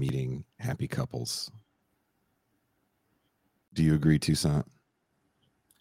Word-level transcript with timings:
meeting 0.00 0.44
happy 0.58 0.88
couples. 0.88 1.50
Do 3.74 3.82
you 3.84 3.94
agree, 3.94 4.18
Toussaint? 4.18 4.66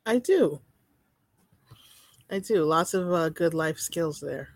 I 0.05 0.19
do. 0.19 0.59
I 2.29 2.39
do. 2.39 2.63
Lots 2.65 2.93
of 2.93 3.11
uh, 3.11 3.29
good 3.29 3.53
life 3.53 3.79
skills 3.79 4.19
there. 4.19 4.49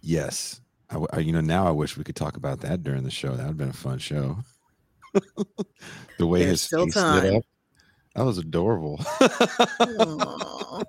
Yes. 0.00 0.60
I, 0.90 1.04
I, 1.12 1.18
you 1.18 1.32
know, 1.32 1.40
now 1.40 1.66
I 1.66 1.72
wish 1.72 1.96
we 1.96 2.04
could 2.04 2.16
talk 2.16 2.36
about 2.36 2.60
that 2.60 2.82
during 2.82 3.02
the 3.02 3.10
show. 3.10 3.30
That 3.30 3.38
would 3.38 3.48
have 3.48 3.56
been 3.58 3.68
a 3.68 3.74
fun 3.74 3.98
show. 3.98 4.38
the 6.18 6.26
way 6.26 6.40
There's 6.40 6.50
his 6.52 6.62
still 6.62 6.86
face 6.86 6.96
lit 6.96 7.04
time. 7.04 7.36
up, 7.36 7.42
that 8.14 8.24
was 8.24 8.38
adorable. 8.38 9.00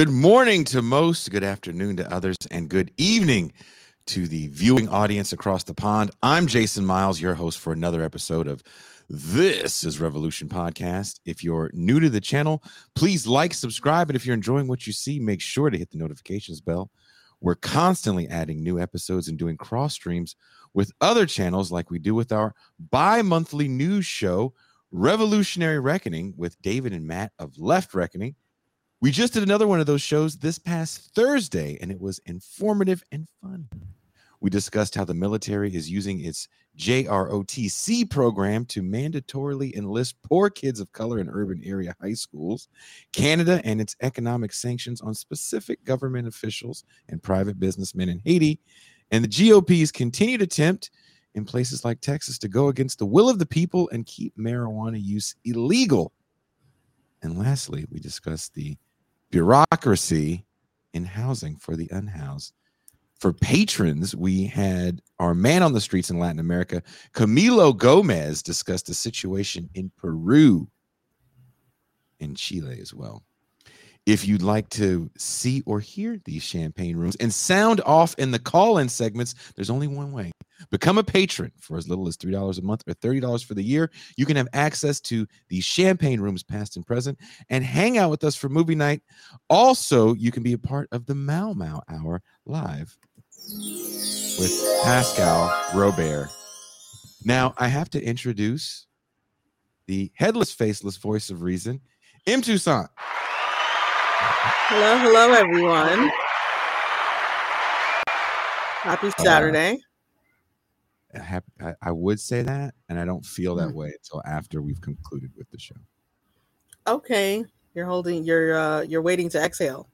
Good 0.00 0.08
morning 0.08 0.64
to 0.64 0.80
most, 0.80 1.30
good 1.30 1.44
afternoon 1.44 1.98
to 1.98 2.10
others, 2.10 2.38
and 2.50 2.70
good 2.70 2.90
evening 2.96 3.52
to 4.06 4.26
the 4.26 4.46
viewing 4.46 4.88
audience 4.88 5.34
across 5.34 5.64
the 5.64 5.74
pond. 5.74 6.10
I'm 6.22 6.46
Jason 6.46 6.86
Miles, 6.86 7.20
your 7.20 7.34
host 7.34 7.58
for 7.58 7.74
another 7.74 8.02
episode 8.02 8.48
of 8.48 8.62
This 9.10 9.84
is 9.84 10.00
Revolution 10.00 10.48
Podcast. 10.48 11.20
If 11.26 11.44
you're 11.44 11.70
new 11.74 12.00
to 12.00 12.08
the 12.08 12.18
channel, 12.18 12.62
please 12.94 13.26
like, 13.26 13.52
subscribe, 13.52 14.08
and 14.08 14.16
if 14.16 14.24
you're 14.24 14.32
enjoying 14.32 14.68
what 14.68 14.86
you 14.86 14.94
see, 14.94 15.20
make 15.20 15.42
sure 15.42 15.68
to 15.68 15.76
hit 15.76 15.90
the 15.90 15.98
notifications 15.98 16.62
bell. 16.62 16.90
We're 17.42 17.56
constantly 17.56 18.26
adding 18.26 18.62
new 18.62 18.80
episodes 18.80 19.28
and 19.28 19.36
doing 19.36 19.58
cross 19.58 19.92
streams 19.92 20.34
with 20.72 20.92
other 21.02 21.26
channels 21.26 21.70
like 21.70 21.90
we 21.90 21.98
do 21.98 22.14
with 22.14 22.32
our 22.32 22.54
bi 22.78 23.20
monthly 23.20 23.68
news 23.68 24.06
show, 24.06 24.54
Revolutionary 24.92 25.78
Reckoning, 25.78 26.32
with 26.38 26.58
David 26.62 26.94
and 26.94 27.06
Matt 27.06 27.32
of 27.38 27.58
Left 27.58 27.92
Reckoning. 27.92 28.34
We 29.02 29.10
just 29.10 29.32
did 29.32 29.42
another 29.42 29.66
one 29.66 29.80
of 29.80 29.86
those 29.86 30.02
shows 30.02 30.36
this 30.36 30.58
past 30.58 31.14
Thursday, 31.14 31.78
and 31.80 31.90
it 31.90 31.98
was 31.98 32.18
informative 32.26 33.02
and 33.10 33.26
fun. 33.40 33.66
We 34.42 34.50
discussed 34.50 34.94
how 34.94 35.06
the 35.06 35.14
military 35.14 35.74
is 35.74 35.88
using 35.88 36.20
its 36.20 36.48
JROTC 36.76 38.10
program 38.10 38.66
to 38.66 38.82
mandatorily 38.82 39.74
enlist 39.74 40.20
poor 40.22 40.50
kids 40.50 40.80
of 40.80 40.92
color 40.92 41.18
in 41.18 41.30
urban 41.30 41.62
area 41.64 41.94
high 41.98 42.12
schools, 42.12 42.68
Canada 43.14 43.62
and 43.64 43.80
its 43.80 43.96
economic 44.02 44.52
sanctions 44.52 45.00
on 45.00 45.14
specific 45.14 45.82
government 45.84 46.28
officials 46.28 46.84
and 47.08 47.22
private 47.22 47.58
businessmen 47.58 48.10
in 48.10 48.20
Haiti, 48.22 48.60
and 49.12 49.24
the 49.24 49.28
GOP's 49.28 49.90
continued 49.90 50.42
attempt 50.42 50.90
in 51.34 51.46
places 51.46 51.86
like 51.86 52.02
Texas 52.02 52.38
to 52.40 52.48
go 52.48 52.68
against 52.68 52.98
the 52.98 53.06
will 53.06 53.30
of 53.30 53.38
the 53.38 53.46
people 53.46 53.88
and 53.94 54.04
keep 54.04 54.36
marijuana 54.36 55.02
use 55.02 55.36
illegal. 55.46 56.12
And 57.22 57.38
lastly, 57.38 57.86
we 57.90 57.98
discussed 57.98 58.52
the 58.52 58.76
bureaucracy 59.30 60.44
in 60.92 61.04
housing 61.04 61.56
for 61.56 61.76
the 61.76 61.88
unhoused. 61.90 62.52
For 63.18 63.32
patrons, 63.32 64.16
we 64.16 64.46
had 64.46 65.02
our 65.18 65.34
man 65.34 65.62
on 65.62 65.74
the 65.74 65.80
streets 65.80 66.10
in 66.10 66.18
Latin 66.18 66.40
America, 66.40 66.82
Camilo 67.12 67.76
Gomez, 67.76 68.42
discuss 68.42 68.82
the 68.82 68.94
situation 68.94 69.68
in 69.74 69.90
Peru, 69.96 70.68
in 72.18 72.34
Chile 72.34 72.78
as 72.80 72.94
well. 72.94 73.22
If 74.06 74.26
you'd 74.26 74.42
like 74.42 74.68
to 74.70 75.10
see 75.18 75.62
or 75.66 75.78
hear 75.78 76.18
these 76.24 76.42
champagne 76.42 76.96
rooms 76.96 77.16
and 77.16 77.32
sound 77.32 77.80
off 77.82 78.14
in 78.18 78.30
the 78.30 78.38
call 78.38 78.78
in 78.78 78.88
segments, 78.88 79.34
there's 79.54 79.70
only 79.70 79.86
one 79.86 80.10
way. 80.10 80.32
Become 80.70 80.98
a 80.98 81.04
patron 81.04 81.52
for 81.60 81.76
as 81.76 81.88
little 81.88 82.08
as 82.08 82.16
$3 82.16 82.58
a 82.58 82.62
month 82.62 82.82
or 82.86 82.94
$30 82.94 83.44
for 83.44 83.54
the 83.54 83.62
year. 83.62 83.90
You 84.16 84.26
can 84.26 84.36
have 84.36 84.48
access 84.52 85.00
to 85.02 85.26
the 85.48 85.60
champagne 85.60 86.20
rooms, 86.20 86.42
past 86.42 86.76
and 86.76 86.86
present, 86.86 87.18
and 87.50 87.64
hang 87.64 87.98
out 87.98 88.10
with 88.10 88.24
us 88.24 88.36
for 88.36 88.48
movie 88.48 88.74
night. 88.74 89.02
Also, 89.48 90.14
you 90.14 90.30
can 90.30 90.42
be 90.42 90.54
a 90.54 90.58
part 90.58 90.88
of 90.92 91.06
the 91.06 91.14
Mau 91.14 91.52
Mau 91.52 91.80
Hour 91.88 92.22
live 92.46 92.96
with 94.38 94.80
Pascal 94.82 95.54
Robert. 95.74 96.28
Now, 97.24 97.54
I 97.58 97.68
have 97.68 97.90
to 97.90 98.02
introduce 98.02 98.86
the 99.86 100.10
headless, 100.14 100.52
faceless 100.52 100.96
voice 100.96 101.30
of 101.30 101.42
reason, 101.42 101.80
M. 102.26 102.42
Toussaint. 102.42 102.88
Hello, 104.42 104.98
hello, 104.98 105.32
everyone. 105.34 106.10
Happy 108.82 109.10
Saturday. 109.18 109.78
I, 111.14 111.18
hap- 111.18 111.44
I, 111.60 111.74
I 111.82 111.92
would 111.92 112.20
say 112.20 112.42
that, 112.42 112.74
and 112.88 112.98
I 112.98 113.04
don't 113.04 113.24
feel 113.24 113.54
that 113.56 113.68
Mm. 113.70 113.74
way 113.74 113.92
until 114.02 114.22
after 114.24 114.62
we've 114.62 114.80
concluded 114.80 115.32
with 115.36 115.50
the 115.50 115.58
show. 115.58 115.74
Okay, 116.86 117.44
you're 117.74 117.86
holding. 117.86 118.24
You're 118.24 118.56
uh, 118.56 118.80
you're 118.82 119.02
waiting 119.02 119.28
to 119.30 119.42
exhale. 119.42 119.88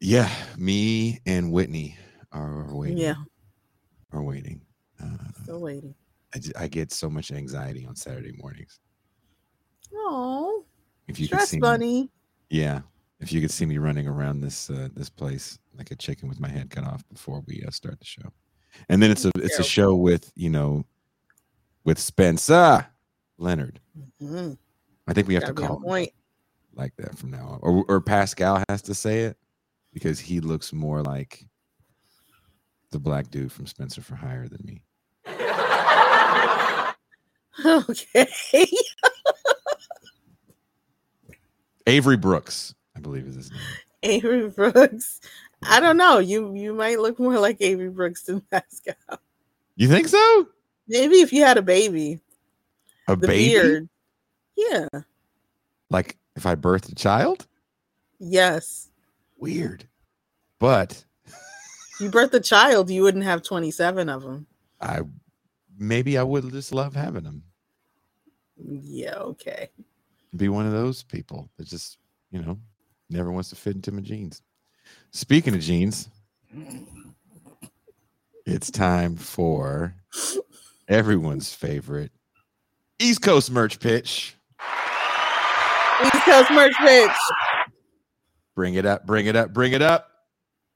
Yeah, 0.00 0.30
me 0.56 1.20
and 1.26 1.50
Whitney 1.50 1.96
are 2.32 2.72
waiting. 2.74 2.98
Yeah, 2.98 3.14
are 4.12 4.22
waiting. 4.22 4.60
Uh, 5.02 5.16
still 5.42 5.60
waiting. 5.60 5.94
I, 6.34 6.40
I 6.64 6.68
get 6.68 6.92
so 6.92 7.08
much 7.10 7.32
anxiety 7.32 7.84
on 7.86 7.96
Saturday 7.96 8.32
mornings. 8.36 8.78
Oh, 9.94 10.64
If 11.08 11.18
you 11.18 11.26
could 11.28 11.36
stress 11.38 11.48
see 11.50 11.56
me, 11.56 11.60
bunny. 11.60 12.10
yeah, 12.50 12.82
if 13.20 13.32
you 13.32 13.40
could 13.40 13.50
see 13.50 13.66
me 13.66 13.78
running 13.78 14.06
around 14.06 14.40
this 14.40 14.68
uh, 14.70 14.88
this 14.94 15.08
place 15.10 15.58
like 15.76 15.90
a 15.90 15.96
chicken 15.96 16.28
with 16.28 16.40
my 16.40 16.48
head 16.48 16.70
cut 16.70 16.84
off 16.84 17.06
before 17.08 17.42
we 17.46 17.62
uh, 17.66 17.70
start 17.70 17.98
the 17.98 18.04
show, 18.06 18.32
and 18.88 19.02
then 19.02 19.10
it's 19.10 19.24
a 19.24 19.30
it's 19.36 19.58
a 19.58 19.64
show 19.64 19.94
with 19.94 20.30
you 20.36 20.50
know 20.50 20.84
with 21.84 21.98
Spencer 21.98 22.86
Leonard. 23.38 23.80
Mhm, 24.22 24.56
I 25.06 25.12
think 25.12 25.28
we 25.28 25.34
have 25.34 25.42
Gotta 25.44 25.54
to 25.54 25.66
call 25.66 25.80
point. 25.80 26.10
like 26.74 26.94
that 26.96 27.16
from 27.18 27.30
now 27.30 27.46
on, 27.46 27.58
or 27.62 27.84
or 27.88 28.00
Pascal 28.00 28.62
has 28.68 28.82
to 28.82 28.94
say 28.94 29.20
it 29.22 29.36
because 29.92 30.20
he 30.20 30.40
looks 30.40 30.72
more 30.72 31.02
like 31.02 31.44
the 32.90 32.98
black 32.98 33.30
dude 33.30 33.50
from 33.52 33.66
Spenser 33.66 34.02
for 34.02 34.14
Hire 34.16 34.48
than 34.48 34.60
me. 34.64 34.82
Okay. 37.64 38.26
Avery 41.86 42.16
Brooks, 42.18 42.74
I 42.96 43.00
believe 43.00 43.26
is 43.26 43.34
his 43.36 43.50
name. 43.50 43.60
Avery 44.02 44.48
Brooks. 44.48 45.20
I 45.62 45.80
don't 45.80 45.96
know. 45.96 46.18
You 46.18 46.54
you 46.54 46.72
might 46.74 47.00
look 47.00 47.18
more 47.18 47.38
like 47.38 47.58
Avery 47.60 47.90
Brooks 47.90 48.22
than 48.22 48.40
Pascal. 48.50 48.94
You 49.76 49.88
think 49.88 50.08
so? 50.08 50.48
Maybe 50.88 51.16
if 51.16 51.32
you 51.32 51.42
had 51.44 51.58
a 51.58 51.62
baby, 51.62 52.20
A 53.08 53.16
the 53.16 53.26
baby? 53.26 53.48
beard. 53.50 53.88
Yeah. 54.56 54.88
Like 55.90 56.16
if 56.36 56.46
I 56.46 56.54
birthed 56.54 56.90
a 56.90 56.94
child? 56.94 57.46
Yes. 58.18 58.88
Weird. 59.38 59.86
But 60.58 61.04
you 62.00 62.10
birthed 62.10 62.32
a 62.34 62.40
child, 62.40 62.88
you 62.90 63.02
wouldn't 63.02 63.24
have 63.24 63.42
27 63.42 64.08
of 64.08 64.22
them. 64.22 64.46
I 64.80 65.00
maybe 65.78 66.16
I 66.16 66.22
would 66.22 66.50
just 66.50 66.72
love 66.72 66.94
having 66.94 67.24
them. 67.24 67.42
Yeah, 68.58 69.16
okay. 69.16 69.68
Be 70.34 70.48
one 70.48 70.64
of 70.66 70.72
those 70.72 71.02
people 71.02 71.50
that 71.58 71.66
just, 71.66 71.98
you 72.30 72.40
know, 72.40 72.58
never 73.08 73.30
wants 73.30 73.50
to 73.50 73.56
fit 73.56 73.76
into 73.76 73.92
my 73.92 74.00
jeans. 74.00 74.42
Speaking 75.12 75.54
of 75.54 75.60
jeans, 75.60 76.08
It's 78.44 78.70
time 78.70 79.16
for 79.16 79.94
everyone's 80.88 81.52
favorite 81.52 82.12
East 83.00 83.20
Coast 83.22 83.50
merch 83.50 83.80
pitch. 83.80 84.36
East 86.04 86.24
Coast 86.24 86.50
merch 86.52 86.74
pitch. 86.78 87.10
Bring 88.54 88.74
it 88.74 88.86
up, 88.86 89.04
bring 89.06 89.26
it 89.26 89.34
up, 89.36 89.52
bring 89.52 89.72
it 89.72 89.82
up. 89.82 90.08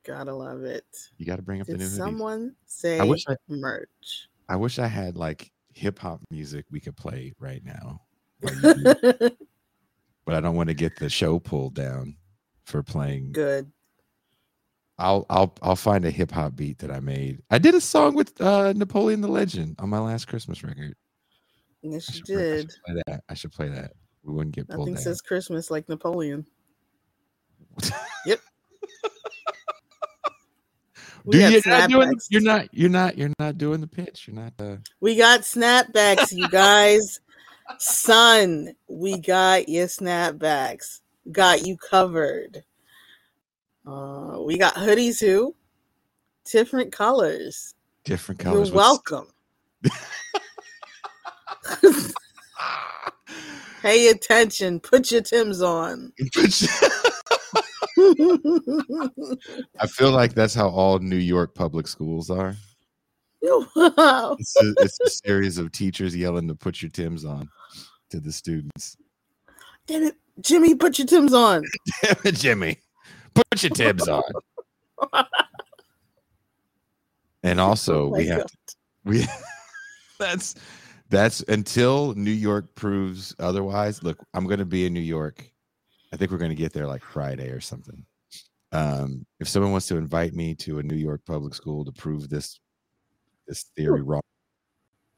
Gotta 0.05 0.35
love 0.35 0.65
it. 0.65 0.85
You 1.19 1.27
got 1.27 1.37
to 1.37 1.43
bring 1.43 1.61
up 1.61 1.67
the 1.67 1.75
Did 1.75 1.81
new 1.81 1.87
hoodies. 1.87 1.97
someone 1.97 2.57
say 2.67 2.99
I 2.99 3.05
wish 3.05 3.23
I- 3.29 3.37
merch? 3.49 4.29
I 4.49 4.57
wish 4.57 4.79
I 4.81 4.87
had 4.89 5.17
like 5.17 5.51
hip 5.73 5.99
hop 6.01 6.21
music 6.31 6.65
we 6.73 6.81
could 6.81 6.97
play 6.97 7.33
right 7.39 7.65
now. 7.65 8.01
while 8.41 8.55
you 8.55 8.61
do 8.75 8.83
it, 9.21 9.39
but 10.25 10.35
I 10.35 10.41
don't 10.41 10.57
want 10.57 10.69
to 10.71 10.75
get 10.75 10.97
the 10.99 11.09
show 11.09 11.39
pulled 11.39 11.75
down 11.75 12.17
for 12.71 12.83
playing. 12.83 13.33
Good. 13.33 13.71
I'll 14.99 15.25
I'll 15.31 15.55
I'll 15.63 15.77
find 15.77 16.05
a 16.05 16.11
hip 16.11 16.31
hop 16.31 16.57
beat 16.57 16.79
that 16.79 16.91
I 16.91 17.01
made. 17.01 17.41
I 17.51 17.59
did 17.59 17.75
a 17.75 17.81
song 17.81 18.15
with 18.15 18.39
uh 18.41 18.73
Napoleon 18.75 19.21
the 19.23 19.29
Legend 19.29 19.77
on 19.79 19.89
my 19.89 19.99
last 19.99 20.27
Christmas 20.29 20.63
record. 20.63 20.95
Yes, 21.83 22.15
you 22.15 22.23
play- 22.25 22.35
I 22.35 22.57
should 22.59 22.69
did. 22.69 22.75
play 22.87 23.03
that. 23.07 23.25
I 23.29 23.35
should 23.35 23.53
play 23.53 23.69
that. 23.69 23.93
We 24.23 24.35
wouldn't 24.35 24.55
get 24.55 24.69
pulled 24.69 24.81
Nothing 24.81 24.95
down. 24.95 25.03
says 25.03 25.21
Christmas 25.23 25.71
like 25.71 25.89
Napoleon. 25.89 26.45
Yep. 28.27 28.41
Do 31.29 31.39
you, 31.39 31.49
you're 31.49 31.63
not 31.67 31.91
doing? 31.91 32.13
You're 32.31 32.41
not. 32.43 32.69
You're 32.73 32.89
not. 32.91 33.19
You're 33.19 33.33
not 33.39 33.59
doing 33.59 33.81
the 33.81 33.87
pitch. 33.87 34.27
You're 34.27 34.37
not. 34.37 34.53
Uh, 34.59 34.77
We 35.01 35.17
got 35.17 35.41
snapbacks, 35.41 36.33
you 36.33 36.49
guys. 36.49 37.21
Son, 37.79 38.75
we 38.89 39.19
got 39.21 39.69
your 39.69 39.87
snapbacks. 39.87 41.00
Got 41.31 41.67
you 41.67 41.77
covered. 41.77 42.65
Uh, 43.87 44.39
we 44.45 44.59
got 44.59 44.75
hoodies 44.75 45.19
too. 45.19 45.55
Different 46.45 46.93
colors. 46.93 47.75
different 48.05 48.43
You're 48.43 48.53
colors. 48.53 48.73
welcome. 48.73 49.27
Pay 53.83 54.09
attention. 54.09 54.81
Put 54.81 55.11
your 55.11 55.23
Tims 55.23 55.63
on. 55.63 56.13
I 59.79 59.87
feel 59.89 60.11
like 60.11 60.35
that's 60.35 60.55
how 60.55 60.69
all 60.69 60.99
New 60.99 61.17
York 61.17 61.55
public 61.55 61.87
schools 61.87 62.31
are. 62.31 62.55
wow. 63.43 64.37
It's 64.39 64.57
a, 64.57 64.75
it's 64.79 65.01
a 65.01 65.11
series 65.11 65.59
of 65.59 65.73
teachers 65.73 66.15
yelling 66.15 66.47
to 66.49 66.55
put 66.55 66.83
your 66.83 66.91
Tims 66.91 67.25
on 67.25 67.49
to 68.11 68.21
the 68.21 68.33
students. 68.33 68.97
Damn 69.87 70.03
it. 70.05 70.17
Jimmy, 70.43 70.75
put 70.75 70.99
your 70.99 71.07
Tims 71.07 71.33
on. 71.33 71.65
Jimmy, 72.25 72.79
put 73.35 73.63
your 73.63 73.71
Tims 73.71 74.09
on. 74.09 74.23
And 77.43 77.61
also, 77.61 78.07
Oh 78.07 78.09
we 78.11 78.27
have 78.27 78.47
to, 78.47 78.77
we 79.05 79.25
that's 80.19 80.55
that's 81.09 81.41
until 81.49 82.15
New 82.15 82.31
York 82.31 82.75
proves 82.75 83.35
otherwise. 83.39 84.03
Look, 84.03 84.19
I'm 84.35 84.47
going 84.47 84.59
to 84.59 84.67
be 84.67 84.87
in 84.87 84.93
New 84.93 85.01
York. 85.01 85.51
I 86.13 86.17
think 86.17 86.31
we're 86.31 86.39
going 86.39 86.51
to 86.51 86.57
get 86.57 86.73
there 86.73 86.87
like 86.87 87.03
Friday 87.03 87.49
or 87.49 87.61
something. 87.61 88.05
Um, 88.73 89.27
if 89.41 89.49
someone 89.49 89.73
wants 89.73 89.89
to 89.89 89.97
invite 89.97 90.35
me 90.35 90.55
to 90.57 90.79
a 90.79 90.83
New 90.83 90.97
York 90.97 91.23
public 91.27 91.55
school 91.55 91.85
to 91.85 91.93
prove 91.93 92.29
this 92.29 92.61
this 93.49 93.65
theory 93.75 94.03
wrong, 94.03 94.23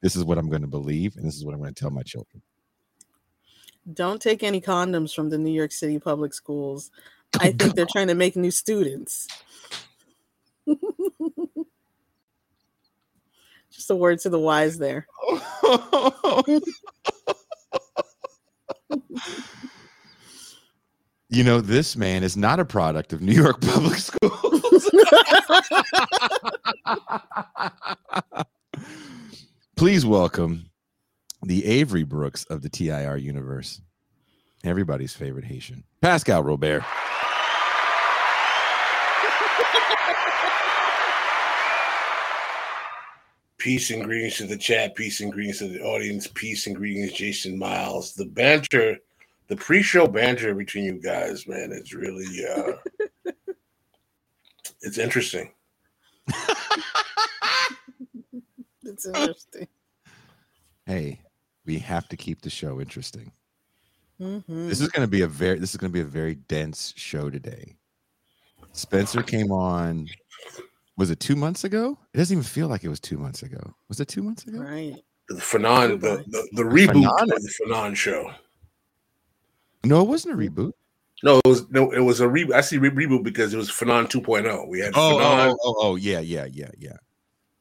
this 0.01 0.17
is 0.17 0.25
what 0.25 0.39
I'm 0.39 0.49
going 0.49 0.63
to 0.63 0.69
believe, 0.69 1.17
and 1.17 1.27
this 1.27 1.35
is 1.35 1.45
what 1.45 1.55
I'm 1.55 1.61
going 1.61 1.75
to 1.75 1.81
tell 1.81 1.91
my 1.91 2.03
children. 2.03 2.43
Don't 3.91 4.23
take 4.23 4.43
any 4.43 4.61
condoms 4.61 5.15
from 5.15 5.31
the 5.31 5.39
New 5.39 5.51
York 5.51 5.73
City 5.73 5.99
public 5.99 6.35
schools. 6.35 6.91
I 7.41 7.53
think 7.53 7.75
they're 7.75 7.87
trying 7.91 8.09
to 8.09 8.15
make 8.15 8.37
new 8.37 8.51
students. 8.51 9.27
Just 13.73 13.91
a 13.91 13.97
word 13.97 14.21
to 14.21 14.29
the 14.29 14.39
wise 14.39 14.79
there. 14.79 15.07
you 21.29 21.43
know, 21.43 21.61
this 21.61 21.97
man 21.97 22.23
is 22.23 22.37
not 22.37 22.61
a 22.61 22.65
product 22.65 23.13
of 23.13 23.21
New 23.23 23.33
York 23.33 23.61
public 23.63 23.99
schools. 23.99 24.91
Please 29.75 30.07
welcome 30.07 30.71
the 31.45 31.65
Avery 31.65 32.05
Brooks 32.05 32.45
of 32.45 32.63
the 32.63 32.69
TIR 32.69 33.17
universe, 33.17 33.81
everybody's 34.65 35.15
favorite 35.15 35.45
Haitian, 35.45 35.85
Pascal 36.01 36.43
Robert. 36.43 36.85
Peace 43.59 43.91
and 43.93 44.03
greetings 44.03 44.39
to 44.39 44.47
the 44.47 44.57
chat. 44.57 44.97
Peace 44.97 45.21
and 45.21 45.33
greetings 45.33 45.59
to 45.59 45.69
the 45.69 45.81
audience. 45.83 46.27
Peace 46.35 46.67
and 46.67 46.75
greetings, 46.75 47.13
Jason 47.13 47.57
Miles. 47.57 48.13
The 48.13 48.25
banter, 48.25 48.97
the 49.47 49.55
pre-show 49.55 50.09
banter 50.09 50.53
between 50.53 50.85
you 50.85 51.01
guys, 51.01 51.47
man, 51.47 51.71
is 51.71 51.95
really 51.95 52.27
uh 52.45 53.33
it's 54.81 54.99
interesting. 54.99 55.53
It's 58.85 59.07
interesting. 59.07 59.69
Hey, 60.87 61.21
we 61.65 61.79
have 61.79 62.09
to 62.09 62.17
keep 62.17 62.43
the 62.43 62.51
show 62.51 62.81
interesting. 62.81 63.33
Mhm. 64.21 64.69
This 64.69 64.81
is 64.81 64.89
going 64.89 65.07
to 65.07 65.11
be 65.11 65.23
a 65.23 65.27
very 65.27 65.59
this 65.59 65.71
is 65.71 65.77
going 65.77 65.91
to 65.91 65.95
be 65.95 66.01
a 66.01 66.05
very 66.05 66.37
dense 66.37 66.93
show 66.97 67.31
today. 67.31 67.77
Spencer 68.73 69.23
came 69.23 69.51
on 69.51 70.09
was 70.97 71.11
it 71.11 71.19
2 71.21 71.35
months 71.37 71.65
ago? 71.65 71.99
It 72.13 72.19
doesn't 72.19 72.35
even 72.37 72.45
feel 72.45 72.69
like 72.69 72.85
it 72.85 72.89
was 72.89 73.01
2 73.01 73.17
months 73.19 73.43
ago. 73.43 73.75
Was 73.89 73.99
it 74.01 74.09
2 74.09 74.23
months 74.23 74.45
ago? 74.45 74.59
Right. 74.61 74.95
The 75.29 75.37
Fanon, 75.37 76.01
the, 76.01 76.23
the, 76.29 76.49
the 76.53 76.63
reboot 76.63 77.05
Fanon? 77.07 77.23
of 77.23 77.43
the 77.43 77.53
Fanon 77.67 77.97
show. 77.97 78.31
No, 79.85 80.01
it 80.03 80.09
wasn't 80.09 80.35
a 80.35 80.37
reboot. 80.37 80.73
No, 81.25 81.39
it 81.39 81.47
was 81.49 81.69
no, 81.71 81.91
it 81.93 82.01
was 82.01 82.21
a 82.21 82.27
reboot. 82.27 82.53
I 82.53 82.61
see 82.61 82.79
re- 82.79 82.91
reboot 82.91 83.23
because 83.25 83.55
it 83.55 83.57
was 83.57 83.71
Fanon 83.71 84.09
2.0. 84.09 84.69
We 84.69 84.81
had 84.81 84.93
Oh, 84.95 85.17
Fanon. 85.19 85.51
oh, 85.53 85.57
oh, 85.65 85.75
oh, 85.79 85.97
yeah, 85.97 86.21
yeah, 86.21 86.47
yeah, 86.51 86.71
yeah. 86.79 86.97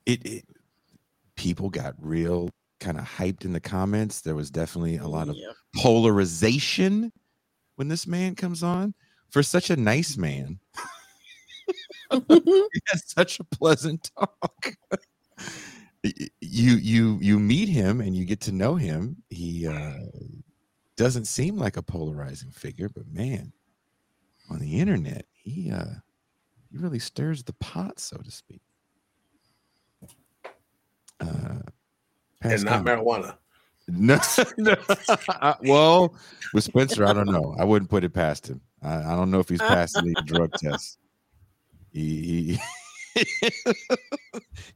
It, 0.06 0.26
it 0.26 0.46
people 1.36 1.70
got 1.70 1.96
real 2.00 2.50
kind 2.82 2.98
of 2.98 3.06
hyped 3.06 3.46
in 3.46 3.54
the 3.54 3.62
comments. 3.62 4.20
There 4.20 4.36
was 4.36 4.52
definitely 4.52 4.98
a 4.98 5.08
lot 5.08 5.30
of 5.30 5.38
polarization 5.78 7.14
when 7.76 7.88
this 7.88 8.06
man 8.06 8.36
comes 8.36 8.64
on. 8.64 8.94
For 9.30 9.42
such 9.44 9.70
a 9.70 9.78
nice 9.78 10.18
man, 10.18 10.60
he 12.28 12.82
has 12.88 13.04
such 13.06 13.40
a 13.40 13.46
pleasant 13.46 14.12
talk. 14.20 14.76
You 16.04 16.76
you 16.76 17.18
you 17.22 17.40
meet 17.40 17.70
him 17.70 18.02
and 18.02 18.14
you 18.14 18.26
get 18.26 18.42
to 18.42 18.52
know 18.52 18.76
him. 18.76 19.24
He 19.30 19.68
uh, 19.68 20.00
doesn't 20.98 21.26
seem 21.26 21.58
like 21.58 21.78
a 21.78 21.82
polarizing 21.82 22.52
figure, 22.52 22.90
but 22.90 23.08
man, 23.08 23.54
on 24.50 24.60
the 24.60 24.80
internet, 24.80 25.26
he 25.32 25.72
uh, 25.72 25.94
he 26.70 26.78
really 26.78 27.00
stirs 27.00 27.44
the 27.44 27.54
pot, 27.54 28.00
so 28.00 28.18
to 28.18 28.32
speak. 28.32 28.62
Uh, 31.22 31.60
and 32.42 32.52
Pascal. 32.52 32.84
not 32.84 32.86
marijuana. 32.86 33.38
No, 33.88 34.20
no. 34.58 34.76
I- 35.30 35.56
well, 35.64 36.16
with 36.54 36.64
Spencer, 36.64 37.06
I 37.06 37.14
don't 37.14 37.30
know. 37.32 37.56
I 37.60 37.64
wouldn't 37.64 37.90
put 37.90 38.04
it 38.04 38.14
past 38.14 38.48
him. 38.50 38.62
I, 38.82 38.98
I 38.98 39.16
don't 39.16 39.32
know 39.32 39.40
if 39.40 39.50
he's 39.50 39.60
passed 39.60 39.98
any 39.98 40.14
drug 40.26 40.52
tests. 40.54 40.98
He, 41.92 42.58
he 43.14 43.24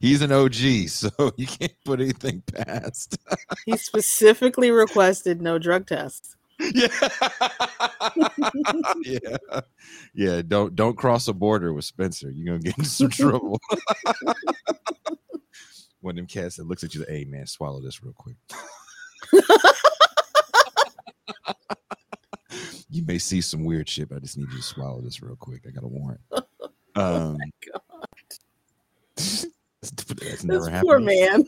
he's 0.00 0.20
an 0.20 0.30
OG, 0.32 0.54
so 0.88 1.08
you 1.36 1.46
can't 1.46 1.72
put 1.84 2.00
anything 2.00 2.42
past. 2.52 3.16
He 3.64 3.76
specifically 3.78 4.70
requested 4.70 5.40
no 5.40 5.58
drug 5.58 5.86
tests. 5.86 6.36
yeah, 6.60 6.88
yeah, 9.02 9.60
yeah. 10.14 10.42
Don't 10.46 10.74
don't 10.74 10.96
cross 10.96 11.28
a 11.28 11.32
border 11.32 11.72
with 11.72 11.84
Spencer. 11.84 12.30
You're 12.30 12.46
gonna 12.46 12.58
get 12.60 12.78
in 12.78 12.84
some 12.84 13.10
trouble. 13.10 13.60
One 16.00 16.12
of 16.12 16.16
them 16.16 16.26
cats 16.26 16.56
that 16.56 16.66
looks 16.66 16.84
at 16.84 16.94
you, 16.94 17.04
hey 17.08 17.24
man, 17.24 17.46
swallow 17.46 17.80
this 17.80 18.02
real 18.02 18.14
quick. 18.14 18.36
you 22.90 23.04
may 23.06 23.18
see 23.18 23.40
some 23.40 23.64
weird 23.64 23.88
shit, 23.88 24.08
but 24.08 24.16
I 24.16 24.20
just 24.20 24.36
need 24.38 24.50
you 24.50 24.58
to 24.58 24.62
swallow 24.62 25.00
this 25.00 25.22
real 25.22 25.36
quick. 25.36 25.62
I 25.66 25.70
got 25.70 25.84
a 25.84 25.88
warrant. 25.88 26.20
Um, 26.98 27.36
that's, 29.16 29.46
that's 29.82 30.44
never 30.44 30.60
This 30.60 30.68
happened. 30.68 30.82
poor 30.88 30.98
man. 30.98 31.44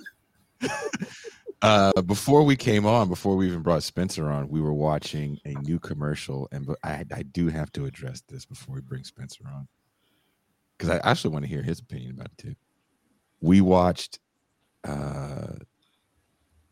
Uh, 1.62 1.90
before 2.02 2.42
we 2.42 2.54
came 2.54 2.84
on, 2.84 3.08
before 3.08 3.34
we 3.34 3.46
even 3.46 3.62
brought 3.62 3.82
Spencer 3.82 4.30
on, 4.30 4.48
we 4.50 4.60
were 4.60 4.74
watching 4.74 5.38
a 5.46 5.54
new 5.62 5.78
commercial, 5.78 6.48
and 6.52 6.66
but 6.66 6.76
I, 6.84 7.02
I 7.14 7.22
do 7.22 7.48
have 7.48 7.72
to 7.72 7.86
address 7.86 8.22
this 8.28 8.44
before 8.44 8.74
we 8.74 8.82
bring 8.82 9.04
Spencer 9.04 9.42
on 9.46 9.66
because 10.76 10.90
I 10.90 10.98
actually 10.98 11.30
want 11.32 11.46
to 11.46 11.48
hear 11.48 11.62
his 11.62 11.80
opinion 11.80 12.12
about 12.12 12.26
it 12.26 12.38
too. 12.38 12.54
We 13.40 13.60
watched 13.62 14.18
uh, 14.84 15.54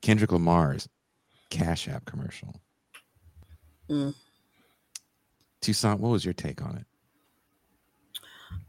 Kendrick 0.03 0.33
Lamar's 0.33 0.89
Cash 1.51 1.89
App 1.89 2.05
commercial. 2.05 2.61
Mm. 3.89 4.15
Toussaint, 5.61 6.01
what 6.01 6.11
was 6.11 6.25
your 6.25 6.35
take 6.35 6.63
on 6.63 6.77
it? 6.77 6.87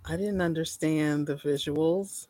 I 0.05 0.15
didn't 0.15 0.41
understand 0.41 1.27
the 1.27 1.35
visuals. 1.35 2.27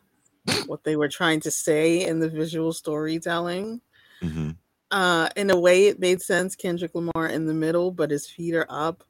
what 0.66 0.82
they 0.84 0.96
were 0.96 1.08
trying 1.08 1.40
to 1.40 1.50
say 1.50 2.06
in 2.06 2.20
the 2.20 2.28
visual 2.28 2.72
storytelling. 2.72 3.80
hmm 4.22 4.50
Uh, 4.90 5.28
in 5.36 5.50
a 5.50 5.58
way, 5.58 5.86
it 5.88 6.00
made 6.00 6.22
sense. 6.22 6.56
Kendrick 6.56 6.94
Lamar 6.94 7.28
in 7.28 7.46
the 7.46 7.54
middle, 7.54 7.90
but 7.90 8.10
his 8.10 8.26
feet 8.26 8.54
are 8.54 8.66
up. 8.70 9.04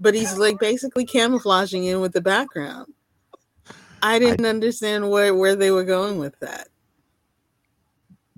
But 0.00 0.14
he's 0.14 0.36
like 0.38 0.58
basically 0.58 1.04
camouflaging 1.04 1.84
in 1.84 2.00
with 2.00 2.12
the 2.12 2.22
background. 2.22 2.92
I 4.02 4.18
didn't 4.18 4.46
understand 4.46 5.10
where 5.10 5.34
where 5.34 5.54
they 5.54 5.70
were 5.70 5.84
going 5.84 6.18
with 6.18 6.38
that. 6.40 6.68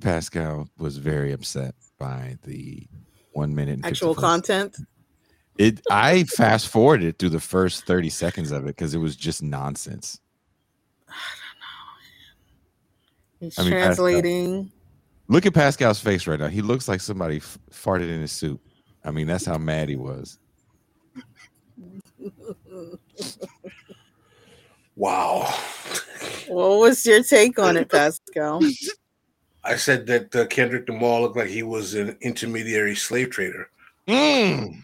Pascal 0.05 0.69
was 0.79 0.99
very 0.99 1.33
upset 1.33 1.75
by 1.99 2.37
the 2.45 2.87
one 3.33 3.55
minute 3.55 3.77
and 3.77 3.87
Actual 3.87 4.15
54 4.15 4.31
content. 4.31 4.77
It. 5.57 5.81
I 5.91 6.25
fast 6.25 6.69
forwarded 6.69 7.19
through 7.19 7.31
the 7.31 7.41
first 7.41 7.87
thirty 7.87 8.11
seconds 8.11 8.51
of 8.51 8.65
it 8.65 8.77
because 8.77 8.95
it 8.95 8.99
was 8.99 9.17
just 9.17 9.43
nonsense. 9.43 10.21
I 11.09 11.13
He's 13.41 13.59
I 13.59 13.63
mean, 13.63 13.73
Pascal. 13.73 13.95
translating. 14.07 14.73
Look 15.29 15.47
at 15.47 15.55
Pascal's 15.55 16.01
face 16.01 16.27
right 16.27 16.39
now. 16.39 16.49
He 16.49 16.61
looks 16.61 16.87
like 16.87 17.01
somebody 17.01 17.39
f- 17.39 17.59
farted 17.71 18.11
in 18.11 18.21
his 18.21 18.33
soup. 18.33 18.61
I 19.05 19.11
mean, 19.11 19.27
that's 19.27 19.47
how 19.47 19.57
mad 19.57 19.89
he 19.89 19.97
was. 19.97 20.39
Wow. 24.97 25.53
What 26.47 26.79
was 26.79 27.05
your 27.05 27.25
take 27.25 27.59
on 27.59 27.77
it, 27.77 27.89
Pascal? 27.91 28.61
I 29.65 29.77
said 29.77 30.07
that 30.07 30.35
uh, 30.37 30.47
Kendrick 30.47 30.89
Lamar 30.89 31.23
looked 31.23 31.37
like 31.37 31.49
he 31.49 31.63
was 31.63 31.95
an 31.95 32.17
intermediary 32.21 32.95
slave 32.95 33.31
trader. 33.31 33.71
Mm, 34.07 34.83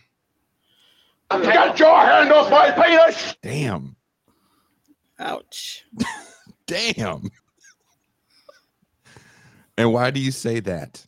Get 1.30 1.78
your 1.78 1.96
hand 1.96 2.32
off 2.32 2.50
my 2.50 2.70
penis! 2.70 3.37
damn, 3.42 3.94
Ouch. 5.18 5.84
damn. 6.66 7.28
And 9.76 9.92
why 9.92 10.10
do 10.10 10.18
you 10.20 10.30
say 10.32 10.60
that? 10.60 11.06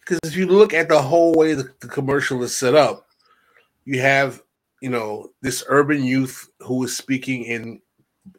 Because 0.00 0.18
if 0.24 0.36
you 0.36 0.46
look 0.46 0.74
at 0.74 0.88
the 0.90 1.00
whole 1.00 1.32
way 1.34 1.54
the, 1.54 1.72
the 1.80 1.88
commercial 1.88 2.42
is 2.42 2.54
set 2.56 2.74
up, 2.74 3.06
you 3.86 4.00
have, 4.00 4.42
you 4.82 4.90
know, 4.90 5.30
this 5.40 5.64
urban 5.68 6.04
youth 6.04 6.48
who 6.60 6.84
is 6.84 6.94
speaking 6.96 7.44
in 7.44 7.80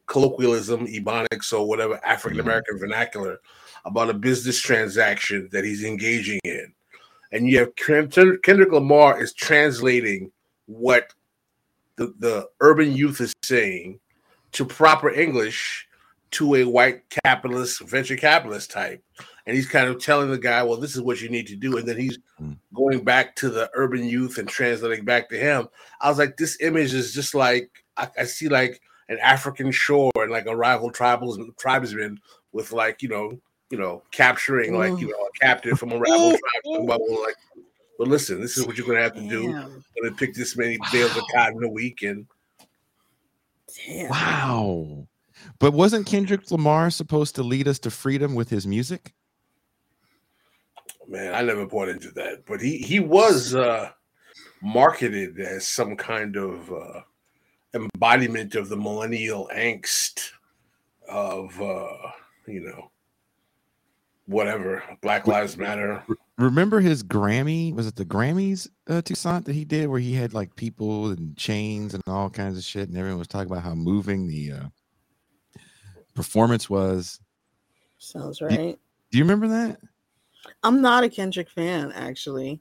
colloquialism, 0.06 0.86
ebonics, 0.88 1.52
or 1.52 1.68
whatever 1.68 2.00
African 2.06 2.40
American 2.40 2.78
vernacular 2.80 3.40
about 3.86 4.10
a 4.10 4.14
business 4.14 4.60
transaction 4.60 5.50
that 5.52 5.64
he's 5.64 5.84
engaging 5.84 6.40
in. 6.44 6.74
And 7.32 7.48
you 7.48 7.60
have 7.60 7.76
Kendrick 7.76 8.72
Lamar 8.72 9.22
is 9.22 9.34
translating 9.34 10.32
what 10.68 11.14
the, 11.96 12.14
the 12.20 12.50
urban 12.62 12.92
youth 12.92 13.22
is 13.22 13.34
saying 13.44 14.00
to 14.54 14.66
proper 14.66 15.10
English 15.10 15.88
to 16.32 16.56
a 16.56 16.64
white 16.66 17.04
capitalist, 17.24 17.82
venture 17.82 18.18
capitalist 18.18 18.72
type. 18.72 19.02
And 19.46 19.56
he's 19.56 19.68
kind 19.68 19.88
of 19.88 20.02
telling 20.02 20.30
the 20.30 20.38
guy, 20.38 20.64
well, 20.64 20.80
this 20.80 20.96
is 20.96 21.02
what 21.02 21.22
you 21.22 21.30
need 21.30 21.48
to 21.48 21.56
do. 21.56 21.78
And 21.78 21.88
then 21.88 21.98
he's 21.98 22.18
Mm. 22.42 22.58
going 22.74 23.02
back 23.06 23.34
to 23.38 23.50
the 23.50 23.70
urban 23.76 24.04
youth 24.04 24.38
and 24.38 24.50
translating 24.50 25.06
back 25.06 25.30
to 25.30 25.38
him. 25.38 25.70
I 26.02 26.10
was 26.10 26.18
like, 26.18 26.36
this 26.36 26.58
image 26.60 26.94
is 26.94 27.14
just 27.14 27.34
like, 27.34 27.72
I, 27.96 28.10
I 28.20 28.24
see 28.26 28.50
like 28.50 28.82
an 29.08 29.18
African 29.20 29.72
shore 29.72 30.12
and 30.18 30.32
like 30.32 30.46
a 30.48 30.56
rival 30.56 30.92
tribals, 30.92 31.38
tribesman 31.58 32.20
with 32.52 32.74
like, 32.74 33.02
you 33.02 33.08
know, 33.08 33.40
you 33.70 33.78
know, 33.78 34.04
capturing 34.12 34.78
like, 34.78 35.00
you 35.00 35.08
know, 35.08 35.28
a 35.28 35.40
captive 35.40 35.80
from 35.80 35.92
a 35.92 35.98
rival 35.98 36.32
tribe. 36.64 36.88
Bubble, 36.88 37.24
like, 37.24 37.36
but 37.98 38.08
listen, 38.08 38.42
this 38.42 38.58
is 38.58 38.66
what 38.66 38.78
you're 38.78 38.86
going 38.86 38.98
to 38.98 39.04
have 39.04 39.16
to 39.16 39.28
do. 39.28 39.52
Damn. 39.52 39.84
Going 40.02 40.12
to 40.12 40.12
pick 40.12 40.34
this 40.34 40.58
many 40.58 40.78
bales 40.92 41.16
of 41.16 41.24
cotton 41.34 41.64
a 41.64 41.70
week 41.70 42.02
and 42.04 42.26
Damn. 43.86 44.10
Wow. 44.10 45.08
But 45.60 45.74
wasn't 45.74 46.08
Kendrick 46.08 46.50
Lamar 46.52 46.90
supposed 46.90 47.36
to 47.36 47.44
lead 47.44 47.68
us 47.68 47.80
to 47.80 47.92
freedom 47.92 48.36
with 48.36 48.50
his 48.50 48.66
music? 48.66 49.14
Man, 51.08 51.34
I 51.34 51.42
never 51.42 51.66
bought 51.66 51.90
into 51.90 52.10
that, 52.12 52.46
but 52.48 52.62
he 52.62 52.78
he 52.78 53.00
was 53.00 53.54
uh 53.54 53.92
marketed 54.62 55.40
as 55.40 55.68
some 55.68 55.96
kind 55.96 56.36
of 56.36 56.72
uh 56.72 57.02
embodiment 57.76 58.56
of 58.56 58.70
the 58.70 58.78
millennial 58.78 59.50
angst 59.54 60.32
of 61.08 61.62
uh 61.62 62.12
you 62.48 62.62
know 62.62 62.90
whatever 64.26 64.84
Black 65.02 65.28
Lives 65.28 65.58
Matter. 65.58 66.04
Remember 66.38 66.80
his 66.80 67.04
Grammy? 67.04 67.74
Was 67.74 67.88
it 67.88 67.96
the 67.96 68.06
Grammys 68.06 68.68
uh, 68.90 69.02
Toussaint 69.02 69.46
that 69.46 69.54
he 69.54 69.64
did 69.66 69.88
where 69.88 70.00
he 70.00 70.14
had 70.14 70.34
like 70.34 70.56
people 70.56 71.10
and 71.12 71.36
chains 71.38 71.94
and 71.94 72.04
all 72.08 72.30
kinds 72.30 72.58
of 72.58 72.64
shit, 72.64 72.90
and 72.90 72.98
everyone 72.98 73.20
was 73.20 73.28
talking 73.28 73.52
about 73.52 73.64
how 73.64 73.74
moving 73.74 74.28
the 74.28 74.52
uh, 74.52 75.60
performance 76.14 76.70
was. 76.70 77.20
Sounds 77.98 78.42
right. 78.42 78.78
Do 79.12 79.18
you 79.18 79.24
remember 79.24 79.48
that? 79.48 79.80
I'm 80.64 80.82
not 80.82 81.04
a 81.04 81.10
Kendrick 81.10 81.50
fan, 81.50 81.92
actually, 81.94 82.60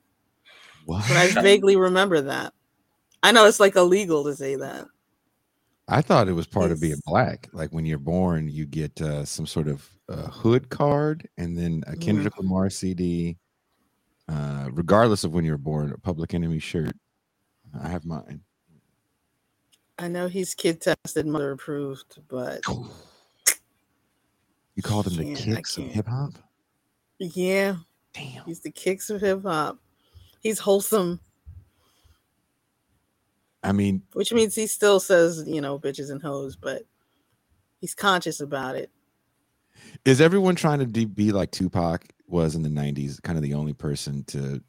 What? 0.86 1.04
but 1.08 1.16
I 1.16 1.42
vaguely 1.42 1.76
remember 1.76 2.20
that. 2.22 2.54
I 3.22 3.32
know 3.32 3.46
it's 3.46 3.60
like 3.60 3.76
illegal 3.76 4.24
to 4.24 4.34
say 4.34 4.56
that. 4.56 4.86
I 5.88 6.00
thought 6.00 6.28
it 6.28 6.32
was 6.32 6.46
part 6.46 6.70
of 6.70 6.80
being 6.80 7.00
black. 7.04 7.48
Like 7.52 7.70
when 7.72 7.84
you're 7.84 7.98
born, 7.98 8.48
you 8.48 8.64
get 8.66 8.98
uh, 9.00 9.24
some 9.24 9.46
sort 9.46 9.68
of 9.68 9.86
uh, 10.08 10.28
hood 10.28 10.70
card 10.70 11.28
and 11.36 11.56
then 11.58 11.84
a 11.86 11.96
Kendrick 11.96 12.36
Lamar 12.38 12.70
CD. 12.70 13.36
Uh, 14.26 14.68
regardless 14.72 15.24
of 15.24 15.34
when 15.34 15.44
you're 15.44 15.58
born, 15.58 15.92
a 15.92 15.98
Public 15.98 16.32
Enemy 16.32 16.58
shirt. 16.58 16.96
I 17.82 17.88
have 17.88 18.06
mine. 18.06 18.40
I 19.98 20.08
know 20.08 20.26
he's 20.28 20.54
kid 20.54 20.80
tested, 20.80 21.26
mother 21.26 21.52
approved, 21.52 22.16
but 22.28 22.62
You 24.74 24.82
called 24.82 25.06
him 25.06 25.16
the 25.16 25.34
Kix 25.34 25.76
of 25.78 25.84
hip 25.84 26.06
hop. 26.08 26.32
yeah, 27.18 27.76
Damn. 28.14 28.44
he's 28.46 28.60
the 28.60 28.72
Kix 28.72 29.10
of 29.10 29.20
hip 29.20 29.42
hop. 29.42 29.78
He's 30.40 30.58
wholesome, 30.58 31.20
I 33.64 33.72
mean, 33.72 34.02
which 34.12 34.32
means 34.32 34.54
he 34.54 34.66
still 34.66 35.00
says, 35.00 35.44
you 35.46 35.60
know, 35.60 35.78
bitches 35.78 36.10
and 36.10 36.22
hoes, 36.22 36.54
but 36.54 36.82
he's 37.80 37.94
conscious 37.94 38.40
about 38.40 38.76
it. 38.76 38.90
is 40.04 40.20
everyone 40.20 40.54
trying 40.54 40.80
to 40.80 40.86
de- 40.86 41.06
be 41.06 41.32
like 41.32 41.50
Tupac 41.50 42.04
was 42.26 42.54
in 42.54 42.62
the 42.62 42.68
'90s? 42.68 43.22
Kind 43.22 43.38
of 43.38 43.42
the 43.42 43.54
only 43.54 43.72
person 43.72 44.22
to 44.24 44.62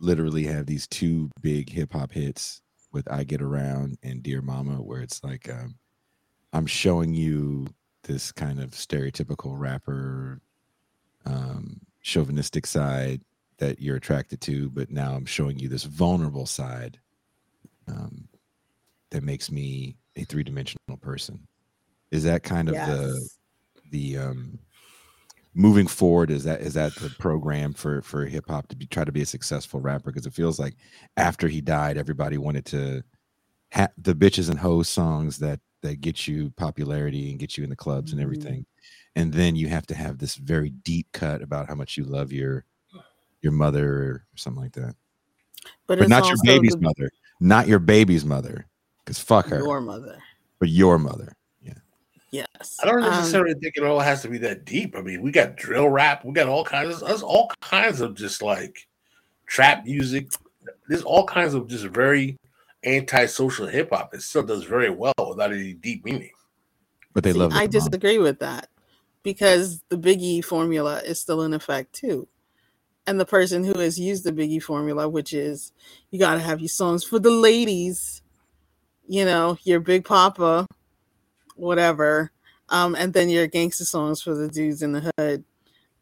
literally 0.00 0.44
have 0.44 0.66
these 0.66 0.86
two 0.86 1.30
big 1.40 1.68
hip 1.68 1.92
hop 1.92 2.12
hits 2.12 2.62
with 2.92 3.10
"I 3.10 3.24
Get 3.24 3.42
Around" 3.42 3.98
and 4.02 4.22
"Dear 4.22 4.40
Mama," 4.40 4.82
where 4.82 5.00
it's 5.00 5.22
like, 5.24 5.50
um, 5.50 5.76
I'm 6.52 6.66
showing 6.66 7.14
you 7.14 7.66
this 8.04 8.30
kind 8.32 8.60
of 8.60 8.70
stereotypical 8.70 9.58
rapper, 9.58 10.40
um, 11.26 11.80
chauvinistic 12.02 12.66
side 12.66 13.22
that 13.58 13.80
you're 13.80 13.96
attracted 13.96 14.40
to, 14.42 14.70
but 14.70 14.90
now 14.90 15.14
I'm 15.14 15.26
showing 15.26 15.58
you 15.58 15.68
this 15.68 15.84
vulnerable 15.84 16.46
side 16.46 17.00
um, 17.88 18.28
that 19.10 19.22
makes 19.22 19.50
me 19.50 19.96
a 20.16 20.24
three 20.24 20.42
dimensional 20.44 20.96
person. 21.00 21.46
Is 22.10 22.24
that 22.24 22.42
kind 22.42 22.68
of 22.68 22.74
the 22.74 22.80
Yes. 23.14 23.38
the 23.90 24.18
um 24.18 24.58
moving 25.54 25.86
forward 25.86 26.30
is 26.30 26.44
that 26.44 26.60
is 26.60 26.74
that 26.74 26.94
the 26.96 27.10
program 27.18 27.72
for 27.72 28.02
for 28.02 28.26
hip 28.26 28.44
hop 28.48 28.68
to 28.68 28.76
be 28.76 28.86
try 28.86 29.02
to 29.04 29.10
be 29.12 29.22
a 29.22 29.26
successful 29.26 29.80
rapper 29.80 30.10
because 30.10 30.26
it 30.26 30.32
feels 30.34 30.58
like 30.58 30.74
after 31.16 31.48
he 31.48 31.60
died 31.60 31.96
everybody 31.96 32.36
wanted 32.38 32.64
to 32.66 33.02
have 33.70 33.90
the 33.98 34.14
bitches 34.14 34.50
and 34.50 34.58
hoes 34.58 34.88
songs 34.88 35.38
that 35.38 35.58
that 35.80 36.00
get 36.00 36.28
you 36.28 36.50
popularity 36.56 37.30
and 37.30 37.38
get 37.40 37.56
you 37.56 37.64
in 37.64 37.70
the 37.70 37.76
clubs 37.76 38.12
and 38.12 38.20
Mhm. 38.20 38.24
everything 38.24 38.66
and 39.16 39.32
then 39.32 39.56
you 39.56 39.68
have 39.68 39.86
to 39.86 39.94
have 39.94 40.18
this 40.18 40.34
very 40.36 40.70
deep 40.70 41.06
cut 41.12 41.40
about 41.42 41.66
how 41.66 41.74
much 41.74 41.96
you 41.96 42.04
love 42.04 42.30
your 42.32 42.64
your 43.40 43.52
mother 43.52 43.88
or 44.02 44.26
something 44.36 44.62
like 44.62 44.72
that 44.74 44.94
But, 45.86 45.98
but 45.98 46.00
it's 46.00 46.10
not 46.10 46.26
your 46.28 46.36
baby's 46.44 46.74
the- 46.74 46.80
mother 46.82 47.10
not 47.40 47.68
your 47.68 47.78
baby's 47.78 48.24
mother 48.24 48.66
because 49.04 49.18
fuck 49.18 49.46
her 49.48 49.58
Your 49.58 49.80
mother. 49.80 50.18
but 50.58 50.68
your 50.68 50.98
mother 50.98 51.34
Yeah. 51.62 51.74
Yes. 52.30 52.76
I 52.82 52.86
don't 52.86 53.02
Um, 53.02 53.10
necessarily 53.10 53.54
think 53.54 53.76
it 53.76 53.84
all 53.84 54.00
has 54.00 54.22
to 54.22 54.28
be 54.28 54.38
that 54.38 54.64
deep. 54.64 54.96
I 54.96 55.00
mean, 55.02 55.22
we 55.22 55.30
got 55.30 55.56
drill 55.56 55.88
rap, 55.88 56.24
we 56.24 56.32
got 56.32 56.48
all 56.48 56.64
kinds 56.64 57.00
of 57.02 57.08
there's 57.08 57.22
all 57.22 57.50
kinds 57.60 58.00
of 58.00 58.14
just 58.14 58.42
like 58.42 58.86
trap 59.46 59.84
music. 59.84 60.28
There's 60.88 61.02
all 61.02 61.24
kinds 61.24 61.54
of 61.54 61.66
just 61.68 61.84
very 61.86 62.36
anti-social 62.84 63.66
hip 63.66 63.90
hop. 63.90 64.14
It 64.14 64.22
still 64.22 64.42
does 64.42 64.64
very 64.64 64.90
well 64.90 65.14
without 65.28 65.52
any 65.52 65.72
deep 65.74 66.04
meaning. 66.04 66.30
but 67.14 67.24
they 67.24 67.32
See, 67.32 67.38
love 67.38 67.52
I 67.52 67.66
their 67.66 67.80
mom. 67.80 67.88
disagree 67.90 68.18
with 68.18 68.38
that 68.40 68.68
because 69.22 69.82
the 69.88 69.96
Biggie 69.96 70.44
formula 70.44 71.00
is 71.04 71.18
still 71.20 71.42
in 71.42 71.52
effect 71.54 71.92
too. 71.94 72.28
And 73.08 73.18
the 73.18 73.24
person 73.24 73.64
who 73.64 73.78
has 73.78 73.98
used 73.98 74.24
the 74.24 74.32
Biggie 74.32 74.62
formula, 74.62 75.08
which 75.08 75.32
is 75.32 75.72
you 76.10 76.18
got 76.18 76.34
to 76.34 76.40
have 76.40 76.60
your 76.60 76.68
songs 76.68 77.02
for 77.02 77.18
the 77.18 77.30
ladies, 77.30 78.20
you 79.08 79.24
know, 79.24 79.56
your 79.62 79.80
Big 79.80 80.04
Papa, 80.04 80.66
whatever, 81.56 82.30
um, 82.68 82.94
and 82.94 83.14
then 83.14 83.30
your 83.30 83.46
gangster 83.46 83.86
songs 83.86 84.20
for 84.20 84.34
the 84.34 84.46
dudes 84.46 84.82
in 84.82 84.92
the 84.92 85.10
hood. 85.16 85.42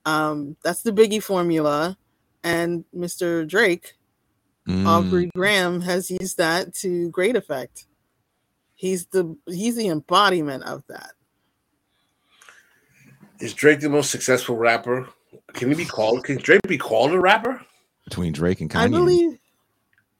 Um, 0.04 0.56
that's 0.64 0.82
the 0.82 0.90
Biggie 0.90 1.22
formula. 1.22 1.96
And 2.42 2.84
Mr. 2.92 3.46
Drake, 3.46 3.94
Mm. 4.66 4.84
Aubrey 4.84 5.30
Graham, 5.32 5.82
has 5.82 6.10
used 6.10 6.38
that 6.38 6.74
to 6.74 7.08
great 7.10 7.36
effect. 7.36 7.86
He's 8.74 9.06
the 9.06 9.36
he's 9.46 9.76
the 9.76 9.86
embodiment 9.86 10.64
of 10.64 10.82
that. 10.88 11.12
Is 13.38 13.54
Drake 13.54 13.78
the 13.78 13.88
most 13.88 14.10
successful 14.10 14.56
rapper? 14.56 15.08
Can 15.54 15.68
he 15.70 15.74
be 15.74 15.84
called? 15.84 16.24
Can 16.24 16.36
Drake 16.38 16.62
be 16.68 16.78
called 16.78 17.12
a 17.12 17.20
rapper? 17.20 17.60
Between 18.04 18.32
Drake 18.32 18.60
and 18.60 18.70
Kanye. 18.70 18.76
I 18.80 18.88
believe 18.88 19.38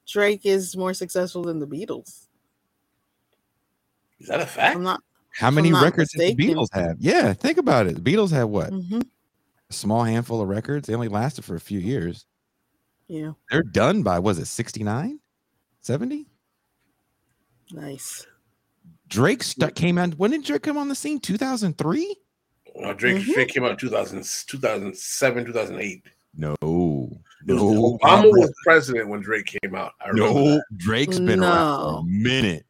Drake 0.07 0.45
is 0.45 0.75
more 0.75 0.93
successful 0.93 1.43
than 1.43 1.59
the 1.59 1.67
Beatles. 1.67 2.25
Is 4.19 4.27
that 4.27 4.39
a 4.41 4.45
fact? 4.45 4.75
I'm 4.75 4.83
not. 4.83 5.01
How 5.33 5.51
many 5.51 5.69
not 5.69 5.83
records 5.83 6.11
did 6.13 6.35
the. 6.37 6.47
Beatles 6.47 6.67
have? 6.73 6.97
Yeah, 6.99 7.33
think 7.33 7.57
about 7.57 7.87
it. 7.87 8.03
The 8.03 8.11
Beatles 8.11 8.31
had 8.31 8.43
what? 8.45 8.71
Mhm. 8.71 9.05
A 9.69 9.73
small 9.73 10.03
handful 10.03 10.41
of 10.41 10.47
records. 10.47 10.87
They 10.87 10.95
only 10.95 11.07
lasted 11.09 11.45
for 11.45 11.55
a 11.55 11.59
few 11.59 11.79
years. 11.79 12.25
Yeah, 13.07 13.33
They're 13.49 13.63
done 13.63 14.03
by 14.03 14.19
was 14.19 14.37
it 14.39 14.47
69? 14.47 15.19
70? 15.81 16.27
nice. 17.71 18.25
Drake 19.07 19.43
stu- 19.43 19.69
came 19.71 19.97
out. 19.97 20.15
When 20.17 20.31
did 20.31 20.43
Drake 20.43 20.63
come 20.63 20.77
on 20.77 20.89
the 20.89 20.95
scene? 20.95 21.19
2003? 21.21 22.15
Uh, 22.83 22.93
Drake, 22.93 23.17
Mhm. 23.17 23.33
Drake 23.33 23.47
came 23.49 23.63
out 23.63 23.71
in 23.71 23.77
2000, 23.77 24.23
2007, 24.47 25.45
2008. 25.45 26.03
No. 26.35 26.53
It 26.61 27.53
was- 27.53 27.61
No. 27.61 27.97
Obama 28.03 28.29
was 28.31 28.53
president 28.63 29.07
when 29.09 29.21
Drake 29.21 29.55
came 29.61 29.75
out. 29.75 29.93
I 30.01 30.11
No, 30.13 30.33
that. 30.33 30.63
Drake's 30.77 31.19
been 31.19 31.41
around 31.41 31.81
for 31.93 31.99
a 31.99 32.03
minute. 32.03 32.65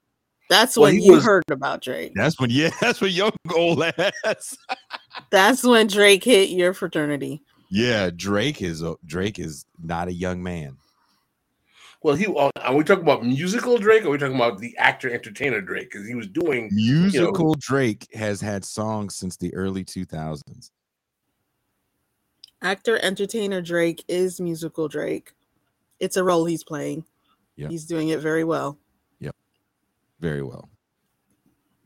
That's 0.50 0.78
Well, 0.78 0.84
when 0.92 1.00
he 1.00 1.06
you 1.08 1.14
was- 1.14 1.26
heard 1.26 1.44
about 1.50 1.82
Drake. 1.82 2.14
That's 2.16 2.40
when, 2.40 2.50
yeah, 2.50 2.70
that's 2.82 3.02
when 3.02 3.12
young 3.12 3.32
old 3.54 3.84
ass. 3.84 4.56
That's 5.32 5.64
when 5.64 5.88
Drake 5.88 6.24
hit 6.24 6.50
your 6.50 6.74
fraternity. 6.76 7.42
Yeah, 7.70 8.12
Drake 8.16 8.62
is 8.62 8.84
a, 8.84 8.96
Drake 9.06 9.40
is 9.40 9.66
not 9.84 10.08
a 10.08 10.14
young 10.14 10.42
man. 10.44 10.78
Well, 12.04 12.16
he 12.16 12.28
are 12.28 12.76
we 12.76 12.84
talking 12.84 13.04
about 13.04 13.26
musical 13.26 13.78
Drake 13.78 14.04
or 14.04 14.08
are 14.08 14.12
we 14.12 14.18
talking 14.18 14.36
about 14.36 14.60
the 14.60 14.78
actor 14.78 15.12
entertainer 15.12 15.62
Drake? 15.62 15.92
Because 15.92 16.08
he 16.08 16.16
was 16.16 16.28
doing 16.28 16.70
Musical 16.72 17.56
Drake 17.56 18.08
has 18.14 18.40
had 18.40 18.64
songs 18.64 19.16
since 19.16 19.36
the 19.38 19.54
early 19.56 19.84
2000s. 19.84 20.72
Actor, 22.62 23.00
entertainer 23.02 23.62
Drake 23.62 24.04
is 24.08 24.40
musical 24.40 24.88
Drake. 24.88 25.34
It's 26.00 26.18
a 26.18 26.24
role 26.24 26.46
he's 26.46 26.64
playing. 26.64 27.04
Yeah. 27.56 27.70
He's 27.70 27.86
doing 27.86 28.10
it 28.10 28.20
very 28.20 28.44
well. 28.44 28.78
Very 30.20 30.42
well. 30.42 30.70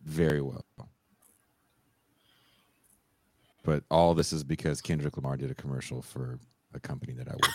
Very 0.03 0.41
well. 0.41 0.65
But 3.63 3.83
all 3.91 4.15
this 4.15 4.33
is 4.33 4.43
because 4.43 4.81
Kendrick 4.81 5.17
Lamar 5.17 5.37
did 5.37 5.51
a 5.51 5.55
commercial 5.55 6.01
for 6.01 6.39
a 6.73 6.79
company 6.79 7.13
that 7.13 7.27
I 7.27 7.33
work 7.33 7.51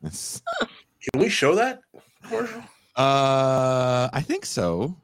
for. 0.00 0.68
Can 1.02 1.20
we 1.20 1.28
show 1.28 1.54
that 1.54 1.80
commercial? 2.22 2.60
uh, 2.96 4.08
I 4.12 4.22
think 4.22 4.44
so. 4.44 4.96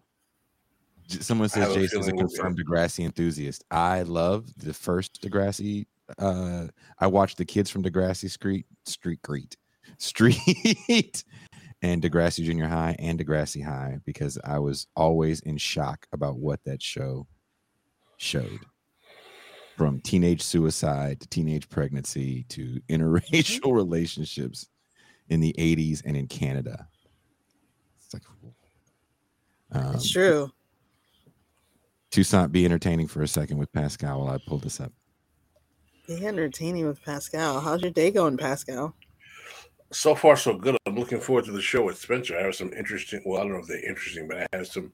Someone 1.06 1.48
says 1.48 1.74
Jason's 1.74 2.08
a 2.08 2.12
feeling 2.12 2.16
we'll 2.16 2.26
be 2.26 2.34
confirmed 2.34 2.58
Degrassi 2.58 3.04
enthusiast. 3.04 3.64
I 3.70 4.02
love 4.02 4.46
the 4.56 4.72
first 4.72 5.22
Degrassi. 5.22 5.86
Uh, 6.18 6.68
I 6.98 7.06
watched 7.06 7.38
the 7.38 7.44
kids 7.44 7.70
from 7.70 7.82
Degrassi 7.82 8.30
Street, 8.30 8.66
Street 8.84 9.20
Greet, 9.22 9.56
Street, 9.98 11.24
and 11.82 12.02
Degrassi 12.02 12.44
Junior 12.44 12.66
High 12.66 12.96
and 12.98 13.18
Degrassi 13.18 13.62
High 13.62 13.98
because 14.04 14.38
I 14.44 14.58
was 14.58 14.86
always 14.96 15.40
in 15.40 15.58
shock 15.58 16.06
about 16.12 16.38
what 16.38 16.64
that 16.64 16.82
show 16.82 17.26
showed. 18.16 18.60
From 19.76 20.00
teenage 20.00 20.40
suicide 20.40 21.20
to 21.20 21.28
teenage 21.28 21.68
pregnancy 21.68 22.44
to 22.48 22.80
interracial 22.88 23.74
relationships 23.74 24.68
in 25.28 25.40
the 25.40 25.54
80s 25.58 26.02
and 26.04 26.16
in 26.16 26.26
Canada. 26.26 26.88
It's 27.96 28.12
like, 28.12 28.22
um, 29.72 29.94
It's 29.94 30.10
true. 30.10 30.50
Toussaint, 32.10 32.52
be 32.52 32.64
entertaining 32.64 33.08
for 33.08 33.22
a 33.22 33.28
second 33.28 33.58
with 33.58 33.72
Pascal 33.72 34.20
while 34.20 34.34
I 34.34 34.38
pull 34.46 34.58
this 34.58 34.80
up. 34.80 34.92
Be 36.06 36.24
entertaining 36.24 36.86
with 36.86 37.02
Pascal. 37.02 37.60
How's 37.60 37.82
your 37.82 37.90
day 37.90 38.10
going, 38.10 38.36
Pascal? 38.36 38.94
So 39.90 40.14
far, 40.14 40.36
so 40.36 40.54
good. 40.54 40.76
I'm 40.86 40.96
looking 40.96 41.20
forward 41.20 41.44
to 41.46 41.52
the 41.52 41.62
show 41.62 41.82
with 41.84 41.98
Spencer. 41.98 42.36
I 42.38 42.42
have 42.42 42.54
some 42.54 42.72
interesting. 42.72 43.22
Well, 43.24 43.40
I 43.40 43.44
don't 43.44 43.52
know 43.52 43.58
if 43.58 43.66
they're 43.66 43.88
interesting, 43.88 44.28
but 44.28 44.38
I 44.38 44.46
have 44.52 44.66
some 44.66 44.92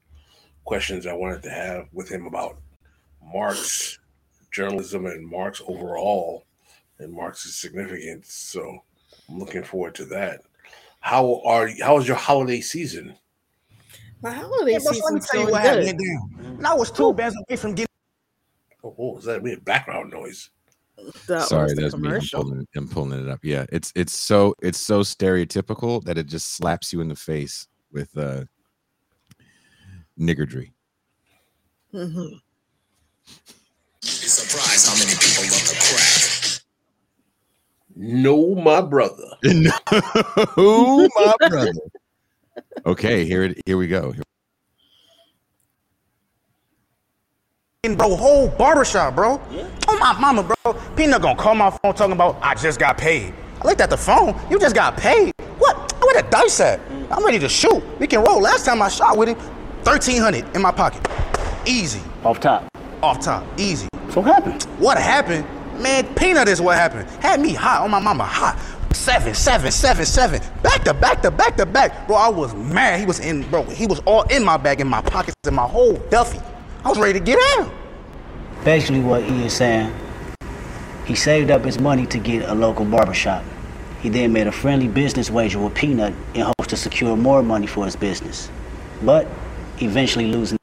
questions 0.63 1.05
I 1.05 1.13
wanted 1.13 1.43
to 1.43 1.49
have 1.49 1.87
with 1.91 2.09
him 2.09 2.25
about 2.27 2.57
Marx 3.21 3.99
journalism 4.51 5.05
and 5.05 5.27
Marx 5.27 5.61
overall, 5.67 6.45
and 6.99 7.11
Marx's 7.11 7.55
significance. 7.55 8.33
So 8.33 8.83
I'm 9.29 9.39
looking 9.39 9.63
forward 9.63 9.95
to 9.95 10.05
that. 10.05 10.41
How 10.99 11.41
are 11.45 11.67
you, 11.67 11.83
how 11.83 11.95
was 11.95 12.07
your 12.07 12.17
holiday 12.17 12.61
season? 12.61 13.15
My 14.21 14.31
holiday 14.31 14.73
Yeah, 14.73 14.79
bro, 14.83 14.91
so 14.93 15.05
let 15.05 15.13
me 15.15 15.19
tell 15.31 15.41
you 15.41 15.51
what 15.51 15.63
good. 15.63 15.83
happened. 15.83 15.99
Damn. 15.99 16.55
And 16.57 16.67
I 16.67 16.73
was 16.73 16.91
two 16.91 17.13
bands 17.13 17.35
away 17.47 17.55
from 17.57 17.73
getting 17.73 17.87
Oh, 18.83 18.93
what 18.95 19.15
was 19.15 19.25
that? 19.25 19.41
We 19.41 19.51
had 19.51 19.63
background 19.63 20.11
noise. 20.11 20.49
That 21.27 21.47
Sorry, 21.47 21.73
that's 21.73 21.95
me. 21.95 22.09
I'm 22.09 22.21
pulling, 22.31 22.67
I'm 22.75 22.87
pulling 22.87 23.25
it 23.25 23.29
up. 23.29 23.39
Yeah, 23.43 23.65
it's 23.71 23.91
it's 23.95 24.13
so 24.13 24.53
it's 24.61 24.79
so 24.79 25.01
stereotypical 25.01 26.03
that 26.03 26.17
it 26.17 26.27
just 26.27 26.55
slaps 26.55 26.93
you 26.93 27.01
in 27.01 27.07
the 27.07 27.15
face 27.15 27.67
with 27.91 28.15
uh 28.17 28.45
niggardry. 30.19 30.71
Mhm. 31.93 32.39
surprised 34.03 34.87
how 34.87 34.93
many 34.93 35.11
people 35.17 35.43
love 35.43 35.67
the 35.67 35.75
crack. 35.79 36.20
No, 37.95 38.55
my 38.55 38.81
brother. 38.81 39.23
no, 39.43 39.71
my 41.15 41.35
brother. 41.49 41.71
Okay, 42.85 43.25
here 43.25 43.43
it 43.43 43.61
here 43.65 43.77
we 43.77 43.87
go. 43.87 44.11
Here- 44.11 44.23
bro 47.95 48.15
whole 48.15 48.47
barbershop, 48.47 49.15
bro. 49.15 49.41
Oh 49.87 49.97
my 49.99 50.13
mama, 50.19 50.43
bro. 50.43 50.73
Peanut 50.95 51.21
gonna 51.21 51.35
call 51.35 51.55
my 51.55 51.69
phone 51.69 51.95
talking 51.95 52.13
about 52.13 52.37
I 52.41 52.53
just 52.55 52.79
got 52.79 52.97
paid. 52.97 53.33
I 53.61 53.67
looked 53.67 53.81
at 53.81 53.89
the 53.89 53.97
phone. 53.97 54.39
You 54.49 54.59
just 54.59 54.75
got 54.75 54.97
paid. 54.97 55.33
What? 55.57 55.91
Where 56.01 56.21
the 56.21 56.27
dice 56.29 56.59
at? 56.59 56.79
Mm. 56.89 57.07
I'm 57.11 57.25
ready 57.25 57.39
to 57.39 57.49
shoot. 57.49 57.83
We 57.99 58.07
can 58.07 58.23
roll. 58.23 58.41
Last 58.41 58.65
time 58.65 58.81
I 58.81 58.89
shot 58.89 59.17
with 59.17 59.29
him, 59.29 59.37
1300 59.83 60.55
in 60.55 60.61
my 60.61 60.71
pocket. 60.71 61.05
Easy. 61.65 62.01
Off 62.23 62.39
top. 62.39 62.67
Off 63.03 63.19
top. 63.19 63.43
Easy. 63.59 63.87
So 64.09 64.21
what 64.21 64.33
happened? 64.33 64.63
What 64.79 64.97
happened? 64.97 65.45
Man, 65.81 66.13
peanut 66.15 66.47
is 66.47 66.61
what 66.61 66.77
happened. 66.77 67.09
Had 67.21 67.39
me 67.39 67.53
hot 67.53 67.81
on 67.81 67.89
my 67.89 67.99
mama, 67.99 68.23
hot. 68.23 68.59
Seven, 68.93 69.33
seven, 69.33 69.71
seven, 69.71 70.05
seven. 70.05 70.41
Back 70.61 70.83
to 70.83 70.93
back 70.93 71.21
to 71.23 71.31
back 71.31 71.57
to 71.57 71.65
back. 71.65 72.05
Bro, 72.07 72.17
I 72.17 72.29
was 72.29 72.53
mad. 72.53 72.99
He 72.99 73.05
was 73.05 73.19
in, 73.19 73.49
bro, 73.49 73.63
he 73.63 73.87
was 73.87 73.99
all 74.01 74.21
in 74.23 74.43
my 74.43 74.57
bag, 74.57 74.79
in 74.79 74.87
my 74.87 75.01
pockets, 75.01 75.35
in 75.47 75.55
my 75.55 75.65
whole 75.65 75.95
Duffy. 76.09 76.39
I 76.83 76.89
was 76.89 76.99
ready 76.99 77.17
to 77.17 77.25
get 77.25 77.39
out. 77.57 77.71
Basically, 78.63 78.99
what 78.99 79.23
he 79.23 79.45
is 79.45 79.53
saying, 79.53 79.91
he 81.05 81.15
saved 81.15 81.49
up 81.49 81.63
his 81.63 81.79
money 81.79 82.05
to 82.07 82.19
get 82.19 82.47
a 82.47 82.53
local 82.53 82.85
barbershop. 82.85 83.43
He 84.01 84.09
then 84.09 84.33
made 84.33 84.47
a 84.47 84.51
friendly 84.51 84.87
business 84.87 85.29
wager 85.31 85.59
with 85.59 85.73
Peanut 85.73 86.13
in 86.33 86.41
hopes 86.41 86.67
to 86.67 86.77
secure 86.77 87.15
more 87.15 87.41
money 87.41 87.67
for 87.67 87.85
his 87.85 87.95
business, 87.95 88.49
but 89.03 89.27
eventually 89.79 90.27
losing. 90.27 90.57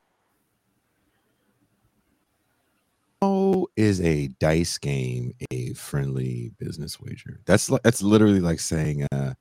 How 3.22 3.68
is 3.79 4.01
a 4.01 4.27
dice 4.41 4.77
game 4.77 5.33
a 5.53 5.73
friendly 5.75 6.51
business 6.59 7.01
wager? 7.01 7.41
That's 7.47 7.71
li- 7.71 7.79
that's 7.85 8.03
literally 8.03 8.41
like 8.41 8.59
saying 8.59 9.07
uh 9.12 9.35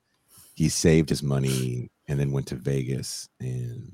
he 0.54 0.68
saved 0.68 1.08
his 1.08 1.24
money 1.24 1.90
and 2.06 2.20
then 2.20 2.30
went 2.30 2.46
to 2.48 2.54
Vegas 2.54 3.28
and 3.40 3.92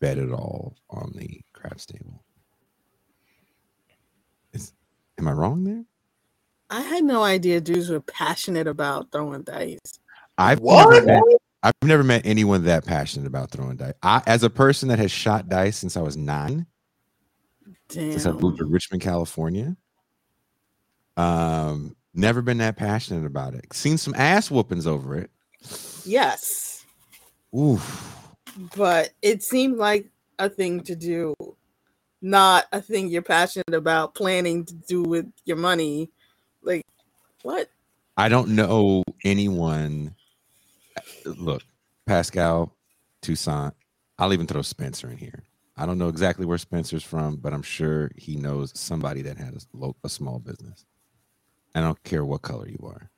bet 0.00 0.18
it 0.18 0.30
all 0.30 0.76
on 0.90 1.12
the 1.16 1.40
craps 1.54 1.86
table. 1.86 2.22
Is, 4.52 4.72
am 5.18 5.28
I 5.28 5.32
wrong 5.32 5.64
there? 5.64 5.84
I 6.68 6.82
had 6.82 7.04
no 7.04 7.22
idea 7.22 7.60
dudes 7.60 7.88
were 7.88 8.00
passionate 8.00 8.66
about 8.66 9.12
throwing 9.12 9.42
dice. 9.42 9.78
I've 10.36 10.60
What? 10.60 10.88
never 10.88 11.06
met, 11.06 11.22
I've 11.62 11.74
never 11.82 12.04
met 12.04 12.22
anyone 12.26 12.64
that 12.64 12.84
passionate 12.84 13.26
about 13.26 13.50
throwing 13.50 13.76
dice. 13.76 13.94
I, 14.02 14.22
as 14.26 14.42
a 14.42 14.50
person 14.50 14.90
that 14.90 14.98
has 14.98 15.10
shot 15.10 15.48
dice 15.48 15.76
since 15.76 15.96
I 15.96 16.02
was 16.02 16.18
nine, 16.18 16.66
since 17.88 18.26
I 18.26 18.32
moved 18.32 18.58
to 18.58 18.64
Richmond, 18.64 19.02
California. 19.02 19.76
Um, 21.16 21.96
never 22.14 22.42
been 22.42 22.58
that 22.58 22.76
passionate 22.76 23.24
about 23.26 23.54
it. 23.54 23.72
Seen 23.72 23.98
some 23.98 24.14
ass 24.14 24.50
whoopings 24.50 24.86
over 24.86 25.16
it. 25.16 25.30
Yes, 26.04 26.84
Oof. 27.56 28.28
but 28.76 29.10
it 29.22 29.42
seemed 29.42 29.76
like 29.76 30.10
a 30.38 30.48
thing 30.48 30.80
to 30.82 30.94
do, 30.94 31.34
not 32.22 32.66
a 32.72 32.80
thing 32.80 33.08
you're 33.08 33.22
passionate 33.22 33.74
about 33.74 34.14
planning 34.14 34.64
to 34.64 34.74
do 34.74 35.02
with 35.02 35.26
your 35.44 35.56
money. 35.56 36.10
Like, 36.62 36.84
what? 37.42 37.68
I 38.16 38.28
don't 38.28 38.50
know 38.50 39.02
anyone. 39.24 40.14
Look, 41.24 41.62
Pascal, 42.06 42.76
Toussaint. 43.22 43.74
I'll 44.18 44.32
even 44.32 44.46
throw 44.46 44.62
Spencer 44.62 45.10
in 45.10 45.18
here. 45.18 45.42
I 45.76 45.84
don't 45.84 45.98
know 45.98 46.08
exactly 46.08 46.46
where 46.46 46.58
Spencer's 46.58 47.02
from, 47.02 47.36
but 47.36 47.52
I'm 47.52 47.62
sure 47.62 48.10
he 48.16 48.36
knows 48.36 48.72
somebody 48.78 49.22
that 49.22 49.36
had 49.36 49.54
a, 49.54 49.90
a 50.04 50.08
small 50.08 50.38
business. 50.38 50.86
I 51.74 51.80
don't 51.80 52.02
care 52.02 52.24
what 52.24 52.42
color 52.42 52.66
you 52.66 52.78
are. 52.86 53.10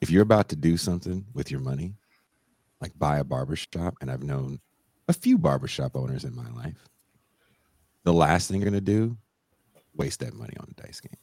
If 0.00 0.10
you're 0.10 0.22
about 0.22 0.48
to 0.48 0.56
do 0.56 0.76
something 0.76 1.26
with 1.34 1.50
your 1.50 1.60
money, 1.60 1.94
like 2.80 2.98
buy 2.98 3.18
a 3.18 3.24
barbershop, 3.24 3.96
and 4.00 4.10
I've 4.10 4.22
known 4.22 4.60
a 5.08 5.12
few 5.12 5.36
barbershop 5.36 5.94
owners 5.94 6.24
in 6.24 6.34
my 6.34 6.50
life, 6.52 6.88
the 8.04 8.12
last 8.12 8.48
thing 8.48 8.60
you're 8.60 8.70
going 8.70 8.84
to 8.84 8.92
do 8.92 9.16
waste 9.94 10.20
that 10.20 10.34
money 10.34 10.54
on 10.58 10.66
a 10.70 10.82
dice 10.82 11.00
game. 11.00 11.16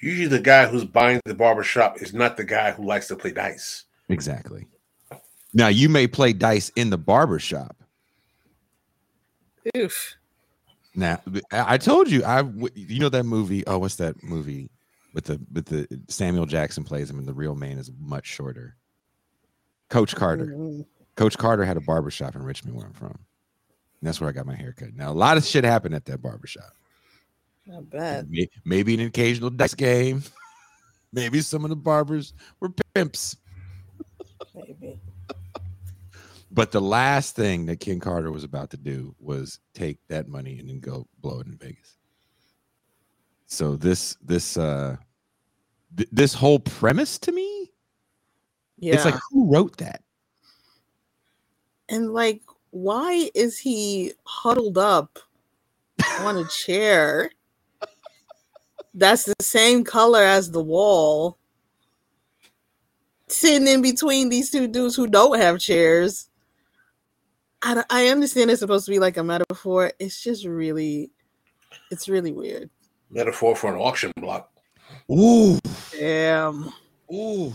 Usually, 0.00 0.28
the 0.28 0.40
guy 0.40 0.66
who's 0.66 0.84
buying 0.84 1.20
the 1.24 1.34
barbershop 1.34 2.02
is 2.02 2.12
not 2.12 2.36
the 2.36 2.44
guy 2.44 2.72
who 2.72 2.84
likes 2.84 3.08
to 3.08 3.16
play 3.16 3.30
dice. 3.30 3.84
Exactly. 4.08 4.66
Now 5.54 5.68
you 5.68 5.88
may 5.88 6.06
play 6.06 6.32
dice 6.32 6.70
in 6.76 6.90
the 6.90 6.98
barber 6.98 7.38
shop. 7.38 7.81
Oof. 9.76 10.16
Now 10.94 11.20
I 11.50 11.74
I 11.74 11.78
told 11.78 12.10
you 12.10 12.24
I 12.24 12.42
you 12.74 12.98
know 13.00 13.08
that 13.08 13.24
movie. 13.24 13.66
Oh, 13.66 13.78
what's 13.78 13.96
that 13.96 14.22
movie 14.22 14.70
with 15.14 15.24
the 15.24 15.40
with 15.52 15.66
the 15.66 15.86
Samuel 16.08 16.46
Jackson 16.46 16.84
plays 16.84 17.08
him 17.10 17.18
and 17.18 17.26
the 17.26 17.34
real 17.34 17.54
man 17.54 17.78
is 17.78 17.90
much 17.98 18.26
shorter. 18.26 18.76
Coach 19.88 20.14
Carter. 20.14 20.46
Mhm. 20.46 20.86
Coach 21.16 21.36
Carter 21.38 21.64
had 21.64 21.76
a 21.76 21.80
barbershop 21.80 22.34
in 22.34 22.42
Richmond 22.42 22.76
where 22.76 22.86
I'm 22.86 22.92
from. 22.94 23.10
And 23.10 24.08
that's 24.08 24.20
where 24.20 24.28
I 24.28 24.32
got 24.32 24.46
my 24.46 24.54
haircut. 24.56 24.94
Now 24.94 25.10
a 25.10 25.14
lot 25.14 25.36
of 25.36 25.44
shit 25.44 25.64
happened 25.64 25.94
at 25.94 26.06
that 26.06 26.22
barber 26.22 26.46
shop. 26.46 26.72
Not 27.66 27.88
bad. 27.90 28.28
Maybe 28.64 28.94
an 28.94 29.00
occasional 29.00 29.50
dice 29.50 29.74
game. 29.74 30.22
Maybe 31.12 31.40
some 31.42 31.64
of 31.64 31.68
the 31.70 31.76
barbers 31.76 32.32
were 32.58 32.70
pimps. 32.94 33.36
Maybe. 34.54 34.98
But 36.54 36.70
the 36.70 36.80
last 36.80 37.34
thing 37.34 37.64
that 37.66 37.80
Ken 37.80 37.98
Carter 37.98 38.30
was 38.30 38.44
about 38.44 38.70
to 38.70 38.76
do 38.76 39.14
was 39.18 39.58
take 39.74 39.98
that 40.08 40.28
money 40.28 40.58
and 40.58 40.68
then 40.68 40.80
go 40.80 41.06
blow 41.20 41.40
it 41.40 41.46
in 41.46 41.56
Vegas. 41.56 41.96
So 43.46 43.74
this 43.76 44.16
this 44.22 44.56
uh 44.58 44.96
th- 45.96 46.08
this 46.12 46.34
whole 46.34 46.58
premise 46.58 47.18
to 47.20 47.32
me, 47.32 47.72
Yeah. 48.78 48.94
it's 48.94 49.04
like 49.06 49.18
who 49.30 49.50
wrote 49.52 49.76
that? 49.78 50.02
and 51.88 52.14
like, 52.14 52.40
why 52.70 53.28
is 53.34 53.58
he 53.58 54.12
huddled 54.24 54.78
up 54.78 55.18
on 56.20 56.38
a 56.38 56.44
chair? 56.48 57.30
That's 58.94 59.24
the 59.24 59.34
same 59.42 59.84
color 59.84 60.22
as 60.22 60.50
the 60.50 60.62
wall. 60.62 61.36
Sitting 63.28 63.68
in 63.68 63.82
between 63.82 64.30
these 64.30 64.48
two 64.50 64.66
dudes 64.68 64.96
who 64.96 65.06
don't 65.06 65.38
have 65.38 65.58
chairs. 65.58 66.30
I, 67.62 67.84
I 67.90 68.06
understand 68.08 68.50
it's 68.50 68.60
supposed 68.60 68.86
to 68.86 68.90
be 68.90 68.98
like 68.98 69.16
a 69.16 69.22
metaphor. 69.24 69.92
It's 69.98 70.22
just 70.22 70.44
really, 70.44 71.10
it's 71.90 72.08
really 72.08 72.32
weird. 72.32 72.70
Metaphor 73.10 73.54
for 73.54 73.72
an 73.72 73.80
auction 73.80 74.12
block. 74.16 74.50
Ooh, 75.10 75.58
Damn. 75.92 76.72
ooh. 77.12 77.52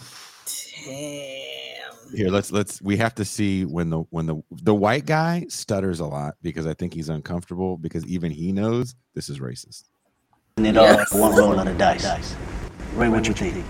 Damn. 0.86 2.16
Here, 2.16 2.30
let's 2.30 2.52
let's 2.52 2.82
we 2.82 2.96
have 2.98 3.14
to 3.16 3.26
see 3.26 3.66
when 3.66 3.90
the 3.90 4.00
when 4.12 4.28
the 4.28 4.42
the 4.52 4.74
white 4.74 5.06
guy 5.06 5.46
stutters 5.50 6.00
a 6.00 6.06
lot 6.06 6.36
because 6.42 6.66
I 6.66 6.74
think 6.74 6.94
he's 6.94 7.10
uncomfortable 7.10 7.78
because 7.78 8.06
even 8.06 8.32
he 8.32 8.54
knows 8.54 8.96
this 9.14 9.28
is 9.30 9.40
racist. 9.40 9.84
And 10.56 10.68
it 10.68 10.78
all 10.78 10.86
Yes. 10.86 11.14
one 11.14 11.36
roll 11.36 11.60
of 11.60 11.66
the 11.66 11.74
dice. 11.74 12.36
Ray, 12.96 13.10
what 13.10 13.28
you 13.28 13.34
think? 13.34 13.66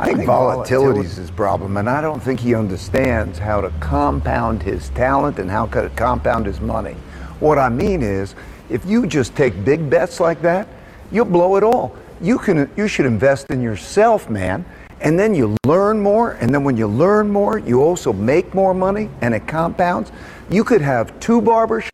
I 0.00 0.06
think 0.06 0.24
volatility 0.26 1.00
is 1.00 1.16
his 1.16 1.30
problem, 1.30 1.76
and 1.76 1.90
I 1.90 2.00
don't 2.00 2.22
think 2.22 2.38
he 2.38 2.54
understands 2.54 3.38
how 3.38 3.60
to 3.60 3.70
compound 3.80 4.62
his 4.62 4.90
talent 4.90 5.38
and 5.40 5.50
how 5.50 5.66
to 5.66 5.90
compound 5.96 6.46
his 6.46 6.60
money. 6.60 6.94
What 7.40 7.58
I 7.58 7.68
mean 7.68 8.02
is, 8.02 8.36
if 8.70 8.84
you 8.86 9.06
just 9.06 9.34
take 9.34 9.64
big 9.64 9.90
bets 9.90 10.20
like 10.20 10.40
that, 10.42 10.68
you'll 11.10 11.24
blow 11.24 11.56
it 11.56 11.64
all. 11.64 11.96
You 12.20 12.38
can, 12.38 12.70
you 12.76 12.86
should 12.86 13.06
invest 13.06 13.50
in 13.50 13.60
yourself, 13.60 14.30
man, 14.30 14.64
and 15.00 15.18
then 15.18 15.34
you 15.34 15.56
learn 15.66 16.00
more. 16.00 16.32
And 16.32 16.52
then 16.54 16.62
when 16.64 16.76
you 16.76 16.86
learn 16.86 17.28
more, 17.30 17.58
you 17.58 17.82
also 17.82 18.12
make 18.12 18.54
more 18.54 18.74
money, 18.74 19.10
and 19.20 19.34
it 19.34 19.48
compounds. 19.48 20.12
You 20.48 20.62
could 20.62 20.80
have 20.80 21.18
two 21.18 21.40
barbers. 21.40 21.84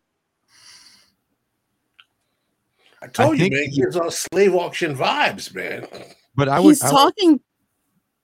I 3.01 3.07
told 3.07 3.37
you, 3.37 3.45
think 3.45 3.53
man, 3.53 3.63
he- 3.65 3.69
he 3.71 3.81
gives 3.81 3.95
off 3.95 4.13
slave 4.13 4.53
auction 4.55 4.95
vibes, 4.95 5.53
man. 5.55 5.87
But 6.35 6.49
I 6.49 6.59
was 6.59 6.81
He's 6.81 6.83
I 6.83 6.87
would- 6.87 6.91
talking 6.99 7.39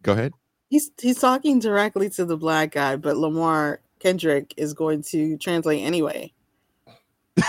go 0.03 0.13
ahead. 0.13 0.33
He's 0.69 0.91
he's 0.99 1.19
talking 1.19 1.59
directly 1.59 2.09
to 2.11 2.25
the 2.25 2.37
black 2.37 2.71
guy, 2.71 2.95
but 2.95 3.17
Lamar 3.17 3.81
Kendrick 3.99 4.53
is 4.57 4.73
going 4.73 5.03
to 5.09 5.37
translate 5.37 5.83
anyway. 5.83 6.33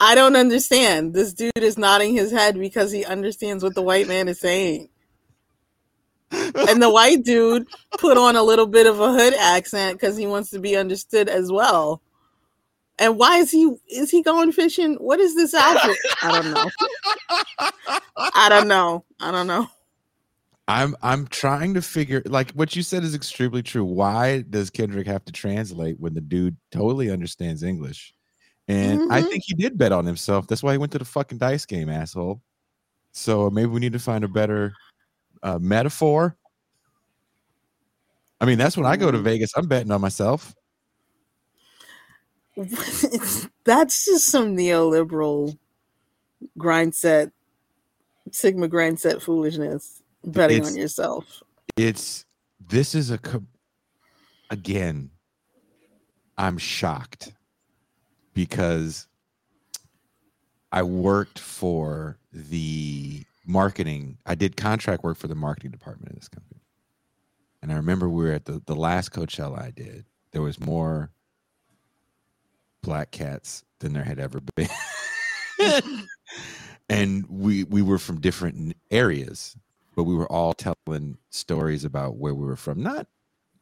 I 0.00 0.14
don't 0.14 0.36
understand. 0.36 1.14
This 1.14 1.32
dude 1.32 1.52
is 1.56 1.78
nodding 1.78 2.14
his 2.14 2.30
head 2.30 2.58
because 2.58 2.92
he 2.92 3.04
understands 3.04 3.62
what 3.62 3.74
the 3.74 3.82
white 3.82 4.08
man 4.08 4.28
is 4.28 4.40
saying. 4.40 4.88
And 6.30 6.82
the 6.82 6.90
white 6.90 7.24
dude 7.24 7.68
put 7.98 8.18
on 8.18 8.36
a 8.36 8.42
little 8.42 8.66
bit 8.66 8.86
of 8.86 9.00
a 9.00 9.12
hood 9.12 9.34
accent 9.34 9.98
because 9.98 10.16
he 10.16 10.26
wants 10.26 10.50
to 10.50 10.58
be 10.58 10.76
understood 10.76 11.28
as 11.28 11.50
well. 11.52 12.02
And 12.98 13.18
why 13.18 13.38
is 13.38 13.50
he 13.50 13.74
is 13.88 14.10
he 14.10 14.22
going 14.22 14.52
fishing? 14.52 14.94
What 14.94 15.20
is 15.20 15.34
this 15.34 15.54
outfit? 15.54 15.96
I 16.22 16.32
don't 16.32 16.52
know. 16.52 16.70
I 18.34 18.48
don't 18.48 18.68
know. 18.68 19.04
I 19.20 19.30
don't 19.30 19.46
know. 19.46 19.68
I'm 20.68 20.96
I'm 21.02 21.26
trying 21.28 21.74
to 21.74 21.82
figure 21.82 22.22
like 22.26 22.50
what 22.52 22.74
you 22.74 22.82
said 22.82 23.04
is 23.04 23.14
extremely 23.14 23.62
true. 23.62 23.84
Why 23.84 24.42
does 24.42 24.68
Kendrick 24.70 25.06
have 25.06 25.24
to 25.26 25.32
translate 25.32 26.00
when 26.00 26.14
the 26.14 26.20
dude 26.20 26.56
totally 26.72 27.10
understands 27.10 27.62
English? 27.62 28.12
And 28.68 29.00
I 29.12 29.22
Mhm. 29.22 29.28
think 29.28 29.42
he 29.46 29.54
did 29.54 29.78
bet 29.78 29.92
on 29.92 30.04
himself. 30.04 30.48
That's 30.48 30.62
why 30.62 30.72
he 30.72 30.78
went 30.78 30.90
to 30.92 30.98
the 30.98 31.04
fucking 31.04 31.38
dice 31.38 31.66
game, 31.66 31.88
asshole. 31.88 32.42
So 33.12 33.48
maybe 33.48 33.68
we 33.68 33.80
need 33.80 33.92
to 33.92 34.00
find 34.00 34.24
a 34.24 34.28
better 34.28 34.72
uh, 35.42 35.58
metaphor. 35.60 36.36
I 38.40 38.44
mean, 38.46 38.58
that's 38.58 38.76
when 38.76 38.86
I 38.86 38.96
go 38.96 39.10
to 39.10 39.18
Mhm. 39.18 39.22
Vegas. 39.24 39.52
I'm 39.56 39.68
betting 39.68 39.92
on 39.92 40.00
myself. 40.00 40.54
That's 43.64 44.06
just 44.06 44.28
some 44.28 44.56
neoliberal 44.56 45.56
grind 46.56 46.94
set, 46.94 47.32
Sigma 48.32 48.66
grind 48.68 48.98
set 48.98 49.20
foolishness. 49.22 50.02
Betting 50.26 50.58
It's- 50.58 50.72
on 50.72 50.78
yourself. 50.78 51.42
It's 51.76 52.24
this 52.58 52.94
is 52.94 53.10
a 53.10 53.18
again. 54.50 55.10
I'm 56.38 56.58
shocked 56.58 57.32
because 58.34 59.06
I 60.70 60.82
worked 60.82 61.38
for 61.38 62.18
the 62.32 63.24
marketing. 63.46 64.18
I 64.26 64.34
did 64.34 64.56
contract 64.56 65.02
work 65.02 65.16
for 65.16 65.28
the 65.28 65.34
marketing 65.34 65.70
department 65.70 66.10
of 66.10 66.16
this 66.16 66.28
company. 66.28 66.60
And 67.62 67.72
I 67.72 67.76
remember 67.76 68.08
we 68.08 68.24
were 68.24 68.32
at 68.32 68.44
the, 68.44 68.60
the 68.66 68.74
last 68.76 69.12
Coachella 69.12 69.60
I 69.60 69.70
did. 69.70 70.04
There 70.32 70.42
was 70.42 70.60
more 70.60 71.10
black 72.82 73.10
cats 73.10 73.64
than 73.78 73.94
there 73.94 74.04
had 74.04 74.18
ever 74.18 74.40
been. 74.54 74.68
and 76.88 77.26
we 77.28 77.64
we 77.64 77.82
were 77.82 77.98
from 77.98 78.20
different 78.20 78.76
areas, 78.90 79.56
but 79.96 80.04
we 80.04 80.14
were 80.14 80.30
all 80.30 80.54
telling 80.54 81.18
stories 81.30 81.84
about 81.84 82.18
where 82.18 82.34
we 82.34 82.46
were 82.46 82.56
from. 82.56 82.82
Not 82.82 83.08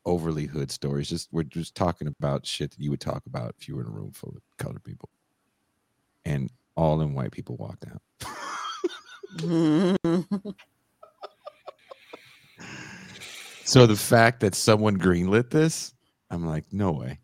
overly 0.05 0.47
hood 0.47 0.71
stories, 0.71 1.09
just 1.09 1.29
we're 1.33 1.45
just 1.45 1.75
talking 1.75 2.09
about 2.09 2.47
shit 2.47 2.73
that 2.73 2.81
you 2.81 2.91
would 2.91 3.01
talk 3.01 3.25
about 3.27 3.55
if 3.59 3.69
you 3.69 3.77
were 3.77 3.83
in 3.83 3.89
a 3.89 3.91
room 3.91 4.13
full 4.13 4.35
of 4.37 4.43
colored 4.59 4.85
people. 4.85 5.09
And 6.27 6.51
all 6.77 6.99
them 6.99 7.15
white 7.15 7.33
people 7.33 7.57
walked 7.57 7.87
out. 7.87 8.03
So 13.67 13.87
the 13.87 13.97
fact 13.97 14.41
that 14.41 14.55
someone 14.55 14.99
greenlit 14.99 15.51
this, 15.51 15.95
I'm 16.31 16.47
like, 16.47 16.65
no 16.71 16.93
way. 16.93 17.19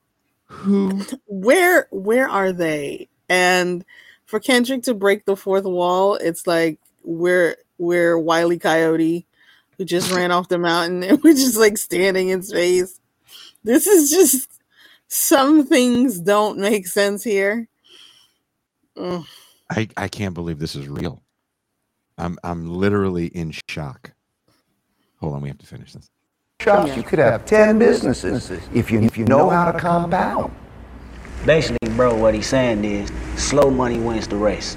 Who? 0.46 1.00
where 1.26 1.86
where 1.90 2.28
are 2.28 2.52
they? 2.52 3.08
And 3.28 3.84
for 4.30 4.38
Kendrick 4.38 4.84
to 4.84 4.94
break 4.94 5.24
the 5.24 5.34
fourth 5.34 5.64
wall, 5.64 6.14
it's 6.14 6.46
like 6.46 6.78
we're 7.02 7.56
we're 7.78 8.16
Wiley 8.16 8.58
Coyote 8.58 9.26
who 9.76 9.84
just 9.84 10.12
ran 10.14 10.30
off 10.30 10.48
the 10.48 10.58
mountain 10.58 11.02
and 11.02 11.22
we're 11.22 11.34
just 11.34 11.56
like 11.56 11.76
standing 11.76 12.28
in 12.28 12.42
space. 12.42 13.00
This 13.64 13.86
is 13.88 14.08
just 14.08 14.48
some 15.08 15.66
things 15.66 16.20
don't 16.20 16.58
make 16.58 16.86
sense 16.86 17.24
here. 17.24 17.68
Ugh. 18.96 19.24
I, 19.68 19.88
I 19.96 20.08
can't 20.08 20.34
believe 20.34 20.58
this 20.58 20.76
is 20.76 20.88
real. 20.88 21.22
I'm 22.16 22.38
I'm 22.44 22.68
literally 22.72 23.26
in 23.26 23.52
shock. 23.68 24.12
Hold 25.18 25.34
on, 25.34 25.42
we 25.42 25.48
have 25.48 25.58
to 25.58 25.66
finish 25.66 25.92
this. 25.92 26.08
shops. 26.60 26.96
You 26.96 27.02
could 27.02 27.18
have 27.18 27.44
10 27.46 27.78
businesses 27.78 28.50
if 28.72 28.90
you, 28.90 29.00
if 29.02 29.18
you 29.18 29.24
know 29.24 29.50
how 29.50 29.70
to 29.70 29.78
compound. 29.78 30.54
Basically, 31.44 31.79
bro, 32.00 32.14
what 32.14 32.32
he's 32.32 32.46
saying 32.46 32.82
is 32.82 33.12
slow 33.36 33.70
money 33.70 33.98
wins 33.98 34.26
the 34.26 34.34
race. 34.34 34.74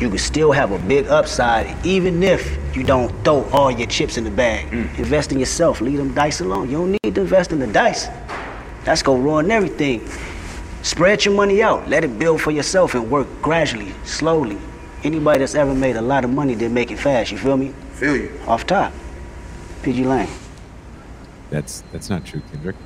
You 0.00 0.08
can 0.08 0.16
still 0.16 0.52
have 0.52 0.72
a 0.72 0.78
big 0.78 1.06
upside 1.08 1.66
even 1.84 2.22
if 2.22 2.58
you 2.74 2.82
don't 2.82 3.12
throw 3.24 3.44
all 3.52 3.70
your 3.70 3.86
chips 3.88 4.16
in 4.16 4.24
the 4.24 4.30
bag. 4.30 4.70
Mm. 4.70 4.98
Invest 4.98 5.32
in 5.32 5.38
yourself. 5.38 5.82
Leave 5.82 5.98
them 5.98 6.14
dice 6.14 6.40
alone. 6.40 6.70
You 6.70 6.78
don't 6.78 6.92
need 6.92 7.14
to 7.14 7.20
invest 7.20 7.52
in 7.52 7.58
the 7.58 7.66
dice. 7.66 8.08
That's 8.84 9.02
gonna 9.02 9.20
ruin 9.20 9.50
everything. 9.50 10.00
Spread 10.80 11.26
your 11.26 11.34
money 11.34 11.62
out. 11.62 11.86
Let 11.90 12.04
it 12.04 12.18
build 12.18 12.40
for 12.40 12.52
yourself 12.52 12.94
and 12.94 13.10
work 13.10 13.26
gradually, 13.42 13.92
slowly. 14.04 14.56
Anybody 15.04 15.40
that's 15.40 15.54
ever 15.54 15.74
made 15.74 15.96
a 15.96 16.00
lot 16.00 16.24
of 16.24 16.30
money 16.30 16.54
did 16.54 16.72
make 16.72 16.90
it 16.90 16.98
fast. 16.98 17.30
You 17.32 17.36
feel 17.36 17.58
me? 17.58 17.74
Feel 18.00 18.16
you. 18.16 18.30
Off 18.46 18.66
top. 18.66 18.94
PG 19.82 20.04
Lang. 20.04 20.30
That's 21.50 21.84
that's 21.92 22.08
not 22.08 22.24
true, 22.24 22.40
Kendrick. 22.50 22.76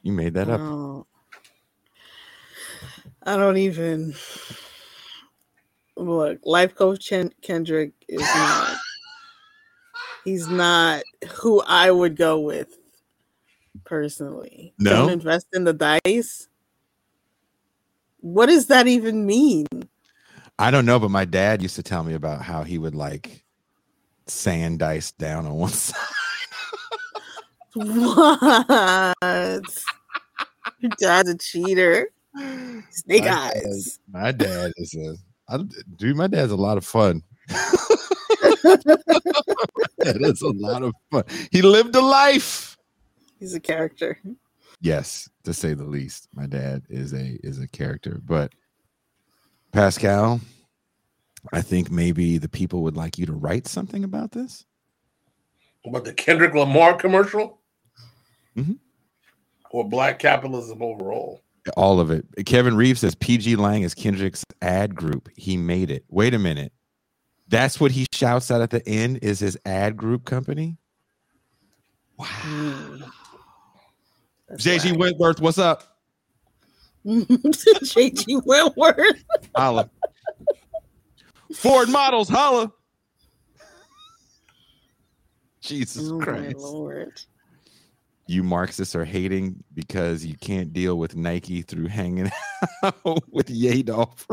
You 0.00 0.12
made 0.12 0.32
that 0.32 0.48
up. 0.48 0.60
Oh. 0.62 1.06
I 3.24 3.36
don't 3.36 3.58
even 3.58 4.14
look. 5.96 6.38
Life 6.44 6.74
coach 6.74 7.08
Ken- 7.08 7.32
Kendrick 7.42 7.92
is 8.08 8.20
not. 8.20 8.76
he's 10.24 10.48
not 10.48 11.02
who 11.34 11.60
I 11.62 11.90
would 11.90 12.16
go 12.16 12.40
with 12.40 12.78
personally. 13.84 14.74
No? 14.78 14.90
Don't 14.90 15.10
invest 15.10 15.48
in 15.52 15.64
the 15.64 15.72
dice. 16.04 16.48
What 18.20 18.46
does 18.46 18.66
that 18.66 18.86
even 18.86 19.26
mean? 19.26 19.66
I 20.58 20.70
don't 20.70 20.84
know, 20.86 20.98
but 20.98 21.10
my 21.10 21.24
dad 21.24 21.62
used 21.62 21.76
to 21.76 21.82
tell 21.82 22.04
me 22.04 22.14
about 22.14 22.42
how 22.42 22.64
he 22.64 22.76
would 22.76 22.94
like 22.94 23.44
sand 24.26 24.78
dice 24.78 25.12
down 25.12 25.46
on 25.46 25.54
one 25.54 25.70
side. 25.72 25.96
What? 27.74 29.14
Your 30.80 30.90
dad's 30.98 31.30
a 31.30 31.38
cheater. 31.38 32.08
Snake 32.90 33.24
My 33.24 33.28
dad- 33.28 33.62
My 34.12 34.32
dad 34.32 34.72
is 34.76 34.94
a 34.94 35.16
I, 35.48 35.58
dude. 35.96 36.16
My 36.16 36.28
dad's 36.28 36.52
a 36.52 36.56
lot 36.56 36.76
of 36.78 36.84
fun. 36.84 37.22
that 39.98 40.18
is 40.20 40.42
a 40.42 40.48
lot 40.48 40.82
of 40.82 40.92
fun. 41.10 41.24
He 41.50 41.62
lived 41.62 41.94
a 41.96 42.00
life. 42.00 42.76
He's 43.38 43.54
a 43.54 43.60
character. 43.60 44.18
Yes, 44.80 45.28
to 45.44 45.52
say 45.52 45.74
the 45.74 45.84
least. 45.84 46.28
My 46.34 46.46
dad 46.46 46.84
is 46.88 47.12
a 47.12 47.38
is 47.42 47.58
a 47.58 47.66
character, 47.68 48.20
but 48.24 48.52
Pascal, 49.72 50.40
I 51.52 51.62
think 51.62 51.90
maybe 51.90 52.38
the 52.38 52.48
people 52.48 52.82
would 52.82 52.96
like 52.96 53.18
you 53.18 53.26
to 53.26 53.32
write 53.32 53.66
something 53.66 54.04
about 54.04 54.32
this. 54.32 54.64
About 55.84 56.04
the 56.04 56.12
Kendrick 56.12 56.54
Lamar 56.54 56.94
commercial? 56.94 57.60
Mhm. 58.56 58.78
Or 59.70 59.88
black 59.88 60.18
capitalism 60.18 60.82
overall? 60.82 61.42
All 61.76 62.00
of 62.00 62.10
it. 62.10 62.26
Kevin 62.46 62.76
Reeves 62.76 63.00
says 63.00 63.14
PG 63.14 63.56
Lang 63.56 63.82
is 63.82 63.94
Kendrick's 63.94 64.44
ad 64.62 64.94
group. 64.94 65.28
He 65.36 65.56
made 65.56 65.90
it. 65.90 66.04
Wait 66.08 66.34
a 66.34 66.38
minute. 66.38 66.72
That's 67.48 67.80
what 67.80 67.90
he 67.90 68.06
shouts 68.12 68.50
out 68.50 68.60
at 68.60 68.70
the 68.70 68.86
end 68.88 69.18
is 69.22 69.40
his 69.40 69.58
ad 69.66 69.96
group 69.96 70.24
company. 70.24 70.78
Wow. 72.16 72.98
JG 74.52 74.92
whack. 74.92 74.98
Wentworth, 74.98 75.40
what's 75.40 75.58
up? 75.58 75.98
JG 77.06 78.44
Wentworth. 78.44 79.24
Holla. 79.54 79.90
Ford 81.54 81.88
models, 81.88 82.28
holla. 82.28 82.70
Oh, 82.70 83.66
Jesus 85.60 86.10
Christ. 86.22 86.56
Oh 86.60 86.86
my 86.88 86.94
Christ. 86.94 87.26
Lord. 88.30 88.36
You 88.36 88.42
Marxists 88.44 88.94
are 88.94 89.04
hating 89.04 89.64
because 89.74 90.24
you 90.24 90.36
can't 90.36 90.72
deal 90.72 90.98
with 90.98 91.16
Nike 91.16 91.62
through 91.62 91.88
hanging 91.88 92.30
out 92.82 93.24
with 93.28 93.48
Yadolf. 93.48 94.24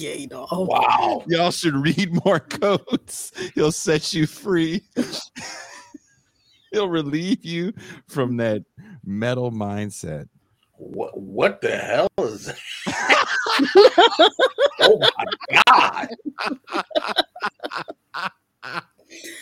Yay, 0.00 0.26
dog. 0.26 0.48
Wow. 0.50 1.22
Y'all 1.26 1.50
should 1.50 1.74
read 1.74 2.24
more 2.24 2.40
Coates. 2.40 3.32
He'll 3.54 3.72
set 3.72 4.14
you 4.14 4.26
free. 4.26 4.82
He'll 6.72 6.88
relieve 6.88 7.44
you 7.44 7.72
from 8.08 8.38
that 8.38 8.62
metal 9.04 9.50
mindset. 9.50 10.28
What 10.72 11.18
what 11.18 11.60
the 11.60 11.76
hell 11.76 12.08
is 12.20 12.46
that? 12.46 12.56
oh 14.80 14.98
my 14.98 15.24
god. 15.68 16.08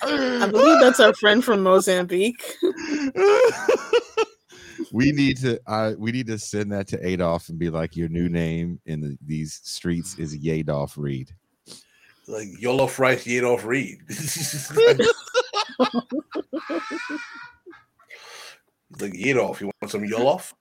I 0.03 0.49
believe 0.51 0.81
that's 0.81 1.01
our 1.01 1.15
friend 1.15 1.45
from 1.45 1.63
Mozambique. 1.63 2.57
we 4.93 5.13
need 5.13 5.39
to 5.39 5.61
uh, 5.67 5.95
we 5.99 6.13
need 6.13 6.27
to 6.29 6.39
send 6.39 6.73
that 6.73 6.89
to 6.89 7.07
Adolph 7.07 7.49
and 7.49 7.59
be 7.59 7.71
like 7.71 7.97
your 7.97 8.09
new 8.09 8.29
name 8.29 8.81
in 8.87 9.01
the, 9.01 9.19
these 9.25 9.61
streets 9.63 10.19
is 10.19 10.37
Yadolf 10.37 10.95
Reed. 10.97 11.33
Like 12.27 12.49
Yolo 12.59 12.91
Rice 12.99 13.25
Yadolf 13.25 13.65
Reed. 13.65 14.01
like 19.01 19.13
Yadolf, 19.13 19.61
you 19.61 19.71
want 19.81 19.91
some 19.91 20.07
Yolof? 20.07 20.53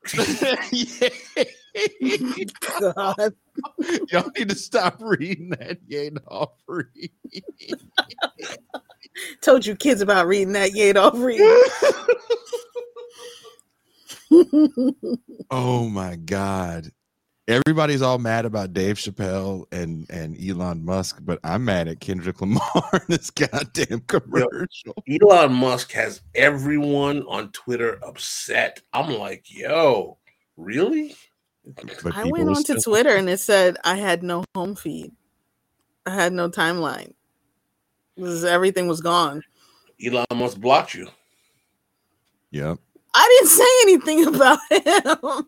God. 2.79 3.33
Y'all 4.11 4.31
need 4.37 4.49
to 4.49 4.55
stop 4.55 4.97
reading 5.01 5.49
that 5.49 5.79
Yadolf 5.87 6.51
Reed. 6.67 7.11
Told 9.41 9.65
you 9.65 9.75
kids 9.75 10.01
about 10.01 10.27
reading 10.27 10.53
that 10.53 10.71
Yadolf 10.71 11.21
Reed. 11.23 11.41
Oh 15.49 15.87
my 15.89 16.17
God. 16.17 16.91
Everybody's 17.47 18.01
all 18.01 18.17
mad 18.17 18.43
about 18.43 18.73
Dave 18.73 18.97
Chappelle 18.97 19.65
and, 19.71 20.05
and 20.09 20.35
Elon 20.37 20.83
Musk, 20.83 21.19
but 21.21 21.39
I'm 21.45 21.63
mad 21.63 21.87
at 21.87 22.01
Kendrick 22.01 22.41
Lamar 22.41 22.61
and 22.91 23.01
this 23.07 23.29
goddamn 23.29 24.01
commercial. 24.01 25.01
Elon 25.09 25.53
Musk 25.53 25.93
has 25.93 26.19
everyone 26.35 27.23
on 27.23 27.53
Twitter 27.53 27.99
upset. 28.03 28.81
I'm 28.91 29.13
like, 29.17 29.45
yo, 29.49 30.17
really? 30.57 31.15
I 32.13 32.25
went 32.25 32.49
are 32.49 32.51
onto 32.51 32.79
still- 32.79 32.81
Twitter 32.81 33.15
and 33.15 33.29
it 33.29 33.39
said 33.39 33.77
I 33.85 33.95
had 33.95 34.23
no 34.23 34.43
home 34.53 34.75
feed. 34.75 35.13
I 36.05 36.11
had 36.15 36.33
no 36.33 36.49
timeline. 36.49 37.13
It 38.17 38.21
was- 38.21 38.43
everything 38.43 38.87
was 38.87 39.01
gone. 39.01 39.43
Elon 40.03 40.25
Musk 40.35 40.57
blocked 40.59 40.93
you. 40.93 41.07
Yep. 42.51 42.79
I 43.13 43.39
didn't 43.39 43.49
say 43.49 43.65
anything 43.83 44.27
about 44.35 44.59
him. 45.39 45.47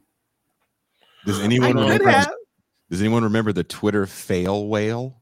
Does 1.25 1.39
I 1.39 1.43
anyone 1.43 1.73
could 1.73 1.82
remember? 1.82 2.10
have. 2.10 2.32
Does 2.89 3.01
anyone 3.01 3.23
remember 3.23 3.53
the 3.53 3.63
Twitter 3.63 4.05
fail 4.05 4.67
whale? 4.67 5.15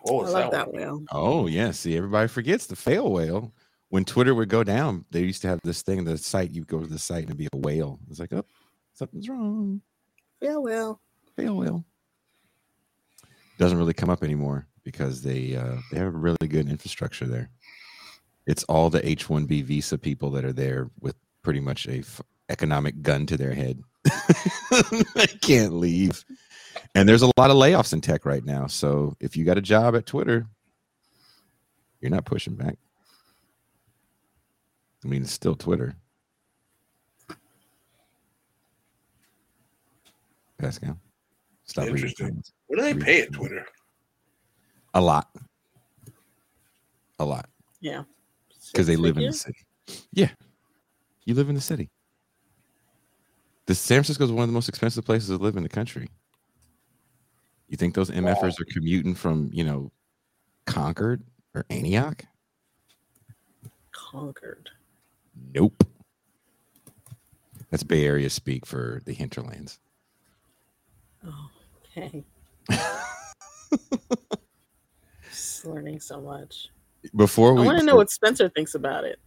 What 0.00 0.12
I 0.12 0.22
was 0.22 0.32
love 0.32 0.50
that? 0.50 0.66
that 0.66 0.72
whale. 0.72 1.04
Oh 1.12 1.46
yeah. 1.46 1.70
See, 1.70 1.96
everybody 1.96 2.28
forgets 2.28 2.66
the 2.66 2.76
fail 2.76 3.10
whale. 3.12 3.52
When 3.90 4.04
Twitter 4.04 4.34
would 4.34 4.48
go 4.48 4.64
down, 4.64 5.04
they 5.10 5.20
used 5.22 5.42
to 5.42 5.48
have 5.48 5.60
this 5.64 5.82
thing. 5.82 6.04
The 6.04 6.18
site 6.18 6.50
you 6.50 6.64
go 6.64 6.80
to 6.80 6.86
the 6.86 6.98
site 6.98 7.20
and 7.22 7.30
it'd 7.30 7.38
be 7.38 7.48
a 7.52 7.56
whale. 7.56 8.00
It's 8.10 8.18
like, 8.20 8.32
oh, 8.32 8.44
something's 8.94 9.28
wrong. 9.28 9.80
Fail 10.40 10.62
whale. 10.62 11.00
Fail 11.36 11.56
whale. 11.56 11.84
Doesn't 13.58 13.78
really 13.78 13.94
come 13.94 14.10
up 14.10 14.22
anymore 14.22 14.66
because 14.88 15.20
they 15.20 15.54
uh, 15.54 15.76
they 15.92 15.98
have 15.98 16.06
a 16.14 16.18
really 16.18 16.48
good 16.48 16.66
infrastructure 16.66 17.26
there. 17.26 17.50
It's 18.46 18.64
all 18.64 18.88
the 18.88 19.06
H 19.06 19.28
one 19.28 19.44
B 19.44 19.60
visa 19.60 19.98
people 19.98 20.30
that 20.30 20.46
are 20.46 20.52
there 20.52 20.88
with 20.98 21.14
pretty 21.42 21.60
much 21.60 21.86
a 21.86 21.98
f- 21.98 22.22
economic 22.48 23.02
gun 23.02 23.26
to 23.26 23.36
their 23.36 23.52
head. 23.52 23.82
they 25.14 25.26
can't 25.42 25.74
leave. 25.74 26.24
And 26.94 27.06
there's 27.06 27.20
a 27.20 27.30
lot 27.36 27.50
of 27.50 27.58
layoffs 27.58 27.92
in 27.92 28.00
tech 28.00 28.24
right 28.24 28.42
now. 28.42 28.66
So 28.66 29.14
if 29.20 29.36
you 29.36 29.44
got 29.44 29.58
a 29.58 29.60
job 29.60 29.94
at 29.94 30.06
Twitter, 30.06 30.46
you're 32.00 32.10
not 32.10 32.24
pushing 32.24 32.54
back. 32.54 32.78
I 35.04 35.08
mean, 35.08 35.20
it's 35.20 35.32
still 35.32 35.54
Twitter. 35.54 35.96
Pascal, 40.56 40.98
stop 41.66 41.84
reading. 41.84 41.96
Interesting. 42.04 42.42
What 42.68 42.78
do 42.78 42.82
they 42.84 42.94
Read 42.94 43.04
pay 43.04 43.20
at. 43.20 43.32
Twitter? 43.34 43.66
A 44.98 45.00
lot. 45.00 45.28
A 47.20 47.24
lot. 47.24 47.48
Yeah. 47.80 48.02
Because 48.72 48.88
they 48.88 48.96
live 48.96 49.16
in 49.16 49.26
the 49.26 49.32
city. 49.32 49.60
Yeah. 50.12 50.30
You 51.24 51.34
live 51.34 51.48
in 51.48 51.54
the 51.54 51.60
city. 51.60 51.88
The 53.66 53.76
San 53.76 53.98
Francisco 53.98 54.24
is 54.24 54.32
one 54.32 54.42
of 54.42 54.48
the 54.48 54.54
most 54.54 54.68
expensive 54.68 55.04
places 55.04 55.28
to 55.28 55.36
live 55.36 55.56
in 55.56 55.62
the 55.62 55.68
country. 55.68 56.08
You 57.68 57.76
think 57.76 57.94
those 57.94 58.10
MFers 58.10 58.60
are 58.60 58.64
commuting 58.72 59.14
from, 59.14 59.50
you 59.52 59.62
know, 59.62 59.92
Concord 60.66 61.22
or 61.54 61.64
Antioch? 61.70 62.24
Concord. 63.92 64.68
Nope. 65.54 65.86
That's 67.70 67.84
Bay 67.84 68.04
Area 68.04 68.30
speak 68.30 68.66
for 68.66 69.00
the 69.04 69.12
hinterlands. 69.12 69.78
Oh, 71.24 71.50
okay. 71.86 72.24
Just 75.48 75.64
learning 75.64 75.98
so 75.98 76.20
much. 76.20 76.68
Before 77.16 77.54
we, 77.54 77.62
I 77.62 77.64
want 77.64 77.78
to 77.78 77.84
know 77.84 77.96
what 77.96 78.10
Spencer 78.10 78.50
thinks 78.50 78.74
about 78.74 79.04
it. 79.04 79.18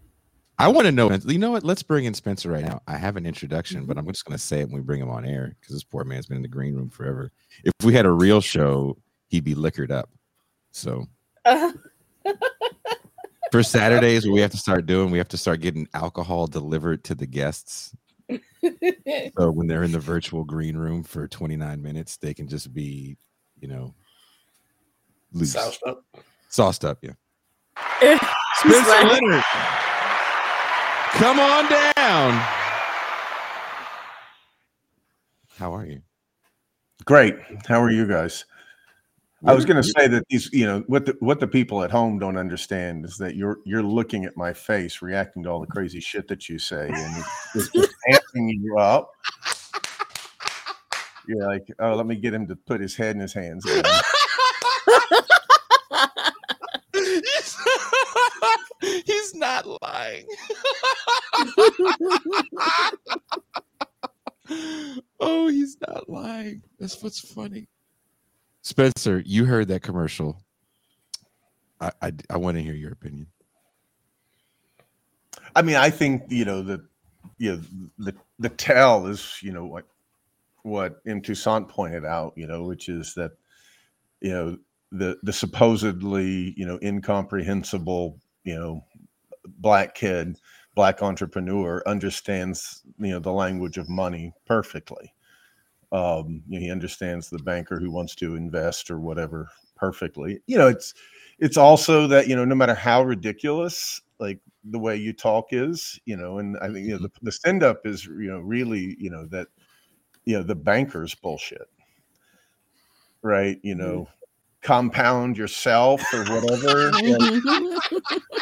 I 0.60 0.68
want 0.68 0.86
to 0.86 0.92
know. 0.92 1.10
You 1.26 1.40
know 1.40 1.50
what? 1.50 1.64
Let's 1.64 1.82
bring 1.82 2.06
in 2.06 2.14
Spencer 2.14 2.52
right 2.52 2.64
now. 2.64 2.80
I 2.88 2.96
have 2.96 3.18
an 3.18 3.26
introduction, 3.26 3.86
but 3.86 3.98
I'm 3.98 4.06
just 4.06 4.26
going 4.26 4.38
to 4.38 4.44
say 4.44 4.60
it 4.60 4.70
when 4.70 4.76
we 4.76 4.82
bring 4.82 5.02
him 5.02 5.10
on 5.10 5.26
air 5.26 5.56
because 5.60 5.74
this 5.74 5.84
poor 5.84 6.04
man's 6.04 6.28
been 6.28 6.36
in 6.38 6.44
the 6.44 6.48
green 6.48 6.76
room 6.76 6.92
forever. 6.92 7.32
If 7.64 7.74
we 7.84 7.94
had 7.96 8.06
a 8.06 8.12
real 8.12 8.40
show, 8.40 8.98
he'd 9.30 9.44
be 9.44 9.56
liquored 9.56 9.92
up. 9.92 10.12
So 10.70 11.08
for 13.52 13.64
Saturdays, 13.64 14.28
we 14.28 14.42
have 14.42 14.52
to 14.52 14.58
start 14.58 14.86
doing, 14.86 15.10
we 15.10 15.18
have 15.18 15.30
to 15.30 15.38
start 15.38 15.62
getting 15.62 15.88
alcohol 15.96 16.46
delivered 16.46 17.04
to 17.06 17.16
the 17.16 17.26
guests. 17.28 17.96
So 19.38 19.50
when 19.50 19.66
they're 19.66 19.84
in 19.84 19.92
the 19.92 20.00
virtual 20.00 20.44
green 20.44 20.78
room 20.78 21.04
for 21.04 21.28
29 21.28 21.82
minutes, 21.82 22.18
they 22.18 22.34
can 22.34 22.48
just 22.48 22.72
be, 22.74 23.18
you 23.60 23.68
know, 23.68 23.96
loose, 25.34 25.54
Soused 25.54 25.82
up. 25.86 26.04
sauced 26.50 26.86
up. 26.86 27.00
Yeah. 27.02 27.12
Eh, 28.02 28.17
he's 28.63 28.72
Spencer 28.76 28.89
like, 28.89 29.12
Leonard, 29.12 29.44
come 31.13 31.39
on 31.39 31.70
down. 31.70 32.46
How 35.58 35.74
are 35.74 35.86
you? 35.86 36.02
Great. 37.06 37.36
How 37.67 37.82
are 37.82 37.91
you 37.91 38.08
guys? 38.08 38.46
I 39.44 39.54
was 39.56 39.65
going 39.65 39.82
to 39.82 39.84
say 39.84 40.08
that 40.08 40.24
these, 40.30 40.52
you 40.54 40.67
know, 40.67 40.84
what 40.86 41.08
the 41.08 41.15
what 41.20 41.39
the 41.39 41.48
people 41.48 41.82
at 41.84 41.89
home 41.89 42.20
don't 42.20 42.38
understand 42.38 43.06
is 43.06 43.17
that 43.17 43.36
you're 43.36 43.58
you're 43.65 43.82
looking 43.82 44.24
at 44.26 44.38
my 44.38 44.54
face, 44.54 45.02
reacting 45.02 45.44
to 45.44 45.50
all 45.50 45.60
the 45.60 45.65
crazy 45.67 46.00
shit 46.00 46.28
that 46.28 46.48
you 46.48 46.60
say, 46.60 46.89
and 46.94 47.24
it's 47.56 47.70
just 47.72 47.91
amping 48.10 48.52
you 48.54 48.78
up. 48.78 49.10
You're 51.28 51.48
like, 51.48 51.67
oh, 51.80 51.96
let 51.96 52.06
me 52.06 52.15
get 52.15 52.36
him 52.36 52.48
to 52.48 52.56
put 52.56 52.82
his 52.82 52.96
head 52.96 53.15
in 53.15 53.22
his 53.22 53.34
hands. 53.34 53.65
He's 59.32 59.39
not 59.39 59.65
lying. 59.82 60.26
oh, 65.20 65.48
he's 65.48 65.78
not 65.88 66.10
lying. 66.10 66.62
That's 66.80 67.02
what's 67.02 67.20
funny. 67.20 67.70
Spencer, 68.62 69.24
you 69.26 69.46
heard 69.46 69.70
that 69.70 69.84
commercial. 69.84 70.44
I 71.80 71.91
I, 72.02 72.12
I 72.30 72.38
want 72.38 72.58
to 72.58 72.63
hear 72.63 72.74
your 72.74 72.91
opinion. 72.91 73.28
I 75.56 75.62
mean, 75.62 75.78
I 75.78 75.89
think 75.89 76.24
you 76.28 76.44
know 76.44 76.62
the 76.62 76.86
you 77.38 77.56
know 77.56 77.62
the 77.98 78.13
the 78.39 78.50
tell 78.50 79.08
is 79.08 79.38
you 79.41 79.54
know 79.54 79.65
what 79.65 79.86
what 80.63 81.02
M. 81.08 81.22
Toussaint 81.22 81.70
pointed 81.70 82.04
out, 82.06 82.34
you 82.36 82.48
know, 82.48 82.63
which 82.63 82.89
is 82.89 83.13
that 83.15 83.32
you 84.20 84.32
know 84.32 84.58
the 84.91 85.17
the 85.24 85.32
supposedly 85.32 86.54
you 86.58 86.65
know 86.65 86.78
incomprehensible 86.84 88.20
you 88.44 88.56
know 88.56 88.84
black 89.48 89.96
kid 89.96 90.38
black 90.76 91.02
entrepreneur 91.02 91.84
understands 91.86 92.84
you 92.98 93.12
know 93.12 93.20
the 93.20 93.32
language 93.32 93.78
of 93.78 93.90
money 93.90 94.34
perfectly. 94.46 95.14
Um 95.92 96.44
you 96.48 96.60
know, 96.60 96.66
he 96.66 96.72
understands 96.72 97.30
the 97.30 97.40
banker 97.40 97.80
who 97.80 97.92
wants 97.92 98.16
to 98.16 98.36
invest 98.36 98.90
or 98.90 99.00
whatever 99.00 99.50
perfectly. 99.76 100.40
You 100.48 100.58
know 100.58 100.68
it's 100.68 100.94
it's 101.40 101.58
also 101.58 102.08
that 102.08 102.28
you 102.28 102.36
know 102.36 102.46
no 102.46 102.56
matter 102.56 102.76
how 102.76 103.04
ridiculous 103.04 104.02
like 104.20 104.40
the 104.66 104.80
way 104.80 104.96
you 104.96 105.12
talk 105.12 105.48
is 105.52 106.00
you 106.06 106.16
know 106.16 106.38
and 106.38 106.56
i 106.62 106.68
think 106.68 106.86
you 106.86 106.92
know 106.92 107.00
the, 107.00 107.10
the 107.24 107.32
stand 107.32 107.64
up 107.64 107.84
is 107.84 108.06
you 108.06 108.30
know 108.30 108.38
really 108.38 108.96
you 109.00 109.10
know 109.10 109.26
that 109.26 109.48
you 110.26 110.38
know 110.38 110.44
the 110.44 110.56
bankers 110.56 111.16
bullshit. 111.16 111.68
Right? 113.24 113.60
You 113.64 113.76
know 113.76 114.08
compound 114.62 115.38
yourself 115.38 116.13
or 116.13 116.24
whatever 116.24 116.91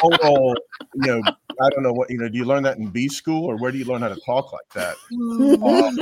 total 0.00 0.56
you 0.94 1.02
know 1.10 1.22
i 1.62 1.70
don't 1.70 1.82
know 1.82 1.92
what 1.92 2.10
you 2.10 2.18
know 2.18 2.28
do 2.28 2.36
you 2.38 2.44
learn 2.44 2.62
that 2.62 2.78
in 2.78 2.88
b 2.88 3.08
school 3.08 3.44
or 3.46 3.56
where 3.56 3.72
do 3.72 3.78
you 3.78 3.84
learn 3.84 4.02
how 4.02 4.08
to 4.08 4.18
talk 4.26 4.52
like 4.52 4.72
that 4.74 4.96
Um, 5.12 5.98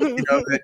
you 0.00 0.24
know 0.30 0.42
that 0.48 0.60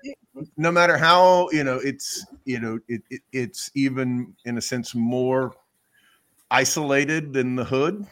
no 0.57 0.71
matter 0.71 0.97
how 0.97 1.49
you 1.51 1.63
know 1.63 1.77
it's 1.77 2.25
you 2.45 2.59
know 2.59 2.79
it, 2.87 3.01
it 3.09 3.21
it's 3.31 3.71
even 3.75 4.35
in 4.45 4.57
a 4.57 4.61
sense 4.61 4.93
more 4.95 5.53
isolated 6.49 7.33
than 7.33 7.55
the 7.55 7.63
hood 7.63 8.05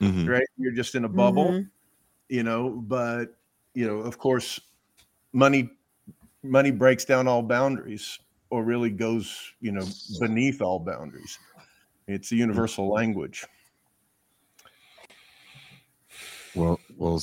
Mhm. 0.00 0.28
right 0.28 0.46
you're 0.56 0.72
just 0.72 0.94
in 0.94 1.04
a 1.04 1.08
bubble 1.08 1.50
Mhm. 1.52 1.70
you 2.28 2.42
know 2.42 2.70
but 2.70 3.36
you 3.74 3.86
know 3.86 3.98
of 3.98 4.18
course 4.18 4.60
money 5.32 5.70
money 6.42 6.70
breaks 6.70 7.04
down 7.04 7.26
all 7.26 7.42
boundaries 7.42 8.18
or 8.50 8.64
really 8.64 8.90
goes 8.90 9.52
you 9.60 9.72
know 9.72 9.86
beneath 10.20 10.60
all 10.62 10.78
boundaries 10.78 11.38
it's 12.08 12.32
a 12.32 12.34
hmm. 12.34 12.40
universal 12.40 12.88
language 12.88 13.46
Well, 16.56 16.80
well, 16.96 17.22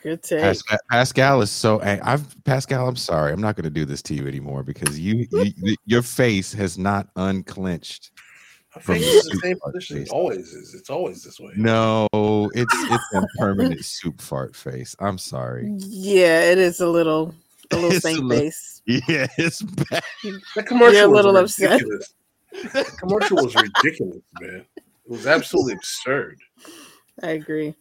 Good 0.00 0.22
take. 0.22 0.40
Pascal, 0.40 0.78
Pascal 0.90 1.42
is 1.42 1.50
so. 1.50 1.80
I've 1.82 2.44
Pascal. 2.44 2.86
I'm 2.86 2.94
sorry. 2.94 3.32
I'm 3.32 3.40
not 3.40 3.56
going 3.56 3.64
to 3.64 3.70
do 3.70 3.84
this 3.84 4.00
to 4.02 4.14
you 4.14 4.28
anymore 4.28 4.62
because 4.62 4.98
you, 4.98 5.26
you 5.32 5.76
your 5.86 6.02
face 6.02 6.52
has 6.52 6.78
not 6.78 7.08
unclenched. 7.16 8.12
I 8.76 8.80
From 8.80 8.94
think 8.94 9.06
the 9.06 9.16
it's 9.16 9.30
the 9.30 9.38
same 9.42 9.56
position. 9.64 10.02
It 10.02 10.10
always 10.10 10.52
is. 10.52 10.74
It's 10.74 10.88
always 10.88 11.24
this 11.24 11.40
way. 11.40 11.50
No, 11.56 12.06
it's 12.12 12.72
it's 12.72 13.14
a 13.14 13.26
permanent 13.38 13.84
soup 13.84 14.20
fart 14.20 14.54
face. 14.54 14.94
I'm 15.00 15.18
sorry. 15.18 15.74
Yeah, 15.78 16.42
it 16.42 16.58
is 16.58 16.78
a 16.78 16.88
little 16.88 17.34
a 17.70 17.76
little 17.76 17.90
It's 17.90 17.98
a 17.98 18.00
saint 18.08 18.24
little- 18.24 18.44
face. 18.44 18.82
Yeah, 18.86 19.26
it's 19.36 19.60
bad. 19.62 20.02
That 20.56 20.66
commercial 20.66 20.94
You're 20.94 21.04
a 21.04 21.08
was 21.10 21.16
little 21.16 21.36
upset. 21.36 21.70
ridiculous. 21.72 22.14
That 22.72 22.86
commercial 22.98 23.36
was 23.36 23.54
ridiculous, 23.54 24.22
man. 24.40 24.64
It 24.76 24.82
was 25.10 25.26
absolutely 25.26 25.74
absurd. 25.74 26.38
I 27.22 27.30
agree. 27.32 27.74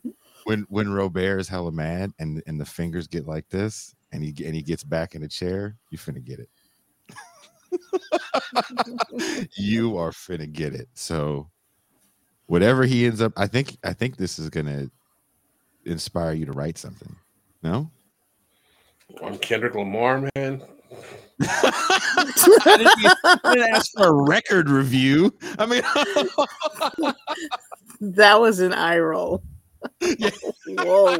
When 0.44 0.66
when 0.70 0.92
Robert 0.92 1.40
is 1.40 1.48
hella 1.48 1.72
mad 1.72 2.12
and 2.20 2.44
and 2.48 2.60
the 2.60 2.66
fingers 2.66 3.08
get 3.08 3.26
like 3.26 3.48
this 3.50 3.96
and 4.12 4.22
he 4.24 4.34
and 4.46 4.54
he 4.54 4.62
gets 4.62 4.84
back 4.84 5.16
in 5.16 5.22
the 5.22 5.28
chair, 5.30 5.78
you 5.92 5.98
finna 5.98 6.24
get 6.24 6.40
it. 6.40 6.50
you 9.58 9.98
are 9.98 10.12
finna 10.12 10.52
get 10.52 10.74
it. 10.74 10.90
So 10.94 11.50
whatever 12.48 12.84
he 12.86 13.06
ends 13.06 13.22
up, 13.22 13.34
I 13.38 13.48
think 13.48 13.78
I 13.84 13.94
think 13.94 14.18
this 14.18 14.40
is 14.40 14.50
gonna 14.50 14.90
inspire 15.86 16.34
you 16.34 16.46
to 16.46 16.52
write 16.52 16.78
something. 16.78 17.16
No? 17.64 17.90
I'm 19.24 19.38
Kendrick 19.40 19.76
Lamar, 19.76 20.30
man. 20.36 20.62
I 21.42 22.34
didn't, 22.66 23.18
I 23.24 23.54
didn't 23.54 23.74
ask 23.74 23.92
for 23.96 24.08
a 24.08 24.12
record 24.12 24.70
review. 24.70 25.34
I 25.60 25.66
mean, 25.66 25.82
That 28.00 28.40
was 28.40 28.60
an 28.60 28.74
eye 28.74 29.00
roll. 29.00 29.44
Whoa. 30.68 31.18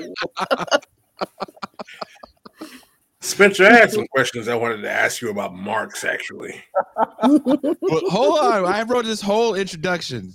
Spencer, 3.20 3.66
I 3.66 3.72
had 3.74 3.92
some 3.92 4.08
questions 4.08 4.48
I 4.48 4.56
wanted 4.56 4.82
to 4.84 4.92
ask 4.92 5.22
you 5.22 5.30
about 5.30 5.56
Marx, 5.56 6.04
actually. 6.04 6.62
well, 7.24 7.70
hold 8.10 8.40
on. 8.40 8.66
I 8.66 8.84
wrote 8.84 9.06
this 9.06 9.22
whole 9.22 9.56
introduction. 9.56 10.34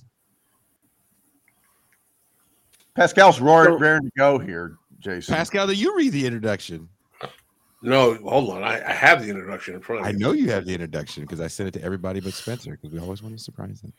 pascal's 2.96 3.40
roaring, 3.40 3.74
So- 3.74 3.78
raring 3.78 4.02
to 4.04 4.10
go 4.16 4.38
here 4.38 4.76
jason 4.98 5.34
Pascal, 5.34 5.66
do 5.66 5.72
you 5.74 5.96
read 5.96 6.12
the 6.12 6.26
introduction? 6.26 6.88
No, 7.82 8.14
hold 8.14 8.50
on. 8.50 8.62
I, 8.62 8.80
I 8.88 8.92
have 8.92 9.22
the 9.22 9.28
introduction 9.30 9.74
in 9.74 9.80
front 9.80 10.02
of 10.02 10.06
me. 10.06 10.12
I 10.12 10.16
know 10.16 10.32
you 10.32 10.50
have 10.50 10.64
the 10.64 10.72
introduction 10.72 11.24
because 11.24 11.40
I 11.40 11.48
sent 11.48 11.68
it 11.68 11.72
to 11.80 11.84
everybody 11.84 12.20
but 12.20 12.32
Spencer 12.32 12.70
because 12.72 12.92
we 12.92 13.00
always 13.00 13.22
want 13.22 13.36
to 13.36 13.42
surprise 13.42 13.80
them. 13.80 13.92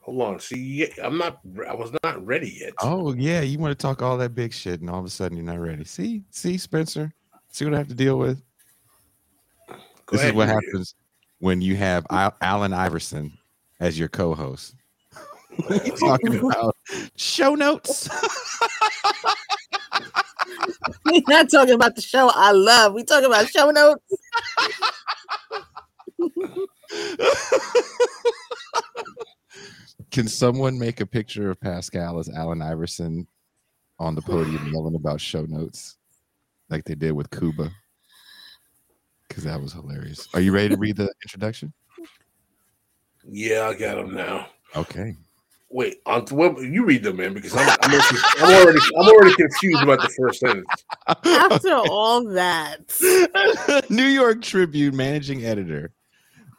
Hold 0.00 0.22
on. 0.22 0.40
See, 0.40 0.86
I'm 1.02 1.16
not. 1.16 1.38
I 1.66 1.74
was 1.74 1.92
not 2.02 2.24
ready 2.26 2.58
yet. 2.60 2.74
Oh 2.80 3.14
yeah, 3.14 3.40
you 3.40 3.58
want 3.58 3.70
to 3.70 3.80
talk 3.80 4.02
all 4.02 4.18
that 4.18 4.34
big 4.34 4.52
shit, 4.52 4.80
and 4.80 4.90
all 4.90 4.98
of 4.98 5.04
a 5.04 5.10
sudden 5.10 5.36
you're 5.36 5.46
not 5.46 5.60
ready. 5.60 5.84
See, 5.84 6.24
see, 6.30 6.58
Spencer, 6.58 7.12
see 7.50 7.64
what 7.64 7.74
I 7.74 7.78
have 7.78 7.88
to 7.88 7.94
deal 7.94 8.18
with. 8.18 8.42
Go 9.68 9.76
this 10.10 10.20
ahead, 10.20 10.32
is 10.32 10.36
what 10.36 10.48
you 10.48 10.54
happens 10.54 10.94
when 11.38 11.62
you 11.62 11.76
have 11.76 12.04
Al- 12.10 12.36
Allen 12.42 12.72
Iverson 12.72 13.32
as 13.80 13.98
your 13.98 14.08
co-host. 14.08 14.74
we 15.70 15.90
talking 16.00 16.34
about 16.36 16.76
show 17.16 17.54
notes. 17.54 18.10
We're 21.04 21.22
not 21.28 21.50
talking 21.50 21.74
about 21.74 21.96
the 21.96 22.02
show 22.02 22.30
I 22.34 22.52
love. 22.52 22.94
We 22.94 23.04
talking 23.04 23.26
about 23.26 23.48
show 23.48 23.70
notes. 23.70 24.02
Can 30.10 30.28
someone 30.28 30.78
make 30.78 31.00
a 31.00 31.06
picture 31.06 31.50
of 31.50 31.60
Pascal 31.60 32.18
as 32.18 32.28
Allen 32.28 32.62
Iverson 32.62 33.26
on 33.98 34.14
the 34.14 34.22
podium 34.22 34.68
yelling 34.72 34.94
about 34.94 35.20
show 35.20 35.42
notes 35.42 35.96
like 36.70 36.84
they 36.84 36.94
did 36.94 37.12
with 37.12 37.30
Cuba? 37.30 37.70
Because 39.28 39.44
that 39.44 39.60
was 39.60 39.72
hilarious. 39.72 40.28
Are 40.34 40.40
you 40.40 40.52
ready 40.52 40.68
to 40.68 40.76
read 40.76 40.96
the 40.96 41.12
introduction? 41.24 41.72
Yeah, 43.26 43.68
I 43.68 43.74
got 43.74 43.96
them 43.96 44.14
now. 44.14 44.48
Okay. 44.76 45.16
Wait, 45.74 45.96
on 46.06 46.24
well, 46.30 46.62
you 46.62 46.84
read 46.84 47.02
them, 47.02 47.16
man, 47.16 47.34
because 47.34 47.52
I'm, 47.52 47.68
I'm, 47.82 47.90
actually- 47.90 48.20
I'm 48.38 48.62
already 48.62 48.78
I'm 48.96 49.08
already 49.08 49.34
confused 49.34 49.82
about 49.82 50.00
the 50.02 50.08
first 50.16 50.38
sentence. 50.38 50.66
After 51.08 51.74
all 51.74 52.22
that, 52.28 52.78
New 53.90 54.06
York 54.06 54.40
Tribune 54.40 54.96
managing 54.96 55.44
editor 55.44 55.90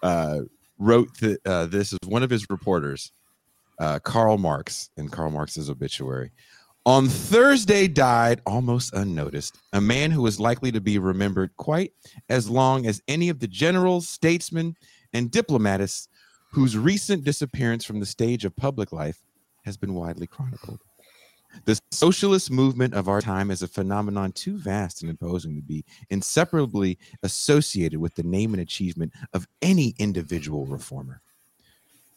uh, 0.03 0.41
wrote 0.79 1.07
th- 1.17 1.37
uh, 1.45 1.67
this 1.67 1.93
is 1.93 1.99
one 2.05 2.23
of 2.23 2.29
his 2.29 2.49
reporters, 2.49 3.13
uh, 3.79 3.99
Karl 3.99 4.37
Marx, 4.37 4.89
in 4.97 5.07
Karl 5.07 5.31
Marx's 5.31 5.69
obituary. 5.69 6.31
On 6.85 7.07
Thursday, 7.07 7.87
died 7.87 8.41
almost 8.45 8.93
unnoticed 8.95 9.57
a 9.71 9.79
man 9.79 10.11
who 10.11 10.27
is 10.27 10.41
likely 10.41 10.73
to 10.73 10.81
be 10.81 10.99
remembered 10.99 11.55
quite 11.55 11.93
as 12.27 12.49
long 12.49 12.85
as 12.85 13.01
any 13.07 13.29
of 13.29 13.39
the 13.39 13.47
generals, 13.47 14.09
statesmen, 14.09 14.75
and 15.13 15.31
diplomatists 15.31 16.09
whose 16.55 16.77
recent 16.77 17.25
disappearance 17.25 17.83
from 17.83 17.99
the 17.99 18.05
stage 18.05 18.45
of 18.45 18.55
public 18.55 18.93
life 18.93 19.21
has 19.65 19.75
been 19.75 19.93
widely 19.93 20.25
chronicled. 20.25 20.79
The 21.65 21.77
socialist 21.91 22.49
movement 22.49 22.93
of 22.93 23.09
our 23.09 23.19
time 23.19 23.51
is 23.51 23.61
a 23.61 23.67
phenomenon 23.67 24.31
too 24.31 24.57
vast 24.57 25.01
and 25.01 25.09
imposing 25.09 25.57
to 25.57 25.61
be 25.61 25.83
inseparably 26.09 26.97
associated 27.23 27.99
with 27.99 28.15
the 28.15 28.23
name 28.23 28.53
and 28.53 28.61
achievement 28.61 29.11
of 29.33 29.49
any 29.61 29.95
individual 29.99 30.65
reformer. 30.65 31.21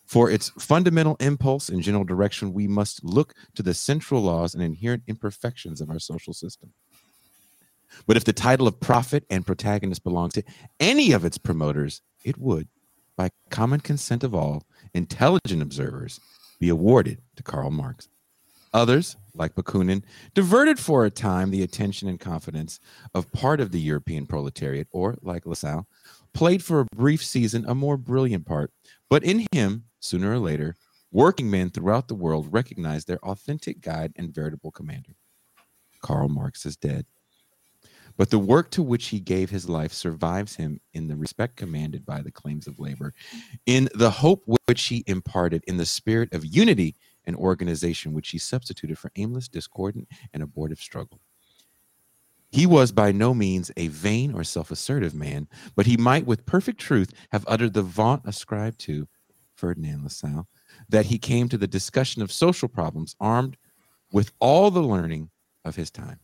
For 0.07 0.31
its 0.31 0.51
fundamental 0.51 1.17
impulse 1.19 1.69
and 1.69 1.83
general 1.83 2.05
direction, 2.05 2.53
we 2.53 2.69
must 2.69 3.03
look 3.03 3.35
to 3.57 3.65
the 3.65 3.75
central 3.75 4.23
laws 4.23 4.55
and 4.55 4.63
inherent 4.63 5.03
imperfections 5.09 5.81
of 5.81 5.91
our 5.91 5.99
social 5.99 6.33
system. 6.33 6.73
But 8.07 8.17
if 8.17 8.23
the 8.23 8.33
title 8.33 8.69
of 8.69 8.79
prophet 8.79 9.25
and 9.31 9.45
protagonist 9.45 10.05
belongs 10.05 10.35
to 10.35 10.45
any 10.79 11.11
of 11.11 11.25
its 11.25 11.39
promoters, 11.39 12.03
it 12.25 12.39
would, 12.39 12.69
by 13.19 13.29
common 13.51 13.81
consent 13.81 14.25
of 14.25 14.35
all 14.35 14.63
intelligent 14.95 15.61
observers, 15.61 16.21
be 16.59 16.71
awarded 16.71 17.21
to 17.37 17.43
Karl 17.43 17.71
Marx. 17.71 18.09
Others, 18.73 19.17
like 19.35 19.55
Bakunin, 19.55 20.05
diverted 20.35 20.79
for 20.79 21.05
a 21.05 21.11
time 21.11 21.51
the 21.51 21.63
attention 21.63 22.09
and 22.09 22.21
confidence 22.21 22.79
of 23.15 23.33
part 23.33 23.61
of 23.61 23.73
the 23.73 23.81
European 23.81 24.27
proletariat, 24.27 24.87
or, 24.93 25.17
like 25.21 25.47
Lassalle, 25.47 25.87
played 26.33 26.63
for 26.63 26.81
a 26.81 26.87
brief 26.95 27.25
season 27.25 27.65
a 27.67 27.75
more 27.75 27.97
brilliant 27.97 28.47
part. 28.47 28.71
But 29.11 29.25
in 29.25 29.47
him, 29.53 29.85
sooner 30.01 30.31
or 30.31 30.39
later, 30.39 30.77
working 31.11 31.51
men 31.51 31.71
throughout 31.71 32.09
the 32.09 32.15
world 32.15 32.53
recognized 32.53 33.09
their 33.09 33.25
authentic 33.25 33.81
guide 33.81 34.13
and 34.17 34.35
veritable 34.35 34.71
commander. 34.71 35.17
Karl 36.03 36.29
Marx 36.29 36.65
is 36.67 36.77
dead. 36.77 37.07
But 38.19 38.31
the 38.31 38.39
work 38.39 38.71
to 38.73 38.83
which 38.83 39.07
he 39.07 39.21
gave 39.21 39.49
his 39.49 39.69
life 39.69 39.93
survives 39.93 40.57
him 40.57 40.81
in 40.93 41.07
the 41.07 41.17
respect 41.17 41.57
commanded 41.57 42.05
by 42.05 42.21
the 42.21 42.33
claims 42.33 42.67
of 42.67 42.81
labor, 42.81 43.15
in 43.65 43.89
the 43.95 44.11
hope 44.11 44.43
which 44.67 44.87
he 44.87 45.05
imparted, 45.07 45.63
in 45.69 45.77
the 45.77 45.87
spirit 45.87 46.35
of 46.35 46.45
unity 46.45 46.97
and 47.25 47.37
organization 47.37 48.13
which 48.13 48.31
he 48.31 48.39
substituted 48.39 48.99
for 48.99 49.13
aimless, 49.15 49.49
discordant, 49.49 50.09
and 50.35 50.43
abortive 50.43 50.81
struggle. 50.81 51.21
He 52.51 52.67
was 52.67 52.91
by 52.91 53.13
no 53.13 53.35
means 53.35 53.71
a 53.77 53.89
vain 53.89 54.33
or 54.33 54.43
self 54.43 54.73
assertive 54.73 55.15
man, 55.15 55.49
but 55.77 55.87
he 55.87 55.97
might 55.97 56.27
with 56.27 56.47
perfect 56.47 56.81
truth 56.81 57.13
have 57.31 57.45
uttered 57.47 57.75
the 57.75 57.83
vaunt 57.83 58.23
ascribed 58.25 58.81
to 58.81 59.07
Ferdinand 59.55 60.03
Lassalle 60.03 60.49
that 60.89 61.07
he 61.07 61.19
came 61.19 61.49
to 61.49 61.59
the 61.59 61.67
discussion 61.67 62.23
of 62.23 62.33
social 62.33 62.69
problems 62.69 63.15
armed 63.21 63.57
with 64.11 64.33
all 64.41 64.71
the 64.71 64.83
learning 64.83 65.31
of 65.65 65.77
his 65.77 65.91
time. 65.91 66.19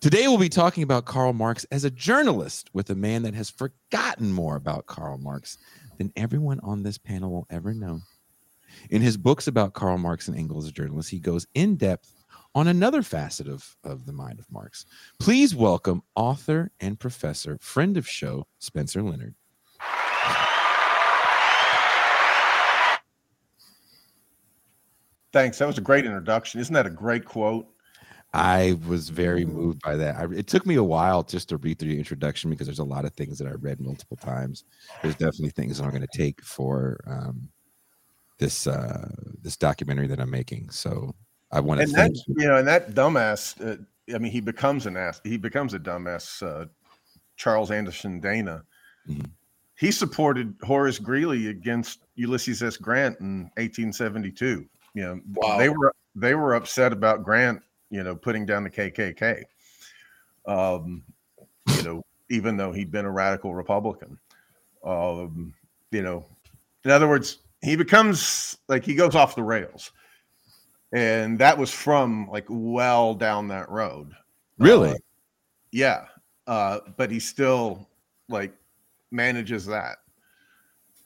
Today, 0.00 0.28
we'll 0.28 0.38
be 0.38 0.48
talking 0.48 0.82
about 0.82 1.06
Karl 1.06 1.32
Marx 1.32 1.64
as 1.70 1.84
a 1.84 1.90
journalist 1.90 2.68
with 2.74 2.90
a 2.90 2.94
man 2.94 3.22
that 3.22 3.34
has 3.34 3.48
forgotten 3.48 4.32
more 4.32 4.56
about 4.56 4.86
Karl 4.86 5.18
Marx 5.18 5.56
than 5.98 6.12
everyone 6.16 6.60
on 6.60 6.82
this 6.82 6.98
panel 6.98 7.30
will 7.30 7.46
ever 7.48 7.72
know. 7.72 8.00
In 8.90 9.00
his 9.00 9.16
books 9.16 9.46
about 9.46 9.72
Karl 9.72 9.96
Marx 9.96 10.28
and 10.28 10.36
Engels 10.36 10.66
as 10.66 10.72
journalists, 10.72 11.10
he 11.10 11.18
goes 11.18 11.46
in 11.54 11.76
depth 11.76 12.12
on 12.54 12.68
another 12.68 13.02
facet 13.02 13.48
of, 13.48 13.76
of 13.84 14.04
the 14.04 14.12
mind 14.12 14.38
of 14.38 14.50
Marx. 14.50 14.84
Please 15.18 15.54
welcome 15.54 16.02
author 16.16 16.70
and 16.80 16.98
professor, 16.98 17.56
friend 17.60 17.96
of 17.96 18.06
show, 18.06 18.46
Spencer 18.58 19.02
Leonard. 19.02 19.34
Thanks. 25.32 25.58
That 25.58 25.66
was 25.66 25.78
a 25.78 25.80
great 25.80 26.04
introduction. 26.04 26.60
Isn't 26.60 26.74
that 26.74 26.86
a 26.86 26.90
great 26.90 27.24
quote? 27.24 27.73
I 28.34 28.76
was 28.88 29.10
very 29.10 29.44
moved 29.44 29.80
by 29.82 29.94
that. 29.96 30.16
I, 30.16 30.24
it 30.34 30.48
took 30.48 30.66
me 30.66 30.74
a 30.74 30.82
while 30.82 31.22
just 31.22 31.48
to 31.50 31.56
read 31.56 31.78
through 31.78 31.90
your 31.90 31.98
introduction 31.98 32.50
because 32.50 32.66
there's 32.66 32.80
a 32.80 32.84
lot 32.84 33.04
of 33.04 33.12
things 33.12 33.38
that 33.38 33.46
I 33.46 33.52
read 33.52 33.80
multiple 33.80 34.16
times. 34.16 34.64
There's 35.02 35.14
definitely 35.14 35.50
things 35.50 35.78
that 35.78 35.84
I'm 35.84 35.90
going 35.90 36.02
to 36.02 36.18
take 36.18 36.42
for 36.42 36.98
um, 37.06 37.48
this 38.38 38.66
uh, 38.66 39.08
this 39.40 39.56
documentary 39.56 40.08
that 40.08 40.18
I'm 40.20 40.30
making. 40.32 40.70
So 40.70 41.14
I 41.52 41.60
want 41.60 41.78
to 41.78 41.84
And 41.84 41.92
thank 41.92 42.14
that 42.14 42.22
you. 42.26 42.34
you 42.38 42.46
know, 42.48 42.56
and 42.56 42.66
that 42.66 42.90
dumbass. 42.94 43.54
Uh, 43.64 43.76
I 44.12 44.18
mean, 44.18 44.32
he 44.32 44.40
becomes 44.40 44.86
an 44.86 44.96
ass. 44.96 45.20
He 45.22 45.36
becomes 45.36 45.72
a 45.72 45.78
dumbass. 45.78 46.42
Uh, 46.42 46.66
Charles 47.36 47.70
Anderson 47.70 48.18
Dana. 48.20 48.64
Mhm. 49.08 49.30
He 49.76 49.90
supported 49.92 50.54
Horace 50.62 50.98
Greeley 50.98 51.48
against 51.48 52.00
Ulysses 52.16 52.62
S. 52.62 52.76
Grant 52.76 53.18
in 53.20 53.50
1872. 53.56 54.66
You 54.94 55.02
know, 55.02 55.20
Wow. 55.34 55.58
they 55.58 55.68
were 55.68 55.92
they 56.16 56.34
were 56.34 56.54
upset 56.54 56.92
about 56.92 57.22
Grant. 57.24 57.60
You 57.94 58.02
know, 58.02 58.16
putting 58.16 58.44
down 58.44 58.64
the 58.64 58.70
KKK. 58.70 59.44
Um, 60.46 61.04
you 61.76 61.82
know, 61.82 62.02
even 62.28 62.56
though 62.56 62.72
he'd 62.72 62.90
been 62.90 63.04
a 63.04 63.10
radical 63.10 63.54
Republican. 63.54 64.18
Um, 64.84 65.54
you 65.90 66.02
know, 66.02 66.24
in 66.84 66.90
other 66.90 67.08
words, 67.08 67.38
he 67.62 67.76
becomes 67.76 68.58
like 68.68 68.84
he 68.84 68.94
goes 68.94 69.14
off 69.14 69.34
the 69.34 69.42
rails 69.42 69.92
and 70.92 71.38
that 71.38 71.56
was 71.56 71.70
from 71.70 72.28
like 72.30 72.44
well 72.48 73.14
down 73.14 73.48
that 73.48 73.68
road 73.70 74.12
Really? 74.58 74.90
Uh, 74.90 74.98
yeah 75.72 76.04
uh 76.46 76.80
but 76.96 77.10
he 77.10 77.18
still 77.18 77.88
like 78.28 78.54
manages 79.10 79.66
that 79.66 79.96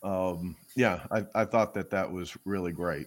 um 0.02 0.56
yeah 0.76 1.00
i, 1.10 1.24
I 1.34 1.44
thought 1.44 1.74
that 1.74 1.90
that 1.90 2.10
was 2.10 2.36
really 2.44 2.72
great 2.72 3.06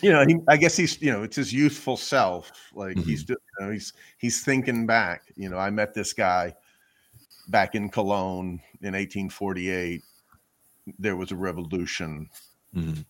you 0.00 0.10
know 0.10 0.24
he, 0.26 0.36
i 0.48 0.56
guess 0.56 0.76
he's 0.76 1.00
you 1.02 1.12
know 1.12 1.22
it's 1.22 1.36
his 1.36 1.52
youthful 1.52 1.96
self 1.96 2.50
like 2.74 2.96
he's 2.98 3.24
just 3.24 3.40
you 3.58 3.66
know 3.66 3.72
he's 3.72 3.92
he's 4.18 4.44
thinking 4.44 4.86
back 4.86 5.22
you 5.36 5.48
know 5.48 5.58
i 5.58 5.70
met 5.70 5.94
this 5.94 6.12
guy 6.12 6.54
back 7.48 7.74
in 7.74 7.88
cologne 7.88 8.60
in 8.80 8.94
1848 8.94 10.02
there 10.98 11.16
was 11.16 11.32
a 11.32 11.36
revolution 11.36 12.28
Mhm. 12.74 13.04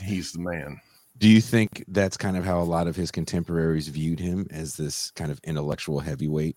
he's 0.00 0.32
the 0.32 0.40
man 0.40 0.80
Do 1.18 1.28
you 1.28 1.40
think 1.40 1.84
that's 1.88 2.16
kind 2.16 2.36
of 2.36 2.44
how 2.44 2.60
a 2.60 2.64
lot 2.64 2.86
of 2.86 2.96
his 2.96 3.10
contemporaries 3.10 3.88
viewed 3.88 4.18
him 4.18 4.46
as 4.50 4.76
this 4.76 5.10
kind 5.12 5.30
of 5.30 5.38
intellectual 5.44 6.00
heavyweight 6.00 6.56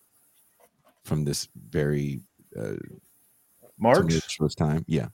from 1.03 1.25
this 1.25 1.47
very 1.69 2.21
uh, 2.57 2.75
marx 3.77 4.15
time? 4.55 4.85
Yeah. 4.87 5.09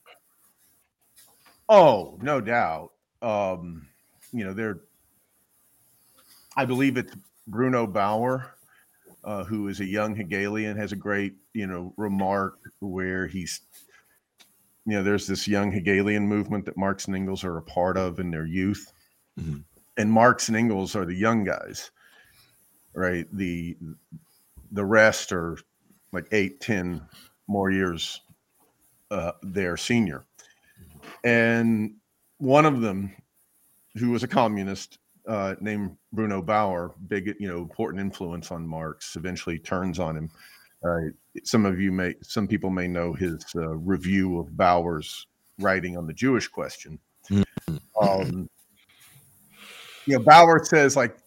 Oh, 1.68 2.18
no 2.22 2.40
doubt. 2.42 2.92
Um, 3.22 3.88
you 4.32 4.44
know, 4.44 4.54
they're 4.54 4.80
I 6.58 6.66
believe 6.66 6.98
it's 6.98 7.14
Bruno 7.48 7.88
Bauer, 7.88 8.56
uh, 9.24 9.44
who 9.44 9.68
is 9.68 9.80
a 9.80 9.86
young 9.86 10.16
Hegelian, 10.16 10.78
has 10.78 10.92
a 10.92 10.98
great, 10.98 11.34
you 11.54 11.68
know, 11.68 11.94
remark 11.98 12.60
where 12.80 13.28
he's 13.28 13.62
you 14.86 14.94
know, 14.94 15.04
there's 15.04 15.28
this 15.28 15.48
young 15.48 15.72
Hegelian 15.72 16.28
movement 16.28 16.66
that 16.66 16.76
Marx 16.76 17.06
and 17.06 17.16
Engels 17.16 17.44
are 17.44 17.58
a 17.58 17.62
part 17.62 17.98
of 17.98 18.20
in 18.20 18.32
their 18.32 18.48
youth. 18.48 18.92
Mhm. 19.40 19.64
And 19.98 20.12
Marx 20.12 20.48
and 20.48 20.58
Engels 20.58 20.96
are 20.96 21.06
the 21.06 21.16
young 21.16 21.44
guys, 21.44 21.92
right? 22.94 23.28
The 23.32 23.78
the 24.72 24.86
rest 24.86 25.32
are 25.32 25.58
like 26.12 26.28
eight, 26.32 26.62
ten 26.62 27.02
more 27.48 27.70
years 27.70 28.22
uh, 29.12 29.34
their 29.44 29.78
senior. 29.78 30.26
And 31.24 31.96
one 32.38 32.66
of 32.66 32.82
them, 32.82 33.14
who 33.98 34.12
was 34.12 34.24
a 34.24 34.28
communist 34.28 35.00
uh, 35.28 35.56
named 35.60 35.96
Bruno 36.14 36.42
Bauer, 36.42 36.96
big, 37.08 37.36
you 37.40 37.48
know, 37.48 37.58
important 37.58 38.02
influence 38.02 38.52
on 38.52 38.66
Marx, 38.66 39.16
eventually 39.16 39.60
turns 39.60 40.00
on 40.00 40.18
him. 40.18 40.30
Uh, 40.84 41.12
some 41.44 41.66
of 41.66 41.80
you 41.80 41.92
may, 41.92 42.16
some 42.22 42.48
people 42.48 42.70
may 42.70 42.88
know 42.88 43.14
his 43.14 43.46
uh, 43.56 43.70
review 43.70 44.40
of 44.40 44.58
Bauer's 44.58 45.28
writing 45.60 45.98
on 45.98 46.08
the 46.08 46.14
Jewish 46.14 46.48
question. 46.48 47.00
Um, 48.02 48.50
you 50.06 50.18
know, 50.18 50.24
Bauer 50.24 50.64
says 50.64 50.96
like, 50.96 51.18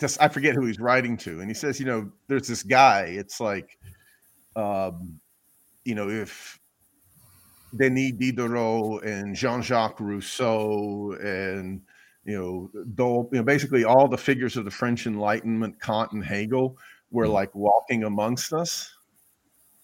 just 0.00 0.22
I 0.22 0.28
forget 0.28 0.54
who 0.54 0.64
he's 0.64 0.78
writing 0.78 1.16
to, 1.18 1.40
and 1.40 1.50
he 1.50 1.54
says, 1.54 1.78
you 1.80 1.86
know, 1.86 2.10
there's 2.28 2.48
this 2.48 2.62
guy. 2.62 3.02
It's 3.02 3.40
like, 3.40 3.78
um, 4.56 5.20
you 5.84 5.94
know, 5.94 6.08
if 6.08 6.57
Denis 7.76 8.12
Diderot 8.12 9.04
and 9.04 9.34
Jean-Jacques 9.34 10.00
Rousseau 10.00 11.12
and 11.20 11.80
you 12.24 12.36
know, 12.36 12.70
you 13.32 13.38
know, 13.38 13.42
basically 13.42 13.84
all 13.84 14.06
the 14.06 14.18
figures 14.18 14.58
of 14.58 14.66
the 14.66 14.70
French 14.70 15.06
Enlightenment, 15.06 15.80
Kant 15.80 16.12
and 16.12 16.22
Hegel, 16.22 16.76
were 17.10 17.24
Mhm. 17.26 17.32
like 17.32 17.54
walking 17.54 18.04
amongst 18.04 18.52
us. 18.52 18.94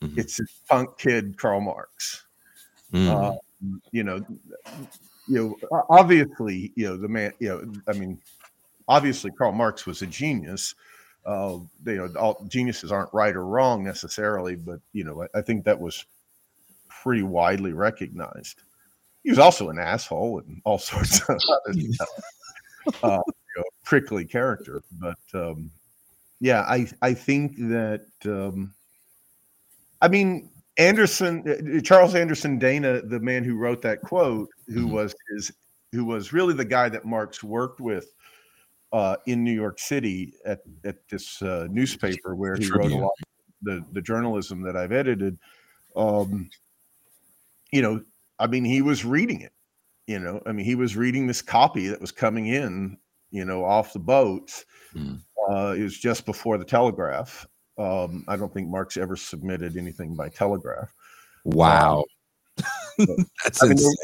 Mhm. 0.02 0.18
It's 0.18 0.36
this 0.36 0.52
punk 0.68 0.98
kid, 0.98 1.38
Karl 1.38 1.62
Marx. 1.62 2.26
Mm. 2.92 3.08
Uh, 3.08 3.38
you 3.92 4.04
know, 4.04 4.20
you 5.26 5.56
know, 5.70 5.82
obviously, 5.88 6.70
you 6.76 6.86
know, 6.86 6.98
the 6.98 7.08
man, 7.08 7.32
you 7.38 7.48
know, 7.48 7.72
I 7.88 7.94
mean, 7.94 8.20
obviously, 8.88 9.30
Karl 9.30 9.52
Marx 9.52 9.86
was 9.86 10.02
a 10.02 10.06
genius. 10.06 10.74
Uh, 11.24 11.58
you 11.86 11.96
know, 11.96 12.12
all 12.20 12.44
geniuses 12.48 12.92
aren't 12.92 13.12
right 13.14 13.34
or 13.34 13.46
wrong 13.46 13.82
necessarily, 13.82 14.54
but 14.54 14.80
you 14.92 15.04
know, 15.04 15.22
I, 15.22 15.38
I 15.38 15.40
think 15.40 15.64
that 15.64 15.80
was 15.80 16.04
pretty 17.04 17.22
widely 17.22 17.74
recognized. 17.74 18.62
He 19.22 19.30
was 19.30 19.38
also 19.38 19.68
an 19.68 19.78
asshole 19.78 20.38
and 20.38 20.60
all 20.64 20.78
sorts 20.92 21.20
of 21.28 21.36
other. 21.36 21.78
Uh, 23.02 23.20
you 23.26 23.54
know, 23.56 23.64
prickly 23.84 24.24
character, 24.24 24.82
but 24.98 25.18
um, 25.34 25.70
yeah, 26.40 26.62
I 26.62 26.88
I 27.02 27.14
think 27.14 27.56
that 27.56 28.06
um, 28.24 28.74
I 30.02 30.08
mean 30.08 30.50
Anderson, 30.76 31.44
uh, 31.46 31.80
Charles 31.82 32.14
Anderson 32.14 32.58
Dana, 32.58 33.00
the 33.02 33.20
man 33.20 33.44
who 33.44 33.56
wrote 33.56 33.80
that 33.82 34.00
quote, 34.02 34.48
who 34.66 34.86
Mhm. 34.88 34.90
was 34.90 35.14
his, 35.30 35.52
who 35.92 36.04
was 36.04 36.32
really 36.32 36.54
the 36.54 36.64
guy 36.64 36.88
that 36.88 37.04
Marx 37.04 37.44
worked 37.44 37.80
with 37.80 38.12
uh, 38.92 39.16
in 39.26 39.44
New 39.44 39.52
York 39.52 39.78
City 39.78 40.34
at 40.44 40.60
at 40.84 40.96
this 41.08 41.40
uh, 41.42 41.68
newspaper 41.70 42.34
where 42.34 42.56
he 42.56 42.70
wrote 42.70 42.92
a 42.92 42.96
lot 42.96 43.12
of 43.20 43.26
the 43.62 43.84
the 43.92 44.02
journalism 44.02 44.62
that 44.62 44.76
I've 44.76 44.92
edited. 44.92 45.38
Um, 45.96 46.50
you 47.74 47.82
know, 47.82 48.00
I 48.38 48.46
mean, 48.46 48.64
he 48.64 48.82
was 48.82 49.04
reading 49.04 49.40
it. 49.40 49.52
You 50.06 50.20
know, 50.20 50.40
I 50.46 50.52
mean, 50.52 50.64
he 50.64 50.74
was 50.76 50.96
reading 50.96 51.26
this 51.26 51.42
copy 51.42 51.88
that 51.88 52.00
was 52.00 52.12
coming 52.12 52.46
in. 52.46 52.98
You 53.30 53.44
know, 53.44 53.64
off 53.64 53.92
the 53.92 53.98
boats. 53.98 54.64
Mhm. 54.94 55.20
Uh, 55.50 55.74
it 55.76 55.82
was 55.82 55.98
just 55.98 56.24
before 56.24 56.56
the 56.56 56.64
telegraph, 56.64 57.46
Um, 57.76 58.24
I 58.28 58.36
don't 58.36 58.54
think 58.54 58.68
Marx 58.68 58.96
ever 58.96 59.16
submitted 59.16 59.76
anything 59.76 60.14
by 60.14 60.28
telegraph. 60.28 60.94
Wow. 61.44 62.04
That's 63.42 63.60
I 63.60 63.66
mean, 63.66 63.72
insane. 63.72 63.96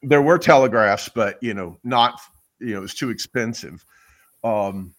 there, 0.00 0.08
there 0.08 0.22
were 0.22 0.38
telegraphs, 0.38 1.10
but 1.10 1.40
you 1.42 1.52
know, 1.52 1.76
not 1.84 2.18
you 2.58 2.72
know, 2.72 2.78
it 2.78 2.80
was 2.80 2.94
too 2.94 3.10
expensive. 3.10 3.84
Um, 4.42 4.94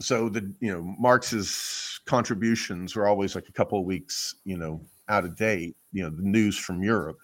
so 0.00 0.30
the 0.30 0.50
you 0.60 0.72
know 0.72 0.82
Marx's 0.98 2.00
contributions 2.06 2.96
were 2.96 3.06
always 3.06 3.34
like 3.34 3.48
a 3.48 3.52
couple 3.52 3.78
of 3.78 3.84
weeks, 3.84 4.34
you 4.44 4.56
know, 4.56 4.80
out 5.08 5.24
of 5.24 5.36
date. 5.36 5.76
You 5.92 6.04
know, 6.04 6.10
the 6.10 6.22
news 6.22 6.56
from 6.56 6.82
Europe 6.82 7.18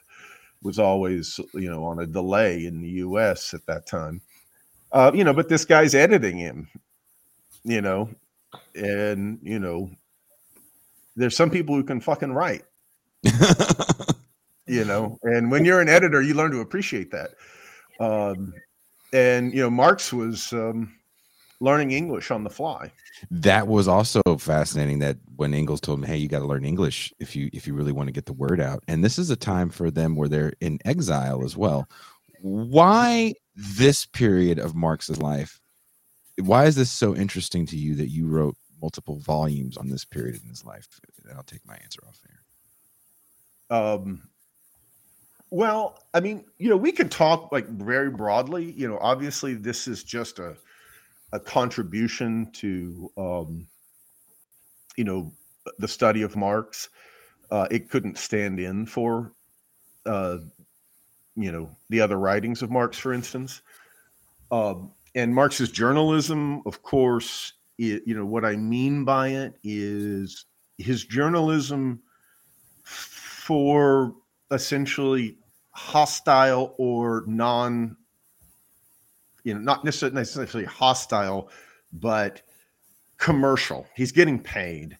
was 0.63 0.79
always 0.79 1.39
you 1.55 1.71
know 1.71 1.85
on 1.85 2.01
a 2.01 2.07
delay 2.07 2.67
in 2.67 2.81
the 2.81 2.89
U.S. 2.89 3.55
at 3.55 3.67
that 3.67 3.87
time. 3.87 4.21
Uh, 4.93 5.11
you 5.15 5.25
know, 5.25 5.33
but 5.33 5.49
this 5.49 5.65
guy's 5.65 5.95
editing 5.95 6.39
him, 6.39 6.69
you 7.65 7.81
know, 7.81 8.09
and 8.75 9.39
you 9.43 9.59
know, 9.59 9.91
there's 11.17 11.37
some 11.37 11.51
people 11.51 11.75
who 11.75 11.83
can 11.83 12.01
fucking 12.01 12.33
write, 12.33 12.65
you 14.67 14.85
know, 14.85 15.19
and 15.23 15.51
when 15.51 15.65
you're 15.65 15.81
an 15.81 15.89
editor, 15.89 16.23
you 16.23 16.35
learn 16.35 16.53
to 16.53 16.61
appreciate 16.61 17.11
that. 17.11 17.31
Um, 18.01 18.55
and 19.13 19.53
you 19.53 19.63
know, 19.63 19.71
Marx 19.71 20.13
was 20.13 20.53
um, 20.53 20.95
learning 21.65 21.91
English 21.93 22.31
on 22.31 22.45
the 22.45 22.51
fly. 22.51 22.93
that 23.31 23.67
was 23.67 23.89
also 23.89 24.21
fascinating 24.39 24.99
that 24.99 25.17
when 25.37 25.55
Engels 25.55 25.81
told 25.81 26.01
me, 26.01 26.07
"Hey, 26.07 26.17
you 26.17 26.29
got 26.29 26.41
to 26.41 26.47
learn 26.47 26.65
English 26.65 27.13
if 27.19 27.35
you 27.35 27.49
if 27.53 27.67
you 27.67 27.75
really 27.75 27.93
want 27.93 28.09
to 28.09 28.13
get 28.13 28.27
the 28.27 28.33
word 28.33 28.61
out." 28.61 28.83
And 28.89 29.03
this 29.03 29.19
is 29.19 29.31
a 29.31 29.37
time 29.37 29.71
for 29.71 29.91
them 29.91 30.15
where 30.17 30.29
they're 30.29 30.53
in 30.61 30.79
exile 30.85 31.45
as 31.45 31.57
well. 31.57 31.89
Why 32.41 33.35
this 33.55 34.05
period 34.07 34.59
of 34.59 34.75
Marx's 34.75 35.21
life? 35.23 35.61
Why 36.39 36.67
is 36.67 36.75
this 36.77 36.91
so 36.91 37.15
interesting 37.15 37.67
to 37.67 37.77
you 37.77 37.95
that 37.97 38.11
you 38.11 38.27
wrote 38.27 38.57
multiple 38.83 39.19
volumes 39.19 39.77
on 39.77 39.89
this 39.89 40.05
period 40.05 40.41
in 40.43 40.49
his 40.49 40.65
life? 40.65 40.89
And 41.25 41.37
I'll 41.37 41.45
take 41.45 41.67
my 41.67 41.77
answer 41.77 42.01
off 42.07 42.19
there. 42.27 43.79
Um, 43.79 44.29
well, 45.51 45.99
I 46.13 46.21
mean, 46.21 46.45
you 46.59 46.69
know, 46.69 46.77
we 46.77 46.93
could 46.93 47.11
talk 47.11 47.53
like 47.53 47.69
very 47.69 48.11
broadly. 48.11 48.73
You 48.73 48.89
know, 48.89 48.99
obviously, 49.01 49.55
this 49.55 49.87
is 49.87 50.03
just 50.03 50.39
a 50.39 50.57
a 51.35 51.41
contribution 51.41 52.49
to 52.53 53.11
um, 53.19 53.67
you 54.97 55.05
know 55.05 55.33
the 55.79 55.89
study 55.89 56.23
of 56.23 56.37
Marx. 56.37 56.89
Uh, 57.51 57.67
it 57.71 57.91
couldn't 57.91 58.17
stand 58.17 58.59
in 58.61 58.87
for 58.87 59.33
uh, 60.07 60.39
you 61.37 61.53
know 61.53 61.69
the 61.91 62.01
other 62.01 62.19
writings 62.19 62.63
of 62.63 62.71
Marx, 62.71 62.97
for 62.97 63.13
instance. 63.13 63.61
Um, 64.51 64.93
and 65.17 65.35
Marx's 65.35 65.71
journalism, 65.71 66.63
of 66.67 66.83
course, 66.83 67.53
i 67.81 68.01
you 68.07 68.15
know 68.15 68.25
what 68.25 68.45
I 68.45 68.55
mean 68.55 69.05
by 69.05 69.29
it 69.29 69.55
is 69.65 70.47
his 70.79 71.05
journalism 71.05 72.01
for 72.85 74.15
essentially 74.53 75.37
hostile 75.71 76.77
or 76.79 77.25
non 77.27 77.97
you 79.45 79.55
know 79.55 79.61
not 79.61 79.85
necessarily 79.85 80.65
hostile 80.65 81.51
but 81.93 82.43
commercial. 83.19 83.87
He's 83.95 84.11
getting 84.11 84.43
paid 84.43 84.99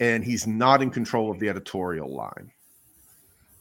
and 0.00 0.24
he's 0.24 0.46
not 0.46 0.82
in 0.82 0.90
control 0.90 1.30
of 1.30 1.38
the 1.38 1.48
editorial 1.48 2.12
line 2.12 2.50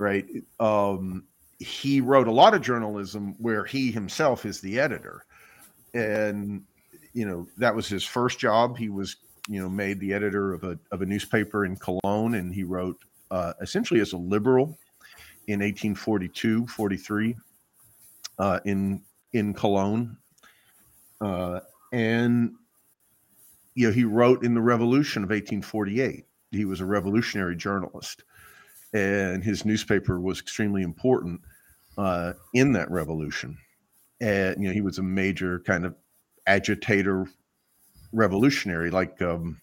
right? 0.01 0.25
Um 0.59 1.23
he 1.59 2.01
wrote 2.01 2.27
a 2.27 2.31
lot 2.31 2.55
of 2.55 2.61
journalism 2.61 3.35
where 3.37 3.63
he 3.63 3.91
himself 3.91 4.47
is 4.47 4.59
the 4.59 4.79
editor. 4.79 5.23
And 5.93 6.63
you 7.13 7.25
know 7.25 7.47
that 7.57 7.75
was 7.75 7.87
his 7.87 8.03
first 8.03 8.39
job. 8.39 8.77
He 8.77 8.89
was 8.89 9.17
you 9.47 9.61
know 9.61 9.69
made 9.69 9.99
the 9.99 10.13
editor 10.13 10.53
of 10.53 10.63
a 10.63 10.77
of 10.91 11.01
a 11.01 11.05
newspaper 11.05 11.65
in 11.65 11.75
Cologne 11.75 12.35
and 12.35 12.53
he 12.53 12.63
wrote 12.63 12.97
uh, 13.29 13.53
essentially 13.61 14.01
as 14.01 14.13
a 14.13 14.17
liberal 14.17 14.77
in 15.47 15.59
1842 15.59 16.67
43 16.67 17.35
uh, 18.39 18.59
in 18.65 19.01
in 19.33 19.53
Cologne 19.53 20.17
uh, 21.21 21.59
and 21.93 22.51
you 23.75 23.87
know 23.87 23.93
he 23.93 24.03
wrote 24.03 24.43
in 24.43 24.53
the 24.53 24.61
revolution 24.61 25.23
of 25.23 25.29
1848 25.29 26.25
he 26.51 26.65
was 26.65 26.81
a 26.81 26.85
revolutionary 26.85 27.55
journalist 27.55 28.23
and 28.93 29.43
his 29.43 29.65
newspaper 29.65 30.19
was 30.19 30.39
extremely 30.39 30.81
important 30.81 31.41
uh, 31.97 32.33
in 32.53 32.73
that 32.73 32.91
revolution. 32.91 33.57
And 34.19 34.61
you 34.61 34.67
know 34.67 34.73
he 34.73 34.81
was 34.81 34.97
a 34.99 35.03
major 35.03 35.59
kind 35.59 35.85
of 35.85 35.95
agitator 36.47 37.27
revolutionary 38.13 38.91
like 38.91 39.21
um 39.21 39.61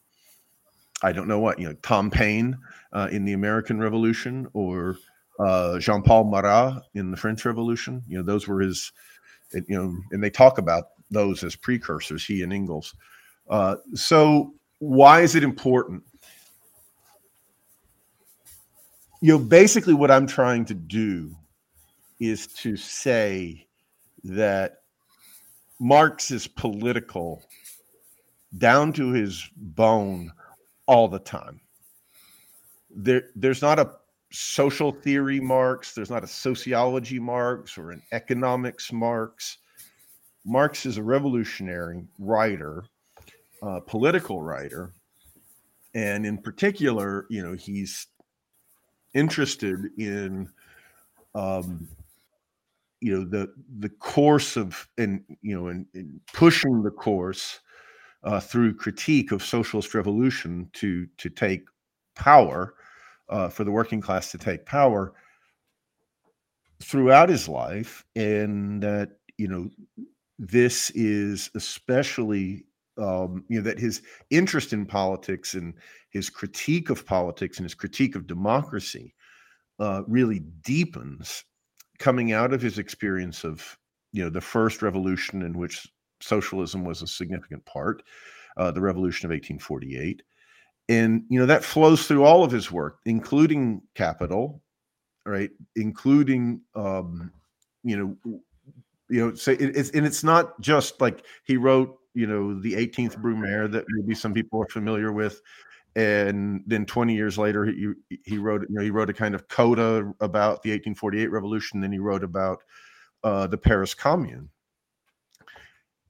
i 1.03 1.13
don't 1.13 1.29
know 1.29 1.41
what 1.41 1.59
you 1.59 1.69
know 1.69 1.75
tom 1.83 2.09
paine 2.11 2.57
uh, 2.93 3.09
in 3.11 3.25
the 3.25 3.35
american 3.35 3.79
revolution 3.79 4.49
or 4.55 4.97
uh, 5.39 5.79
jean-paul 5.79 6.25
marat 6.25 6.81
in 6.95 7.11
the 7.11 7.17
french 7.17 7.45
revolution. 7.45 8.03
You 8.09 8.19
know 8.19 8.25
those 8.25 8.49
were 8.49 8.61
his 8.61 8.93
you 9.53 9.65
know 9.69 9.95
and 10.13 10.23
they 10.23 10.31
talk 10.31 10.59
about 10.59 10.85
those 11.11 11.43
as 11.43 11.57
precursors 11.57 12.25
he 12.25 12.43
and 12.43 12.53
engels 12.53 12.95
uh, 13.51 13.77
so 13.95 14.53
why 14.79 15.21
is 15.21 15.35
it 15.35 15.43
important 15.43 16.03
you 19.21 19.33
know 19.33 19.39
basically 19.39 19.95
what 19.95 20.11
i'm 20.11 20.27
trying 20.27 20.65
to 20.65 20.75
do 20.75 21.35
is 22.21 22.47
to 22.49 22.77
say 22.77 23.67
that 24.25 24.79
Marx 25.81 26.31
is 26.31 26.47
political 26.47 27.43
down 28.57 28.93
to 28.95 29.13
his 29.13 29.49
bone 29.57 30.33
all 30.87 31.09
the 31.09 31.19
time. 31.19 31.61
There, 32.91 33.25
there's 33.37 33.63
not 33.63 33.79
a 33.79 33.93
social 34.33 34.91
theory 34.91 35.41
Marx, 35.41 35.95
there's 35.95 36.11
not 36.11 36.25
a 36.25 36.29
sociology 36.29 37.19
Marx 37.19 37.79
or 37.79 37.93
an 37.93 38.03
economics 38.13 38.93
Marx. 38.93 39.59
Marx 40.49 40.87
is 40.87 40.97
a 40.97 41.03
revolutionary 41.03 42.05
writer, 42.19 42.85
uh, 43.63 43.81
political 43.81 44.41
writer, 44.41 44.93
and 45.95 46.25
in 46.25 46.39
particular, 46.39 47.27
you 47.29 47.43
know, 47.43 47.53
he's 47.53 48.07
interested 49.13 49.91
in 49.99 50.49
um, 51.35 51.87
you 53.01 53.15
know 53.15 53.25
the 53.25 53.53
the 53.79 53.91
course 53.91 54.57
of 54.57 54.89
and 54.97 55.23
you 55.43 55.55
know 55.55 55.69
in, 55.69 55.87
in 55.95 56.19
pushing 56.33 56.83
the 56.83 56.91
course 56.91 57.61
uh, 58.25 58.41
through 58.41 58.75
critique 58.75 59.33
of 59.33 59.45
socialist 59.45 59.95
revolution 59.95 60.69
to 60.73 61.07
to 61.19 61.29
take 61.29 61.65
power 62.15 62.75
uh, 63.29 63.49
for 63.49 63.65
the 63.65 63.71
working 63.71 64.01
class 64.01 64.31
to 64.31 64.39
take 64.39 64.65
power 64.65 65.13
throughout 66.83 67.29
his 67.29 67.49
life 67.49 68.05
and 68.17 68.83
that 68.83 69.11
you 69.37 69.47
know 69.47 69.69
this 70.39 70.91
is 70.91 71.51
especially 71.55 72.65
um, 72.97 73.45
you 73.49 73.59
know 73.59 73.65
that 73.65 73.79
his 73.79 74.03
interest 74.31 74.73
in 74.73 74.85
politics 74.85 75.55
and 75.55 75.75
his 76.11 76.31
critique 76.31 76.91
of 76.91 77.07
politics 77.07 77.59
and 77.59 77.65
his 77.65 77.75
critique 77.75 78.17
of 78.17 78.27
democracy 78.27 79.15
uh, 79.79 80.03
really 80.07 80.41
deepens 80.63 81.45
coming 81.99 82.33
out 82.33 82.53
of 82.53 82.63
his 82.63 82.79
experience 82.79 83.45
of 83.45 83.77
you 84.13 84.23
know 84.23 84.31
the 84.31 84.41
first 84.41 84.83
revolution 84.83 85.43
in 85.43 85.57
which 85.57 85.87
socialism 86.21 86.85
was 86.85 87.03
a 87.03 87.07
significant 87.07 87.65
part 87.65 88.03
uh, 88.57 88.71
the 88.71 88.81
revolution 88.81 89.27
of 89.27 89.31
1848 89.31 90.23
and 90.89 91.23
you 91.29 91.39
know 91.39 91.47
that 91.47 91.65
flows 91.65 92.07
through 92.07 92.25
all 92.25 92.43
of 92.43 92.51
his 92.51 92.73
work 92.73 92.99
including 93.05 93.81
capital 93.95 94.63
right 95.27 95.51
including 95.77 96.61
um 96.75 97.31
you 97.85 97.97
know 97.97 98.41
you 99.09 99.27
know 99.27 99.35
say 99.35 99.55
it, 99.55 99.77
it's 99.77 99.91
and 99.91 100.07
it's 100.07 100.25
not 100.25 100.61
just 100.61 101.01
like 101.01 101.25
he 101.45 101.57
wrote 101.57 101.99
you 102.15 102.27
know 102.27 102.61
the 102.61 102.75
18th 102.75 103.21
brumaire 103.21 103.71
that 103.71 103.85
maybe 103.89 104.15
some 104.15 104.33
people 104.33 104.63
are 104.63 104.69
familiar 104.69 105.13
with 105.13 105.41
and 105.97 106.63
then 106.67 106.85
20 106.85 107.15
years 107.15 107.39
later 107.39 107.65
he 107.65 107.93
he 108.25 108.39
wrote 108.39 108.63
you 108.63 108.75
know 108.75 108.83
he 108.83 108.91
wrote 108.91 109.11
a 109.11 109.15
kind 109.15 109.35
of 109.35 109.49
coda 109.49 110.13
about 110.21 110.63
the 110.63 110.71
1848 110.71 111.31
revolution 111.31 111.81
then 111.81 111.93
he 111.93 111.99
wrote 111.99 112.25
about 112.25 112.63
uh, 113.25 113.47
the 113.47 113.59
paris 113.59 113.95
commune. 113.95 114.49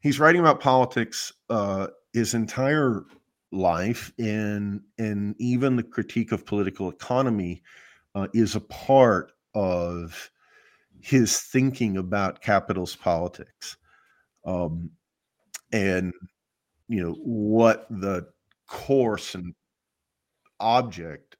He's 0.00 0.20
writing 0.20 0.40
about 0.40 0.60
politics 0.60 1.32
uh, 1.50 1.88
his 2.12 2.34
entire 2.34 3.04
life 3.50 4.12
and 4.18 4.82
and 4.98 5.34
even 5.38 5.76
the 5.76 5.82
critique 5.82 6.32
of 6.32 6.44
political 6.44 6.90
economy 6.90 7.62
uh, 8.14 8.28
is 8.34 8.54
a 8.54 8.60
part 8.60 9.32
of 9.54 10.30
his 11.02 11.38
thinking 11.40 11.96
about 11.96 12.42
capitalist 12.42 13.00
politics 13.00 13.76
um, 14.46 14.90
and 15.72 16.12
you 16.88 17.02
know 17.02 17.14
what 17.22 17.86
the 17.90 18.26
course 18.68 19.34
and 19.34 19.54
object 20.60 21.36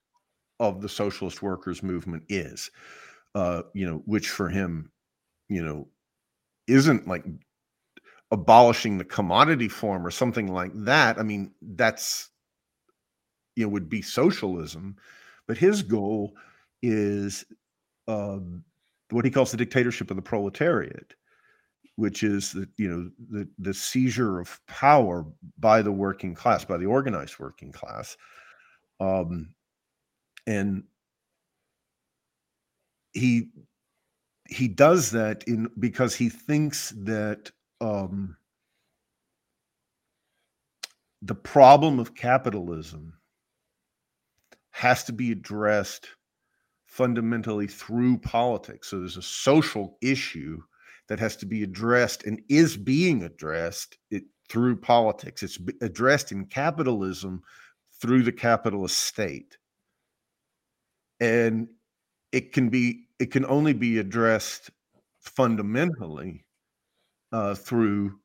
of 0.61 0.81
the 0.83 0.89
socialist 0.89 1.43
workers 1.43 1.83
movement 1.83 2.23
is 2.29 2.71
uh 3.35 3.63
you 3.75 3.87
know 3.87 4.03
which 4.07 4.31
for 4.31 4.49
him 4.49 4.91
you 5.49 5.65
know 5.65 5.89
isn't 6.69 7.09
like 7.09 7.25
abolishing 8.31 8.99
the 8.99 9.05
commodity 9.05 9.69
form 9.69 10.07
or 10.07 10.11
something 10.11 10.49
like 10.53 10.73
that. 10.75 11.19
I 11.19 11.23
mean 11.23 11.53
that's 11.63 12.31
you 13.57 13.65
know 13.65 13.71
would 13.71 13.89
be 13.89 14.03
socialism, 14.03 14.97
but 15.47 15.59
his 15.59 15.83
goal 15.83 16.35
is 16.83 17.45
um, 18.09 18.65
what 19.11 19.25
he 19.25 19.31
calls 19.31 19.51
the 19.51 19.57
dictatorship 19.57 20.11
of 20.11 20.17
the 20.17 20.23
proletariat, 20.23 21.15
which 21.97 22.23
is 22.23 22.53
the 22.53 22.69
you 22.77 22.89
know 22.89 23.11
the 23.31 23.49
the 23.59 23.75
seizure 23.75 24.41
of 24.41 24.61
power 24.67 25.25
by 25.59 25.83
the 25.83 25.93
working 25.93 26.35
class, 26.35 26.65
by 26.65 26.77
the 26.77 26.87
organized 26.87 27.39
working 27.39 27.73
class, 27.73 28.17
um, 29.01 29.55
and 30.47 30.85
he 33.13 33.51
he 34.49 34.69
does 34.69 35.11
that 35.11 35.45
in 35.45 35.69
because 35.79 36.15
he 36.15 36.29
thinks 36.29 36.91
that 36.91 37.51
um, 37.81 38.37
the 41.23 41.35
problem 41.35 41.99
of 41.99 42.15
capitalism 42.15 43.15
has 44.71 45.05
to 45.05 45.13
be 45.13 45.33
addressed 45.33 46.09
fundamentally 46.89 47.67
through 47.67 48.19
politics. 48.19 48.89
So 48.89 48.99
there's 48.99 49.19
a 49.19 49.23
social 49.23 49.99
issue 50.01 50.61
that 51.09 51.21
has 51.21 51.37
to 51.37 51.47
be 51.47 51.63
addressed 51.63 52.25
and 52.25 52.41
is 52.49 52.77
being 52.77 53.23
addressed 53.23 53.99
it, 54.11 54.25
through 54.49 54.77
politics. 54.77 55.43
It's 55.43 55.59
addressed 55.83 56.33
in 56.33 56.47
capitalism 56.47 57.43
through 58.01 58.23
the 58.23 58.33
capitalist 58.33 58.99
state. 58.99 59.59
And 61.21 61.69
it 62.33 62.53
can 62.53 62.69
be 62.69 63.09
it 63.19 63.31
can 63.31 63.45
only 63.47 63.73
be 63.75 63.99
addressed 63.99 64.71
fundamentally 65.21 66.45
uh, 67.33 67.55
through 67.55 68.19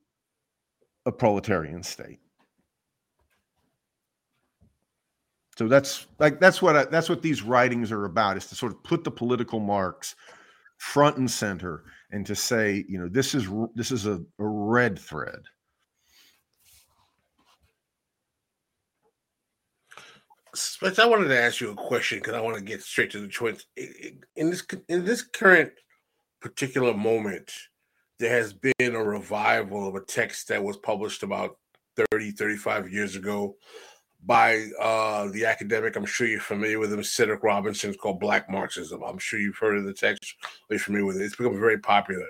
a 1.05 1.11
proletarian 1.11 1.83
state. 1.83 2.19
So 5.57 5.67
that's 5.67 6.07
like 6.19 6.39
that's 6.39 6.61
what 6.61 6.75
I, 6.75 6.85
that's 6.85 7.09
what 7.09 7.21
these 7.21 7.43
writings 7.43 7.91
are 7.91 8.05
about 8.05 8.37
is 8.37 8.47
to 8.47 8.55
sort 8.55 8.71
of 8.71 8.83
put 8.83 9.03
the 9.03 9.11
political 9.11 9.59
Marx 9.59 10.15
front 10.77 11.17
and 11.17 11.29
center 11.29 11.83
and 12.11 12.25
to 12.25 12.35
say, 12.35 12.85
you 12.87 12.99
know, 12.99 13.07
this 13.07 13.35
is 13.35 13.47
this 13.75 13.91
is 13.91 14.07
a, 14.07 14.15
a 14.39 14.45
red 14.45 14.97
thread. 14.97 15.41
Spence, 20.55 20.99
I 20.99 21.05
wanted 21.05 21.29
to 21.29 21.39
ask 21.39 21.61
you 21.61 21.71
a 21.71 21.75
question 21.75 22.19
because 22.19 22.35
I 22.35 22.41
want 22.41 22.57
to 22.57 22.63
get 22.63 22.81
straight 22.81 23.11
to 23.11 23.19
the 23.19 23.27
choice. 23.27 23.65
In 24.35 24.49
this 24.49 24.63
in 24.87 25.05
this 25.05 25.21
current 25.21 25.71
particular 26.41 26.95
moment, 26.95 27.51
there 28.19 28.31
has 28.31 28.53
been 28.53 28.95
a 28.95 29.03
revival 29.03 29.87
of 29.87 29.95
a 29.95 30.01
text 30.01 30.47
that 30.47 30.63
was 30.63 30.77
published 30.77 31.23
about 31.23 31.57
30, 32.11 32.31
35 32.31 32.91
years 32.91 33.15
ago 33.15 33.55
by 34.25 34.67
uh, 34.81 35.27
the 35.27 35.45
academic. 35.45 35.95
I'm 35.95 36.05
sure 36.05 36.27
you're 36.27 36.39
familiar 36.39 36.79
with 36.79 36.93
him, 36.93 37.03
Cedric 37.03 37.43
Robinson. 37.43 37.89
It's 37.89 37.99
called 37.99 38.19
Black 38.19 38.49
Marxism. 38.49 39.01
I'm 39.03 39.17
sure 39.17 39.39
you've 39.39 39.57
heard 39.57 39.77
of 39.77 39.85
the 39.85 39.93
text. 39.93 40.35
Are 40.69 40.75
you 40.75 40.79
familiar 40.79 41.05
with 41.05 41.17
it? 41.17 41.23
It's 41.23 41.35
become 41.35 41.59
very 41.59 41.79
popular. 41.79 42.27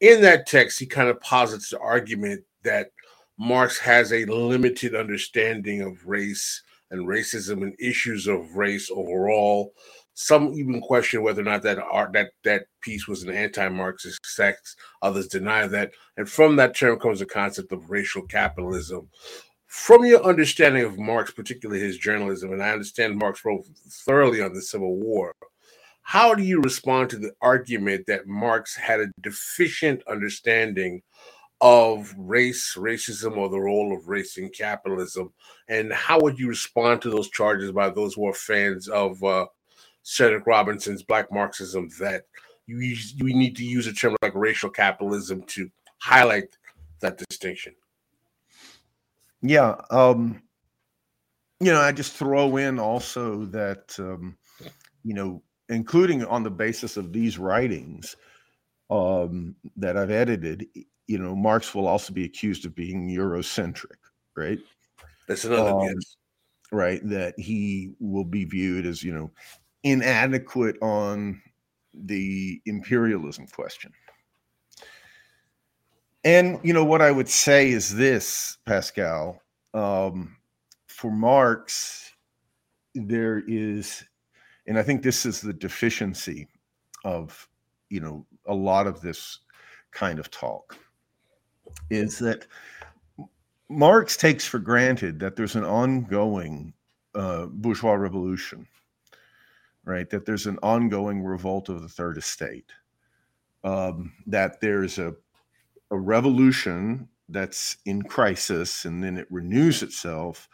In 0.00 0.20
that 0.22 0.46
text, 0.46 0.78
he 0.78 0.86
kind 0.86 1.08
of 1.08 1.20
posits 1.20 1.70
the 1.70 1.78
argument 1.78 2.42
that 2.64 2.90
Marx 3.38 3.78
has 3.78 4.12
a 4.12 4.24
limited 4.24 4.94
understanding 4.94 5.82
of 5.82 6.04
race 6.06 6.62
and 6.90 7.06
racism 7.06 7.62
and 7.62 7.74
issues 7.78 8.26
of 8.26 8.56
race 8.56 8.90
overall. 8.90 9.72
Some 10.14 10.52
even 10.54 10.80
question 10.80 11.22
whether 11.22 11.40
or 11.40 11.44
not 11.44 11.62
that 11.62 11.78
art 11.78 12.12
that 12.12 12.32
that 12.44 12.64
piece 12.82 13.06
was 13.08 13.22
an 13.22 13.30
anti-Marxist 13.30 14.20
text. 14.36 14.76
Others 15.00 15.28
deny 15.28 15.66
that. 15.68 15.92
And 16.16 16.28
from 16.28 16.56
that 16.56 16.76
term 16.76 16.98
comes 16.98 17.20
the 17.20 17.26
concept 17.26 17.72
of 17.72 17.88
racial 17.88 18.22
capitalism, 18.22 19.08
from 19.70 20.04
your 20.04 20.24
understanding 20.24 20.82
of 20.82 20.98
Marx, 20.98 21.30
particularly 21.30 21.80
his 21.80 21.96
journalism, 21.96 22.52
and 22.52 22.60
I 22.60 22.70
understand 22.70 23.16
Marx 23.16 23.44
wrote 23.44 23.64
thoroughly 23.88 24.42
on 24.42 24.52
the 24.52 24.60
Civil 24.60 24.96
War, 24.96 25.32
how 26.02 26.34
do 26.34 26.42
you 26.42 26.60
respond 26.60 27.08
to 27.10 27.18
the 27.18 27.30
argument 27.40 28.06
that 28.08 28.26
Marx 28.26 28.74
had 28.74 28.98
a 28.98 29.12
deficient 29.20 30.02
understanding 30.08 31.02
of 31.60 32.12
race, 32.18 32.74
racism, 32.76 33.36
or 33.36 33.48
the 33.48 33.60
role 33.60 33.96
of 33.96 34.08
race 34.08 34.38
in 34.38 34.48
capitalism? 34.48 35.32
And 35.68 35.92
how 35.92 36.18
would 36.18 36.36
you 36.36 36.48
respond 36.48 37.00
to 37.02 37.10
those 37.10 37.30
charges 37.30 37.70
by 37.70 37.90
those 37.90 38.14
who 38.14 38.26
are 38.26 38.34
fans 38.34 38.88
of 38.88 39.22
uh, 39.22 39.46
Cedric 40.02 40.48
Robinson's 40.48 41.04
Black 41.04 41.30
Marxism 41.30 41.88
that 42.00 42.24
you, 42.66 42.78
you 42.78 43.36
need 43.36 43.54
to 43.54 43.64
use 43.64 43.86
a 43.86 43.92
term 43.92 44.16
like 44.20 44.34
racial 44.34 44.68
capitalism 44.68 45.44
to 45.44 45.70
highlight 45.98 46.56
that 47.02 47.18
distinction? 47.18 47.72
Yeah. 49.42 49.76
Um, 49.90 50.42
you 51.60 51.72
know, 51.72 51.80
I 51.80 51.92
just 51.92 52.14
throw 52.14 52.56
in 52.56 52.78
also 52.78 53.44
that, 53.46 53.94
um, 53.98 54.36
you 55.02 55.14
know, 55.14 55.42
including 55.68 56.24
on 56.24 56.42
the 56.42 56.50
basis 56.50 56.96
of 56.96 57.12
these 57.12 57.38
writings 57.38 58.16
um, 58.90 59.54
that 59.76 59.96
I've 59.96 60.10
edited, 60.10 60.66
you 61.06 61.18
know, 61.18 61.36
Marx 61.36 61.74
will 61.74 61.86
also 61.86 62.12
be 62.12 62.24
accused 62.24 62.64
of 62.64 62.74
being 62.74 63.08
Eurocentric, 63.08 63.98
right? 64.36 64.58
That's 65.28 65.44
another 65.44 65.70
um, 65.70 65.80
yes. 65.82 66.16
Right. 66.72 67.00
That 67.08 67.38
he 67.38 67.92
will 67.98 68.24
be 68.24 68.44
viewed 68.44 68.86
as, 68.86 69.02
you 69.02 69.12
know, 69.12 69.30
inadequate 69.82 70.76
on 70.82 71.42
the 71.94 72.60
imperialism 72.66 73.46
question. 73.48 73.92
And 76.24 76.58
you 76.62 76.74
know 76.74 76.84
what 76.84 77.00
I 77.00 77.10
would 77.10 77.28
say 77.28 77.70
is 77.70 77.94
this, 77.94 78.58
Pascal. 78.66 79.40
Um, 79.72 80.36
for 80.86 81.10
Marx, 81.10 82.12
there 82.94 83.42
is, 83.46 84.04
and 84.66 84.78
I 84.78 84.82
think 84.82 85.02
this 85.02 85.24
is 85.24 85.40
the 85.40 85.52
deficiency 85.52 86.48
of 87.04 87.48
you 87.88 88.00
know 88.00 88.26
a 88.46 88.54
lot 88.54 88.86
of 88.86 89.00
this 89.00 89.38
kind 89.92 90.18
of 90.18 90.30
talk, 90.30 90.76
is 91.88 92.18
that 92.18 92.46
Marx 93.70 94.16
takes 94.16 94.44
for 94.44 94.58
granted 94.58 95.20
that 95.20 95.36
there's 95.36 95.56
an 95.56 95.64
ongoing 95.64 96.74
uh, 97.14 97.46
bourgeois 97.46 97.94
revolution, 97.94 98.66
right? 99.84 100.10
That 100.10 100.26
there's 100.26 100.46
an 100.46 100.58
ongoing 100.62 101.22
revolt 101.22 101.70
of 101.70 101.80
the 101.80 101.88
third 101.88 102.18
estate, 102.18 102.72
um, 103.64 104.12
that 104.26 104.60
there's 104.60 104.98
a 104.98 105.14
a 105.90 105.98
revolution 105.98 107.08
that's 107.28 107.76
in 107.84 108.02
crisis 108.02 108.84
and 108.84 109.02
then 109.02 109.16
it 109.16 109.26
renews 109.30 109.82
itself 109.82 110.48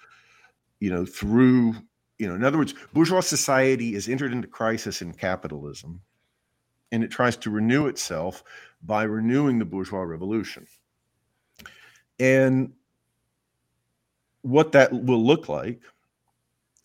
you 0.80 0.91
know 0.91 1.07
through 1.07 1.74
you 2.18 2.28
know 2.28 2.34
in 2.34 2.45
other 2.45 2.59
words 2.59 2.74
bourgeois 2.93 3.20
society 3.20 3.95
is 3.95 4.09
entered 4.09 4.32
into 4.32 4.49
crisis 4.49 5.01
in 5.01 5.12
capitalism 5.12 6.01
and 6.93 7.03
it 7.03 7.11
tries 7.11 7.37
to 7.37 7.51
renew 7.51 7.87
itself 7.87 8.45
by 8.82 9.03
renewing 9.03 9.59
the 9.59 9.64
bourgeois 9.64 10.03
revolution. 10.03 10.66
And 12.18 12.72
what 14.43 14.72
that 14.72 14.93
will 14.93 15.24
look 15.24 15.49
like 15.49 15.80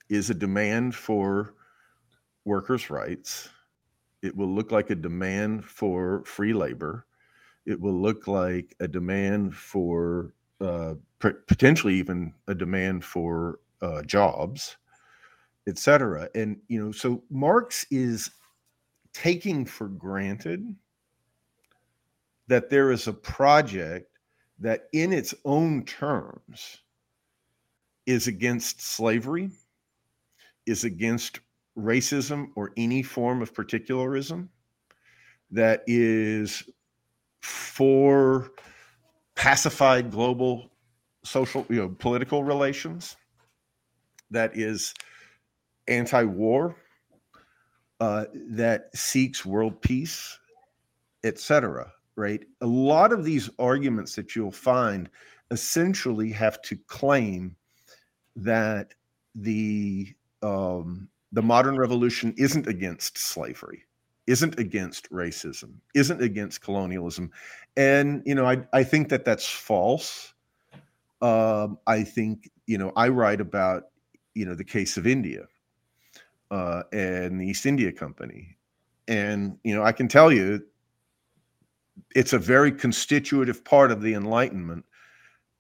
is 0.10 0.30
a 0.30 0.34
demand 0.34 0.96
for 0.96 1.54
workers 2.44 2.90
rights. 2.90 3.50
It 4.22 4.36
will 4.36 4.54
look 4.54 4.72
like 4.72 4.90
a 4.90 4.96
demand 4.96 5.66
for 5.66 6.24
free 6.26 6.54
labor 6.54 7.06
it 7.66 7.80
will 7.80 8.00
look 8.00 8.28
like 8.28 8.76
a 8.80 8.88
demand 8.88 9.56
for 9.56 10.34
uh, 10.60 10.96
potentially 11.20 11.96
even 11.96 12.34
a 12.48 12.56
demand 12.56 13.04
for 13.04 13.60
uh, 13.82 14.02
jobs, 14.04 14.78
et 15.68 15.78
cetera. 15.78 16.30
And 16.36 16.58
you 16.68 16.84
know, 16.84 16.92
so 16.92 17.24
Marx 17.30 17.86
is 17.92 18.32
taking 19.14 19.66
for 19.66 19.88
granted 19.88 20.76
that 22.48 22.70
there 22.70 22.92
is 22.92 23.08
a 23.08 23.14
project 23.14 24.08
that, 24.60 24.88
in 24.94 25.14
its 25.14 25.34
own 25.46 25.84
terms, 25.86 26.80
is 28.06 28.28
against 28.28 28.82
slavery, 28.82 29.50
is 30.66 30.84
against 30.84 31.40
racism 31.78 32.50
or 32.56 32.72
any 32.78 33.02
form 33.02 33.42
of 33.42 33.54
particularism, 33.54 34.50
that 35.50 35.84
is 35.88 36.64
for 37.42 38.52
pacified 39.36 40.12
global 40.12 40.70
social, 41.24 41.66
you 41.70 41.78
know, 41.78 41.90
political 41.90 42.44
relations 42.44 43.18
that 44.30 44.56
is 44.58 44.94
anti-war, 45.88 46.76
uh, 48.00 48.26
that 48.34 48.96
seeks 48.96 49.46
world 49.46 49.82
peace, 49.82 50.40
etc. 51.24 51.92
Right? 52.16 52.44
A 52.62 52.68
lot 52.68 53.12
of 53.14 53.24
these 53.24 53.50
arguments 53.60 54.16
that 54.16 54.36
you'll 54.36 54.52
find 54.52 55.10
essentially 55.50 56.32
have 56.32 56.62
to 56.64 56.78
claim 56.88 57.56
that 58.36 58.94
the 59.36 60.14
um, 60.42 61.10
the 61.32 61.42
modern 61.42 61.78
revolution 61.78 62.34
isn't 62.38 62.68
against 62.68 63.18
slavery 63.18 63.84
isn't 64.28 64.60
against 64.60 65.10
racism, 65.12 65.74
isn't 65.96 66.22
against 66.22 66.62
colonialism. 66.62 67.32
And, 67.76 68.22
you 68.26 68.36
know, 68.36 68.46
I, 68.46 68.64
I 68.74 68.84
think 68.84 69.10
that 69.10 69.26
that's 69.26 69.48
false. 69.48 70.34
Um, 71.22 71.78
I 71.88 72.04
think, 72.04 72.50
you 72.68 72.78
know, 72.78 72.92
I 72.96 73.10
write 73.10 73.42
about 73.42 73.84
you 74.34 74.46
know, 74.46 74.56
the 74.56 74.64
case 74.64 74.98
of 74.98 75.08
India 75.08 75.46
uh, 76.52 76.84
and 76.92 77.40
the 77.40 77.48
East 77.48 77.66
India 77.66 77.92
Company. 77.92 78.58
And, 79.08 79.58
you 79.64 79.76
know, 79.76 79.84
I 79.84 79.92
can 79.92 80.08
tell 80.08 80.32
you 80.32 80.64
it's 82.16 82.34
a 82.34 82.40
very 82.40 82.72
constitutive 82.72 83.64
part 83.64 83.92
of 83.92 84.02
the 84.02 84.14
Enlightenment, 84.14 84.86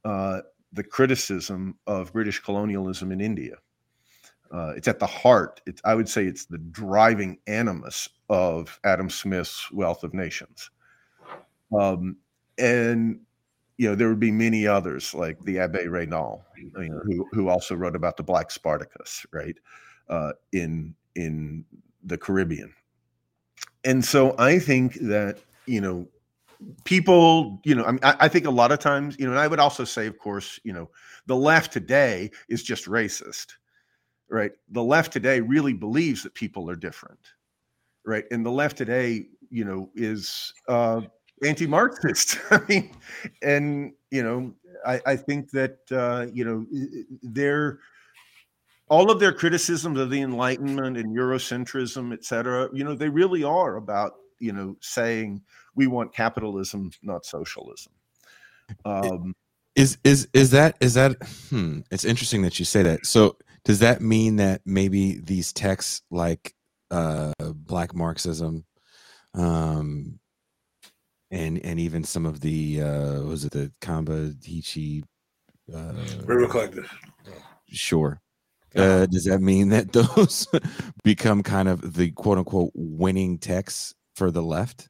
uh, 0.05 0.41
the 0.71 0.83
criticism 0.83 1.77
of 1.85 2.13
British 2.13 2.39
colonialism 2.39 3.11
in 3.11 3.19
India. 3.19 3.55
Uh, 4.53 4.73
it's 4.75 4.87
at 4.87 4.99
the 4.99 5.07
heart. 5.07 5.61
It's, 5.65 5.81
I 5.85 5.95
would 5.95 6.09
say 6.09 6.25
it's 6.25 6.45
the 6.45 6.57
driving 6.57 7.37
animus 7.47 8.09
of 8.29 8.79
Adam 8.83 9.09
Smith's 9.09 9.71
Wealth 9.71 10.03
of 10.03 10.13
Nations. 10.13 10.69
Um, 11.77 12.17
and 12.57 13.21
you 13.77 13.89
know 13.89 13.95
there 13.95 14.09
would 14.09 14.19
be 14.19 14.31
many 14.31 14.67
others 14.67 15.13
like 15.13 15.41
the 15.43 15.59
Abbe 15.59 15.87
Raynal, 15.87 16.43
who 16.75 17.27
who 17.31 17.49
also 17.49 17.75
wrote 17.75 17.95
about 17.95 18.17
the 18.17 18.23
Black 18.23 18.51
Spartacus, 18.51 19.25
right, 19.31 19.57
uh, 20.09 20.33
in 20.51 20.93
in 21.15 21.65
the 22.03 22.17
Caribbean. 22.17 22.73
And 23.83 24.03
so 24.03 24.35
I 24.37 24.59
think 24.59 24.95
that 24.95 25.39
you 25.65 25.81
know 25.81 26.07
people 26.83 27.59
you 27.63 27.73
know 27.73 27.85
I, 27.85 27.91
mean, 27.91 27.99
I, 28.03 28.15
I 28.21 28.27
think 28.27 28.45
a 28.45 28.51
lot 28.51 28.71
of 28.71 28.79
times 28.79 29.15
you 29.17 29.25
know 29.25 29.31
and 29.31 29.39
i 29.39 29.47
would 29.47 29.59
also 29.59 29.83
say 29.83 30.05
of 30.05 30.19
course 30.19 30.59
you 30.63 30.71
know 30.71 30.89
the 31.25 31.35
left 31.35 31.73
today 31.73 32.29
is 32.49 32.61
just 32.61 32.85
racist 32.85 33.53
right? 34.31 34.53
The 34.69 34.83
left 34.83 35.13
today 35.13 35.39
really 35.41 35.73
believes 35.73 36.23
that 36.23 36.33
people 36.33 36.69
are 36.69 36.75
different 36.75 37.19
right? 38.05 38.25
And 38.31 38.45
the 38.45 38.51
left 38.51 38.77
today 38.77 39.27
you 39.49 39.65
know 39.65 39.89
is 39.95 40.53
uh 40.67 41.01
anti-marxist. 41.43 42.39
I 42.51 42.61
mean 42.69 42.95
and 43.41 43.93
you 44.11 44.23
know 44.23 44.53
i 44.85 45.01
i 45.05 45.15
think 45.15 45.51
that 45.51 45.77
uh 45.91 46.27
you 46.33 46.45
know 46.45 46.65
they're 47.21 47.79
all 48.89 49.09
of 49.11 49.19
their 49.19 49.33
criticisms 49.33 49.99
of 49.99 50.09
the 50.09 50.21
enlightenment 50.21 50.97
and 50.97 51.15
eurocentrism 51.15 52.13
et 52.13 52.23
cetera 52.23 52.69
you 52.73 52.83
know 52.83 52.95
they 52.95 53.09
really 53.09 53.43
are 53.43 53.75
about 53.77 54.15
you 54.39 54.53
know 54.53 54.75
saying 54.81 55.41
we 55.75 55.87
want 55.87 56.13
capitalism 56.13 56.91
not 57.03 57.25
socialism. 57.25 57.93
Um 58.85 59.35
is 59.75 59.97
is 60.03 60.27
is 60.33 60.51
that 60.51 60.75
is 60.79 60.93
that 60.95 61.15
hmm 61.49 61.79
it's 61.91 62.05
interesting 62.05 62.41
that 62.43 62.59
you 62.59 62.65
say 62.65 62.83
that. 62.83 63.05
So 63.05 63.37
does 63.65 63.79
that 63.79 64.01
mean 64.01 64.37
that 64.37 64.61
maybe 64.65 65.19
these 65.19 65.53
texts 65.53 66.01
like 66.09 66.53
uh 66.89 67.33
black 67.39 67.93
marxism 67.95 68.65
um 69.33 70.19
and 71.31 71.59
and 71.63 71.79
even 71.79 72.03
some 72.03 72.25
of 72.25 72.41
the 72.41 72.81
uh 72.81 73.21
was 73.21 73.45
it 73.45 73.51
the 73.51 73.71
kamba 73.81 74.33
hichi 74.43 75.03
uh 75.73 75.93
River 76.25 76.47
Collective. 76.47 76.91
sure. 77.67 78.21
Uh 78.75 79.05
does 79.05 79.25
that 79.25 79.41
mean 79.41 79.69
that 79.69 79.91
those 79.93 80.47
become 81.03 81.43
kind 81.43 81.67
of 81.67 81.95
the 81.95 82.11
quote 82.11 82.37
unquote 82.37 82.71
winning 82.73 83.37
texts 83.37 83.93
for 84.15 84.31
the 84.31 84.43
left? 84.43 84.89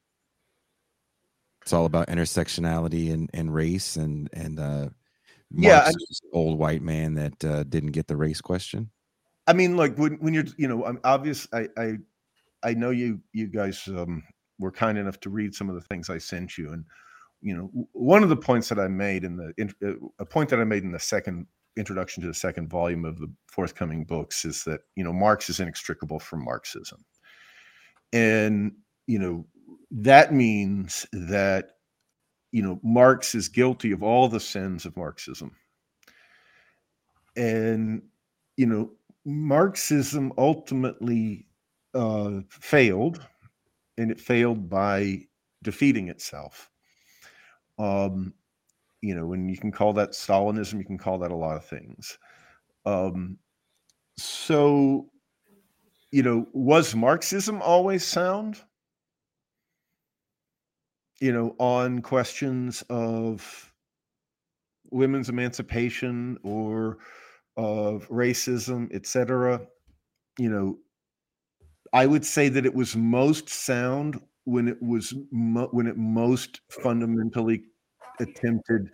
It's 1.62 1.72
all 1.72 1.86
about 1.86 2.08
intersectionality 2.08 3.12
and 3.12 3.30
and 3.32 3.54
race 3.54 3.96
and 3.96 4.28
and 4.32 4.58
uh 4.58 4.88
Yeah, 5.54 5.84
I- 5.86 5.92
old 6.32 6.58
white 6.58 6.82
man 6.82 7.14
that 7.14 7.44
uh, 7.44 7.62
didn't 7.64 7.92
get 7.92 8.06
the 8.06 8.16
race 8.16 8.40
question 8.40 8.90
I 9.46 9.52
mean, 9.52 9.76
like 9.76 9.96
when 9.96 10.14
when 10.14 10.34
you're, 10.34 10.44
you 10.56 10.68
know, 10.68 10.84
I'm 10.84 11.00
obvious. 11.04 11.48
I 11.52 11.68
I 11.76 11.98
I 12.62 12.74
know 12.74 12.90
you 12.90 13.20
you 13.32 13.48
guys 13.48 13.86
um, 13.88 14.22
were 14.58 14.70
kind 14.70 14.98
enough 14.98 15.18
to 15.20 15.30
read 15.30 15.54
some 15.54 15.68
of 15.68 15.74
the 15.74 15.80
things 15.80 16.08
I 16.08 16.18
sent 16.18 16.56
you, 16.56 16.72
and 16.72 16.84
you 17.40 17.56
know, 17.56 17.88
one 17.92 18.22
of 18.22 18.28
the 18.28 18.36
points 18.36 18.68
that 18.68 18.78
I 18.78 18.88
made 18.88 19.24
in 19.24 19.36
the 19.36 19.52
in, 19.58 19.72
uh, 19.84 19.94
a 20.20 20.24
point 20.24 20.48
that 20.50 20.60
I 20.60 20.64
made 20.64 20.84
in 20.84 20.92
the 20.92 21.00
second 21.00 21.46
introduction 21.76 22.20
to 22.22 22.28
the 22.28 22.34
second 22.34 22.68
volume 22.68 23.04
of 23.04 23.18
the 23.18 23.32
forthcoming 23.48 24.04
books 24.04 24.44
is 24.44 24.62
that 24.64 24.82
you 24.94 25.02
know 25.02 25.12
Marx 25.12 25.50
is 25.50 25.58
inextricable 25.58 26.20
from 26.20 26.44
Marxism, 26.44 27.04
and 28.12 28.72
you 29.08 29.18
know 29.18 29.44
that 29.90 30.32
means 30.32 31.04
that 31.12 31.72
you 32.52 32.62
know 32.62 32.78
Marx 32.82 33.34
is 33.34 33.48
guilty 33.48 33.92
of 33.92 34.02
all 34.02 34.28
the 34.28 34.40
sins 34.40 34.84
of 34.86 34.96
Marxism, 34.96 35.56
and 37.36 38.02
you 38.56 38.66
know 38.66 38.92
Marxism 39.24 40.32
ultimately 40.38 41.46
uh, 41.94 42.40
failed, 42.48 43.26
and 43.98 44.10
it 44.10 44.20
failed 44.20 44.68
by 44.68 45.26
defeating 45.62 46.08
itself. 46.08 46.70
Um, 47.78 48.34
you 49.00 49.14
know, 49.14 49.32
and 49.32 49.50
you 49.50 49.56
can 49.56 49.72
call 49.72 49.92
that 49.94 50.12
Stalinism, 50.12 50.78
you 50.78 50.84
can 50.84 50.98
call 50.98 51.18
that 51.18 51.32
a 51.32 51.36
lot 51.36 51.56
of 51.56 51.64
things. 51.64 52.18
Um, 52.86 53.38
so, 54.16 55.08
you 56.10 56.22
know, 56.22 56.46
was 56.52 56.94
Marxism 56.94 57.60
always 57.62 58.06
sound? 58.06 58.60
You 61.22 61.32
know, 61.32 61.56
on 61.58 62.02
questions 62.02 62.82
of 62.90 63.72
women's 64.90 65.28
emancipation 65.28 66.38
or 66.42 66.98
of 67.56 68.08
racism, 68.08 68.92
etc. 68.94 69.66
You 70.38 70.50
know, 70.50 70.78
I 71.92 72.06
would 72.06 72.24
say 72.24 72.48
that 72.48 72.64
it 72.66 72.74
was 72.74 72.96
most 72.96 73.48
sound 73.48 74.20
when 74.44 74.68
it 74.68 74.82
was 74.82 75.14
mo- 75.30 75.68
when 75.72 75.86
it 75.86 75.96
most 75.96 76.60
fundamentally 76.70 77.64
attempted 78.20 78.90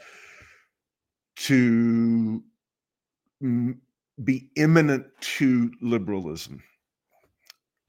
to 1.36 2.42
mm, 3.42 3.78
be 4.24 4.50
immanent 4.56 5.06
to 5.20 5.72
liberalism, 5.80 6.62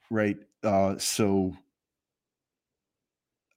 right? 0.10 0.38
Uh, 0.64 0.98
so 0.98 1.54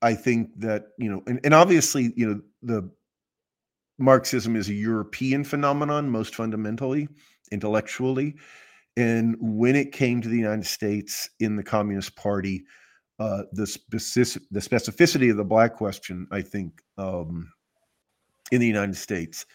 I 0.03 0.15
think 0.15 0.51
that 0.59 0.89
you 0.99 1.11
know, 1.11 1.23
and, 1.27 1.41
and 1.45 1.55
obviously, 1.55 2.13
you 2.17 2.29
know, 2.29 2.41
the 2.63 2.91
Marxism 3.99 4.57
is 4.57 4.69
a 4.69 4.75
European 4.75 5.45
phenomenon, 5.45 6.11
most 6.11 6.35
fundamentally, 6.35 7.09
intellectually. 7.53 8.35
And 8.97 9.37
when 9.41 9.77
it 9.77 9.93
came 9.93 10.21
to 10.21 10.29
the 10.29 10.37
United 10.37 10.67
States 10.67 11.31
in 11.41 11.57
the 11.57 11.63
Communist 11.63 12.15
Party, 12.17 12.65
uh, 13.19 13.45
the, 13.53 13.67
specific, 13.67 14.43
the 14.51 14.61
specificity 14.61 15.31
of 15.31 15.37
the 15.37 15.45
Black 15.45 15.75
question, 15.75 16.27
I 16.31 16.43
think, 16.43 16.83
um, 16.99 17.51
in 18.51 18.61
the 18.61 18.67
United 18.67 18.97
States 18.97 19.47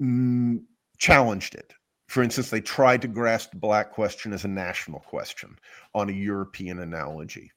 mm, 0.00 0.62
challenged 0.98 1.54
it. 1.54 1.72
For 2.08 2.22
instance, 2.22 2.50
they 2.50 2.60
tried 2.60 3.00
to 3.02 3.08
grasp 3.08 3.52
the 3.52 3.56
Black 3.56 3.90
question 3.90 4.32
as 4.32 4.44
a 4.44 4.48
national 4.48 5.00
question 5.00 5.58
on 5.94 6.10
a 6.10 6.12
European 6.12 6.80
analogy 6.80 7.50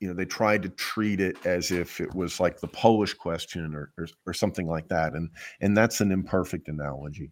you 0.00 0.08
know 0.08 0.14
they 0.14 0.24
tried 0.24 0.62
to 0.62 0.68
treat 0.70 1.20
it 1.20 1.36
as 1.44 1.70
if 1.70 2.00
it 2.00 2.14
was 2.14 2.40
like 2.40 2.60
the 2.60 2.68
polish 2.68 3.14
question 3.14 3.74
or, 3.74 3.92
or 3.98 4.06
or 4.26 4.32
something 4.32 4.66
like 4.66 4.88
that 4.88 5.14
and 5.14 5.28
and 5.60 5.76
that's 5.76 6.00
an 6.00 6.12
imperfect 6.12 6.68
analogy. 6.68 7.30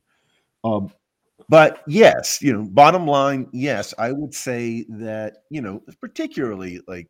Um 0.65 0.93
but 1.49 1.83
yes 1.87 2.41
you 2.41 2.53
know 2.53 2.65
bottom 2.65 3.07
line 3.07 3.47
yes 3.53 3.93
i 3.99 4.11
would 4.11 4.33
say 4.33 4.87
that 4.89 5.43
you 5.51 5.61
know 5.61 5.83
particularly 6.01 6.81
like 6.89 7.09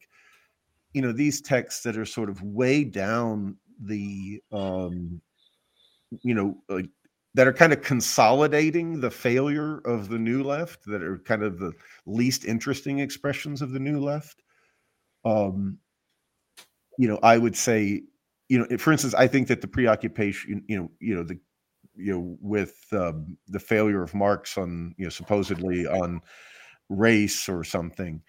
you 0.92 1.00
know 1.02 1.12
these 1.12 1.40
texts 1.40 1.82
that 1.82 1.96
are 1.96 2.04
sort 2.04 2.28
of 2.28 2.42
way 2.42 2.82
down 2.82 3.56
the 3.82 4.42
um 4.52 5.20
you 6.22 6.34
know 6.34 6.56
like 6.68 6.88
that 7.34 7.46
are 7.46 7.52
kind 7.52 7.72
of 7.72 7.82
consolidating 7.82 8.98
the 8.98 9.10
failure 9.10 9.78
of 9.84 10.08
the 10.08 10.18
new 10.18 10.42
left 10.42 10.84
that 10.86 11.02
are 11.02 11.18
kind 11.18 11.42
of 11.42 11.58
the 11.58 11.72
least 12.06 12.46
interesting 12.46 12.98
expressions 12.98 13.60
of 13.60 13.72
the 13.72 13.78
new 13.78 14.00
left 14.00 14.42
um, 15.26 15.78
you 16.98 17.08
know, 17.08 17.18
I 17.22 17.36
would 17.36 17.56
say, 17.56 18.02
you 18.48 18.58
know, 18.58 18.78
for 18.78 18.92
instance, 18.92 19.12
I 19.14 19.26
think 19.26 19.48
that 19.48 19.60
the 19.60 19.66
preoccupation, 19.68 20.64
you 20.68 20.78
know, 20.78 20.90
you 21.00 21.14
know, 21.16 21.24
the, 21.24 21.38
you 21.96 22.12
know, 22.12 22.36
with 22.40 22.76
um, 22.92 23.36
the 23.48 23.58
failure 23.58 24.02
of 24.02 24.14
Marx 24.14 24.56
on, 24.56 24.94
you 24.96 25.04
know, 25.04 25.10
supposedly 25.10 25.86
on 25.86 26.20
race 26.88 27.48
or 27.48 27.64
something, 27.64 28.22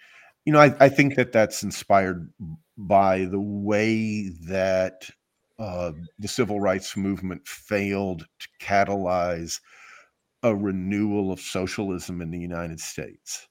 you 0.44 0.52
know, 0.52 0.58
I, 0.58 0.74
I 0.80 0.88
think 0.88 1.14
that 1.14 1.32
that's 1.32 1.62
inspired 1.62 2.32
by 2.76 3.26
the 3.26 3.40
way 3.40 4.30
that 4.48 5.08
uh, 5.58 5.92
the 6.18 6.28
civil 6.28 6.58
rights 6.60 6.96
movement 6.96 7.46
failed 7.46 8.26
to 8.40 8.48
catalyze 8.60 9.60
a 10.42 10.54
renewal 10.54 11.32
of 11.32 11.40
socialism 11.40 12.20
in 12.20 12.30
the 12.30 12.38
United 12.38 12.80
States. 12.80 13.48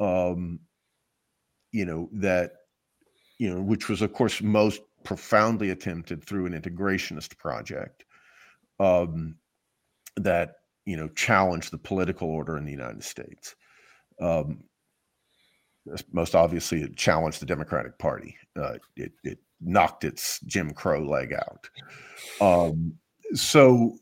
Um, 0.00 0.60
you 1.72 1.84
know 1.84 2.08
that 2.12 2.52
you 3.38 3.52
know 3.52 3.60
which 3.60 3.88
was 3.88 4.02
of 4.02 4.12
course 4.12 4.40
most 4.40 4.80
profoundly 5.04 5.70
attempted 5.70 6.24
through 6.24 6.46
an 6.46 6.60
integrationist 6.60 7.36
project 7.38 8.04
um, 8.78 9.34
that 10.16 10.56
you 10.84 10.96
know 10.96 11.08
challenged 11.08 11.72
the 11.72 11.78
political 11.78 12.28
order 12.28 12.56
in 12.56 12.64
the 12.64 12.70
United 12.70 13.02
States. 13.02 13.56
Um, 14.20 14.64
most 16.12 16.34
obviously, 16.34 16.82
it 16.82 16.96
challenged 16.96 17.40
the 17.40 17.46
Democratic 17.46 17.98
Party. 17.98 18.36
Uh, 18.56 18.74
it, 18.96 19.12
it 19.24 19.38
knocked 19.60 20.04
its 20.04 20.40
Jim 20.40 20.72
Crow 20.72 21.02
leg 21.02 21.32
out. 21.32 21.68
Um, 22.40 22.94
so, 23.34 23.96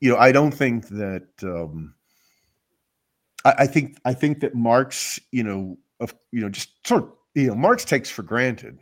you 0.00 0.10
know, 0.10 0.18
I 0.18 0.32
don't 0.32 0.52
think 0.52 0.88
that. 0.88 1.28
Um, 1.42 1.94
I, 3.44 3.54
I 3.58 3.66
think 3.66 3.98
I 4.04 4.14
think 4.14 4.40
that 4.40 4.54
Marx, 4.54 5.18
you 5.32 5.42
know, 5.42 5.76
of 6.00 6.14
you 6.32 6.40
know, 6.40 6.48
just 6.48 6.86
sort 6.86 7.04
of, 7.04 7.12
you 7.34 7.48
know, 7.48 7.54
Marx 7.54 7.84
takes 7.84 8.10
for 8.10 8.22
granted 8.22 8.78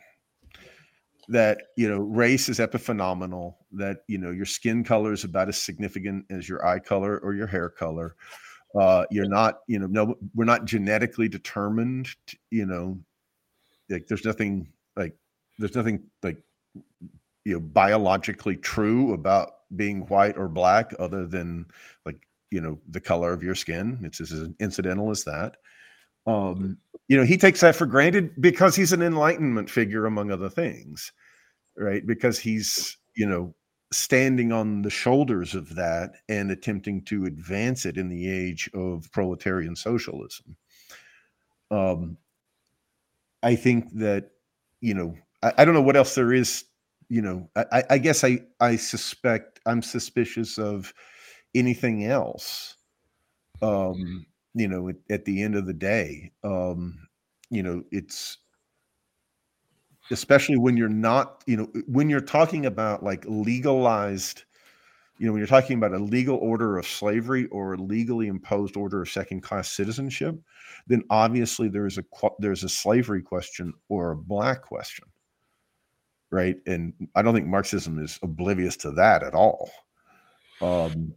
that 1.28 1.62
you 1.76 1.88
know 1.88 1.98
race 1.98 2.48
is 2.48 2.58
epiphenomenal 2.58 3.54
that 3.72 3.98
you 4.08 4.18
know 4.18 4.30
your 4.30 4.44
skin 4.44 4.84
color 4.84 5.12
is 5.12 5.24
about 5.24 5.48
as 5.48 5.60
significant 5.60 6.24
as 6.30 6.48
your 6.48 6.64
eye 6.66 6.78
color 6.78 7.18
or 7.18 7.34
your 7.34 7.46
hair 7.46 7.68
color. 7.68 8.16
Uh 8.78 9.04
you're 9.10 9.28
not 9.28 9.60
you 9.66 9.78
know 9.78 9.86
no 9.86 10.14
we're 10.34 10.44
not 10.44 10.64
genetically 10.64 11.28
determined 11.28 12.08
to, 12.26 12.36
you 12.50 12.66
know 12.66 12.98
like 13.88 14.06
there's 14.06 14.24
nothing 14.24 14.68
like 14.96 15.16
there's 15.58 15.74
nothing 15.74 16.02
like 16.22 16.42
you 17.44 17.54
know 17.54 17.60
biologically 17.60 18.56
true 18.56 19.12
about 19.14 19.50
being 19.76 20.02
white 20.02 20.36
or 20.36 20.48
black 20.48 20.92
other 20.98 21.26
than 21.26 21.66
like 22.04 22.26
you 22.50 22.60
know 22.60 22.78
the 22.90 23.00
color 23.00 23.32
of 23.32 23.42
your 23.42 23.54
skin. 23.54 23.98
It's 24.02 24.20
as 24.20 24.48
incidental 24.60 25.10
as 25.10 25.24
that 25.24 25.56
um 26.26 26.78
you 27.08 27.16
know 27.16 27.24
he 27.24 27.36
takes 27.36 27.60
that 27.60 27.76
for 27.76 27.86
granted 27.86 28.30
because 28.40 28.74
he's 28.74 28.92
an 28.92 29.02
enlightenment 29.02 29.68
figure 29.68 30.06
among 30.06 30.30
other 30.30 30.48
things 30.48 31.12
right? 31.76 32.06
Because 32.06 32.38
he's 32.38 32.96
you 33.14 33.26
know 33.26 33.54
standing 33.92 34.52
on 34.52 34.82
the 34.82 34.90
shoulders 34.90 35.54
of 35.54 35.74
that 35.76 36.14
and 36.28 36.50
attempting 36.50 37.02
to 37.04 37.26
advance 37.26 37.86
it 37.86 37.96
in 37.96 38.08
the 38.08 38.28
age 38.28 38.68
of 38.74 39.10
proletarian 39.12 39.76
socialism. 39.76 40.56
Um 41.70 42.16
i 43.42 43.54
think 43.54 43.92
that 43.92 44.30
you 44.80 44.94
know 44.94 45.14
i, 45.42 45.52
I 45.58 45.64
don't 45.64 45.74
know 45.74 45.82
what 45.82 45.96
else 45.96 46.14
there 46.14 46.32
is 46.32 46.64
you 47.10 47.20
know 47.20 47.48
I, 47.54 47.84
I 47.90 47.98
guess 47.98 48.24
i 48.24 48.38
i 48.60 48.76
suspect 48.76 49.60
i'm 49.66 49.82
suspicious 49.82 50.58
of 50.58 50.92
anything 51.54 52.04
else. 52.04 52.76
Um 53.62 54.26
you 54.54 54.68
know 54.68 54.88
at, 54.88 54.96
at 55.10 55.24
the 55.24 55.42
end 55.42 55.54
of 55.54 55.66
the 55.66 55.74
day 55.74 56.32
um 56.44 56.98
you 57.50 57.62
know 57.62 57.82
it's 57.90 58.38
especially 60.10 60.56
when 60.56 60.76
you're 60.76 60.88
not 60.88 61.42
you 61.46 61.56
know 61.56 61.68
when 61.86 62.08
you're 62.08 62.20
talking 62.20 62.66
about 62.66 63.02
like 63.02 63.24
legalized 63.26 64.44
you 65.18 65.26
know 65.26 65.32
when 65.32 65.38
you're 65.38 65.46
talking 65.46 65.76
about 65.76 65.92
a 65.92 65.98
legal 65.98 66.36
order 66.36 66.76
of 66.78 66.86
slavery 66.86 67.46
or 67.46 67.74
a 67.74 67.78
legally 67.78 68.28
imposed 68.28 68.76
order 68.76 69.02
of 69.02 69.08
second 69.08 69.42
class 69.42 69.70
citizenship 69.70 70.38
then 70.86 71.02
obviously 71.10 71.68
there's 71.68 71.98
a 71.98 72.04
there's 72.38 72.64
a 72.64 72.68
slavery 72.68 73.22
question 73.22 73.72
or 73.88 74.12
a 74.12 74.16
black 74.16 74.62
question 74.62 75.04
right? 76.30 76.56
And 76.66 76.92
i 77.14 77.22
don't 77.22 77.34
think 77.34 77.46
marxism 77.46 78.02
is 78.02 78.18
oblivious 78.22 78.76
to 78.78 78.90
that 78.92 79.22
at 79.22 79.34
all. 79.34 79.70
Um 80.60 81.14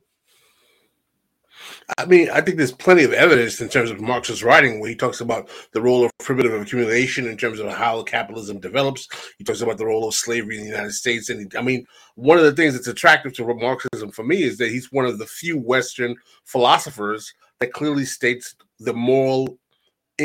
I 1.97 2.05
mean, 2.05 2.29
I 2.29 2.41
think 2.41 2.57
there's 2.57 2.71
plenty 2.71 3.03
of 3.03 3.13
evidence 3.13 3.61
in 3.61 3.69
terms 3.69 3.89
of 3.89 4.01
Marx's 4.01 4.43
writing 4.43 4.79
where 4.79 4.89
he 4.89 4.95
talks 4.95 5.21
about 5.21 5.49
the 5.71 5.81
role 5.81 6.03
of 6.03 6.11
primitive 6.19 6.53
accumulation 6.53 7.27
in 7.27 7.37
terms 7.37 7.59
of 7.59 7.69
how 7.71 8.03
capitalism 8.03 8.59
develops. 8.59 9.07
He 9.37 9.43
talks 9.43 9.61
about 9.61 9.77
the 9.77 9.85
role 9.85 10.07
of 10.07 10.13
slavery 10.13 10.57
in 10.57 10.63
the 10.63 10.69
United 10.69 10.93
States. 10.93 11.29
And 11.29 11.39
he, 11.39 11.57
I 11.57 11.61
mean, 11.61 11.85
one 12.15 12.37
of 12.37 12.43
the 12.43 12.53
things 12.53 12.73
that's 12.73 12.87
attractive 12.87 13.33
to 13.33 13.53
Marxism 13.53 14.11
for 14.11 14.23
me 14.23 14.43
is 14.43 14.57
that 14.57 14.69
he's 14.69 14.91
one 14.91 15.05
of 15.05 15.17
the 15.17 15.25
few 15.25 15.57
Western 15.57 16.15
philosophers 16.45 17.33
that 17.59 17.73
clearly 17.73 18.05
states 18.05 18.55
the 18.79 18.93
moral 18.93 19.57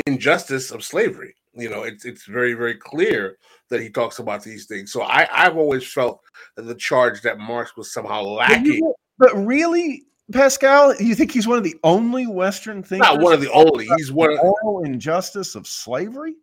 injustice 0.05 0.71
of 0.71 0.83
slavery. 0.83 1.35
You 1.55 1.69
know, 1.69 1.83
it's 1.83 2.03
it's 2.03 2.25
very 2.25 2.53
very 2.53 2.75
clear 2.75 3.37
that 3.69 3.81
he 3.81 3.89
talks 3.89 4.19
about 4.19 4.43
these 4.43 4.65
things. 4.65 4.91
So 4.91 5.03
I 5.03 5.27
I've 5.31 5.57
always 5.57 5.85
felt 5.85 6.21
the 6.55 6.75
charge 6.75 7.21
that 7.21 7.37
Marx 7.37 7.77
was 7.77 7.93
somehow 7.93 8.23
lacking. 8.23 8.81
But 9.19 9.33
really, 9.35 10.03
Pascal, 10.33 10.95
you 10.95 11.15
think 11.15 11.31
he's 11.31 11.47
one 11.47 11.57
of 11.57 11.63
the 11.63 11.77
only 11.83 12.27
Western 12.27 12.83
thinkers? 12.83 13.07
Not 13.07 13.21
one 13.21 13.33
of 13.33 13.41
the 13.41 13.51
only. 13.51 13.87
He's 13.97 14.11
one 14.11 14.31
of 14.31 14.37
the 14.37 14.43
moral 14.43 14.83
injustice 14.83 15.55
of 15.55 15.67
slavery. 15.67 16.35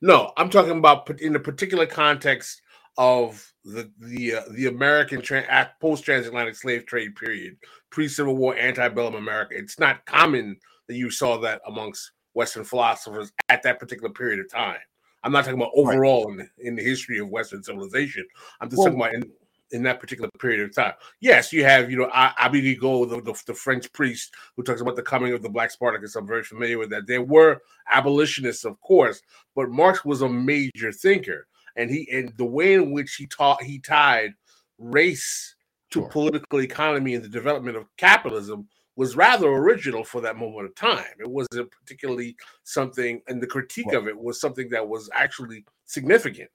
No, 0.00 0.32
I'm 0.36 0.48
talking 0.48 0.78
about 0.78 1.20
in 1.20 1.32
the 1.32 1.40
particular 1.40 1.86
context 1.86 2.62
of 2.96 3.52
the 3.64 3.90
the 3.98 4.36
uh, 4.36 4.42
the 4.52 4.66
American 4.66 5.20
tra- 5.20 5.72
post 5.80 6.04
transatlantic 6.04 6.54
slave 6.54 6.86
trade 6.86 7.16
period, 7.16 7.56
pre 7.90 8.08
Civil 8.08 8.36
War, 8.36 8.56
antebellum 8.56 9.14
America. 9.14 9.54
It's 9.56 9.78
not 9.78 10.06
common 10.06 10.56
that 10.86 10.94
you 10.94 11.10
saw 11.10 11.38
that 11.38 11.60
amongst 11.66 12.12
Western 12.34 12.64
philosophers 12.64 13.32
at 13.48 13.62
that 13.62 13.80
particular 13.80 14.10
period 14.10 14.40
of 14.40 14.50
time. 14.50 14.78
I'm 15.22 15.32
not 15.32 15.44
talking 15.44 15.60
about 15.60 15.72
overall 15.74 16.26
right. 16.26 16.32
in, 16.32 16.36
the, 16.36 16.68
in 16.68 16.76
the 16.76 16.82
history 16.82 17.18
of 17.18 17.30
Western 17.30 17.62
civilization. 17.62 18.26
I'm 18.60 18.68
just 18.68 18.78
well, 18.78 18.88
talking 18.88 19.00
about 19.00 19.14
in, 19.14 19.32
in 19.70 19.82
that 19.82 20.00
particular 20.00 20.30
period 20.38 20.60
of 20.60 20.74
time. 20.74 20.92
Yes, 21.20 21.52
you 21.52 21.64
have, 21.64 21.90
you 21.90 21.96
know, 21.96 22.10
Abbe 22.12 22.60
Rigaud, 22.60 23.08
the, 23.08 23.20
the, 23.22 23.42
the, 23.46 23.54
French 23.54 23.92
priest 23.92 24.34
who 24.56 24.62
talks 24.62 24.80
about 24.80 24.96
the 24.96 25.02
coming 25.02 25.32
of 25.32 25.42
the 25.42 25.48
Black 25.48 25.70
Spartacus. 25.70 26.16
I'm 26.16 26.26
very 26.26 26.44
familiar 26.44 26.78
with 26.78 26.90
that. 26.90 27.06
There 27.06 27.22
were 27.22 27.60
abolitionists, 27.90 28.64
of 28.64 28.80
course, 28.80 29.20
but 29.54 29.70
Marx 29.70 30.04
was 30.04 30.22
a 30.22 30.28
major 30.28 30.92
thinker, 30.92 31.46
and 31.76 31.90
he 31.90 32.08
and 32.12 32.32
the 32.36 32.44
way 32.44 32.74
in 32.74 32.92
which 32.92 33.16
he 33.16 33.26
taught 33.26 33.62
he 33.62 33.78
tied 33.78 34.34
race 34.78 35.54
to 35.90 36.00
sure. 36.00 36.08
political 36.08 36.60
economy 36.60 37.14
and 37.14 37.24
the 37.24 37.28
development 37.28 37.76
of 37.76 37.86
capitalism 37.96 38.68
was 38.96 39.16
rather 39.16 39.48
original 39.48 40.04
for 40.04 40.20
that 40.20 40.36
moment 40.36 40.66
of 40.66 40.74
time. 40.74 41.04
It 41.18 41.28
wasn't 41.28 41.70
particularly 41.70 42.36
something, 42.62 43.20
and 43.26 43.42
the 43.42 43.46
critique 43.46 43.86
well, 43.86 44.00
of 44.00 44.08
it 44.08 44.18
was 44.18 44.40
something 44.40 44.68
that 44.70 44.86
was 44.86 45.10
actually 45.12 45.64
significant. 45.84 46.50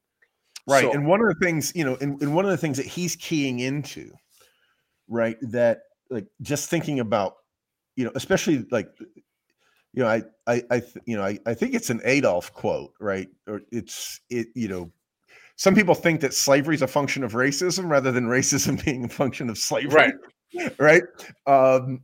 Right. 0.70 0.84
So, 0.84 0.94
and 0.94 1.08
one 1.08 1.22
of 1.22 1.28
the 1.28 1.46
things, 1.46 1.72
you 1.76 1.84
know, 1.84 1.98
and, 2.00 2.22
and 2.22 2.36
one 2.36 2.46
of 2.46 2.52
the 2.52 2.58
things 2.58 2.78
that 2.78 2.86
he's 2.86 3.16
keying 3.16 3.60
into, 3.60 4.12
right, 5.08 5.38
that 5.42 5.80
like 6.10 6.28
just 6.42 6.70
thinking 6.70 7.00
about, 7.00 7.34
you 7.96 8.06
know, 8.06 8.12
especially 8.16 8.66
like, 8.72 8.88
you 9.94 10.04
know, 10.04 10.08
I, 10.08 10.22
I, 10.48 10.64
I, 10.70 10.82
you 11.06 11.18
know, 11.18 11.24
I, 11.24 11.40
I 11.46 11.54
think 11.54 11.74
it's 11.74 11.90
an 11.90 12.02
Adolph 12.04 12.54
quote, 12.54 12.94
right? 13.00 13.28
Or 13.48 13.62
it's, 13.72 14.22
it, 14.30 14.48
you 14.54 14.68
know, 14.68 14.92
some 15.56 15.76
people 15.76 15.96
think 15.96 16.22
that 16.22 16.34
slavery 16.34 16.76
is 16.76 16.82
a 16.82 16.88
function 16.88 17.24
of 17.24 17.34
racism 17.34 17.90
rather 17.90 18.12
than 18.12 18.28
racism 18.28 18.84
being 18.86 19.06
a 19.06 19.10
function 19.10 19.50
of 19.50 19.58
slavery. 19.58 20.14
Right. 20.54 20.80
Right. 20.80 21.04
Um, 21.48 22.02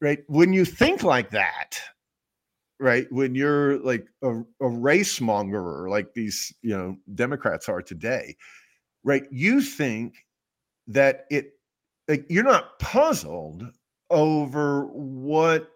right. 0.00 0.18
When 0.26 0.52
you 0.52 0.64
think 0.64 1.02
like 1.02 1.30
that, 1.30 1.78
right 2.80 3.06
when 3.10 3.34
you're 3.34 3.78
like 3.78 4.06
a, 4.22 4.40
a 4.60 4.68
race 4.68 5.18
mongerer 5.18 5.88
like 5.88 6.14
these 6.14 6.54
you 6.62 6.76
know 6.76 6.96
democrats 7.14 7.68
are 7.68 7.82
today 7.82 8.36
right 9.04 9.24
you 9.30 9.60
think 9.60 10.14
that 10.86 11.26
it 11.30 11.52
like 12.08 12.24
you're 12.28 12.44
not 12.44 12.78
puzzled 12.78 13.64
over 14.10 14.86
what 14.86 15.70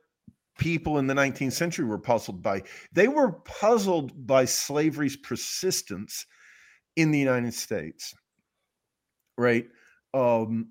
people 0.59 0.98
in 0.98 1.07
the 1.07 1.14
19th 1.14 1.53
century 1.53 1.84
were 1.84 1.98
puzzled 1.98 2.42
by. 2.42 2.62
They 2.92 3.09
were 3.09 3.32
puzzled 3.32 4.26
by 4.26 4.44
slavery's 4.44 5.16
persistence 5.16 6.26
in 6.94 7.11
the 7.11 7.18
united 7.18 7.55
states 7.55 8.14
right? 9.38 9.66
Um 10.14 10.68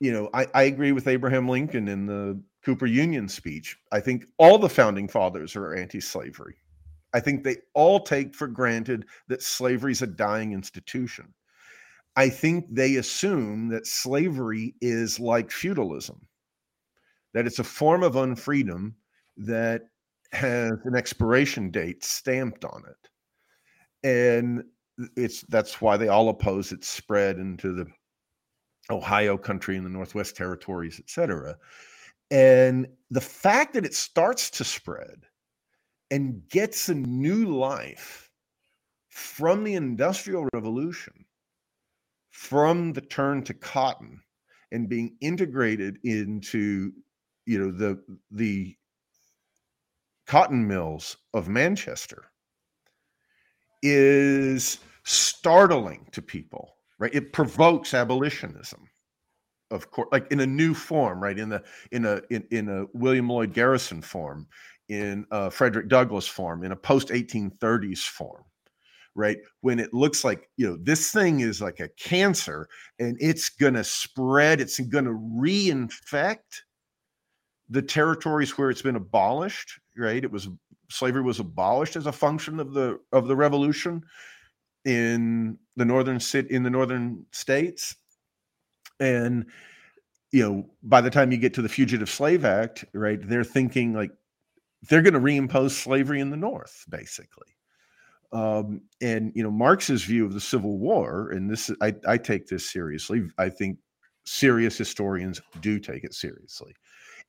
you 0.00 0.12
know 0.12 0.28
i 0.34 0.46
i 0.54 0.62
agree 0.64 0.92
with 0.92 1.06
abraham 1.06 1.48
lincoln 1.48 1.88
in 1.88 2.06
the 2.06 2.40
Cooper 2.64 2.86
Union 2.86 3.28
speech. 3.28 3.76
I 3.92 4.00
think 4.00 4.24
all 4.38 4.58
the 4.58 4.68
founding 4.68 5.08
fathers 5.08 5.54
are 5.54 5.74
anti 5.74 6.00
slavery. 6.00 6.56
I 7.12 7.20
think 7.20 7.44
they 7.44 7.58
all 7.74 8.00
take 8.00 8.34
for 8.34 8.48
granted 8.48 9.06
that 9.28 9.42
slavery 9.42 9.92
is 9.92 10.02
a 10.02 10.06
dying 10.06 10.52
institution. 10.52 11.32
I 12.16 12.28
think 12.28 12.66
they 12.70 12.96
assume 12.96 13.68
that 13.68 13.86
slavery 13.86 14.74
is 14.80 15.20
like 15.20 15.50
feudalism, 15.50 16.26
that 17.32 17.46
it's 17.46 17.58
a 17.58 17.64
form 17.64 18.02
of 18.02 18.14
unfreedom 18.14 18.94
that 19.36 19.82
has 20.32 20.72
an 20.84 20.96
expiration 20.96 21.70
date 21.70 22.04
stamped 22.04 22.64
on 22.64 22.82
it. 22.88 23.08
And 24.08 24.64
it's 25.16 25.42
that's 25.42 25.80
why 25.80 25.96
they 25.96 26.08
all 26.08 26.28
oppose 26.28 26.72
its 26.72 26.88
spread 26.88 27.38
into 27.38 27.72
the 27.72 27.86
Ohio 28.90 29.36
country 29.36 29.76
and 29.76 29.84
the 29.84 29.90
Northwest 29.90 30.36
territories, 30.36 31.00
et 31.00 31.08
cetera. 31.08 31.56
And 32.34 32.88
the 33.12 33.20
fact 33.20 33.74
that 33.74 33.86
it 33.86 33.94
starts 33.94 34.50
to 34.50 34.64
spread 34.64 35.22
and 36.10 36.42
gets 36.48 36.88
a 36.88 36.94
new 36.94 37.46
life 37.46 38.28
from 39.08 39.62
the 39.62 39.74
Industrial 39.74 40.48
Revolution, 40.52 41.26
from 42.30 42.92
the 42.92 43.02
turn 43.02 43.44
to 43.44 43.54
cotton, 43.54 44.20
and 44.72 44.88
being 44.88 45.16
integrated 45.20 45.98
into 46.02 46.90
you 47.46 47.58
know 47.60 47.70
the 47.70 48.02
the 48.32 48.74
cotton 50.26 50.66
mills 50.66 51.16
of 51.34 51.46
Manchester 51.46 52.32
is 53.80 54.78
startling 55.04 56.08
to 56.10 56.20
people 56.20 56.74
right? 56.98 57.14
It 57.14 57.32
provokes 57.32 57.94
abolitionism 57.94 58.88
of 59.70 59.90
course 59.90 60.08
like 60.12 60.30
in 60.30 60.40
a 60.40 60.46
new 60.46 60.74
form 60.74 61.22
right 61.22 61.38
in 61.38 61.48
the 61.48 61.62
in 61.92 62.04
a 62.04 62.20
in, 62.30 62.44
in 62.50 62.68
a 62.68 62.86
william 62.92 63.28
lloyd 63.28 63.52
garrison 63.52 64.00
form 64.00 64.46
in 64.88 65.26
a 65.30 65.50
frederick 65.50 65.88
douglass 65.88 66.26
form 66.26 66.64
in 66.64 66.72
a 66.72 66.76
post 66.76 67.08
1830s 67.08 68.00
form 68.00 68.44
right? 69.14 69.38
When 69.60 69.78
it 69.78 69.94
looks 69.94 70.24
like, 70.24 70.48
you 70.56 70.66
know, 70.66 70.76
this 70.82 71.10
thing 71.10 71.40
is 71.40 71.60
like 71.60 71.80
a 71.80 71.88
cancer 71.88 72.68
and 72.98 73.16
it's 73.20 73.48
going 73.48 73.74
to 73.74 73.84
spread, 73.84 74.60
it's 74.60 74.80
going 74.80 75.04
to 75.04 75.12
reinfect 75.12 76.62
the 77.70 77.82
territories 77.82 78.58
where 78.58 78.70
it's 78.70 78.82
been 78.82 78.96
abolished, 78.96 79.78
right? 79.96 80.22
It 80.22 80.30
was 80.30 80.48
slavery 80.90 81.22
was 81.22 81.40
abolished 81.40 81.96
as 81.96 82.06
a 82.06 82.12
function 82.12 82.60
of 82.60 82.74
the 82.74 82.98
of 83.12 83.26
the 83.26 83.36
revolution 83.36 84.02
in 84.84 85.58
the 85.76 85.84
northern 85.84 86.20
sit 86.20 86.50
in 86.50 86.62
the 86.62 86.70
northern 86.70 87.24
states 87.32 87.96
and 89.00 89.46
you 90.32 90.42
know 90.42 90.66
by 90.82 91.00
the 91.00 91.10
time 91.10 91.32
you 91.32 91.38
get 91.38 91.54
to 91.54 91.62
the 91.62 91.68
fugitive 91.68 92.08
slave 92.08 92.44
act 92.44 92.84
right 92.92 93.20
they're 93.28 93.44
thinking 93.44 93.92
like 93.92 94.10
they're 94.88 95.02
going 95.02 95.14
to 95.14 95.20
reimpose 95.20 95.70
slavery 95.70 96.20
in 96.20 96.30
the 96.30 96.36
north 96.36 96.84
basically. 96.88 97.48
Um, 98.32 98.80
and 99.00 99.30
you 99.34 99.42
know 99.42 99.50
marx's 99.50 100.02
view 100.02 100.24
of 100.24 100.32
the 100.32 100.40
civil 100.40 100.78
war 100.78 101.30
and 101.30 101.48
this 101.48 101.70
I, 101.80 101.94
I 102.06 102.18
take 102.18 102.48
this 102.48 102.68
seriously 102.68 103.28
i 103.38 103.48
think 103.48 103.78
serious 104.24 104.76
historians 104.76 105.40
do 105.60 105.78
take 105.78 106.02
it 106.02 106.14
seriously. 106.14 106.74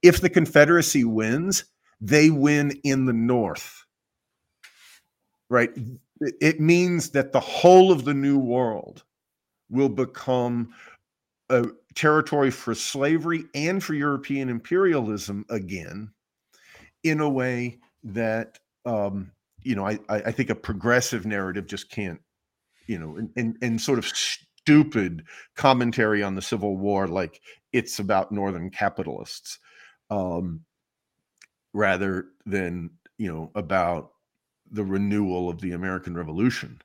If 0.01 0.22
the 0.22 0.30
confederacy 0.30 1.03
wins 1.03 1.66
they 2.01 2.30
win 2.30 2.80
in 2.84 3.05
the 3.05 3.13
north. 3.13 3.86
Right? 5.49 5.72
It 6.20 6.59
means 6.59 7.11
that 7.11 7.32
the 7.32 7.39
whole 7.39 7.91
of 7.91 8.05
the 8.05 8.13
new 8.13 8.38
world 8.38 9.03
will 9.70 9.89
become 9.89 10.74
a 11.49 11.67
territory 11.93 12.51
for 12.51 12.73
slavery 12.73 13.45
and 13.53 13.83
for 13.83 13.93
European 13.93 14.49
imperialism 14.49 15.45
again, 15.49 16.11
in 17.03 17.19
a 17.19 17.29
way 17.29 17.79
that 18.03 18.59
um, 18.85 19.31
you 19.61 19.75
know 19.75 19.87
I, 19.87 19.99
I 20.09 20.31
think 20.31 20.49
a 20.49 20.55
progressive 20.55 21.25
narrative 21.25 21.67
just 21.67 21.89
can't, 21.89 22.19
you 22.87 22.99
know, 22.99 23.17
and, 23.17 23.29
and 23.35 23.57
and 23.61 23.81
sort 23.81 23.99
of 23.99 24.05
stupid 24.05 25.23
commentary 25.55 26.23
on 26.23 26.35
the 26.35 26.41
Civil 26.41 26.77
War 26.77 27.07
like 27.07 27.41
it's 27.73 27.99
about 27.99 28.31
Northern 28.31 28.69
capitalists, 28.69 29.59
um, 30.09 30.61
rather 31.73 32.25
than 32.45 32.89
you 33.17 33.31
know 33.31 33.51
about 33.55 34.11
the 34.71 34.83
renewal 34.83 35.49
of 35.49 35.61
the 35.61 35.71
American 35.71 36.15
Revolution. 36.15 36.81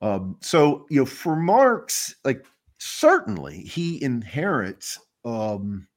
Um, 0.00 0.36
so, 0.40 0.86
you 0.90 1.00
know, 1.00 1.06
for 1.06 1.34
Marx, 1.34 2.14
like 2.24 2.46
certainly 2.78 3.58
he 3.60 4.02
inherits. 4.02 4.98
Um, 5.24 5.88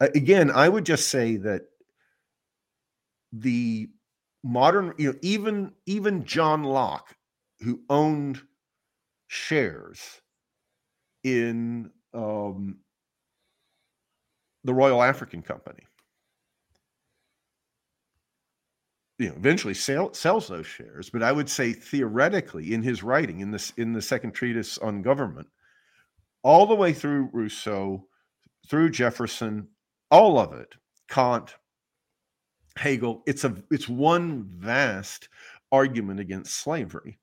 again, 0.00 0.50
I 0.50 0.68
would 0.68 0.84
just 0.84 1.08
say 1.08 1.36
that 1.36 1.62
the 3.32 3.88
modern, 4.42 4.94
you 4.98 5.12
know, 5.12 5.18
even 5.22 5.72
even 5.86 6.24
John 6.24 6.64
Locke, 6.64 7.14
who 7.60 7.80
owned 7.88 8.40
shares 9.28 10.20
in 11.22 11.90
um, 12.14 12.78
the 14.64 14.74
Royal 14.74 15.02
African 15.02 15.42
Company, 15.42 15.84
you 19.20 19.28
know 19.28 19.34
eventually 19.36 19.74
sell, 19.74 20.12
sells 20.14 20.48
those 20.48 20.66
shares 20.66 21.10
but 21.10 21.22
i 21.22 21.30
would 21.30 21.48
say 21.48 21.72
theoretically 21.72 22.72
in 22.72 22.82
his 22.82 23.02
writing 23.02 23.40
in 23.40 23.50
this 23.50 23.72
in 23.76 23.92
the 23.92 24.02
second 24.02 24.32
treatise 24.32 24.78
on 24.78 25.02
government 25.02 25.46
all 26.42 26.66
the 26.66 26.74
way 26.74 26.92
through 26.92 27.28
rousseau 27.32 28.06
through 28.68 28.90
jefferson 28.90 29.66
all 30.10 30.38
of 30.38 30.52
it 30.52 30.74
kant 31.08 31.56
hegel 32.76 33.22
it's 33.26 33.44
a 33.44 33.54
it's 33.70 33.88
one 33.88 34.44
vast 34.56 35.28
argument 35.72 36.20
against 36.20 36.54
slavery 36.54 37.18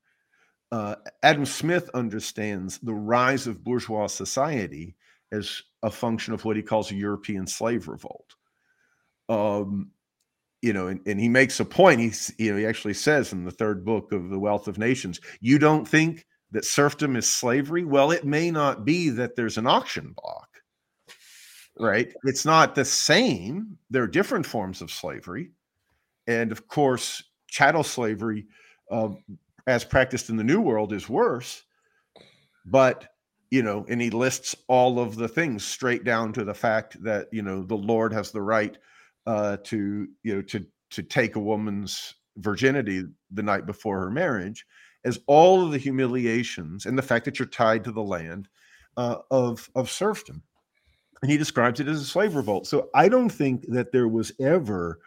uh, 0.70 0.94
adam 1.22 1.46
smith 1.46 1.88
understands 1.94 2.78
the 2.78 2.94
rise 2.94 3.46
of 3.46 3.64
bourgeois 3.64 4.06
society 4.06 4.94
as 5.32 5.62
a 5.82 5.90
function 5.90 6.34
of 6.34 6.44
what 6.44 6.56
he 6.56 6.62
calls 6.62 6.90
a 6.90 6.94
european 6.94 7.46
slave 7.46 7.88
revolt 7.88 8.34
um, 9.30 9.90
you 10.62 10.72
know, 10.72 10.88
and, 10.88 11.00
and 11.06 11.20
he 11.20 11.28
makes 11.28 11.60
a 11.60 11.64
point. 11.64 12.00
He's, 12.00 12.34
you 12.38 12.50
know, 12.50 12.58
he 12.58 12.66
actually 12.66 12.94
says 12.94 13.32
in 13.32 13.44
the 13.44 13.50
third 13.50 13.84
book 13.84 14.12
of 14.12 14.28
the 14.28 14.38
Wealth 14.38 14.68
of 14.68 14.78
Nations, 14.78 15.20
you 15.40 15.58
don't 15.58 15.86
think 15.86 16.26
that 16.52 16.64
serfdom 16.64 17.16
is 17.16 17.28
slavery? 17.28 17.84
Well, 17.84 18.10
it 18.10 18.24
may 18.24 18.50
not 18.50 18.84
be 18.84 19.10
that 19.10 19.36
there's 19.36 19.58
an 19.58 19.66
auction 19.66 20.14
block, 20.16 20.48
right? 21.78 22.12
It's 22.24 22.44
not 22.44 22.74
the 22.74 22.84
same. 22.84 23.78
There 23.90 24.02
are 24.02 24.08
different 24.08 24.46
forms 24.46 24.80
of 24.80 24.90
slavery. 24.90 25.50
And 26.26 26.52
of 26.52 26.68
course, 26.68 27.22
chattel 27.48 27.84
slavery, 27.84 28.46
uh, 28.90 29.10
as 29.66 29.84
practiced 29.84 30.30
in 30.30 30.36
the 30.36 30.44
New 30.44 30.60
World, 30.60 30.92
is 30.92 31.08
worse. 31.08 31.62
But, 32.66 33.08
you 33.50 33.62
know, 33.62 33.86
and 33.88 34.00
he 34.00 34.10
lists 34.10 34.54
all 34.68 34.98
of 34.98 35.16
the 35.16 35.28
things 35.28 35.64
straight 35.64 36.04
down 36.04 36.32
to 36.34 36.44
the 36.44 36.54
fact 36.54 37.02
that, 37.02 37.28
you 37.32 37.42
know, 37.42 37.62
the 37.62 37.76
Lord 37.76 38.12
has 38.12 38.30
the 38.30 38.42
right 38.42 38.76
uh, 39.28 39.58
to 39.62 40.08
you 40.22 40.34
know 40.34 40.42
to 40.42 40.64
to 40.90 41.02
take 41.02 41.36
a 41.36 41.40
woman's 41.40 42.14
virginity 42.38 43.04
the 43.30 43.42
night 43.42 43.66
before 43.66 44.00
her 44.00 44.10
marriage 44.10 44.64
as 45.04 45.18
all 45.26 45.64
of 45.64 45.72
the 45.72 45.78
humiliations 45.78 46.86
and 46.86 46.98
the 46.98 47.02
fact 47.02 47.24
that 47.24 47.38
you're 47.38 47.48
tied 47.48 47.84
to 47.84 47.92
the 47.92 48.02
land 48.02 48.48
uh, 48.96 49.16
of 49.30 49.70
of 49.74 49.90
serfdom. 49.90 50.42
And 51.22 51.30
he 51.30 51.36
describes 51.36 51.80
it 51.80 51.88
as 51.88 52.00
a 52.00 52.04
slave 52.04 52.36
revolt 52.36 52.66
so 52.66 52.90
i 52.94 53.08
don't 53.08 53.28
think 53.30 53.66
that 53.68 53.90
there 53.90 54.06
was 54.08 54.30
ever 54.40 55.00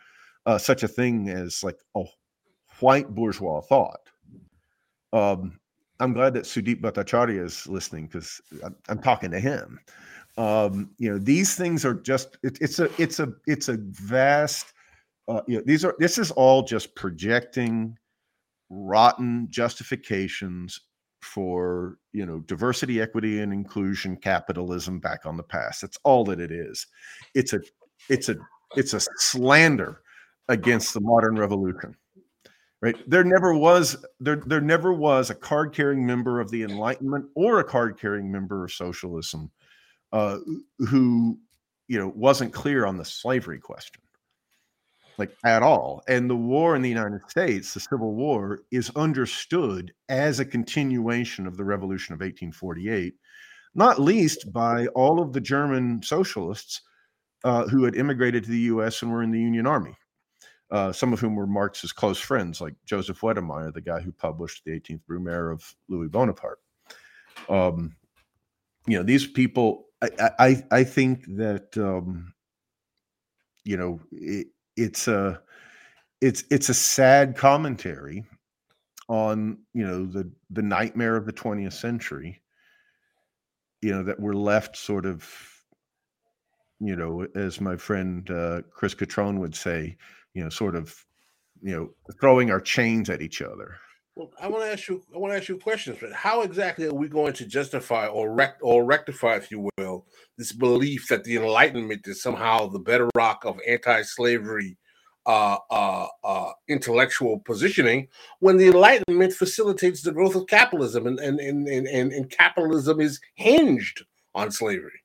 uh, 0.45 0.57
such 0.57 0.83
a 0.83 0.87
thing 0.87 1.29
as 1.29 1.63
like 1.63 1.79
a 1.95 2.03
white 2.79 3.09
bourgeois 3.09 3.61
thought. 3.61 4.09
Um, 5.13 5.59
i'm 5.99 6.13
glad 6.13 6.33
that 6.33 6.45
sudeep 6.45 6.81
bhattacharya 6.81 7.43
is 7.43 7.67
listening 7.67 8.07
because 8.07 8.41
I'm, 8.63 8.75
I'm 8.89 9.01
talking 9.01 9.31
to 9.31 9.39
him. 9.39 9.79
Um, 10.37 10.91
you 10.97 11.11
know, 11.11 11.17
these 11.17 11.55
things 11.55 11.85
are 11.85 11.93
just 11.93 12.37
it, 12.43 12.57
it's 12.61 12.79
a 12.79 12.89
it's 13.01 13.19
a 13.19 13.33
it's 13.47 13.67
a 13.69 13.77
vast. 13.79 14.73
Uh, 15.27 15.41
you 15.47 15.57
know, 15.57 15.63
these 15.65 15.85
are 15.85 15.95
this 15.99 16.17
is 16.17 16.31
all 16.31 16.63
just 16.63 16.95
projecting 16.95 17.97
rotten 18.71 19.47
justifications 19.49 20.79
for 21.21 21.97
you 22.13 22.25
know 22.25 22.39
diversity, 22.39 23.01
equity, 23.01 23.41
and 23.41 23.53
inclusion 23.53 24.17
capitalism 24.17 24.99
back 24.99 25.25
on 25.25 25.37
the 25.37 25.43
past. 25.43 25.81
That's 25.81 25.99
all 26.03 26.23
that 26.25 26.39
it 26.39 26.51
is. 26.51 26.87
It's 27.35 27.53
a 27.53 27.61
it's 28.09 28.29
a 28.29 28.35
it's 28.75 28.93
a 28.93 29.01
slander 29.17 30.01
against 30.47 30.93
the 30.93 31.01
modern 31.01 31.37
revolution 31.37 31.95
right 32.81 32.97
there 33.07 33.23
never 33.23 33.55
was 33.55 34.03
there 34.19 34.41
there 34.45 34.61
never 34.61 34.93
was 34.93 35.29
a 35.29 35.35
card 35.35 35.73
carrying 35.73 36.05
member 36.05 36.39
of 36.39 36.49
the 36.51 36.63
enlightenment 36.63 37.25
or 37.35 37.59
a 37.59 37.63
card 37.63 37.99
carrying 37.99 38.31
member 38.31 38.65
of 38.65 38.71
socialism 38.71 39.49
uh, 40.11 40.37
who 40.79 41.39
you 41.87 41.97
know 41.97 42.11
wasn't 42.15 42.51
clear 42.51 42.85
on 42.85 42.97
the 42.97 43.05
slavery 43.05 43.59
question 43.59 44.00
like 45.17 45.35
at 45.45 45.63
all 45.63 46.01
and 46.07 46.29
the 46.29 46.35
war 46.35 46.75
in 46.75 46.81
the 46.81 46.89
united 46.89 47.21
states 47.29 47.73
the 47.73 47.79
civil 47.79 48.13
war 48.13 48.59
is 48.71 48.91
understood 48.95 49.93
as 50.09 50.39
a 50.39 50.45
continuation 50.45 51.47
of 51.47 51.57
the 51.57 51.63
revolution 51.63 52.13
of 52.13 52.19
1848 52.19 53.13
not 53.73 53.99
least 53.99 54.51
by 54.51 54.87
all 54.87 55.21
of 55.21 55.33
the 55.33 55.41
german 55.41 56.01
socialists 56.03 56.81
uh, 57.43 57.67
who 57.67 57.83
had 57.83 57.95
immigrated 57.95 58.43
to 58.43 58.51
the 58.51 58.59
us 58.59 59.01
and 59.01 59.11
were 59.11 59.23
in 59.23 59.31
the 59.31 59.39
union 59.39 59.67
army 59.67 59.95
uh, 60.71 60.91
some 60.91 61.11
of 61.11 61.19
whom 61.19 61.35
were 61.35 61.47
marx's 61.47 61.91
close 61.91 62.19
friends 62.19 62.61
like 62.61 62.75
joseph 62.85 63.21
Weydemeyer, 63.21 63.73
the 63.73 63.81
guy 63.81 63.99
who 63.99 64.11
published 64.11 64.63
the 64.65 64.71
18th 64.71 65.01
brumaire 65.09 65.51
of 65.51 65.75
louis 65.89 66.07
bonaparte. 66.07 66.59
Um, 67.49 67.95
you 68.87 68.97
know 68.97 69.03
these 69.03 69.27
people 69.27 69.85
I, 70.01 70.31
I, 70.39 70.63
I 70.71 70.83
think 70.83 71.25
that 71.37 71.77
um, 71.77 72.33
you 73.63 73.77
know 73.77 73.99
it's 74.77 75.07
a 75.07 75.41
it's 76.21 76.43
it's 76.49 76.69
a 76.69 76.73
sad 76.73 77.35
commentary 77.35 78.23
on 79.09 79.57
you 79.73 79.85
know 79.85 80.05
the 80.05 80.29
the 80.51 80.61
nightmare 80.61 81.15
of 81.15 81.25
the 81.25 81.33
20th 81.33 81.73
century 81.73 82.41
you 83.81 83.91
know 83.91 84.03
that 84.03 84.19
we're 84.19 84.33
left 84.33 84.77
sort 84.77 85.05
of 85.05 85.27
you 86.79 86.95
know 86.95 87.27
as 87.35 87.59
my 87.59 87.75
friend 87.75 88.29
uh, 88.31 88.61
chris 88.71 88.95
Cutrone 88.95 89.39
would 89.39 89.55
say 89.55 89.97
you 90.33 90.43
know 90.43 90.49
sort 90.49 90.75
of 90.75 90.95
you 91.61 91.75
know 91.75 91.89
throwing 92.19 92.51
our 92.51 92.61
chains 92.61 93.09
at 93.09 93.21
each 93.21 93.41
other 93.41 93.77
well, 94.15 94.31
I 94.41 94.47
want 94.47 94.63
to 94.63 94.71
ask 94.71 94.87
you. 94.89 95.01
I 95.13 95.17
want 95.17 95.33
to 95.33 95.37
ask 95.37 95.47
you 95.47 95.57
questions. 95.57 95.97
But 96.01 96.11
how 96.11 96.41
exactly 96.41 96.85
are 96.85 96.93
we 96.93 97.07
going 97.07 97.33
to 97.33 97.45
justify 97.45 98.07
or 98.07 98.33
rect 98.33 98.59
or 98.61 98.83
rectify, 98.83 99.35
if 99.35 99.49
you 99.51 99.69
will, 99.77 100.05
this 100.37 100.51
belief 100.51 101.07
that 101.09 101.23
the 101.23 101.37
Enlightenment 101.37 102.07
is 102.07 102.21
somehow 102.21 102.67
the 102.67 102.79
bedrock 102.79 103.45
of 103.45 103.59
anti-slavery 103.67 104.77
uh, 105.25 105.57
uh, 105.69 106.07
uh, 106.23 106.51
intellectual 106.67 107.39
positioning 107.39 108.07
when 108.39 108.57
the 108.57 108.67
Enlightenment 108.67 109.31
facilitates 109.31 110.01
the 110.01 110.11
growth 110.11 110.35
of 110.35 110.47
capitalism 110.47 111.07
and 111.07 111.19
and, 111.19 111.39
and, 111.39 111.67
and, 111.67 112.11
and 112.11 112.29
capitalism 112.29 112.99
is 112.99 113.21
hinged 113.35 114.03
on 114.35 114.51
slavery? 114.51 115.01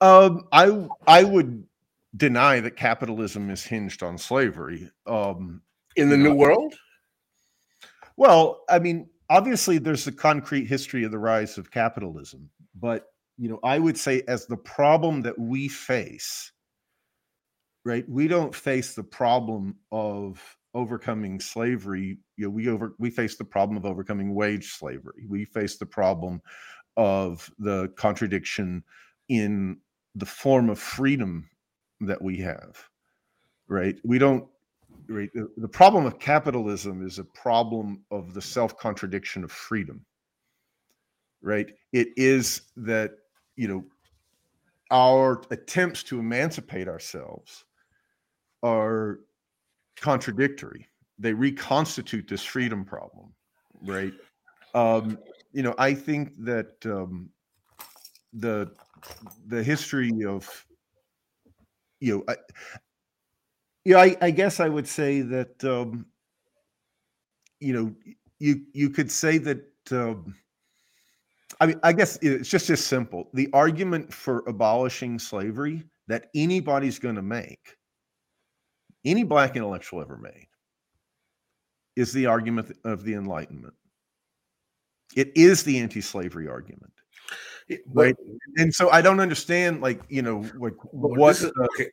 Um, 0.00 0.46
I 0.52 0.86
I 1.08 1.24
would 1.24 1.64
deny 2.16 2.60
that 2.60 2.76
capitalism 2.76 3.50
is 3.50 3.64
hinged 3.64 4.02
on 4.04 4.16
slavery. 4.16 4.90
Um, 5.06 5.62
in 5.96 6.10
the 6.10 6.16
New 6.16 6.34
World, 6.34 6.74
Well, 8.16 8.62
I 8.68 8.78
mean, 8.78 9.08
obviously, 9.28 9.78
there's 9.78 10.04
the 10.04 10.12
concrete 10.12 10.66
history 10.66 11.04
of 11.04 11.10
the 11.10 11.18
rise 11.18 11.58
of 11.58 11.70
capitalism, 11.70 12.50
but 12.74 13.06
you 13.38 13.48
know, 13.48 13.60
I 13.62 13.78
would 13.78 13.98
say 13.98 14.22
as 14.28 14.46
the 14.46 14.56
problem 14.56 15.22
that 15.22 15.38
we 15.38 15.68
face, 15.68 16.52
right? 17.84 18.08
We 18.08 18.28
don't 18.28 18.54
face 18.54 18.94
the 18.94 19.04
problem 19.04 19.76
of 19.92 20.42
overcoming 20.74 21.40
slavery. 21.40 22.18
You 22.36 22.46
know, 22.46 22.50
we 22.50 22.68
over 22.68 22.94
we 22.98 23.10
face 23.10 23.36
the 23.36 23.44
problem 23.44 23.76
of 23.76 23.84
overcoming 23.84 24.34
wage 24.34 24.72
slavery. 24.72 25.26
We 25.28 25.44
face 25.44 25.76
the 25.76 25.86
problem 25.86 26.40
of 26.96 27.50
the 27.58 27.92
contradiction 27.96 28.82
in 29.28 29.78
the 30.14 30.26
form 30.26 30.70
of 30.70 30.78
freedom 30.78 31.48
that 32.00 32.20
we 32.20 32.38
have 32.38 32.88
right 33.68 33.96
we 34.04 34.18
don't 34.18 34.48
right 35.08 35.30
the, 35.34 35.48
the 35.56 35.68
problem 35.68 36.06
of 36.06 36.18
capitalism 36.18 37.06
is 37.06 37.18
a 37.18 37.24
problem 37.24 38.02
of 38.10 38.34
the 38.34 38.42
self-contradiction 38.42 39.44
of 39.44 39.52
freedom. 39.52 40.04
Right? 41.42 41.72
It 41.92 42.08
is 42.16 42.62
that 42.76 43.12
you 43.56 43.68
know 43.68 43.84
our 44.90 45.42
attempts 45.50 46.02
to 46.04 46.18
emancipate 46.18 46.88
ourselves 46.88 47.64
are 48.62 49.20
contradictory. 49.96 50.86
They 51.18 51.32
reconstitute 51.32 52.28
this 52.28 52.44
freedom 52.44 52.84
problem 52.84 53.32
right? 53.82 54.12
Um 54.74 55.18
you 55.52 55.62
know 55.62 55.74
i 55.78 55.94
think 55.94 56.32
that 56.44 56.74
um 56.84 57.30
the 58.34 58.70
the 59.46 59.62
history 59.62 60.24
of 60.26 60.66
you 62.00 62.18
know 62.26 62.34
know, 63.94 64.00
I, 64.00 64.16
I 64.20 64.30
guess 64.30 64.60
I 64.60 64.68
would 64.68 64.86
say 64.86 65.20
that 65.20 65.64
um, 65.64 66.06
you 67.60 67.72
know 67.72 67.94
you 68.38 68.62
you 68.72 68.90
could 68.90 69.10
say 69.10 69.38
that 69.38 69.64
um, 69.92 70.34
I 71.60 71.66
mean 71.66 71.80
I 71.82 71.92
guess 71.92 72.18
it's 72.22 72.48
just 72.48 72.70
as 72.70 72.84
simple. 72.84 73.30
The 73.34 73.48
argument 73.52 74.12
for 74.12 74.42
abolishing 74.46 75.18
slavery 75.18 75.84
that 76.08 76.28
anybody's 76.34 76.98
going 76.98 77.16
to 77.16 77.22
make, 77.22 77.76
any 79.04 79.24
black 79.24 79.56
intellectual 79.56 80.00
ever 80.00 80.16
made, 80.16 80.46
is 81.96 82.12
the 82.12 82.26
argument 82.26 82.76
of 82.84 83.04
the 83.04 83.14
Enlightenment. 83.14 83.74
It 85.16 85.32
is 85.36 85.62
the 85.62 85.78
anti-slavery 85.78 86.48
argument, 86.48 86.92
right? 87.92 88.16
And 88.56 88.74
so 88.74 88.90
I 88.90 89.00
don't 89.00 89.20
understand, 89.20 89.80
like 89.80 90.02
you 90.08 90.22
know, 90.22 90.44
like 90.58 90.74
what. 90.90 91.36
Is- 91.36 91.44
okay. 91.44 91.90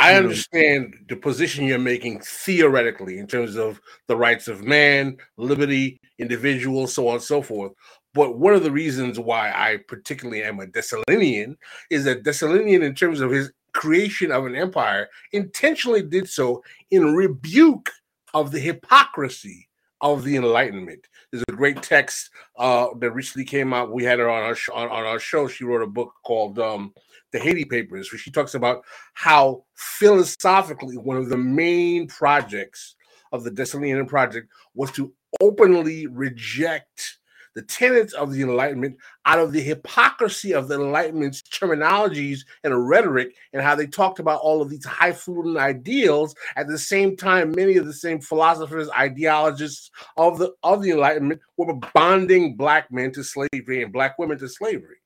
I 0.00 0.14
understand 0.14 0.94
the 1.08 1.16
position 1.16 1.66
you're 1.66 1.78
making 1.78 2.20
theoretically 2.20 3.18
in 3.18 3.26
terms 3.26 3.56
of 3.56 3.80
the 4.08 4.16
rights 4.16 4.48
of 4.48 4.64
man, 4.64 5.18
liberty, 5.36 6.00
individual, 6.18 6.86
so 6.86 7.08
on 7.08 7.14
and 7.14 7.22
so 7.22 7.42
forth. 7.42 7.72
But 8.14 8.38
one 8.38 8.54
of 8.54 8.62
the 8.62 8.72
reasons 8.72 9.18
why 9.18 9.50
I 9.50 9.78
particularly 9.86 10.42
am 10.42 10.58
a 10.58 10.66
Dessalinian 10.66 11.56
is 11.90 12.04
that 12.04 12.24
Dessalinian, 12.24 12.82
in 12.82 12.94
terms 12.94 13.20
of 13.20 13.30
his 13.30 13.52
creation 13.72 14.32
of 14.32 14.46
an 14.46 14.56
empire, 14.56 15.08
intentionally 15.32 16.02
did 16.02 16.28
so 16.28 16.62
in 16.90 17.14
rebuke 17.14 17.90
of 18.34 18.52
the 18.52 18.58
hypocrisy 18.58 19.68
of 20.00 20.24
the 20.24 20.36
Enlightenment. 20.36 21.06
There's 21.30 21.44
a 21.48 21.52
great 21.52 21.82
text 21.82 22.30
uh, 22.58 22.88
that 22.98 23.10
recently 23.12 23.44
came 23.44 23.72
out. 23.72 23.92
We 23.92 24.04
had 24.04 24.18
her 24.18 24.30
on 24.30 24.42
our 24.42 24.54
sh- 24.54 24.70
on, 24.70 24.88
on 24.88 25.04
our 25.04 25.18
show. 25.18 25.46
She 25.46 25.64
wrote 25.64 25.82
a 25.82 25.86
book 25.86 26.12
called 26.24 26.58
um, 26.58 26.94
"The 27.32 27.38
Haiti 27.38 27.64
Papers," 27.64 28.12
where 28.12 28.18
she 28.18 28.30
talks 28.30 28.54
about 28.54 28.84
how 29.14 29.64
philosophically 29.74 30.96
one 30.96 31.16
of 31.16 31.28
the 31.28 31.36
main 31.38 32.06
projects 32.06 32.96
of 33.32 33.44
the 33.44 33.50
Dessalinian 33.50 34.08
Project 34.08 34.48
was 34.74 34.90
to 34.92 35.12
openly 35.40 36.06
reject 36.06 37.18
the 37.54 37.62
tenets 37.62 38.12
of 38.12 38.32
the 38.32 38.42
Enlightenment 38.42 38.96
out 39.26 39.38
of 39.38 39.52
the 39.52 39.60
hypocrisy 39.60 40.52
of 40.52 40.68
the 40.68 40.80
Enlightenment's 40.80 41.42
terminologies 41.42 42.40
and 42.62 42.88
rhetoric 42.88 43.34
and 43.52 43.62
how 43.62 43.74
they 43.74 43.86
talked 43.86 44.18
about 44.20 44.40
all 44.40 44.62
of 44.62 44.70
these 44.70 44.84
highfalutin 44.84 45.56
ideals. 45.56 46.34
At 46.56 46.68
the 46.68 46.78
same 46.78 47.16
time, 47.16 47.52
many 47.52 47.76
of 47.76 47.86
the 47.86 47.92
same 47.92 48.20
philosophers, 48.20 48.88
ideologists 48.90 49.90
of 50.16 50.38
the 50.38 50.52
of 50.62 50.82
the 50.82 50.92
Enlightenment 50.92 51.40
were 51.56 51.74
bonding 51.92 52.56
black 52.56 52.90
men 52.92 53.12
to 53.12 53.24
slavery 53.24 53.82
and 53.82 53.92
black 53.92 54.18
women 54.18 54.38
to 54.38 54.48
slavery 54.48 54.99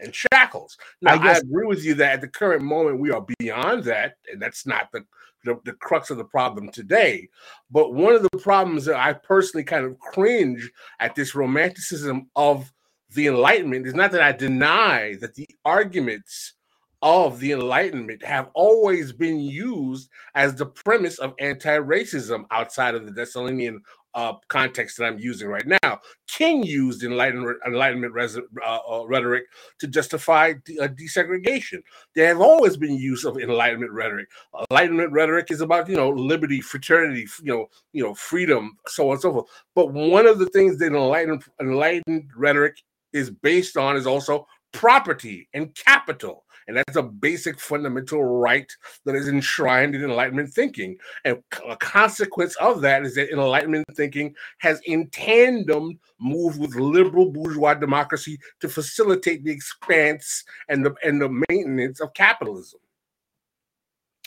and 0.00 0.14
shackles. 0.14 0.76
Now, 1.02 1.14
I, 1.14 1.18
guess- 1.18 1.42
agree 1.42 1.66
with 1.66 1.84
you 1.84 1.94
that 1.94 2.12
at 2.12 2.20
the 2.20 2.28
current 2.28 2.62
moment 2.62 3.00
we 3.00 3.10
are 3.10 3.24
beyond 3.38 3.84
that, 3.84 4.14
and 4.30 4.40
that's 4.40 4.66
not 4.66 4.88
the, 4.92 5.04
the 5.44 5.58
the 5.64 5.72
crux 5.72 6.10
of 6.10 6.16
the 6.18 6.24
problem 6.24 6.70
today. 6.70 7.28
But 7.70 7.94
one 7.94 8.14
of 8.14 8.22
the 8.22 8.38
problems 8.38 8.84
that 8.86 8.96
I 8.96 9.12
personally 9.12 9.64
kind 9.64 9.84
of 9.84 9.98
cringe 9.98 10.70
at 11.00 11.14
this 11.14 11.34
romanticism 11.34 12.28
of 12.36 12.72
the 13.14 13.26
Enlightenment 13.26 13.86
is 13.86 13.94
not 13.94 14.12
that 14.12 14.22
I 14.22 14.32
deny 14.32 15.16
that 15.20 15.34
the 15.34 15.48
arguments 15.64 16.54
of 17.00 17.38
the 17.38 17.52
Enlightenment 17.52 18.24
have 18.24 18.50
always 18.54 19.12
been 19.12 19.38
used 19.38 20.10
as 20.34 20.54
the 20.54 20.66
premise 20.66 21.18
of 21.18 21.34
anti-racism 21.38 22.44
outside 22.50 22.94
of 22.94 23.06
the 23.06 23.12
Dessalinian 23.12 23.78
uh, 24.14 24.34
context 24.48 24.98
that 24.98 25.06
I'm 25.06 25.18
using 25.18 25.48
right 25.48 25.66
now. 25.84 26.00
King 26.28 26.62
used 26.62 27.02
Enlightenment, 27.04 27.58
Enlightenment 27.66 28.12
res- 28.14 28.38
uh, 28.38 28.78
uh, 28.90 29.04
rhetoric 29.06 29.44
to 29.80 29.88
justify 29.88 30.54
de- 30.64 30.80
uh, 30.80 30.88
desegregation. 30.88 31.82
There 32.14 32.28
have 32.28 32.40
always 32.40 32.76
been 32.76 32.96
use 32.96 33.24
of 33.24 33.38
Enlightenment 33.38 33.92
rhetoric. 33.92 34.28
Enlightenment 34.70 35.12
rhetoric 35.12 35.50
is 35.50 35.60
about 35.60 35.88
you 35.88 35.96
know 35.96 36.10
liberty, 36.10 36.60
fraternity, 36.60 37.26
you 37.42 37.52
know, 37.52 37.66
you 37.92 38.02
know, 38.02 38.14
freedom, 38.14 38.76
so 38.88 39.08
on 39.08 39.12
and 39.14 39.22
so 39.22 39.32
forth. 39.32 39.46
But 39.74 39.92
one 39.92 40.26
of 40.26 40.38
the 40.38 40.48
things 40.50 40.78
that 40.78 40.86
enlightened 40.88 41.44
enlightened 41.60 42.30
rhetoric 42.36 42.78
is 43.12 43.30
based 43.30 43.76
on 43.76 43.96
is 43.96 44.06
also 44.06 44.46
property 44.72 45.48
and 45.54 45.74
capital. 45.74 46.44
And 46.68 46.76
that's 46.76 46.96
a 46.96 47.02
basic 47.02 47.58
fundamental 47.58 48.22
right 48.22 48.70
that 49.06 49.14
is 49.14 49.26
enshrined 49.26 49.94
in 49.94 50.04
Enlightenment 50.04 50.52
thinking. 50.52 50.98
And 51.24 51.42
a 51.66 51.76
consequence 51.76 52.54
of 52.56 52.82
that 52.82 53.04
is 53.04 53.14
that 53.14 53.32
Enlightenment 53.32 53.86
thinking 53.94 54.34
has 54.58 54.80
in 54.84 55.08
tandem 55.08 55.98
moved 56.20 56.60
with 56.60 56.74
liberal 56.74 57.32
bourgeois 57.32 57.72
democracy 57.72 58.38
to 58.60 58.68
facilitate 58.68 59.44
the 59.44 59.50
expanse 59.50 60.44
and 60.68 60.84
the 60.84 60.94
and 61.02 61.22
the 61.22 61.44
maintenance 61.48 62.00
of 62.00 62.12
capitalism. 62.12 62.80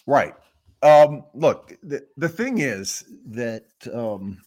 Right. 0.07 0.33
Um, 0.81 1.25
look, 1.35 1.77
the, 1.83 2.07
the 2.17 2.29
thing 2.29 2.57
is 2.57 3.05
that 3.28 3.66
um, 3.93 4.41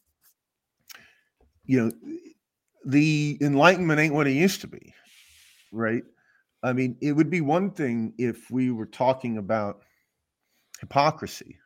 you 1.64 1.80
know 1.80 1.92
the 2.84 3.38
Enlightenment 3.40 4.00
ain't 4.00 4.14
what 4.14 4.26
it 4.26 4.32
used 4.32 4.62
to 4.62 4.66
be, 4.66 4.92
right? 5.70 6.02
I 6.64 6.72
mean, 6.72 6.96
it 7.02 7.12
would 7.12 7.28
be 7.28 7.42
one 7.42 7.70
thing 7.70 8.14
if 8.16 8.50
we 8.50 8.70
were 8.70 8.86
talking 8.86 9.36
about 9.36 9.82
hypocrisy, 10.80 11.58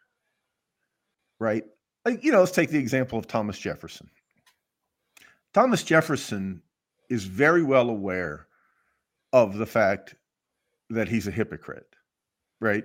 right? 1.39 1.62
Like, 2.05 2.25
you 2.25 2.33
know, 2.33 2.41
let's 2.41 2.51
take 2.51 2.70
the 2.70 2.81
example 2.81 3.16
of 3.16 3.29
Thomas 3.29 3.59
Jefferson. 3.59 4.11
Thomas 5.55 5.85
Jefferson 5.85 6.62
is 7.09 7.25
very 7.25 7.62
well 7.62 7.89
aware 7.89 8.49
of 9.33 9.57
the 9.57 9.66
fact 9.66 10.16
that 10.91 11.09
he's 11.09 11.29
a 11.29 11.33
hypocrite, 11.33 11.95
right? 12.61 12.85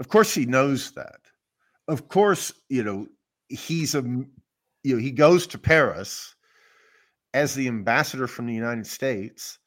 Of 0.00 0.08
course, 0.08 0.32
he 0.32 0.46
knows 0.46 0.92
that. 0.92 1.20
Of 1.88 2.08
course, 2.08 2.54
you 2.70 2.82
know, 2.82 3.06
he's 3.50 3.94
a, 3.94 4.00
you 4.02 4.94
know, 4.94 4.98
he 4.98 5.10
goes 5.10 5.46
to 5.48 5.58
Paris 5.58 6.34
as 7.34 7.54
the 7.54 7.68
ambassador 7.68 8.26
from 8.26 8.46
the 8.46 8.54
United 8.54 8.86
States 8.86 9.58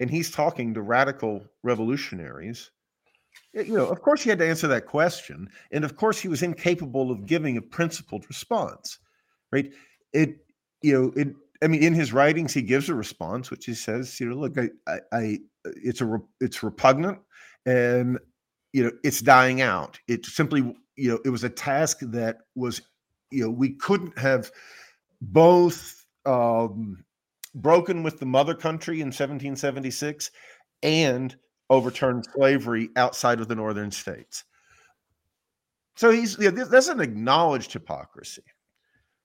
and 0.00 0.10
he's 0.10 0.30
talking 0.30 0.74
to 0.74 0.82
radical 0.82 1.42
revolutionaries 1.62 2.70
you 3.52 3.76
know 3.76 3.86
of 3.86 4.00
course 4.00 4.22
he 4.22 4.30
had 4.30 4.38
to 4.38 4.46
answer 4.46 4.66
that 4.66 4.86
question 4.86 5.48
and 5.72 5.84
of 5.84 5.96
course 5.96 6.18
he 6.18 6.28
was 6.28 6.42
incapable 6.42 7.10
of 7.10 7.26
giving 7.26 7.56
a 7.56 7.62
principled 7.62 8.26
response 8.28 8.98
right? 9.52 9.72
It 10.12 10.38
you 10.82 10.92
know 10.92 11.12
it 11.16 11.34
i 11.62 11.66
mean 11.66 11.82
in 11.82 11.94
his 11.94 12.12
writings 12.12 12.52
he 12.52 12.62
gives 12.62 12.88
a 12.88 12.94
response 12.94 13.50
which 13.50 13.64
he 13.64 13.74
says 13.74 14.20
you 14.20 14.28
know 14.28 14.36
look 14.36 14.58
i 14.58 14.68
i, 14.86 14.98
I 15.12 15.38
it's 15.64 16.00
a 16.00 16.20
it's 16.40 16.62
repugnant 16.62 17.18
and 17.64 18.18
you 18.72 18.84
know 18.84 18.92
it's 19.02 19.22
dying 19.22 19.62
out. 19.62 19.98
It 20.06 20.26
simply 20.26 20.76
you 20.96 21.10
know 21.10 21.18
it 21.24 21.30
was 21.30 21.44
a 21.44 21.48
task 21.48 21.98
that 22.02 22.38
was 22.54 22.82
you 23.30 23.44
know 23.44 23.50
we 23.50 23.70
couldn't 23.70 24.18
have 24.18 24.50
both 25.20 26.04
um 26.26 27.02
broken 27.56 28.02
with 28.02 28.20
the 28.20 28.26
mother 28.26 28.54
country 28.54 28.96
in 29.00 29.06
1776 29.06 30.30
and 30.82 31.36
overturned 31.70 32.24
slavery 32.34 32.90
outside 32.96 33.40
of 33.40 33.48
the 33.48 33.54
northern 33.54 33.90
states. 33.90 34.44
So 35.96 36.10
he's 36.10 36.36
that's 36.36 36.88
an 36.88 37.00
acknowledged 37.00 37.72
hypocrisy. 37.72 38.42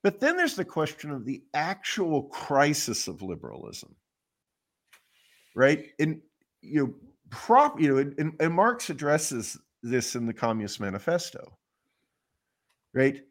But 0.03 0.20
then 0.20 0.38
there's 0.38 0.56
the 0.56 0.66
question 0.66 1.12
of 1.12 1.26
the 1.26 1.44
actual 1.53 2.24
crisis 2.24 3.08
of 3.08 3.22
liberalism, 3.22 3.95
right? 5.56 5.86
And 5.99 6.22
you 6.62 6.86
know, 6.86 6.94
prop, 7.30 7.80
you 7.80 7.94
know, 7.94 7.98
and, 8.18 8.34
and 8.40 8.53
Marx 8.53 8.90
addresses 8.90 9.58
this 9.84 10.16
in 10.16 10.26
the 10.26 10.34
Communist 10.34 10.80
Manifesto, 10.80 11.58
right? 12.94 13.22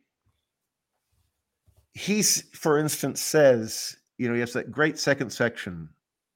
he's, 1.95 2.43
for 2.53 2.79
instance, 2.79 3.21
says, 3.21 3.97
you 4.21 4.29
know, 4.29 4.35
he 4.35 4.41
has 4.41 4.53
that 4.53 4.71
great 4.71 4.99
second 4.99 5.31
section 5.31 5.89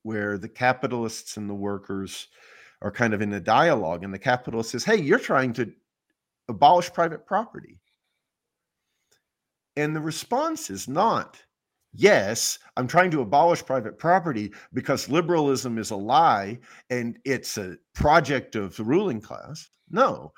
where 0.04 0.38
the 0.38 0.48
capitalists 0.48 1.36
and 1.36 1.50
the 1.50 1.54
workers 1.54 2.28
are 2.80 2.90
kind 2.90 3.12
of 3.12 3.20
in 3.20 3.34
a 3.34 3.40
dialogue, 3.40 4.02
and 4.04 4.12
the 4.12 4.18
capitalist 4.18 4.70
says, 4.70 4.84
Hey, 4.84 4.96
you're 4.96 5.18
trying 5.18 5.52
to 5.52 5.70
abolish 6.48 6.90
private 6.90 7.26
property. 7.26 7.78
And 9.76 9.94
the 9.94 10.00
response 10.00 10.70
is 10.70 10.88
not, 10.88 11.42
yes, 11.92 12.58
I'm 12.78 12.86
trying 12.86 13.10
to 13.10 13.20
abolish 13.20 13.62
private 13.62 13.98
property 13.98 14.54
because 14.72 15.10
liberalism 15.10 15.76
is 15.76 15.90
a 15.90 15.96
lie 15.96 16.58
and 16.88 17.18
it's 17.26 17.58
a 17.58 17.76
project 17.94 18.56
of 18.56 18.74
the 18.76 18.84
ruling 18.84 19.20
class. 19.20 19.68
No, 19.90 20.32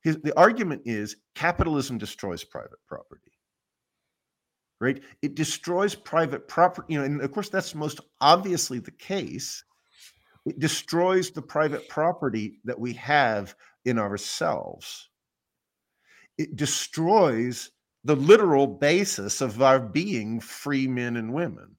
his, 0.00 0.16
the 0.22 0.38
argument 0.38 0.80
is 0.86 1.16
capitalism 1.34 1.98
destroys 1.98 2.42
private 2.42 2.78
property. 2.88 3.35
Right? 4.80 5.02
It 5.22 5.34
destroys 5.34 5.94
private 5.94 6.48
property. 6.48 6.94
You 6.94 6.98
know, 7.00 7.04
and 7.06 7.20
of 7.22 7.32
course, 7.32 7.48
that's 7.48 7.74
most 7.74 8.00
obviously 8.20 8.78
the 8.78 8.90
case. 8.90 9.64
It 10.44 10.58
destroys 10.58 11.30
the 11.30 11.42
private 11.42 11.88
property 11.88 12.60
that 12.64 12.78
we 12.78 12.92
have 12.94 13.54
in 13.84 13.98
ourselves. 13.98 15.08
It 16.38 16.56
destroys 16.56 17.70
the 18.04 18.14
literal 18.14 18.68
basis 18.68 19.40
of 19.40 19.60
our 19.60 19.80
being 19.80 20.38
free 20.38 20.86
men 20.86 21.16
and 21.16 21.34
women, 21.34 21.74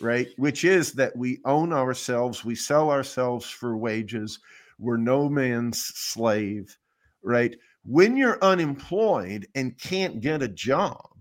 right? 0.00 0.26
Which 0.36 0.64
is 0.64 0.92
that 0.94 1.16
we 1.16 1.38
own 1.44 1.72
ourselves, 1.72 2.44
we 2.44 2.56
sell 2.56 2.90
ourselves 2.90 3.48
for 3.48 3.76
wages, 3.76 4.40
we're 4.80 4.96
no 4.96 5.28
man's 5.28 5.84
slave, 5.84 6.76
right? 7.22 7.54
When 7.84 8.16
you're 8.16 8.42
unemployed 8.42 9.46
and 9.54 9.78
can't 9.78 10.20
get 10.20 10.42
a 10.42 10.48
job, 10.48 11.11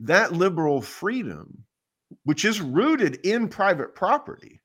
that 0.00 0.32
liberal 0.32 0.80
freedom, 0.80 1.64
which 2.24 2.44
is 2.44 2.60
rooted 2.60 3.16
in 3.24 3.48
private 3.48 3.94
property, 3.94 4.60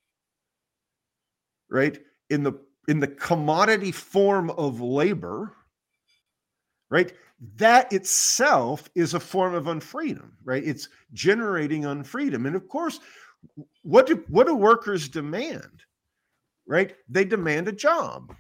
right? 1.70 2.00
In 2.30 2.44
the 2.44 2.54
in 2.88 3.00
the 3.00 3.08
commodity 3.08 3.92
form 3.92 4.50
of 4.52 4.82
labor, 4.82 5.54
right? 6.90 7.14
that 7.58 7.92
itself 7.92 8.90
is 8.96 9.14
a 9.14 9.20
form 9.20 9.54
of 9.54 9.66
unfreedom, 9.66 10.32
right? 10.44 10.64
It's 10.64 10.88
generating 11.14 11.84
unfreedom. 11.84 12.48
And 12.48 12.56
of 12.56 12.68
course, 12.68 13.00
what 13.82 14.08
do 14.08 14.24
what 14.30 14.48
do 14.48 14.56
workers 14.56 15.10
demand? 15.10 15.84
Right? 16.66 16.96
They 17.10 17.26
demand 17.26 17.68
a 17.68 17.74
job. 17.74 18.34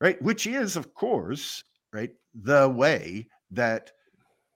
Right? 0.00 0.20
Which 0.20 0.46
is, 0.46 0.76
of 0.76 0.92
course, 0.92 1.62
right, 1.92 2.10
the 2.34 2.68
way 2.68 3.28
that 3.52 3.92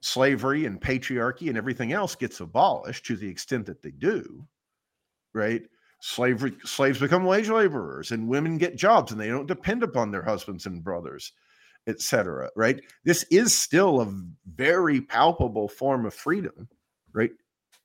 slavery 0.00 0.64
and 0.66 0.80
patriarchy 0.80 1.48
and 1.48 1.56
everything 1.56 1.92
else 1.92 2.14
gets 2.14 2.40
abolished 2.40 3.06
to 3.06 3.16
the 3.16 3.28
extent 3.28 3.66
that 3.66 3.82
they 3.82 3.90
do. 3.90 4.46
Right? 5.34 5.62
Slavery 6.00 6.56
slaves 6.64 7.00
become 7.00 7.24
wage 7.24 7.48
laborers 7.48 8.12
and 8.12 8.28
women 8.28 8.58
get 8.58 8.76
jobs 8.76 9.12
and 9.12 9.20
they 9.20 9.28
don't 9.28 9.46
depend 9.46 9.82
upon 9.82 10.10
their 10.10 10.22
husbands 10.22 10.66
and 10.66 10.84
brothers 10.84 11.32
etc. 11.88 12.50
Right? 12.54 12.80
This 13.04 13.24
is 13.30 13.56
still 13.56 14.00
a 14.00 14.14
very 14.46 15.00
palpable 15.00 15.68
form 15.68 16.06
of 16.06 16.14
freedom, 16.14 16.68
right? 17.12 17.30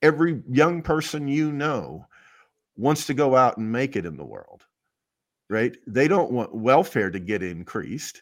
Every 0.02 0.44
young 0.49 0.81
person 0.81 1.27
you 1.27 1.52
know 1.52 2.06
wants 2.76 3.07
to 3.07 3.14
go 3.14 3.35
out 3.35 3.57
and 3.57 3.72
make 3.72 3.95
it 3.95 4.06
in 4.06 4.18
the 4.18 4.26
world, 4.26 4.65
right? 5.49 5.76
They 5.88 6.07
don't 6.07 6.31
want 6.31 6.53
welfare 6.53 7.10
to 7.10 7.19
get 7.19 7.41
increased, 7.41 8.22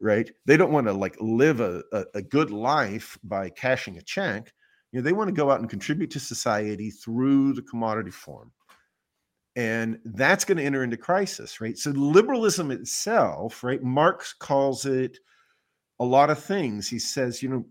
right? 0.00 0.30
They 0.46 0.56
don't 0.56 0.72
want 0.72 0.86
to 0.86 0.92
like 0.92 1.16
live 1.20 1.60
a, 1.60 1.82
a, 1.92 2.04
a 2.14 2.22
good 2.22 2.50
life 2.50 3.18
by 3.22 3.50
cashing 3.50 3.98
a 3.98 4.02
check. 4.02 4.52
You 4.92 5.00
know, 5.00 5.04
they 5.04 5.12
want 5.12 5.28
to 5.28 5.34
go 5.34 5.50
out 5.50 5.60
and 5.60 5.70
contribute 5.70 6.10
to 6.12 6.20
society 6.20 6.90
through 6.90 7.52
the 7.52 7.62
commodity 7.62 8.10
form 8.10 8.52
and 9.56 9.98
that's 10.04 10.44
going 10.44 10.58
to 10.58 10.64
enter 10.64 10.84
into 10.84 10.96
crisis 10.96 11.60
right 11.60 11.76
so 11.76 11.90
liberalism 11.90 12.70
itself 12.70 13.64
right 13.64 13.82
marx 13.82 14.32
calls 14.32 14.86
it 14.86 15.18
a 15.98 16.04
lot 16.04 16.30
of 16.30 16.42
things 16.42 16.88
he 16.88 16.98
says 16.98 17.42
you 17.42 17.48
know 17.48 17.64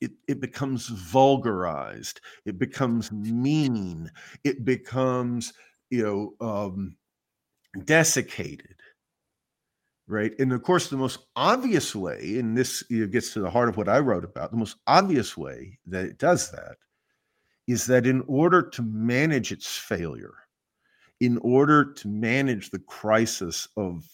it, 0.00 0.10
it 0.28 0.40
becomes 0.40 0.88
vulgarized 0.88 2.20
it 2.44 2.58
becomes 2.58 3.12
mean 3.12 4.10
it 4.44 4.64
becomes 4.64 5.52
you 5.90 6.02
know 6.02 6.46
um, 6.46 6.96
desiccated 7.84 8.74
right? 10.10 10.32
And 10.38 10.52
of 10.52 10.62
course 10.62 10.88
the 10.88 10.96
most 10.96 11.18
obvious 11.36 11.94
way 11.94 12.36
and 12.38 12.56
this 12.56 12.82
gets 12.82 13.32
to 13.32 13.40
the 13.40 13.50
heart 13.50 13.68
of 13.68 13.76
what 13.76 13.88
i 13.88 13.98
wrote 13.98 14.24
about 14.24 14.50
the 14.50 14.56
most 14.56 14.76
obvious 14.86 15.36
way 15.36 15.78
that 15.86 16.04
it 16.04 16.18
does 16.18 16.50
that 16.50 16.76
is 17.66 17.86
that 17.86 18.06
in 18.06 18.22
order 18.26 18.62
to 18.62 18.82
manage 18.82 19.52
its 19.52 19.76
failure 19.76 20.34
in 21.20 21.38
order 21.38 21.92
to 21.92 22.08
manage 22.08 22.70
the 22.70 22.78
crisis 22.78 23.68
of 23.76 24.04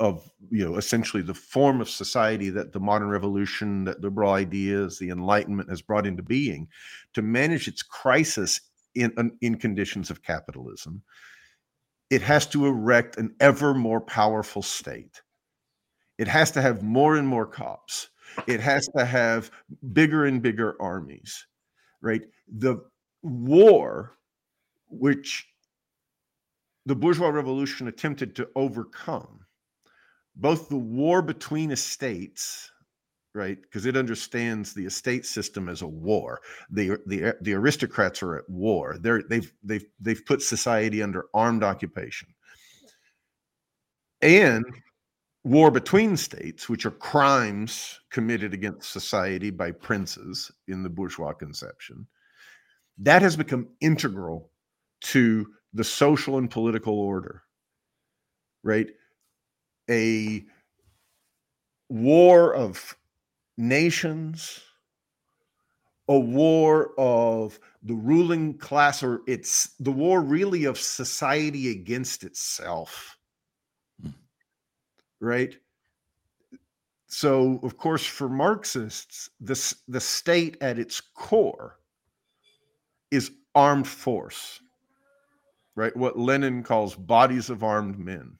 of 0.00 0.28
you 0.50 0.64
know 0.68 0.76
essentially 0.76 1.22
the 1.22 1.32
form 1.32 1.80
of 1.80 1.88
society 1.88 2.50
that 2.50 2.72
the 2.72 2.80
modern 2.80 3.08
revolution 3.08 3.84
that 3.84 4.00
liberal 4.00 4.32
ideas 4.32 4.98
the 4.98 5.10
enlightenment 5.10 5.70
has 5.70 5.80
brought 5.80 6.06
into 6.06 6.22
being 6.22 6.68
to 7.14 7.22
manage 7.22 7.68
its 7.68 7.82
crisis 7.82 8.60
in 8.94 9.32
in 9.40 9.54
conditions 9.56 10.10
of 10.10 10.22
capitalism 10.22 11.02
it 12.10 12.22
has 12.22 12.46
to 12.48 12.66
erect 12.66 13.16
an 13.16 13.34
ever 13.40 13.74
more 13.74 14.00
powerful 14.00 14.62
state. 14.62 15.22
It 16.18 16.28
has 16.28 16.50
to 16.52 16.62
have 16.62 16.82
more 16.82 17.16
and 17.16 17.26
more 17.26 17.46
cops. 17.46 18.10
It 18.46 18.60
has 18.60 18.88
to 18.96 19.04
have 19.04 19.50
bigger 19.92 20.24
and 20.26 20.42
bigger 20.42 20.76
armies 20.80 21.46
right? 22.04 22.22
The 22.58 22.84
war 23.22 24.18
which 24.90 25.48
the 26.86 26.94
bourgeois 26.94 27.30
revolution 27.30 27.88
attempted 27.88 28.36
to 28.36 28.48
overcome 28.54 29.40
both 30.36 30.68
the 30.68 30.76
war 30.76 31.22
between 31.22 31.70
estates 31.70 32.70
right? 33.34 33.60
Because 33.60 33.86
it 33.86 33.96
understands 33.96 34.72
the 34.72 34.86
estate 34.86 35.26
system 35.26 35.68
as 35.68 35.82
a 35.82 35.86
war. 35.86 36.40
The 36.70 36.98
the 37.06 37.34
the 37.40 37.54
aristocrats 37.54 38.22
are 38.22 38.36
at 38.36 38.48
war. 38.48 38.96
They're 39.00 39.22
they've 39.22 39.52
they've 39.62 39.84
they've 40.00 40.24
put 40.24 40.42
society 40.42 41.02
under 41.02 41.26
armed 41.34 41.64
occupation. 41.64 42.28
And 44.22 44.64
war 45.42 45.70
between 45.70 46.16
states 46.16 46.68
which 46.68 46.86
are 46.86 46.90
crimes 46.90 48.00
committed 48.10 48.54
against 48.54 48.90
society 48.90 49.50
by 49.50 49.70
princes 49.70 50.50
in 50.68 50.82
the 50.82 50.88
bourgeois 50.88 51.34
conception 51.34 52.06
that 52.98 53.22
has 53.22 53.36
become 53.36 53.68
integral 53.80 54.50
to 55.00 55.46
the 55.72 55.84
social 55.84 56.38
and 56.38 56.50
political 56.50 56.98
order, 56.98 57.42
right? 58.62 58.88
A 59.90 60.44
war 61.88 62.54
of 62.54 62.96
nations, 63.56 64.60
a 66.08 66.18
war 66.18 66.92
of 66.98 67.58
the 67.82 67.94
ruling 67.94 68.58
class, 68.58 69.02
or 69.02 69.22
it's 69.26 69.74
the 69.80 69.90
war 69.92 70.20
really 70.20 70.64
of 70.64 70.78
society 70.78 71.70
against 71.70 72.24
itself, 72.24 73.16
hmm. 74.02 74.10
right? 75.20 75.56
So, 77.06 77.60
of 77.62 77.76
course, 77.76 78.04
for 78.04 78.28
Marxists, 78.28 79.30
this 79.40 79.74
the 79.86 80.00
state 80.00 80.56
at 80.60 80.78
its 80.78 81.00
core 81.00 81.78
is 83.10 83.30
armed 83.54 83.86
force 83.86 84.60
right? 85.76 85.96
What 85.96 86.18
Lenin 86.18 86.62
calls 86.62 86.94
bodies 86.94 87.50
of 87.50 87.62
armed 87.62 87.98
men, 87.98 88.38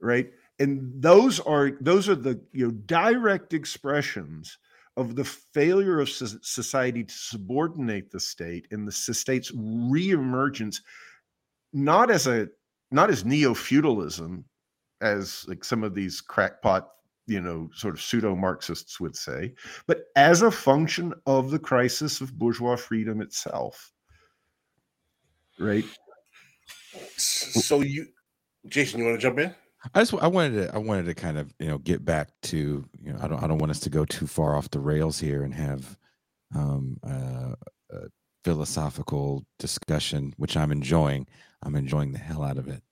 right? 0.00 0.30
And 0.60 1.02
those 1.02 1.40
are 1.40 1.72
those 1.80 2.08
are 2.08 2.14
the 2.14 2.40
you 2.52 2.66
know 2.66 2.72
direct 2.86 3.54
expressions 3.54 4.58
of 4.96 5.16
the 5.16 5.24
failure 5.24 6.00
of 6.00 6.08
society 6.08 7.04
to 7.04 7.14
subordinate 7.14 8.10
the 8.10 8.20
state 8.20 8.66
and 8.70 8.86
the 8.86 8.92
state's 8.92 9.50
reemergence, 9.52 10.76
not 11.72 12.10
as 12.10 12.26
a 12.26 12.48
not 12.92 13.10
as 13.10 13.24
neo 13.24 13.54
feudalism, 13.54 14.44
as 15.00 15.44
like 15.48 15.64
some 15.64 15.82
of 15.82 15.94
these 15.94 16.20
crackpot 16.20 16.90
you 17.26 17.40
know 17.40 17.70
sort 17.74 17.94
of 17.94 18.02
pseudo 18.02 18.36
Marxists 18.36 19.00
would 19.00 19.16
say, 19.16 19.54
but 19.86 20.04
as 20.14 20.42
a 20.42 20.50
function 20.50 21.14
of 21.26 21.50
the 21.50 21.58
crisis 21.58 22.20
of 22.20 22.38
bourgeois 22.38 22.76
freedom 22.76 23.20
itself 23.20 23.92
right? 25.60 25.84
So 27.16 27.82
you, 27.82 28.06
Jason, 28.66 29.00
you 29.00 29.06
want 29.06 29.20
to 29.20 29.22
jump 29.22 29.38
in? 29.38 29.54
I 29.94 30.00
just 30.00 30.14
I 30.14 30.26
wanted 30.26 30.54
to 30.54 30.74
I 30.74 30.78
wanted 30.78 31.06
to 31.06 31.14
kind 31.14 31.38
of 31.38 31.52
you 31.58 31.68
know 31.68 31.78
get 31.78 32.04
back 32.04 32.28
to 32.42 32.84
you 33.02 33.12
know 33.12 33.18
I 33.22 33.28
don't 33.28 33.42
I 33.42 33.46
don't 33.46 33.58
want 33.58 33.70
us 33.70 33.80
to 33.80 33.90
go 33.90 34.04
too 34.04 34.26
far 34.26 34.56
off 34.56 34.70
the 34.70 34.80
rails 34.80 35.18
here 35.18 35.42
and 35.42 35.54
have 35.54 35.96
um, 36.54 36.98
uh, 37.06 37.54
a 37.90 38.08
philosophical 38.44 39.44
discussion, 39.58 40.34
which 40.36 40.56
I'm 40.56 40.72
enjoying. 40.72 41.26
I'm 41.62 41.76
enjoying 41.76 42.12
the 42.12 42.18
hell 42.18 42.42
out 42.42 42.58
of 42.58 42.68
it, 42.68 42.82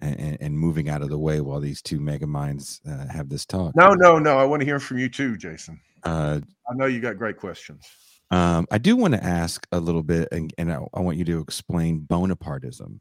and, 0.00 0.36
and, 0.40 0.58
moving 0.58 0.88
out 0.88 1.02
of 1.02 1.08
the 1.08 1.18
way 1.18 1.40
while 1.40 1.60
these 1.60 1.80
two 1.80 2.00
mega 2.00 2.26
minds 2.26 2.80
uh, 2.88 3.06
have 3.06 3.28
this 3.28 3.46
talk. 3.46 3.74
No, 3.76 3.90
no, 3.90 4.18
no. 4.18 4.38
I 4.38 4.44
want 4.44 4.60
to 4.60 4.66
hear 4.66 4.80
from 4.80 4.98
you 4.98 5.08
too, 5.08 5.36
Jason. 5.36 5.80
Uh, 6.02 6.40
I 6.68 6.74
know 6.74 6.86
you 6.86 7.00
got 7.00 7.16
great 7.16 7.36
questions. 7.36 7.86
um, 8.30 8.66
I 8.70 8.78
do 8.78 8.96
want 8.96 9.14
to 9.14 9.22
ask 9.24 9.66
a 9.72 9.78
little 9.78 10.02
bit, 10.02 10.28
and, 10.32 10.52
and 10.58 10.72
I, 10.72 10.80
I 10.94 11.00
want 11.00 11.16
you 11.16 11.24
to 11.26 11.40
explain 11.40 12.00
Bonapartism 12.00 12.98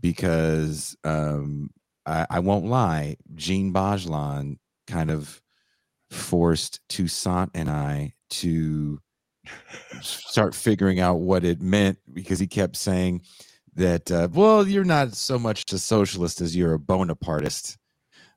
because 0.00 0.96
um, 1.04 1.70
I, 2.06 2.26
I 2.30 2.38
won't 2.38 2.66
lie, 2.66 3.16
Jean 3.34 3.72
Bajlan 3.72 4.58
kind 4.86 5.10
of 5.10 5.42
forced 6.10 6.80
Toussaint 6.88 7.50
and 7.54 7.68
I 7.68 8.14
to 8.28 9.00
start 10.00 10.54
figuring 10.54 11.00
out 11.00 11.20
what 11.20 11.44
it 11.44 11.60
meant 11.60 11.98
because 12.12 12.38
he 12.38 12.46
kept 12.46 12.76
saying 12.76 13.22
that, 13.74 14.10
uh, 14.10 14.28
well, 14.32 14.66
you're 14.66 14.84
not 14.84 15.14
so 15.14 15.38
much 15.38 15.64
a 15.72 15.78
socialist 15.78 16.40
as 16.40 16.56
you're 16.56 16.74
a 16.74 16.78
Bonapartist. 16.78 17.76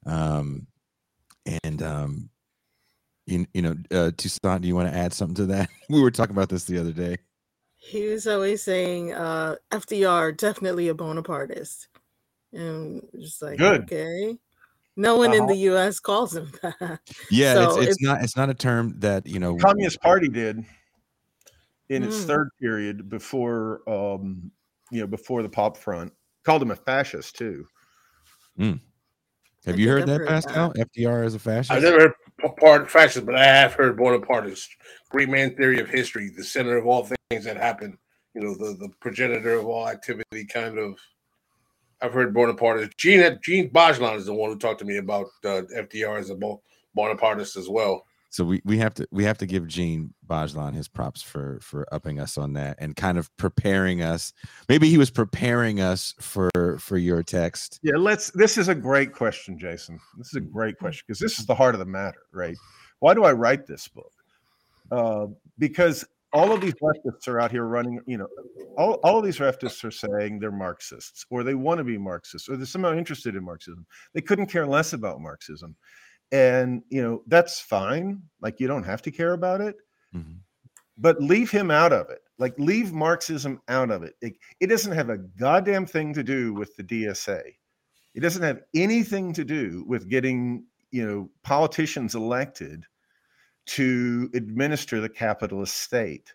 Um, 0.05 0.67
and, 1.63 1.81
um, 1.81 2.29
you, 3.25 3.45
you 3.53 3.61
know, 3.61 3.75
uh, 3.91 4.11
Toussaint, 4.17 4.61
do 4.61 4.67
you 4.67 4.75
want 4.75 4.91
to 4.91 4.97
add 4.97 5.13
something 5.13 5.35
to 5.35 5.45
that? 5.47 5.69
we 5.89 6.01
were 6.01 6.11
talking 6.11 6.35
about 6.35 6.49
this 6.49 6.65
the 6.65 6.79
other 6.79 6.91
day. 6.91 7.17
He 7.75 8.07
was 8.07 8.27
always 8.27 8.61
saying 8.61 9.13
uh, 9.13 9.55
FDR 9.71 10.35
definitely 10.35 10.89
a 10.89 10.93
Bonapartist, 10.93 11.87
and 12.53 13.01
just 13.19 13.41
like 13.41 13.57
Good. 13.57 13.81
okay, 13.83 14.37
no 14.95 15.17
one 15.17 15.33
in 15.33 15.41
Uh-huh. 15.41 15.47
the 15.49 15.57
U.S. 15.57 15.99
calls 15.99 16.35
him 16.35 16.51
that. 16.61 16.99
Yeah, 17.29 17.53
So 17.53 17.63
it's, 17.63 17.75
it's 17.75 17.81
it's- 17.83 17.97
not 18.01 18.23
it's 18.23 18.35
not 18.37 18.49
a 18.49 18.53
term 18.53 18.95
that 18.99 19.25
you 19.27 19.39
know. 19.39 19.55
Communist 19.57 20.01
Party 20.01 20.27
did 20.29 20.63
in 21.89 22.03
its 22.03 22.23
Mm. 22.23 22.27
third 22.27 22.49
period 22.61 23.09
before 23.09 23.81
um 23.89 24.51
you 24.91 25.01
know 25.01 25.07
before 25.07 25.41
the 25.41 25.49
pop 25.49 25.75
front 25.77 26.13
called 26.43 26.61
him 26.61 26.71
a 26.71 26.75
fascist 26.75 27.35
too 27.35 27.65
Have 28.59 28.79
I 29.67 29.71
you 29.73 29.89
heard 29.89 30.05
that, 30.07 30.19
heard 30.19 30.27
Pascal? 30.27 30.73
FDR 30.73 31.25
as 31.25 31.35
a 31.35 31.39
fascist. 31.39 31.71
I've 31.71 31.81
never 31.83 31.99
heard 31.99 32.13
part 32.57 32.89
fascist, 32.89 33.25
but 33.25 33.35
I 33.35 33.43
have 33.43 33.73
heard 33.73 33.97
Bonapartist, 33.97 34.67
great 35.09 35.29
man 35.29 35.55
theory 35.55 35.79
of 35.79 35.89
history, 35.89 36.29
the 36.35 36.43
center 36.43 36.77
of 36.77 36.85
all 36.87 37.07
things 37.29 37.43
that 37.45 37.57
happen. 37.57 37.97
You 38.35 38.41
know, 38.41 38.53
the, 38.55 38.75
the 38.77 38.89
progenitor 39.01 39.53
of 39.55 39.65
all 39.65 39.87
activity, 39.89 40.45
kind 40.45 40.77
of. 40.77 40.97
I've 42.01 42.13
heard 42.13 42.33
Bonapartist. 42.33 42.97
Gene 42.97 43.19
had, 43.19 43.41
Gene 43.43 43.69
Bajlan 43.69 44.15
is 44.15 44.25
the 44.25 44.33
one 44.33 44.49
who 44.49 44.57
talked 44.57 44.79
to 44.79 44.85
me 44.85 44.97
about 44.97 45.27
uh, 45.43 45.63
FDR 45.75 46.19
as 46.19 46.29
a 46.29 46.35
Bo- 46.35 46.61
Bonapartist 46.97 47.57
as 47.57 47.67
well. 47.69 48.05
So 48.31 48.45
we, 48.45 48.61
we 48.63 48.77
have 48.77 48.93
to 48.93 49.07
we 49.11 49.23
have 49.23 49.39
to 49.39 49.47
give 49.47 49.67
Gene 49.67 50.13
Bajlan 50.27 50.75
his 50.75 50.87
props 50.87 51.21
for 51.21 51.59
for 51.61 51.87
upping 51.91 52.19
us 52.19 52.37
on 52.37 52.53
that 52.53 52.77
and 52.77 52.95
kind 52.95 53.17
of 53.17 53.35
preparing 53.37 54.03
us. 54.03 54.33
Maybe 54.69 54.87
he 54.87 54.99
was 54.99 55.09
preparing 55.09 55.81
us 55.81 56.13
for 56.19 56.51
for 56.77 56.97
your 56.97 57.23
text. 57.23 57.79
yeah 57.81 57.95
let's 57.97 58.29
this 58.31 58.57
is 58.57 58.67
a 58.67 58.75
great 58.75 59.13
question 59.13 59.57
jason 59.57 59.99
this 60.17 60.27
is 60.27 60.35
a 60.35 60.41
great 60.41 60.77
question 60.77 61.03
because 61.07 61.19
this 61.19 61.39
is 61.39 61.45
the 61.47 61.55
heart 61.55 61.73
of 61.73 61.79
the 61.79 61.85
matter 61.85 62.21
right 62.31 62.55
why 62.99 63.13
do 63.15 63.23
i 63.23 63.31
write 63.31 63.65
this 63.65 63.87
book 63.87 64.11
uh, 64.91 65.25
because 65.57 66.05
all 66.33 66.51
of 66.51 66.61
these 66.61 66.75
leftists 66.75 67.27
are 67.27 67.39
out 67.39 67.51
here 67.51 67.65
running 67.65 67.99
you 68.05 68.17
know 68.17 68.27
all, 68.77 68.93
all 69.03 69.17
of 69.19 69.25
these 69.25 69.39
leftists 69.39 69.83
are 69.83 69.91
saying 69.91 70.39
they're 70.39 70.51
marxists 70.51 71.25
or 71.29 71.43
they 71.43 71.55
want 71.55 71.79
to 71.79 71.83
be 71.83 71.97
marxists 71.97 72.47
or 72.49 72.55
they're 72.57 72.65
somehow 72.65 72.93
interested 72.95 73.35
in 73.35 73.43
marxism. 73.43 73.85
They 74.13 74.21
couldn't 74.21 74.47
care 74.47 74.67
less 74.67 74.93
about 74.93 75.21
marxism. 75.21 75.75
And 76.31 76.83
you 76.89 77.01
know 77.01 77.23
that's 77.27 77.59
fine 77.59 78.21
like 78.41 78.59
you 78.59 78.67
don't 78.67 78.83
have 78.83 79.01
to 79.03 79.11
care 79.11 79.33
about 79.33 79.61
it. 79.61 79.75
Mhm. 80.15 80.39
but 80.97 81.21
leave 81.21 81.49
him 81.51 81.71
out 81.71 81.93
of 81.93 82.09
it. 82.09 82.19
Like 82.37 82.57
leave 82.59 82.91
marxism 82.93 83.61
out 83.67 83.89
of 83.91 84.03
it. 84.03 84.15
it 84.21 84.33
it 84.59 84.67
doesn't 84.67 84.93
have 84.93 85.09
a 85.09 85.17
goddamn 85.17 85.85
thing 85.85 86.13
to 86.13 86.23
do 86.23 86.53
with 86.53 86.75
the 86.75 86.83
dsa 86.83 87.41
it 88.15 88.21
doesn't 88.21 88.43
have 88.43 88.61
anything 88.75 89.33
to 89.33 89.45
do 89.45 89.83
with 89.87 90.09
getting 90.09 90.65
you 90.91 91.05
know 91.05 91.29
politicians 91.43 92.15
elected 92.15 92.85
to 93.69 94.29
administer 94.33 94.99
the 94.99 95.09
capitalist 95.09 95.77
state 95.77 96.33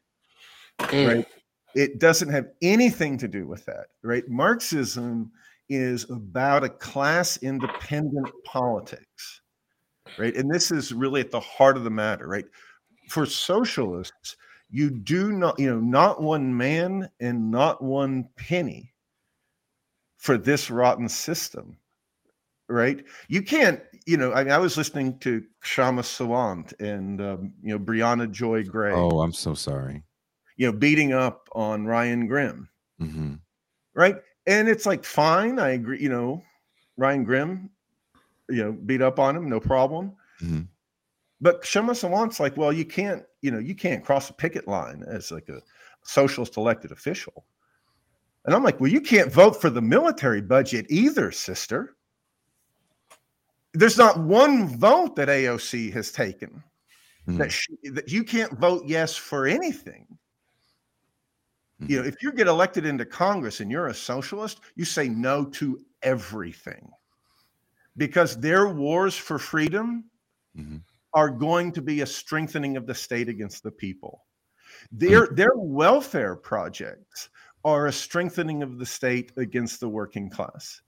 mm. 0.78 1.14
right? 1.16 1.26
It 1.74 1.98
doesn't 1.98 2.28
have 2.28 2.46
anything 2.62 3.18
to 3.18 3.28
do 3.28 3.46
with 3.46 3.64
that 3.66 3.86
right? 4.02 4.28
Marxism 4.28 5.32
is 5.68 6.08
about 6.10 6.62
a 6.62 6.68
class 6.68 7.36
independent 7.38 8.30
politics 8.44 9.40
right? 10.18 10.34
And 10.36 10.50
this 10.50 10.70
is 10.70 10.92
really 10.92 11.20
at 11.20 11.30
the 11.30 11.40
heart 11.40 11.76
of 11.76 11.84
the 11.84 11.90
matter 11.90 12.28
right? 12.28 12.46
For 13.08 13.26
socialists 13.26 14.36
you 14.70 14.90
do 14.90 15.32
not 15.32 15.58
you 15.58 15.70
know 15.70 15.80
not 15.80 16.22
one 16.22 16.56
man 16.56 17.08
and 17.20 17.50
not 17.50 17.82
one 17.82 18.28
penny 18.36 18.92
for 20.18 20.38
this 20.38 20.70
rotten 20.70 21.08
system 21.08 21.76
right? 22.68 23.04
You 23.28 23.42
can't 23.42 23.80
you 24.06 24.16
know 24.18 24.32
i, 24.34 24.44
mean, 24.44 24.52
I 24.52 24.58
was 24.58 24.76
listening 24.76 25.18
to 25.20 25.42
Kshama 25.62 26.02
sawant 26.02 26.72
and 26.80 27.20
um, 27.20 27.52
you 27.62 27.70
know 27.70 27.78
Briahna 27.78 28.30
joy 28.30 28.64
gray. 28.64 28.92
Oh, 28.92 29.20
I'm 29.20 29.32
so 29.32 29.54
sorry. 29.54 30.02
you 30.56 30.66
know 30.66 30.72
beating 30.76 31.12
up 31.12 31.48
on 31.52 31.86
ryan 31.86 32.26
Grim. 32.26 32.68
Hmm 32.98 33.34
right? 33.94 34.16
And 34.46 34.68
it's 34.68 34.86
like 34.86 35.04
fine 35.04 35.58
i 35.58 35.70
agree 35.70 36.00
you 36.02 36.08
know 36.08 36.42
ryan 36.96 37.24
Grim 37.24 37.70
you 38.50 38.62
know 38.62 38.72
beat 38.72 39.00
up 39.02 39.18
on 39.18 39.36
him 39.36 39.48
no 39.48 39.60
problem. 39.60 40.12
Mhm. 40.42 40.66
but 41.40 41.62
Kshama 41.62 41.90
sawant's 41.94 42.40
like 42.40 42.56
well 42.56 42.72
you 42.72 42.84
can't 42.84 43.22
you 43.40 43.50
know 43.50 43.58
you 43.58 43.74
can't 43.74 44.04
cross 44.04 44.28
a 44.30 44.32
picket 44.34 44.66
line 44.68 45.02
as 45.06 45.30
like 45.30 45.48
a 45.48 45.60
socialist 46.02 46.56
elected 46.58 46.92
official. 46.92 47.46
And 48.44 48.54
i'm 48.54 48.62
like 48.62 48.78
well 48.80 48.90
you 48.90 49.00
can't 49.00 49.32
vote 49.32 49.60
for 49.60 49.70
the 49.70 49.80
military 49.80 50.42
budget 50.42 50.84
either 50.90 51.30
sister 51.32 51.96
there's 53.74 53.98
not 53.98 54.18
one 54.20 54.66
vote 54.78 55.16
that 55.16 55.28
aoc 55.28 55.92
has 55.92 56.10
taken 56.12 56.62
Mhm. 57.28 57.38
that, 57.38 57.52
she, 57.52 57.74
that 57.90 58.08
you 58.10 58.22
can't 58.24 58.52
vote 58.58 58.84
yes 58.86 59.16
for 59.16 59.46
anything. 59.46 60.06
You 61.80 61.98
know 62.00 62.04
if 62.06 62.22
you 62.22 62.32
get 62.32 62.46
elected 62.46 62.86
into 62.86 63.04
congress 63.04 63.60
and 63.60 63.70
you're 63.70 63.88
a 63.88 63.94
socialist 63.94 64.60
you 64.76 64.84
say 64.84 65.08
no 65.08 65.44
to 65.46 65.84
everything 66.02 66.88
because 67.96 68.38
their 68.38 68.68
wars 68.68 69.16
for 69.16 69.38
freedom 69.38 70.10
Mhm. 70.56 70.82
are 71.14 71.30
going 71.30 71.72
to 71.72 71.82
be 71.82 72.00
a 72.02 72.06
strengthening 72.06 72.76
of 72.76 72.86
the 72.86 72.94
state 72.94 73.28
against 73.28 73.62
the 73.62 73.70
people. 73.72 74.24
Their 74.92 75.26
their 75.28 75.52
welfare 75.56 76.36
projects 76.36 77.28
are 77.64 77.86
a 77.86 77.92
strengthening 77.92 78.62
of 78.62 78.78
the 78.78 78.86
state 78.86 79.32
against 79.36 79.80
the 79.80 79.88
working 79.88 80.30
class 80.30 80.80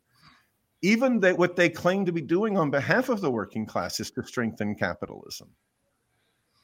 even 0.83 1.21
that 1.21 1.39
what 1.39 1.57
they 1.57 1.69
claim 1.69 2.05
to 2.05 2.13
be 2.13 2.21
doing 2.21 2.57
on 2.57 2.71
behalf 2.71 3.09
of 3.09 3.21
the 3.21 3.31
working 3.31 3.67
class 3.67 4.01
is 4.01 4.11
to 4.11 4.23
strengthen 4.23 4.75
capitalism 4.75 5.49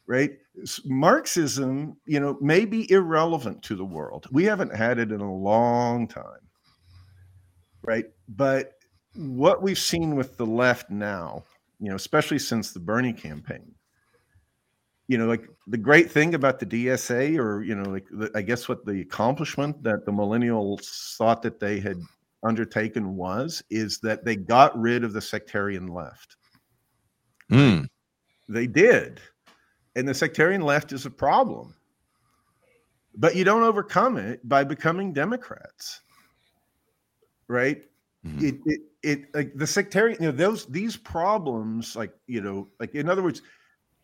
right? 0.08 0.32
Marxism 0.84 1.96
you 2.06 2.20
know 2.20 2.36
may 2.40 2.64
be 2.64 2.90
irrelevant 2.90 3.62
to 3.62 3.76
the 3.76 3.84
world. 3.84 4.26
We 4.32 4.44
haven't 4.44 4.74
had 4.74 4.98
it 4.98 5.12
in 5.12 5.20
a 5.20 5.34
long 5.34 6.08
time 6.08 6.48
right? 7.84 8.06
But 8.28 8.74
what 9.14 9.62
we've 9.62 9.78
seen 9.78 10.16
with 10.16 10.36
the 10.36 10.46
left 10.46 10.90
now 10.90 11.44
you 11.80 11.90
know 11.90 11.96
especially 11.96 12.38
since 12.38 12.72
the 12.72 12.80
bernie 12.80 13.12
campaign 13.12 13.74
you 15.08 15.18
know 15.18 15.26
like 15.26 15.46
the 15.66 15.76
great 15.76 16.10
thing 16.10 16.34
about 16.34 16.58
the 16.58 16.66
dsa 16.66 17.38
or 17.38 17.62
you 17.62 17.74
know 17.74 17.90
like 17.90 18.06
the, 18.10 18.30
i 18.34 18.40
guess 18.40 18.68
what 18.68 18.86
the 18.86 19.00
accomplishment 19.00 19.82
that 19.82 20.06
the 20.06 20.12
millennials 20.12 21.16
thought 21.16 21.42
that 21.42 21.60
they 21.60 21.78
had 21.80 22.00
undertaken 22.42 23.16
was 23.16 23.62
is 23.70 23.98
that 23.98 24.24
they 24.24 24.36
got 24.36 24.78
rid 24.78 25.04
of 25.04 25.12
the 25.12 25.20
sectarian 25.20 25.86
left 25.86 26.36
Mm. 27.50 27.86
they 28.48 28.66
did. 28.66 29.20
And 29.94 30.08
the 30.08 30.14
sectarian 30.14 30.62
left 30.62 30.92
is 30.92 31.04
a 31.04 31.10
problem. 31.10 31.74
But 33.14 33.36
you 33.36 33.44
don't 33.44 33.62
overcome 33.62 34.16
it 34.16 34.46
by 34.48 34.64
becoming 34.64 35.12
Democrats. 35.12 36.00
Right? 37.48 37.84
Mhm. 38.24 38.42
It 38.42 38.60
it 38.64 38.80
it 39.02 39.34
like 39.34 39.52
the 39.54 39.66
sectarian, 39.66 40.16
you 40.22 40.30
know, 40.30 40.36
those 40.36 40.64
these 40.66 40.96
problems, 40.96 41.94
like, 41.94 42.14
you 42.26 42.40
know, 42.40 42.68
like 42.80 42.94
in 42.94 43.10
other 43.10 43.22
words, 43.22 43.42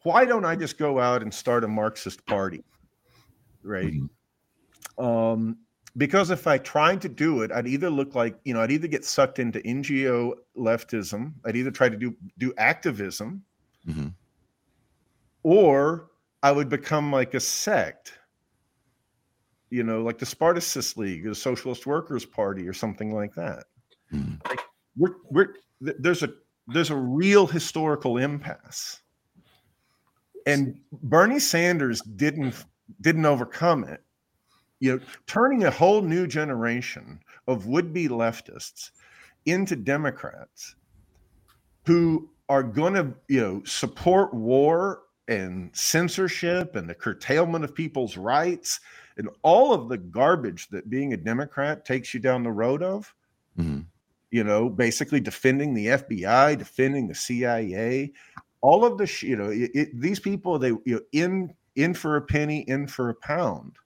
why 0.02 0.26
don't 0.26 0.44
I 0.44 0.54
just 0.54 0.76
go 0.76 0.98
out 1.00 1.22
and 1.22 1.32
start 1.32 1.64
a 1.64 1.68
Marxist 1.68 2.26
party? 2.26 2.62
Right. 3.62 3.94
Mhm. 3.94 5.02
Um, 5.02 5.58
because 5.96 6.30
if 6.30 6.46
I 6.46 6.58
tried 6.58 7.00
to 7.02 7.08
do 7.08 7.42
it, 7.42 7.50
I'd 7.50 7.66
either 7.66 7.90
look 7.90 8.14
like, 8.14 8.38
you 8.44 8.54
know, 8.54 8.60
I'd 8.60 8.70
either 8.70 8.88
get 8.88 9.04
sucked 9.04 9.38
into 9.38 9.60
NGO 9.60 10.34
leftism, 10.56 11.32
I'd 11.44 11.56
either 11.56 11.70
try 11.70 11.88
to 11.88 11.96
do 11.96 12.14
do 12.38 12.52
activism, 12.58 13.42
Mhm. 13.88 14.12
or 15.42 16.10
I 16.42 16.52
would 16.52 16.68
become 16.68 17.10
like 17.10 17.34
a 17.34 17.40
sect, 17.40 18.18
you 19.70 19.82
know, 19.82 20.02
like 20.02 20.18
the 20.18 20.26
Spartacist 20.26 20.96
League 20.96 21.26
or 21.26 21.30
the 21.30 21.34
Socialist 21.34 21.86
Workers 21.86 22.24
Party 22.24 22.68
or 22.68 22.72
something 22.72 23.12
like 23.14 23.34
that. 23.34 23.64
Mhm. 24.12 24.44
Like 24.48 24.60
we're 24.96 25.14
we're 25.30 25.54
th- 25.84 25.96
there's 25.98 26.22
a 26.22 26.32
there's 26.68 26.90
a 26.90 26.96
real 26.96 27.46
historical 27.46 28.18
impasse, 28.18 29.00
and 30.46 30.78
Bernie 30.92 31.40
Sanders 31.40 32.02
didn't 32.02 32.54
didn't 33.00 33.26
overcome 33.26 33.84
it. 33.84 34.02
You 34.80 34.96
know, 34.98 35.04
turning 35.26 35.64
a 35.64 35.70
whole 35.70 36.02
new 36.02 36.26
generation 36.26 37.20
of 37.46 37.66
would-be 37.66 38.08
leftists 38.08 38.90
into 39.46 39.74
Democrats 39.76 40.76
who 41.84 42.28
are 42.48 42.62
going 42.62 42.94
to, 42.94 43.12
you 43.28 43.40
know, 43.40 43.62
support 43.64 44.32
war 44.32 45.02
and 45.26 45.70
censorship 45.74 46.76
and 46.76 46.88
the 46.88 46.94
curtailment 46.94 47.64
of 47.64 47.74
people's 47.74 48.16
rights 48.16 48.80
and 49.16 49.28
all 49.42 49.72
of 49.74 49.88
the 49.88 49.98
garbage 49.98 50.68
that 50.68 50.88
being 50.88 51.12
a 51.12 51.16
Democrat 51.16 51.84
takes 51.84 52.14
you 52.14 52.20
down 52.20 52.42
the 52.42 52.50
road 52.50 52.82
of, 52.82 53.12
Mhm. 53.58 53.84
you 54.30 54.44
know, 54.44 54.68
basically 54.70 55.20
defending 55.20 55.74
the 55.74 55.88
FBI, 55.88 56.54
defending 56.54 57.08
the 57.08 57.14
CIA, 57.14 58.12
all 58.60 58.84
of 58.84 58.96
the, 58.96 59.12
you 59.26 59.36
know, 59.36 59.50
it, 59.50 59.70
it, 59.74 60.00
these 60.00 60.20
people, 60.20 60.58
they, 60.58 60.68
you 60.68 60.82
know, 60.86 61.00
in, 61.12 61.52
in 61.74 61.94
for 61.94 62.16
a 62.16 62.22
penny, 62.22 62.60
in 62.60 62.86
for 62.86 63.10
a 63.10 63.14
pound, 63.14 63.76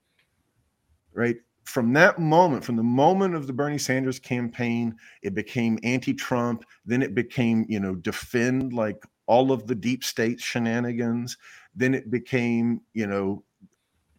right? 1.15 1.37
From 1.65 1.93
that 1.93 2.19
moment, 2.19 2.65
from 2.65 2.77
the 2.77 2.83
moment 2.83 3.35
of 3.35 3.47
the 3.47 3.53
Bernie 3.53 3.79
Sanders 3.79 4.19
campaign, 4.19 4.97
it 5.23 5.35
became 5.35 5.79
anti-Trump. 5.85 6.65
Then 6.85 7.03
it 7.03 7.15
became, 7.15 7.65
you 7.69 7.79
know, 7.79 7.95
defend 7.95 8.73
like 8.73 9.05
all 9.27 9.53
of 9.53 9.67
the 9.67 9.75
deep 9.75 10.03
state 10.03 10.41
shenanigans. 10.41 11.37
Then 11.75 11.95
it 11.95 12.11
became, 12.11 12.81
you 12.95 13.07
know, 13.07 13.45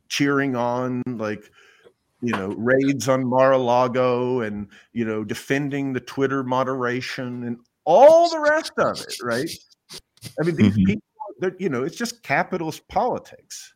cheering 0.08 0.56
on 0.56 1.02
like, 1.06 1.52
you 2.22 2.34
know, 2.34 2.54
raids 2.58 3.10
on 3.10 3.28
Mar-a-Lago 3.28 4.40
and 4.42 4.70
you 4.94 5.04
know, 5.04 5.26
defending 5.26 5.92
the 5.92 6.00
Twitter 6.00 6.44
moderation 6.44 7.44
and 7.44 7.58
all 7.84 8.30
the 8.30 8.40
rest 8.40 8.72
of 8.78 9.02
it, 9.02 9.16
right? 9.22 9.50
I 10.40 10.44
mean, 10.44 10.56
these 10.56 10.78
Mhm. 10.78 10.86
people, 10.86 11.04
you 11.60 11.70
know, 11.70 11.84
it's 11.84 11.98
just 11.98 12.24
capitalist 12.24 12.88
politics. 12.88 13.73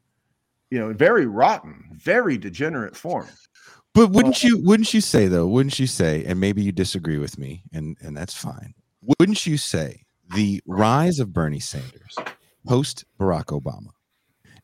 You 0.69 0.80
know, 0.80 0.94
very 0.94 1.26
rotten, 1.26 1.89
very 1.94 2.38
degenerate 2.38 2.95
form. 2.95 3.27
But 3.94 4.11
wouldn't 4.11 4.44
you 4.44 4.61
wouldn't 4.64 4.94
you 4.94 5.02
say 5.02 5.27
though, 5.27 5.48
wouldn't 5.48 5.80
you 5.80 5.88
say, 5.88 6.23
and 6.26 6.39
maybe 6.39 6.61
you 6.61 6.72
disagree 6.72 7.18
with 7.18 7.39
me, 7.39 7.64
and, 7.73 7.98
and 8.02 8.15
that's 8.15 8.35
fine. 8.35 8.73
Wouldn't 9.19 9.48
you 9.48 9.57
say 9.57 10.03
the 10.35 10.61
rise 10.68 11.19
of 11.19 11.34
Bernie 11.34 11.60
Sanders 11.60 12.15
post 12.68 13.06
Barack 13.19 13.45
Obama? 13.45 13.89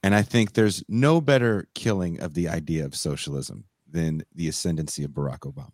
And 0.03 0.13
I 0.13 0.21
think 0.21 0.53
there's 0.53 0.83
no 0.87 1.21
better 1.21 1.67
killing 1.73 2.19
of 2.19 2.33
the 2.33 2.49
idea 2.49 2.85
of 2.85 2.93
socialism 2.93 3.63
than 3.89 4.23
the 4.35 4.49
ascendancy 4.49 5.03
of 5.03 5.11
Barack 5.11 5.51
Obama. 5.51 5.71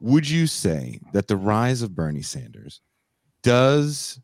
Would 0.00 0.28
you 0.28 0.46
say 0.46 1.00
that 1.12 1.28
the 1.28 1.36
rise 1.36 1.82
of 1.82 1.94
Bernie 1.94 2.22
Sanders 2.22 2.80
does 3.42 4.20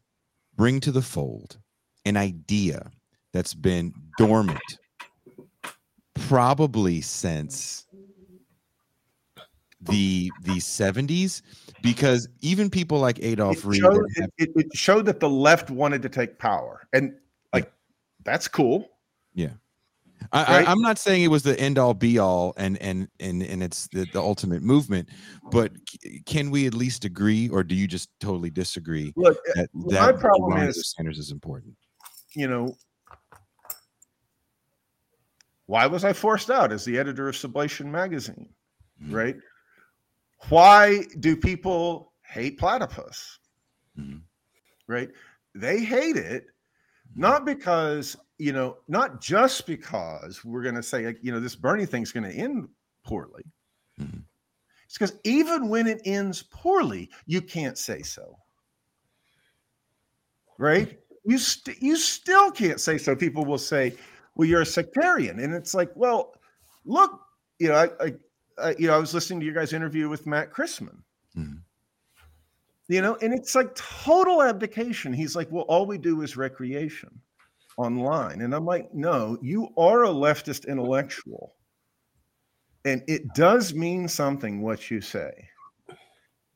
bring 0.57 0.81
to 0.81 0.93
the 0.93 1.03
fold 1.03 1.59
an 2.05 2.17
idea 2.17 2.91
that's 3.33 3.55
been 3.55 3.93
dormant 4.19 4.61
probably 6.29 7.01
since 7.01 7.87
the 9.83 10.31
the 10.43 10.57
70s 10.57 11.43
because 11.83 12.27
even 12.41 12.71
people 12.71 12.99
like 13.01 13.19
Adolph 13.23 13.59
It 13.59 13.65
Reed 13.65 13.81
showed, 13.81 14.07
have- 14.17 14.31
it, 14.39 14.51
it 14.57 14.67
showed 14.75 15.05
that 15.07 15.21
the 15.21 15.29
left 15.29 15.71
wanted 15.71 16.01
to 16.03 16.09
take 16.09 16.39
power, 16.39 16.89
and 16.95 17.15
like 17.53 17.71
that's 18.25 18.49
cool. 18.49 18.89
yeah. 19.35 19.51
I, 20.33 20.65
i'm 20.65 20.81
not 20.81 20.99
saying 20.99 21.23
it 21.23 21.29
was 21.29 21.43
the 21.43 21.59
end 21.61 21.79
all 21.79 21.93
be 21.93 22.19
all 22.19 22.55
and 22.57 22.81
and 22.81 23.09
and 23.21 23.43
and 23.43 23.63
it's 23.63 23.89
the, 23.89 24.07
the 24.15 24.21
ultimate 24.21 24.63
movement 24.63 25.11
but 25.53 25.71
can 26.25 26.51
we 26.51 26.67
at 26.67 26.73
least 26.73 27.05
agree 27.05 27.51
or 27.51 27.63
do 27.63 27.75
you 27.75 27.87
just 27.87 28.09
totally 28.21 28.49
disagree 28.49 29.13
Look, 29.17 29.37
that 29.55 29.69
my 29.75 29.93
that 29.93 30.15
the 30.15 30.21
problem 30.21 30.63
is- 30.63 30.95
Sanders 30.97 31.19
is 31.19 31.31
important? 31.31 31.75
You 32.35 32.49
know, 32.49 32.75
why 35.67 35.87
was 35.87 36.05
I 36.05 36.13
forced 36.13 36.51
out 36.51 36.73
as 36.73 36.85
the 36.85 36.99
editor 36.99 37.29
of 37.29 37.35
Sublation 37.35 37.87
magazine? 37.87 38.49
Mhm. 39.03 39.13
Right? 39.13 39.37
Why 40.49 41.05
do 41.21 41.37
people 41.37 42.13
hate 42.23 42.59
platypus? 42.59 43.39
Mhm. 43.99 44.23
Right? 44.87 45.11
They 45.55 45.85
hate 45.85 46.17
it 46.17 46.47
not 47.15 47.45
because, 47.45 48.17
you 48.39 48.53
know, 48.53 48.79
not 48.89 49.21
just 49.21 49.67
because 49.67 50.45
we're 50.45 50.63
going 50.63 50.75
to 50.75 50.83
say, 50.83 51.07
like, 51.07 51.19
you 51.23 51.33
know, 51.33 51.41
this 51.41 51.55
Bernie 51.55 51.87
thing's 51.87 52.13
going 52.13 52.25
to 52.25 52.37
end 52.37 52.69
poorly. 53.05 53.45
Mhm. 54.01 54.25
It's 54.85 54.99
because 54.99 55.19
even 55.25 55.69
when 55.69 55.87
it 55.87 56.03
ends 56.05 56.43
poorly, 56.43 57.11
you 57.27 57.41
can't 57.41 57.79
say 57.79 58.03
so. 58.03 58.39
Right? 60.59 60.99
You 61.25 61.39
st- 61.39 61.81
you 61.81 61.97
still 61.97 62.51
can't 62.51 62.81
say 62.81 62.99
so. 62.99 63.17
People 63.17 63.45
will 63.45 63.59
say, 63.59 63.97
"Well, 64.35 64.49
you're 64.49 64.63
a 64.63 64.67
sectarian," 64.67 65.41
and 65.41 65.55
it's 65.55 65.75
like, 65.75 65.91
well, 65.95 66.35
look, 66.85 67.21
you 67.59 67.69
know, 67.69 67.75
I, 67.75 68.05
I, 68.05 68.15
I 68.59 68.75
you 68.79 68.89
know, 68.89 68.95
I 68.95 68.99
was 68.99 69.15
listening 69.15 69.41
to 69.41 69.47
your 69.47 69.55
guys' 69.55 69.73
interview 69.73 70.09
with 70.09 70.27
Matt 70.27 70.53
Christman. 70.53 71.03
Mhm. 71.37 71.63
You 72.89 73.01
know, 73.01 73.17
and 73.23 73.33
it's 73.33 73.55
like 73.55 73.75
total 73.75 74.43
abdication. 74.43 75.13
He's 75.13 75.35
like, 75.35 75.51
"Well, 75.51 75.65
all 75.65 75.87
we 75.87 75.99
do 75.99 76.23
is 76.23 76.37
recreation 76.37 77.21
online," 77.77 78.43
and 78.43 78.55
I'm 78.55 78.67
like, 78.67 78.93
"No, 78.95 79.39
you 79.43 79.69
are 79.77 80.05
a 80.05 80.09
leftist 80.09 80.67
intellectual." 80.67 81.57
and 82.85 83.03
it 83.09 83.33
does 83.35 83.75
mean 83.75 84.09
something 84.09 84.61
what 84.61 84.91
you 84.91 85.01
say 85.01 85.49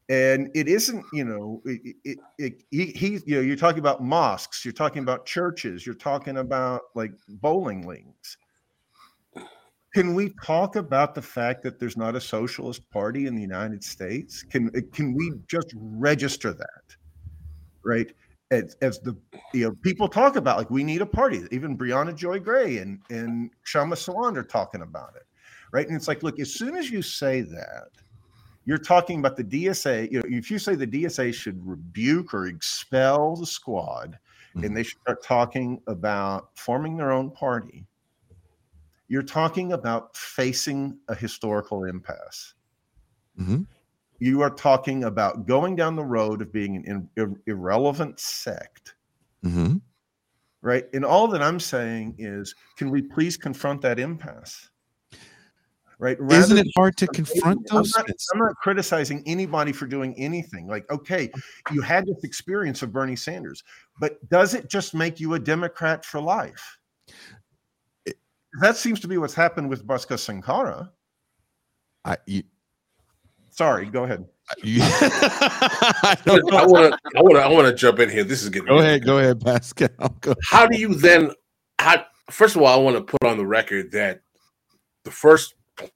and 0.08 0.50
it 0.54 0.68
isn't 0.68 1.04
you 1.12 1.24
know 1.24 1.60
it, 1.64 1.96
it, 2.04 2.18
it, 2.38 2.62
he, 2.70 2.86
he 2.86 3.20
you 3.26 3.36
know 3.36 3.40
you're 3.40 3.56
talking 3.56 3.78
about 3.78 4.02
mosques 4.02 4.64
you're 4.64 4.72
talking 4.72 5.02
about 5.02 5.26
churches 5.26 5.84
you're 5.84 5.94
talking 5.94 6.38
about 6.38 6.82
like 6.94 7.12
bowling 7.28 7.86
leagues. 7.86 8.36
Can 9.94 10.14
we 10.14 10.34
talk 10.44 10.76
about 10.76 11.14
the 11.14 11.22
fact 11.22 11.62
that 11.62 11.80
there's 11.80 11.96
not 11.96 12.14
a 12.14 12.20
socialist 12.20 12.88
party 12.90 13.26
in 13.26 13.34
the 13.34 13.42
united 13.42 13.84
states? 13.84 14.42
Can 14.42 14.70
eh, 14.74 14.80
can 14.92 15.14
we 15.14 15.32
just 15.46 15.72
register 15.76 16.52
that 16.52 16.96
right? 17.84 18.12
As, 18.50 18.76
as 18.80 18.98
the 19.00 19.14
you 19.52 19.66
know 19.68 19.74
people 19.82 20.08
talk 20.08 20.36
about 20.36 20.56
like 20.56 20.70
we 20.70 20.82
need 20.82 21.02
a 21.02 21.06
party. 21.06 21.42
Even 21.50 21.76
Briahna 21.76 22.14
joy 22.14 22.38
gray 22.38 22.78
and 22.78 23.00
and 23.10 23.50
Kshama 23.66 23.94
Sawant 23.94 24.38
are 24.38 24.42
talking 24.42 24.82
about 24.82 25.16
it 25.16 25.24
right? 25.72 25.86
And 25.86 25.96
it's 25.96 26.08
like 26.08 26.22
look 26.22 26.40
as 26.40 26.54
soon 26.54 26.76
as 26.76 26.90
you 26.90 27.02
say 27.02 27.42
that 27.42 27.88
you're 28.68 28.76
talking 28.76 29.18
about 29.18 29.34
the 29.34 29.44
dsa 29.44 30.10
you 30.12 30.18
know 30.18 30.24
if 30.28 30.50
you 30.50 30.58
say 30.58 30.74
the 30.74 30.86
dsa 30.86 31.32
should 31.32 31.58
rebuke 31.66 32.34
or 32.34 32.46
expel 32.48 33.34
the 33.34 33.46
squad 33.46 34.18
and 34.62 34.76
they 34.76 34.82
should 34.82 35.00
start 35.02 35.22
talking 35.22 35.80
about 35.86 36.50
forming 36.56 36.96
their 36.96 37.12
own 37.12 37.30
party 37.30 37.86
you're 39.08 39.22
talking 39.22 39.72
about 39.72 40.14
facing 40.16 40.98
a 41.08 41.14
historical 41.14 41.84
impasse. 41.84 42.54
Mhm. 43.40 43.66
you 44.18 44.42
are 44.42 44.50
talking 44.50 45.04
about 45.04 45.46
going 45.46 45.76
down 45.76 45.94
the 45.94 46.04
road 46.04 46.42
of 46.42 46.52
being 46.52 46.74
an 46.76 46.84
in, 46.84 47.08
ir- 47.16 47.40
irrelevant 47.46 48.18
sect. 48.18 48.96
Mhm. 49.44 49.80
right? 50.60 50.86
And 50.92 51.04
all 51.04 51.28
that 51.28 51.40
i'm 51.42 51.60
saying 51.60 52.16
is 52.18 52.54
can 52.76 52.90
we 52.90 53.00
please 53.00 53.36
confront 53.36 53.80
that 53.82 53.98
impasse 54.00 54.70
right 55.98 56.18
isn't 56.20 56.56
Rather 56.56 56.56
it 56.60 56.66
hard 56.76 56.96
to 56.98 57.06
than- 57.06 57.14
confront 57.14 57.66
I'm 57.70 57.76
those 57.78 57.94
not, 57.96 58.08
I'm 58.32 58.38
not 58.38 58.54
criticizing 58.56 59.22
anybody 59.26 59.72
for 59.72 59.86
doing 59.86 60.14
anything 60.16 60.66
like 60.68 60.90
okay 60.90 61.30
you 61.72 61.80
had 61.80 62.06
this 62.06 62.22
experience 62.24 62.82
of 62.82 62.92
bernie 62.92 63.16
sanders 63.16 63.64
but 64.00 64.16
does 64.28 64.54
it 64.54 64.68
just 64.70 64.94
make 64.94 65.18
you 65.18 65.34
a 65.34 65.38
democrat 65.38 66.04
for 66.04 66.20
life 66.20 66.78
that 68.60 68.76
seems 68.76 69.00
to 69.00 69.08
be 69.08 69.18
what's 69.18 69.34
happened 69.34 69.68
with 69.68 69.86
Bhaskar 69.86 70.16
Sunkara. 70.16 70.90
I, 72.04 72.16
you, 72.26 72.42
Sorry, 73.50 73.86
go 73.86 74.04
ahead. 74.04 74.24
I 74.50 74.54
I 76.02 76.16
don't 76.24 76.50
know. 76.50 76.66
want 76.66 76.94
to, 76.94 76.98
I 77.18 77.20
want 77.22 77.36
to, 77.36 77.42
I 77.42 77.48
want 77.48 77.66
to 77.66 77.74
jump 77.74 77.98
in 77.98 78.08
here. 78.08 78.24
This 78.24 78.42
is 78.42 78.48
getting. 78.48 78.68
go 78.68 78.78
ahead 78.78 79.04
go 79.04 79.18
ahead 79.18 79.40
pascal 79.44 79.88
go 80.20 80.34
How 80.42 80.66
do 80.66 80.78
you 80.78 80.94
then? 80.94 81.32
How 81.78 82.06
first 82.30 82.56
of 82.56 82.62
all, 82.62 82.68
I 82.68 82.82
want 82.82 82.96
to 82.96 83.02
put 83.02 83.28
on 83.28 83.36
the 83.36 83.44
record 83.46 83.92
that 83.92 84.22
the 85.04 85.10
first 85.10 85.54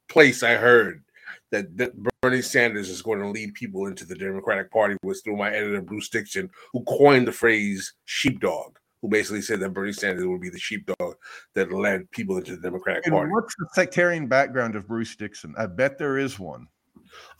place 0.08 0.42
I 0.42 0.54
heard 0.54 1.02
that, 1.50 1.76
that 1.76 1.92
Bernie 2.22 2.42
Sanders 2.42 2.88
is 2.88 3.02
going 3.02 3.20
to 3.20 3.28
lead 3.28 3.54
people 3.54 3.86
into 3.86 4.04
the 4.04 4.14
Democratic 4.14 4.70
Party 4.70 4.96
was 5.02 5.20
through 5.20 5.36
my 5.36 5.50
editor 5.50 5.82
Bruce 5.82 6.08
Dixon, 6.08 6.48
who 6.72 6.82
coined 6.84 7.26
the 7.28 7.32
phrase 7.32 7.92
"sheepdog," 8.04 8.78
who 9.02 9.08
basically 9.08 9.42
said 9.42 9.60
that 9.60 9.70
Bernie 9.74 9.92
Sanders 9.92 10.26
would 10.26 10.40
be 10.40 10.48
the 10.50 10.58
sheepdog 10.58 11.14
that 11.54 11.72
led 11.72 12.10
people 12.10 12.38
into 12.38 12.56
the 12.56 12.62
Democratic 12.62 13.04
And 13.06 13.12
Party. 13.14 13.30
what's 13.32 13.54
the 13.56 13.66
sectarian 13.74 14.26
background 14.28 14.76
of 14.76 14.86
Bruce 14.88 15.14
Dixon? 15.16 15.54
I 15.58 15.66
bet 15.66 15.98
there 15.98 16.16
is 16.18 16.38
one. 16.38 16.66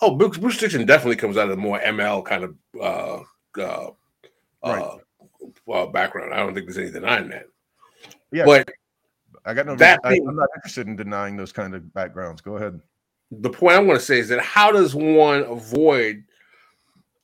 Oh, 0.03 0.17
Bruce, 0.17 0.37
Bruce 0.37 0.59
Dixon 0.59 0.85
definitely 0.85 1.17
comes 1.17 1.37
out 1.39 1.45
of 1.45 1.57
the 1.57 1.63
more 1.63 1.79
ML 1.81 2.23
kind 2.25 2.45
of 2.45 2.55
uh, 2.81 3.21
uh, 3.61 3.91
Right. 4.65 4.83
uh, 4.83 5.73
uh, 5.73 5.87
background. 5.87 6.35
I 6.35 6.37
don't 6.39 6.55
think 6.55 6.67
there's 6.67 6.79
any 6.79 6.91
denying 6.91 7.31
that. 7.31 7.47
Yeah, 8.31 8.45
But 8.45 8.69
I 9.45 9.55
got 9.55 9.67
no. 9.67 9.77
that 9.77 10.01
I, 10.05 10.15
I'm 10.15 10.37
not 10.37 10.49
interested 10.57 10.87
in 10.87 10.97
denying 10.97 11.37
those 11.37 11.53
kind 11.53 11.75
of 11.75 11.93
backgrounds. 11.93 12.41
Go 12.41 12.57
ahead. 12.57 12.81
the 13.31 13.51
point 13.51 13.77
I 13.77 13.81
want 13.81 13.99
to 13.99 14.05
say 14.05 14.19
is 14.19 14.29
that 14.29 14.41
how 14.41 14.71
does 14.71 14.95
one 14.95 15.43
avoid 15.43 16.25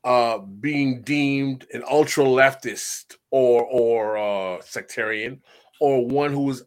uh, 0.04 0.38
being 0.38 1.02
deemed 1.02 1.66
an 1.72 1.82
ultra 1.88 2.24
leftist 2.24 3.16
or 3.30 3.64
or 3.64 4.16
uh, 4.16 4.60
sectarian 4.62 5.42
or 5.80 6.06
one 6.06 6.32
who 6.32 6.50
is 6.50 6.64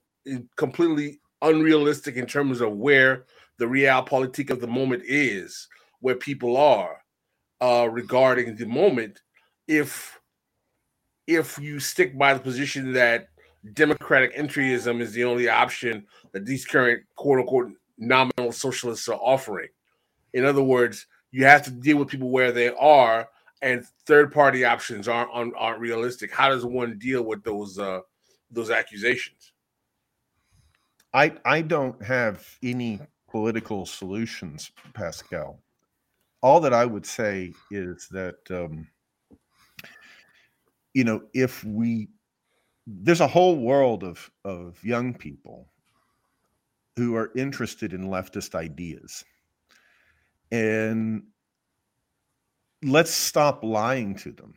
completely 0.55 1.19
unrealistic 1.41 2.15
in 2.15 2.25
terms 2.25 2.61
of 2.61 2.73
where 2.73 3.25
the 3.57 3.65
realpolitik 3.65 4.49
of 4.49 4.61
the 4.61 4.67
moment 4.67 5.03
is, 5.05 5.67
where 5.99 6.15
people 6.15 6.55
are 6.55 7.03
uh, 7.61 7.87
regarding 7.89 8.55
the 8.55 8.65
moment, 8.65 9.21
if 9.67 10.19
if 11.27 11.57
you 11.59 11.79
stick 11.79 12.17
by 12.17 12.33
the 12.33 12.39
position 12.39 12.93
that 12.93 13.29
democratic 13.73 14.35
entryism 14.35 15.01
is 15.01 15.13
the 15.13 15.23
only 15.23 15.47
option 15.47 16.05
that 16.31 16.45
these 16.45 16.65
current 16.65 17.03
quote 17.15 17.39
unquote 17.39 17.71
nominal 17.97 18.51
socialists 18.51 19.07
are 19.07 19.19
offering. 19.19 19.69
In 20.33 20.45
other 20.45 20.63
words, 20.63 21.07
you 21.31 21.45
have 21.45 21.63
to 21.63 21.71
deal 21.71 21.97
with 21.97 22.09
people 22.09 22.29
where 22.29 22.51
they 22.51 22.69
are, 22.69 23.29
and 23.61 23.85
third 24.05 24.33
party 24.33 24.65
options 24.65 25.07
aren't 25.07 25.29
aren't, 25.31 25.53
aren't 25.57 25.79
realistic. 25.79 26.33
How 26.33 26.49
does 26.49 26.65
one 26.65 26.97
deal 26.97 27.23
with 27.23 27.43
those 27.43 27.77
uh, 27.77 28.01
those 28.49 28.71
accusations? 28.71 29.53
I 31.13 31.33
I 31.45 31.61
don't 31.61 32.01
have 32.03 32.45
any 32.63 32.99
political 33.29 33.85
solutions, 33.85 34.71
Pascal. 34.93 35.59
All 36.41 36.59
that 36.61 36.73
I 36.73 36.85
would 36.85 37.05
say 37.05 37.53
is 37.69 38.07
that 38.11 38.39
um, 38.49 38.87
you 40.93 41.03
know 41.03 41.21
if 41.33 41.63
we 41.63 42.09
there's 42.87 43.21
a 43.21 43.27
whole 43.27 43.57
world 43.57 44.03
of 44.03 44.29
of 44.45 44.83
young 44.83 45.13
people 45.13 45.67
who 46.97 47.15
are 47.15 47.31
interested 47.35 47.93
in 47.93 48.09
leftist 48.09 48.55
ideas. 48.55 49.23
And 50.51 51.23
let's 52.83 53.11
stop 53.11 53.63
lying 53.63 54.15
to 54.15 54.31
them 54.31 54.55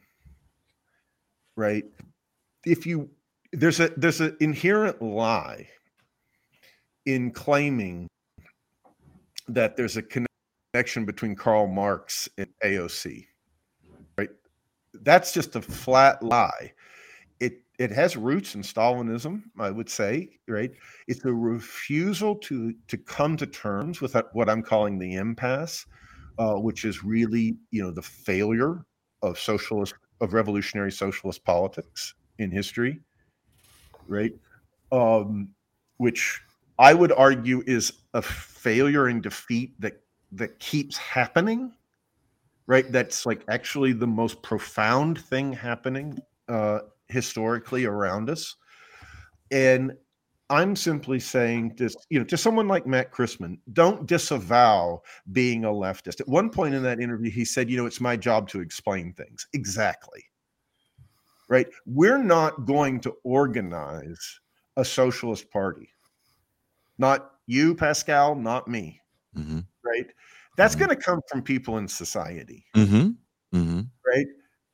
right? 1.57 1.85
If 2.65 2.87
you 2.87 3.11
there's 3.53 3.81
a 3.81 3.89
there's 3.97 4.21
an 4.21 4.37
inherent 4.41 5.01
lie 5.01 5.69
in 7.07 7.31
claiming 7.31 8.09
that 9.49 9.77
there's 9.77 9.97
a 9.97 10.03
connection 10.03 11.05
between 11.05 11.37
Karl 11.37 11.67
Marx 11.67 12.29
and 12.39 12.49
AOC 12.65 13.27
right? 14.17 14.31
That's 15.03 15.33
just 15.33 15.57
a 15.57 15.63
flat 15.63 16.23
lie 16.23 16.73
it 17.79 17.91
has 17.91 18.17
roots 18.17 18.55
in 18.55 18.63
Stalinism, 18.63 19.43
I 19.59 19.71
would 19.71 19.89
say, 19.89 20.29
right? 20.49 20.71
It's 21.09 21.25
a 21.25 21.33
refusal 21.33 22.37
to 22.37 22.75
to 22.89 22.97
come 22.97 23.37
to 23.37 23.47
terms 23.47 24.01
with 24.01 24.17
what 24.33 24.49
I'm 24.49 24.63
calling 24.63 24.99
the 24.99 25.15
impasse, 25.15 25.87
uh, 26.39 26.55
which 26.55 26.85
is 26.85 27.03
really, 27.03 27.57
you 27.71 27.83
know, 27.83 27.91
the 27.91 28.03
failure 28.03 28.85
of 29.23 29.39
socialist 29.39 29.95
of 30.21 30.35
revolutionary 30.35 30.93
socialist 30.93 31.45
politics 31.45 32.15
in 32.39 32.51
history, 32.51 33.01
right? 34.07 34.33
Um, 34.93 35.49
which 35.97 36.41
I 36.79 36.95
would 36.95 37.13
argue 37.13 37.63
is 37.67 37.93
a 38.15 38.23
failure 38.23 39.07
and 39.07 39.23
defeat 39.23 39.81
that 39.81 40.01
that 40.33 40.59
keeps 40.61 40.97
happening, 40.97 41.73
right? 42.67 42.91
That's 42.91 43.27
like 43.27 43.43
actually 43.49 43.93
the 43.93 44.07
most 44.07 44.43
profound 44.43 45.19
thing 45.19 45.53
happening 45.53 46.21
uh, 46.49 46.81
historically 47.15 47.85
around 47.87 48.29
us. 48.29 48.57
And 49.51 49.93
I'm 50.51 50.77
simply 50.77 51.21
saying 51.21 51.77
to 51.77 51.89
you 52.11 52.19
know 52.19 52.25
to 52.27 52.37
someone 52.37 52.69
like 52.69 52.87
Matt 52.87 53.13
Christman, 53.13 53.59
don't 53.73 54.07
disavow 54.07 55.01
being 55.33 55.65
a 55.65 55.69
leftist. 55.71 56.21
At 56.21 56.29
one 56.29 56.51
point 56.51 56.75
in 56.75 56.83
that 56.83 57.01
interview, 57.01 57.31
he 57.31 57.45
said, 57.47 57.71
"You 57.71 57.79
know, 57.79 57.87
it's 57.87 58.01
my 58.01 58.17
job 58.17 58.49
to 58.51 58.61
explain 58.61 59.15
things." 59.15 59.47
Exactly. 59.55 60.23
Right? 61.49 61.67
We're 61.87 62.23
not 62.23 62.67
going 62.67 63.01
to 63.01 63.15
organize 63.25 64.41
a 64.77 64.85
socialist 64.85 65.51
party. 65.51 65.89
Not 66.99 67.33
you, 67.47 67.75
Pascal, 67.75 68.35
not 68.35 68.67
me. 68.69 69.01
Mm-hmm. 69.37 69.61
Right? 69.85 70.07
That's 70.57 70.75
Mhm. 70.75 70.79
going 70.79 70.91
to 70.91 70.97
come 70.97 71.21
from 71.29 71.43
people 71.43 71.79
in 71.79 71.89
society 71.89 72.65
Mm-hmm. 72.75 73.11
Mm-hmm. 73.59 73.81
right? 74.07 74.27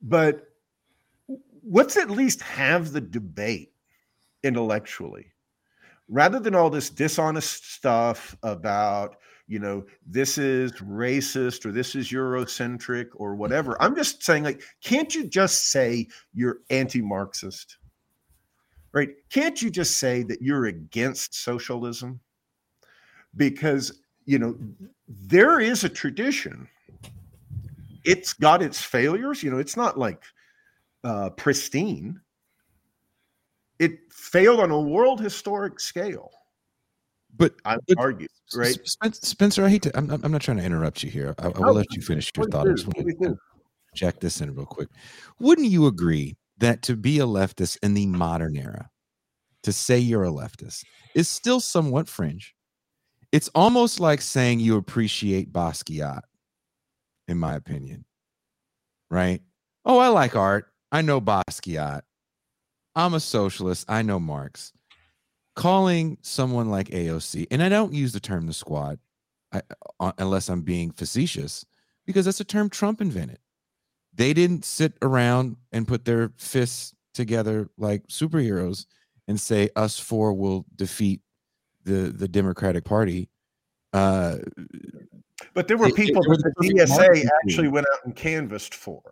But 0.03 0.50
let's 1.65 1.97
at 1.97 2.11
least 2.11 2.41
have 2.43 2.93
the 2.93 3.01
debate 3.01 3.73
intellectually. 4.43 5.27
Rather 6.09 6.41
than 6.41 6.55
all 6.55 6.71
this 6.71 6.91
dishonest 6.91 7.73
stuff 7.73 8.37
about 8.43 9.17
you 9.47 9.59
know 9.59 9.85
this 10.07 10.39
is 10.39 10.73
racist 10.73 11.67
or 11.67 11.73
this 11.73 11.97
is 11.97 12.11
eurocentric 12.11 13.07
or 13.15 13.35
whatever. 13.35 13.81
I'm 13.83 13.97
just 13.97 14.23
saying 14.23 14.45
like 14.45 14.63
can't 14.83 15.15
you 15.15 15.27
just 15.27 15.71
say 15.71 16.07
you're 16.33 16.59
anti-marxist? 16.71 17.79
Right? 18.93 19.11
Can't 19.29 19.61
you 19.61 19.71
just 19.71 19.99
say 19.99 20.23
that 20.25 20.41
you're 20.41 20.67
against 20.67 21.35
socialism? 21.35 22.21
Because 23.37 24.01
you 24.25 24.39
know 24.39 24.57
there 25.09 25.61
is 25.61 25.85
a 25.85 25.89
tradition. 25.89 26.69
It's 28.05 28.33
got 28.33 28.63
its 28.63 28.81
failures. 28.81 29.43
You 29.43 29.51
know 29.51 29.59
it's 29.59 29.77
not 29.77 29.99
like 29.99 30.23
uh, 31.05 31.31
pristine. 31.31 32.21
It 33.79 33.99
failed 34.13 34.61
on 34.61 34.71
a 34.71 34.81
world 34.81 35.21
historic 35.21 35.81
scale. 35.81 36.31
But 37.37 37.55
I 37.65 37.77
would 37.89 37.99
argue, 37.99 38.27
right? 38.55 38.77
Spencer, 39.13 39.65
I 39.65 39.69
hate 39.69 39.83
to. 39.83 39.97
I'm, 39.97 40.11
I'm 40.11 40.33
not 40.33 40.43
trying 40.43 40.57
to 40.57 40.65
interrupt 40.65 41.03
you 41.03 41.11
here. 41.11 41.35
I, 41.39 41.47
I 41.47 41.49
will 41.49 41.67
No, 41.67 41.73
let 41.73 41.95
you 41.95 42.03
finish 42.03 42.31
your 42.37 42.51
thought. 42.51 42.69
I 42.69 42.73
just 42.73 42.87
want 42.87 42.99
to 42.99 43.37
jack 43.95 44.21
this 44.21 44.41
in 44.41 44.55
real 44.55 44.67
quick. 44.67 44.89
Wouldn't 45.39 45.69
you 45.69 45.87
agree 45.87 46.37
that 46.59 46.83
to 46.83 46.97
be 46.97 47.21
a 47.21 47.27
leftist 47.27 47.79
in 47.83 47.95
the 47.95 48.07
modern 48.07 48.57
era, 48.57 48.91
to 49.63 49.73
say 49.73 49.99
you're 49.99 50.25
a 50.25 50.31
leftist, 50.31 50.85
is 51.15 51.29
still 51.29 51.61
somewhat 51.61 52.09
fringe? 52.09 52.55
It's 53.33 53.49
almost 53.55 54.01
like 54.01 54.21
saying 54.21 54.59
you 54.59 54.77
appreciate 54.77 55.53
Basquiat, 55.53 56.23
in 57.29 57.39
my 57.39 57.55
opinion. 57.55 58.05
Right? 59.09 59.41
Oh, 59.85 59.99
I 59.99 60.09
like 60.09 60.35
art. 60.35 60.70
I 60.93 61.03
know 61.03 61.21
Basquiat. 61.21 62.03
I'm 62.95 63.15
a 63.15 63.21
socialist. 63.21 63.85
I 63.89 64.03
know 64.03 64.19
Marx. 64.19 64.73
Calling 65.57 66.19
someone 66.23 66.71
like 66.71 66.89
AOC, 66.89 67.47
and 67.51 67.63
I 67.63 67.69
don't 67.69 67.93
use 67.93 68.13
the 68.13 68.21
term 68.21 68.47
the 68.47 68.53
squad 68.53 68.99
I, 69.53 69.63
uh, 69.99 70.13
unless 70.19 70.49
I'm 70.49 70.63
being 70.63 70.91
facetious, 70.93 71.67
because 72.07 72.25
that's 72.25 72.41
a 72.41 72.45
term 72.45 72.71
Trump 72.71 73.01
invented. 73.01 73.39
They 74.15 74.33
didn't 74.33 74.65
sit 74.65 74.95
around 75.03 75.57
and 75.73 75.87
put 75.87 76.05
their 76.05 76.33
fists 76.37 76.95
together 77.15 77.69
like 77.77 78.07
superheroes 78.09 78.87
and 79.29 79.39
say 79.41 79.71
us 79.77 79.99
four 79.99 80.33
will 80.33 80.65
defeat 80.77 81.21
the 81.85 82.13
the 82.17 82.29
Democratic 82.29 82.85
Party. 82.85 83.29
Uh, 83.93 84.39
But 85.55 85.67
there 85.69 85.77
were 85.77 85.87
It- 85.87 85.93
it- 85.93 85.97
people 85.97 86.23
it 86.23 86.29
that 86.43 86.53
the 86.59 86.69
DSA 86.69 87.27
actually 87.43 87.69
went 87.69 87.87
out 87.93 88.05
and 88.05 88.15
canvassed 88.15 88.75
for. 88.75 89.03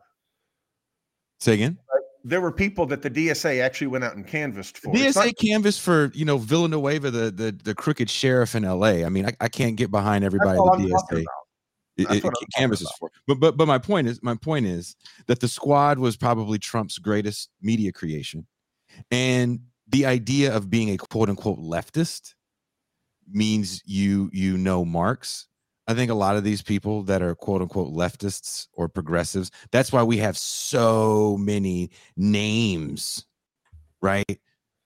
Say 1.38 1.54
again. 1.54 1.78
There 2.24 2.40
were 2.40 2.52
people 2.52 2.84
that 2.86 3.00
the 3.02 3.10
DSA 3.10 3.62
actually 3.62 3.86
went 3.86 4.04
out 4.04 4.16
and 4.16 4.26
canvassed 4.26 4.78
for. 4.78 4.92
DSA 4.92 5.26
not- 5.26 5.36
canvas 5.38 5.78
for 5.78 6.10
you 6.14 6.24
know 6.24 6.38
Villanueva, 6.38 7.10
the 7.10 7.30
the 7.30 7.52
the 7.64 7.74
crooked 7.74 8.10
sheriff 8.10 8.54
in 8.54 8.64
L.A. 8.64 9.04
I 9.04 9.08
mean, 9.08 9.26
I, 9.26 9.32
I 9.40 9.48
can't 9.48 9.76
get 9.76 9.90
behind 9.90 10.24
everybody. 10.24 10.58
all 10.58 10.76
The 10.76 10.84
DSA 10.88 11.24
it, 11.96 12.06
That's 12.06 12.18
it 12.18 12.24
what 12.24 12.30
I'm 12.30 12.34
talking 12.34 12.48
canvases 12.56 12.86
about. 12.86 12.98
for. 12.98 13.10
But 13.26 13.40
but 13.40 13.56
but 13.56 13.66
my 13.66 13.78
point 13.78 14.08
is 14.08 14.22
my 14.22 14.34
point 14.34 14.66
is 14.66 14.94
that 15.26 15.40
the 15.40 15.48
squad 15.48 15.98
was 15.98 16.16
probably 16.16 16.58
Trump's 16.58 16.98
greatest 16.98 17.50
media 17.62 17.92
creation, 17.92 18.46
and 19.10 19.60
the 19.88 20.06
idea 20.06 20.54
of 20.54 20.68
being 20.68 20.90
a 20.90 20.96
quote 20.96 21.28
unquote 21.28 21.58
leftist 21.60 22.34
means 23.30 23.82
you 23.84 24.28
you 24.32 24.56
know 24.58 24.84
Marx. 24.84 25.46
I 25.88 25.94
think 25.94 26.10
a 26.10 26.14
lot 26.14 26.36
of 26.36 26.44
these 26.44 26.60
people 26.60 27.02
that 27.04 27.22
are 27.22 27.34
quote 27.34 27.62
unquote 27.62 27.94
leftists 27.94 28.68
or 28.74 28.88
progressives, 28.88 29.50
that's 29.72 29.90
why 29.90 30.02
we 30.02 30.18
have 30.18 30.36
so 30.36 31.38
many 31.40 31.90
names, 32.14 33.24
right? 34.02 34.38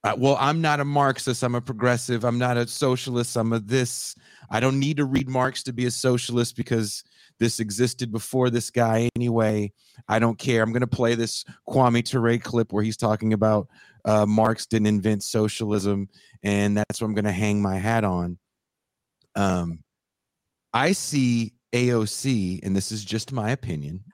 Uh, 0.04 0.14
well, 0.16 0.36
I'm 0.40 0.60
not 0.60 0.78
a 0.78 0.84
Marxist. 0.84 1.42
I'm 1.42 1.56
a 1.56 1.60
progressive. 1.60 2.24
I'm 2.24 2.38
not 2.38 2.56
a 2.56 2.68
socialist. 2.68 3.36
I'm 3.36 3.52
a 3.52 3.58
this. 3.58 4.14
I 4.48 4.60
don't 4.60 4.78
need 4.78 4.96
to 4.98 5.04
read 5.04 5.28
Marx 5.28 5.64
to 5.64 5.72
be 5.72 5.86
a 5.86 5.90
socialist 5.90 6.56
because 6.56 7.02
this 7.40 7.58
existed 7.58 8.12
before 8.12 8.50
this 8.50 8.70
guy 8.70 9.08
anyway. 9.16 9.72
I 10.08 10.20
don't 10.20 10.38
care. 10.38 10.62
I'm 10.62 10.72
going 10.72 10.82
to 10.82 10.86
play 10.86 11.16
this 11.16 11.44
Kwame 11.68 12.04
Ture 12.04 12.38
clip 12.38 12.72
where 12.72 12.84
he's 12.84 12.96
talking 12.96 13.32
about 13.32 13.68
uh, 14.04 14.26
Marx 14.26 14.66
didn't 14.66 14.86
invent 14.86 15.24
socialism, 15.24 16.08
and 16.44 16.76
that's 16.76 17.00
what 17.00 17.08
I'm 17.08 17.14
going 17.14 17.24
to 17.24 17.32
hang 17.32 17.60
my 17.60 17.76
hat 17.76 18.04
on. 18.04 18.38
Um, 19.34 19.80
I 20.74 20.92
see 20.92 21.52
AOC, 21.72 22.60
and 22.62 22.76
this 22.76 22.92
is 22.92 23.04
just 23.04 23.32
my 23.32 23.50
opinion, 23.50 24.04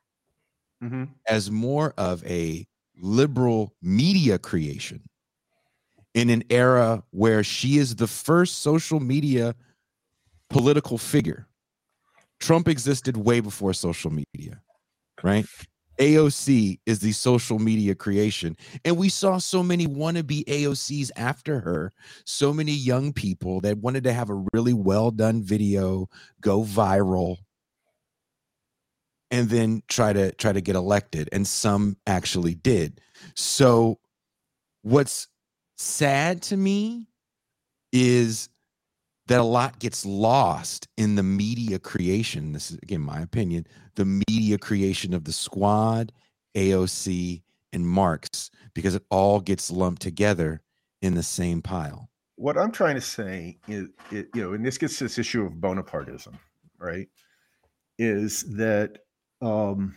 Mhm. 0.80 1.18
as 1.26 1.50
more 1.50 1.92
of 1.98 2.24
a 2.24 2.66
liberal 3.00 3.74
media 3.82 4.38
creation 4.38 5.02
in 6.14 6.30
an 6.30 6.42
era 6.50 7.02
where 7.10 7.44
she 7.44 7.78
is 7.78 7.96
the 7.96 8.06
first 8.06 8.56
social 8.60 9.00
media 9.00 9.54
political 10.50 10.98
figure. 10.98 11.48
Trump 12.40 12.68
existed 12.68 13.16
way 13.16 13.40
before 13.40 13.74
social 13.74 14.10
media, 14.12 14.62
right? 15.22 15.46
AOC 15.98 16.78
is 16.86 17.00
the 17.00 17.12
social 17.12 17.58
media 17.58 17.94
creation. 17.94 18.56
And 18.84 18.96
we 18.96 19.08
saw 19.08 19.38
so 19.38 19.62
many 19.62 19.86
wannabe 19.86 20.44
AOCs 20.44 21.10
after 21.16 21.60
her, 21.60 21.92
so 22.24 22.52
many 22.52 22.72
young 22.72 23.12
people 23.12 23.60
that 23.62 23.78
wanted 23.78 24.04
to 24.04 24.12
have 24.12 24.30
a 24.30 24.44
really 24.52 24.72
well 24.72 25.10
done 25.10 25.42
video 25.42 26.08
go 26.40 26.62
viral 26.62 27.38
and 29.30 29.48
then 29.48 29.82
try 29.88 30.12
to 30.12 30.32
try 30.32 30.52
to 30.52 30.60
get 30.60 30.76
elected 30.76 31.28
and 31.32 31.46
some 31.46 31.96
actually 32.06 32.54
did 32.54 33.00
so 33.34 33.98
what's 34.82 35.28
sad 35.76 36.40
to 36.42 36.56
me 36.56 37.08
is 37.92 38.48
that 39.28 39.40
a 39.40 39.44
lot 39.44 39.78
gets 39.78 40.04
lost 40.04 40.88
in 40.96 41.14
the 41.14 41.22
media 41.22 41.78
creation. 41.78 42.52
This 42.52 42.70
is 42.70 42.78
again 42.82 43.00
my 43.00 43.20
opinion. 43.20 43.66
The 43.94 44.22
media 44.28 44.58
creation 44.58 45.14
of 45.14 45.24
the 45.24 45.32
squad, 45.32 46.12
AOC, 46.56 47.42
and 47.72 47.86
Marx, 47.86 48.50
because 48.74 48.94
it 48.94 49.04
all 49.10 49.40
gets 49.40 49.70
lumped 49.70 50.02
together 50.02 50.60
in 51.02 51.14
the 51.14 51.22
same 51.22 51.62
pile. 51.62 52.08
What 52.36 52.56
I'm 52.56 52.72
trying 52.72 52.94
to 52.94 53.00
say 53.00 53.58
is, 53.68 53.88
it, 54.10 54.28
you 54.34 54.42
know, 54.42 54.52
and 54.52 54.64
this 54.64 54.78
gets 54.78 54.98
to 54.98 55.04
this 55.04 55.18
issue 55.18 55.44
of 55.44 55.54
Bonapartism, 55.54 56.34
right? 56.78 57.08
Is 57.98 58.44
that 58.56 58.98
um, 59.42 59.96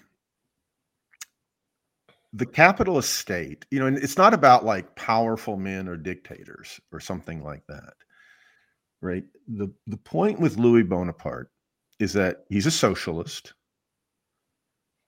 the 2.34 2.46
capitalist 2.46 3.14
state, 3.14 3.66
you 3.72 3.80
know, 3.80 3.86
and 3.86 3.98
it's 3.98 4.18
not 4.18 4.34
about 4.34 4.66
like 4.66 4.96
powerful 4.96 5.56
men 5.56 5.88
or 5.88 5.96
dictators 5.96 6.82
or 6.92 7.00
something 7.00 7.44
like 7.44 7.66
that, 7.68 7.94
right? 9.02 9.24
The 9.48 9.74
the 9.88 9.98
point 9.98 10.40
with 10.40 10.58
Louis 10.58 10.84
Bonaparte 10.84 11.50
is 12.00 12.14
that 12.14 12.46
he's 12.50 12.66
a 12.66 12.72
socialist 12.72 13.54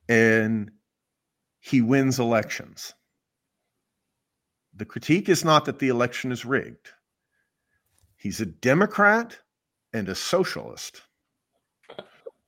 and 0.10 0.72
he 1.60 1.82
wins 1.82 2.20
elections. 2.20 2.94
The 4.76 4.86
critique 4.86 5.30
is 5.30 5.46
not 5.46 5.66
that 5.66 5.80
the 5.80 5.90
election 5.90 6.32
is 6.32 6.46
rigged. 6.46 6.90
He's 8.18 8.42
a 8.42 8.46
Democrat 8.46 9.38
and 9.94 10.10
a 10.10 10.16
socialist, 10.16 11.02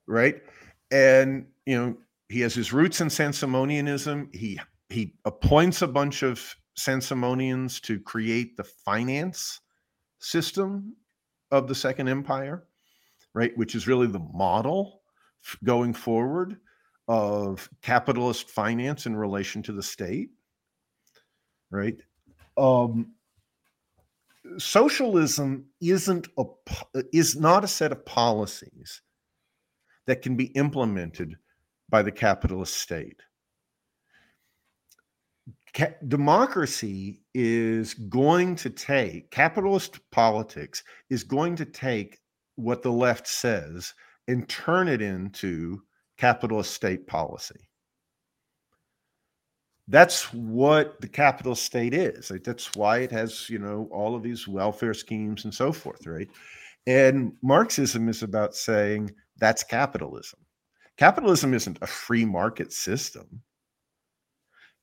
right? 0.06 0.42
And 0.90 1.46
you 1.64 1.76
know, 1.78 1.96
he 2.28 2.40
has 2.40 2.54
his 2.54 2.72
roots 2.72 3.00
in 3.00 3.10
Saint-Simonianism. 3.10 4.34
He 4.34 4.58
he 4.88 5.14
appoints 5.24 5.82
a 5.82 5.88
bunch 5.88 6.22
of 6.22 6.54
Saint-Simonians 6.76 7.80
to 7.82 7.98
create 8.00 8.56
the 8.56 8.64
finance 8.64 9.60
system 10.18 10.94
of 11.50 11.68
the 11.68 11.74
Second 11.74 12.08
Empire, 12.08 12.64
right? 13.34 13.56
Which 13.56 13.74
is 13.74 13.86
really 13.86 14.06
the 14.06 14.26
model 14.32 15.02
going 15.64 15.92
forward 15.94 16.56
of 17.08 17.68
capitalist 17.82 18.50
finance 18.50 19.06
in 19.06 19.16
relation 19.16 19.62
to 19.62 19.72
the 19.72 19.82
state, 19.82 20.30
right? 21.70 22.00
Um, 22.56 23.12
socialism 24.58 25.66
isn't 25.80 26.28
a 26.38 26.44
is 27.12 27.36
not 27.36 27.64
a 27.64 27.68
set 27.68 27.92
of 27.92 28.04
policies 28.04 29.02
that 30.06 30.22
can 30.22 30.36
be 30.36 30.46
implemented 30.46 31.36
by 31.88 32.02
the 32.02 32.12
capitalist 32.12 32.76
state. 32.76 33.20
Ca- 35.76 35.94
democracy 36.08 37.20
is 37.34 37.92
going 37.92 38.56
to 38.56 38.70
take, 38.70 39.30
capitalist 39.30 39.98
politics 40.10 40.82
is 41.10 41.22
going 41.22 41.54
to 41.56 41.66
take 41.66 42.18
what 42.54 42.82
the 42.82 42.90
left 42.90 43.28
says 43.28 43.92
and 44.26 44.48
turn 44.48 44.88
it 44.88 45.02
into 45.02 45.82
capitalist 46.16 46.72
state 46.72 47.06
policy. 47.06 47.68
That's 49.88 50.32
what 50.32 50.98
the 51.00 51.08
capitalist 51.08 51.64
state 51.64 51.92
is. 51.92 52.32
That's 52.42 52.74
why 52.74 52.98
it 52.98 53.12
has, 53.12 53.50
you 53.50 53.58
know, 53.58 53.88
all 53.92 54.16
of 54.16 54.22
these 54.22 54.48
welfare 54.48 54.94
schemes 54.94 55.44
and 55.44 55.54
so 55.54 55.72
forth, 55.72 56.06
right? 56.06 56.28
And 56.86 57.34
Marxism 57.42 58.08
is 58.08 58.22
about 58.22 58.54
saying 58.54 59.10
that's 59.36 59.62
capitalism. 59.62 60.40
Capitalism 60.96 61.52
isn't 61.52 61.78
a 61.82 61.86
free 61.86 62.24
market 62.24 62.72
system. 62.72 63.42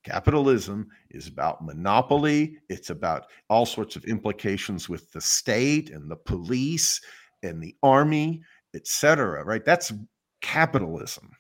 Capitalism 0.04 0.88
is 1.12 1.28
about 1.28 1.64
monopoly. 1.64 2.58
It's 2.70 2.90
about 2.90 3.28
all 3.50 3.66
sorts 3.66 3.96
of 3.96 4.04
implications 4.06 4.90
with 4.90 5.12
the 5.12 5.22
state 5.22 5.90
and 5.90 6.10
the 6.10 6.16
police 6.16 7.02
and 7.42 7.62
the 7.62 7.76
army, 7.84 8.42
etc. 8.76 9.44
Right? 9.44 9.64
That's 9.64 9.94
capitalism. 10.42 11.32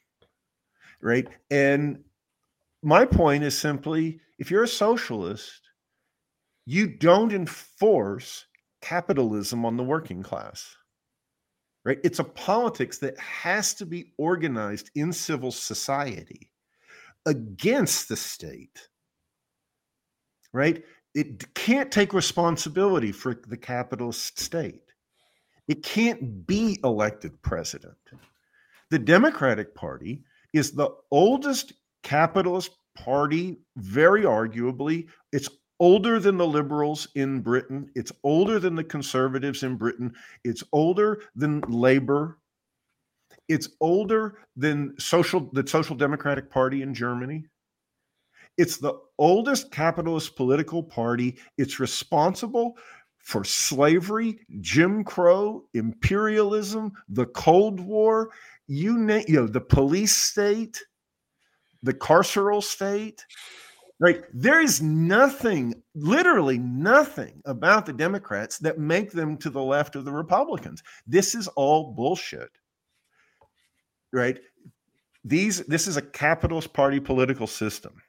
Right? 1.02 1.27
And 1.52 2.03
my 2.81 3.06
point 3.06 3.44
is 3.44 3.57
simply 3.57 4.19
if 4.40 4.49
you're 4.49 4.64
a 4.64 4.68
socialist, 4.68 5.61
you 6.65 6.88
don't 6.88 7.34
enforce 7.34 8.45
capitalism 8.81 9.65
on 9.65 9.77
the 9.77 9.84
working 9.84 10.23
class 10.23 10.76
right? 11.85 11.99
It's 12.03 12.19
a 12.19 12.23
politics 12.23 12.98
that 12.99 13.18
has 13.19 13.73
to 13.76 13.85
be 13.85 14.14
organized 14.18 14.90
in 14.95 15.11
civil 15.11 15.52
society 15.52 16.49
against 17.26 18.10
the 18.10 18.16
state, 18.16 18.88
right? 20.52 20.84
It 21.16 21.54
can't 21.54 21.91
take 21.91 22.14
responsibility 22.14 23.12
for 23.12 23.36
the 23.48 23.58
capitalist 23.58 24.40
state. 24.40 24.82
It 25.68 25.84
can't 25.84 26.45
be 26.45 26.80
elected 26.84 27.41
president. 27.41 27.98
The 28.90 29.00
Democratic 29.00 29.74
Party 29.76 30.24
is 30.54 30.72
the 30.72 30.90
oldest 31.12 31.74
capitalist 32.04 32.72
party, 32.95 33.60
very 33.78 34.24
arguably. 34.24 35.08
It's 35.32 35.50
older 35.80 36.20
than 36.20 36.38
the 36.38 36.48
liberals 36.48 37.08
in 37.16 37.41
Britain. 37.41 37.90
It's 37.95 38.12
older 38.24 38.60
than 38.60 38.76
the 38.76 38.84
conservatives 38.84 39.64
in 39.64 39.78
Britain. 39.78 40.14
It's 40.44 40.64
older 40.72 41.22
than 41.36 41.62
Labor. 41.68 42.38
It's 43.48 43.70
older 43.80 44.40
than 44.56 44.95
social 44.99 45.49
the 45.53 45.68
Social 45.68 45.95
Democratic 45.95 46.49
Party 46.49 46.82
in 46.82 46.94
Germany. 46.94 47.45
It's 48.57 48.78
the 48.78 48.94
oldest 49.18 49.72
capitalist 49.72 50.36
political 50.36 50.84
party. 50.84 51.40
It's 51.57 51.80
responsible 51.80 52.78
for 53.18 53.44
slavery, 53.44 54.40
Jim 54.60 55.03
Crow, 55.03 55.64
imperialism, 55.74 56.91
the 57.10 57.26
Cold 57.28 57.80
War, 57.80 58.32
you 58.68 58.98
name, 58.98 59.24
you 59.28 59.36
know, 59.36 59.48
the 59.48 59.61
police 59.61 60.15
state, 60.15 60.84
the 61.82 61.94
carceral 61.94 62.61
state. 62.61 63.26
Right. 63.99 64.24
There 64.34 64.60
is 64.60 64.82
nothing, 64.82 65.82
literally 65.95 66.57
nothing 66.57 67.41
about 67.45 67.86
the 67.86 67.94
Democrats 67.94 68.57
that 68.60 68.78
make 68.78 69.11
them 69.11 69.38
to 69.38 69.49
the 69.49 69.61
left 69.61 69.95
of 69.95 70.03
the 70.03 70.11
Republicans. 70.11 70.84
This 71.07 71.36
is 71.36 71.48
all 71.49 71.94
bullshit. 71.94 72.49
Right. 74.14 74.40
These 75.26 75.65
this 75.65 75.88
is 75.88 75.98
a 75.98 76.02
capitalist 76.02 76.72
party 76.72 76.99
political 76.99 77.48
system. 77.48 78.02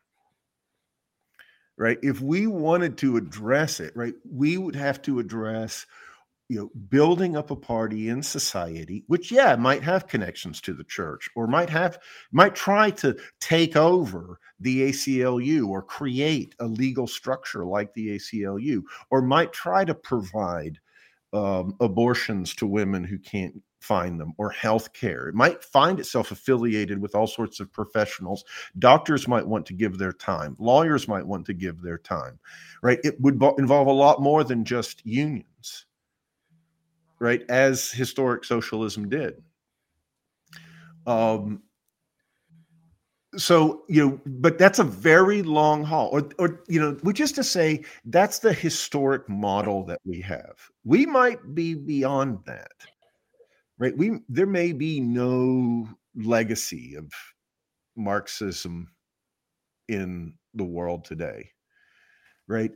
Right. 1.77 1.99
If 2.03 2.21
we 2.21 2.47
wanted 2.47 2.99
to 2.99 3.17
address 3.17 3.81
it, 3.81 3.97
right, 3.97 4.15
we 4.31 4.59
would 4.59 4.77
have 4.77 5.03
to 5.03 5.19
address 5.19 5.87
you 6.51 6.59
know 6.59 6.71
building 6.91 7.37
up 7.37 7.51
a 7.51 7.57
party 7.57 8.11
in 8.11 8.23
society 8.23 9.03
which 9.07 9.33
yeah 9.33 9.57
might 9.57 9.83
have 9.83 10.07
connections 10.07 10.61
to 10.61 10.75
the 10.75 10.85
church 10.85 11.29
or 11.35 11.47
might 11.47 11.71
have 11.71 11.99
might 12.33 12.55
try 12.55 12.91
to 12.91 13.17
take 13.41 13.77
over 13.77 14.39
the 14.61 14.91
ACLU 14.91 15.67
or 15.67 15.83
create 15.83 16.55
a 16.61 16.67
legal 16.67 17.07
structure 17.07 17.65
like 17.65 17.95
the 17.95 18.17
ACLU 18.17 18.83
or 19.11 19.23
might 19.23 19.55
try 19.55 19.87
to 19.87 19.95
provide 19.95 20.79
um, 21.33 21.75
abortions 21.81 22.55
to 22.55 22.67
women 22.67 23.05
who 23.05 23.19
can't 23.19 23.55
find 23.85 24.21
them 24.21 24.33
or 24.39 24.51
health 24.51 24.93
care 24.93 25.29
it 25.29 25.35
might 25.35 25.63
find 25.63 26.01
itself 26.01 26.31
affiliated 26.31 26.99
with 26.99 27.15
all 27.15 27.27
sorts 27.27 27.61
of 27.61 27.73
professionals 27.73 28.45
doctors 28.79 29.29
might 29.29 29.47
want 29.47 29.67
to 29.67 29.75
give 29.75 29.99
their 29.99 30.13
time 30.13 30.57
lawyers 30.59 31.07
might 31.07 31.27
want 31.27 31.45
to 31.45 31.55
give 31.55 31.83
their 31.83 31.99
time 31.99 32.39
right 32.83 32.99
it 33.05 33.21
would 33.21 33.41
involve 33.59 33.87
a 33.87 33.93
lot 33.93 34.21
more 34.21 34.43
than 34.45 34.65
just 34.65 35.05
unions 35.05 35.87
right? 37.25 37.43
As 37.49 37.91
historic 37.91 38.45
socialism 38.45 39.09
did. 39.09 39.43
Um, 41.07 41.63
so 43.37 43.83
you 43.89 44.07
know, 44.07 44.21
but 44.27 44.59
that's 44.59 44.79
a 44.79 44.85
very 44.85 45.43
long 45.43 45.83
haul, 45.83 46.09
or 46.13 46.29
or 46.39 46.63
you 46.69 46.81
know, 46.81 46.93
which 47.03 47.21
is 47.21 47.33
to 47.33 47.43
say, 47.43 47.83
that's 48.05 48.39
the 48.39 48.53
historic 48.53 49.29
model 49.29 49.85
that 49.87 50.01
we 50.05 50.21
have. 50.21 50.55
We 50.85 51.05
might 51.05 51.55
be 51.55 51.75
beyond 51.75 52.39
that, 52.47 52.73
right? 53.79 53.97
We 53.97 54.21
there 54.29 54.47
may 54.47 54.73
be 54.73 55.01
no 55.01 55.89
legacy 56.15 56.95
of 56.97 57.13
Marxism 57.97 58.89
in 59.89 60.35
the 60.55 60.65
world 60.65 61.05
today, 61.05 61.51
right? 62.49 62.73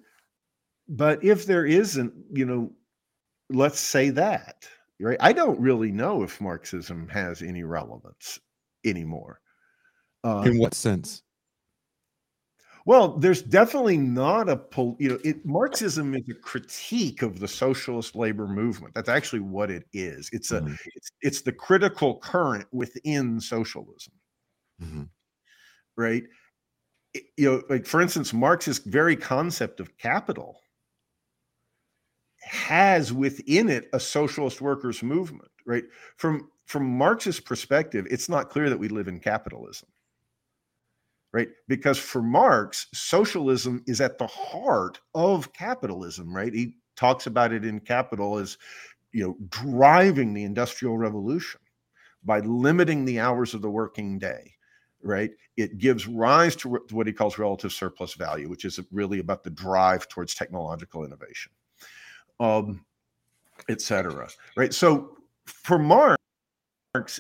But 0.89 1.23
if 1.23 1.47
there 1.47 1.67
isn't, 1.67 2.15
you 2.33 2.45
know, 2.45 2.73
let's 3.51 3.81
say 3.81 4.11
that 4.11 4.69
right 5.01 5.17
i 5.21 5.33
don't 5.33 5.59
really 5.61 5.91
know 5.91 6.23
if 6.23 6.41
marxism 6.41 7.09
has 7.09 7.43
any 7.43 7.63
relevance 7.63 8.39
anymore 8.85 9.41
in 10.25 10.31
um, 10.31 10.59
what 10.59 10.75
sense 10.75 11.23
well 12.89 13.17
there's 13.19 13.43
definitely 13.43 13.99
not 13.99 14.49
a 14.49 14.57
pol- 14.57 14.97
you 14.99 15.11
know 15.11 15.19
it 15.23 15.45
marxism 15.45 16.15
is 16.15 16.29
a 16.29 16.35
critique 16.35 17.23
of 17.23 17.39
the 17.39 17.47
socialist 17.47 18.17
labor 18.17 18.49
movement 18.49 18.95
that's 18.95 19.09
actually 19.09 19.41
what 19.41 19.71
it 19.71 19.85
is 19.93 20.31
it's 20.33 20.51
a 20.51 20.61
mm-hmm. 20.61 20.75
it's, 20.95 21.11
it's 21.21 21.41
the 21.43 21.53
critical 21.53 22.17
current 22.17 22.67
within 22.73 23.39
socialism 23.39 24.15
mm-hmm. 24.83 25.03
right 25.97 26.25
it, 27.13 27.25
you 27.37 27.51
know 27.51 27.63
like 27.69 27.87
for 27.87 28.01
instance 28.01 28.33
marx's 28.33 28.79
very 28.79 29.15
concept 29.15 29.79
of 29.81 29.97
capital 29.99 30.61
has 32.49 33.13
within 33.13 33.69
it 33.69 33.89
a 33.93 34.01
socialist 34.01 34.61
workers 34.61 35.03
movement, 35.03 35.51
right? 35.67 35.85
From 36.17 36.51
from 36.67 36.87
Marx's 36.87 37.41
perspective, 37.41 38.07
it's 38.11 38.29
not 38.29 38.51
clear 38.51 38.69
that 38.69 38.79
we 38.79 38.89
live 38.89 39.09
in 39.09 39.21
capitalism. 39.21 39.89
Right? 41.33 41.49
Because 41.69 41.99
for 41.99 42.23
Marx, 42.23 42.87
socialism 42.95 43.85
is 43.87 44.01
at 44.01 44.19
the 44.19 44.27
heart 44.27 44.99
of 45.15 45.53
capitalism, 45.53 46.35
right? 46.35 46.53
He 46.53 46.77
talks 46.97 47.27
about 47.27 47.53
it 47.53 47.65
in 47.65 47.81
Capital 47.81 48.39
as 48.39 48.57
you 49.13 49.25
know, 49.25 49.37
driving 49.51 50.33
the 50.33 50.45
industrial 50.45 50.97
revolution 50.97 51.61
by 52.25 52.41
limiting 52.41 53.05
the 53.05 53.21
hours 53.21 53.55
of 53.55 53.63
the 53.63 53.71
working 53.71 54.19
day 54.19 54.55
right? 55.01 55.31
It 55.57 55.79
gives 55.79 56.09
rise 56.09 56.57
to 56.57 56.81
what 56.91 57.07
he 57.07 57.13
calls 57.13 57.39
relative 57.39 57.73
surplus 57.73 58.15
value, 58.15 58.49
which 58.49 58.65
is 58.65 58.81
really 58.91 59.21
about 59.21 59.45
the 59.45 59.51
drive 59.51 60.09
towards 60.09 60.35
technological 60.35 61.05
innovation 61.05 61.53
um, 62.41 62.85
etc. 63.69 64.29
Right. 64.57 64.73
So 64.73 65.17
for 65.47 65.79
Marx, 65.79 66.19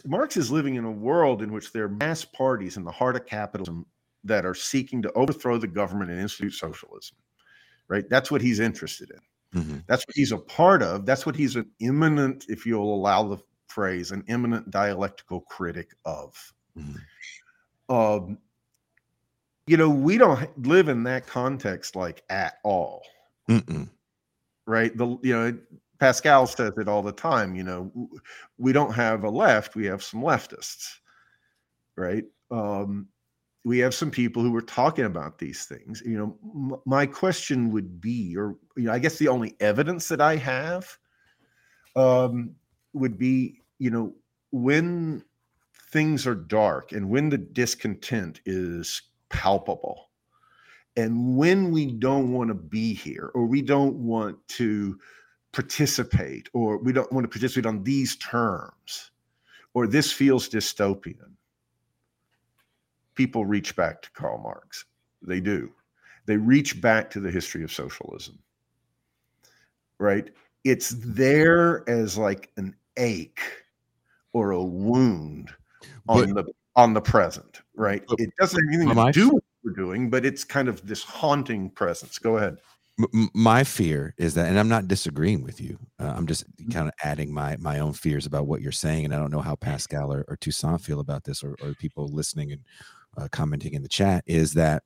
Marx 0.06 0.36
is 0.36 0.50
living 0.50 0.76
in 0.76 0.84
a 0.84 0.90
world 0.90 1.42
in 1.42 1.52
which 1.52 1.72
there 1.72 1.84
are 1.84 1.88
mass 1.88 2.24
parties 2.24 2.76
in 2.76 2.84
the 2.84 2.92
heart 2.92 3.16
of 3.16 3.26
capitalism 3.26 3.86
that 4.28 4.46
are 4.46 4.54
seeking 4.54 5.02
to 5.02 5.12
overthrow 5.12 5.58
the 5.58 5.66
government 5.66 6.10
and 6.10 6.20
institute 6.20 6.54
socialism. 6.54 7.16
Right. 7.88 8.08
That's 8.08 8.30
what 8.30 8.42
he's 8.42 8.60
interested 8.60 9.10
in. 9.10 9.60
Mm-hmm. 9.60 9.78
That's 9.86 10.06
what 10.06 10.14
he's 10.14 10.32
a 10.32 10.38
part 10.38 10.82
of. 10.82 11.06
That's 11.06 11.24
what 11.24 11.34
he's 11.34 11.56
an 11.56 11.70
immanent, 11.80 12.44
if 12.48 12.66
you'll 12.66 12.94
allow 12.94 13.22
the 13.22 13.38
phrase, 13.66 14.12
an 14.12 14.24
immanent 14.28 14.70
dialectical 14.70 15.40
critic 15.40 15.94
of. 16.04 16.34
Mm-hmm. 16.78 17.94
Um, 17.94 18.38
you 19.66 19.78
know, 19.78 19.88
we 19.88 20.18
don't 20.18 20.66
live 20.66 20.88
in 20.88 21.02
that 21.04 21.26
context 21.26 21.96
like 21.96 22.22
at 22.28 22.58
all. 22.62 23.02
Mm-mm 23.48 23.88
right? 24.68 24.96
The 24.96 25.18
you 25.22 25.34
know 25.34 25.58
Pascal 25.98 26.46
says 26.46 26.74
it 26.76 26.86
all 26.86 27.02
the 27.02 27.10
time. 27.10 27.56
You 27.56 27.64
know, 27.64 28.10
we 28.58 28.72
don't 28.72 28.92
have 28.92 29.24
a 29.24 29.30
left; 29.30 29.74
we 29.74 29.86
have 29.86 30.04
some 30.04 30.22
leftists, 30.22 30.98
right? 31.96 32.24
Um, 32.52 33.08
we 33.64 33.78
have 33.78 33.94
some 33.94 34.10
people 34.10 34.42
who 34.42 34.54
are 34.56 34.62
talking 34.62 35.04
about 35.04 35.38
these 35.38 35.64
things. 35.64 36.02
You 36.04 36.18
know, 36.18 36.36
m- 36.54 36.80
my 36.86 37.06
question 37.06 37.70
would 37.72 38.00
be, 38.00 38.36
or 38.36 38.56
you 38.76 38.84
know, 38.84 38.92
I 38.92 38.98
guess 38.98 39.18
the 39.18 39.28
only 39.28 39.56
evidence 39.60 40.08
that 40.08 40.20
I 40.20 40.36
have 40.36 40.96
um, 41.96 42.54
would 42.92 43.18
be, 43.18 43.60
you 43.78 43.90
know, 43.90 44.14
when 44.52 45.24
things 45.90 46.26
are 46.26 46.34
dark 46.34 46.92
and 46.92 47.10
when 47.10 47.28
the 47.28 47.38
discontent 47.38 48.40
is 48.46 49.02
palpable 49.28 50.08
and 50.96 51.36
when 51.36 51.70
we 51.70 51.86
don't 51.86 52.32
want 52.32 52.48
to 52.48 52.54
be 52.54 52.92
here, 52.92 53.30
or 53.34 53.46
we 53.46 53.62
don't 53.62 53.94
want 53.94 54.36
to 54.48 54.98
participate, 55.52 56.48
or 56.52 56.78
we 56.78 56.92
don't 56.92 57.12
want 57.12 57.24
to 57.24 57.28
participate 57.28 57.66
on 57.66 57.84
these 57.84 58.16
terms, 58.16 59.12
or 59.74 59.86
this 59.86 60.12
feels 60.12 60.48
dystopian, 60.48 61.34
people 63.18 63.44
reach 63.44 63.74
back 63.74 64.00
to 64.00 64.10
Karl 64.12 64.38
Marx. 64.38 64.84
They 65.22 65.40
do. 65.40 65.72
They 66.26 66.36
reach 66.36 66.80
back 66.80 67.10
to 67.10 67.20
the 67.20 67.30
history 67.30 67.64
of 67.64 67.72
socialism. 67.72 68.38
Right? 69.98 70.30
It's 70.62 70.90
there 70.90 71.82
as 71.90 72.16
like 72.16 72.50
an 72.56 72.76
ache 72.96 73.42
or 74.32 74.52
a 74.52 74.62
wound 74.62 75.50
on 76.08 76.32
but, 76.32 76.46
the 76.46 76.52
on 76.76 76.94
the 76.94 77.00
present, 77.00 77.62
right? 77.74 78.04
But, 78.06 78.20
it 78.20 78.30
doesn't 78.38 78.64
have 78.64 78.80
anything 78.80 78.94
to 78.94 79.12
do 79.12 79.30
with 79.30 79.44
we're 79.64 79.72
doing, 79.72 80.08
but 80.10 80.24
it's 80.24 80.44
kind 80.44 80.68
of 80.68 80.86
this 80.86 81.02
haunting 81.02 81.70
presence. 81.70 82.18
Go 82.18 82.36
ahead. 82.36 82.58
My 83.34 83.64
fear 83.64 84.14
is 84.16 84.34
that, 84.34 84.48
and 84.48 84.58
I'm 84.58 84.68
not 84.68 84.88
disagreeing 84.88 85.42
with 85.42 85.60
you. 85.60 85.78
Uh, 86.00 86.12
I'm 86.16 86.26
just 86.26 86.48
mm-hmm. 86.52 86.70
kind 86.70 86.88
of 86.88 86.94
adding 87.02 87.32
my 87.32 87.56
my 87.58 87.80
own 87.80 87.92
fears 87.92 88.26
about 88.26 88.46
what 88.46 88.60
you're 88.60 88.72
saying, 88.72 89.04
and 89.04 89.14
I 89.14 89.18
don't 89.18 89.32
know 89.32 89.40
how 89.40 89.56
Pascal 89.56 90.12
or, 90.12 90.24
or 90.28 90.36
Toussaint 90.36 90.80
feel 90.80 91.00
about 91.00 91.24
this, 91.24 91.42
or, 91.42 91.56
or 91.62 91.74
people 91.74 92.08
listening 92.08 92.52
and 92.52 92.62
uh, 93.18 93.28
commenting 93.30 93.74
in 93.74 93.82
the 93.82 93.88
chat. 93.88 94.24
Is 94.26 94.54
that, 94.54 94.82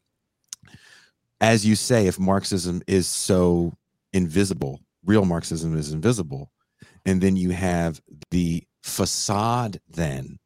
as 1.40 1.66
you 1.66 1.76
say, 1.76 2.06
if 2.06 2.18
Marxism 2.18 2.82
is 2.86 3.06
so 3.06 3.74
invisible, 4.12 4.80
real 5.04 5.24
Marxism 5.24 5.76
is 5.76 5.92
invisible, 5.92 6.50
and 7.04 7.20
then 7.20 7.36
you 7.36 7.50
have 7.50 8.00
the 8.30 8.64
facade 8.82 9.78
then 9.88 10.38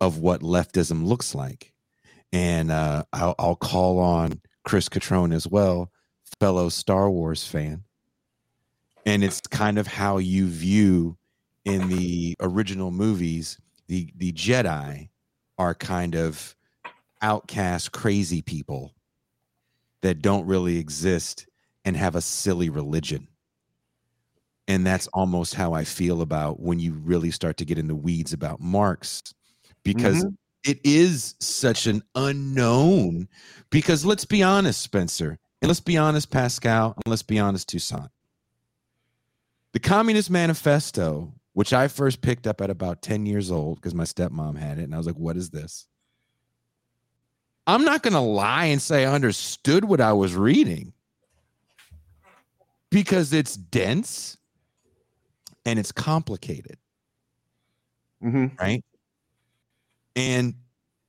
of 0.00 0.18
what 0.18 0.40
leftism 0.40 1.04
looks 1.04 1.34
like 1.34 1.72
and 2.32 2.70
uh, 2.70 3.04
I'll, 3.12 3.34
I'll 3.38 3.56
call 3.56 3.98
on 3.98 4.40
Chris 4.64 4.88
Cutrone 4.88 5.34
as 5.34 5.46
well, 5.46 5.90
fellow 6.40 6.68
Star 6.68 7.10
Wars 7.10 7.46
fan. 7.46 7.84
And 9.06 9.24
it's 9.24 9.40
kind 9.40 9.78
of 9.78 9.86
how 9.86 10.18
you 10.18 10.48
view 10.48 11.16
in 11.64 11.88
the 11.88 12.34
original 12.40 12.90
movies 12.90 13.58
the 13.88 14.12
the 14.16 14.32
Jedi 14.32 15.08
are 15.56 15.74
kind 15.74 16.14
of 16.14 16.54
outcast, 17.22 17.92
crazy 17.92 18.42
people 18.42 18.94
that 20.02 20.22
don't 20.22 20.46
really 20.46 20.78
exist 20.78 21.46
and 21.84 21.96
have 21.96 22.14
a 22.14 22.20
silly 22.20 22.68
religion. 22.68 23.28
And 24.66 24.86
that's 24.86 25.06
almost 25.08 25.54
how 25.54 25.72
I 25.72 25.84
feel 25.84 26.20
about 26.20 26.60
when 26.60 26.78
you 26.78 26.92
really 26.92 27.30
start 27.30 27.56
to 27.56 27.64
get 27.64 27.78
in 27.78 27.88
the 27.88 27.94
weeds 27.94 28.32
about 28.32 28.60
Marx, 28.60 29.22
because 29.82 30.24
mm-hmm 30.24 30.34
it 30.64 30.80
is 30.84 31.34
such 31.40 31.86
an 31.86 32.02
unknown 32.14 33.28
because 33.70 34.04
let's 34.04 34.24
be 34.24 34.42
honest, 34.42 34.80
Spencer, 34.80 35.38
and 35.62 35.68
let's 35.68 35.80
be 35.80 35.96
honest, 35.96 36.30
Pascal, 36.30 36.94
and 36.96 37.04
let's 37.06 37.22
be 37.22 37.38
honest, 37.38 37.68
Toussaint. 37.68 38.08
The 39.72 39.80
Communist 39.80 40.30
Manifesto, 40.30 41.32
which 41.52 41.72
I 41.72 41.88
first 41.88 42.22
picked 42.22 42.46
up 42.46 42.60
at 42.60 42.70
about 42.70 43.02
10 43.02 43.26
years 43.26 43.50
old 43.50 43.76
because 43.76 43.94
my 43.94 44.04
stepmom 44.04 44.56
had 44.56 44.78
it, 44.78 44.84
and 44.84 44.94
I 44.94 44.98
was 44.98 45.06
like, 45.06 45.16
what 45.16 45.36
is 45.36 45.50
this? 45.50 45.86
I'm 47.68 47.84
not 47.84 48.02
going 48.02 48.14
to 48.14 48.20
lie 48.20 48.64
and 48.64 48.80
say 48.80 49.04
I 49.04 49.12
understood 49.12 49.84
what 49.84 50.00
I 50.00 50.14
was 50.14 50.34
reading 50.34 50.94
because 52.90 53.34
it's 53.34 53.56
dense 53.56 54.38
and 55.66 55.78
it's 55.78 55.92
complicated. 55.92 56.78
Mm-hmm. 58.24 58.56
Right. 58.58 58.82
And 60.16 60.54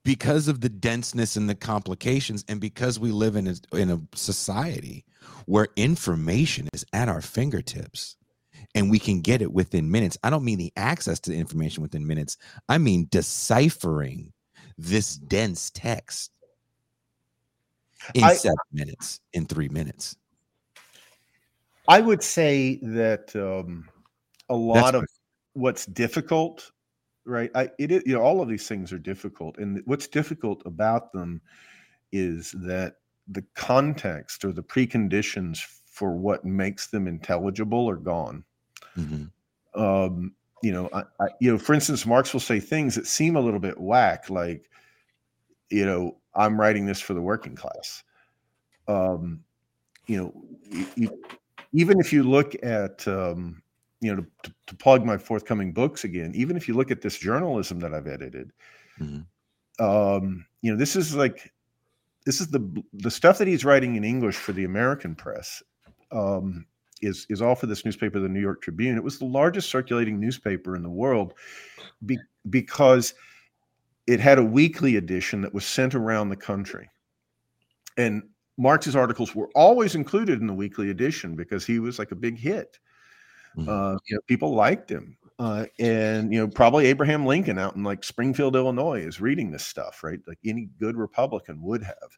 because 0.04 0.50
of 0.50 0.60
the 0.60 0.68
denseness 0.68 1.38
and 1.38 1.50
the 1.50 1.56
complications, 1.56 2.44
and 2.50 2.60
because 2.60 3.00
we 3.00 3.12
live 3.12 3.38
in 3.38 3.48
a, 3.48 3.78
in 3.78 3.90
a 3.90 4.02
society 4.14 5.06
where 5.46 5.70
information 5.78 6.68
is 6.74 6.86
at 6.92 7.08
our 7.08 7.22
fingertips 7.22 8.18
and 8.76 8.92
we 8.92 9.00
can 9.00 9.22
get 9.22 9.42
it 9.42 9.54
within 9.54 9.90
minutes, 9.90 10.18
I 10.26 10.30
don't 10.30 10.44
mean 10.44 10.58
the 10.58 10.74
access 10.76 11.22
to 11.22 11.32
the 11.32 11.38
information 11.38 11.82
within 11.82 12.06
minutes, 12.06 12.36
I 12.68 12.80
mean 12.80 13.08
deciphering 13.10 14.34
this 14.78 15.16
dense 15.16 15.72
text 15.74 16.32
in 18.14 18.24
I, 18.24 18.34
seven 18.34 18.58
minutes, 18.72 19.20
in 19.34 19.46
three 19.46 19.70
minutes. 19.70 20.18
I 21.88 22.02
would 22.02 22.24
say 22.24 22.80
that 22.84 23.36
um, 23.36 23.90
a 24.50 24.56
lot 24.56 24.94
That's 24.94 24.98
of 24.98 25.06
what's 25.54 25.86
difficult 25.86 26.72
right 27.26 27.52
i 27.56 27.70
it 27.78 27.92
is 27.92 28.04
you 28.06 28.14
know 28.14 28.22
all 28.22 28.42
of 28.42 28.50
these 28.50 28.68
things 28.68 28.92
are 28.92 29.00
difficult 29.00 29.58
and 29.58 29.82
what's 29.86 30.08
difficult 30.08 30.62
about 30.66 31.12
them 31.12 31.42
is 32.12 32.52
that 32.52 32.96
the 33.28 33.44
context 33.56 34.44
or 34.44 34.52
the 34.52 34.64
preconditions 34.64 35.60
for 35.86 36.16
what 36.16 36.44
makes 36.46 36.88
them 36.88 37.08
intelligible 37.08 37.90
are 37.90 37.98
gone 37.98 38.44
mm-hmm. 38.98 39.80
um 39.80 40.34
you 40.64 40.72
know 40.72 40.90
I, 40.94 41.04
I, 41.20 41.28
you 41.40 41.52
know 41.52 41.58
for 41.58 41.74
instance 41.74 42.06
marx 42.06 42.34
will 42.34 42.40
say 42.40 42.60
things 42.60 42.96
that 42.96 43.06
seem 43.06 43.36
a 43.36 43.42
little 43.42 43.60
bit 43.60 43.80
whack 43.80 44.30
like 44.30 44.70
you 45.70 45.86
know 45.86 46.18
i'm 46.36 46.60
writing 46.60 46.86
this 46.86 47.00
for 47.00 47.14
the 47.14 47.22
working 47.22 47.56
class 47.56 48.04
um 48.88 49.44
you 50.08 50.18
know 50.18 50.34
you, 50.96 51.22
even 51.72 52.00
if 52.00 52.12
you 52.12 52.24
look 52.24 52.56
at 52.64 53.08
um 53.08 53.62
you 54.02 54.16
know, 54.16 54.26
to, 54.44 54.54
to, 54.68 54.76
plug 54.76 55.06
my 55.06 55.18
forthcoming 55.18 55.74
books 55.74 56.04
again, 56.04 56.32
even 56.34 56.56
if 56.56 56.68
you 56.68 56.74
look 56.74 56.92
at 56.92 57.02
this 57.02 57.18
journalism 57.18 57.80
that 57.80 57.94
I've 57.94 58.08
edited, 58.08 58.52
mm-hmm. 59.00 59.84
um, 59.84 60.46
you 60.62 60.72
know, 60.72 60.78
this 60.78 60.96
is 60.96 61.16
like, 61.16 61.52
this 62.26 62.42
is 62.42 62.48
the 62.48 62.84
the 62.94 63.10
stuff 63.10 63.38
that 63.38 63.48
he's 63.48 63.66
writing 63.66 63.96
in 63.96 64.04
English 64.04 64.36
for 64.36 64.52
the 64.52 64.66
American 64.66 65.16
press 65.16 65.64
um, 66.12 66.66
is 67.02 67.26
is 67.30 67.42
all 67.42 67.56
for 67.56 67.66
this 67.66 67.86
newspaper, 67.86 68.20
the 68.20 68.30
New 68.30 68.42
York 68.42 68.62
Tribune. 68.62 68.98
It 68.98 69.04
was 69.04 69.18
the 69.18 69.26
largest 69.26 69.70
circulating 69.70 70.20
newspaper 70.20 70.76
in 70.76 70.84
the 70.84 70.90
world 70.90 71.34
be, 72.06 72.20
because 72.50 73.14
it 74.10 74.20
had 74.20 74.40
a 74.40 74.44
weekly 74.44 74.96
edition 74.96 75.42
that 75.42 75.54
was 75.54 75.66
sent 75.66 75.94
around 75.94 76.30
the 76.30 76.36
country, 76.36 76.90
and 77.96 78.24
Marx's 78.58 78.96
articles 78.96 79.36
were 79.36 79.50
always 79.54 79.94
included 79.94 80.42
in 80.42 80.48
the 80.48 80.54
weekly 80.54 80.90
edition 80.90 81.36
because 81.36 81.64
he 81.66 81.78
was 81.78 82.00
like 82.00 82.12
a 82.12 82.16
big 82.16 82.38
hit. 82.38 82.80
Mm-hmm. 83.56 83.70
Uh, 83.70 83.98
you 84.08 84.16
know, 84.16 84.22
people 84.28 84.56
liked 84.56 84.90
him. 84.90 85.16
Uh, 85.38 85.66
and 85.80 86.34
you 86.34 86.40
know, 86.40 86.48
probably 86.48 86.88
Abraham 86.88 87.26
Lincoln 87.26 87.58
out 87.58 87.76
in 87.76 87.84
like 87.84 88.04
Springfield, 88.04 88.56
Illinois, 88.56 89.00
is 89.02 89.22
reading 89.22 89.52
this 89.52 89.66
stuff, 89.66 90.04
right? 90.04 90.20
Like 90.28 90.40
any 90.44 90.70
good 90.80 90.98
Republican 90.98 91.62
would 91.62 91.84
have. 91.84 92.18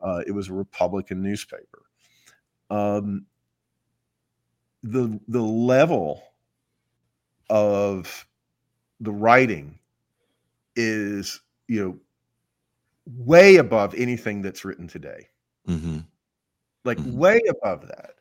Uh, 0.00 0.22
it 0.26 0.32
was 0.32 0.48
a 0.48 0.52
Republican 0.52 1.22
newspaper. 1.22 1.82
Um, 2.70 3.24
the 4.82 5.18
the 5.28 5.42
level 5.42 6.22
of 7.48 8.26
the 9.00 9.12
writing 9.12 9.79
is 10.76 11.40
you 11.68 11.84
know 11.84 11.98
way 13.06 13.56
above 13.56 13.94
anything 13.94 14.42
that's 14.42 14.64
written 14.64 14.86
today 14.86 15.28
Mhm. 15.68 16.06
like 16.84 16.98
Mhm. 16.98 17.12
way 17.12 17.40
above 17.48 17.86
that 17.88 18.14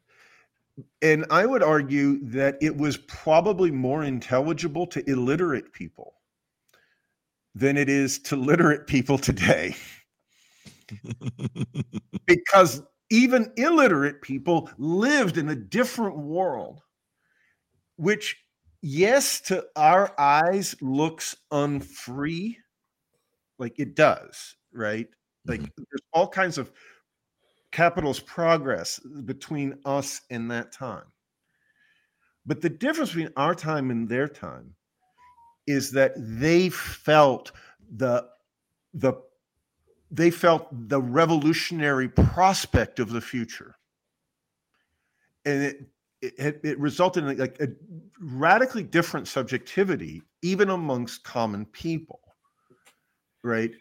and 1.01 1.25
i 1.29 1.45
would 1.45 1.63
argue 1.63 2.19
that 2.29 2.57
it 2.61 2.75
was 2.75 2.97
probably 2.97 3.71
more 3.71 4.03
intelligible 4.03 4.87
to 4.87 5.07
illiterate 5.09 5.71
people 5.73 6.15
than 7.55 7.77
it 7.77 7.89
is 7.89 8.19
to 8.19 8.35
literate 8.35 8.87
people 8.87 9.17
today 9.17 9.75
because 12.25 12.81
even 13.09 13.51
illiterate 13.57 14.21
people 14.21 14.69
lived 14.77 15.37
in 15.37 15.49
a 15.49 15.55
different 15.55 16.17
world 16.17 16.81
which 17.97 18.37
yes 18.81 19.41
to 19.41 19.65
our 19.75 20.13
eyes 20.19 20.75
looks 20.81 21.35
unfree 21.51 22.57
like 23.57 23.79
it 23.79 23.95
does 23.95 24.55
right? 24.73 25.07
Like 25.45 25.61
mm-hmm. 25.61 25.83
there's 25.89 26.01
all 26.13 26.27
kinds 26.27 26.57
of 26.57 26.71
capitalist 27.71 28.25
progress 28.25 28.99
between 28.99 29.77
us 29.85 30.21
and 30.29 30.49
that 30.51 30.71
time. 30.71 31.05
But 32.45 32.61
the 32.61 32.69
difference 32.69 33.11
between 33.11 33.33
our 33.35 33.53
time 33.53 33.91
and 33.91 34.07
their 34.07 34.27
time 34.27 34.75
is 35.67 35.91
that 35.91 36.13
they 36.17 36.69
felt 36.69 37.51
the 37.95 38.27
the 38.93 39.13
they 40.11 40.31
felt 40.31 40.67
the 40.89 40.99
revolutionary 40.99 42.09
prospect 42.09 42.99
of 42.99 43.11
the 43.11 43.21
future. 43.21 43.75
And 45.45 45.63
it 45.63 45.87
it, 46.21 46.59
it 46.63 46.79
resulted 46.79 47.25
in 47.25 47.37
like 47.37 47.59
a 47.61 47.69
radically 48.19 48.83
different 48.83 49.27
subjectivity 49.27 50.21
even 50.41 50.69
amongst 50.69 51.23
common 51.23 51.65
people 51.67 52.19
right? 53.43 53.71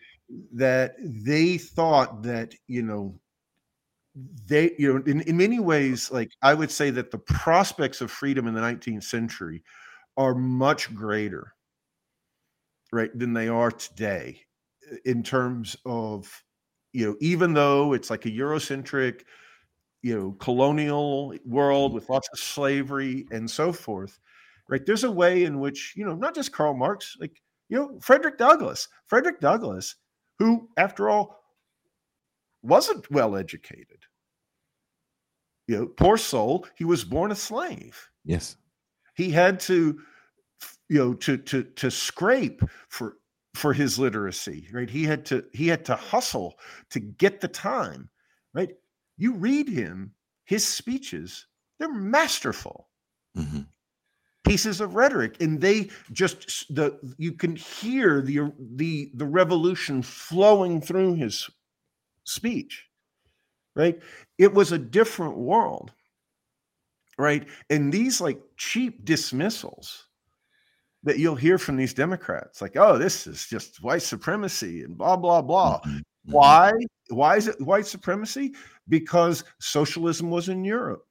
That 0.53 0.97
they 1.01 1.57
thought 1.57 2.23
that 2.23 2.55
you 2.67 2.83
know 2.83 3.19
they 4.47 4.73
you 4.79 4.93
know 4.93 5.03
in, 5.07 5.21
in 5.23 5.37
many 5.37 5.61
ways 5.61 6.11
like 6.11 6.29
i 6.43 6.53
would 6.53 6.73
say 6.73 6.91
that 6.91 7.13
the 7.13 7.19
prospects 7.19 8.01
of 8.01 8.11
freedom 8.11 8.49
in 8.49 8.55
the 8.55 8.61
19th 8.61 9.05
century 9.05 9.63
are 10.17 10.35
much 10.35 10.93
greater 10.93 11.55
right 12.91 13.17
than 13.17 13.33
they 13.33 13.47
are 13.47 13.71
today 13.71 14.41
in 15.05 15.23
terms 15.23 15.77
of 15.87 16.43
you 16.93 17.07
know 17.07 17.17
even 17.21 17.55
though 17.55 17.93
it's 17.93 18.11
like 18.11 18.27
a 18.27 18.31
eurocentric 18.31 19.23
you 20.03 20.19
know 20.19 20.33
colonial 20.33 21.35
world 21.45 21.93
with 21.93 22.09
lots 22.09 22.29
of 22.33 22.39
slavery 22.39 23.27
and 23.31 23.51
so 23.51 23.73
forth 23.73 24.19
right? 24.69 24.85
There's 24.85 25.05
a 25.05 25.11
way 25.11 25.45
in 25.45 25.61
which 25.61 25.95
you 25.97 26.05
know 26.05 26.15
not 26.15 26.35
just 26.35 26.53
karl 26.53 26.75
marx 26.75 27.17
like 27.21 27.41
you 27.69 27.79
know 27.79 27.99
frederick 28.01 28.39
douglass 28.39 28.89
frederick 29.07 29.41
douglass 29.41 29.97
who 30.39 30.69
after 30.77 31.09
all 31.09 31.41
wasn't 32.63 33.11
well 33.11 33.37
educated. 33.37 34.05
You 35.67 35.79
know 35.79 35.87
poor 35.87 36.17
soul 36.17 36.67
he 36.77 36.85
was 36.85 37.05
born 37.05 37.33
a 37.33 37.37
slave. 37.37 38.11
Yes. 38.25 38.57
he 39.15 39.31
had 39.31 39.61
to 39.61 39.99
you 40.89 40.99
know 40.99 41.15
to 41.15 41.39
to 41.39 41.63
to 41.65 41.91
scrape 41.91 42.63
for 42.89 43.17
for 43.55 43.73
his 43.73 43.99
literacy 43.99 44.69
right? 44.73 44.91
He 44.91 45.05
had 45.05 45.25
to 45.27 45.45
he 45.53 45.67
had 45.69 45.85
to 45.87 45.97
hustle 45.97 46.59
to 46.91 47.01
get 47.01 47.41
the 47.41 47.49
time 47.49 48.11
right 48.55 48.71
you 49.19 49.35
read 49.35 49.69
him 49.69 50.15
his 50.47 50.67
speeches 50.67 51.47
they're 51.79 51.93
masterful 51.93 52.89
Mhm. 53.37 53.67
pieces 54.45 54.81
of 54.81 54.95
rhetoric 54.95 55.41
and 55.41 55.61
they 55.61 55.91
just 56.13 56.75
the 56.75 56.99
you 57.19 57.33
can 57.33 57.57
hear 57.57 58.23
the 58.23 58.53
the 58.77 59.11
the 59.15 59.27
revolution 59.27 60.03
flowing 60.03 60.81
through 60.81 61.15
his 61.15 61.51
speech 62.25 62.87
right 63.77 64.01
it 64.39 64.55
was 64.55 64.73
a 64.73 64.79
different 64.79 65.37
world 65.39 65.93
right 67.19 67.49
and 67.71 67.93
these 67.93 68.21
like 68.21 68.41
cheap 68.57 69.05
dismissals 69.05 70.07
that 71.03 71.19
you'll 71.19 71.37
hear 71.37 71.59
from 71.59 71.77
these 71.77 71.95
democrats 71.95 72.61
like 72.63 72.77
oh 72.77 72.99
this 72.99 73.27
is 73.27 73.47
just 73.47 73.83
white 73.83 74.03
supremacy 74.03 74.83
and 74.83 74.97
blah 74.99 75.17
blah 75.17 75.43
blah 75.43 75.81
Mhm. 75.87 76.03
Why 76.31 76.73
why 77.11 77.37
is 77.37 77.49
it 77.49 77.61
white 77.61 77.87
supremacy? 77.87 78.55
Because 78.89 79.45
socialism 79.61 80.31
was 80.31 80.49
in 80.49 80.65
europe. 80.65 81.05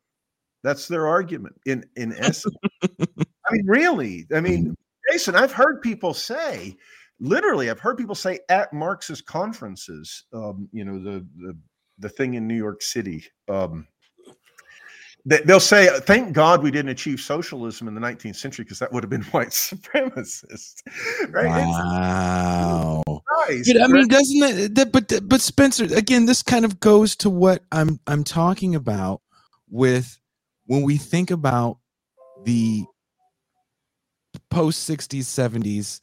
That's 0.63 0.87
their 0.87 1.07
argument 1.07 1.55
in 1.65 1.83
in 1.95 2.13
essence. 2.13 2.55
I 2.83 3.53
mean 3.53 3.65
really 3.65 4.25
i 4.35 4.41
mean 4.41 4.75
jason 5.09 5.35
i've 5.35 5.53
heard 5.53 5.81
people 5.81 6.13
say 6.13 6.75
literally 7.21 7.69
i've 7.69 7.79
heard 7.79 7.97
people 7.97 8.15
say 8.15 8.39
at 8.49 8.73
marxist 8.73 9.25
conferences 9.25 10.25
um 10.33 10.67
you 10.73 10.83
know 10.83 10.99
the 11.01 11.25
the 11.37 11.57
the 11.99 12.09
thing 12.09 12.33
in 12.33 12.45
new 12.45 12.55
york 12.57 12.81
city 12.81 13.23
um 13.47 13.87
they- 15.25 15.41
they'll 15.45 15.59
say 15.61 15.87
thank 16.01 16.33
god 16.33 16.61
we 16.61 16.71
didn't 16.71 16.91
achieve 16.91 17.21
socialism 17.21 17.87
in 17.87 17.95
the 17.95 18.01
19th 18.01 18.35
century 18.35 18.65
because 18.65 18.79
that 18.79 18.91
would 18.91 19.01
have 19.01 19.09
been 19.09 19.23
white 19.31 19.49
supremacist 19.49 20.81
right? 21.29 21.63
It's 21.63 21.77
Wow. 22.59 23.03
But 23.47 23.81
I 23.81 23.87
mean, 23.87 24.07
doesn't 24.07 24.39
that, 24.39 24.75
that? 24.75 24.91
But 24.91 25.27
but 25.27 25.41
Spencer, 25.41 25.85
again, 25.85 26.25
this 26.25 26.43
kind 26.43 26.65
of 26.65 26.79
goes 26.79 27.15
to 27.17 27.29
what 27.29 27.63
I'm 27.71 27.99
I'm 28.07 28.23
talking 28.23 28.75
about 28.75 29.21
with 29.69 30.19
when 30.65 30.83
we 30.83 30.97
think 30.97 31.31
about 31.31 31.79
the 32.45 32.85
post 34.49 34.87
60s, 34.89 35.23
70s 35.25 35.99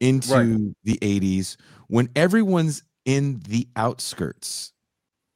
into 0.00 0.74
the 0.84 0.98
80s, 1.02 1.56
when 1.88 2.08
everyone's 2.16 2.82
in 3.04 3.40
the 3.48 3.68
outskirts, 3.76 4.72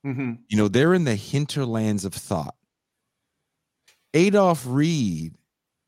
Mhm. 0.05 0.39
you 0.49 0.57
know, 0.57 0.69
they're 0.69 0.95
in 0.95 1.05
the 1.05 1.15
hinterlands 1.15 2.05
of 2.05 2.15
thought. 2.15 2.57
Adolph 4.15 4.65
Reed 4.67 5.35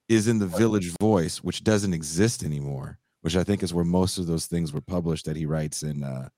is 0.09 0.29
in 0.29 0.39
the 0.39 0.47
Village 0.47 0.93
Voice, 1.01 1.39
which 1.43 1.65
doesn't 1.65 1.95
exist 1.95 2.45
anymore, 2.45 2.99
which 3.23 3.37
I 3.37 3.45
think 3.45 3.63
is 3.63 3.73
where 3.75 3.85
most 3.85 4.19
of 4.19 4.27
those 4.27 4.47
things 4.47 4.73
were 4.73 4.81
published 4.81 5.27
that 5.27 5.37
he 5.37 5.47
writes 5.47 5.83
in 5.83 6.03
uh 6.03 6.29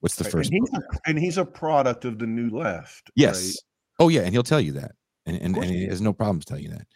what's 0.00 0.16
the 0.16 0.24
Right, 0.24 0.32
first 0.32 0.50
and 0.52 0.60
he's, 0.62 0.70
book? 0.70 0.84
a, 0.94 1.08
and 1.08 1.18
he's 1.18 1.38
a 1.38 1.44
product 1.44 2.04
of 2.04 2.18
the 2.18 2.26
new 2.26 2.50
left 2.50 3.10
Yes. 3.14 3.44
right? 3.46 3.54
Oh 3.98 4.08
yeah, 4.08 4.22
and 4.22 4.32
he'll 4.32 4.42
tell 4.42 4.60
you 4.60 4.72
that. 4.72 4.92
And 5.26 5.36
and, 5.40 5.56
and 5.56 5.64
he 5.66 5.86
has 5.86 6.00
no 6.00 6.12
problems 6.12 6.44
telling 6.44 6.64
you 6.64 6.70
that. 6.70 6.86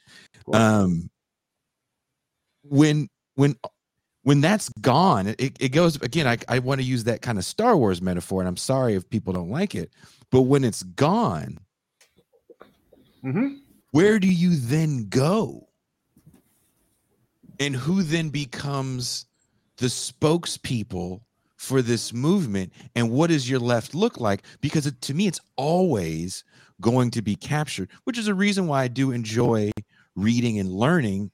Um 0.57 1.11
when 2.63 3.09
when 3.37 3.57
when 4.23 4.41
that's 4.43 4.69
gone, 4.81 5.29
it, 5.29 5.57
it 5.61 5.71
goes 5.71 5.97
again. 6.03 6.27
I, 6.27 6.37
I 6.47 6.59
want 6.59 6.79
to 6.81 6.87
use 6.87 7.05
that 7.05 7.23
kind 7.23 7.39
of 7.39 7.45
Star 7.45 7.75
Wars 7.77 8.03
metaphor, 8.03 8.43
and 8.43 8.49
I'm 8.49 8.57
sorry 8.59 8.95
if 8.95 9.09
people 9.09 9.33
don't 9.33 9.49
like 9.51 9.75
it, 9.75 9.91
but 10.31 10.43
when 10.43 10.63
it's 10.63 10.83
gone, 10.83 11.57
Mhm. 13.25 13.61
where 13.93 14.19
do 14.19 14.29
you 14.29 14.57
then 14.57 15.09
go? 15.09 15.70
And 17.61 17.77
who 17.77 18.03
then 18.03 18.31
becomes 18.31 19.27
the 19.77 19.87
spokespeople 19.87 21.21
for 21.57 21.83
this 21.83 22.13
movement? 22.15 22.73
And 22.97 23.11
what 23.11 23.29
does 23.29 23.49
your 23.49 23.61
left 23.61 23.95
look 23.95 24.19
like? 24.19 24.43
Because 24.63 24.87
it, 24.87 25.01
to 25.03 25.15
me, 25.15 25.27
it's 25.27 25.41
always 25.57 26.43
going 26.81 27.11
to 27.11 27.23
be 27.23 27.37
captured, 27.37 27.91
which 28.05 28.17
is 28.17 28.29
a 28.29 28.35
reason 28.35 28.67
why 28.67 28.85
I 28.85 28.89
do 28.89 29.11
enjoy 29.11 29.71
reading 30.17 30.59
and 30.59 30.73
learning, 30.73 31.31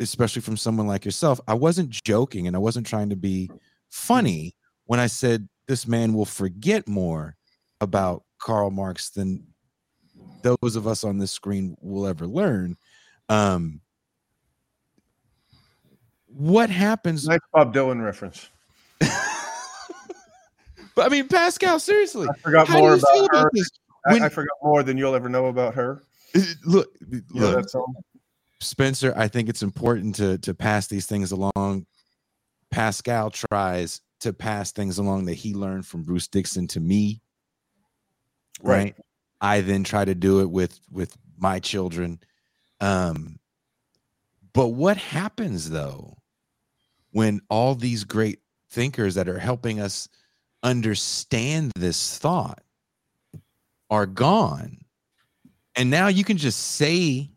especially 0.00 0.42
from 0.42 0.56
someone 0.56 0.88
like 0.88 1.04
yourself. 1.04 1.40
I 1.46 1.54
wasn't 1.54 1.90
joking 1.90 2.48
and 2.48 2.56
I 2.56 2.58
wasn't 2.58 2.86
trying 2.86 3.10
to 3.10 3.16
be 3.16 3.48
funny 3.90 4.56
when 4.86 4.98
I 4.98 5.06
said 5.06 5.48
this 5.68 5.86
man 5.86 6.14
will 6.14 6.24
forget 6.24 6.88
more 6.88 7.36
about 7.80 8.24
Karl 8.40 8.72
Marx 8.72 9.10
than 9.10 9.46
those 10.42 10.74
of 10.74 10.88
us 10.88 11.04
on 11.04 11.18
this 11.18 11.30
screen 11.30 11.76
will 11.80 12.08
ever 12.08 12.26
learn. 12.26 12.76
Um, 13.28 13.80
what 16.36 16.70
happens? 16.70 17.26
nice 17.26 17.38
bob 17.52 17.74
dylan 17.74 18.02
reference 18.04 18.48
But 20.96 21.06
I 21.06 21.08
mean, 21.08 21.28
Pascal, 21.28 21.78
seriously, 21.78 22.28
i 22.28 22.36
forgot 22.38 22.66
how 22.66 22.74
do 22.74 22.80
more 22.80 22.90
you 22.90 22.98
about 22.98 23.14
feel 23.14 23.24
about 23.26 23.50
this? 23.52 23.70
I, 24.06 24.12
When- 24.14 24.22
I 24.22 24.28
forgot 24.28 24.56
more 24.62 24.82
than 24.82 24.98
you'll 24.98 25.14
ever 25.14 25.28
know 25.28 25.46
about 25.46 25.74
her 25.74 26.02
Look, 26.64 26.88
you 27.10 27.22
look, 27.30 27.66
Spencer, 28.60 29.12
I 29.16 29.28
think 29.28 29.48
it's 29.48 29.62
important 29.62 30.14
to 30.16 30.38
to 30.38 30.54
pass 30.54 30.86
these 30.86 31.06
things 31.06 31.32
along. 31.32 31.86
Pascal 32.70 33.30
tries 33.30 34.00
to 34.20 34.32
pass 34.32 34.70
things 34.70 34.98
along 34.98 35.24
that 35.24 35.34
he 35.34 35.54
learned 35.54 35.86
from 35.86 36.02
Bruce 36.04 36.28
Dixon 36.28 36.68
to 36.68 36.80
me. 36.80 37.20
Right. 38.62 38.76
Right. 38.76 38.96
I 39.40 39.60
then 39.62 39.82
try 39.82 40.04
to 40.04 40.14
do 40.14 40.40
it 40.40 40.50
with 40.50 40.78
with 40.90 41.16
my 41.38 41.58
children. 41.58 42.20
Um 42.80 43.38
but 44.52 44.68
what 44.68 44.98
happens 44.98 45.70
though 45.70 46.18
when 47.12 47.40
all 47.48 47.74
these 47.74 48.04
great 48.04 48.40
thinkers 48.70 49.14
that 49.16 49.28
are 49.28 49.38
helping 49.38 49.80
us 49.80 50.08
understand 50.62 51.72
this 51.76 52.18
thought 52.18 52.62
are 53.90 54.06
gone? 54.06 54.78
And 55.76 55.90
now 55.90 56.08
you 56.08 56.24
can 56.24 56.36
just 56.36 56.58
say 56.76 57.30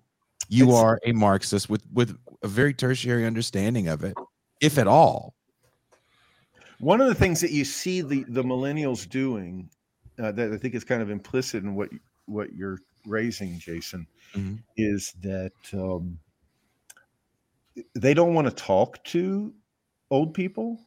you 0.49 0.65
It's- 0.65 0.75
are 0.83 0.99
a 1.05 1.11
Marxist 1.13 1.69
with 1.69 1.83
with 1.91 2.17
a 2.41 2.47
very 2.47 2.73
tertiary 2.73 3.25
understanding 3.25 3.87
of 3.87 4.03
it, 4.03 4.15
if 4.61 4.77
at 4.77 4.87
all. 4.87 5.33
One 6.79 6.99
of 6.99 7.07
the 7.07 7.15
things 7.15 7.39
that 7.41 7.51
you 7.51 7.63
see 7.63 8.01
the 8.01 8.25
the 8.27 8.43
millennials 8.43 9.07
doing 9.09 9.69
uh, 10.19 10.31
that 10.33 10.51
I 10.51 10.57
think 10.57 10.75
is 10.75 10.83
kind 10.83 11.01
of 11.01 11.09
implicit 11.09 11.63
in 11.63 11.75
what 11.75 11.89
what 12.25 12.53
you're 12.53 12.79
raising, 13.07 13.57
Jason, 13.59 14.05
Mhm. 14.33 14.61
is 14.77 15.13
that 15.21 15.51
um, 15.73 16.19
they 17.95 18.13
don't 18.13 18.33
want 18.33 18.47
to 18.47 18.53
talk 18.53 19.03
to 19.05 19.53
old 20.13 20.33
people, 20.35 20.79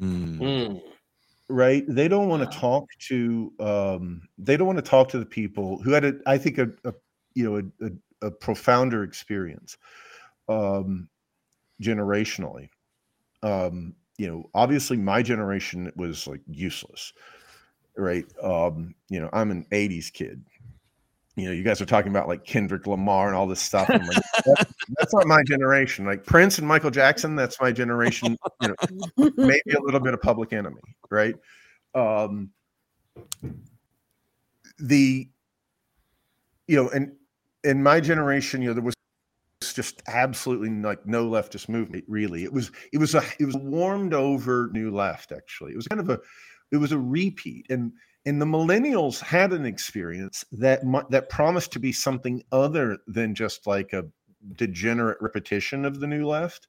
Mm, 0.00 0.54
Mm. 0.54 0.80
right? 1.48 1.84
They 1.88 2.08
don't 2.08 2.28
want 2.28 2.50
to 2.50 2.58
talk 2.58 2.86
to 3.08 3.52
um, 3.60 4.28
they 4.38 4.56
don't 4.56 4.66
want 4.66 4.78
to 4.78 4.90
talk 4.90 5.08
to 5.10 5.18
the 5.18 5.26
people 5.26 5.82
who 5.82 5.92
had 5.92 6.04
a 6.04 6.14
I 6.26 6.38
think 6.38 6.58
a, 6.58 6.68
a 6.84 6.94
you 7.34 7.44
know 7.44 7.56
a, 7.58 7.86
a, 7.86 8.28
a 8.28 8.30
profounder 8.30 9.02
experience 9.04 9.78
um, 10.48 11.08
generationally. 11.82 12.70
Um, 13.42 13.96
you 14.18 14.28
know, 14.28 14.50
obviously 14.54 14.96
my 14.98 15.22
generation 15.22 15.92
was 15.96 16.26
like 16.28 16.42
useless, 16.48 17.12
right? 17.96 18.26
Um, 18.42 18.94
you 19.10 19.20
know, 19.20 19.30
I'm 19.32 19.50
an 19.50 19.66
80s 19.72 20.10
kid. 20.10 20.44
You 21.36 21.46
know, 21.46 21.52
you 21.52 21.64
guys 21.64 21.80
are 21.80 21.86
talking 21.86 22.10
about 22.10 22.28
like 22.28 22.44
Kendrick 22.44 22.86
Lamar 22.86 23.26
and 23.26 23.36
all 23.36 23.46
this 23.48 23.60
stuff. 23.60 23.88
Like, 23.88 24.00
"That- 24.02 24.68
that's 24.98 25.12
not 25.14 25.26
my 25.26 25.42
generation. 25.42 26.04
Like 26.04 26.24
Prince 26.24 26.58
and 26.58 26.68
Michael 26.68 26.90
Jackson, 26.90 27.34
that's 27.34 27.60
my 27.60 27.72
generation. 27.72 28.36
You 28.62 28.68
know, 28.68 29.30
maybe 29.36 29.72
a 29.76 29.80
little 29.80 30.00
bit 30.00 30.14
of 30.14 30.20
Public 30.20 30.52
Enemy, 30.52 30.80
right? 31.10 31.34
Um, 31.94 32.50
the 34.78 35.28
you 36.66 36.76
know, 36.76 36.88
and 36.90 37.12
in 37.64 37.82
my 37.82 38.00
generation, 38.00 38.62
you 38.62 38.68
know, 38.68 38.74
there 38.74 38.82
was 38.82 38.94
just 39.60 40.02
absolutely 40.06 40.70
like 40.70 41.04
no 41.06 41.28
leftist 41.28 41.68
movement. 41.68 42.04
Really, 42.08 42.44
it 42.44 42.52
was 42.52 42.70
it 42.92 42.98
was 42.98 43.14
a 43.14 43.22
it 43.38 43.44
was 43.44 43.56
warmed 43.56 44.14
over 44.14 44.70
new 44.72 44.90
left. 44.94 45.32
Actually, 45.32 45.72
it 45.72 45.76
was 45.76 45.88
kind 45.88 46.00
of 46.00 46.10
a 46.10 46.20
it 46.70 46.76
was 46.76 46.92
a 46.92 46.98
repeat, 46.98 47.66
and 47.70 47.92
and 48.26 48.40
the 48.40 48.46
millennials 48.46 49.20
had 49.20 49.52
an 49.52 49.66
experience 49.66 50.44
that 50.52 50.80
that 51.10 51.28
promised 51.28 51.72
to 51.72 51.78
be 51.78 51.92
something 51.92 52.42
other 52.52 52.98
than 53.06 53.34
just 53.34 53.66
like 53.66 53.92
a 53.92 54.04
degenerate 54.56 55.18
repetition 55.20 55.84
of 55.84 56.00
the 56.00 56.06
new 56.06 56.26
left 56.26 56.68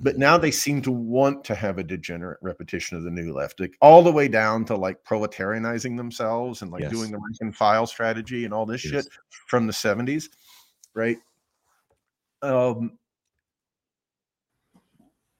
but 0.00 0.18
now 0.18 0.36
they 0.36 0.50
seem 0.50 0.82
to 0.82 0.90
want 0.90 1.44
to 1.44 1.54
have 1.54 1.78
a 1.78 1.84
degenerate 1.84 2.38
repetition 2.42 2.96
of 2.96 3.04
the 3.04 3.10
new 3.10 3.32
left, 3.32 3.60
like 3.60 3.76
all 3.80 4.02
the 4.02 4.10
way 4.12 4.26
down 4.26 4.64
to 4.64 4.76
like 4.76 5.02
proletarianizing 5.04 5.96
themselves 5.96 6.62
and 6.62 6.72
like 6.72 6.82
Yes. 6.82 6.92
doing 6.92 7.10
the 7.10 7.16
rank 7.16 7.36
and 7.40 7.54
file 7.56 7.86
strategy 7.86 8.44
and 8.44 8.52
all 8.52 8.66
this 8.66 8.80
Yes. 8.80 8.90
shit 8.90 9.06
from 9.46 9.66
the 9.66 9.72
70s, 9.72 10.28
right? 10.94 11.18
Um, 12.42 12.98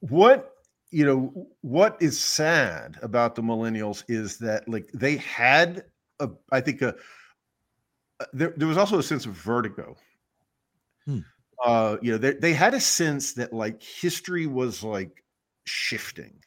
what 0.01 0.54
you 0.95 1.05
know, 1.05 1.49
what 1.63 1.97
is 2.01 2.19
sad 2.21 2.99
about 3.03 3.35
the 3.35 3.43
millennials 3.43 4.05
is 4.09 4.39
that 4.39 4.69
like 4.69 4.89
they 4.95 5.17
had 5.17 5.85
a, 6.21 6.31
I 6.53 6.61
think 6.61 6.83
a, 6.83 6.95
uh, 8.21 8.27
there, 8.33 8.55
there 8.57 8.69
was 8.69 8.79
also 8.79 8.99
a 8.99 9.03
sense 9.03 9.27
of 9.27 9.33
vertigo. 9.33 9.97
Uh 11.65 11.97
you 12.03 12.13
know 12.13 12.19
they, 12.19 12.35
they 12.35 12.53
had 12.53 12.75
a 12.75 12.81
sense 12.81 13.33
that 13.35 13.53
like 13.53 13.83
history 13.83 14.47
was 14.47 14.83
like 14.83 15.25
shifting 15.65 16.41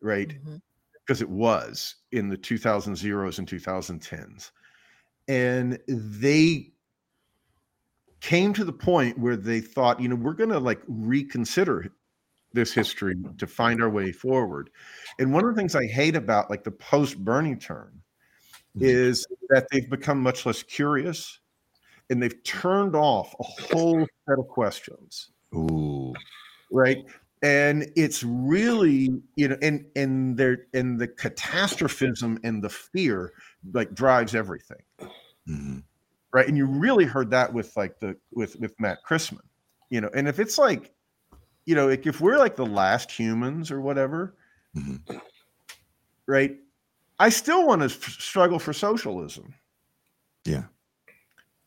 right? 0.00 0.28
Mhm. 0.44 0.60
because 1.06 1.22
it 1.22 1.28
was 1.28 1.96
in 2.12 2.28
the 2.28 2.36
2000 2.36 2.96
zeros 2.96 3.38
and 3.38 3.48
2010s 3.48 4.52
and 5.28 5.78
they 5.88 6.72
came 8.20 8.52
to 8.52 8.64
the 8.64 8.72
point 8.72 9.18
where 9.18 9.36
they 9.36 9.60
thought 9.60 10.00
you 10.00 10.08
know 10.08 10.16
we're 10.16 10.32
going 10.32 10.50
to 10.50 10.58
like 10.58 10.82
reconsider 10.88 11.88
this 12.58 12.72
history 12.72 13.14
to 13.38 13.46
find 13.46 13.82
our 13.82 13.88
way 13.88 14.12
forward. 14.12 14.70
And 15.18 15.32
one 15.32 15.44
of 15.44 15.54
the 15.54 15.58
things 15.58 15.74
i 15.74 15.86
hate 15.86 16.16
about 16.16 16.50
like 16.50 16.64
the 16.64 16.70
post 16.70 17.16
bernie 17.24 17.56
term 17.56 18.02
is 18.80 19.26
that 19.48 19.66
they've 19.70 19.88
become 19.88 20.20
much 20.20 20.46
less 20.46 20.62
curious 20.62 21.40
and 22.10 22.22
they've 22.22 22.42
turned 22.44 22.94
off 22.94 23.34
a 23.40 23.42
whole 23.42 24.06
set 24.28 24.38
of 24.38 24.46
questions. 24.48 25.30
Ooh. 25.54 26.12
right? 26.70 26.98
And 27.42 27.90
it's 27.96 28.22
really 28.24 29.10
you 29.36 29.48
know 29.48 29.56
and 29.62 29.86
and 29.96 30.36
there 30.36 30.66
and 30.74 30.98
the 30.98 31.08
catastrophism 31.08 32.38
and 32.42 32.62
the 32.62 32.68
fear 32.68 33.32
like 33.72 33.94
drives 33.94 34.34
everything. 34.34 34.82
Mhm. 35.48 35.82
right? 36.32 36.46
And 36.46 36.56
you 36.56 36.66
really 36.66 37.04
heard 37.04 37.30
that 37.30 37.52
with 37.52 37.76
like 37.76 38.00
the 38.00 38.16
with 38.32 38.56
with 38.56 38.74
matt 38.78 38.98
christman 39.08 39.40
you 39.90 40.00
know? 40.00 40.10
And 40.14 40.28
if 40.28 40.38
it's 40.38 40.58
like 40.58 40.92
you 41.68 41.74
know 41.74 41.86
like 41.88 42.06
if 42.06 42.18
we're 42.22 42.38
like 42.38 42.56
the 42.56 42.64
last 42.64 43.12
humans 43.12 43.70
or 43.70 43.80
whatever 43.82 44.34
Mhm. 44.74 45.00
right 46.26 46.56
i 47.18 47.28
still 47.28 47.66
want 47.66 47.80
to 47.82 47.86
f- 47.86 48.16
struggle 48.18 48.58
for 48.58 48.72
socialism. 48.72 49.54
Yeah. 50.46 50.64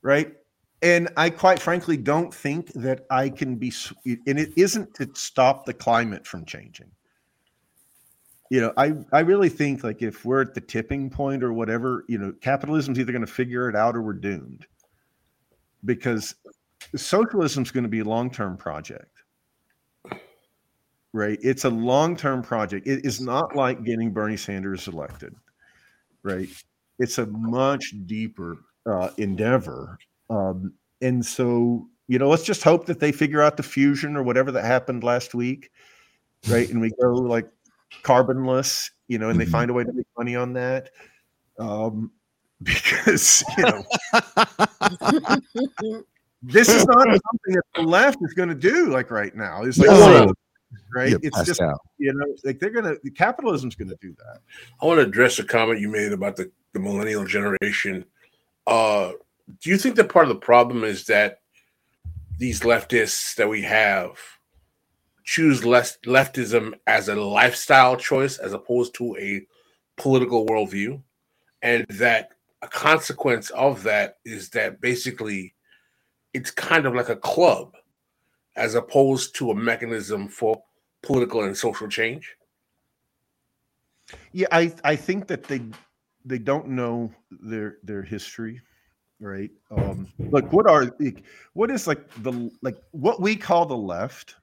right? 0.01 0.33
And 0.81 1.09
i 1.17 1.29
quite 1.29 1.59
frankly 1.59 1.97
don't 1.97 2.33
think 2.33 2.73
that 2.73 3.05
i 3.11 3.29
can 3.29 3.55
be 3.57 3.71
and 4.05 4.39
it 4.39 4.51
isn't 4.57 4.95
to 4.95 5.07
stop 5.13 5.65
the 5.65 5.73
climate 5.73 6.25
from 6.25 6.45
changing. 6.45 6.89
You 8.49 8.61
know 8.61 8.73
i 8.77 8.93
i 9.13 9.19
really 9.19 9.49
think 9.49 9.83
like 9.83 10.01
if 10.01 10.25
we're 10.25 10.41
at 10.41 10.55
the 10.55 10.61
tipping 10.61 11.11
point 11.11 11.43
or 11.43 11.53
whatever 11.53 12.05
you 12.07 12.17
know 12.17 12.33
capitalism's 12.41 12.97
either 12.99 13.11
going 13.11 13.25
to 13.25 13.31
figure 13.31 13.69
it 13.69 13.75
out 13.75 13.95
or 13.95 14.01
we're 14.01 14.13
doomed. 14.13 14.65
Because 15.85 16.33
socialism's 16.95 17.69
going 17.71 17.83
to 17.83 17.89
be 17.89 17.99
a 17.99 18.03
long-term 18.15 18.57
project 18.57 19.20
right? 21.13 21.37
It's 21.41 21.65
a 21.65 21.69
long-term 21.69 22.41
project. 22.43 22.87
It 22.87 23.05
is 23.05 23.19
not 23.19 23.55
like 23.55 23.83
getting 23.83 24.11
bernie 24.11 24.37
sanders 24.37 24.87
elected 24.87 25.35
right? 26.23 26.47
It's 26.99 27.17
a 27.17 27.25
much 27.25 27.93
deeper 28.05 28.57
uh, 28.85 29.09
endeavor 29.17 29.97
um, 30.29 30.73
and 31.01 31.25
so 31.25 31.87
you 32.07 32.19
know 32.19 32.29
let's 32.29 32.43
just 32.43 32.63
hope 32.63 32.85
that 32.85 32.99
they 32.99 33.11
figure 33.11 33.41
out 33.41 33.57
the 33.57 33.63
fusion 33.63 34.15
or 34.15 34.21
whatever 34.23 34.51
that 34.51 34.65
happened 34.65 35.03
last 35.03 35.33
week 35.33 35.71
right? 36.47 36.69
And 36.69 36.79
we 36.81 36.91
go 37.01 37.13
like 37.13 37.49
carbonless 38.03 38.89
you 39.07 39.17
know 39.17 39.29
and 39.29 39.39
they 39.39 39.45
Mhm. 39.45 39.51
find 39.51 39.71
a 39.71 39.73
way 39.73 39.83
to 39.83 39.91
make 39.93 40.05
money 40.17 40.35
on 40.35 40.53
that 40.53 40.89
um, 41.59 42.11
because 42.63 43.43
you 43.57 43.63
know 43.65 43.83
this 46.43 46.69
is 46.69 46.85
not 46.85 47.07
something 47.07 47.53
that 47.53 47.63
the 47.75 47.81
left 47.81 48.19
is 48.21 48.33
going 48.33 48.49
to 48.49 48.55
do 48.55 48.89
like 48.89 49.09
right 49.11 49.35
now. 49.35 49.63
It's 49.63 49.77
like 49.79 49.89
No. 49.89 50.33
Right 50.93 51.15
it's 51.21 51.43
just 51.43 51.61
out. 51.61 51.79
you 51.97 52.13
know 52.13 52.25
like 52.43 52.59
they're 52.59 52.69
gonna 52.69 52.95
the 53.03 53.11
capitalism's 53.11 53.75
gonna 53.75 53.95
do 54.01 54.15
that 54.17 54.39
I 54.81 54.85
want 54.85 54.99
to 54.99 55.05
address 55.05 55.39
a 55.39 55.43
comment 55.43 55.79
you 55.79 55.89
made 55.89 56.11
about 56.11 56.35
the, 56.35 56.51
the 56.73 56.79
millennial 56.79 57.25
generation. 57.25 58.05
Uh, 58.65 59.11
do 59.61 59.69
you 59.69 59.77
think 59.77 59.95
that 59.95 60.09
part 60.09 60.25
of 60.25 60.29
the 60.29 60.35
problem 60.39 60.83
is 60.83 61.05
that 61.05 61.41
these 62.37 62.61
leftists 62.61 63.35
that 63.35 63.49
we 63.49 63.61
have 63.61 64.17
choose 65.23 65.63
less 65.63 65.97
leftism 66.05 66.73
as 66.87 67.07
a 67.07 67.15
lifestyle 67.15 67.95
choice 67.95 68.37
as 68.37 68.53
opposed 68.53 68.95
to 68.95 69.15
a 69.17 69.45
political 69.97 70.45
worldview? 70.47 71.01
And 71.61 71.85
that 71.89 72.29
a 72.61 72.67
consequence 72.67 73.49
of 73.51 73.83
that 73.83 74.17
is 74.25 74.49
that 74.49 74.81
basically 74.81 75.53
it's 76.33 76.51
kind 76.51 76.85
of 76.85 76.95
like 76.95 77.09
a 77.09 77.15
club 77.15 77.75
as 78.55 78.75
opposed 78.75 79.35
to 79.35 79.51
a 79.51 79.55
mechanism 79.55 80.27
for 80.27 80.61
political 81.01 81.43
and 81.43 81.55
social 81.55 81.87
change? 81.87 82.35
Yeah, 84.31 84.47
I 84.51 84.73
I 84.83 84.95
think 84.95 85.27
that 85.27 85.43
they 85.43 85.61
they 86.25 86.37
don't 86.37 86.69
know 86.69 87.11
their 87.29 87.77
their 87.83 88.03
history, 88.03 88.61
right? 89.19 89.51
Um, 89.69 90.07
look, 90.19 90.51
what 90.51 90.69
are 90.69 90.91
like, 90.99 91.23
what 91.53 91.71
is 91.71 91.87
like 91.87 92.09
the 92.23 92.51
like 92.61 92.77
what 92.91 93.21
we 93.21 93.35
call 93.35 93.65
the 93.65 93.77
left 93.77 94.35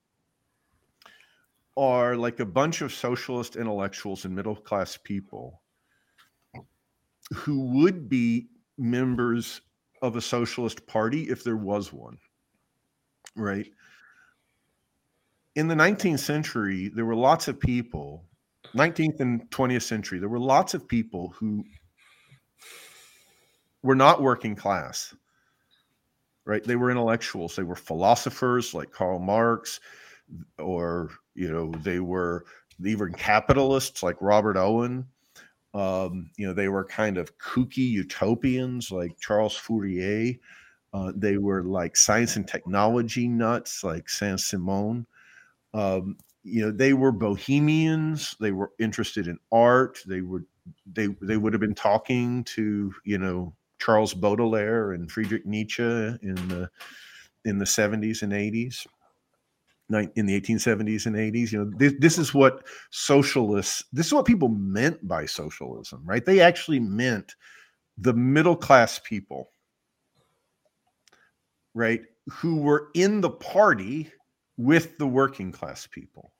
are 1.76 2.16
like 2.16 2.40
a 2.40 2.47
bunch 2.47 2.82
of 2.82 2.93
socialist 2.93 3.56
intellectuals 3.56 4.24
and 4.24 4.35
middle 4.35 4.56
class 4.56 4.97
people 4.97 5.62
who 7.32 7.60
would 7.60 8.09
be 8.09 8.48
members 8.78 9.60
of 10.02 10.16
a 10.16 10.20
socialist 10.20 10.86
party 10.86 11.28
if 11.28 11.44
there 11.44 11.56
was 11.56 11.93
one, 11.93 12.18
right? 13.36 13.68
In 15.59 15.66
the 15.66 15.74
19th 15.74 16.20
century, 16.20 16.86
there 16.86 17.05
were 17.05 17.16
lots 17.16 17.48
of 17.48 17.59
people 17.59 18.22
19th 18.76 19.18
and 19.18 19.51
20th 19.51 19.82
century, 19.82 20.20
there 20.20 20.28
were 20.28 20.39
lots 20.39 20.72
of 20.72 20.86
people 20.86 21.30
who 21.30 21.64
were 23.82 23.97
not 23.97 24.22
working 24.22 24.55
class, 24.55 25.16
right? 26.44 26.62
They 26.62 26.76
were 26.76 26.93
intellectuals, 26.93 27.56
they 27.56 27.64
were 27.64 27.74
philosophers 27.74 28.72
like 28.72 28.93
Karl 28.93 29.18
Marx, 29.18 29.80
or, 30.60 31.10
you 31.35 31.51
know, 31.51 31.72
they 31.82 31.98
were 31.98 32.44
even 32.85 33.12
capitalists 33.14 34.05
like 34.05 34.16
Robert 34.20 34.56
Owen. 34.56 35.09
Um, 35.74 36.30
you 36.36 36.47
know, 36.47 36.52
they 36.52 36.68
were 36.68 36.85
kind 36.85 37.18
of 37.18 37.36
kooky 37.39 37.78
utopians 37.78 38.93
like 38.93 39.18
Charles 39.18 39.56
Fourier. 39.56 40.35
Uh, 40.94 41.10
they 41.16 41.36
were 41.36 41.64
like 41.64 41.97
science 41.97 42.36
and 42.36 42.47
technology 42.47 43.26
nuts, 43.26 43.82
like 43.82 44.09
Saint 44.09 44.39
Simon. 44.39 45.05
Um, 45.79 46.17
you 46.43 46.65
know, 46.65 46.73
they 46.73 46.93
were 46.93 47.13
bohemians. 47.13 48.35
They 48.41 48.53
were 48.53 48.73
interested 48.81 49.29
in 49.29 49.39
art. 49.53 49.99
They 50.07 50.23
were 50.23 50.45
they 50.93 51.09
they 51.23 51.37
would 51.37 51.53
have 51.53 51.61
been 51.61 51.75
talking 51.75 52.45
to 52.45 52.93
you 53.05 53.19
know 53.19 53.55
Charles 53.79 54.13
Baudelaire 54.13 54.93
and 54.93 55.11
Friedrich 55.11 55.47
Nietzsche 55.47 55.83
in 55.83 56.35
the 56.49 56.69
in 57.45 57.59
the 57.59 57.65
70s 57.65 58.23
and 58.23 58.33
80s 58.33 58.87
in 60.17 60.27
the 60.27 60.39
1870s 60.39 61.07
and 61.07 61.17
80s 61.17 61.53
you 61.53 61.65
know 61.65 61.71
this, 61.79 61.95
this 61.99 62.19
is 62.19 62.35
what 62.35 62.67
socialists 62.91 63.85
this 63.91 64.07
is 64.07 64.13
what 64.13 64.27
people 64.27 64.49
meant 64.49 65.07
by 65.07 65.25
socialism 65.25 66.03
right 66.05 66.27
they 66.27 66.41
actually 66.41 66.81
meant 66.81 67.37
the 67.97 68.13
middle 68.13 68.57
class 68.57 68.99
people 68.99 69.51
right 71.73 72.03
who 72.29 72.57
were 72.57 72.89
in 72.95 73.23
the 73.23 73.31
party 73.31 74.13
with 74.59 74.98
the 74.98 75.06
working 75.06 75.51
class 75.51 75.86
people 75.86 76.32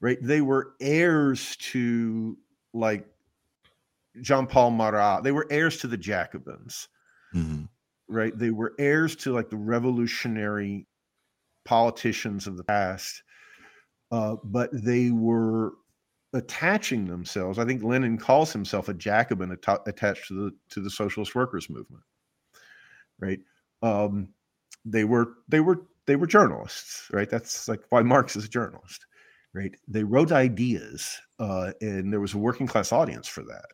right? 0.00 0.18
They 0.22 0.40
were 0.42 0.74
heirs 0.80 1.56
to 1.56 2.36
like 2.74 3.06
jean-paul 4.20 4.70
marat. 4.72 5.22
They 5.22 5.32
were 5.32 5.46
heirs 5.50 5.78
to 5.78 5.86
the 5.86 5.96
jacobins 5.96 6.88
Mm-hmm. 7.34 7.64
right? 8.08 8.36
They 8.38 8.50
were 8.50 8.74
heirs 8.78 9.16
to 9.16 9.32
like 9.32 9.50
the 9.50 9.56
revolutionary 9.56 10.86
politicians 11.64 12.46
of 12.46 12.56
the 12.56 12.64
past 12.64 13.22
uh, 14.12 14.36
but 14.44 14.70
they 14.72 15.10
were 15.10 15.72
attaching 16.32 17.06
themselves. 17.06 17.58
I 17.58 17.64
think 17.64 17.82
lenin 17.82 18.16
calls 18.18 18.52
himself 18.52 18.88
a 18.88 18.94
jacobin 18.94 19.50
atta- 19.50 19.82
attached 19.86 20.28
to 20.28 20.34
the 20.34 20.50
to 20.70 20.80
the 20.80 20.90
socialist 20.90 21.34
workers 21.34 21.68
movement 21.68 22.04
right? 23.18 23.40
Um, 23.82 24.28
they 24.84 25.04
were 25.04 25.34
they 25.48 25.60
were 25.60 25.86
they 26.06 26.16
were 26.16 26.26
journalists 26.26 27.08
right? 27.12 27.30
That's 27.30 27.68
like 27.68 27.82
why 27.90 28.02
marx 28.02 28.36
is 28.36 28.44
a 28.44 28.48
journalist 28.48 29.06
right? 29.54 29.74
They 29.88 30.04
wrote 30.04 30.32
ideas 30.32 31.18
uh, 31.38 31.72
and 31.80 32.12
there 32.12 32.20
was 32.20 32.34
a 32.34 32.38
working 32.38 32.66
class 32.66 32.92
audience 32.92 33.28
for 33.28 33.42
that 33.44 33.66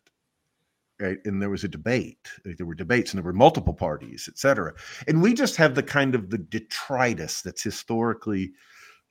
right? 1.01 1.19
And 1.25 1.41
there 1.41 1.51
was 1.51 1.65
a 1.65 1.69
debate 1.69 2.29
there 2.45 2.67
were 2.67 2.75
debates 2.75 3.13
and 3.13 3.19
there 3.19 3.25
were 3.25 3.33
multiple 3.33 3.75
parties 3.75 4.29
et 4.29 4.39
cetera. 4.39 4.73
And 5.07 5.23
we 5.23 5.35
just 5.35 5.57
have 5.57 5.75
the 5.75 5.83
kind 5.83 6.15
of 6.15 6.31
the 6.31 6.39
detritus 6.39 7.43
that's 7.43 7.63
historically 7.63 8.53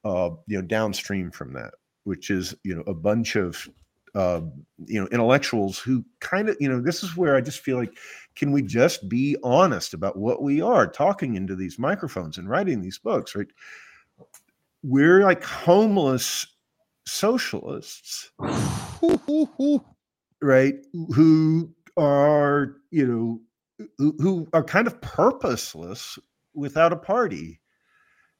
uh, 0.03 0.31
you 0.47 0.57
know 0.57 0.63
downstream 0.63 1.31
from 1.31 1.53
that 1.53 1.73
which 2.03 2.29
is 2.29 2.55
you 2.63 2.75
know 2.75 2.83
a 2.87 2.93
bunch 2.93 3.35
of 3.35 3.69
uh, 4.13 4.41
you 4.85 4.99
know 4.99 5.07
intellectuals 5.07 5.79
who 5.79 6.03
kind 6.19 6.49
of 6.49 6.57
you 6.59 6.67
know 6.67 6.81
this 6.81 7.03
is 7.03 7.15
where 7.15 7.35
i 7.35 7.41
just 7.41 7.61
feel 7.61 7.77
like 7.77 7.97
can 8.35 8.51
we 8.51 8.61
just 8.61 9.07
be 9.07 9.37
honest 9.43 9.93
about 9.93 10.17
what 10.17 10.41
we 10.41 10.61
are 10.61 10.87
talking 10.87 11.35
into 11.35 11.55
these 11.55 11.79
microphones 11.79 12.37
and 12.37 12.49
writing 12.49 12.81
these 12.81 12.97
books 12.97 13.35
right? 13.35 13.47
We're 14.83 15.23
like 15.23 15.43
homeless 15.43 16.47
socialists 17.05 18.31
right 20.41 20.75
who 21.13 21.71
are 21.97 22.77
you 22.89 23.07
know 23.07 23.41
who, 23.97 24.15
who 24.19 24.47
are 24.53 24.63
kind 24.63 24.87
of 24.87 24.99
purposeless 25.01 26.17
without 26.53 26.93
a 26.93 26.97
party 26.97 27.59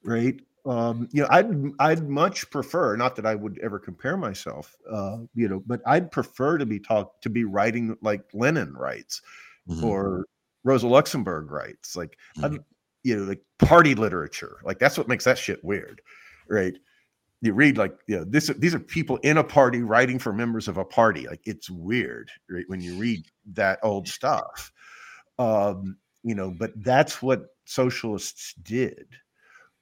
right 0.03 0.41
um 0.65 1.07
you 1.11 1.21
know 1.21 1.27
i'd 1.31 1.47
i'd 1.79 2.07
much 2.07 2.49
prefer 2.51 2.95
not 2.95 3.15
that 3.15 3.25
i 3.25 3.33
would 3.33 3.57
ever 3.59 3.79
compare 3.79 4.15
myself 4.15 4.75
uh 4.91 5.17
you 5.33 5.47
know 5.47 5.61
but 5.65 5.81
i'd 5.87 6.11
prefer 6.11 6.57
to 6.57 6.65
be 6.65 6.79
talk 6.79 7.19
to 7.21 7.29
be 7.29 7.43
writing 7.45 7.95
like 8.01 8.23
lenin 8.33 8.73
writes 8.73 9.21
Mhm. 9.67 9.83
or 9.83 10.25
rosa 10.63 10.87
luxemburg 10.87 11.49
writes 11.51 11.95
like 11.95 12.17
Mhm. 12.37 12.43
I'm, 12.43 12.65
you 13.03 13.17
know 13.17 13.23
like 13.23 13.41
party 13.57 13.95
literature 13.95 14.57
like 14.63 14.77
that's 14.77 14.97
what 14.97 15.07
makes 15.07 15.25
that 15.25 15.37
shit 15.37 15.63
weird 15.63 16.01
right 16.47 16.77
you 17.41 17.53
read 17.53 17.77
like 17.77 17.97
you 18.05 18.17
know 18.17 18.23
this 18.23 18.47
these 18.59 18.75
are 18.75 18.79
people 18.79 19.17
in 19.23 19.37
a 19.37 19.43
party 19.43 19.81
writing 19.81 20.19
for 20.19 20.31
members 20.31 20.67
of 20.67 20.77
a 20.77 20.85
party 20.85 21.27
like 21.27 21.41
it's 21.45 21.71
weird 21.71 22.29
right 22.49 22.65
when 22.67 22.81
you 22.81 22.95
read 22.97 23.25
that 23.53 23.79
old 23.81 24.07
stuff 24.07 24.71
um 25.39 25.97
you 26.23 26.35
know 26.35 26.51
but 26.51 26.71
that's 26.83 27.21
what 27.21 27.47
socialists 27.65 28.53
did 28.61 29.07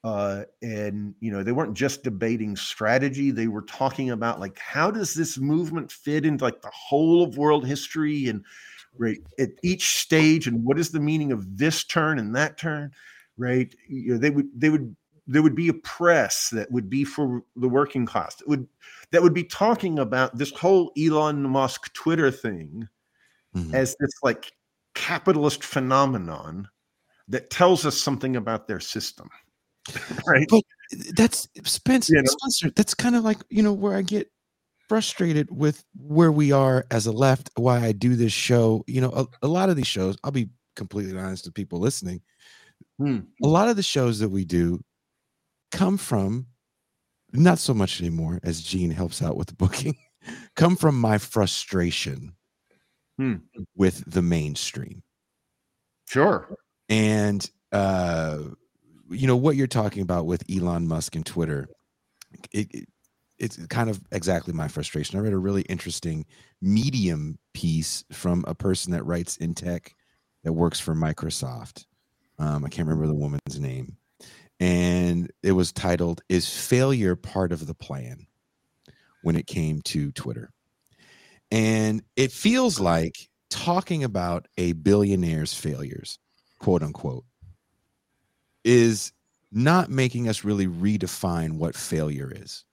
uh 0.03 0.43
and 0.61 1.13
you 1.19 1.29
know 1.29 1.43
they 1.43 1.51
weren't 1.51 1.73
just 1.73 2.03
debating 2.03 2.55
strategy 2.55 3.31
they 3.31 3.47
were 3.47 3.63
talking 3.63 4.11
about 4.11 4.39
like 4.39 4.57
how 4.57 4.89
does 4.89 5.13
this 5.13 5.37
movement 5.37 5.91
fit 5.91 6.25
into 6.25 6.43
like 6.45 6.61
the 6.61 6.71
whole 6.73 7.21
of 7.21 7.37
world 7.37 7.65
history 7.65 8.29
and 8.29 8.45
right 8.97 9.19
at 9.39 9.49
each 9.61 9.97
stage 9.97 10.47
and 10.47 10.63
what 10.63 10.79
is 10.79 10.89
the 10.89 10.99
meaning 10.99 11.33
of 11.33 11.57
this 11.57 11.83
turn 11.83 12.17
and 12.17 12.33
that 12.33 12.57
turn 12.57 12.89
right 13.37 13.75
you 13.89 14.13
know 14.13 14.17
they 14.17 14.29
would 14.29 14.47
they 14.55 14.69
would 14.69 14.95
there 15.27 15.43
would 15.43 15.55
be 15.55 15.67
a 15.67 15.73
press 15.73 16.49
that 16.49 16.71
would 16.71 16.89
be 16.89 17.03
for 17.03 17.43
the 17.57 17.69
working 17.69 18.05
class 18.05 18.35
that 18.35 18.47
would 18.47 18.67
that 19.11 19.21
would 19.21 19.33
be 19.33 19.43
talking 19.43 19.99
about 19.99 20.37
this 20.37 20.51
whole 20.51 20.91
Elon 20.97 21.43
Musk 21.43 21.93
Twitter 21.93 22.31
thing 22.31 22.87
Mhm. 23.55 23.73
as 23.73 23.95
this 23.99 24.11
like 24.23 24.53
capitalist 24.93 25.63
phenomenon 25.63 26.67
that 27.27 27.49
tells 27.49 27.85
us 27.85 27.97
something 27.97 28.35
about 28.35 28.67
their 28.67 28.79
system 28.79 29.29
right 30.27 30.47
But 30.49 30.63
that's 31.15 31.47
Spencer. 31.63 32.15
You 32.15 32.21
know? 32.23 32.31
Spencer, 32.31 32.71
that's 32.75 32.93
kind 32.93 33.15
of 33.15 33.23
like 33.23 33.37
you 33.49 33.63
know 33.63 33.73
where 33.73 33.95
I 33.95 34.01
get 34.01 34.29
frustrated 34.87 35.47
with 35.51 35.83
where 35.97 36.31
we 36.31 36.51
are 36.51 36.85
as 36.91 37.05
a 37.05 37.11
left. 37.11 37.49
Why 37.55 37.79
I 37.79 37.91
do 37.91 38.15
this 38.15 38.33
show. 38.33 38.83
You 38.87 39.01
know, 39.01 39.11
a, 39.11 39.45
a 39.45 39.47
lot 39.47 39.69
of 39.69 39.75
these 39.75 39.87
shows. 39.87 40.17
I'll 40.23 40.31
be 40.31 40.49
completely 40.75 41.17
honest 41.17 41.45
to 41.45 41.51
people 41.51 41.79
listening. 41.79 42.21
Hmm. 42.97 43.19
A 43.43 43.47
lot 43.47 43.69
of 43.69 43.75
the 43.75 43.83
shows 43.83 44.19
that 44.19 44.29
we 44.29 44.45
do 44.45 44.81
come 45.71 45.97
from 45.97 46.47
not 47.33 47.59
so 47.59 47.73
much 47.73 48.01
anymore 48.01 48.39
as 48.43 48.61
Gene 48.61 48.91
helps 48.91 49.21
out 49.21 49.37
with 49.37 49.47
the 49.47 49.55
booking. 49.55 49.95
come 50.55 50.75
from 50.75 50.99
my 50.99 51.17
frustration 51.17 52.33
Hmm. 53.19 53.35
with 53.75 54.01
the 54.09 54.21
mainstream 54.21 55.03
sure 56.09 56.55
and 56.87 57.51
uh 57.73 58.39
you 59.09 59.27
know 59.27 59.37
what 59.37 59.55
you're 59.55 59.67
talking 59.67 60.01
about 60.01 60.25
with 60.25 60.43
Elon 60.49 60.87
Musk 60.87 61.15
and 61.15 61.25
Twitter 61.25 61.67
it, 62.51 62.67
it 62.73 62.89
it's 63.37 63.65
kind 63.67 63.89
of 63.89 64.01
exactly 64.11 64.53
my 64.53 64.67
frustration. 64.67 65.17
I 65.17 65.21
read 65.21 65.33
a 65.33 65.37
really 65.37 65.61
interesting 65.63 66.25
medium 66.61 67.39
piece 67.53 68.03
from 68.11 68.43
a 68.47 68.53
person 68.53 68.91
that 68.91 69.05
writes 69.05 69.37
in 69.37 69.55
tech 69.55 69.95
that 70.43 70.53
works 70.53 70.79
for 70.79 70.93
microsoft. 70.93 71.85
Um, 72.37 72.65
i 72.65 72.69
can't 72.69 72.87
remember 72.87 73.07
the 73.07 73.15
woman's 73.15 73.59
name. 73.59 73.97
And 74.59 75.31
it 75.41 75.53
was 75.53 75.71
titled 75.71 76.21
is 76.27 76.49
failure 76.49 77.15
part 77.15 77.53
of 77.53 77.65
the 77.65 77.73
plan 77.73 78.27
when 79.21 79.35
it 79.35 79.47
came 79.47 79.81
to 79.83 80.11
twitter? 80.11 80.51
And 81.51 82.03
it 82.15 82.31
feels 82.31 82.79
like 82.79 83.15
talking 83.49 84.03
about 84.03 84.47
a 84.57 84.73
billionaire's 84.73 85.53
failures 85.53 86.19
quote 86.59 86.83
unquote 86.83 87.23
is 88.63 89.11
not 89.51 89.89
making 89.89 90.29
us 90.29 90.43
really 90.43 90.67
redefine 90.67 91.53
what 91.53 91.75
failure 91.75 92.31
is. 92.35 92.65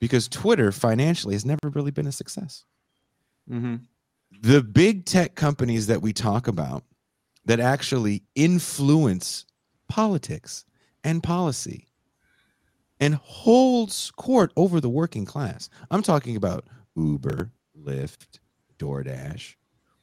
Because 0.00 0.28
twitter 0.28 0.72
financially 0.72 1.34
has 1.34 1.44
never 1.44 1.70
really 1.72 1.90
been 1.90 2.06
a 2.06 2.12
success. 2.12 2.64
Mm-hmm. 3.50 3.76
the 4.40 4.62
big 4.62 5.04
tech 5.04 5.34
companies 5.34 5.86
that 5.88 6.00
we 6.00 6.14
talk 6.14 6.48
about 6.48 6.82
that 7.44 7.60
actually 7.60 8.22
influence 8.34 9.44
politics 9.86 10.64
and 11.02 11.22
policy 11.22 11.88
and 13.00 13.16
holds 13.16 14.10
court 14.12 14.50
over 14.56 14.80
the 14.80 14.88
working 14.88 15.26
class 15.26 15.68
i'm 15.90 16.02
talking 16.02 16.36
about 16.36 16.64
uber 16.96 17.50
lyft 17.78 18.38
doordash. 18.78 19.54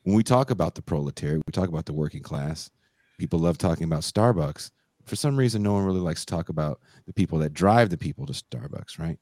When 0.04 0.16
we 0.16 0.24
talk 0.24 0.50
about 0.50 0.76
the 0.76 0.82
proletariat 0.82 1.44
we 1.46 1.52
talk 1.52 1.70
about 1.70 1.86
the 1.86 1.94
working 1.94 2.24
class. 2.24 2.70
People 3.18 3.40
love 3.40 3.58
talking 3.58 3.84
about 3.84 4.02
starbucks 4.02 4.72
for 5.06 5.16
some 5.16 5.38
reason 5.38 5.64
no 5.64 5.74
one 5.74 5.86
really 5.86 6.00
likes 6.00 6.26
to 6.26 6.34
talk 6.34 6.50
about 6.50 6.80
the 7.06 7.14
people 7.14 7.40
that 7.40 7.54
drive 7.54 7.90
the 7.90 7.98
people 7.98 8.26
to 8.26 8.34
starbucks 8.34 9.00
right? 9.00 9.18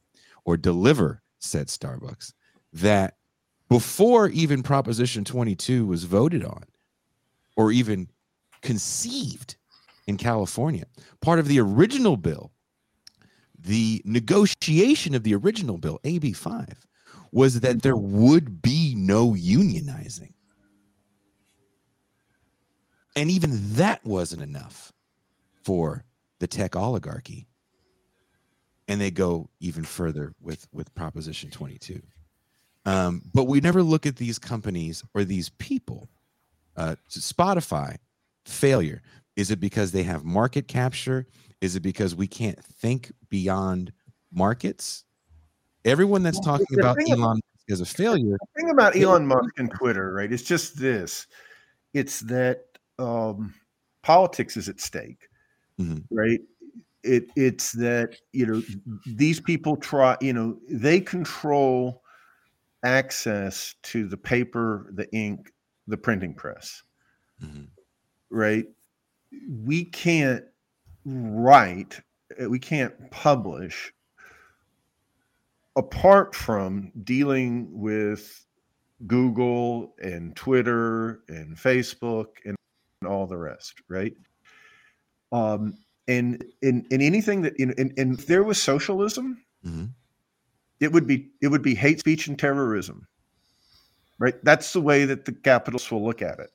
Or 0.45 0.57
deliver 0.57 1.21
said 1.39 1.67
starbucks 1.67 2.33
that 2.73 3.15
before 3.69 4.29
even 4.29 4.63
proposition 4.63 5.23
22 5.23 5.85
was 5.85 6.03
voted 6.03 6.43
on 6.43 6.63
or 7.55 7.71
even 7.71 8.09
conceived 8.61 9.55
in 10.05 10.17
california 10.17 10.85
part 11.21 11.39
of 11.39 11.47
the 11.47 11.59
original 11.59 12.17
bill 12.17 12.51
the 13.57 14.01
negotiation 14.05 15.15
of 15.15 15.23
the 15.23 15.33
original 15.33 15.77
bill 15.77 15.99
ab5 16.03 16.75
was 17.31 17.59
that 17.61 17.81
there 17.81 17.95
would 17.95 18.61
be 18.61 18.95
no 18.95 19.31
unionizing. 19.31 20.33
And 23.15 23.29
even 23.29 23.73
that 23.73 24.03
wasn't 24.05 24.41
enough 24.41 24.93
for 25.69 26.03
the 26.39 26.47
tech 26.47 26.75
oligarchy 26.75 27.47
and 28.87 28.99
they 28.99 29.11
go 29.11 29.49
even 29.59 29.83
further 29.83 30.33
with 30.41 30.67
with 30.71 30.93
proposition 30.95 31.51
22 31.51 32.01
um, 32.85 33.21
but 33.35 33.43
we 33.43 33.59
never 33.59 33.83
look 33.83 34.07
at 34.07 34.15
these 34.15 34.39
companies 34.39 35.03
or 35.13 35.23
these 35.23 35.49
people 35.49 36.09
uh, 36.75 36.95
spotify 37.09 37.97
failure 38.49 39.01
Is 39.35 39.51
it 39.51 39.59
because 39.59 39.91
they 39.91 40.03
have 40.03 40.25
market 40.25 40.67
capture? 40.67 41.25
Is 41.61 41.75
it 41.75 41.81
because 41.81 42.13
we 42.15 42.27
can't 42.27 42.61
think 42.61 43.11
beyond 43.29 43.93
markets? 44.33 45.05
Everyone 45.85 46.23
that's 46.23 46.39
talking 46.41 46.65
the 46.71 46.81
about 46.81 46.97
Elon 47.07 47.19
Musk 47.19 47.43
as 47.69 47.79
a 47.79 47.85
failure, 47.85 48.37
The 48.39 48.61
thing 48.61 48.69
about 48.71 48.97
Elon 48.97 49.25
Musk 49.25 49.57
and 49.57 49.71
Twitter, 49.71 50.11
right? 50.11 50.31
It's 50.31 50.43
just 50.43 50.77
this. 50.77 51.27
It's 51.93 52.19
that 52.21 52.65
um, 52.97 53.53
politics 54.03 54.57
is 54.57 54.67
at 54.67 54.81
stake, 54.81 55.28
Mhm. 55.79 56.05
right? 56.11 56.41
It 57.03 57.31
it's 57.35 57.71
that 57.73 58.17
you 58.33 58.45
know 58.45 58.61
these 59.05 59.39
people 59.39 59.77
try, 59.77 60.17
you 60.21 60.33
know, 60.33 60.59
they 60.69 60.99
control 61.01 62.03
access 62.83 63.75
to 63.83 64.07
the 64.07 64.17
paper, 64.17 64.89
the 64.93 65.11
ink, 65.13 65.51
the 65.87 65.97
printing 65.97 66.33
press, 66.33 66.83
Mhm. 67.43 67.69
right? 68.29 68.67
We 69.49 69.85
can't 69.85 70.45
write, 71.05 72.01
uh, 72.41 72.49
we 72.49 72.59
can't 72.59 73.11
publish 73.11 73.93
apart 75.75 76.35
from 76.35 76.91
dealing 77.03 77.69
with 77.71 78.45
Google 79.07 79.95
and 80.01 80.35
Twitter 80.35 81.23
and 81.29 81.55
Facebook 81.57 82.27
and 82.45 82.55
all 83.05 83.27
the 83.27 83.37
rest, 83.37 83.81
right? 83.89 84.13
Um, 85.31 85.77
and 86.07 86.43
in 86.61 86.85
in 86.89 87.01
anything 87.01 87.41
that 87.43 87.55
in, 87.57 87.71
in, 87.77 87.93
in 87.97 88.13
if 88.13 88.25
there 88.25 88.43
was 88.43 88.61
socialism, 88.61 89.43
Mhm. 89.65 89.89
it 90.79 90.91
would 90.91 91.05
be 91.05 91.29
it 91.41 91.47
would 91.49 91.61
be 91.61 91.75
hate 91.75 91.99
speech 91.99 92.27
and 92.27 92.37
terrorism, 92.39 93.07
right? 94.17 94.33
That's 94.43 94.73
the 94.73 94.81
way 94.81 95.05
that 95.05 95.25
the 95.25 95.33
capitalists 95.33 95.91
will 95.91 96.03
look 96.03 96.21
at 96.21 96.39
it, 96.39 96.51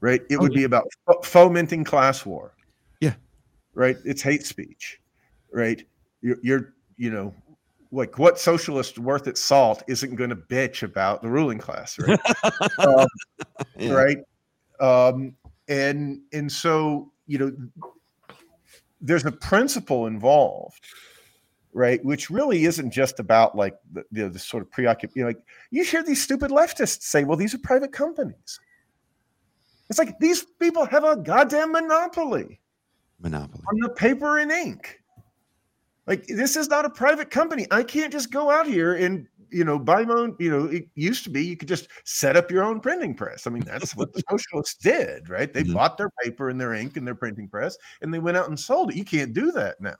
right? 0.00 0.22
It 0.30 0.40
would 0.40 0.54
be 0.54 0.64
about 0.64 0.84
fo- 1.06 1.20
fomenting 1.22 1.84
class 1.84 2.24
war, 2.24 2.54
Yeah. 3.00 3.14
right? 3.74 3.96
It's 4.04 4.22
hate 4.22 4.46
speech, 4.46 5.00
right? 5.52 5.86
You're, 6.22 6.38
you're 6.42 6.74
you 6.96 7.10
know 7.10 7.34
like 7.90 8.18
what 8.18 8.38
socialist 8.38 8.98
worth 8.98 9.26
its 9.28 9.40
salt 9.40 9.82
isn't 9.86 10.14
going 10.16 10.30
to 10.30 10.36
bitch 10.36 10.82
about 10.82 11.20
the 11.20 11.28
ruling 11.28 11.58
class, 11.58 11.98
right? 11.98 12.18
um, 12.78 13.06
Yeah. 13.78 13.92
right 13.92 14.18
um 14.80 15.34
and 15.68 16.20
and 16.32 16.50
so 16.50 17.12
you 17.26 17.38
know 17.38 17.52
there's 19.00 19.24
a 19.24 19.32
principle 19.32 20.06
involved 20.06 20.86
right 21.72 22.04
which 22.04 22.30
really 22.30 22.64
isn't 22.64 22.90
just 22.90 23.18
about 23.18 23.56
like 23.56 23.74
the, 23.92 24.04
you 24.12 24.22
know, 24.22 24.28
the 24.28 24.38
sort 24.38 24.62
of 24.62 24.70
preoccupation 24.70 25.12
you 25.16 25.22
know, 25.22 25.28
like 25.28 25.44
you 25.70 25.84
hear 25.84 26.02
these 26.02 26.22
stupid 26.22 26.50
leftists 26.50 27.02
say 27.02 27.24
well 27.24 27.36
these 27.36 27.54
are 27.54 27.58
private 27.58 27.92
companies. 27.92 28.60
It's 29.90 29.98
like 29.98 30.18
these 30.20 30.44
people 30.58 30.86
have 30.86 31.04
a 31.04 31.16
goddamn 31.16 31.72
monopoly. 31.72 32.60
Monopoly. 33.20 33.62
on 33.68 33.78
the 33.80 33.90
paper 33.90 34.38
and 34.38 34.50
ink. 34.50 35.00
Like 36.06 36.26
this 36.26 36.56
is 36.56 36.68
not 36.68 36.84
a 36.84 36.90
private 36.90 37.30
company. 37.30 37.66
I 37.70 37.82
can't 37.82 38.10
just 38.10 38.32
go 38.32 38.50
out 38.50 38.66
here 38.66 38.94
and 38.94 39.26
you 39.52 39.64
know 39.64 39.78
buy 39.78 40.04
my 40.04 40.14
own 40.14 40.36
you 40.38 40.50
know 40.50 40.66
it 40.66 40.86
used 40.94 41.24
to 41.24 41.30
be 41.30 41.44
you 41.44 41.56
could 41.56 41.68
just 41.68 41.88
set 42.04 42.36
up 42.36 42.50
your 42.50 42.64
own 42.64 42.80
printing 42.80 43.14
press. 43.14 43.46
I 43.46 43.50
mean 43.50 43.64
that's 43.64 43.96
what 43.96 44.12
the 44.12 44.22
socialists 44.30 44.76
did 44.76 45.28
right? 45.28 45.52
They 45.52 45.64
Mhm. 45.64 45.74
bought 45.74 45.98
their 45.98 46.10
paper 46.24 46.48
and 46.48 46.60
their 46.60 46.74
ink 46.74 46.96
and 46.96 47.06
their 47.06 47.14
printing 47.14 47.48
press 47.48 47.76
and 48.00 48.12
they 48.12 48.18
went 48.20 48.36
out 48.36 48.48
and 48.48 48.58
sold 48.58 48.90
it. 48.90 48.96
You 48.96 49.04
can't 49.04 49.32
do 49.34 49.52
that 49.52 49.80
now 49.80 49.96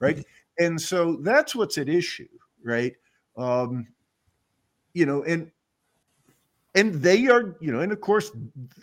right? 0.00 0.24
And 0.58 0.80
so 0.80 1.16
that's 1.22 1.54
what's 1.54 1.78
at 1.78 1.88
issue 1.88 2.28
right? 2.64 2.94
Um 3.36 3.88
you 4.94 5.06
know 5.06 5.22
and 5.24 5.50
and 6.74 6.94
they 6.94 7.26
are 7.28 7.56
you 7.60 7.72
know 7.72 7.80
and 7.80 7.92
of 7.92 8.00
course 8.00 8.30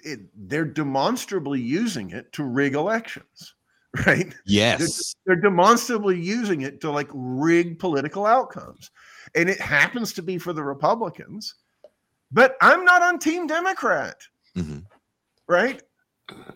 it, 0.03 0.19
they're 0.35 0.65
demonstrably 0.65 1.59
using 1.61 2.11
it 2.11 2.31
to 2.33 2.43
rig 2.43 2.73
elections 2.75 3.55
right? 4.05 4.35
Yes. 4.45 5.15
they're 5.25 5.35
demonstrably 5.41 6.19
using 6.19 6.61
it 6.61 6.79
to 6.81 6.91
like 6.91 7.09
rig 7.13 7.79
political 7.79 8.25
outcomes. 8.25 8.91
And 9.35 9.49
it 9.49 9.59
happens 9.59 10.13
to 10.13 10.21
be 10.21 10.37
for 10.37 10.53
the 10.53 10.63
Republicans. 10.63 11.55
But 12.31 12.55
I'm 12.61 12.85
not 12.85 13.01
on 13.01 13.19
team 13.19 13.47
Democrat, 13.47 14.17
Mhm. 14.55 14.85
right? 15.47 15.81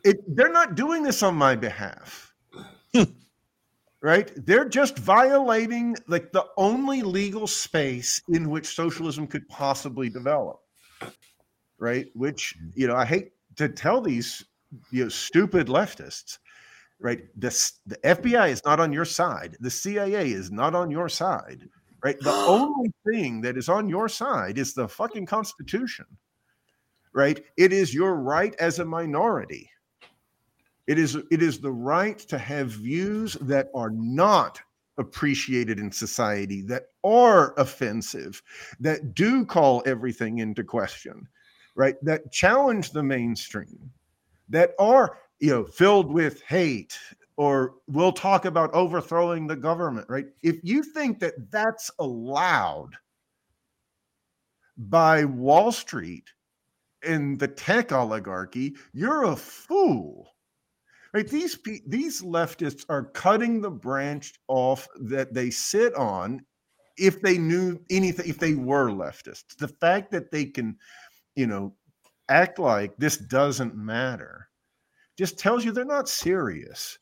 It, 0.04 0.18
they're 0.36 0.52
not 0.52 0.76
doing 0.76 1.02
this 1.04 1.24
on 1.24 1.36
my 1.36 1.56
behalf. 1.56 2.32
right? 4.02 4.32
They're 4.46 4.68
just 4.70 4.98
violating 5.00 5.96
like 6.08 6.32
the 6.32 6.46
only 6.58 7.02
legal 7.02 7.48
space 7.48 8.22
in 8.30 8.50
which 8.50 8.68
socialism 8.76 9.28
could 9.28 9.48
possibly 9.50 10.10
develop. 10.10 10.60
Right? 11.80 12.08
Which, 12.14 12.56
you 12.76 12.88
know, 12.88 12.96
I 12.96 13.06
hate 13.06 13.32
to 13.56 13.70
tell 13.70 14.02
these 14.02 14.44
you 14.92 15.04
know 15.04 15.10
stupid 15.10 15.68
leftists, 15.68 16.40
right? 17.00 17.22
This 17.36 17.80
the 17.86 17.98
FBI 17.98 18.50
is 18.50 18.62
not 18.66 18.80
on 18.80 18.92
your 18.92 19.06
side. 19.06 19.58
The 19.60 19.70
CIA 19.70 20.32
is 20.32 20.52
not 20.52 20.76
on 20.76 20.90
your 20.92 21.10
side, 21.10 21.68
right? 22.04 22.20
The 22.20 22.32
only 22.48 22.92
thing 23.10 23.42
that 23.42 23.58
is 23.58 23.70
on 23.70 23.90
your 23.90 24.10
side 24.10 24.58
is 24.58 24.74
the 24.74 24.88
fucking 24.88 25.26
Constitution, 25.26 26.06
right? 27.14 27.44
It 27.58 27.74
is 27.74 27.94
your 27.94 28.16
right 28.16 28.56
as 28.60 28.80
a 28.80 28.86
minority. 28.86 29.70
It 30.86 31.00
is 31.00 31.16
it 31.16 31.42
is 31.42 31.60
the 31.60 31.72
right 31.72 32.20
to 32.20 32.38
have 32.38 32.68
views 32.68 33.36
that 33.42 33.70
are 33.74 33.92
not 33.92 34.60
appreciated 34.98 35.80
in 35.80 35.92
society, 35.92 36.62
that 36.62 36.88
are 37.04 37.54
offensive, 37.58 38.44
that 38.80 39.16
do 39.16 39.46
call 39.46 39.82
everything 39.86 40.40
into 40.40 40.64
question, 40.64 41.28
right? 41.76 41.96
That 42.04 42.32
challenge 42.32 42.92
the 42.92 43.02
mainstream, 43.02 43.92
that 44.50 44.74
are 44.78 45.20
you 45.40 45.52
know 45.52 45.64
filled 45.64 46.12
with 46.12 46.42
hate 46.42 47.00
or 47.38 47.76
we'll 47.88 48.12
talk 48.12 48.46
about 48.46 48.74
overthrowing 48.74 49.48
the 49.48 49.56
government 49.56 50.08
right? 50.10 50.28
If 50.42 50.58
you 50.64 50.84
think 50.84 51.20
that 51.20 51.52
that's 51.52 51.90
allowed 52.00 52.92
by 54.78 55.26
wall 55.26 55.72
street 55.72 56.30
and 57.04 57.40
the 57.40 57.48
tech 57.48 57.92
oligarchy 57.92 58.76
you're 58.94 59.24
a 59.24 59.36
fool 59.36 60.34
right? 61.14 61.28
These 61.28 61.60
these 61.88 62.22
leftists 62.22 62.86
are 62.90 63.06
cutting 63.06 63.62
the 63.62 63.72
branch 63.72 64.34
off 64.48 64.88
that 65.02 65.34
they 65.34 65.50
sit 65.50 65.94
on 65.96 66.44
if 66.98 67.22
they 67.22 67.38
knew 67.38 67.80
anything 67.90 68.28
if 68.28 68.40
they 68.40 68.56
were 68.56 68.90
leftists. 68.90 69.56
The 69.58 69.68
fact 69.68 70.12
that 70.12 70.32
they 70.32 70.46
can 70.46 70.78
you 71.36 71.48
know 71.48 71.74
act 72.30 72.60
like 72.60 72.96
this 72.98 73.18
doesn't 73.18 73.76
matter 73.76 74.50
just 75.18 75.38
tells 75.38 75.64
you 75.64 75.72
they're 75.72 75.86
not 75.86 76.10
serious 76.10 76.98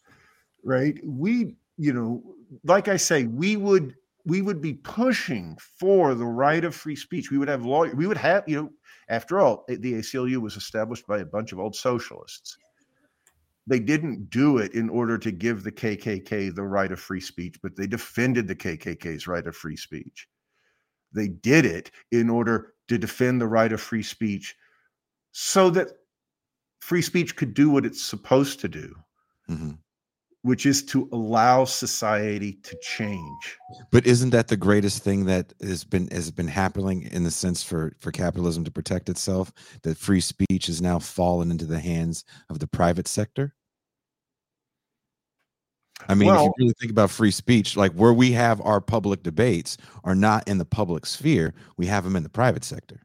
right? 0.63 0.99
We 1.03 1.55
you 1.77 1.93
know 1.93 2.21
like 2.65 2.87
i 2.89 2.97
say 2.97 3.23
we 3.23 3.55
would 3.55 3.95
we 4.25 4.41
would 4.41 4.61
be 4.61 4.73
pushing 4.73 5.57
for 5.79 6.13
the 6.13 6.25
right 6.25 6.63
of 6.63 6.75
free 6.75 6.95
speech. 6.95 7.31
We 7.31 7.37
would 7.37 7.47
have 7.47 7.65
lawyers 7.65 7.95
we 7.95 8.07
would 8.07 8.17
have 8.17 8.43
you 8.47 8.61
know 8.61 8.69
after 9.09 9.39
all 9.39 9.65
the 9.67 9.93
aclu 9.93 10.37
was 10.37 10.57
established 10.57 11.07
by 11.07 11.19
a 11.19 11.25
bunch 11.25 11.51
of 11.53 11.59
old 11.59 11.75
socialists. 11.75 12.57
They 13.67 13.79
didn't 13.79 14.29
do 14.29 14.57
it 14.57 14.73
in 14.73 14.89
order 14.89 15.17
to 15.17 15.31
give 15.31 15.63
the 15.63 15.71
kkk 15.71 16.53
the 16.53 16.63
right 16.63 16.91
of 16.91 16.99
free 16.99 17.21
speech 17.21 17.55
but 17.63 17.75
they 17.75 17.87
defended 17.87 18.47
the 18.47 18.55
kkk's 18.55 19.27
right 19.27 19.47
of 19.47 19.55
free 19.55 19.77
speech. 19.77 20.27
They 21.13 21.29
did 21.29 21.65
it 21.65 21.91
in 22.11 22.29
order 22.29 22.73
to 22.89 22.97
defend 22.97 23.39
the 23.41 23.47
right 23.47 23.71
of 23.71 23.81
free 23.81 24.03
speech 24.03 24.55
so 25.31 25.69
that 25.71 25.87
free 26.81 27.01
speech 27.01 27.35
could 27.35 27.53
do 27.53 27.69
what 27.69 27.85
it's 27.85 28.03
supposed 28.03 28.59
to 28.59 28.67
do, 28.67 28.93
Mhm. 29.49 29.77
Which 30.43 30.65
is 30.65 30.83
to 30.83 31.07
allow 31.11 31.65
society 31.65 32.53
to 32.63 32.75
change. 32.81 33.57
But 33.91 34.07
isn't 34.07 34.31
that 34.31 34.47
the 34.47 34.57
greatest 34.57 35.03
thing 35.03 35.25
that 35.25 35.53
has 35.61 35.83
been 35.83 36.07
has 36.09 36.31
been 36.31 36.47
happening 36.47 37.03
in 37.11 37.23
the 37.23 37.31
sense 37.31 37.63
for 37.63 37.93
for 37.99 38.11
capitalism 38.11 38.63
to 38.63 38.71
protect 38.71 39.09
itself? 39.09 39.51
That 39.83 39.97
free 39.97 40.21
speech 40.21 40.67
has 40.67 40.81
now 40.81 40.99
fallen 40.99 41.51
into 41.51 41.65
the 41.65 41.79
hands 41.79 42.25
of 42.49 42.59
the 42.59 42.67
private 42.67 43.07
sector. 43.07 43.53
I 46.07 46.15
mean, 46.15 46.29
if 46.29 46.41
you 46.41 46.53
really 46.57 46.73
think 46.79 46.91
about 46.91 47.11
free 47.11 47.31
speech, 47.31 47.77
like 47.77 47.91
where 47.93 48.13
we 48.13 48.31
have 48.31 48.59
our 48.61 48.81
public 48.81 49.21
debates 49.21 49.77
are 50.03 50.15
not 50.15 50.47
in 50.47 50.57
the 50.57 50.65
public 50.65 51.05
sphere, 51.05 51.53
we 51.77 51.85
have 51.85 52.03
them 52.03 52.15
in 52.15 52.23
the 52.23 52.29
private 52.29 52.63
sector. 52.63 53.01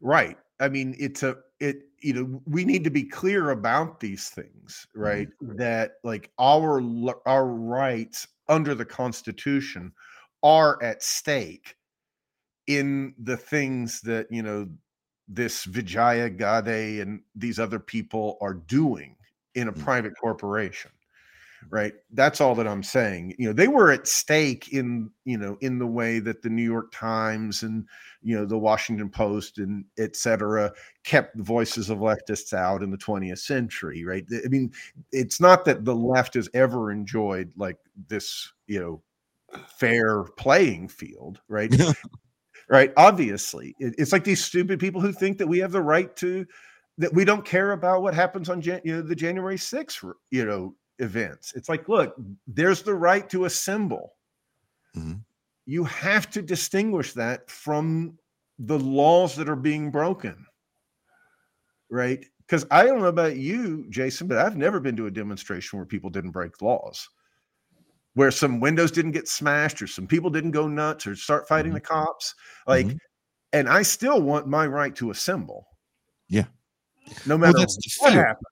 Right. 0.00 0.36
I 0.60 0.68
mean, 0.68 0.94
it's 0.98 1.22
a 1.22 1.38
it 1.60 1.87
you 2.00 2.12
know 2.14 2.42
we 2.46 2.64
need 2.64 2.84
to 2.84 2.90
be 2.90 3.04
clear 3.04 3.50
about 3.50 4.00
these 4.00 4.28
things, 4.28 4.86
mm-hmm. 4.90 5.00
right? 5.00 5.28
That 5.40 5.92
like 6.04 6.30
our 6.38 6.82
our 7.26 7.46
rights 7.46 8.26
under 8.48 8.74
the 8.74 8.84
Constitution 8.84 9.92
are 10.42 10.82
at 10.82 11.02
stake 11.02 11.74
in 12.66 13.14
the 13.18 13.36
things 13.36 14.00
that 14.02 14.26
you 14.30 14.42
know 14.42 14.68
this 15.28 15.64
Vijaya 15.64 16.30
Gadde 16.30 17.00
and 17.00 17.20
these 17.34 17.58
other 17.58 17.78
people 17.78 18.38
are 18.40 18.54
doing 18.54 19.16
in 19.54 19.68
a 19.68 19.72
mm-hmm. 19.72 19.82
private 19.82 20.14
corporation. 20.20 20.90
Right? 21.70 21.92
That's 22.12 22.40
all 22.40 22.54
that 22.56 22.66
i'm 22.68 22.82
saying. 22.82 23.34
You 23.38 23.48
know 23.48 23.52
they 23.52 23.68
were 23.68 23.90
at 23.90 24.06
stake 24.06 24.72
in 24.72 25.10
you 25.24 25.38
know 25.38 25.56
in 25.60 25.78
the 25.78 25.86
way 25.86 26.18
that 26.20 26.42
the 26.42 26.48
new 26.48 26.62
york 26.62 26.92
times 26.92 27.62
and 27.62 27.84
you 28.22 28.36
know 28.36 28.44
the 28.44 28.58
washington 28.58 29.08
post 29.08 29.58
and 29.58 29.84
et 29.98 30.16
cetera 30.16 30.72
kept 31.04 31.36
the 31.36 31.42
voices 31.42 31.90
of 31.90 31.98
leftists 31.98 32.52
out 32.52 32.82
in 32.82 32.90
the 32.90 32.98
20th 32.98 33.38
century 33.38 34.04
right? 34.04 34.24
I 34.44 34.48
mean 34.48 34.72
it's 35.12 35.40
not 35.40 35.64
that 35.66 35.84
the 35.84 35.94
left 35.94 36.34
has 36.34 36.48
ever 36.54 36.90
enjoyed 36.90 37.52
like 37.56 37.78
this 38.08 38.52
you 38.66 38.80
know 38.80 39.02
fair 39.78 40.24
playing 40.36 40.88
field 40.88 41.40
right? 41.48 41.74
Right 42.70 42.92
obviously. 42.98 43.74
It's 43.78 44.12
like 44.12 44.24
these 44.24 44.44
stupid 44.44 44.78
people 44.78 45.00
who 45.00 45.10
think 45.10 45.38
that 45.38 45.46
we 45.46 45.58
have 45.60 45.72
the 45.72 45.80
right 45.80 46.14
to 46.16 46.46
that 46.98 47.14
we 47.14 47.24
don't 47.24 47.44
care 47.44 47.72
about 47.72 48.02
what 48.02 48.12
happens 48.12 48.48
on 48.48 48.60
you 48.60 48.80
know, 48.84 49.00
the 49.02 49.14
January 49.14 49.56
6th, 49.56 50.12
you 50.30 50.44
know, 50.44 50.74
events. 50.98 51.52
It's 51.54 51.68
like, 51.68 51.88
look, 51.88 52.14
there's 52.46 52.82
the 52.82 52.94
right 52.94 53.28
to 53.30 53.44
assemble. 53.44 54.14
Mhm. 54.96 55.22
You 55.66 55.84
have 55.84 56.30
to 56.30 56.42
distinguish 56.42 57.12
that 57.12 57.50
from 57.50 58.18
the 58.58 58.78
laws 58.78 59.36
that 59.36 59.48
are 59.48 59.56
being 59.56 59.90
broken. 59.90 60.46
Right? 61.90 62.24
Because 62.38 62.66
I 62.70 62.84
don't 62.84 63.00
know 63.00 63.06
about 63.06 63.36
you, 63.36 63.86
Jason, 63.90 64.26
but 64.26 64.38
I've 64.38 64.56
never 64.56 64.80
been 64.80 64.96
to 64.96 65.06
a 65.06 65.10
demonstration 65.10 65.78
where 65.78 65.86
people 65.86 66.10
didn't 66.10 66.30
break 66.32 66.60
laws. 66.62 67.08
Where 68.14 68.30
some 68.30 68.58
windows 68.58 68.90
didn't 68.90 69.12
get 69.12 69.28
smashed 69.28 69.80
or 69.82 69.86
some 69.86 70.06
people 70.06 70.30
didn't 70.30 70.50
go 70.50 70.66
nuts 70.66 71.06
or 71.06 71.14
start 71.14 71.46
fighting 71.46 71.72
Mhm. 71.72 71.76
the 71.76 71.80
cops. 71.82 72.34
Like, 72.66 72.86
Mhm. 72.86 72.98
and 73.52 73.68
I 73.68 73.82
still 73.82 74.20
want 74.22 74.48
my 74.48 74.66
right 74.66 74.96
to 74.96 75.10
assemble. 75.10 75.68
Yeah. 76.28 76.46
No 77.26 77.38
matter 77.38 77.52
the 77.52 77.96
what 78.00 78.12
happens. 78.12 78.46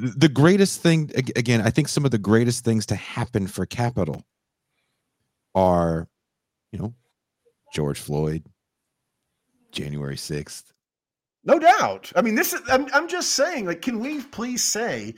Th- 0.00 0.14
the 0.16 0.28
greatest 0.28 0.80
thing 0.80 1.10
again 1.36 1.60
i 1.60 1.70
think 1.70 1.88
some 1.88 2.04
of 2.04 2.10
the 2.10 2.18
greatest 2.18 2.64
things 2.64 2.86
to 2.86 2.94
happen 2.94 3.46
for 3.46 3.66
capital 3.66 4.24
are 5.54 6.08
you 6.72 6.78
know 6.78 6.94
george 7.74 8.00
floyd 8.00 8.44
january 9.70 10.16
6th 10.16 10.72
No 11.44 11.58
doubt. 11.58 12.12
I 12.14 12.22
mean, 12.22 12.36
this 12.36 12.52
is, 12.52 12.60
I'm, 12.70 12.86
I'm 12.94 13.08
just 13.08 13.30
saying, 13.30 13.66
like, 13.66 13.82
can 13.82 13.98
we 13.98 14.22
please 14.22 14.62
say 14.62 15.14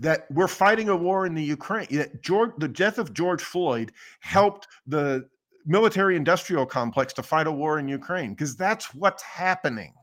that 0.00 0.26
we're 0.30 0.48
fighting 0.48 0.88
a 0.88 0.96
war 0.96 1.24
in 1.24 1.34
the 1.34 1.42
Ukraine? 1.42 1.86
That 1.92 2.20
George, 2.22 2.52
the 2.58 2.68
death 2.68 2.98
of 2.98 3.12
George 3.12 3.42
Floyd 3.42 3.92
helped 4.20 4.66
the 4.86 5.28
military 5.66 6.16
industrial 6.16 6.66
complex 6.66 7.12
to 7.14 7.22
fight 7.22 7.46
a 7.46 7.52
war 7.52 7.78
in 7.78 7.86
Ukraine 7.88 8.30
because 8.30 8.56
that's 8.56 8.92
what's 8.94 9.22
happening, 9.22 9.94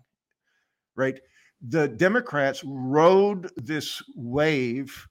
right? 0.95 1.19
The 1.61 1.87
Democrats 1.87 2.61
rode 2.65 3.49
this 3.57 4.01
wave 4.15 5.07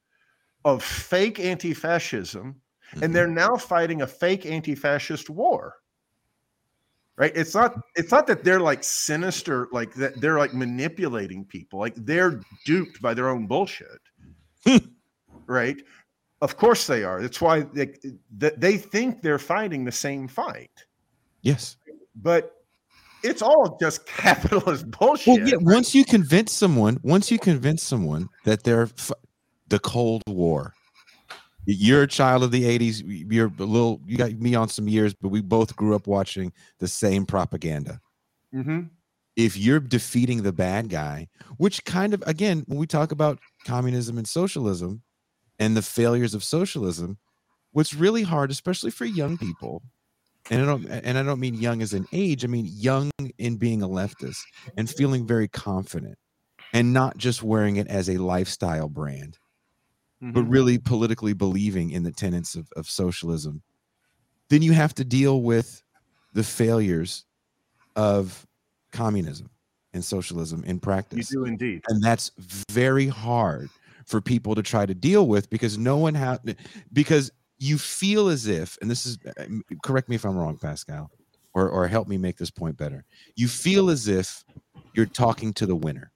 of 0.65 0.83
fake 0.83 1.41
anti 1.41 1.75
fascism, 1.75 2.61
Mhm. 2.95 3.03
and 3.03 3.15
they're 3.15 3.27
now 3.27 3.57
fighting 3.57 4.03
a 4.03 4.07
fake 4.07 4.47
anti 4.47 4.75
fascist 4.75 5.29
war. 5.31 5.75
Right? 7.17 7.33
It's 7.37 7.55
not 7.55 7.81
it's 7.97 8.11
not 8.11 8.27
that 8.27 8.43
they're 8.45 8.61
like 8.61 8.83
sinister 8.83 9.69
like 9.73 9.95
that 9.95 10.21
they're 10.21 10.39
like 10.39 10.53
manipulating 10.53 11.45
people 11.45 11.79
like 11.79 11.95
they're 11.97 12.41
duped 12.65 13.01
by 13.01 13.15
their 13.15 13.29
own 13.29 13.47
bullshit. 13.47 14.01
Right? 15.47 15.77
Of 16.41 16.57
course 16.57 16.87
they 16.87 17.05
are. 17.05 17.21
That's 17.21 17.41
why 17.41 17.61
they, 17.61 17.95
that 18.39 18.61
they 18.61 18.79
think 18.79 19.21
they're 19.21 19.39
fighting 19.39 19.85
the 19.85 19.93
same 19.93 20.27
fight. 20.27 20.87
Yes. 21.43 21.77
But 22.17 22.64
it's 23.25 23.43
all 23.43 23.77
just 23.81 24.07
capitalist 24.25 24.89
bullshit 24.91 25.27
well 25.41 25.49
yeah 25.49 25.57
once 25.61 25.95
you 25.95 26.05
convince 26.05 26.53
someone 26.53 26.99
once 27.03 27.31
you 27.31 27.39
convince 27.39 27.83
someone 27.83 28.29
that 28.45 28.63
they're 28.63 28.83
f- 28.83 29.11
the 29.69 29.79
cold 29.81 30.23
war 30.29 30.73
you're 31.67 32.03
a 32.03 32.07
child 32.07 32.43
of 32.43 32.51
the 32.51 32.63
80s 32.79 33.03
you're 33.33 33.51
a 33.59 33.63
little 33.65 34.01
you 34.07 34.17
got 34.19 34.33
me 34.33 34.55
on 34.55 34.69
some 34.69 34.87
years 34.87 35.15
but 35.15 35.29
we 35.31 35.41
both 35.41 35.75
grew 35.77 35.95
up 35.97 36.07
watching 36.07 36.53
the 36.79 36.87
same 36.89 37.25
propaganda 37.27 38.01
Mhm. 38.55 38.91
if 39.35 39.57
you're 39.57 39.81
defeating 39.81 40.43
the 40.45 40.53
bad 40.53 40.89
guy, 40.89 41.27
which 41.57 41.85
kind 41.85 42.15
of 42.15 42.23
again, 42.25 42.63
when 42.69 42.79
we 42.79 42.87
talk 42.87 43.11
about 43.11 43.41
communism 43.65 44.17
and 44.17 44.29
socialism 44.29 45.03
and 45.59 45.77
the 45.77 45.83
failures 45.83 46.35
of 46.35 46.45
socialism, 46.45 47.19
what's 47.73 47.95
really 47.95 48.23
hard, 48.23 48.53
especially 48.53 48.93
for 48.93 49.07
young 49.07 49.37
people, 49.37 49.83
and 50.51 50.63
I 50.63 50.67
don't 50.67 50.87
and 50.87 51.19
I 51.19 51.23
don't 51.23 51.41
mean 51.41 51.55
young 51.55 51.83
as 51.83 51.93
an 51.95 52.07
age, 52.13 52.45
I 52.45 52.49
mean 52.49 52.67
young 52.69 53.11
in 53.39 53.57
being 53.57 53.83
a 53.83 53.89
leftist 53.89 54.47
and 54.77 54.91
feeling 54.91 55.27
very 55.27 55.49
confident 55.49 56.19
and 56.73 56.93
not 56.95 57.19
just 57.19 57.43
wearing 57.43 57.77
it 57.77 57.89
as 57.89 58.09
a 58.11 58.19
lifestyle 58.19 58.89
brand, 58.89 59.39
but 60.35 60.45
Mhm. 60.45 60.49
really 60.49 60.79
politically 60.79 61.35
believing 61.35 61.91
in 61.91 62.05
the 62.05 62.13
tenets 62.13 62.55
of, 62.57 62.69
of 62.77 62.89
socialism, 62.89 63.63
then 64.51 64.63
you 64.63 64.73
have 64.73 64.95
to 64.95 65.05
deal 65.05 65.43
with 65.43 65.83
the 66.33 66.45
failures 66.45 67.27
of 67.97 68.47
communism 68.93 69.51
and 69.95 70.05
socialism 70.05 70.65
in 70.65 70.81
practice. 70.81 71.31
you 71.33 71.41
do 71.41 71.45
indeed 71.45 71.83
And 71.89 72.03
that's 72.03 72.31
very 72.71 73.09
hard 73.09 73.71
for 74.07 74.21
people 74.21 74.55
to 74.55 74.63
try 74.63 74.87
to 74.87 74.95
deal 74.95 75.29
with 75.29 75.51
because 75.51 75.79
no 75.79 75.97
one 75.99 76.15
has, 76.15 76.39
because 76.93 77.31
you 77.65 77.79
feel 77.79 78.29
as 78.29 78.47
if, 78.47 78.77
and 78.83 78.91
this 78.91 79.07
is, 79.07 79.19
uh, 79.39 79.45
correct 79.83 80.11
me 80.11 80.17
if 80.17 80.27
I'm 80.27 80.37
wrong, 80.37 80.59
Pascal, 80.59 81.11
or, 81.55 81.71
or 81.71 81.89
help 81.89 82.09
me 82.09 82.19
make 82.19 82.37
this 82.37 82.51
point 82.51 82.77
better. 82.77 83.07
You 83.37 83.49
feel 83.49 83.89
as 83.89 84.07
if 84.07 84.45
you're 84.93 85.07
talking 85.07 85.55
to 85.55 85.65
the 85.65 85.75
winner. 85.75 86.13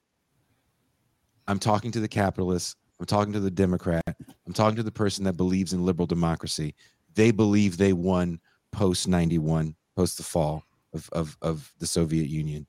I'm 1.47 1.59
talking 1.59 1.91
to 1.93 2.01
the 2.01 2.09
capitalist. 2.09 2.77
I'm 3.01 3.07
talking 3.07 3.33
to 3.33 3.41
the 3.41 3.51
Democrat. 3.51 4.03
I'm 4.47 4.53
talking 4.53 4.77
to 4.77 4.83
the 4.83 4.93
person 4.93 5.25
that 5.25 5.39
believes 5.39 5.73
in 5.73 5.87
liberal 5.87 6.07
democracy. 6.07 6.75
They 7.15 7.31
believe 7.31 7.79
they 7.79 7.95
won 7.95 8.41
post 8.71 9.09
91, 9.09 9.75
post 9.97 10.19
the 10.19 10.25
fall 10.25 10.65
of, 10.93 11.09
of, 11.13 11.35
of 11.41 11.73
the 11.79 11.87
Soviet 11.87 12.29
Union. 12.29 12.67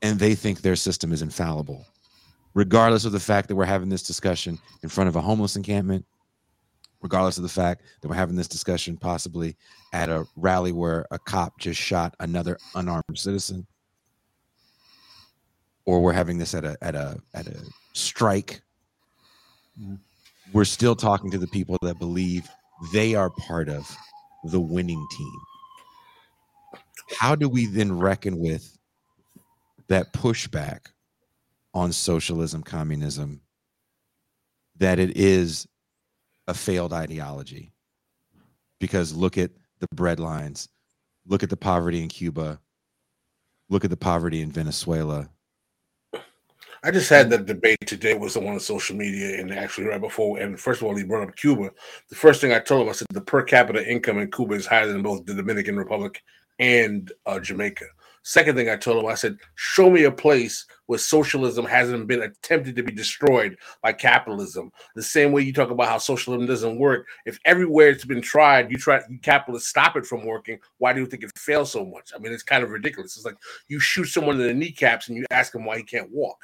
And 0.00 0.18
they 0.18 0.34
think 0.34 0.62
their 0.62 0.76
system 0.76 1.12
is 1.12 1.20
infallible, 1.20 1.84
regardless 2.54 3.04
of 3.04 3.12
the 3.12 3.20
fact 3.20 3.48
that 3.48 3.56
we're 3.56 3.66
having 3.66 3.90
this 3.90 4.02
discussion 4.02 4.58
in 4.82 4.88
front 4.88 5.08
of 5.08 5.16
a 5.16 5.20
homeless 5.20 5.56
encampment, 5.56 6.06
regardless 7.04 7.36
of 7.36 7.42
the 7.42 7.48
fact 7.48 7.82
that 8.00 8.08
we're 8.08 8.14
having 8.14 8.34
this 8.34 8.48
discussion 8.48 8.96
possibly 8.96 9.56
at 9.92 10.08
a 10.08 10.26
rally 10.36 10.72
where 10.72 11.06
a 11.10 11.18
cop 11.18 11.56
just 11.60 11.78
shot 11.78 12.16
another 12.18 12.58
unarmed 12.74 13.04
citizen 13.14 13.66
or 15.84 16.00
we're 16.00 16.14
having 16.14 16.38
this 16.38 16.54
at 16.54 16.64
a 16.64 16.76
at 16.80 16.94
a 16.94 17.16
at 17.34 17.46
a 17.46 17.60
strike 17.92 18.62
mm-hmm. 19.78 19.96
we're 20.54 20.64
still 20.64 20.96
talking 20.96 21.30
to 21.30 21.38
the 21.38 21.46
people 21.48 21.76
that 21.82 21.98
believe 21.98 22.48
they 22.92 23.14
are 23.14 23.30
part 23.30 23.68
of 23.68 23.94
the 24.44 24.60
winning 24.60 25.06
team. 25.16 25.40
How 27.18 27.34
do 27.34 27.48
we 27.48 27.66
then 27.66 27.98
reckon 27.98 28.38
with 28.38 28.78
that 29.88 30.12
pushback 30.12 30.86
on 31.74 31.92
socialism 31.92 32.62
communism 32.62 33.42
that 34.76 34.98
it 34.98 35.16
is 35.16 35.66
a 36.46 36.54
failed 36.54 36.92
ideology 36.92 37.72
because 38.80 39.14
look 39.14 39.38
at 39.38 39.50
the 39.80 39.88
bread 39.94 40.20
lines 40.20 40.68
look 41.26 41.42
at 41.42 41.50
the 41.50 41.56
poverty 41.56 42.02
in 42.02 42.08
cuba 42.08 42.60
look 43.68 43.84
at 43.84 43.90
the 43.90 43.96
poverty 43.96 44.40
in 44.42 44.50
venezuela 44.50 45.28
I 46.84 46.90
just 46.90 47.08
had 47.08 47.30
that 47.30 47.46
debate 47.46 47.78
today 47.86 48.12
with 48.12 48.32
someone 48.32 48.52
on 48.52 48.60
social 48.60 48.94
media, 48.94 49.40
and 49.40 49.50
actually 49.50 49.86
right 49.86 50.00
before. 50.00 50.38
And 50.38 50.60
first 50.60 50.82
of 50.82 50.86
all, 50.86 50.94
he 50.94 51.02
brought 51.02 51.26
up 51.26 51.34
Cuba. 51.34 51.70
The 52.10 52.14
first 52.14 52.42
thing 52.42 52.52
I 52.52 52.58
told 52.58 52.82
him, 52.82 52.90
I 52.90 52.92
said 52.92 53.06
the 53.10 53.22
per 53.22 53.42
capita 53.42 53.90
income 53.90 54.18
in 54.18 54.30
Cuba 54.30 54.52
is 54.52 54.66
higher 54.66 54.86
than 54.86 55.02
both 55.02 55.24
the 55.24 55.32
Dominican 55.32 55.78
Republic 55.78 56.22
and 56.58 57.10
uh, 57.24 57.40
Jamaica. 57.40 57.86
Second 58.26 58.56
thing 58.56 58.70
I 58.70 58.76
told 58.76 59.04
him, 59.04 59.10
I 59.10 59.14
said, 59.14 59.36
show 59.54 59.90
me 59.90 60.04
a 60.04 60.10
place 60.10 60.64
where 60.86 60.98
socialism 60.98 61.66
hasn't 61.66 62.06
been 62.06 62.22
attempted 62.22 62.74
to 62.74 62.82
be 62.82 62.90
destroyed 62.90 63.58
by 63.82 63.92
capitalism. 63.92 64.72
The 64.94 65.02
same 65.02 65.30
way 65.30 65.42
you 65.42 65.52
talk 65.52 65.70
about 65.70 65.88
how 65.88 65.98
socialism 65.98 66.46
doesn't 66.46 66.78
work. 66.78 67.06
If 67.26 67.38
everywhere 67.44 67.90
it's 67.90 68.06
been 68.06 68.22
tried, 68.22 68.70
you 68.70 68.78
try 68.78 69.02
you 69.10 69.18
capitalists 69.18 69.68
stop 69.68 69.94
it 69.96 70.06
from 70.06 70.24
working. 70.24 70.58
Why 70.78 70.94
do 70.94 71.00
you 71.00 71.06
think 71.06 71.22
it 71.22 71.30
fails 71.36 71.70
so 71.70 71.84
much? 71.84 72.12
I 72.16 72.18
mean, 72.18 72.32
it's 72.32 72.42
kind 72.42 72.64
of 72.64 72.70
ridiculous. 72.70 73.14
It's 73.16 73.26
like 73.26 73.36
you 73.68 73.78
shoot 73.78 74.06
someone 74.06 74.40
in 74.40 74.46
the 74.46 74.54
kneecaps 74.54 75.08
and 75.08 75.18
you 75.18 75.26
ask 75.30 75.54
him 75.54 75.66
why 75.66 75.76
he 75.76 75.82
can't 75.84 76.10
walk. 76.10 76.38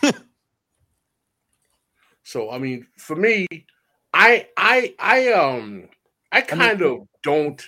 So 2.22 2.50
I 2.50 2.58
mean, 2.58 2.88
for 2.98 3.14
me, 3.14 3.46
I 4.12 4.48
I 4.56 4.94
I 4.98 5.32
um 5.32 5.88
I 6.32 6.40
kind 6.40 6.82
of 6.82 7.06
don't 7.22 7.64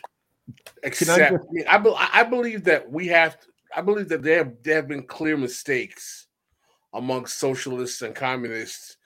accept. 0.83 1.11
I, 1.11 1.31
just- 1.37 1.51
mean, 1.53 1.65
I, 1.69 1.79
be- 1.79 1.95
I 1.97 2.23
believe 2.25 2.65
that 2.65 2.91
we 2.91 3.07
have. 3.07 3.37
I 3.75 3.81
believe 3.81 4.09
that 4.09 4.23
there 4.23 4.39
have, 4.39 4.55
there 4.63 4.77
have 4.77 4.89
been 4.89 5.07
clear 5.07 5.37
mistakes 5.37 6.27
amongst 6.95 7.39
socialists 7.39 8.03
and 8.03 8.15
communists, 8.15 8.97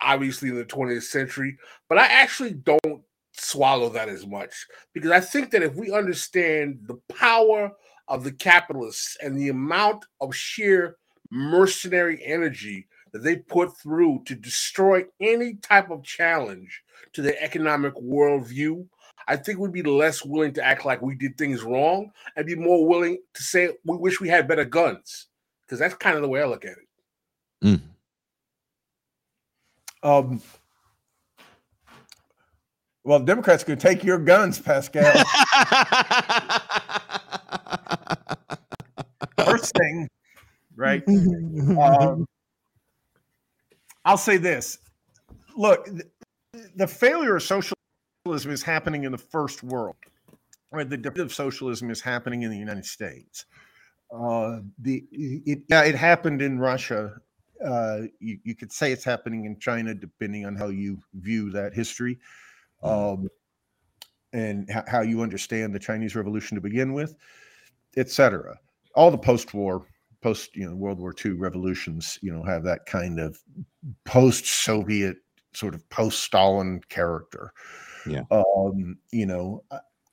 obviously 0.00 0.48
in 0.48 0.56
the 0.56 0.64
20th 0.64 1.04
century. 1.04 1.56
But 1.88 1.98
I 1.98 2.06
actually 2.06 2.54
don't 2.54 3.02
swallow 3.32 3.90
that 3.90 4.08
as 4.08 4.26
much 4.26 4.66
because 4.94 5.10
I 5.10 5.20
think 5.20 5.50
that 5.50 5.62
if 5.62 5.74
we 5.74 5.92
understand 5.92 6.78
the 6.86 6.96
power 7.14 7.70
of 8.08 8.24
the 8.24 8.32
capitalists 8.32 9.16
and 9.22 9.36
the 9.36 9.48
amount 9.48 10.04
of 10.20 10.34
sheer 10.34 10.96
mercenary 11.30 12.24
energy 12.24 12.86
that 13.12 13.22
they 13.22 13.36
put 13.36 13.76
through 13.78 14.22
to 14.26 14.34
destroy 14.34 15.04
any 15.20 15.54
type 15.54 15.90
of 15.90 16.02
challenge 16.02 16.82
to 17.12 17.22
their 17.22 17.36
economic 17.40 17.94
worldview, 17.94 18.86
I 19.28 19.36
think 19.36 19.58
we'd 19.58 19.72
be 19.72 19.82
less 19.82 20.24
willing 20.24 20.52
to 20.54 20.64
act 20.64 20.84
like 20.84 21.02
we 21.02 21.14
did 21.14 21.36
things 21.36 21.62
wrong 21.62 22.12
and 22.36 22.46
be 22.46 22.54
more 22.54 22.86
willing 22.86 23.18
to 23.34 23.42
say 23.42 23.70
we 23.84 23.96
wish 23.96 24.20
we 24.20 24.28
had 24.28 24.46
better 24.46 24.64
guns. 24.64 25.26
Because 25.64 25.80
that's 25.80 25.94
kind 25.94 26.14
of 26.14 26.22
the 26.22 26.28
way 26.28 26.40
I 26.42 26.46
look 26.46 26.64
at 26.64 26.72
it. 26.72 26.86
Mm. 27.64 27.80
Um, 30.02 30.40
well, 33.02 33.18
Democrats 33.18 33.64
could 33.64 33.80
take 33.80 34.04
your 34.04 34.18
guns, 34.18 34.60
Pascal. 34.60 35.02
First 39.44 39.72
thing, 39.76 40.08
right? 40.76 41.02
Um, 41.08 42.26
I'll 44.04 44.16
say 44.16 44.36
this: 44.36 44.78
Look, 45.56 45.88
the 46.76 46.86
failure 46.86 47.36
of 47.36 47.42
socialism 48.26 48.50
is 48.50 48.62
happening 48.62 49.04
in 49.04 49.12
the 49.12 49.18
first 49.18 49.62
world. 49.62 49.94
Right, 50.72 50.88
the 50.88 50.96
defeat 50.96 51.20
of 51.20 51.32
socialism 51.32 51.90
is 51.90 52.00
happening 52.00 52.42
in 52.42 52.50
the 52.50 52.58
United 52.58 52.84
States. 52.84 53.46
Uh, 54.12 54.58
the 54.80 55.04
it 55.12 55.60
yeah, 55.68 55.84
it 55.84 55.94
happened 55.94 56.42
in 56.42 56.58
Russia. 56.58 57.14
Uh, 57.64 58.02
you, 58.18 58.38
you 58.42 58.54
could 58.56 58.72
say 58.72 58.90
it's 58.90 59.04
happening 59.04 59.44
in 59.44 59.58
China, 59.60 59.94
depending 59.94 60.44
on 60.44 60.56
how 60.56 60.68
you 60.68 60.98
view 61.14 61.50
that 61.50 61.72
history, 61.72 62.18
um, 62.82 63.28
and 64.32 64.68
h- 64.68 64.84
how 64.88 65.02
you 65.02 65.22
understand 65.22 65.72
the 65.72 65.78
Chinese 65.78 66.16
Revolution 66.16 66.56
to 66.56 66.60
begin 66.60 66.92
with, 66.92 67.14
etc. 67.96 68.58
All 68.96 69.12
the 69.12 69.18
post-war, 69.18 69.86
post 70.20 70.56
you 70.56 70.68
know 70.68 70.74
World 70.74 70.98
War 70.98 71.14
II 71.24 71.32
revolutions, 71.32 72.18
you 72.22 72.32
know, 72.32 72.42
have 72.42 72.64
that 72.64 72.86
kind 72.86 73.20
of 73.20 73.38
post-Soviet 74.04 75.18
sort 75.54 75.74
of 75.74 75.88
post-Stalin 75.90 76.80
character. 76.88 77.52
Yeah. 78.06 78.22
Um, 78.30 78.98
you 79.10 79.26
know, 79.26 79.64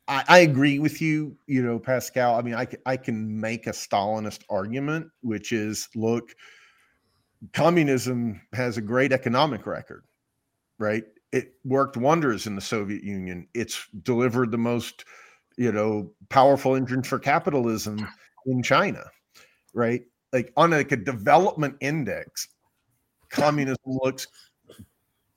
I, 0.07 0.23
I 0.27 0.39
agree 0.39 0.79
with 0.79 1.01
you, 1.01 1.37
you 1.47 1.63
know, 1.63 1.79
Pascal. 1.79 2.35
I 2.35 2.41
mean, 2.41 2.55
I, 2.55 2.67
I 2.85 2.97
can 2.97 3.39
make 3.39 3.67
a 3.67 3.71
Stalinist 3.71 4.41
argument, 4.49 5.07
which 5.21 5.51
is 5.51 5.87
look, 5.95 6.35
communism 7.53 8.41
has 8.53 8.77
a 8.77 8.81
great 8.81 9.11
economic 9.11 9.65
record, 9.65 10.03
right? 10.77 11.03
It 11.31 11.53
worked 11.65 11.97
wonders 11.97 12.47
in 12.47 12.55
the 12.55 12.61
Soviet 12.61 13.03
Union. 13.03 13.47
It's 13.53 13.87
delivered 14.03 14.51
the 14.51 14.57
most, 14.57 15.05
you 15.57 15.71
know, 15.71 16.11
powerful 16.29 16.75
engine 16.75 17.03
for 17.03 17.19
capitalism 17.19 18.07
in 18.45 18.61
China, 18.61 19.03
right? 19.73 20.03
Like 20.31 20.51
on 20.57 20.71
like 20.71 20.91
a 20.91 20.97
development 20.97 21.75
index, 21.79 22.47
communism 23.29 23.77
looks 23.85 24.27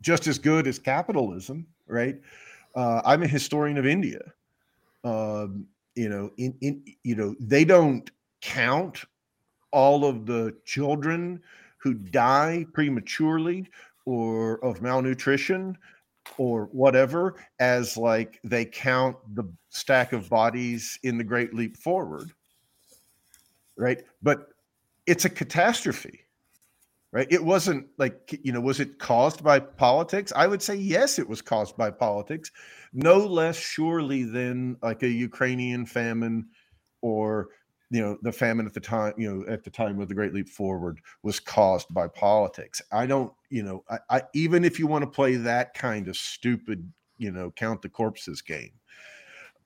just 0.02 0.26
as 0.26 0.38
good 0.38 0.66
as 0.66 0.78
capitalism, 0.78 1.66
right? 1.86 2.16
Uh, 2.74 3.00
I'm 3.04 3.22
a 3.22 3.28
historian 3.28 3.78
of 3.78 3.86
India. 3.86 4.20
Um, 5.04 5.66
you 5.94 6.08
know, 6.08 6.30
in, 6.36 6.54
in 6.60 6.82
you 7.04 7.14
know, 7.14 7.34
they 7.40 7.64
don't 7.64 8.10
count 8.40 9.04
all 9.70 10.04
of 10.04 10.26
the 10.26 10.54
children 10.64 11.40
who 11.78 11.94
die 11.94 12.66
prematurely 12.72 13.68
or 14.04 14.64
of 14.64 14.82
malnutrition 14.82 15.76
or 16.38 16.66
whatever 16.72 17.36
as 17.60 17.96
like 17.96 18.40
they 18.44 18.64
count 18.64 19.16
the 19.34 19.44
stack 19.68 20.12
of 20.12 20.28
bodies 20.28 20.98
in 21.02 21.18
the 21.18 21.24
great 21.24 21.54
leap 21.54 21.76
forward 21.76 22.32
right 23.76 24.02
but 24.22 24.48
it's 25.06 25.24
a 25.24 25.30
catastrophe 25.30 26.20
right? 27.16 27.26
It 27.30 27.43
wasn't 27.43 27.86
like 27.97 28.38
you 28.43 28.52
know 28.52 28.60
was 28.60 28.78
it 28.78 28.98
caused 28.98 29.43
by 29.43 29.59
politics? 29.59 30.34
I 30.36 30.47
would 30.47 30.60
say 30.60 30.74
yes 30.74 31.18
it 31.18 31.26
was 31.26 31.40
caused 31.40 31.74
by 31.74 31.90
politics. 31.90 32.52
No 32.93 33.16
less 33.16 33.56
surely 33.56 34.24
than 34.24 34.76
like 34.82 35.02
a 35.02 35.09
ukrainian 35.09 35.86
famine 35.86 36.47
or 37.01 37.48
you 37.90 38.02
know 38.02 38.18
the 38.20 38.32
famine 38.32 38.66
at 38.66 38.74
the 38.74 38.80
time 38.80 39.14
you 39.16 39.32
know 39.32 39.51
at 39.51 39.64
the 39.64 39.70
time 39.70 39.98
of 39.98 40.09
the 40.09 40.14
great 40.14 40.34
leap 40.34 40.51
forward 40.51 41.01
was 41.22 41.40
caused 41.40 41.86
by 41.94 42.06
politics. 42.06 42.82
I 42.93 43.06
don't 43.06 43.32
you 43.48 43.62
know 43.62 43.82
i, 43.88 43.98
I 44.10 44.22
even 44.34 44.62
if 44.62 44.78
you 44.78 44.86
want 44.86 45.02
to 45.02 45.10
play 45.10 45.36
that 45.36 45.72
kind 45.72 46.09
of 46.09 46.16
stupid 46.18 46.93
you 47.16 47.30
know 47.32 47.51
count 47.51 47.80
the 47.80 47.88
corpses 47.88 48.43
game 48.43 48.72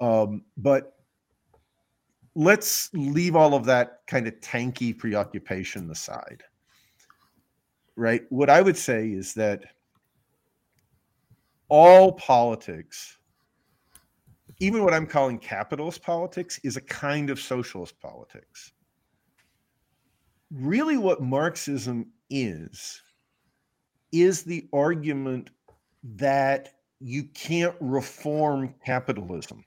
um 0.00 0.44
but 0.56 0.92
let's 2.36 2.90
leave 2.92 3.34
all 3.34 3.54
of 3.54 3.64
that 3.64 4.02
kind 4.06 4.28
of 4.28 4.34
tanky 4.40 4.96
preoccupation 4.96 5.90
aside 5.90 6.44
right 8.00 8.22
what 8.30 8.48
i 8.48 8.60
would 8.60 8.76
say 8.76 9.08
is 9.08 9.34
that 9.34 9.64
all 11.68 12.12
politics 12.12 13.18
even 14.60 14.84
what 14.84 14.92
I'm 14.92 15.06
calling 15.06 15.38
capitalist 15.38 16.02
politics 16.02 16.60
is 16.62 16.76
a 16.76 16.82
kind 16.82 17.30
of 17.30 17.40
socialist 17.40 17.98
politics. 17.98 18.72
Really, 20.50 20.98
what 20.98 21.22
Marxism 21.22 22.12
is, 22.28 23.02
is 24.12 24.42
the 24.42 24.68
argument 24.72 25.50
that 26.02 26.74
you 27.00 27.24
can't 27.34 27.74
reform 27.80 28.74
capitalism. 28.84 29.64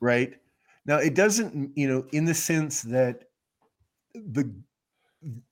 Right? 0.00 0.34
Now, 0.86 0.96
it 0.96 1.14
doesn't, 1.14 1.76
you 1.76 1.86
know, 1.86 2.06
in 2.12 2.24
the 2.24 2.34
sense 2.34 2.82
that 2.82 3.24
the 4.14 4.50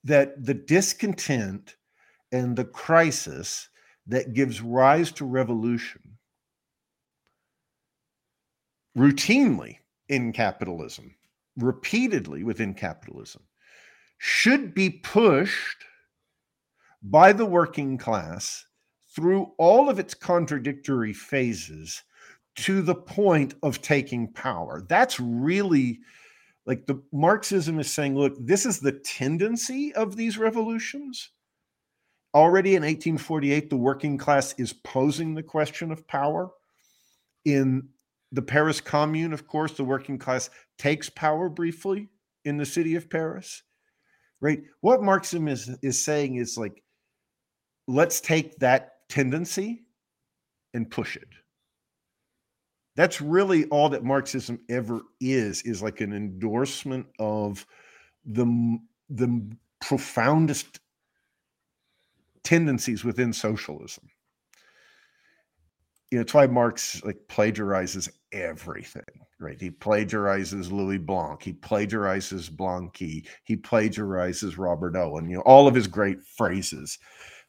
that 0.04 0.44
the 0.44 0.54
discontent 0.54 1.76
and 2.32 2.56
the 2.56 2.64
crisis 2.64 3.68
that 4.06 4.34
gives 4.34 4.60
rise 4.60 5.12
to 5.12 5.24
revolution 5.24 6.00
routinely 8.96 9.76
in 10.08 10.32
capitalism, 10.32 11.14
repeatedly 11.56 12.42
within 12.42 12.74
capitalism, 12.74 13.42
should 14.18 14.74
be 14.74 14.90
pushed 14.90 15.84
by 17.02 17.32
the 17.32 17.46
working 17.46 17.96
class 17.96 18.64
through 19.14 19.52
all 19.58 19.88
of 19.88 19.98
its 19.98 20.14
contradictory 20.14 21.12
phases 21.12 22.02
to 22.56 22.82
the 22.82 22.94
point 22.94 23.54
of 23.62 23.80
taking 23.80 24.32
power. 24.32 24.84
That's 24.88 25.18
really 25.18 26.00
like 26.66 26.86
the 26.86 27.02
Marxism 27.12 27.78
is 27.78 27.90
saying, 27.90 28.16
look, 28.16 28.34
this 28.38 28.66
is 28.66 28.80
the 28.80 28.92
tendency 28.92 29.94
of 29.94 30.16
these 30.16 30.38
revolutions. 30.38 31.30
Already 32.34 32.76
in 32.76 32.82
1848, 32.82 33.70
the 33.70 33.76
working 33.76 34.18
class 34.18 34.54
is 34.58 34.72
posing 34.72 35.34
the 35.34 35.42
question 35.42 35.90
of 35.90 36.06
power. 36.06 36.50
In 37.44 37.88
the 38.30 38.42
Paris 38.42 38.80
Commune, 38.80 39.32
of 39.32 39.46
course, 39.46 39.72
the 39.72 39.84
working 39.84 40.18
class 40.18 40.50
takes 40.78 41.08
power 41.10 41.48
briefly 41.48 42.08
in 42.44 42.56
the 42.56 42.66
city 42.66 42.94
of 42.94 43.10
Paris. 43.10 43.62
Right? 44.40 44.62
What 44.80 45.02
Marxism 45.02 45.48
is 45.48 45.70
is 45.82 46.02
saying 46.02 46.36
is 46.36 46.56
like, 46.56 46.82
let's 47.88 48.20
take 48.20 48.56
that 48.58 48.92
tendency 49.08 49.82
and 50.72 50.90
push 50.90 51.16
it. 51.16 51.28
That's 52.96 53.20
really 53.20 53.66
all 53.66 53.88
that 53.90 54.04
Marxism 54.04 54.60
ever 54.68 55.02
is, 55.20 55.62
is 55.62 55.82
like 55.82 56.00
an 56.00 56.12
endorsement 56.12 57.06
of 57.18 57.64
the, 58.24 58.78
the 59.08 59.56
profoundest 59.80 60.80
tendencies 62.42 63.04
within 63.04 63.32
socialism 63.32 64.08
you 66.10 66.18
know, 66.18 66.22
it's 66.22 66.34
why 66.34 66.46
Marx 66.46 67.02
like 67.04 67.18
plagiarizes 67.28 68.10
everything, 68.32 69.04
right? 69.38 69.60
He 69.60 69.70
plagiarizes 69.70 70.72
Louis 70.72 70.98
Blanc, 70.98 71.40
he 71.40 71.52
plagiarizes 71.52 72.50
Blanqui, 72.50 73.26
he 73.44 73.56
plagiarizes 73.56 74.58
Robert 74.58 74.96
Owen, 74.96 75.30
you 75.30 75.36
know, 75.36 75.42
all 75.42 75.68
of 75.68 75.74
his 75.74 75.86
great 75.86 76.20
phrases, 76.22 76.98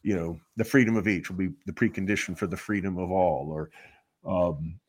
you 0.03 0.15
know, 0.15 0.39
the 0.57 0.63
freedom 0.63 0.95
of 0.95 1.07
each 1.07 1.29
will 1.29 1.37
be 1.37 1.49
the 1.65 1.73
precondition 1.73 2.37
for 2.37 2.47
the 2.47 2.57
freedom 2.57 2.97
of 2.97 3.11
all, 3.11 3.49
or 3.51 3.71
um, 4.25 4.79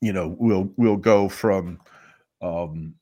you 0.00 0.12
know, 0.12 0.36
we'll 0.38 0.72
we'll 0.76 0.96
go 0.96 1.28
from 1.28 1.80
um, 2.42 2.94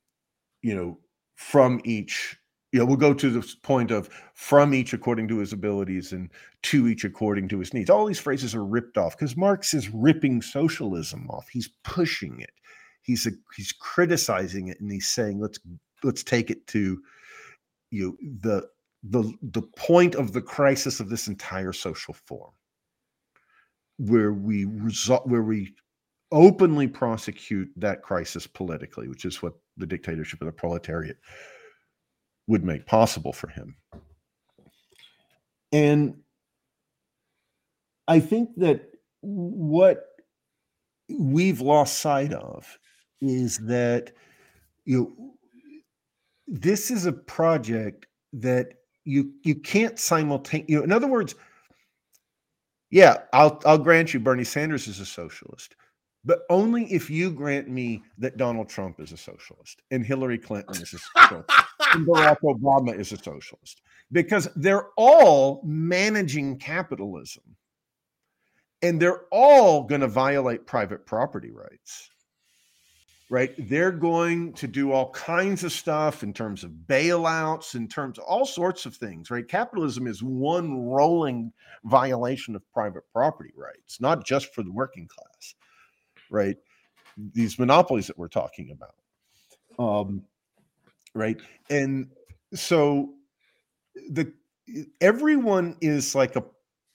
you 0.63 0.75
know, 0.75 0.99
from 1.37 1.81
each 1.85 2.37
you 2.73 2.79
know, 2.79 2.85
we'll 2.85 2.97
go 2.97 3.15
to 3.15 3.31
the 3.31 3.55
point 3.63 3.91
of 3.91 4.11
from 4.35 4.75
each 4.75 4.93
according 4.93 5.27
to 5.29 5.39
his 5.39 5.53
abilities 5.53 6.13
and 6.13 6.31
to 6.65 6.87
each 6.87 7.05
according 7.05 7.49
to 7.49 7.59
his 7.59 7.73
needs. 7.73 7.89
All 7.89 8.05
these 8.05 8.19
phrases 8.19 8.55
are 8.55 8.65
ripped 8.65 8.99
off 8.99 9.17
because 9.17 9.37
Marx 9.37 9.73
is 9.73 9.89
ripping 9.89 10.43
socialism 10.43 11.29
off. 11.31 11.49
He's 11.49 11.71
pushing 11.83 12.41
it. 12.41 12.51
He's 13.01 13.27
a, 13.27 13.31
he's 13.57 13.73
criticizing 13.73 14.69
it 14.69 14.79
and 14.81 14.93
he's 14.93 15.09
saying 15.09 15.41
let's 15.41 15.59
let's 16.03 16.23
take 16.23 16.51
it 16.51 16.67
to 16.69 17.01
you 17.91 18.07
know, 18.07 18.17
the 18.43 18.69
the 19.03 19.33
the 19.41 19.63
point 19.63 20.15
of 20.15 20.33
the 20.33 20.43
crisis 20.43 21.01
of 21.01 21.09
this 21.09 21.27
entire 21.27 21.73
social 21.73 22.13
form 22.13 22.53
where 23.97 24.33
we 24.33 24.65
result 24.67 25.27
where 25.27 25.43
we 25.43 25.75
openly 26.31 26.87
prosecute 26.87 27.71
that 27.77 28.03
crisis 28.03 28.47
politically 28.47 29.09
which 29.09 29.25
is 29.25 29.43
what 29.43 29.55
the 29.79 29.87
dictatorship 29.87 30.41
of 30.43 30.47
the 30.47 30.53
proletariat 30.53 31.17
would 32.49 32.65
make 32.65 32.87
possible 32.87 33.33
for 33.33 33.49
him. 33.49 33.77
And 35.71 36.17
I 38.09 38.21
think 38.21 38.49
that 38.57 38.91
what 39.21 40.05
we've 41.11 41.61
lost 41.61 41.99
sight 41.99 42.33
of 42.33 42.79
is 43.21 43.59
that 43.59 44.13
you 44.85 44.99
know, 44.99 45.35
this 46.47 46.91
is 46.91 47.05
a 47.05 47.13
project 47.13 48.07
that 48.33 48.75
you 49.05 49.33
you 49.43 49.55
can't 49.55 49.99
simultaneously 49.99 50.73
you 50.73 50.79
know 50.79 50.85
in 50.85 50.93
other 50.93 51.07
words 51.07 51.35
yeah 52.91 53.19
i'll 53.33 53.61
i'll 53.65 53.79
grant 53.79 54.13
you 54.13 54.21
bernie 54.21 54.45
sanders 54.45 54.87
is 54.87 55.01
a 55.01 55.07
socialist 55.07 55.75
but 56.29 56.43
only 56.49 56.85
if 56.93 57.11
you 57.11 57.31
grant 57.31 57.69
me 57.69 58.03
that 58.19 58.37
donald 58.37 58.69
trump 58.69 59.01
is 59.01 59.13
a 59.13 59.17
socialist 59.17 59.83
and 59.91 60.07
hillary 60.07 60.39
clinton 60.39 60.77
is 60.81 60.95
a 60.95 60.99
socialist 60.99 61.51
and 61.95 62.07
barack 62.07 62.39
obama 62.43 62.99
is 62.99 63.13
a 63.13 63.19
socialist. 63.19 63.83
Because 64.11 64.49
they're 64.57 64.89
all 64.97 65.61
managing 65.65 66.59
capitalism. 66.59 67.43
And 68.81 69.03
they're 69.03 69.25
all 69.31 69.85
going 69.85 70.03
to 70.03 70.09
violate 70.09 70.67
private 70.67 71.05
property 71.05 71.51
rights. 71.51 72.11
Right? 73.31 73.53
They're 73.59 73.93
going 73.93 74.55
to 74.55 74.67
do 74.67 74.93
all 74.93 75.11
kinds 75.11 75.63
of 75.63 75.73
stuff 75.73 76.23
in 76.23 76.33
terms 76.33 76.65
of 76.65 76.71
bailouts 76.71 77.75
in 77.75 77.87
terms 77.87 78.19
of 78.19 78.25
all 78.25 78.47
sorts 78.47 78.87
of 78.87 78.97
things 78.97 79.31
right? 79.31 79.47
Capitalism 79.47 80.07
is 80.07 80.23
one 80.23 80.87
rolling 80.87 81.53
violation 81.85 82.57
of 82.57 82.63
private 82.73 83.03
property 83.13 83.53
rights 83.55 84.01
not 84.01 84.25
just 84.25 84.55
for 84.55 84.63
the 84.63 84.73
working 84.73 85.07
class 85.07 85.55
right 86.31 86.57
these 87.35 87.59
monopolies 87.59 88.07
that 88.07 88.19
we're 88.19 88.29
talking 88.29 88.71
about 88.71 88.95
um 89.79 90.23
right 91.15 91.41
and 91.71 92.09
so 92.55 93.15
the 94.11 94.33
everyone 95.01 95.77
is 95.81 96.15
like 96.15 96.37
a 96.37 96.45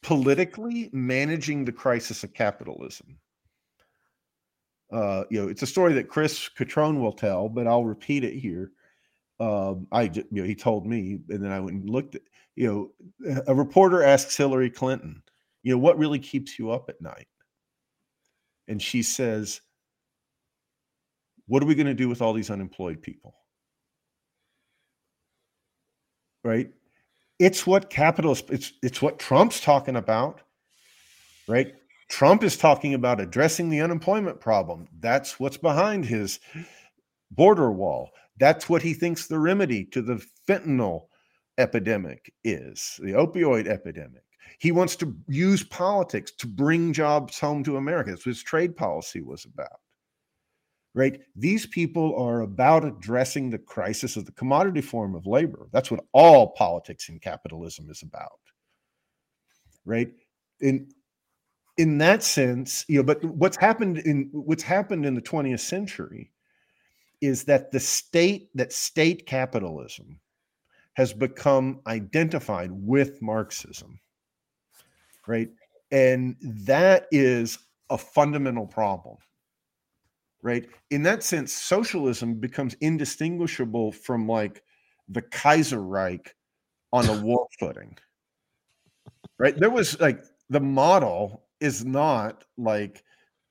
politically 0.02 0.90
managing 0.92 1.66
the 1.66 1.72
crisis 1.72 2.24
of 2.24 2.34
capitalism 2.34 3.18
uh, 4.94 5.24
you 5.32 5.42
know, 5.42 5.48
it's 5.50 5.64
a 5.64 5.68
story 5.68 5.94
that 5.94 6.08
Chris 6.08 6.48
Cutrone 6.56 7.00
will 7.00 7.12
tell, 7.12 7.50
but 7.50 7.66
I'll 7.66 7.84
repeat 7.84 8.24
it 8.24 8.36
here. 8.36 8.72
Um, 9.40 9.88
I, 9.92 10.04
you 10.04 10.24
know, 10.30 10.44
he 10.44 10.54
told 10.54 10.86
me, 10.86 11.20
and 11.30 11.44
then 11.44 11.52
I 11.52 11.60
went 11.60 11.78
and 11.78 11.90
looked 11.90 12.16
at, 12.16 12.22
you 12.56 12.94
know, 13.26 13.42
a 13.48 13.56
reporter 13.56 14.04
asks 14.04 14.38
Hillary 14.38 14.70
Clinton, 14.70 15.24
you 15.64 15.74
know, 15.74 15.80
what 15.80 15.98
really 15.98 16.20
keeps 16.20 16.60
you 16.60 16.70
up 16.70 16.90
at 16.90 17.02
night? 17.02 17.28
And 18.68 18.82
she 18.82 19.04
says, 19.04 19.62
what 21.48 21.62
are 21.62 21.66
we 21.66 21.76
going 21.76 21.88
to 21.88 21.94
do 21.94 22.10
with 22.10 22.22
all 22.22 22.34
these 22.34 22.50
unemployed 22.50 23.02
people? 23.02 23.36
Right? 26.44 26.72
It's 27.40 27.66
what 27.68 27.90
capitalists, 27.90 28.50
it's 28.50 28.74
it's 28.82 29.02
what 29.02 29.20
Trump's 29.20 29.60
talking 29.60 29.96
about, 29.96 30.42
right? 31.48 31.74
Trump 32.10 32.44
is 32.44 32.58
talking 32.58 32.94
about 32.94 33.20
addressing 33.20 33.70
the 33.70 33.82
unemployment 33.82 34.40
problem. 34.40 34.88
That's 35.00 35.40
what's 35.40 35.58
behind 35.58 36.06
his 36.06 36.40
border 37.32 37.72
wall. 37.72 38.12
That's 38.40 38.70
what 38.70 38.82
he 38.82 38.94
thinks 38.94 39.28
the 39.28 39.40
remedy 39.40 39.86
to 39.86 40.02
the 40.02 40.24
fentanyl 40.48 41.08
epidemic 41.58 42.32
is, 42.44 43.00
the 43.04 43.12
opioid 43.12 43.68
epidemic. 43.68 44.24
He 44.64 44.72
wants 44.72 44.96
to 44.96 45.14
use 45.28 45.62
politics 45.62 46.32
to 46.38 46.48
bring 46.48 46.94
jobs 46.94 47.38
home 47.38 47.66
to 47.66 47.76
America. 47.76 48.12
That's 48.12 48.26
what 48.26 48.30
his 48.30 48.42
trade 48.42 48.78
policy 48.78 49.22
was 49.22 49.44
about. 49.44 49.82
Right? 50.96 51.20
These 51.36 51.66
people 51.66 52.16
are 52.16 52.44
about 52.44 52.86
addressing 52.86 53.50
the 53.50 53.58
crisis 53.58 54.16
of 54.16 54.26
the 54.26 54.32
commodity 54.32 54.80
form 54.80 55.16
of 55.16 55.28
labor. 55.28 55.68
That's 55.74 55.92
what 55.92 56.06
all 56.14 56.52
politics 56.52 57.10
in 57.10 57.20
capitalism 57.20 57.90
is 57.90 58.04
about. 58.04 58.40
Right? 59.84 60.14
And 60.62 60.94
in 61.78 61.98
that 61.98 62.24
sense, 62.24 62.86
you 62.88 63.00
know, 63.00 63.04
but 63.04 63.22
what's 63.22 63.58
happened 63.58 63.98
in 63.98 64.30
what's 64.32 64.64
happened 64.64 65.06
in 65.06 65.14
the 65.14 65.22
20th 65.22 65.60
century 65.60 66.32
is 67.20 67.44
that 67.44 67.70
the 67.74 67.82
state 67.82 68.48
that 68.56 68.72
state 68.72 69.26
capitalism 69.26 70.22
has 70.94 71.12
become 71.12 71.82
identified 71.86 72.72
with 72.72 73.22
Marxism, 73.22 74.00
right? 75.28 75.50
And 75.92 76.36
that 76.42 77.08
is 77.12 77.60
a 77.90 77.98
fundamental 77.98 78.66
problem, 78.66 79.18
right? 80.42 80.68
In 80.90 81.04
that 81.04 81.24
sense, 81.24 81.54
socialism 81.54 82.36
becomes 82.36 82.76
indistinguishable 82.82 83.92
from 83.92 84.28
like 84.28 84.64
the 85.10 85.22
Kaiserreich 85.22 86.28
on 86.92 87.08
a 87.10 87.22
war 87.22 87.48
footing, 87.60 87.98
right? 89.38 89.58
There 89.58 89.70
was 89.70 90.00
like 90.00 90.24
the 90.50 90.60
model 90.60 91.44
is 91.60 91.86
not 91.86 92.44
like 92.58 93.04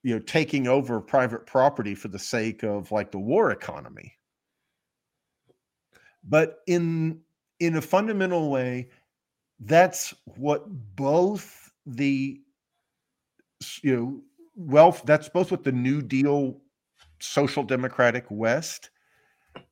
you 0.02 0.14
know 0.14 0.20
taking 0.20 0.66
over 0.66 1.00
private 1.00 1.46
property 1.46 1.94
for 1.94 2.08
the 2.08 2.18
sake 2.18 2.62
of 2.62 2.92
like 2.92 3.10
the 3.10 3.18
war 3.18 3.50
economy 3.50 4.12
but 6.24 6.58
in 6.66 7.20
in 7.60 7.76
a 7.76 7.82
fundamental 7.82 8.50
way 8.50 8.88
that's 9.60 10.14
what 10.36 10.64
both 10.96 11.61
the 11.86 12.40
you 13.82 13.96
know 13.96 14.20
wealth 14.54 15.02
that's 15.04 15.28
both 15.28 15.50
what 15.50 15.64
the 15.64 15.72
new 15.72 16.02
deal 16.02 16.60
social 17.20 17.62
democratic 17.62 18.24
west 18.30 18.90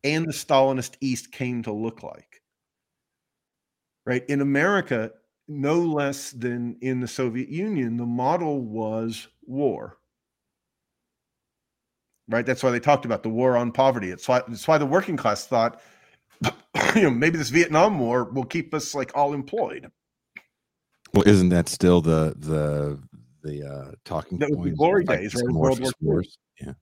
and 0.05 0.27
the 0.27 0.33
stalinist 0.33 0.97
east 1.01 1.33
came 1.33 1.63
to 1.63 1.73
look 1.73 2.03
like 2.03 2.43
right 4.07 4.25
in 4.29 4.41
america 4.41 5.11
no 5.51 5.81
less 5.81 6.31
than 6.31 6.77
in 6.81 7.01
the 7.01 7.09
Soviet 7.09 7.49
Union, 7.49 7.97
the 7.97 8.07
model 8.07 8.61
was 8.61 9.27
war. 9.43 9.99
Right? 12.29 12.47
That's 12.47 12.63
why 12.63 12.71
they 12.71 12.79
talked 12.79 13.05
about 13.05 13.25
the 13.25 13.29
war 13.29 13.57
on 13.57 13.73
poverty. 13.73 14.11
It's 14.11 14.29
why, 14.29 14.43
it's 14.49 14.69
why 14.69 14.79
the 14.79 14.87
working 14.87 15.17
class 15.17 15.47
thought, 15.47 15.81
you 16.95 17.03
know, 17.03 17.11
maybe 17.11 17.37
this 17.37 17.51
Vietnam 17.51 17.99
War 17.99 18.25
will 18.25 18.45
keep 18.45 18.73
us 18.73 18.95
like 18.95 19.11
all 19.17 19.35
employed. 19.35 19.91
Well, 21.15 21.27
isn't 21.27 21.49
that 21.51 21.69
still 21.69 22.01
the 22.01 22.35
the 22.39 23.01
the 23.43 23.67
uh 23.67 23.93
talking 24.05 24.39
that 24.39 24.51
point? 24.51 24.61
was 24.61 24.71
the 24.71 24.77
glory 24.77 25.05
days, 25.05 25.35
right? 25.35 25.45
World 25.53 25.81
War 25.81 25.93
wars. 26.01 26.39
Yeah. 26.61 26.73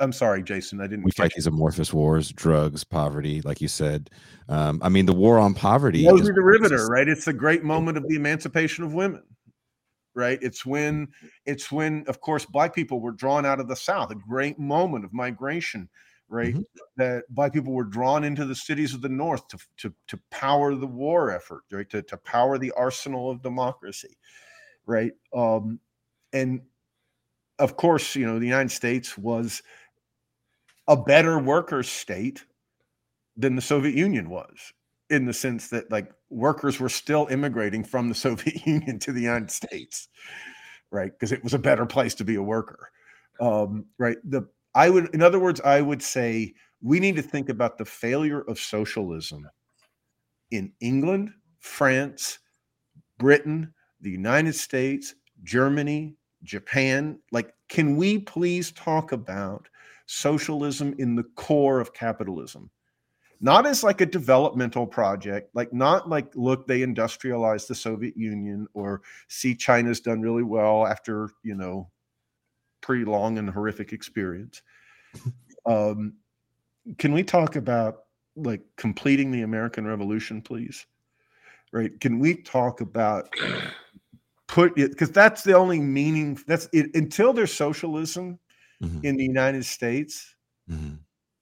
I'm 0.00 0.12
sorry, 0.12 0.42
Jason. 0.42 0.80
I 0.80 0.86
didn't. 0.86 1.04
We 1.04 1.12
fight 1.12 1.32
these 1.34 1.46
amorphous 1.46 1.92
wars, 1.92 2.32
drugs, 2.32 2.84
poverty, 2.84 3.40
like 3.42 3.60
you 3.60 3.68
said. 3.68 4.10
Um, 4.48 4.80
I 4.82 4.88
mean, 4.88 5.06
the 5.06 5.12
war 5.12 5.38
on 5.38 5.54
poverty. 5.54 6.06
Rosie 6.06 6.32
the 6.32 6.42
Riveter, 6.42 6.86
right? 6.88 7.08
It's 7.08 7.24
the 7.24 7.32
great 7.32 7.62
moment 7.64 7.96
of 7.96 8.06
the 8.08 8.16
emancipation 8.16 8.84
of 8.84 8.92
women, 8.92 9.22
right? 10.14 10.38
It's 10.42 10.66
when, 10.66 11.08
it's 11.46 11.70
when, 11.70 12.04
of 12.08 12.20
course, 12.20 12.44
black 12.44 12.74
people 12.74 13.00
were 13.00 13.12
drawn 13.12 13.46
out 13.46 13.60
of 13.60 13.68
the 13.68 13.76
South. 13.76 14.10
A 14.10 14.16
great 14.16 14.58
moment 14.58 15.04
of 15.04 15.12
migration, 15.12 15.88
right? 16.28 16.54
Mm-hmm. 16.54 16.62
That 16.96 17.24
black 17.30 17.52
people 17.52 17.72
were 17.72 17.84
drawn 17.84 18.24
into 18.24 18.44
the 18.44 18.54
cities 18.54 18.94
of 18.94 19.02
the 19.02 19.08
North 19.08 19.46
to 19.48 19.58
to 19.78 19.94
to 20.08 20.18
power 20.30 20.74
the 20.74 20.86
war 20.86 21.30
effort, 21.30 21.62
right? 21.70 21.88
To 21.90 22.02
to 22.02 22.16
power 22.16 22.58
the 22.58 22.72
arsenal 22.72 23.30
of 23.30 23.42
democracy, 23.42 24.16
right? 24.86 25.12
Um, 25.34 25.80
and 26.32 26.62
of 27.58 27.76
course, 27.76 28.16
you 28.16 28.26
know, 28.26 28.38
the 28.38 28.46
United 28.46 28.70
States 28.70 29.16
was 29.16 29.62
a 30.88 30.96
better 30.96 31.38
worker 31.38 31.82
state 31.82 32.44
than 33.36 33.56
the 33.56 33.62
Soviet 33.62 33.94
Union 33.94 34.28
was 34.28 34.72
in 35.10 35.26
the 35.26 35.32
sense 35.32 35.68
that 35.68 35.90
like 35.90 36.12
workers 36.30 36.80
were 36.80 36.88
still 36.88 37.26
immigrating 37.30 37.84
from 37.84 38.08
the 38.08 38.14
Soviet 38.26 38.66
Union 38.66 38.98
to 39.00 39.12
the 39.12 39.20
United 39.20 39.50
States, 39.50 40.08
right? 40.90 41.12
Because 41.12 41.32
it 41.32 41.42
was 41.42 41.54
a 41.54 41.58
better 41.58 41.86
place 41.86 42.14
to 42.16 42.24
be 42.24 42.36
a 42.36 42.42
worker, 42.42 42.90
um, 43.40 43.86
right? 43.98 44.16
The 44.24 44.48
I 44.74 44.90
would, 44.90 45.14
in 45.14 45.22
other 45.22 45.38
words, 45.38 45.60
I 45.60 45.80
would 45.80 46.02
say 46.02 46.54
we 46.82 47.00
need 47.00 47.16
to 47.16 47.22
think 47.22 47.48
about 47.48 47.78
the 47.78 47.84
failure 47.84 48.42
of 48.42 48.58
socialism 48.58 49.48
in 50.50 50.72
England, 50.80 51.30
France, 51.60 52.38
Britain, 53.18 53.72
the 54.00 54.10
United 54.10 54.54
States, 54.54 55.14
Germany, 55.42 56.16
Japan. 56.42 57.18
Like, 57.32 57.54
can 57.68 57.96
we 57.96 58.18
please 58.18 58.72
talk 58.72 59.12
about 59.12 59.68
socialism 60.06 60.94
in 60.98 61.14
the 61.14 61.24
core 61.36 61.80
of 61.80 61.94
capitalism? 61.94 62.70
not 63.44 63.66
as 63.66 63.84
like 63.84 64.00
a 64.00 64.06
developmental 64.06 64.86
project, 64.86 65.54
like 65.54 65.70
not 65.70 66.08
like, 66.08 66.34
look, 66.34 66.66
they 66.66 66.80
industrialized 66.80 67.68
the 67.68 67.74
Soviet 67.74 68.16
Union 68.16 68.66
or 68.72 69.02
see 69.28 69.54
China's 69.54 70.00
done 70.00 70.22
really 70.22 70.42
well 70.42 70.86
after, 70.86 71.28
you 71.42 71.54
know, 71.54 71.90
pretty 72.84 73.04
long 73.04 73.38
and 73.38 73.48
horrific 73.48 73.92
experience. 73.92 74.62
Um, 75.66 76.18
can 76.98 77.14
we 77.14 77.22
talk 77.24 77.56
about 77.56 78.00
like 78.36 78.60
completing 78.76 79.30
the 79.30 79.40
American 79.42 79.86
Revolution, 79.86 80.42
please? 80.42 80.84
Right? 81.72 81.98
Can 82.00 82.18
we 82.18 82.42
talk 82.42 82.82
about 82.82 83.28
put 84.48 84.78
it 84.78 84.90
because 84.90 85.10
that's 85.10 85.42
the 85.42 85.54
only 85.54 85.80
meaning 85.80 86.38
that's 86.46 86.68
it 86.74 86.94
until 86.94 87.32
there's 87.32 87.52
socialism 87.54 88.38
mm-hmm. 88.82 89.00
in 89.02 89.16
the 89.16 89.24
United 89.24 89.64
States, 89.64 90.36
mm-hmm. 90.70 90.96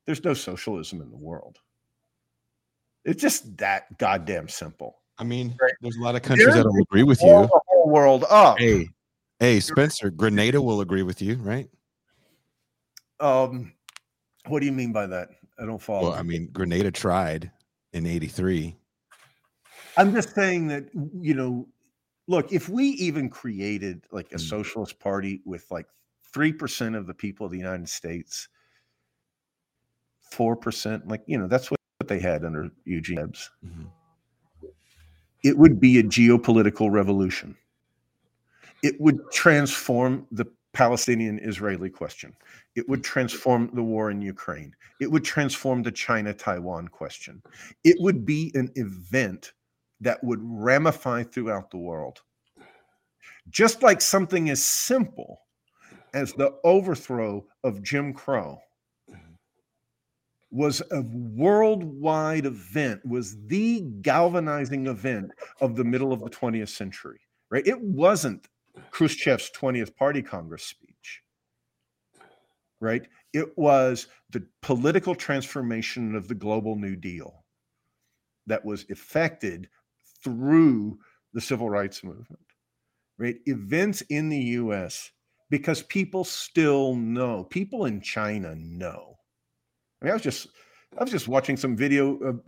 there's 0.06 0.22
no 0.22 0.34
socialism 0.34 1.02
in 1.02 1.10
the 1.10 1.16
world 1.16 1.58
It's 3.04 3.20
just 3.20 3.56
that 3.58 3.98
goddamn 3.98 4.48
simple. 4.48 5.00
I 5.18 5.24
mean, 5.24 5.56
Right. 5.60 5.72
there's 5.80 5.96
a 5.96 6.00
lot 6.00 6.14
of 6.14 6.22
countries 6.22 6.46
They're 6.46 6.56
that'll 6.56 6.82
agree 6.82 7.02
with 7.02 7.20
you. 7.20 7.28
the 7.28 7.60
whole 7.66 7.90
world 7.90 8.24
up. 8.30 8.58
Hey, 8.58 8.88
hey, 9.42 9.58
Spencer, 9.58 10.08
Grenada 10.08 10.62
will 10.62 10.82
agree 10.82 11.02
with 11.02 11.20
you, 11.20 11.34
right? 11.36 11.68
Um, 13.18 13.72
what 14.46 14.60
do 14.60 14.66
you 14.66 14.72
mean 14.72 14.92
by 14.92 15.06
that? 15.06 15.30
I 15.58 15.66
don't 15.66 15.82
follow. 15.82 16.10
Well, 16.10 16.12
I 16.18 16.22
mean, 16.22 16.48
Grenada 16.52 16.92
tried 16.92 17.50
in 17.92 18.06
'83. 18.06 18.76
I'm 19.96 20.14
just 20.14 20.32
saying 20.32 20.68
that 20.68 20.84
you 20.94 21.34
know, 21.34 21.66
look, 22.28 22.52
if 22.52 22.68
we 22.68 22.84
even 22.90 23.28
created 23.28 24.06
like 24.12 24.32
a 24.32 24.36
Mm. 24.36 24.48
socialist 24.48 25.00
party 25.00 25.42
with 25.44 25.68
like 25.72 25.86
three 26.32 26.52
percent 26.52 26.94
of 26.94 27.08
the 27.08 27.14
people 27.14 27.44
of 27.44 27.50
the 27.50 27.58
United 27.58 27.88
States, 27.88 28.48
four 30.30 30.54
percent, 30.54 31.08
like 31.08 31.22
you 31.26 31.36
know, 31.36 31.48
that's 31.48 31.68
what 31.68 31.78
they 32.06 32.20
had 32.20 32.44
under 32.44 32.70
Eugene 32.84 33.16
Debs. 33.16 33.50
Mhm. 33.66 33.90
It 35.42 35.58
would 35.58 35.80
be 35.80 35.98
a 35.98 36.04
geopolitical 36.04 36.92
revolution. 36.92 37.56
It 38.82 39.00
would 39.00 39.20
transform 39.32 40.26
the 40.32 40.46
Palestinian-Israeli 40.72 41.90
question. 41.90 42.34
It 42.74 42.88
would 42.88 43.00
mm-hmm. 43.00 43.12
transform 43.12 43.70
the 43.74 43.82
war 43.82 44.10
in 44.10 44.22
Ukraine. 44.22 44.74
It 45.00 45.10
would 45.10 45.24
transform 45.24 45.82
the 45.82 45.92
China-Taiwan 45.92 46.88
question. 46.88 47.42
It 47.84 47.96
would 48.00 48.24
be 48.24 48.50
an 48.54 48.70
event 48.76 49.52
that 50.00 50.22
would 50.24 50.40
ramify 50.42 51.22
throughout 51.22 51.70
the 51.70 51.78
world. 51.78 52.22
Just 53.50 53.82
like 53.82 54.00
something 54.00 54.50
as 54.50 54.62
simple 54.62 55.42
as 56.14 56.32
the 56.32 56.54
overthrow 56.64 57.44
of 57.64 57.82
Jim 57.82 58.12
Crow 58.12 58.58
was 60.50 60.82
a 60.90 61.00
worldwide 61.00 62.44
event, 62.44 63.00
was 63.06 63.36
the 63.46 63.80
galvanizing 64.02 64.86
event 64.86 65.32
of 65.60 65.76
the 65.76 65.84
middle 65.84 66.12
of 66.12 66.20
the 66.20 66.28
20th 66.28 66.68
century, 66.68 67.20
right? 67.50 67.66
It 67.66 67.80
wasn't 67.80 68.48
Khrushchev's 68.90 69.50
20th 69.56 69.94
Party 69.96 70.22
Congress 70.22 70.64
speech, 70.64 71.22
right? 72.80 73.06
It 73.32 73.56
was 73.56 74.06
the 74.30 74.46
political 74.60 75.14
transformation 75.14 76.14
of 76.14 76.28
the 76.28 76.34
global 76.34 76.76
New 76.76 76.96
Deal 76.96 77.44
that 78.46 78.64
was 78.64 78.84
effected 78.88 79.68
through 80.22 80.98
the 81.32 81.40
civil 81.40 81.70
rights 81.70 82.04
movement, 82.04 82.44
right? 83.18 83.36
Events 83.46 84.02
in 84.02 84.28
the 84.28 84.38
US, 84.38 85.10
because 85.50 85.82
people 85.82 86.24
still 86.24 86.94
know, 86.94 87.44
people 87.44 87.84
in 87.84 88.00
China 88.00 88.54
know. 88.56 89.18
I 90.00 90.04
mean, 90.04 90.10
I 90.12 90.14
was 90.14 90.22
just, 90.22 90.48
I 90.98 91.02
was 91.02 91.10
just 91.10 91.28
watching 91.28 91.56
some 91.56 91.76
video 91.76 92.16
of 92.16 92.42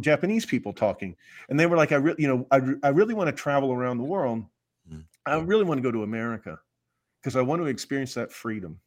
Japanese 0.00 0.46
people 0.46 0.72
talking, 0.72 1.16
and 1.48 1.58
they 1.58 1.66
were 1.66 1.76
like, 1.76 1.92
"I 1.92 1.96
really, 1.96 2.22
you 2.22 2.28
know, 2.28 2.46
I, 2.50 2.56
re- 2.56 2.78
I 2.82 2.88
really 2.88 3.14
want 3.14 3.28
to 3.28 3.32
travel 3.32 3.72
around 3.72 3.98
the 3.98 4.04
world. 4.04 4.44
I 5.26 5.36
really 5.36 5.64
want 5.64 5.78
to 5.78 5.82
go 5.82 5.92
to 5.92 6.02
America 6.02 6.58
because 7.20 7.36
I 7.36 7.42
want 7.42 7.62
to 7.62 7.66
experience 7.66 8.14
that 8.14 8.32
freedom." 8.32 8.80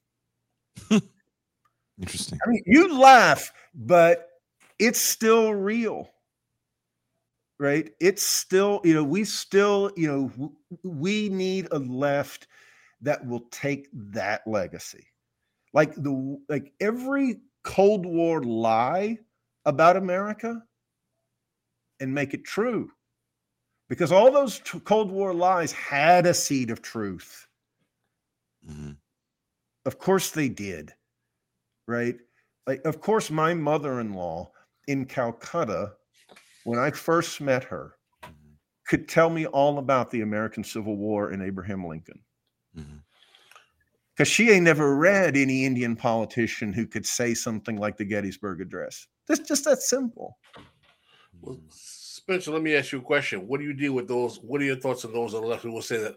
Interesting. 2.01 2.39
I 2.45 2.49
mean, 2.49 2.63
you 2.65 2.97
laugh, 2.97 3.51
but 3.73 4.29
it's 4.79 4.99
still 4.99 5.53
real. 5.53 6.09
Right? 7.59 7.91
It's 7.99 8.23
still, 8.23 8.81
you 8.83 8.93
know, 8.93 9.03
we 9.03 9.23
still, 9.23 9.91
you 9.95 10.07
know, 10.07 10.51
we 10.83 11.29
need 11.29 11.67
a 11.71 11.79
left 11.79 12.47
that 13.01 13.25
will 13.25 13.45
take 13.51 13.87
that 13.93 14.45
legacy. 14.47 15.05
Like 15.73 15.95
the 15.95 16.39
like 16.49 16.73
every 16.79 17.41
Cold 17.63 18.05
War 18.05 18.43
lie 18.43 19.17
about 19.65 19.97
America 19.97 20.61
and 21.99 22.13
make 22.13 22.33
it 22.33 22.43
true. 22.43 22.91
Because 23.93 24.11
all 24.11 24.31
those 24.31 24.57
tr- 24.57 24.79
Cold 24.79 25.11
War 25.11 25.35
lies 25.35 25.71
had 25.71 26.25
a 26.25 26.33
seed 26.33 26.71
of 26.71 26.81
truth. 26.81 27.47
Mhm. 28.67 28.97
Of 29.85 29.99
course 29.99 30.31
they 30.31 30.49
did. 30.49 30.95
Right? 31.87 32.17
Like, 32.65 32.83
of 32.85 33.01
course, 33.01 33.29
my 33.29 33.53
mother 33.53 33.99
in 33.99 34.13
law 34.13 34.51
in 34.87 35.05
Calcutta, 35.05 35.95
when 36.63 36.79
I 36.79 36.89
first 36.89 37.39
met 37.39 37.63
her, 37.65 37.99
could 38.87 39.07
tell 39.07 39.29
me 39.29 39.45
all 39.45 39.77
about 39.77 40.09
the 40.09 40.21
American 40.21 40.63
Civil 40.63 40.97
War 40.97 41.29
and 41.29 41.43
Abraham 41.43 41.85
Lincoln. 41.85 42.19
Mhm. 42.75 43.03
Because 44.15 44.27
she 44.27 44.49
ain't 44.49 44.63
never 44.63 44.95
read 44.95 45.37
any 45.37 45.65
Indian 45.65 45.95
politician 45.95 46.73
who 46.73 46.87
could 46.87 47.05
say 47.05 47.35
something 47.35 47.75
like 47.75 47.97
the 47.97 48.05
Gettysburg 48.05 48.59
Address. 48.59 49.07
It's 49.29 49.47
just 49.47 49.65
that 49.65 49.83
simple. 49.83 50.39
Well, 51.41 51.61
Spencer, 52.13 52.51
let 52.51 52.61
me 52.61 52.75
ask 52.75 52.91
you 52.91 52.99
a 52.99 53.01
question. 53.01 53.47
What 53.47 53.59
do 53.59 53.65
you 53.65 53.73
deal 53.73 53.93
with 53.93 54.07
those? 54.07 54.37
What 54.37 54.61
are 54.61 54.65
your 54.65 54.75
thoughts 54.75 55.03
on 55.03 55.13
those 55.13 55.33
on 55.33 55.41
the 55.41 55.47
left 55.47 55.63
who 55.63 55.71
will 55.71 55.81
say 55.81 55.97
that 55.97 56.13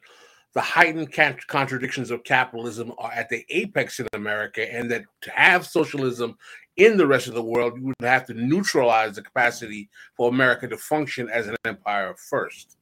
the 0.52 0.60
heightened 0.60 1.10
contradictions 1.46 2.10
of 2.10 2.22
capitalism 2.22 2.92
are 2.98 3.10
at 3.12 3.30
the 3.30 3.46
apex 3.48 3.98
in 3.98 4.06
America, 4.12 4.70
and 4.70 4.90
that 4.90 5.04
to 5.22 5.30
have 5.30 5.64
socialism 5.66 6.36
in 6.76 6.98
the 6.98 7.06
rest 7.06 7.28
of 7.28 7.34
the 7.34 7.42
world, 7.42 7.78
you 7.78 7.86
would 7.86 7.94
have 8.02 8.26
to 8.26 8.34
neutralize 8.34 9.16
the 9.16 9.22
capacity 9.22 9.88
for 10.18 10.28
America 10.28 10.68
to 10.68 10.76
function 10.76 11.30
as 11.30 11.46
an 11.46 11.56
empire 11.64 12.14
first? 12.28 12.76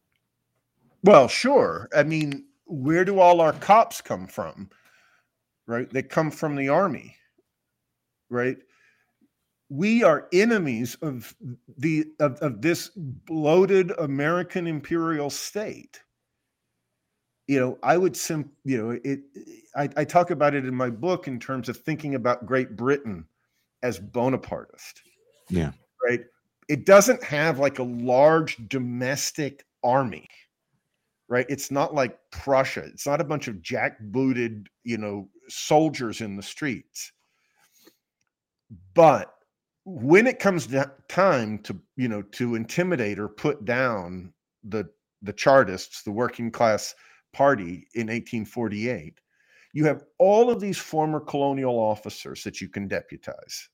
Well, 1.05 1.29
sure. 1.29 1.89
I 1.97 2.03
mean, 2.03 2.47
where 2.65 3.05
do 3.05 3.21
all 3.21 3.41
our 3.41 3.53
cops 3.53 4.01
come 4.01 4.27
from? 4.27 4.71
Right? 5.69 5.89
They 5.89 6.03
come 6.03 6.33
from 6.33 6.57
the 6.57 6.69
army. 6.69 7.15
Right? 8.29 8.57
We 9.71 10.03
are 10.03 10.29
enemies 10.33 10.97
of 11.03 11.35
the 11.79 12.07
of, 12.21 12.39
of 12.41 12.61
this 12.63 12.91
bloated 12.97 13.93
American 13.99 14.67
imperial 14.67 15.31
state. 15.31 16.01
You 17.47 17.61
know, 17.61 17.79
I 17.83 17.97
would 17.97 18.17
sim 18.17 18.51
you 18.65 18.83
know, 18.83 18.99
it 19.05 19.21
I, 19.77 19.89
I 19.97 20.05
talk 20.05 20.31
about 20.31 20.55
it 20.55 20.65
in 20.65 20.75
my 20.75 20.91
book 20.91 21.29
in 21.29 21.39
terms 21.41 21.69
of 21.69 21.77
thinking 21.77 22.15
about 22.15 22.47
Great 22.47 22.77
Britain 22.77 23.27
as 23.83 23.99
Bonapartist 23.99 25.03
Yeah. 25.51 25.73
right? 26.07 26.21
It 26.69 26.87
doesn't 26.87 27.23
have 27.23 27.59
like 27.59 27.79
a 27.79 27.83
large 27.83 28.57
domestic 28.69 29.67
army, 29.83 30.27
right? 31.29 31.45
It's 31.51 31.71
not 31.71 31.95
like 31.95 32.19
Prussia. 32.31 32.85
It's 32.87 33.07
not 33.07 33.21
a 33.21 33.25
bunch 33.25 33.49
of 33.49 33.57
jackbooted, 33.57 34.67
you 34.85 34.97
know, 34.97 35.29
soldiers 35.49 36.23
in 36.23 36.37
the 36.37 36.43
streets. 36.43 37.13
But 38.95 39.34
when 39.85 40.27
it 40.27 40.39
comes 40.39 40.67
to 40.69 40.91
time 41.09 41.59
to, 41.61 41.79
you 41.97 42.09
know, 42.09 42.23
to 42.23 42.55
intimidate 42.55 43.19
or 43.19 43.29
put 43.29 43.65
down 43.65 44.33
the 44.65 44.89
the 45.23 45.33
Chartists, 45.33 46.03
the 46.03 46.13
working 46.13 46.51
class 46.51 46.95
party 47.33 47.89
in 47.95 48.09
1848, 48.09 49.21
you 49.73 49.85
have 49.87 50.05
all 50.19 50.51
of 50.51 50.61
these 50.61 50.79
former 50.79 51.21
colonial 51.21 51.77
officers 51.79 52.45
that 52.45 52.61
you 52.61 52.69
can 52.69 52.89
deputize 52.89 53.69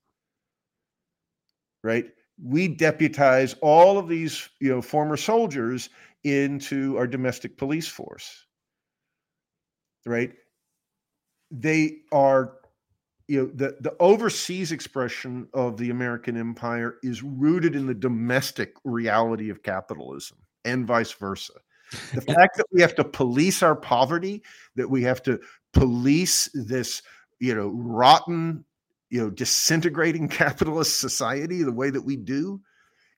right? 1.84 2.06
We 2.42 2.68
deputize 2.68 3.56
all 3.62 3.98
of 3.98 4.08
these, 4.08 4.48
you 4.60 4.70
know, 4.70 4.82
former 4.82 5.18
soldiers 5.18 5.90
into 6.24 6.96
our 6.98 7.08
domestic 7.08 7.56
police 7.58 7.88
force, 7.88 8.46
right? 10.06 10.32
They 11.50 11.98
are, 12.12 12.58
you 13.30 13.42
know, 13.42 13.50
the, 13.54 13.76
the 13.78 13.94
overseas 14.00 14.72
expression 14.72 15.46
of 15.54 15.76
the 15.76 15.90
American 15.90 16.36
empire 16.36 16.96
is 17.04 17.22
rooted 17.22 17.76
in 17.76 17.86
the 17.86 17.94
domestic 17.94 18.74
reality 18.82 19.50
of 19.50 19.62
capitalism 19.62 20.36
and 20.64 20.84
vice 20.84 21.12
versa. 21.12 21.52
The 22.12 22.22
fact 22.22 22.56
that 22.56 22.66
we 22.72 22.80
have 22.80 22.96
to 22.96 23.04
police 23.04 23.62
our 23.62 23.76
poverty, 23.76 24.42
that 24.74 24.90
we 24.90 25.04
have 25.04 25.22
to 25.22 25.38
police 25.72 26.50
this, 26.54 27.02
you 27.38 27.54
know, 27.54 27.68
rotten 27.68 28.64
you 29.10 29.20
know 29.20 29.30
disintegrating 29.30 30.28
capitalist 30.42 30.98
society 30.98 31.62
the 31.62 31.72
way 31.72 31.90
that 31.90 32.02
we 32.02 32.16
do 32.16 32.60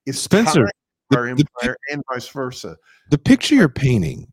is 0.07 0.20
Spencer, 0.20 0.68
the- 1.10 1.16
our 1.16 1.24
the 1.26 1.31
empire 1.31 1.76
and 1.91 2.02
vice 2.10 2.28
versa 2.28 2.78
the 3.10 3.18
picture 3.18 3.55
you're 3.55 3.68
painting 3.68 4.32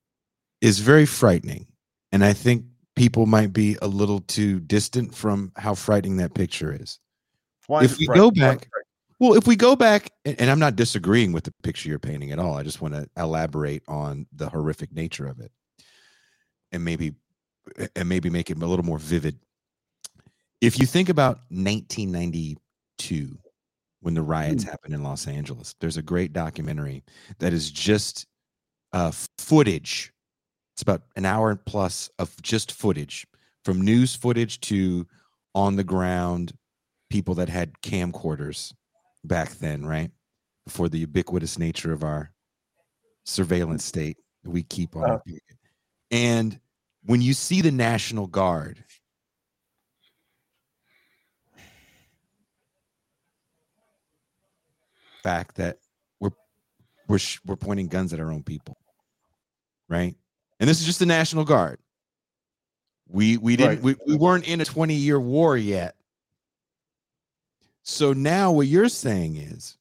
is 0.61 0.79
very 0.79 1.05
frightening 1.05 1.67
and 2.13 2.23
i 2.23 2.31
think 2.31 2.63
people 2.99 3.25
might 3.25 3.53
be 3.53 3.77
a 3.81 3.87
little 3.87 4.19
too 4.19 4.59
distant 4.59 5.15
from 5.15 5.53
how 5.55 5.73
frightening 5.73 6.17
that 6.17 6.33
picture 6.33 6.75
is. 6.77 6.99
Why 7.67 7.85
If 7.85 7.97
we 7.97 8.07
go 8.07 8.27
Why 8.27 8.27
is 8.27 8.31
it 8.31 8.59
back- 8.59 8.69
well 9.19 9.35
if 9.35 9.47
we 9.47 9.55
go 9.55 9.75
back 9.75 10.11
and 10.23 10.39
and 10.39 10.49
i'm 10.49 10.59
not 10.59 10.77
disagreeing 10.77 11.33
with 11.33 11.43
the 11.43 11.53
picture 11.61 11.89
you're 11.89 11.99
painting 11.99 12.31
at 12.31 12.39
all 12.39 12.53
i 12.53 12.63
just 12.63 12.81
want 12.81 12.93
to 12.93 13.05
elaborate 13.17 13.83
on 13.85 14.25
the 14.31 14.47
horrific 14.47 14.93
nature 14.93 15.27
of 15.27 15.41
it 15.41 15.51
and 16.71 16.85
maybe 16.85 17.13
and 17.97 18.07
maybe 18.07 18.29
make 18.29 18.49
it 18.49 18.61
a 18.61 18.65
little 18.65 18.85
more 18.85 18.97
vivid. 18.97 19.37
If 20.61 20.79
you 20.79 20.85
think 20.85 21.09
about 21.09 21.39
1992 21.49 23.37
when 24.01 24.13
the 24.13 24.21
riots 24.21 24.63
happened 24.63 24.93
in 24.93 25.03
los 25.03 25.27
angeles 25.27 25.75
there's 25.79 25.97
a 25.97 26.01
great 26.01 26.31
documentary 26.33 27.03
that 27.39 27.53
is 27.53 27.69
just 27.69 28.25
uh, 28.93 29.11
footage. 29.37 30.11
It's 30.79 30.83
about 30.83 31.03
an 31.17 31.25
hour 31.25 31.55
plus 31.55 32.09
of 32.19 32.41
just 32.41 32.71
footage 32.71 33.27
from 33.65 33.81
news 33.81 34.15
footage 34.15 34.61
to 34.61 35.05
on 35.53 35.75
the 35.75 35.83
ground 35.83 36.53
people 37.09 37.35
that 37.35 37.49
had 37.49 37.73
camcorders 37.81 38.73
back 39.25 39.51
then, 39.55 39.85
right? 39.85 40.11
before 40.69 40.87
the 40.87 40.99
ubiquitous 40.99 41.57
nature 41.57 41.91
of 41.91 42.03
our 42.03 42.31
surveillance 43.25 43.83
state 43.83 44.17
that 44.43 44.51
we 44.51 44.61
keep 44.61 44.95
on. 44.95 45.09
Uh. 45.09 45.17
And 46.11 46.59
when 47.03 47.23
you 47.23 47.33
see 47.33 47.61
the 47.61 47.71
National 47.71 48.27
Guard, 48.27 48.83
fact 55.23 55.55
that 55.55 55.79
we're 56.19 56.29
we're 57.07 57.19
we're 57.47 57.55
pointing 57.55 57.87
guns 57.87 58.13
at 58.13 58.19
our 58.19 58.31
own 58.31 58.43
people, 58.43 58.77
right? 59.89 60.15
And 60.59 60.69
this 60.69 60.79
is 60.79 60.85
just 60.85 60.99
the 60.99 61.05
National 61.05 61.45
Guard. 61.45 61.79
We 63.07 63.37
we 63.37 63.55
didn't 63.55 63.81
we, 63.81 63.95
we 64.05 64.15
weren't 64.15 64.47
in 64.47 64.61
a 64.61 64.65
20 64.65 64.93
year 64.93 65.19
war 65.19 65.57
yet. 65.57 65.95
So 67.83 68.13
now 68.13 68.51
what 68.51 68.67
you're 68.67 68.89
saying 68.89 69.37
is, 69.37 69.77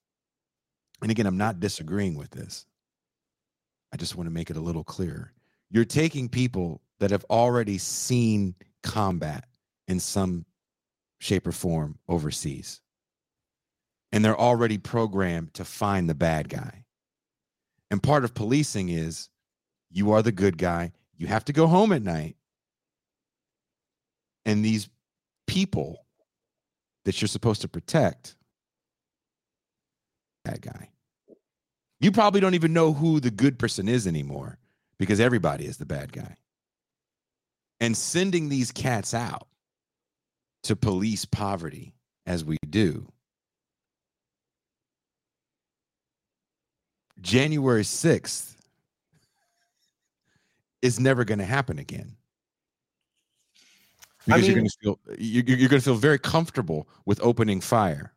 and 1.02 1.10
again, 1.10 1.26
I'm 1.26 1.36
not 1.36 1.60
disagreeing 1.60 2.14
with 2.14 2.30
this. 2.30 2.64
I 3.92 3.96
just 3.96 4.16
want 4.16 4.28
to 4.28 4.32
make 4.32 4.50
it 4.50 4.56
a 4.56 4.60
little 4.60 4.84
clearer. 4.84 5.32
You're 5.70 5.84
taking 5.84 6.28
people 6.28 6.80
that 7.00 7.10
have 7.10 7.24
already 7.28 7.76
seen 7.76 8.54
combat 8.82 9.44
in 9.88 10.00
some 10.00 10.46
shape 11.18 11.46
or 11.46 11.52
form 11.52 11.98
overseas, 12.08 12.80
and 14.10 14.24
they're 14.24 14.40
already 14.40 14.78
programmed 14.78 15.52
to 15.54 15.64
find 15.64 16.08
the 16.08 16.14
bad 16.14 16.48
guy. 16.48 16.84
And 17.90 18.02
part 18.02 18.24
of 18.24 18.34
policing 18.34 18.88
is 18.88 19.28
you 19.90 20.12
are 20.12 20.22
the 20.22 20.32
good 20.32 20.58
guy. 20.58 20.92
You 21.16 21.26
have 21.26 21.44
to 21.46 21.52
go 21.52 21.66
home 21.66 21.92
at 21.92 22.02
night. 22.02 22.36
And 24.44 24.64
these 24.64 24.88
people 25.46 26.06
that 27.04 27.20
you're 27.20 27.28
supposed 27.28 27.62
to 27.62 27.68
protect, 27.68 28.36
bad 30.44 30.62
guy. 30.62 30.90
You 32.00 32.12
probably 32.12 32.40
don't 32.40 32.54
even 32.54 32.72
know 32.72 32.92
who 32.92 33.20
the 33.20 33.30
good 33.30 33.58
person 33.58 33.88
is 33.88 34.06
anymore 34.06 34.58
because 34.98 35.20
everybody 35.20 35.66
is 35.66 35.78
the 35.78 35.86
bad 35.86 36.12
guy. 36.12 36.36
And 37.80 37.96
sending 37.96 38.48
these 38.48 38.72
cats 38.72 39.14
out 39.14 39.48
to 40.64 40.76
police 40.76 41.24
poverty 41.24 41.94
as 42.26 42.44
we 42.44 42.56
do. 42.68 43.10
January 47.20 47.82
6th 47.82 48.57
is 50.82 51.00
never 51.00 51.24
going 51.24 51.38
to 51.38 51.44
happen 51.44 51.78
again. 51.78 52.16
Because 54.26 54.46
you're 54.46 54.56
going 54.56 54.68
to 54.68 54.76
feel 54.82 54.98
you're, 55.18 55.44
you're 55.44 55.68
going 55.68 55.80
to 55.80 55.84
feel 55.84 55.94
very 55.94 56.18
comfortable 56.18 56.88
with 57.06 57.18
opening 57.22 57.60
fire. 57.60 58.12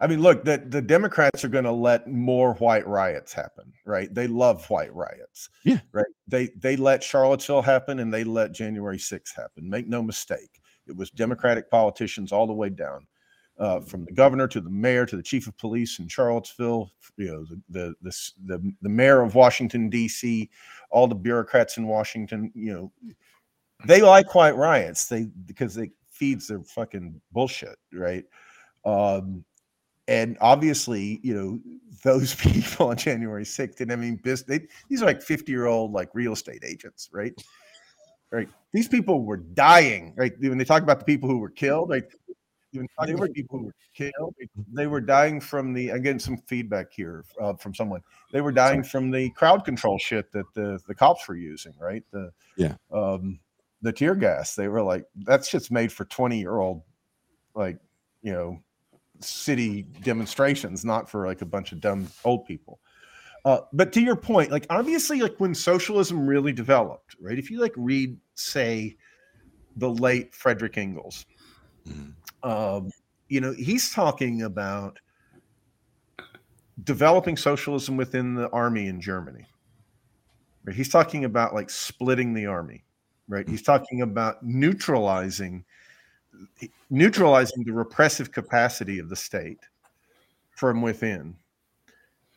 I 0.00 0.08
mean, 0.08 0.20
look, 0.20 0.44
the, 0.44 0.60
the 0.66 0.82
Democrats 0.82 1.44
are 1.44 1.48
going 1.48 1.64
to 1.64 1.72
let 1.72 2.08
more 2.08 2.54
white 2.54 2.86
riots 2.88 3.32
happen, 3.32 3.72
right? 3.84 4.12
They 4.12 4.26
love 4.26 4.68
white 4.68 4.92
riots. 4.94 5.48
Yeah. 5.64 5.78
Right. 5.92 6.06
They 6.26 6.48
they 6.56 6.76
let 6.76 7.04
Charlottesville 7.04 7.62
happen 7.62 8.00
and 8.00 8.12
they 8.12 8.24
let 8.24 8.52
January 8.52 8.98
6th 8.98 9.36
happen. 9.36 9.70
Make 9.70 9.86
no 9.86 10.02
mistake. 10.02 10.60
It 10.88 10.96
was 10.96 11.10
Democratic 11.10 11.70
politicians 11.70 12.32
all 12.32 12.48
the 12.48 12.52
way 12.52 12.68
down, 12.68 13.06
uh, 13.58 13.80
from 13.80 14.04
the 14.04 14.12
governor 14.12 14.48
to 14.48 14.60
the 14.60 14.70
mayor 14.70 15.06
to 15.06 15.16
the 15.16 15.22
chief 15.22 15.46
of 15.46 15.56
police 15.58 16.00
in 16.00 16.08
Charlottesville, 16.08 16.90
you 17.16 17.26
know, 17.26 17.44
the 17.44 17.60
the 17.68 17.94
the, 18.02 18.16
the, 18.46 18.72
the 18.82 18.88
mayor 18.88 19.22
of 19.22 19.36
Washington, 19.36 19.88
D.C., 19.88 20.50
all 20.92 21.08
the 21.08 21.14
bureaucrats 21.14 21.78
in 21.78 21.86
Washington, 21.86 22.52
you 22.54 22.72
know, 22.72 22.92
they 23.86 24.02
like 24.02 24.34
white 24.34 24.56
riots. 24.56 25.06
They 25.08 25.28
because 25.46 25.76
it 25.76 25.90
feeds 26.10 26.46
their 26.46 26.62
fucking 26.62 27.20
bullshit, 27.32 27.76
right? 27.92 28.24
Um, 28.84 29.44
and 30.08 30.36
obviously, 30.40 31.20
you 31.22 31.34
know, 31.34 31.60
those 32.04 32.34
people 32.36 32.88
on 32.88 32.96
January 32.96 33.44
6th 33.44 33.80
and 33.80 33.92
I 33.92 33.96
mean, 33.96 34.16
business. 34.16 34.58
They, 34.60 34.66
these 34.88 35.02
are 35.02 35.06
like 35.06 35.22
50 35.22 35.50
year 35.50 35.66
old 35.66 35.92
like 35.92 36.10
real 36.14 36.32
estate 36.32 36.62
agents, 36.64 37.08
right? 37.12 37.32
Right. 38.30 38.48
These 38.72 38.88
people 38.88 39.24
were 39.24 39.36
dying, 39.36 40.14
right? 40.16 40.32
When 40.40 40.56
they 40.56 40.64
talk 40.64 40.82
about 40.82 40.98
the 40.98 41.04
people 41.04 41.28
who 41.28 41.36
were 41.36 41.50
killed, 41.50 41.90
like 41.90 42.16
when 42.72 42.88
they 43.06 43.14
were 43.14 43.28
people 43.28 43.58
who 43.58 43.66
were 43.66 43.74
killed, 43.94 44.34
they 44.72 44.86
were 44.86 45.00
dying 45.00 45.40
from 45.40 45.72
the 45.72 45.90
again 45.90 46.18
some 46.18 46.36
feedback 46.46 46.92
here 46.92 47.24
uh, 47.40 47.54
from 47.54 47.74
someone. 47.74 48.00
They 48.32 48.40
were 48.40 48.52
dying 48.52 48.82
from 48.82 49.10
the 49.10 49.30
crowd 49.30 49.64
control 49.64 49.98
shit 49.98 50.32
that 50.32 50.46
the 50.54 50.80
the 50.86 50.94
cops 50.94 51.28
were 51.28 51.36
using, 51.36 51.74
right? 51.80 52.04
The 52.10 52.32
Yeah. 52.56 52.76
um 52.90 53.40
the 53.82 53.92
tear 53.92 54.14
gas. 54.14 54.54
They 54.54 54.68
were 54.68 54.82
like, 54.82 55.04
that's 55.16 55.50
just 55.50 55.72
made 55.72 55.92
for 55.92 56.04
20 56.04 56.38
year 56.38 56.58
old 56.58 56.82
like, 57.54 57.78
you 58.22 58.32
know, 58.32 58.58
city 59.20 59.82
demonstrations, 60.02 60.84
not 60.84 61.10
for 61.10 61.26
like 61.26 61.42
a 61.42 61.46
bunch 61.46 61.72
of 61.72 61.80
dumb 61.80 62.08
old 62.24 62.46
people. 62.46 62.80
Uh, 63.44 63.60
but 63.72 63.92
to 63.92 64.00
your 64.00 64.16
point, 64.16 64.50
like 64.52 64.66
obviously, 64.70 65.20
like 65.20 65.34
when 65.38 65.54
socialism 65.54 66.26
really 66.26 66.52
developed, 66.52 67.16
right? 67.20 67.38
If 67.38 67.50
you 67.50 67.60
like 67.60 67.74
read, 67.76 68.16
say, 68.36 68.96
the 69.76 69.90
late 69.90 70.34
Frederick 70.34 70.78
Engels, 70.78 71.26
um, 72.42 72.90
you 73.28 73.40
know, 73.40 73.52
he's 73.52 73.92
talking 73.92 74.42
about 74.42 74.98
developing 76.84 77.36
socialism 77.36 77.96
within 77.96 78.34
the 78.34 78.48
army 78.50 78.86
in 78.86 79.00
Germany. 79.00 79.46
Right? 80.64 80.76
He's 80.76 80.88
talking 80.88 81.24
about 81.24 81.54
like 81.54 81.70
splitting 81.70 82.34
the 82.34 82.46
army, 82.46 82.84
right? 83.28 83.48
He's 83.48 83.62
talking 83.62 84.02
about 84.02 84.42
neutralizing 84.42 85.64
neutralizing 86.90 87.62
the 87.64 87.72
repressive 87.72 88.32
capacity 88.32 88.98
of 88.98 89.08
the 89.08 89.16
state 89.16 89.60
from 90.50 90.82
within 90.82 91.36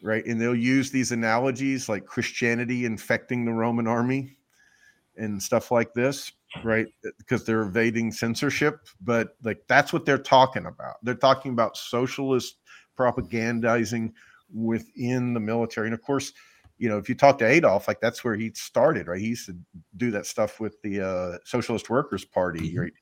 right 0.01 0.25
and 0.25 0.40
they'll 0.40 0.56
use 0.56 0.92
these 0.92 1.11
analogies 1.11 1.88
like 1.88 2.06
christianity 2.06 2.85
infecting 2.85 3.45
the 3.45 3.51
roman 3.51 3.88
army 3.88 4.35
and 5.17 5.42
stuff 5.42 5.72
like 5.72 5.93
this 5.93 6.32
right 6.64 6.88
because 7.17 7.43
they're 7.45 7.64
evading 7.64 8.11
censorship 8.11 8.88
but 9.01 9.35
like 9.43 9.61
that's 9.67 9.92
what 9.92 10.06
they're 10.06 10.17
talking 10.17 10.66
about. 10.66 10.95
They're 11.03 11.16
talking 11.16 11.51
about 11.51 11.77
socialist 11.77 12.58
propagandizing 12.98 14.14
within 14.53 15.34
the 15.34 15.40
military 15.40 15.88
and 15.88 15.93
of 15.93 16.01
course 16.01 16.34
you 16.77 16.90
know 16.90 16.98
if 16.98 17.09
you 17.09 17.16
talk 17.16 17.38
to 17.40 17.45
Adolph 17.45 17.88
like 17.88 18.00
that's 18.00 18.24
where 18.24 18.35
he 18.35 18.51
started 18.53 19.08
right? 19.08 19.19
He 19.19 19.27
used 19.27 19.48
to 19.48 19.58
do 19.98 20.11
that 20.11 20.25
stuff 20.25 20.59
with 20.59 20.82
the 20.82 21.01
uh, 21.01 21.38
socialist 21.43 21.90
workers 21.90 22.25
party 22.25 22.77
right? 22.77 22.93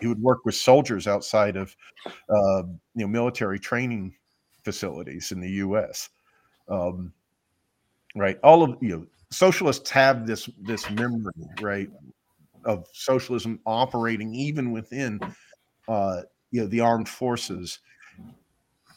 He 0.00 0.08
would 0.08 0.20
work 0.20 0.44
with 0.44 0.54
soldiers 0.54 1.06
outside 1.06 1.56
of 1.56 1.74
uh, 2.06 2.62
you 2.94 3.02
know 3.02 3.06
military 3.06 3.58
training 3.58 4.14
facilities 4.64 5.32
in 5.32 5.40
the 5.40 5.50
U.S. 5.50 6.10
Um, 6.68 7.12
right, 8.16 8.38
all 8.42 8.62
of 8.62 8.76
you 8.80 8.88
know 8.88 9.06
socialists 9.30 9.90
have 9.90 10.26
this 10.26 10.48
this 10.60 10.90
memory 10.90 11.32
right 11.60 11.88
of 12.64 12.86
socialism 12.92 13.60
operating 13.66 14.34
even 14.34 14.72
within 14.72 15.20
uh, 15.88 16.22
you 16.50 16.60
know 16.60 16.66
the 16.66 16.80
armed 16.80 17.08
forces. 17.08 17.80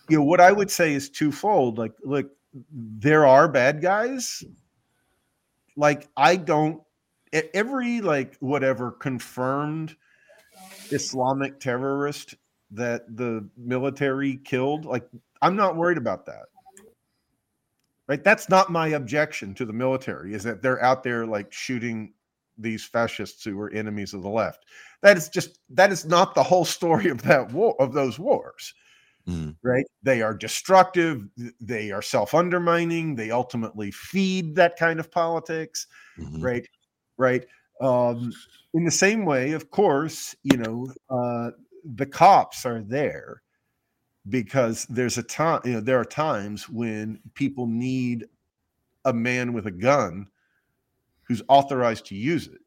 You 0.09 0.17
know 0.17 0.23
what 0.23 0.41
I 0.41 0.51
would 0.51 0.69
say 0.69 0.93
is 0.93 1.09
twofold. 1.09 1.77
Like, 1.77 1.93
look, 2.03 2.31
there 2.73 3.25
are 3.25 3.47
bad 3.47 3.81
guys. 3.81 4.43
Like 5.77 6.09
I 6.17 6.35
don't 6.35 6.81
every 7.53 8.01
like 8.01 8.35
whatever 8.39 8.91
confirmed 8.91 9.95
Islamic 10.91 11.59
terrorist 11.59 12.35
that 12.71 13.17
the 13.17 13.47
military 13.57 14.37
killed. 14.37 14.85
Like, 14.85 15.07
I'm 15.41 15.55
not 15.55 15.75
worried 15.75 15.97
about 15.97 16.25
that. 16.25 16.45
Right? 18.07 18.23
That's 18.23 18.49
not 18.49 18.69
my 18.69 18.89
objection 18.89 19.53
to 19.55 19.65
the 19.65 19.73
military, 19.73 20.33
is 20.33 20.43
that 20.43 20.61
they're 20.61 20.83
out 20.83 21.03
there 21.03 21.25
like 21.25 21.53
shooting 21.53 22.13
these 22.57 22.85
fascists 22.85 23.43
who 23.43 23.59
are 23.59 23.71
enemies 23.71 24.13
of 24.13 24.23
the 24.23 24.29
left. 24.29 24.65
That 25.01 25.17
is 25.17 25.29
just 25.29 25.59
that 25.69 25.91
is 25.91 26.05
not 26.05 26.35
the 26.35 26.43
whole 26.43 26.65
story 26.65 27.09
of 27.09 27.21
that 27.23 27.51
war 27.51 27.75
of 27.79 27.93
those 27.93 28.19
wars. 28.19 28.73
Right? 29.61 29.85
They 30.03 30.21
are 30.21 30.33
destructive, 30.33 31.27
they 31.59 31.91
are 31.91 32.01
self-undermining, 32.01 33.15
they 33.15 33.31
ultimately 33.31 33.91
feed 33.91 34.55
that 34.55 34.77
kind 34.77 34.99
of 34.99 35.11
politics. 35.11 35.87
Right? 36.41 36.67
Right. 37.17 37.45
Um, 37.79 38.33
in 38.73 38.83
the 38.83 38.91
same 38.91 39.25
way, 39.25 39.51
of 39.51 39.69
course, 39.69 40.35
you 40.43 40.57
know, 40.57 40.91
uh, 41.09 41.51
the 41.95 42.05
cops 42.05 42.65
are 42.65 42.81
there 42.81 43.41
because 44.29 44.85
there's 44.85 45.17
a 45.17 45.23
time, 45.23 45.61
you 45.65 45.73
know, 45.73 45.81
there 45.81 45.99
are 45.99 46.05
times 46.05 46.69
when 46.69 47.19
people 47.33 47.67
need 47.67 48.27
a 49.05 49.13
man 49.13 49.53
with 49.53 49.65
a 49.65 49.71
gun 49.71 50.27
who's 51.31 51.41
authorized 51.47 52.05
to 52.07 52.15
use 52.15 52.47
it. 52.47 52.59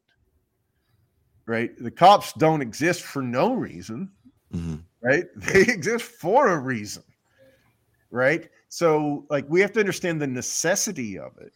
Right? 1.45 1.71
The 1.77 1.91
cops 1.91 2.33
don't 2.33 2.63
exist 2.63 3.03
for 3.03 3.21
no 3.21 3.53
reason, 3.53 4.11
mm-hmm. 4.51 4.77
right? 5.03 5.25
They 5.35 5.61
exist 5.61 6.05
for 6.05 6.47
a 6.47 6.57
reason. 6.57 7.03
Right? 8.09 8.49
So, 8.69 9.25
like, 9.29 9.45
we 9.47 9.61
have 9.61 9.71
to 9.73 9.79
understand 9.79 10.19
the 10.19 10.27
necessity 10.27 11.19
of 11.19 11.37
it 11.39 11.53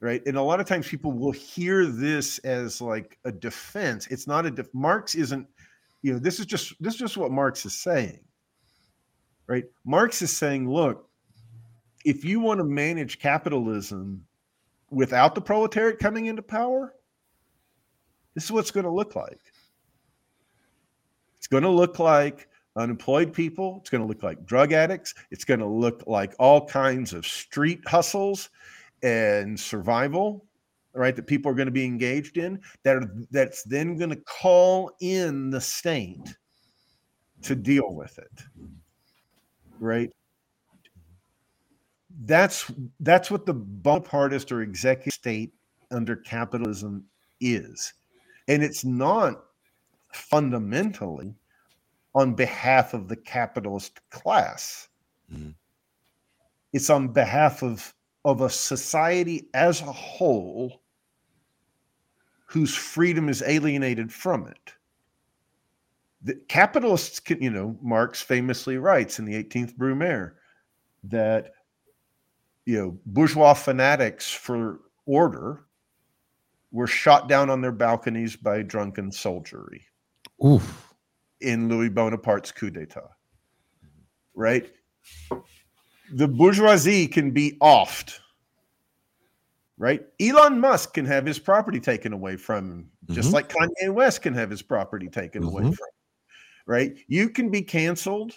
right 0.00 0.22
and 0.24 0.38
a 0.38 0.42
lot 0.42 0.60
of 0.60 0.66
times 0.66 0.88
people 0.88 1.12
will 1.12 1.30
hear 1.30 1.84
this 1.84 2.38
as 2.38 2.80
like 2.80 3.18
a 3.26 3.30
defense 3.30 4.06
it's 4.06 4.26
not 4.26 4.46
a 4.46 4.50
def- 4.50 4.72
marx 4.72 5.14
isn't 5.14 5.46
you 6.00 6.10
know 6.10 6.18
this 6.18 6.40
is 6.40 6.46
just 6.46 6.72
this 6.80 6.94
is 6.94 7.00
just 7.00 7.18
what 7.18 7.30
marx 7.30 7.66
is 7.66 7.74
saying 7.74 8.18
right 9.46 9.64
marx 9.84 10.22
is 10.22 10.34
saying 10.34 10.66
look 10.66 11.06
if 12.06 12.24
you 12.24 12.40
want 12.40 12.58
to 12.58 12.64
manage 12.64 13.18
capitalism 13.18 14.24
without 14.90 15.34
the 15.34 15.40
proletariat 15.40 15.98
coming 15.98 16.26
into 16.26 16.42
power, 16.42 16.94
this 18.34 18.44
is 18.44 18.52
what 18.52 18.60
it's 18.60 18.70
going 18.70 18.84
to 18.84 18.90
look 18.90 19.16
like. 19.16 19.40
It's 21.38 21.46
going 21.46 21.62
to 21.62 21.70
look 21.70 21.98
like 21.98 22.48
unemployed 22.76 23.32
people. 23.32 23.78
It's 23.80 23.90
going 23.90 24.02
to 24.02 24.06
look 24.06 24.22
like 24.22 24.44
drug 24.46 24.72
addicts. 24.72 25.14
It's 25.30 25.44
going 25.44 25.60
to 25.60 25.66
look 25.66 26.04
like 26.06 26.34
all 26.38 26.66
kinds 26.66 27.12
of 27.12 27.26
street 27.26 27.80
hustles 27.86 28.50
and 29.02 29.58
survival, 29.58 30.44
right? 30.92 31.16
That 31.16 31.26
people 31.26 31.50
are 31.50 31.54
going 31.54 31.66
to 31.66 31.72
be 31.72 31.84
engaged 31.84 32.36
in. 32.36 32.60
That 32.84 32.96
are, 32.96 33.10
that's 33.30 33.62
then 33.64 33.96
going 33.96 34.10
to 34.10 34.16
call 34.16 34.92
in 35.00 35.50
the 35.50 35.60
state 35.60 36.36
to 37.42 37.54
deal 37.54 37.94
with 37.94 38.18
it, 38.18 38.44
right? 39.78 40.12
That's 42.20 42.70
that's 43.00 43.30
what 43.30 43.46
the 43.46 43.54
Bonapartist 43.54 44.52
or 44.52 44.60
executive 44.60 45.14
state 45.14 45.54
under 45.90 46.16
capitalism 46.16 47.04
is, 47.40 47.94
and 48.46 48.62
it's 48.62 48.84
not 48.84 49.42
fundamentally 50.12 51.34
on 52.14 52.34
behalf 52.34 52.92
of 52.92 53.08
the 53.08 53.16
capitalist 53.16 54.00
class. 54.10 54.88
Mhm. 55.32 55.54
It's 56.72 56.90
on 56.90 57.08
behalf 57.08 57.62
of 57.62 57.94
of 58.26 58.42
a 58.42 58.50
society 58.50 59.48
as 59.54 59.80
a 59.80 59.92
whole 59.92 60.82
whose 62.44 62.74
freedom 62.74 63.30
is 63.30 63.42
alienated 63.42 64.12
from 64.12 64.46
it. 64.46 64.74
The 66.22 66.34
capitalists 66.48 67.18
can, 67.18 67.42
you 67.42 67.50
know, 67.50 67.78
Marx 67.80 68.20
famously 68.20 68.76
writes 68.76 69.18
in 69.18 69.24
the 69.24 69.36
18th 69.36 69.74
Brumaire 69.78 70.34
that 71.04 71.54
you 72.70 72.78
know 72.78 72.98
bourgeois 73.06 73.52
fanatics 73.54 74.30
for 74.30 74.80
order 75.04 75.64
were 76.70 76.86
shot 76.86 77.28
down 77.28 77.50
on 77.50 77.60
their 77.60 77.72
balconies 77.72 78.36
by 78.36 78.62
drunken 78.62 79.10
soldiery 79.10 79.84
Oof. 80.44 80.94
in 81.40 81.68
Louis 81.68 81.88
Bonaparte's 81.88 82.52
coup 82.52 82.70
d'etat. 82.70 83.10
Right? 84.34 84.70
The 86.12 86.28
bourgeoisie 86.28 87.08
can 87.08 87.32
be 87.32 87.58
offed. 87.60 88.20
Right? 89.78 90.02
Elon 90.20 90.60
Musk 90.60 90.94
can 90.94 91.06
have 91.06 91.26
his 91.26 91.40
property 91.40 91.80
taken 91.80 92.12
away 92.12 92.36
from 92.36 92.70
him, 92.70 92.90
just 93.10 93.30
Mhm. 93.30 93.32
like 93.32 93.48
Kanye 93.48 93.92
West 93.92 94.22
can 94.22 94.34
have 94.34 94.48
his 94.50 94.62
property 94.62 95.08
taken 95.08 95.42
away 95.42 95.62
Mhm. 95.64 95.74
from 95.74 95.86
him. 95.88 95.94
Right? 96.66 96.98
You 97.08 97.30
can 97.30 97.50
be 97.50 97.62
canceled. 97.62 98.34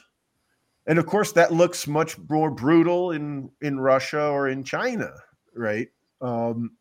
And 0.86 1.00
of 1.00 1.06
course, 1.06 1.32
that 1.34 1.54
looks 1.54 1.88
much 1.88 2.18
more 2.30 2.52
brutal 2.52 3.12
in, 3.12 3.50
in 3.62 3.80
Russia 3.80 4.28
or 4.28 4.50
in 4.50 4.64
China, 4.64 5.12
right? 5.56 5.88
Um, 6.22 6.72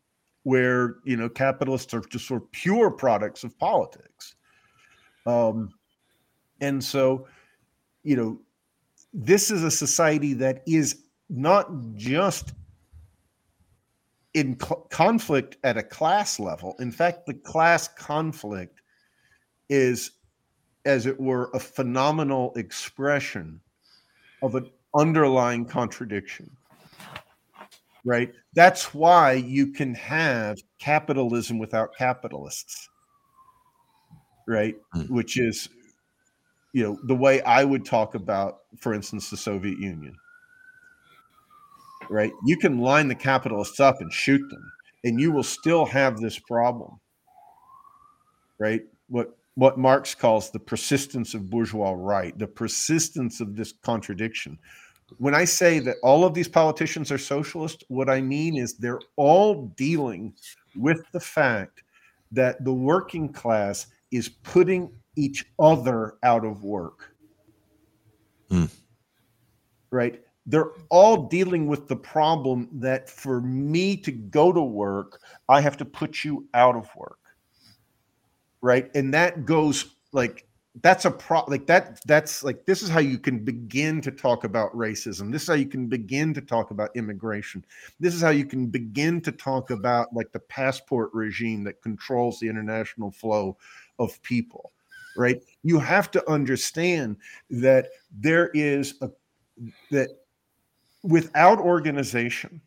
where 0.43 0.97
you 1.05 1.15
know 1.15 1.29
capitalists 1.29 1.93
are 1.93 2.01
just 2.01 2.27
sort 2.27 2.43
of 2.43 2.51
pure 2.51 2.91
products 2.91 3.43
of 3.43 3.57
politics. 3.57 4.35
Um, 5.25 5.69
and 6.59 6.83
so, 6.83 7.27
you 8.03 8.15
know, 8.15 8.39
this 9.13 9.51
is 9.51 9.63
a 9.63 9.71
society 9.71 10.33
that 10.33 10.63
is 10.67 11.03
not 11.29 11.69
just 11.95 12.53
in 14.33 14.59
cl- 14.59 14.87
conflict 14.89 15.57
at 15.63 15.77
a 15.77 15.83
class 15.83 16.39
level. 16.39 16.75
In 16.79 16.91
fact, 16.91 17.25
the 17.25 17.33
class 17.33 17.87
conflict 17.87 18.81
is, 19.69 20.11
as 20.85 21.05
it 21.05 21.19
were, 21.19 21.49
a 21.53 21.59
phenomenal 21.59 22.53
expression 22.55 23.61
of 24.43 24.53
an 24.55 24.69
underlying 24.95 25.65
contradiction. 25.65 26.51
Right? 28.05 28.31
That's 28.53 28.93
why 28.93 29.33
you 29.33 29.71
can 29.71 29.95
have 29.95 30.59
capitalism 30.77 31.57
without 31.57 31.95
capitalists. 31.97 32.89
Right? 34.45 34.75
Mm. 34.95 35.09
Which 35.09 35.39
is 35.39 35.69
you 36.73 36.83
know 36.83 36.97
the 37.03 37.15
way 37.15 37.41
i 37.43 37.63
would 37.63 37.85
talk 37.85 38.15
about 38.15 38.61
for 38.77 38.93
instance 38.93 39.29
the 39.29 39.37
soviet 39.37 39.77
union 39.79 40.15
right 42.09 42.33
you 42.43 42.57
can 42.57 42.79
line 42.79 43.07
the 43.07 43.15
capitalists 43.15 43.79
up 43.79 44.01
and 44.01 44.11
shoot 44.11 44.41
them 44.49 44.71
and 45.03 45.21
you 45.21 45.31
will 45.31 45.43
still 45.43 45.85
have 45.85 46.19
this 46.19 46.37
problem 46.39 46.99
right 48.59 48.81
what 49.07 49.37
what 49.55 49.77
marx 49.77 50.15
calls 50.15 50.51
the 50.51 50.59
persistence 50.59 51.33
of 51.33 51.49
bourgeois 51.49 51.93
right 51.95 52.37
the 52.39 52.47
persistence 52.47 53.39
of 53.39 53.55
this 53.55 53.73
contradiction 53.83 54.57
when 55.17 55.35
i 55.35 55.43
say 55.43 55.79
that 55.79 55.97
all 56.03 56.23
of 56.23 56.33
these 56.33 56.47
politicians 56.47 57.11
are 57.11 57.17
socialist 57.17 57.83
what 57.87 58.09
i 58.09 58.19
mean 58.19 58.57
is 58.57 58.75
they're 58.75 59.01
all 59.15 59.67
dealing 59.75 60.33
with 60.75 61.03
the 61.11 61.19
fact 61.19 61.83
that 62.33 62.63
the 62.65 62.73
working 62.73 63.31
class 63.31 63.87
is 64.11 64.27
putting 64.27 64.91
each 65.15 65.45
other 65.59 66.15
out 66.23 66.43
of 66.45 66.63
work. 66.63 67.15
Hmm. 68.49 68.65
Right? 69.91 70.21
They're 70.45 70.71
all 70.89 71.27
dealing 71.27 71.67
with 71.67 71.87
the 71.87 71.95
problem 71.95 72.67
that 72.73 73.09
for 73.09 73.39
me 73.41 73.95
to 73.97 74.11
go 74.11 74.51
to 74.51 74.61
work, 74.61 75.21
I 75.47 75.61
have 75.61 75.77
to 75.77 75.85
put 75.85 76.23
you 76.23 76.47
out 76.53 76.75
of 76.75 76.89
work. 76.95 77.19
Right? 78.63 78.89
And 78.95 79.13
that 79.13 79.45
goes 79.45 79.95
like 80.11 80.47
that's 80.81 81.05
a 81.05 81.11
pro 81.11 81.43
like 81.45 81.67
that 81.67 81.99
that's 82.07 82.43
like 82.43 82.65
this 82.65 82.81
is 82.81 82.89
how 82.89 82.99
you 82.99 83.19
can 83.19 83.45
begin 83.45 84.01
to 84.01 84.11
talk 84.11 84.43
about 84.43 84.73
racism. 84.73 85.31
This 85.31 85.43
is 85.43 85.47
how 85.47 85.53
you 85.53 85.67
can 85.67 85.87
begin 85.87 86.33
to 86.33 86.41
talk 86.41 86.71
about 86.71 86.89
immigration. 86.95 87.63
This 87.99 88.15
is 88.15 88.21
how 88.21 88.31
you 88.31 88.45
can 88.45 88.65
begin 88.67 89.21
to 89.21 89.31
talk 89.31 89.69
about 89.69 90.11
like 90.13 90.31
the 90.31 90.39
passport 90.39 91.11
regime 91.13 91.63
that 91.65 91.83
controls 91.83 92.39
the 92.39 92.49
international 92.49 93.11
flow 93.11 93.57
of 93.99 94.19
people 94.23 94.71
right? 95.15 95.41
You 95.63 95.79
have 95.79 96.09
to 96.11 96.29
understand 96.29 97.17
that 97.49 97.89
there 98.11 98.49
is 98.53 98.95
a 99.01 99.09
that 99.91 100.09
without 101.03 101.59
organization 101.59 102.61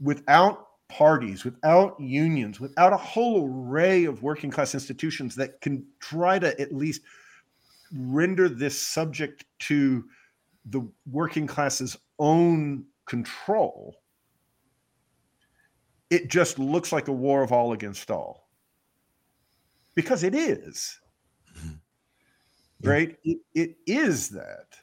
without 0.00 0.68
parties 0.88 1.44
without 1.44 1.98
unions 1.98 2.60
without 2.60 2.92
a 2.92 2.96
whole 2.96 3.48
array 3.48 4.04
of 4.04 4.22
working 4.22 4.50
class 4.50 4.74
institutions 4.74 5.34
that 5.34 5.60
can 5.60 5.84
try 5.98 6.38
to 6.38 6.58
at 6.60 6.74
least 6.74 7.00
render 7.96 8.48
this 8.48 8.80
subject 8.80 9.44
to 9.58 10.04
the 10.66 10.86
working 11.06 11.46
class's 11.46 11.96
own 12.18 12.84
control 13.06 13.96
it 16.14 16.28
just 16.28 16.60
looks 16.60 16.92
like 16.92 17.08
a 17.08 17.12
war 17.12 17.42
of 17.42 17.50
all 17.50 17.72
against 17.72 18.08
all. 18.08 18.48
Because 19.96 20.22
it 20.22 20.34
is. 20.34 21.00
Mm-hmm. 21.58 22.88
Right? 22.88 23.16
It, 23.24 23.38
it 23.54 23.76
is 23.86 24.28
that. 24.30 24.76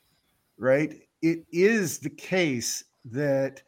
Right? 0.57 1.07
It 1.21 1.45
is 1.51 1.99
the 1.99 2.09
case 2.09 2.83
that 3.05 3.63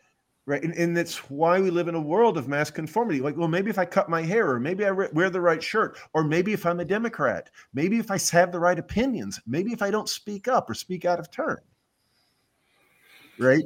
right? 0.46 0.64
And, 0.64 0.74
and 0.74 0.96
that's 0.96 1.30
why 1.30 1.60
we 1.60 1.70
live 1.70 1.88
in 1.88 1.96
a 1.96 2.02
world 2.02 2.38
of 2.38 2.48
mass 2.48 2.70
conformity. 2.70 3.22
Like 3.22 3.38
well 3.38 3.48
maybe 3.48 3.70
if 3.70 3.80
i 3.80 3.86
cut 3.86 4.10
my 4.10 4.22
hair 4.22 4.50
or 4.50 4.60
maybe 4.60 4.86
i 4.86 4.90
re- 4.90 5.10
wear 5.14 5.30
the 5.30 5.42
right 5.42 5.64
shirt 5.64 5.98
or 6.14 6.24
maybe 6.24 6.54
if 6.54 6.66
i'm 6.66 6.80
a 6.80 6.86
democrat 6.86 7.50
maybe 7.74 7.98
if 7.98 8.12
i 8.12 8.20
have 8.32 8.52
the 8.52 8.60
right 8.60 8.80
opinions 8.80 9.40
maybe 9.46 9.72
if 9.72 9.82
i 9.82 9.90
don't 9.90 10.10
speak 10.10 10.48
up 10.48 10.70
or 10.70 10.74
speak 10.74 11.06
out 11.06 11.20
of 11.20 11.32
turn 11.32 11.58
right? 13.40 13.64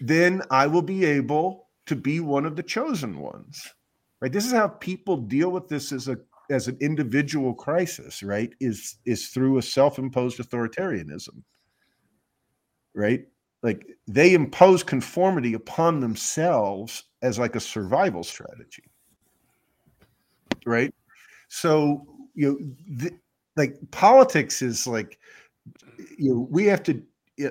Then 0.00 0.42
i 0.50 0.66
will 0.66 0.82
be 0.82 1.04
able 1.04 1.68
to 1.86 1.96
be 1.96 2.20
one 2.20 2.46
of 2.46 2.56
the 2.56 2.62
chosen 2.62 3.18
ones 3.18 3.74
right? 4.20 4.32
This 4.32 4.46
is 4.46 4.52
how 4.52 4.68
people 4.68 5.16
deal 5.16 5.50
with 5.50 5.68
this 5.68 5.92
as 5.92 6.08
a 6.08 6.18
as 6.50 6.66
an 6.68 6.76
individual 6.80 7.54
crisis 7.54 8.22
right? 8.22 8.52
Is 8.60 8.96
is 9.04 9.28
through 9.28 9.58
a 9.58 9.62
self-imposed 9.62 10.38
authoritarianism 10.38 11.42
right 12.94 13.26
like 13.62 13.86
they 14.06 14.34
impose 14.34 14.82
conformity 14.82 15.54
upon 15.54 16.00
themselves 16.00 17.04
as 17.22 17.38
like 17.38 17.56
a 17.56 17.60
survival 17.60 18.22
strategy. 18.22 18.84
Right? 20.64 20.94
So 21.48 22.06
you 22.34 22.48
know 22.48 22.98
th- 22.98 23.20
like 23.56 23.76
politics 23.90 24.62
is 24.62 24.86
like 24.86 25.18
you 26.16 26.34
know 26.34 26.48
we 26.50 26.64
have 26.66 26.82
to 26.84 27.02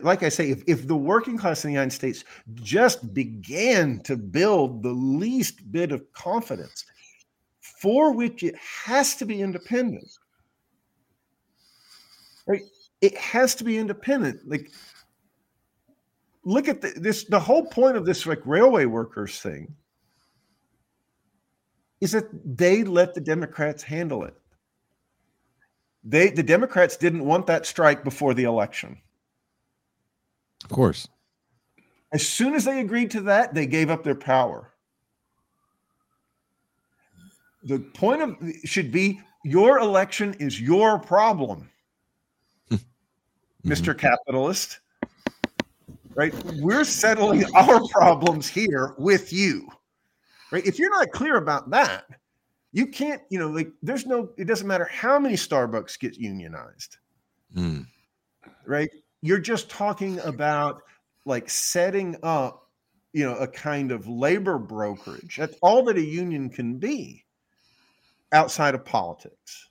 like 0.04 0.24
i 0.24 0.30
say 0.30 0.50
if, 0.50 0.64
if 0.68 0.88
the 0.88 0.96
working 0.96 1.38
class 1.38 1.66
in 1.66 1.70
the 1.70 1.74
united 1.74 1.92
states 1.92 2.24
just 2.62 3.14
began 3.14 4.00
to 4.00 4.16
build 4.16 4.84
the 4.84 4.92
least 4.92 5.70
bit 5.72 5.92
of 5.92 6.02
confidence 6.14 6.86
for 7.60 8.14
which 8.14 8.44
it 8.44 8.56
has 8.58 9.16
to 9.16 9.26
be 9.26 9.42
independent 9.42 10.08
right? 12.50 12.64
It 13.00 13.16
has 13.18 13.56
to 13.56 13.64
be 13.64 13.78
independent. 13.78 14.42
Like 14.46 14.72
look 16.44 16.68
at 16.68 16.82
the, 16.82 16.94
this 16.96 17.26
the 17.26 17.40
whole 17.40 17.66
point 17.66 17.98
of 17.98 18.06
this 18.06 18.26
like 18.26 18.42
railway 18.46 18.86
workers 18.86 19.40
thing 19.40 19.74
is 22.02 22.12
that 22.12 22.30
they 22.58 22.84
let 22.84 23.14
the 23.14 23.22
democrats 23.22 23.84
handle 23.84 24.24
it 24.24 24.36
they 26.04 26.30
the 26.30 26.44
democrats 26.44 26.98
didn't 26.98 27.26
want 27.26 27.46
that 27.46 27.66
strike 27.66 28.04
before 28.04 28.34
the 28.34 28.44
election 28.44 28.98
Of 30.64 30.70
course. 30.70 31.08
As 32.12 32.28
soon 32.28 32.56
as 32.56 32.66
they 32.66 32.80
agreed 32.80 33.12
to 33.12 33.22
that, 33.22 33.54
they 33.54 33.66
gave 33.66 33.90
up 33.90 34.04
their 34.04 34.16
power. 34.16 34.72
The 37.64 37.80
point 37.80 38.22
of 38.22 38.36
should 38.64 38.92
be 38.92 39.20
your 39.44 39.80
election 39.80 40.34
is 40.40 40.60
your 40.60 40.98
problem, 40.98 41.70
mm-hmm. 42.72 43.72
Mr. 43.72 43.98
Capitalist. 43.98 44.80
Right? 46.20 46.34
We're 46.58 46.84
settling 46.84 47.46
our 47.56 47.80
problems 47.88 48.50
here 48.50 48.94
with 48.98 49.32
you. 49.32 49.70
Right? 50.52 50.66
If 50.66 50.78
you're 50.78 50.90
not 50.90 51.12
clear 51.12 51.38
about 51.38 51.70
that, 51.70 52.08
you 52.74 52.88
can't, 52.88 53.22
you 53.30 53.40
know, 53.40 53.48
like 53.48 53.72
there's 53.82 54.06
no, 54.06 54.32
it 54.38 54.44
doesn't 54.44 54.68
matter 54.68 54.90
how 54.92 55.18
many 55.18 55.36
Starbucks 55.36 55.98
get 55.98 56.18
unionized. 56.18 56.98
Mm. 57.56 57.86
Right? 58.66 58.90
You're 59.22 59.40
just 59.40 59.70
talking 59.70 60.20
about 60.20 60.82
like 61.24 61.50
setting 61.50 62.18
up, 62.22 62.68
you 63.14 63.24
know, 63.24 63.36
a 63.36 63.48
kind 63.48 63.94
of 63.94 64.06
labor 64.10 64.58
brokerage. 64.60 65.38
That's 65.38 65.56
all 65.62 65.84
that 65.84 65.96
a 65.96 66.02
union 66.02 66.50
can 66.50 66.80
be 66.80 67.24
outside 68.34 68.76
of 68.76 68.84
politics. 68.84 69.70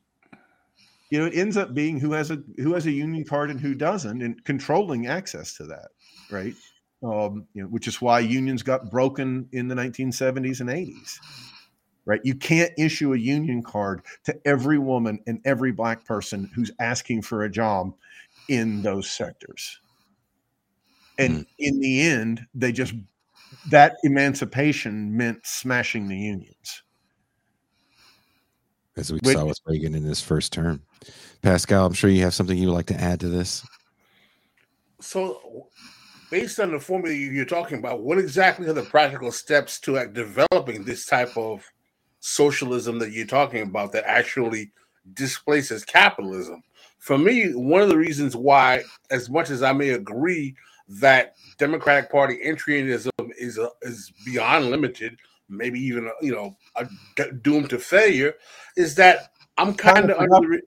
You 1.10 1.18
know, 1.18 1.26
it 1.26 1.34
ends 1.34 1.58
up 1.58 1.74
being 1.74 2.00
who 2.00 2.12
has 2.12 2.30
a 2.30 2.42
who 2.56 2.72
has 2.72 2.86
a 2.86 2.90
union 2.90 3.26
card 3.26 3.50
and 3.50 3.60
who 3.60 3.74
doesn't, 3.74 4.22
and 4.22 4.42
controlling 4.44 5.08
access 5.08 5.54
to 5.54 5.64
that, 5.64 5.88
right? 6.30 6.54
Um, 7.02 7.46
you 7.54 7.62
know, 7.62 7.68
which 7.68 7.86
is 7.86 8.00
why 8.00 8.20
unions 8.20 8.62
got 8.62 8.90
broken 8.90 9.48
in 9.52 9.68
the 9.68 9.74
1970s 9.74 10.60
and 10.60 10.68
80s. 10.68 11.18
Right? 12.04 12.20
You 12.24 12.34
can't 12.34 12.72
issue 12.78 13.12
a 13.12 13.18
union 13.18 13.62
card 13.62 14.02
to 14.24 14.34
every 14.46 14.78
woman 14.78 15.20
and 15.26 15.40
every 15.44 15.72
black 15.72 16.04
person 16.06 16.50
who's 16.54 16.70
asking 16.80 17.22
for 17.22 17.44
a 17.44 17.50
job 17.50 17.92
in 18.48 18.80
those 18.82 19.10
sectors. 19.10 19.78
And 21.18 21.46
in 21.58 21.80
the 21.80 22.00
end, 22.00 22.46
they 22.54 22.72
just 22.72 22.94
that 23.70 23.96
emancipation 24.04 25.16
meant 25.16 25.44
smashing 25.44 26.08
the 26.08 26.16
unions. 26.16 26.82
As 28.96 29.12
we 29.12 29.18
Which- 29.20 29.36
saw 29.36 29.44
with 29.44 29.60
Reagan 29.66 29.94
in 29.94 30.04
his 30.04 30.20
first 30.20 30.52
term. 30.52 30.82
Pascal, 31.42 31.86
I'm 31.86 31.92
sure 31.92 32.10
you 32.10 32.22
have 32.22 32.34
something 32.34 32.58
you 32.58 32.68
would 32.68 32.74
like 32.74 32.86
to 32.86 33.00
add 33.00 33.20
to 33.20 33.28
this. 33.28 33.64
So, 35.00 35.68
based 36.30 36.60
on 36.60 36.72
the 36.72 36.80
formula 36.80 37.14
you- 37.14 37.30
you're 37.30 37.44
talking 37.44 37.78
about, 37.78 38.02
what 38.02 38.18
exactly 38.18 38.66
are 38.68 38.72
the 38.72 38.82
practical 38.82 39.32
steps 39.32 39.80
to 39.80 39.92
like, 39.92 40.12
developing 40.12 40.84
this 40.84 41.06
type 41.06 41.36
of 41.36 41.64
socialism 42.20 42.98
that 42.98 43.12
you're 43.12 43.26
talking 43.26 43.62
about 43.62 43.92
that 43.92 44.04
actually 44.06 44.70
displaces 45.14 45.84
capitalism? 45.84 46.62
For 46.98 47.16
me, 47.16 47.54
one 47.54 47.82
of 47.82 47.88
the 47.88 47.96
reasons 47.96 48.34
why, 48.36 48.82
as 49.10 49.30
much 49.30 49.50
as 49.50 49.62
I 49.62 49.72
may 49.72 49.90
agree 49.90 50.54
that 50.88 51.34
Democratic 51.58 52.10
Party 52.10 52.38
entryism 52.44 53.10
is 53.38 53.58
a, 53.58 53.70
is 53.82 54.12
beyond 54.24 54.70
limited, 54.70 55.16
maybe 55.48 55.80
even 55.80 56.08
uh, 56.08 56.10
you 56.20 56.32
know 56.32 56.56
doomed 57.42 57.70
to 57.70 57.78
failure, 57.78 58.34
is 58.76 58.94
that 58.96 59.32
I'm 59.56 59.74
kind 59.74 60.10
of 60.10 60.18
under 60.18 60.40
the 60.40 60.46
re- 60.46 60.62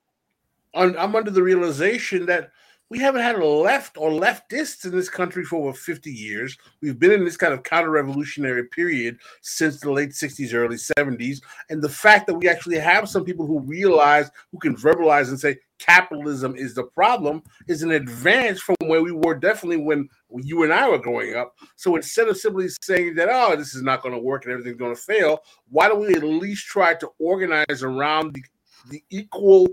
I'm 0.73 1.15
under 1.15 1.31
the 1.31 1.43
realization 1.43 2.25
that 2.27 2.51
we 2.91 2.99
haven't 2.99 3.21
had 3.21 3.37
a 3.37 3.45
left 3.45 3.97
or 3.97 4.09
leftists 4.09 4.83
in 4.83 4.91
this 4.91 5.07
country 5.07 5.45
for 5.45 5.69
over 5.69 5.71
50 5.71 6.11
years. 6.11 6.57
We've 6.81 6.99
been 6.99 7.13
in 7.13 7.23
this 7.23 7.37
kind 7.37 7.53
of 7.53 7.63
counter 7.63 7.89
revolutionary 7.89 8.65
period 8.65 9.17
since 9.39 9.79
the 9.79 9.89
late 9.89 10.09
60s, 10.09 10.53
early 10.53 10.75
70s. 10.75 11.41
And 11.69 11.81
the 11.81 11.87
fact 11.87 12.27
that 12.27 12.33
we 12.33 12.49
actually 12.49 12.79
have 12.79 13.07
some 13.07 13.23
people 13.23 13.47
who 13.47 13.61
realize, 13.61 14.29
who 14.51 14.59
can 14.59 14.75
verbalize 14.75 15.29
and 15.29 15.39
say 15.39 15.59
capitalism 15.79 16.53
is 16.57 16.75
the 16.75 16.83
problem 16.83 17.41
is 17.69 17.81
an 17.81 17.91
advance 17.91 18.59
from 18.59 18.75
where 18.81 19.01
we 19.01 19.13
were 19.13 19.35
definitely 19.35 19.81
when 19.81 20.09
you 20.29 20.63
and 20.63 20.73
I 20.73 20.89
were 20.89 20.99
growing 20.99 21.33
up. 21.33 21.55
So 21.77 21.95
instead 21.95 22.27
of 22.27 22.35
simply 22.35 22.67
saying 22.81 23.15
that, 23.15 23.29
oh, 23.31 23.55
this 23.55 23.73
is 23.73 23.83
not 23.83 24.01
going 24.01 24.15
to 24.15 24.21
work 24.21 24.43
and 24.43 24.51
everything's 24.51 24.77
going 24.77 24.93
to 24.93 25.01
fail, 25.01 25.39
why 25.69 25.87
don't 25.87 26.01
we 26.01 26.13
at 26.13 26.23
least 26.23 26.67
try 26.67 26.95
to 26.95 27.09
organize 27.19 27.83
around 27.83 28.35
the, 28.35 28.43
the 28.89 29.01
equal 29.09 29.69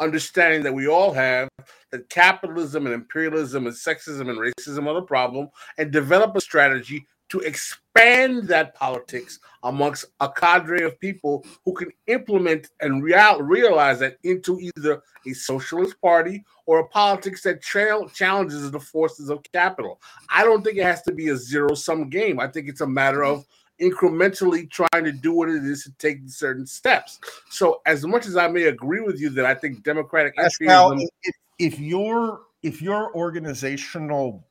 understanding 0.00 0.64
that 0.64 0.74
we 0.74 0.88
all 0.88 1.12
have 1.12 1.48
that 1.90 2.08
capitalism 2.08 2.86
and 2.86 2.94
imperialism 2.94 3.66
and 3.66 3.74
sexism 3.74 4.28
and 4.28 4.38
racism 4.38 4.86
are 4.86 4.94
the 4.94 5.02
problem 5.02 5.48
and 5.78 5.90
develop 5.90 6.36
a 6.36 6.40
strategy 6.40 7.06
to 7.28 7.40
expand 7.40 8.46
that 8.46 8.74
politics 8.74 9.40
amongst 9.64 10.04
a 10.20 10.30
cadre 10.30 10.84
of 10.84 10.98
people 11.00 11.44
who 11.64 11.74
can 11.74 11.90
implement 12.06 12.68
and 12.80 13.02
real, 13.02 13.40
realize 13.42 13.98
that 13.98 14.16
into 14.22 14.60
either 14.60 15.02
a 15.26 15.32
socialist 15.32 16.00
party 16.00 16.44
or 16.66 16.80
a 16.80 16.88
politics 16.88 17.42
that 17.42 17.62
challenges 17.62 18.70
the 18.70 18.80
forces 18.80 19.28
of 19.28 19.42
capital. 19.52 20.00
I 20.30 20.44
don't 20.44 20.62
think 20.62 20.78
it 20.78 20.84
has 20.84 21.02
to 21.02 21.12
be 21.12 21.28
a 21.28 21.36
zero 21.36 21.74
sum 21.74 22.08
game. 22.08 22.38
I 22.38 22.46
think 22.46 22.68
it's 22.68 22.80
a 22.80 22.86
matter 22.86 23.24
of 23.24 23.44
incrementally 23.80 24.70
trying 24.70 25.04
to 25.04 25.12
do 25.12 25.32
what 25.32 25.48
it 25.48 25.64
is 25.64 25.84
to 25.84 25.92
take 25.98 26.18
certain 26.26 26.66
steps. 26.66 27.18
So, 27.50 27.82
as 27.86 28.06
much 28.06 28.26
as 28.26 28.36
I 28.36 28.48
may 28.48 28.64
agree 28.64 29.00
with 29.00 29.20
you 29.20 29.30
that 29.30 29.44
I 29.44 29.54
think 29.54 29.82
democratic 29.82 30.36
entryism- 30.36 31.02
if, 31.22 31.34
if 31.58 31.78
your 31.78 32.42
if 32.62 32.82
your 32.82 33.14
organizational 33.14 34.46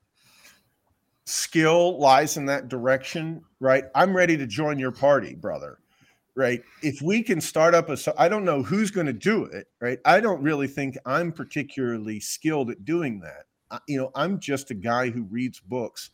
skill 1.24 1.98
lies 1.98 2.36
in 2.36 2.46
that 2.46 2.68
direction, 2.68 3.42
right? 3.60 3.84
I'm 3.94 4.16
ready 4.16 4.36
to 4.36 4.46
join 4.46 4.78
your 4.78 4.92
party, 4.92 5.34
brother. 5.34 5.78
Right? 6.34 6.62
If 6.82 7.00
we 7.00 7.22
can 7.22 7.40
start 7.40 7.74
up 7.74 7.88
a, 7.88 7.96
I 8.20 8.28
don't 8.28 8.44
know 8.44 8.62
who's 8.62 8.90
going 8.90 9.06
to 9.06 9.12
do 9.14 9.44
it, 9.44 9.68
right? 9.80 9.98
I 10.04 10.20
don't 10.20 10.42
really 10.42 10.66
think 10.66 10.98
I'm 11.06 11.32
particularly 11.32 12.20
skilled 12.20 12.70
at 12.70 12.84
doing 12.84 13.20
that. 13.20 13.46
I- 13.70 13.80
You 13.88 13.98
know, 13.98 14.10
I'm 14.14 14.38
just 14.38 14.70
a 14.70 14.74
guy 14.74 15.08
who 15.08 15.22
reads 15.22 15.60
books 15.60 16.10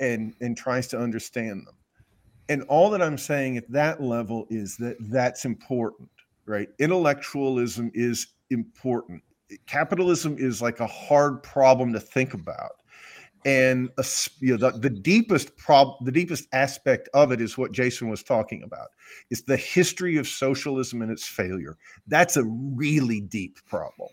and 0.00 0.34
and 0.40 0.56
tries 0.56 0.88
to 0.88 0.98
understand 0.98 1.66
them. 1.66 1.74
And 2.48 2.62
all 2.62 2.90
that 2.90 3.02
I'm 3.02 3.18
saying 3.18 3.58
at 3.58 3.70
that 3.70 4.02
level 4.02 4.46
is 4.50 4.76
that 4.78 4.96
that's 5.00 5.44
important, 5.44 6.08
right? 6.46 6.68
Intellectualism 6.78 7.90
is 7.94 8.28
important 8.50 9.22
capitalism 9.66 10.36
is 10.38 10.62
like 10.62 10.80
a 10.80 10.86
hard 10.86 11.42
problem 11.42 11.92
to 11.92 12.00
think 12.00 12.34
about. 12.34 12.72
And 13.44 13.90
a 13.98 14.00
s- 14.02 14.30
you 14.40 14.56
know 14.56 14.70
the, 14.70 14.78
the 14.78 14.90
deepest 14.90 15.56
prob 15.56 16.04
the 16.04 16.12
deepest 16.12 16.46
aspect 16.52 17.08
of 17.12 17.32
it 17.32 17.40
is 17.40 17.58
what 17.58 17.72
jason 17.72 18.08
was 18.08 18.22
talking 18.22 18.62
about. 18.62 18.88
Is 19.30 19.42
the 19.42 19.56
history 19.56 20.16
of 20.16 20.28
socialism 20.28 21.02
and 21.02 21.10
its 21.10 21.26
failure. 21.26 21.76
That's 22.06 22.36
a 22.36 22.44
really 22.44 23.20
deep 23.20 23.58
problem 23.66 24.10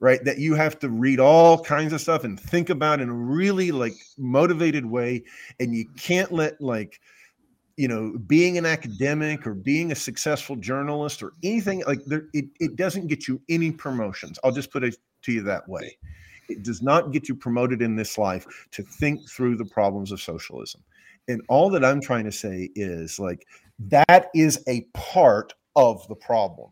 right? 0.00 0.22
That 0.24 0.38
you 0.38 0.54
have 0.54 0.78
to 0.80 0.90
read 0.90 1.20
all 1.20 1.62
kinds 1.62 1.92
of 1.92 2.00
stuff 2.00 2.24
and 2.24 2.38
think 2.38 2.70
about 2.70 3.00
in 3.00 3.08
a 3.08 3.14
really 3.14 3.72
like 3.72 3.94
motivated 4.16 4.86
way. 4.86 5.24
And 5.58 5.74
you 5.74 5.86
can't 5.96 6.30
let 6.32 6.60
like 6.60 7.00
you 7.78 7.86
know 7.86 8.12
being 8.26 8.58
an 8.58 8.66
academic 8.66 9.46
or 9.46 9.54
being 9.54 9.92
a 9.92 9.94
successful 9.94 10.56
journalist 10.56 11.22
or 11.22 11.32
anything 11.44 11.82
like 11.86 12.04
there 12.06 12.24
it, 12.34 12.46
it 12.58 12.74
doesn't 12.74 13.06
get 13.06 13.28
you 13.28 13.40
any 13.48 13.70
promotions. 13.70 14.38
I'll 14.42 14.52
just 14.52 14.72
put 14.72 14.82
it 14.82 14.96
to 15.22 15.32
you 15.32 15.42
that 15.42 15.66
way. 15.68 15.96
It 16.48 16.64
does 16.64 16.82
not 16.82 17.12
get 17.12 17.28
you 17.28 17.36
promoted 17.36 17.80
in 17.80 17.94
this 17.94 18.18
life 18.18 18.46
to 18.72 18.82
think 18.82 19.28
through 19.30 19.56
the 19.56 19.64
problems 19.64 20.10
of 20.10 20.20
socialism. 20.20 20.82
And 21.28 21.40
all 21.48 21.70
that 21.70 21.84
i'm 21.84 22.00
trying 22.00 22.24
to 22.24 22.32
say 22.32 22.68
is 22.74 23.20
like 23.20 23.46
that 23.78 24.28
is 24.34 24.62
a 24.66 24.82
part 24.92 25.54
of 25.76 26.06
the 26.08 26.16
problem. 26.16 26.70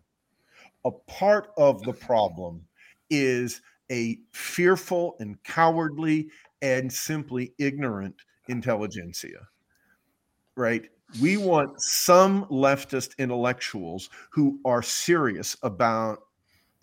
A 0.85 0.91
part 0.91 1.51
of 1.57 1.83
the 1.83 1.93
problem 1.93 2.67
is 3.11 3.61
a 3.93 4.19
fearful 4.33 5.15
and 5.21 5.41
cowardly 5.45 6.31
and 6.63 6.93
simply 6.93 7.53
ignorant 7.59 8.17
intelligentsia 8.49 9.47
right? 10.57 10.89
We 11.21 11.37
want 11.37 11.81
some 11.81 12.45
leftist 12.47 13.17
intellectuals 13.19 14.11
who 14.31 14.59
are 14.65 14.83
serious 14.83 15.57
about 15.63 16.21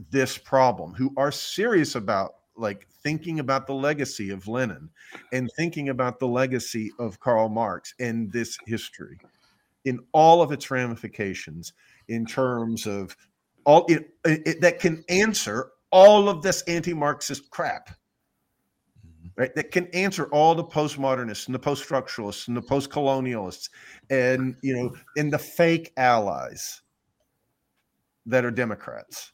this 0.09 0.37
problem, 0.37 0.93
who 0.93 1.13
are 1.17 1.31
serious 1.31 1.95
about 1.95 2.35
like 2.55 2.87
thinking 3.03 3.39
about 3.39 3.67
the 3.67 3.73
legacy 3.73 4.29
of 4.29 4.47
Lenin 4.47 4.89
and 5.31 5.49
thinking 5.55 5.89
about 5.89 6.19
the 6.19 6.27
legacy 6.27 6.91
of 6.99 7.19
Karl 7.19 7.49
Marx 7.49 7.93
and 7.99 8.31
this 8.31 8.57
history 8.65 9.17
in 9.85 9.99
all 10.13 10.41
of 10.41 10.51
its 10.51 10.71
ramifications 10.71 11.73
in 12.07 12.25
terms 12.25 12.87
of 12.87 13.15
all 13.65 13.85
it, 13.87 14.13
it 14.25 14.61
that 14.61 14.79
can 14.79 15.03
answer 15.09 15.71
all 15.91 16.29
of 16.29 16.41
this 16.41 16.61
anti-Marxist 16.63 17.49
crap 17.49 17.89
right? 19.35 19.53
That 19.55 19.71
can 19.71 19.87
answer 19.87 20.25
all 20.27 20.55
the 20.55 20.63
postmodernists 20.63 21.47
and 21.47 21.55
the 21.55 21.59
post-structuralists 21.59 22.47
and 22.47 22.57
the 22.57 22.61
post-colonialists 22.61 23.69
and 24.09 24.55
you 24.61 24.75
know 24.75 24.95
and 25.17 25.31
the 25.31 25.39
fake 25.39 25.91
allies 25.97 26.81
that 28.25 28.45
are 28.45 28.51
Democrats, 28.51 29.31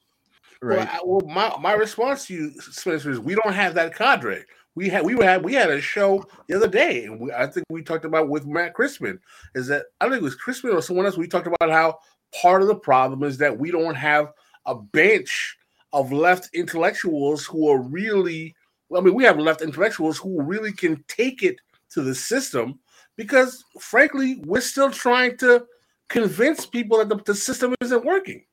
Well, 0.62 0.78
right? 0.78 0.90
I- 0.92 1.00
Well, 1.04 1.22
my, 1.28 1.54
my 1.60 1.74
response 1.74 2.26
to 2.28 2.34
you, 2.34 2.52
Spencer, 2.60 3.12
is 3.12 3.20
we 3.20 3.36
don't 3.36 3.54
have 3.54 3.76
that 3.76 3.96
cadre. 3.96 4.44
We 4.76 4.88
had 4.90 5.04
we 5.04 5.14
had 5.24 5.44
we 5.44 5.54
had 5.54 5.70
a 5.70 5.82
show 5.82 6.24
the 6.48 6.56
other 6.56 6.68
day, 6.68 7.06
and 7.06 7.20
we, 7.20 7.32
I 7.34 7.48
think 7.48 7.66
we 7.70 7.82
talked 7.84 8.06
about 8.06 8.30
with 8.30 8.46
Matt 8.46 8.74
Christman. 8.76 9.20
Is 9.54 9.68
that 9.68 9.86
I 10.00 10.06
think 10.06 10.18
it 10.18 10.24
was 10.24 10.38
Christman 10.38 10.74
or 10.74 10.82
someone 10.82 11.06
else? 11.06 11.18
We 11.18 11.28
talked 11.28 11.48
about 11.48 11.70
how 11.70 12.00
part 12.42 12.62
of 12.62 12.68
the 12.68 12.76
problem 12.76 13.24
is 13.24 13.38
that 13.40 13.58
we 13.58 13.72
don't 13.72 13.96
have 13.96 14.32
a 14.66 14.76
bench 14.76 15.58
of 15.92 16.12
left 16.12 16.50
intellectuals 16.54 17.46
who 17.46 17.68
are 17.70 17.82
really. 17.82 18.56
I 18.96 19.02
mean, 19.02 19.14
we 19.14 19.24
have 19.24 19.38
left 19.38 19.62
intellectuals 19.62 20.18
who 20.18 20.42
really 20.42 20.72
can 20.72 21.04
take 21.08 21.44
it 21.44 21.58
to 21.92 22.02
the 22.02 22.16
system 22.16 22.80
because, 23.16 23.64
frankly, 23.80 24.42
we're 24.46 24.62
still 24.62 24.92
trying 24.92 25.38
to 25.38 25.66
convince 26.08 26.66
people 26.66 26.98
that 26.98 27.10
the, 27.10 27.18
the 27.24 27.36
system 27.36 27.76
isn't 27.82 28.06
working. 28.06 28.44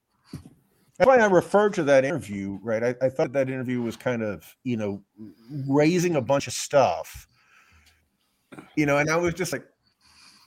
That's 0.98 1.08
why 1.08 1.18
I 1.18 1.26
referred 1.26 1.74
to 1.74 1.82
that 1.84 2.04
interview, 2.04 2.58
right? 2.62 2.82
I, 2.82 2.94
I 3.06 3.08
thought 3.10 3.32
that 3.32 3.48
interview 3.50 3.82
was 3.82 3.96
kind 3.96 4.22
of, 4.22 4.56
you 4.64 4.76
know, 4.76 5.02
raising 5.68 6.16
a 6.16 6.22
bunch 6.22 6.46
of 6.46 6.54
stuff, 6.54 7.28
you 8.76 8.86
know, 8.86 8.96
and 8.96 9.10
I 9.10 9.16
was 9.16 9.34
just 9.34 9.52
like 9.52 9.66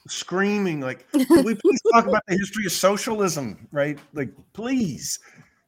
screaming, 0.08 0.82
like, 0.82 1.10
can 1.12 1.44
we 1.44 1.54
please 1.54 1.80
talk 1.94 2.08
about 2.08 2.24
the 2.28 2.36
history 2.36 2.66
of 2.66 2.72
socialism, 2.72 3.68
right? 3.72 4.00
Like, 4.14 4.32
please, 4.54 5.20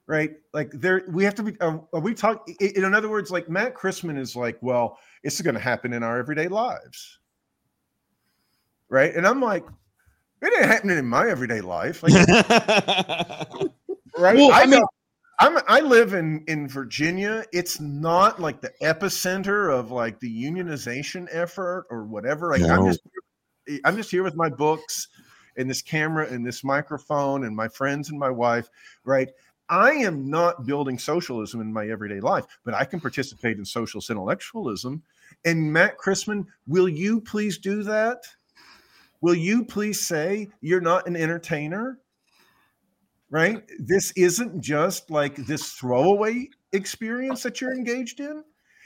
right? 0.07 0.31
Like, 0.53 0.71
there, 0.73 1.03
we 1.09 1.23
have 1.23 1.35
to 1.35 1.43
be, 1.43 1.59
are, 1.61 1.83
are 1.93 1.99
we 1.99 2.13
talking, 2.13 2.55
in, 2.59 2.85
in 2.85 2.93
other 2.93 3.09
words, 3.09 3.31
like, 3.31 3.49
Matt 3.49 3.75
Christman 3.75 4.17
is 4.17 4.35
like, 4.35 4.57
well, 4.61 4.97
it's 5.23 5.39
going 5.41 5.55
to 5.55 5.61
happen 5.61 5.93
in 5.93 6.03
our 6.03 6.17
everyday 6.17 6.47
lives, 6.47 7.19
right? 8.89 9.13
And 9.15 9.25
I'm 9.25 9.41
like, 9.41 9.65
it 10.41 10.53
ain't 10.57 10.71
happening 10.71 10.97
in 10.97 11.05
my 11.05 11.29
everyday 11.29 11.61
life. 11.61 12.03
Like, 12.03 12.13
right? 14.17 14.35
Well, 14.35 14.51
I 14.51 14.61
I, 14.61 14.65
mean-. 14.65 14.81
I'm 15.39 15.57
I 15.67 15.79
live 15.79 16.13
in 16.13 16.43
in 16.47 16.67
Virginia. 16.67 17.43
It's 17.51 17.79
not 17.79 18.39
like 18.39 18.61
the 18.61 18.71
epicenter 18.81 19.73
of 19.73 19.91
like 19.91 20.19
the 20.19 20.29
unionization 20.29 21.27
effort 21.31 21.87
or 21.89 22.05
whatever. 22.05 22.51
Like 22.51 22.61
I'm 22.69 22.81
No. 22.81 22.85
just 22.85 23.01
eh, 23.67 23.79
I'm 23.83 23.97
just 23.97 24.11
here 24.11 24.23
with 24.23 24.35
my 24.35 24.49
books 24.49 25.07
and 25.57 25.69
this 25.69 25.81
camera 25.81 26.27
and 26.27 26.45
this 26.45 26.63
microphone 26.63 27.45
and 27.45 27.55
my 27.55 27.67
friends 27.67 28.09
and 28.09 28.19
my 28.19 28.29
wife, 28.29 28.69
right? 29.03 29.29
I 29.71 29.91
am 29.93 30.29
not 30.29 30.65
building 30.67 30.99
socialism 30.99 31.61
in 31.61 31.73
my 31.73 31.87
everyday 31.87 32.19
life, 32.19 32.45
but 32.63 32.75
I 32.75 32.85
can 32.85 32.99
participate 32.99 33.57
in 33.57 33.65
socialist 33.65 34.11
intellectualism. 34.11 35.01
And 35.45 35.73
Matt 35.73 35.97
Christman, 35.97 36.45
will 36.67 36.89
you 36.89 37.21
please 37.21 37.57
do 37.57 37.81
that? 37.83 38.25
Will 39.21 39.35
you 39.35 39.65
please 39.65 39.99
say 39.99 40.49
you're 40.61 40.81
not 40.81 41.07
an 41.07 41.15
entertainer? 41.15 41.99
right? 43.31 43.63
This 43.79 44.11
isn't 44.11 44.61
just 44.61 45.09
like 45.09 45.35
this 45.35 45.71
throwaway 45.71 46.49
experience 46.73 47.41
that 47.43 47.59
you're 47.59 47.73
engaged 47.73 48.19
in. 48.19 48.43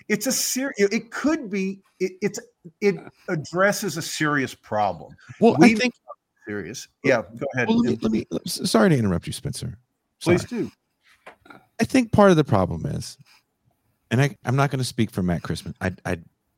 It's 0.07 0.27
a 0.27 0.31
serious. 0.31 0.75
It 0.77 1.11
could 1.11 1.49
be. 1.49 1.81
It, 1.99 2.13
it's 2.21 2.39
it 2.79 2.95
addresses 3.27 3.97
a 3.97 4.01
serious 4.01 4.53
problem. 4.53 5.15
Well, 5.41 5.57
I 5.61 5.73
think. 5.73 5.93
Serious. 6.47 6.87
Yeah. 7.03 7.23
Go 7.37 7.47
ahead. 7.55 7.67
Well, 7.67 7.79
let 7.79 8.11
me, 8.11 8.25
let 8.29 8.45
me. 8.45 8.49
Sorry 8.49 8.89
to 8.89 8.95
interrupt 8.95 9.25
you, 9.25 9.33
Spencer. 9.33 9.79
Sorry. 10.19 10.37
Please 10.37 10.45
do. 10.49 10.71
I 11.79 11.83
think 11.83 12.11
part 12.11 12.31
of 12.31 12.37
the 12.37 12.43
problem 12.43 12.85
is, 12.85 13.17
and 14.11 14.21
I, 14.21 14.35
I'm 14.45 14.55
not 14.55 14.71
going 14.71 14.79
to 14.79 14.85
speak 14.85 15.11
for 15.11 15.21
Matt 15.21 15.41
Christman. 15.41 15.73
I, 15.81 15.91
I, 16.05 16.17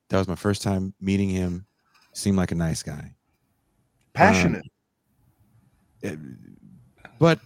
that 0.10 0.18
was 0.18 0.28
my 0.28 0.36
first 0.36 0.62
time 0.62 0.94
meeting 1.02 1.30
him. 1.30 1.66
Seemed 2.14 2.38
like 2.38 2.52
a 2.52 2.56
nice 2.56 2.82
guy, 2.84 3.14
Passionate. 4.14 4.66
It- 6.02 6.20
but 7.20 7.40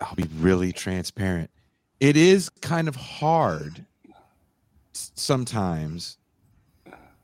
I'll 0.00 0.14
be 0.14 0.28
really 0.38 0.72
transparent. 0.72 1.50
It 2.00 2.16
is 2.16 2.48
kind 2.48 2.88
of 2.88 2.96
hard 2.96 3.84
sometimes 4.92 6.16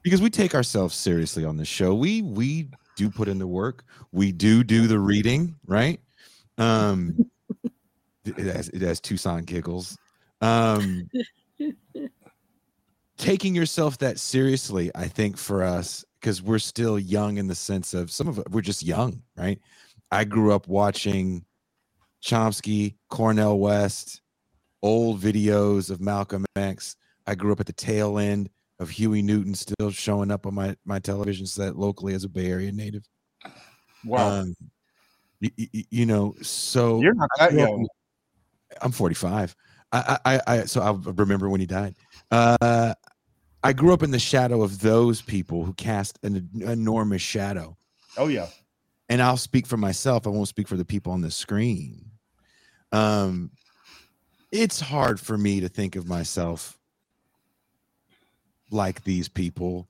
because 0.02 0.20
we 0.20 0.30
take 0.30 0.54
ourselves 0.54 0.94
seriously 0.94 1.44
on 1.44 1.56
this 1.56 1.68
show. 1.68 1.94
We 1.94 2.22
we 2.22 2.68
do 2.96 3.08
put 3.10 3.28
in 3.28 3.38
the 3.38 3.46
work. 3.46 3.84
We 4.12 4.32
do 4.32 4.62
do 4.62 4.86
the 4.86 4.98
reading, 4.98 5.56
right? 5.66 6.00
Um, 6.58 7.30
it 8.24 8.38
has 8.38 8.68
it 8.70 8.82
has 8.82 9.00
Tucson 9.00 9.44
giggles. 9.44 9.96
Um, 10.40 11.08
taking 13.18 13.54
yourself 13.54 13.98
that 13.98 14.18
seriously, 14.18 14.90
I 14.94 15.08
think 15.08 15.36
for 15.36 15.62
us, 15.62 16.04
because 16.20 16.42
we're 16.42 16.58
still 16.58 16.98
young 16.98 17.38
in 17.38 17.46
the 17.46 17.54
sense 17.54 17.94
of 17.94 18.10
some 18.10 18.28
of 18.28 18.42
we're 18.50 18.60
just 18.60 18.82
young, 18.82 19.22
right? 19.36 19.60
I 20.10 20.24
grew 20.24 20.52
up 20.52 20.68
watching 20.68 21.44
Chomsky, 22.22 22.96
Cornel 23.10 23.58
West, 23.58 24.22
old 24.82 25.20
videos 25.20 25.90
of 25.90 26.00
Malcolm 26.00 26.44
X. 26.56 26.96
I 27.26 27.34
grew 27.34 27.52
up 27.52 27.60
at 27.60 27.66
the 27.66 27.72
tail 27.72 28.18
end 28.18 28.50
of 28.78 28.90
Huey 28.90 29.22
Newton 29.22 29.54
still 29.54 29.90
showing 29.90 30.30
up 30.30 30.46
on 30.46 30.54
my, 30.54 30.76
my 30.84 30.98
television 30.98 31.46
set 31.46 31.76
locally 31.76 32.14
as 32.14 32.24
a 32.24 32.28
Bay 32.28 32.46
Area 32.50 32.70
native. 32.70 33.04
Wow. 34.04 34.28
Um, 34.28 34.54
y- 35.40 35.50
y- 35.58 35.68
y- 35.74 35.84
you 35.90 36.06
know, 36.06 36.34
so 36.42 37.00
You're 37.00 37.14
not 37.14 37.28
that 37.38 37.52
young. 37.52 37.86
I'm 38.82 38.92
45. 38.92 39.54
I, 39.92 40.18
I, 40.24 40.34
I, 40.34 40.40
I 40.46 40.64
so 40.64 40.82
I 40.82 41.10
remember 41.12 41.48
when 41.48 41.60
he 41.60 41.66
died. 41.66 41.94
Uh, 42.30 42.94
I 43.62 43.72
grew 43.72 43.92
up 43.92 44.02
in 44.02 44.10
the 44.10 44.18
shadow 44.18 44.62
of 44.62 44.80
those 44.80 45.22
people 45.22 45.64
who 45.64 45.72
cast 45.74 46.18
an 46.22 46.48
enormous 46.60 47.22
shadow. 47.22 47.76
Oh 48.16 48.28
yeah. 48.28 48.48
And 49.08 49.22
I'll 49.22 49.36
speak 49.36 49.66
for 49.66 49.76
myself. 49.76 50.26
I 50.26 50.30
won't 50.30 50.48
speak 50.48 50.68
for 50.68 50.76
the 50.76 50.84
people 50.84 51.12
on 51.12 51.20
the 51.20 51.30
screen. 51.30 52.10
Um, 52.92 53.50
it's 54.50 54.80
hard 54.80 55.20
for 55.20 55.38
me 55.38 55.60
to 55.60 55.68
think 55.68 55.96
of 55.96 56.08
myself 56.08 56.78
like 58.70 59.04
these 59.04 59.28
people. 59.28 59.88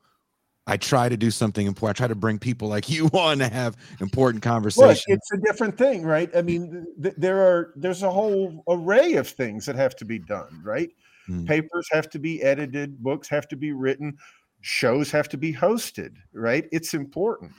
I 0.67 0.77
try 0.77 1.09
to 1.09 1.17
do 1.17 1.31
something 1.31 1.67
important. 1.67 1.97
I 1.97 1.99
try 1.99 2.09
to 2.09 2.15
bring 2.15 2.39
people 2.39 2.69
like 2.69 2.89
you 2.91 3.07
on 3.13 3.39
to 3.39 3.49
have 3.49 3.77
important 4.01 4.45
Well, 4.45 4.55
conversations. 4.55 5.05
it's 5.07 5.33
a 5.33 5.37
different 5.39 5.79
thing, 5.79 6.05
right? 6.05 6.31
I 6.35 6.43
mean, 6.43 6.87
th- 7.01 7.15
there 7.17 7.41
are 7.41 7.73
there's 7.77 8.03
a 8.03 8.11
whole 8.11 8.65
array 8.69 9.15
of 9.15 9.29
things 9.29 9.65
that 9.67 9.77
have 9.77 9.95
to 9.97 10.05
be 10.05 10.19
done, 10.19 10.61
right? 10.65 10.91
Mm. 11.29 11.47
Papers 11.47 11.89
have 11.93 12.09
to 12.11 12.19
be 12.19 12.43
edited, 12.43 13.03
books 13.03 13.29
have 13.29 13.49
to 13.49 13.57
be 13.57 13.73
written, 13.73 14.17
shows 14.61 15.11
have 15.11 15.29
to 15.31 15.37
be 15.37 15.53
hosted, 15.53 16.17
right? 16.33 16.69
It's 16.73 16.95
important, 16.95 17.53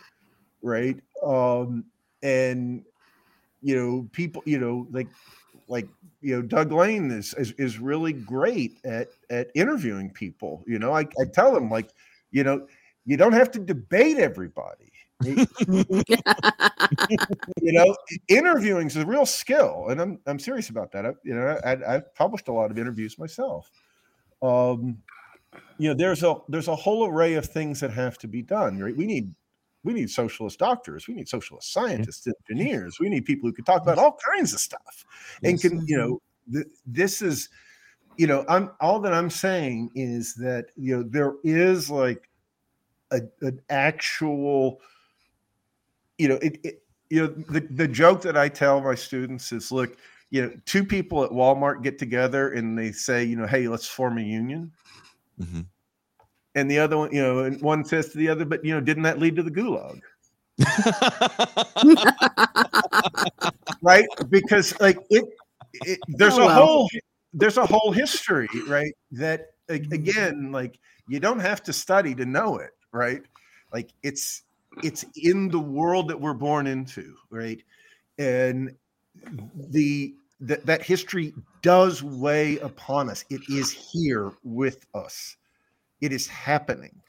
right? 0.61 0.99
Um, 1.25 1.85
and 2.23 2.83
you 3.61 3.75
know, 3.75 4.07
people, 4.11 4.43
you 4.45 4.59
know, 4.59 4.87
like 4.91 5.07
like 5.67 5.87
you 6.21 6.35
know, 6.35 6.41
Doug 6.41 6.71
Lain 6.73 7.09
is 7.11 7.33
is, 7.35 7.51
is 7.53 7.79
really 7.79 8.13
great 8.13 8.79
at 8.83 9.09
at 9.29 9.49
interviewing 9.55 10.09
people. 10.09 10.63
You 10.67 10.79
know, 10.79 10.93
I, 10.93 11.01
I 11.19 11.25
tell 11.33 11.55
him 11.55 11.69
like, 11.69 11.89
you 12.31 12.43
know, 12.43 12.67
you 13.07 13.17
don't 13.17 13.33
have 13.33 13.49
to 13.51 13.59
debate 13.59 14.17
everybody. 14.17 14.91
you 15.25 15.45
know, 17.61 17.95
interviewing 18.27 18.85
is 18.85 18.97
a 18.97 19.05
real 19.05 19.25
skill, 19.25 19.87
and 19.89 19.99
I'm 19.99 20.19
I'm 20.27 20.37
serious 20.37 20.69
about 20.69 20.91
that. 20.91 21.07
I, 21.07 21.13
you 21.23 21.33
know, 21.33 21.59
I, 21.65 21.95
I've 21.95 22.13
published 22.13 22.49
a 22.49 22.51
lot 22.51 22.69
of 22.69 22.77
interviews 22.77 23.17
myself. 23.17 23.71
Um, 24.43 24.99
you 25.79 25.89
know, 25.89 25.95
there's 25.95 26.21
a 26.21 26.35
there's 26.49 26.67
a 26.67 26.75
whole 26.75 27.07
array 27.07 27.33
of 27.35 27.45
things 27.45 27.79
that 27.79 27.91
have 27.91 28.19
to 28.19 28.27
be 28.27 28.43
done. 28.43 28.77
Right? 28.77 28.95
We 28.95 29.07
need 29.07 29.33
we 29.83 29.93
need 29.93 30.11
socialist 30.11 30.59
doctors, 30.59 31.07
we 31.07 31.13
need 31.13 31.29
socialist 31.29 31.71
scientists, 31.71 32.27
engineers, 32.49 32.99
we 32.99 33.09
need 33.09 33.25
people 33.25 33.49
who 33.49 33.53
can 33.53 33.63
talk 33.63 33.81
about 33.81 33.97
all 33.97 34.19
kinds 34.35 34.53
of 34.53 34.59
stuff, 34.59 35.05
and 35.43 35.59
can 35.59 35.87
you 35.87 35.97
know, 35.97 36.21
th- 36.51 36.67
this 36.85 37.21
is, 37.21 37.49
you 38.17 38.27
know, 38.27 38.45
I'm 38.49 38.71
all 38.81 38.99
that 38.99 39.13
I'm 39.13 39.29
saying 39.29 39.91
is 39.95 40.35
that 40.35 40.65
you 40.75 40.97
know 40.97 41.03
there 41.03 41.35
is 41.43 41.89
like 41.89 42.29
a, 43.11 43.21
an 43.41 43.59
actual 43.69 44.79
you 46.17 46.27
know 46.27 46.35
it, 46.35 46.59
it 46.63 46.83
you 47.09 47.21
know 47.21 47.27
the, 47.49 47.61
the 47.71 47.87
joke 47.87 48.21
that 48.21 48.37
i 48.37 48.49
tell 48.49 48.81
my 48.81 48.95
students 48.95 49.51
is 49.51 49.71
look 49.71 49.97
you 50.29 50.41
know 50.41 50.51
two 50.65 50.83
people 50.83 51.23
at 51.23 51.31
walmart 51.31 51.83
get 51.83 51.97
together 51.97 52.51
and 52.53 52.77
they 52.77 52.91
say 52.91 53.23
you 53.23 53.35
know 53.35 53.47
hey 53.47 53.67
let's 53.67 53.87
form 53.87 54.17
a 54.17 54.21
union. 54.21 54.71
Mhm. 55.39 55.65
and 56.55 56.71
the 56.71 56.79
other 56.79 56.97
one 56.97 57.11
you 57.13 57.21
know 57.21 57.39
and 57.39 57.61
one 57.61 57.85
says 57.85 58.09
to 58.09 58.17
the 58.17 58.27
other 58.27 58.45
but 58.45 58.63
you 58.65 58.73
know 58.73 58.81
didn't 58.81 59.03
that 59.03 59.19
lead 59.19 59.35
to 59.35 59.43
the 59.43 59.51
gulag? 59.51 59.99
Right? 63.81 64.05
Because 64.29 64.79
like 64.79 64.97
it, 65.09 65.25
it 65.73 65.99
there's 66.07 66.37
Oh, 66.37 66.43
a 66.43 66.45
well. 66.47 66.65
whole 66.65 66.89
there's 67.33 67.57
a 67.57 67.65
whole 67.65 67.91
history 67.91 68.47
right 68.67 68.93
that 69.11 69.47
again 69.69 70.51
like 70.51 70.79
you 71.07 71.19
don't 71.19 71.39
have 71.39 71.61
to 71.63 71.73
study 71.73 72.15
to 72.15 72.25
know 72.25 72.57
it 72.57 72.71
right? 72.91 73.21
Like 73.73 73.89
it's 74.03 74.43
it's 74.83 75.05
in 75.15 75.49
the 75.49 75.59
world 75.59 76.07
that 76.09 76.19
we're 76.19 76.33
born 76.33 76.67
into 76.67 77.15
right? 77.29 77.61
And 78.17 78.75
the 79.69 80.15
that 80.39 80.65
that 80.65 80.83
history 80.83 81.33
does 81.61 82.03
weigh 82.03 82.59
upon 82.59 83.09
us. 83.09 83.25
It 83.29 83.41
is 83.49 83.71
here 83.71 84.31
with 84.43 84.85
us. 84.93 85.37
It 86.01 86.11
is 86.13 86.27
happening 86.27 87.01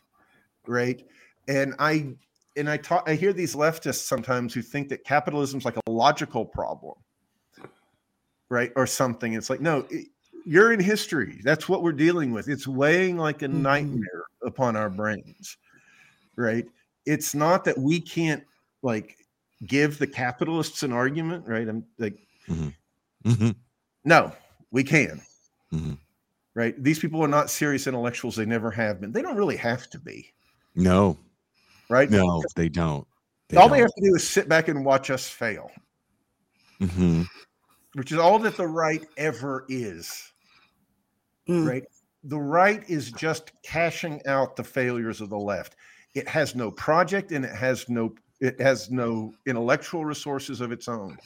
right? 0.68 1.02
And 1.48 1.74
i 1.78 2.15
and 2.57 2.68
i 2.68 2.76
talk 2.76 3.08
i 3.08 3.15
hear 3.15 3.32
these 3.32 3.55
leftists 3.55 4.07
sometimes 4.07 4.52
who 4.52 4.62
think 4.62 4.89
that 4.90 5.05
capitalism 5.05 5.58
is 5.58 5.65
like 5.65 5.76
a 5.76 5.90
logical 5.90 6.44
problem 6.44 6.94
right 8.50 8.70
or 8.76 8.86
something. 8.86 9.32
It's 9.32 9.50
like 9.50 9.60
no 9.60 9.86
it, 9.90 10.08
you're 10.44 10.73
in 10.73 10.81
history. 10.81 11.40
That's 11.44 11.68
what 11.68 11.82
we're 11.82 11.92
dealing 11.92 12.32
with. 12.32 12.48
It's 12.48 12.66
weighing 12.66 13.16
like 13.16 13.42
a 13.42 13.48
Mhm. 13.48 13.62
nightmare 13.62 14.24
upon 14.44 14.76
our 14.76 14.90
brains 14.90 15.57
right 16.39 16.67
it's 17.05 17.34
not 17.34 17.65
that 17.65 17.76
we 17.76 18.00
can't 18.00 18.42
like 18.83 19.17
give 19.67 19.99
the 19.99 20.07
capitalists 20.07 20.83
an 20.84 20.92
argument 20.92 21.47
right 21.47 21.68
i'm 21.68 21.84
like 21.99 22.17
Mhm. 22.49 23.55
no 24.05 24.33
we 24.70 24.83
can 24.84 25.20
Mhm. 25.73 25.99
right? 26.55 26.83
These 26.83 26.99
people 26.99 27.23
are 27.23 27.28
not 27.28 27.50
serious 27.50 27.86
intellectuals. 27.86 28.34
They 28.36 28.47
never 28.47 28.70
have 28.70 29.02
been. 29.02 29.12
They 29.12 29.20
don't 29.20 29.36
really 29.36 29.57
have 29.57 29.91
to 29.91 29.99
be, 29.99 30.33
No, 30.75 31.18
right? 31.91 32.10
no, 32.10 32.42
they 32.57 32.70
don't. 32.70 33.07
They 33.49 33.58
all 33.58 33.68
they 33.68 33.76
don't. 33.76 33.83
have 33.83 33.94
to 33.94 34.00
do 34.08 34.15
is 34.17 34.26
sit 34.26 34.49
back 34.49 34.68
and 34.68 34.83
watch 34.83 35.10
us 35.10 35.28
fail, 35.28 35.70
Mhm. 36.81 37.26
which 37.94 38.12
is 38.12 38.18
all 38.18 38.39
that 38.39 38.57
the 38.57 38.67
right 38.67 39.07
ever 39.18 39.67
is, 39.68 40.33
Mm. 41.49 41.68
right? 41.68 41.84
The 42.25 42.41
right 42.41 42.83
is 42.89 43.12
just 43.12 43.52
cashing 43.62 44.25
out 44.26 44.57
the 44.57 44.65
failures 44.65 45.20
of 45.20 45.28
the 45.28 45.39
left. 45.39 45.76
It 46.15 46.28
has 46.28 46.55
no 46.55 46.70
project 46.70 47.33
and 47.33 47.45
it 47.45 47.55
has 47.55 47.89
no 47.89 48.15
it 48.41 48.61
has 48.61 48.91
no 48.91 49.35
intellectual 49.47 50.05
resources 50.05 50.61
of 50.61 50.70
its 50.70 50.89
own. 50.89 51.19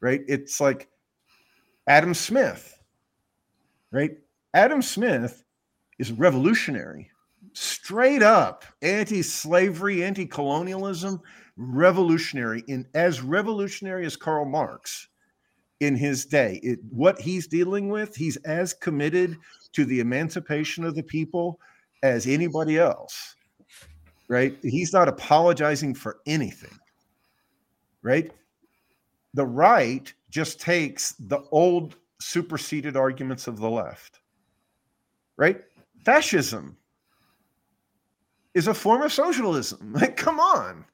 Right? 0.00 0.22
It's 0.26 0.60
like 0.60 0.88
Adam 1.86 2.14
Smith. 2.14 2.78
Right? 3.92 4.18
Adam 4.54 4.82
Smith 4.82 5.44
is 5.98 6.12
revolutionary. 6.12 7.10
Straight 7.52 8.22
up 8.22 8.64
anti-slavery, 8.82 10.04
anti-colonialism, 10.04 11.20
revolutionary 11.56 12.62
in 12.68 12.86
as 12.94 13.20
revolutionary 13.20 14.06
as 14.06 14.16
Karl 14.16 14.44
Marx 14.44 15.08
in 15.80 15.96
his 15.96 16.24
day. 16.24 16.60
It, 16.62 16.78
what 16.90 17.20
he's 17.20 17.46
dealing 17.46 17.88
with, 17.88 18.14
he's 18.14 18.36
as 18.38 18.74
committed 18.74 19.36
to 19.72 19.84
the 19.84 20.00
emancipation 20.00 20.84
of 20.84 20.94
the 20.94 21.02
people 21.02 21.60
as 22.02 22.26
anybody 22.26 22.78
else. 22.78 23.36
Right? 24.28 24.56
He's 24.62 24.92
not 24.92 25.08
apologizing 25.08 25.94
for 25.94 26.18
anything. 26.26 26.76
Right? 28.02 28.30
The 29.34 29.46
right 29.46 30.12
just 30.30 30.60
takes 30.60 31.12
the 31.12 31.40
old 31.50 31.96
superseded 32.20 32.96
arguments 32.96 33.46
of 33.46 33.58
the 33.58 33.70
left. 33.70 34.20
Right? 35.36 35.62
Fascism 36.04 36.76
is 38.54 38.66
a 38.68 38.74
form 38.74 39.02
of 39.02 39.12
socialism. 39.12 39.92
Like, 40.00 40.16
come 40.16 40.40
on. 40.40 40.84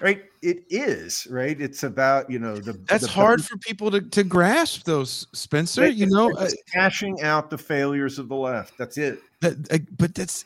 Right? 0.00 0.24
It 0.42 0.64
is, 0.68 1.28
right? 1.30 1.60
It's 1.60 1.84
about, 1.84 2.28
you 2.28 2.40
know, 2.40 2.56
the 2.56 2.72
That's 2.88 3.04
the- 3.04 3.10
hard 3.10 3.44
for 3.44 3.56
people 3.58 3.88
to, 3.92 4.00
to 4.00 4.24
grasp, 4.24 4.84
those 4.84 5.28
Spencer. 5.32 5.82
Right, 5.82 5.94
You 5.94 6.06
know, 6.06 6.32
uh, 6.36 6.48
cashing 6.72 7.22
out 7.22 7.50
the 7.50 7.58
failures 7.58 8.18
of 8.18 8.28
the 8.28 8.34
left. 8.34 8.76
That's 8.78 8.98
it. 8.98 9.20
that, 9.42 9.70
uh, 9.72 9.78
but 9.98 10.14
that's 10.14 10.44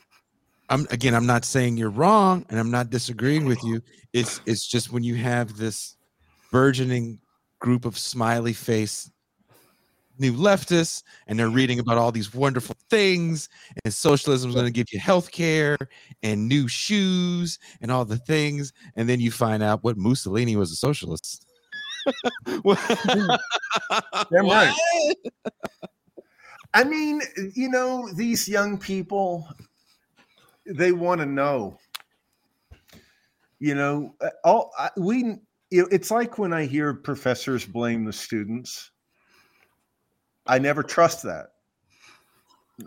I'm 0.68 0.86
again. 0.90 1.14
I'm 1.14 1.26
not 1.26 1.44
saying 1.44 1.76
you're 1.76 1.90
wrong, 1.90 2.44
and 2.48 2.58
I'm 2.58 2.70
not 2.70 2.90
disagreeing 2.90 3.44
with 3.44 3.62
you. 3.62 3.80
It's 4.12 4.40
it's 4.46 4.66
just 4.66 4.92
when 4.92 5.02
you 5.02 5.14
have 5.16 5.56
this 5.56 5.96
burgeoning 6.50 7.20
group 7.60 7.84
of 7.84 7.98
smiley 7.98 8.52
face 8.52 9.10
new 10.18 10.32
leftists, 10.32 11.02
and 11.26 11.38
they're 11.38 11.50
reading 11.50 11.78
about 11.78 11.98
all 11.98 12.12
these 12.12 12.34
wonderful 12.34 12.76
things, 12.90 13.48
and 13.84 13.92
socialism 13.92 14.50
is 14.50 14.54
going 14.54 14.66
to 14.66 14.72
give 14.72 14.86
you 14.92 14.98
health 14.98 15.30
care 15.30 15.76
and 16.22 16.48
new 16.48 16.68
shoes 16.68 17.58
and 17.80 17.90
all 17.90 18.04
the 18.04 18.16
things, 18.18 18.72
and 18.96 19.08
then 19.08 19.20
you 19.20 19.30
find 19.30 19.62
out 19.62 19.84
what 19.84 19.96
Mussolini 19.96 20.56
was 20.56 20.72
a 20.72 20.76
socialist. 20.76 21.46
Damn 22.46 22.70
right. 24.32 24.74
I 26.74 26.84
mean, 26.84 27.22
you 27.54 27.68
know, 27.68 28.08
these 28.14 28.48
young 28.48 28.78
people, 28.78 29.48
they 30.74 30.92
want 30.92 31.20
to 31.20 31.26
know. 31.26 31.78
You 33.58 33.74
know, 33.74 34.14
uh, 34.20 34.30
all 34.44 34.72
I, 34.78 34.90
we. 34.96 35.36
It's 35.70 36.10
like 36.10 36.38
when 36.38 36.52
I 36.52 36.64
hear 36.64 36.94
professors 36.94 37.64
blame 37.64 38.04
the 38.04 38.12
students. 38.12 38.92
I 40.46 40.58
never 40.58 40.82
trust 40.82 41.22
that. 41.24 41.46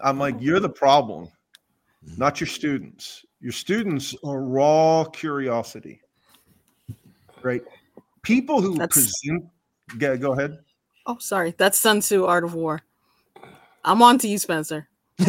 I'm 0.01 0.17
like, 0.19 0.35
you're 0.39 0.59
the 0.59 0.69
problem, 0.69 1.29
not 2.17 2.39
your 2.39 2.47
students. 2.47 3.25
Your 3.41 3.51
students 3.51 4.15
are 4.23 4.41
raw 4.41 5.03
curiosity, 5.05 6.01
right? 7.41 7.61
People 8.21 8.61
who 8.61 8.77
That's- 8.77 8.93
present. 8.93 9.45
Yeah, 9.99 10.15
go 10.17 10.33
ahead. 10.33 10.59
Oh, 11.05 11.17
sorry. 11.19 11.55
That's 11.57 11.79
Sun 11.79 12.01
Tzu, 12.01 12.25
Art 12.25 12.43
of 12.43 12.53
War. 12.53 12.81
I'm 13.83 14.01
on 14.01 14.19
to 14.19 14.27
you, 14.27 14.37
Spencer. 14.37 14.87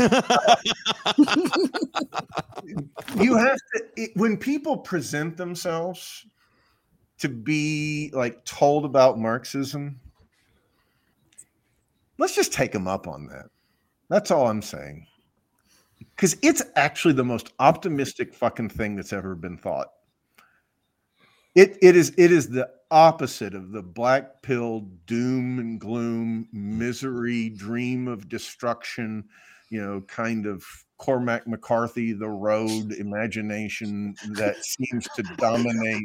you 3.19 3.37
have 3.37 3.59
to 3.75 3.85
it, 3.97 4.11
when 4.15 4.37
people 4.37 4.77
present 4.77 5.37
themselves 5.37 6.27
to 7.19 7.29
be 7.29 8.11
like 8.13 8.45
told 8.45 8.85
about 8.85 9.19
marxism 9.19 9.99
let's 12.19 12.37
just 12.37 12.53
take 12.53 12.71
them 12.71 12.87
up 12.87 13.09
on 13.09 13.27
that. 13.27 13.47
That's 14.09 14.31
all 14.31 14.47
i'm 14.47 14.63
saying. 14.63 15.07
Because 16.15 16.37
it's 16.43 16.63
actually 16.77 17.15
the 17.15 17.25
most 17.25 17.53
optimistic 17.59 18.33
fucking 18.33 18.69
thing 18.69 18.95
that's 18.95 19.13
ever 19.13 19.35
been 19.35 19.57
thought. 19.57 19.89
It, 21.55 21.79
it 21.83 21.97
is 21.97 22.13
it 22.17 22.31
is 22.31 22.49
the 22.49 22.71
opposite 22.93 23.55
of 23.55 23.73
the 23.73 23.83
black 23.83 24.43
pill 24.43 24.89
doom 25.07 25.59
and 25.59 25.81
gloom 25.81 26.47
misery 26.53 27.49
dream 27.49 28.07
of 28.07 28.29
destruction 28.29 29.25
you 29.71 29.81
know 29.81 30.01
kind 30.03 30.47
of 30.47 30.65
cormac 30.99 31.47
mccarthy 31.47 32.13
the 32.13 32.29
road 32.29 32.93
imagination 32.93 34.15
that 34.33 34.63
seems 34.65 35.09
to 35.17 35.23
dominate 35.39 36.03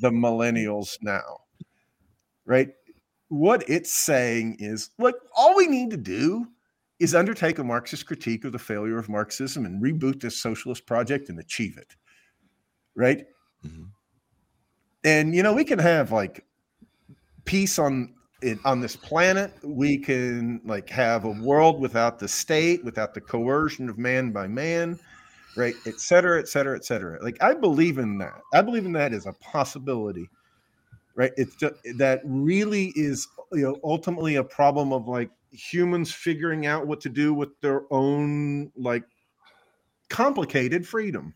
the 0.00 0.10
millennials 0.10 0.98
now 1.02 1.38
right 2.46 2.70
what 3.28 3.62
it's 3.68 3.92
saying 3.92 4.56
is 4.58 4.90
look 4.98 5.16
all 5.36 5.54
we 5.54 5.66
need 5.66 5.90
to 5.90 5.96
do 5.96 6.46
is 6.98 7.14
undertake 7.14 7.58
a 7.60 7.64
marxist 7.64 8.06
critique 8.06 8.44
of 8.44 8.50
the 8.52 8.58
failure 8.58 8.98
of 8.98 9.08
marxism 9.08 9.66
and 9.66 9.80
reboot 9.82 10.20
this 10.20 10.40
socialist 10.40 10.84
project 10.86 11.28
and 11.28 11.38
achieve 11.38 11.76
it 11.78 11.94
right 12.96 13.26
Mhm. 13.64 13.90
and 15.04 15.34
you 15.34 15.42
know 15.42 15.52
we 15.52 15.64
can 15.64 15.78
have 15.78 16.10
like 16.10 16.44
peace 17.44 17.78
on 17.78 18.14
in, 18.42 18.58
on 18.64 18.80
this 18.80 18.96
planet 18.96 19.52
we 19.62 19.98
can 19.98 20.60
like 20.64 20.88
have 20.88 21.24
a 21.24 21.30
world 21.30 21.80
without 21.80 22.18
the 22.18 22.28
state 22.28 22.84
without 22.84 23.14
the 23.14 23.20
coercion 23.20 23.88
of 23.88 23.98
man 23.98 24.30
by 24.30 24.46
man 24.46 24.98
right 25.56 25.74
et 25.86 25.98
cetera 25.98 26.38
et 26.38 26.48
cetera 26.48 26.76
et 26.76 26.84
cetera. 26.84 27.22
Like 27.22 27.36
i 27.42 27.54
believe 27.54 27.98
in 27.98 28.18
that. 28.18 28.40
I 28.54 28.62
believe 28.62 28.86
in 28.86 28.92
that 28.92 29.12
as 29.12 29.26
a 29.26 29.32
possibility 29.34 30.28
right? 31.18 31.32
It's 31.36 31.56
just 31.56 31.74
that 31.96 32.20
really 32.24 32.92
is 32.94 33.26
you 33.52 33.62
know 33.62 33.76
ultimately 33.84 34.36
a 34.36 34.44
problem 34.44 34.92
of 34.92 35.08
like 35.08 35.30
humans 35.50 36.12
figuring 36.12 36.64
out 36.66 36.86
what 36.86 37.00
to 37.02 37.08
do 37.08 37.34
with 37.34 37.60
their 37.60 37.82
own 37.92 38.70
like 38.76 39.02
complicated 40.08 40.86
freedom. 40.86 41.34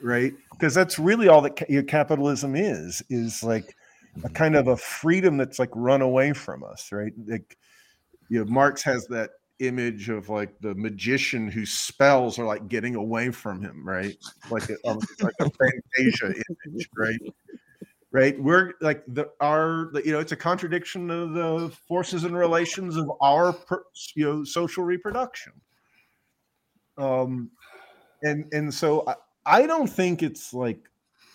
Right? 0.00 0.34
Because 0.52 0.74
that's 0.74 0.98
really 0.98 1.28
all 1.28 1.40
that 1.42 1.56
ca- 1.56 1.66
your 1.68 1.82
capitalism 1.82 2.54
is 2.54 3.02
is 3.10 3.42
like 3.42 3.74
a 4.22 4.28
kind 4.28 4.54
of 4.56 4.68
a 4.68 4.76
freedom 4.76 5.36
that's 5.36 5.58
like 5.58 5.70
run 5.74 6.02
away 6.02 6.32
from 6.32 6.62
us 6.62 6.92
right? 6.92 7.12
Like 7.26 7.56
you 8.28 8.44
know 8.44 8.50
marx 8.50 8.82
has 8.82 9.06
that 9.08 9.30
image 9.60 10.08
of 10.08 10.28
like 10.28 10.58
the 10.60 10.74
magician 10.74 11.48
whose 11.48 11.72
spells 11.72 12.38
are 12.38 12.44
like 12.44 12.68
getting 12.68 12.94
away 12.94 13.30
from 13.30 13.62
him 13.62 13.86
right? 13.86 14.16
Like 14.50 14.68
a, 14.70 14.76
um, 14.88 14.98
like 15.20 15.34
a 15.40 15.50
fantasia 15.50 16.34
image 16.66 16.88
right? 16.96 17.20
Right? 18.12 18.40
We're 18.40 18.74
like 18.80 19.02
the 19.08 19.30
our 19.40 19.90
the- 19.92 20.04
you 20.04 20.12
know 20.12 20.20
it's 20.20 20.32
a 20.32 20.36
contradiction 20.36 21.10
of 21.10 21.32
the 21.32 21.72
forces 21.88 22.22
and 22.24 22.36
relations 22.36 22.96
of 22.96 23.10
our 23.20 23.52
per, 23.52 23.82
you 24.14 24.24
know 24.24 24.44
social 24.44 24.84
reproduction. 24.84 25.52
Um 26.96 27.50
and 28.22 28.46
and 28.52 28.72
so 28.72 29.04
I, 29.06 29.14
I 29.46 29.66
don't 29.66 29.88
think 29.88 30.22
it's 30.22 30.54
like 30.54 30.88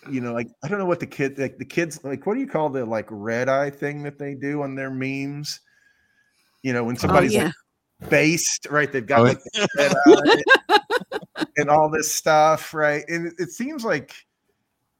you 0.08 0.20
know 0.20 0.32
like 0.32 0.48
i 0.62 0.68
don't 0.68 0.78
know 0.78 0.86
what 0.86 1.00
the 1.00 1.06
kid 1.06 1.38
like 1.38 1.58
the 1.58 1.64
kids 1.64 2.02
like 2.04 2.24
what 2.26 2.34
do 2.34 2.40
you 2.40 2.46
call 2.46 2.70
the 2.70 2.84
like 2.84 3.06
red 3.10 3.48
eye 3.48 3.70
thing 3.70 4.02
that 4.02 4.18
they 4.18 4.34
do 4.34 4.62
on 4.62 4.74
their 4.74 4.90
memes? 4.90 5.60
You 6.62 6.72
know 6.72 6.84
when 6.84 6.96
oh, 6.96 6.98
somebody's 6.98 7.34
oh, 7.34 7.38
yeah. 7.38 7.44
like 8.00 8.10
based 8.10 8.66
right 8.70 8.90
they've 8.90 9.06
got 9.06 9.20
Oh, 9.20 9.24
like 9.24 9.42
the 9.42 9.68
red 9.76 10.42
eye 10.68 11.44
and 11.56 11.68
all 11.68 11.90
this 11.90 12.12
stuff 12.12 12.72
right? 12.72 13.04
And 13.08 13.26
it, 13.26 13.34
it 13.38 13.50
seems 13.50 13.84
like 13.84 14.14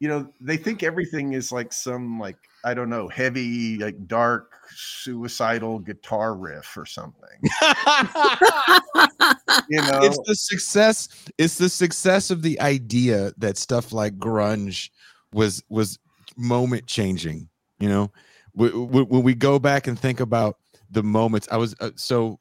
you 0.00 0.08
know 0.08 0.26
they 0.40 0.56
think 0.56 0.82
everything 0.82 1.34
is 1.34 1.52
like 1.52 1.72
some 1.72 2.18
like 2.18 2.36
i 2.64 2.74
don't 2.74 2.88
know 2.88 3.06
heavy 3.08 3.78
like 3.78 4.06
dark 4.06 4.50
suicidal 4.74 5.78
guitar 5.78 6.34
riff 6.34 6.76
or 6.76 6.86
something. 6.86 7.40
You 9.68 9.80
know? 9.82 10.00
it's 10.02 10.18
the 10.26 10.34
success 10.34 11.08
it's 11.38 11.56
the 11.56 11.68
success 11.68 12.30
of 12.30 12.42
the 12.42 12.60
idea 12.60 13.32
that 13.38 13.56
stuff 13.56 13.92
like 13.92 14.18
grunge 14.18 14.90
was 15.32 15.62
was 15.68 15.98
moment 16.36 16.86
changing 16.86 17.48
you 17.78 17.88
know? 17.88 18.10
Wh- 18.58 18.72
wh- 18.72 19.10
when 19.10 19.22
we 19.22 19.34
go 19.34 19.58
back 19.60 19.86
and 19.86 19.98
think 19.98 20.18
about 20.18 20.56
the 20.90 21.04
moments 21.04 21.46
i 21.52 21.56
was 21.56 21.76
uh, 21.80 21.90
so 21.94 22.40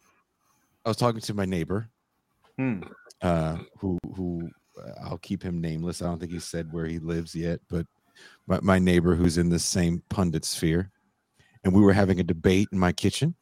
i 0.86 0.90
was 0.90 0.98
talking 0.98 1.22
to 1.22 1.34
my 1.36 1.46
neighbor 1.46 1.90
Hmm. 2.58 2.82
uh 3.22 3.58
who 3.78 4.00
who 4.16 4.50
i'll 5.02 5.18
keep 5.18 5.42
him 5.44 5.60
nameless 5.62 6.02
i 6.02 6.06
don't 6.06 6.20
think 6.20 6.32
he 6.32 6.40
said 6.40 6.72
where 6.72 6.86
he 6.86 7.00
lives 7.00 7.36
yet 7.36 7.60
but 7.70 7.86
my, 8.48 8.60
my 8.62 8.80
neighbor 8.80 9.16
who's 9.16 9.38
in 9.38 9.50
the 9.50 9.60
same 9.60 10.02
pundit 10.10 10.46
sphere 10.46 10.92
and 11.64 11.74
we 11.74 11.82
were 11.82 11.94
having 11.94 12.20
a 12.20 12.24
debate 12.24 12.68
in 12.72 12.80
my 12.80 12.92
kitchen 12.92 13.36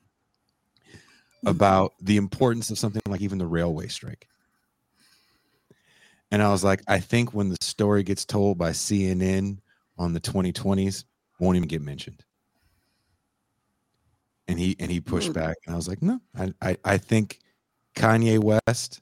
about 1.46 1.94
the 2.02 2.18
importance 2.18 2.70
of 2.72 2.80
something 2.80 3.02
like 3.08 3.22
even 3.22 3.38
the 3.38 3.46
railway 3.46 3.88
strike. 3.88 4.28
And 6.32 6.42
I 6.42 6.50
was 6.50 6.64
like, 6.64 6.82
I 6.88 7.00
think 7.00 7.34
when 7.34 7.50
the 7.50 7.58
story 7.62 8.04
gets 8.04 8.26
told 8.26 8.58
by 8.58 8.72
CNN 8.72 9.60
on 9.98 10.14
the 10.14 10.20
2020s, 10.20 11.06
won't 11.40 11.56
even 11.56 11.68
get 11.70 11.82
mentioned. 11.82 12.24
And 14.50 14.60
he 14.60 14.76
and 14.80 14.90
he 14.90 15.00
pushed 15.00 15.28
Hmm. 15.28 15.34
back, 15.34 15.58
and 15.66 15.74
I 15.74 15.78
was 15.78 15.88
like, 15.88 16.02
no, 16.02 16.20
I, 16.38 16.54
I 16.62 16.78
I 16.84 16.98
think 16.98 17.40
Kanye 17.96 18.40
West 18.40 19.02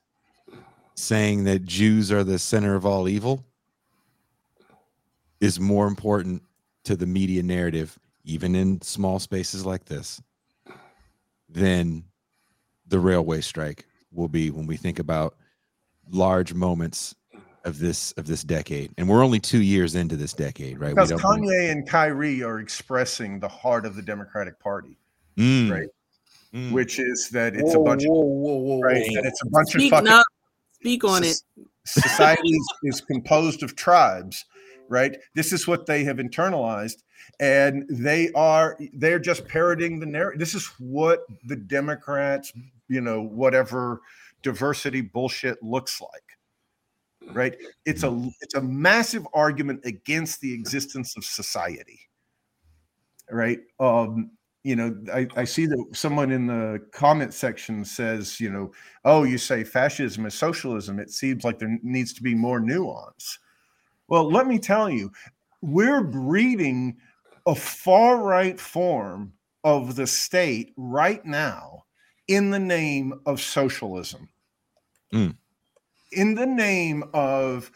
saying 0.95 1.43
that 1.43 1.65
Jews 1.65 2.11
are 2.11 2.24
the 2.24 2.40
center 2.40 2.75
of 2.75 2.85
all 2.85 3.07
evil 3.07 3.43
is 5.41 5.59
more 5.59 5.88
important 5.88 6.41
to 6.85 6.95
the 6.95 7.06
media 7.06 7.43
narrative, 7.43 7.98
even 8.24 8.56
in 8.56 8.82
small 8.82 9.19
spaces 9.19 9.65
like 9.65 9.85
this, 9.85 10.22
than 11.49 12.03
the 12.88 12.99
railway 12.99 13.41
strike 13.41 13.85
will 14.11 14.27
be 14.30 14.49
when 14.51 14.65
we 14.65 14.77
think 14.77 14.99
about 14.99 15.35
large 16.09 16.53
moments 16.53 17.15
of 17.65 17.80
this 17.80 18.11
of 18.14 18.27
this 18.27 18.43
decade. 18.43 18.91
And 18.98 19.09
we're 19.09 19.24
only 19.24 19.40
two 19.40 19.61
years 19.61 19.95
into 19.95 20.15
this 20.15 20.33
decade, 20.33 20.80
right? 20.80 20.91
Because 20.93 21.09
don't- 21.09 21.19
Kanye 21.19 21.72
and 21.72 21.88
Kyrie 21.88 22.43
are 22.43 22.59
expressing 22.59 23.40
the 23.40 23.48
heart 23.49 23.85
of 23.85 23.95
the 23.95 24.01
Democratic 24.03 24.59
Party, 24.59 24.98
Mm, 25.35 25.72
right? 25.72 25.88
mm. 26.53 26.72
Which 26.72 26.99
is 26.99 27.30
that 27.32 27.56
it's 27.56 27.74
Whoa, 27.74 27.82
a 27.82 27.85
bunch 27.85 28.03
whoa, 28.06 28.22
whoa, 28.22 28.56
whoa, 28.56 28.75
of 28.77 28.82
right, 28.83 28.98
whoa. 29.01 29.15
that 29.22 29.25
it's 29.25 29.41
a 29.43 29.49
bunch 29.49 29.69
Speak 29.69 29.91
of 29.91 29.98
fucking 29.98 30.07
up. 30.14 30.25
Speak 30.85 31.03
on 31.03 31.23
it. 31.23 31.41
society 31.85 32.57
is, 32.83 33.01
composed 33.01 33.64
of 33.64 33.75
tribes 33.75 34.45
right? 34.88 35.17
This 35.33 35.51
is 35.51 35.67
what 35.67 35.88
they 35.88 36.03
have 36.03 36.17
internalized 36.17 37.01
and 37.39 37.85
they 37.89 38.31
are 38.33 38.77
they're 38.93 39.19
just 39.19 39.47
parroting 39.47 39.99
the 39.99 40.05
narrative 40.05 40.39
this 40.39 40.53
is 40.53 40.67
what 40.77 41.22
the 41.45 41.55
democrats 41.55 42.53
you 42.88 43.01
know 43.01 43.19
whatever 43.22 44.01
diversity 44.43 45.01
bullshit 45.01 45.61
looks 45.64 45.99
like 45.99 46.22
right? 47.33 47.55
It's 47.85 48.03
a 48.03 48.30
it's 48.41 48.55
a 48.55 48.61
massive 48.61 49.27
argument 49.33 49.81
against 49.85 50.41
the 50.41 50.53
existence 50.53 51.17
of 51.17 51.25
society 51.25 51.99
right? 53.31 53.59
Um 53.80 54.31
you 54.66 54.76
know 54.76 54.98
I, 55.14 55.27
I 55.35 55.44
see 55.44 55.68
that 55.68 55.85
someone 55.94 56.32
in 56.32 56.48
the 56.48 56.82
comment 56.92 57.35
section 57.35 57.85
says 57.85 58.40
you 58.40 58.50
know 58.50 58.72
oh 59.06 59.24
you 59.24 59.38
say 59.38 59.64
fascism 59.64 60.26
is 60.26 60.34
socialism. 60.34 61.00
It 61.00 61.11
seems 61.11 61.44
like 61.44 61.60
there 61.60 61.77
needs 61.84 62.14
to 62.14 62.24
be 62.24 62.34
more 62.34 62.60
nuance. 62.60 63.38
Well 64.08 64.30
let 64.30 64.48
me 64.48 64.58
tell 64.58 64.90
you 64.90 65.11
we're 65.61 66.03
breeding 66.03 66.98
a 67.45 67.53
far 67.53 68.24
right 68.24 68.60
form 68.60 69.34
of 69.64 69.95
the 69.95 70.08
state 70.08 70.74
right 70.77 71.24
now 71.24 71.85
in 72.27 72.50
the 72.50 72.60
name 72.60 73.14
of 73.27 73.40
socialism. 73.40 74.27
Mm. 75.14 75.38
in 76.11 76.34
the 76.34 76.48
name 76.48 77.03
of 77.14 77.72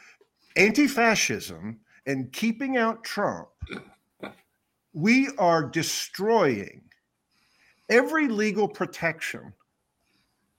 anti-fascism 0.56 1.80
and 2.08 2.34
keeping 2.34 2.76
out 2.76 3.04
trump 3.04 3.48
we 4.94 5.30
are 5.38 5.64
destroying 5.64 6.82
every 7.90 8.28
legal 8.28 8.68
protection 8.68 9.54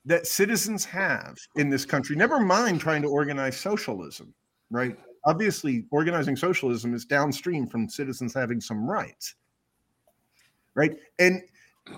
that 0.05 0.26
citizens 0.26 0.84
have 0.84 1.36
in 1.57 1.68
this 1.68 1.84
country. 1.84 2.17
Never 2.17 2.41
mind 2.41 2.81
trying 2.81 3.02
to 3.02 3.09
organize 3.09 3.57
socialism 3.57 4.34
right? 4.70 4.97
Obviously 5.26 5.84
organizing 5.91 6.36
socialism 6.36 6.94
is 6.94 7.05
downstream 7.05 7.67
from 7.67 7.89
citizens 7.89 8.33
having 8.33 8.60
some 8.60 8.89
rights 8.89 9.34
right? 10.75 10.92
And 11.18 11.42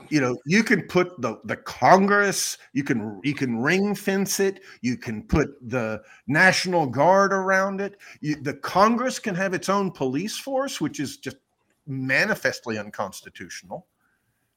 you 0.09 0.21
know 0.21 0.39
you 0.47 0.63
can 0.63 0.83
put 0.83 1.21
the 1.21 1.39
the 1.45 1.57
congress 1.57 2.57
you 2.73 2.83
can 2.83 3.21
you 3.25 3.35
can 3.35 3.61
ring 3.61 3.95
fence 3.95 4.41
it 4.41 4.61
you 4.81 4.97
can 4.97 5.23
put 5.25 5.51
the 5.69 6.01
national 6.27 6.87
guard 6.87 7.33
around 7.33 7.81
it. 7.81 7.99
You, 8.21 8.37
the 8.41 8.55
congress 8.55 9.19
can 9.19 9.35
have 9.35 9.55
its 9.55 9.69
own 9.69 9.91
police 9.91 10.39
force 10.39 10.81
which 10.81 10.99
is 10.99 11.19
just 11.19 11.37
manifestly 11.87 12.79
unconstitutional 12.79 13.87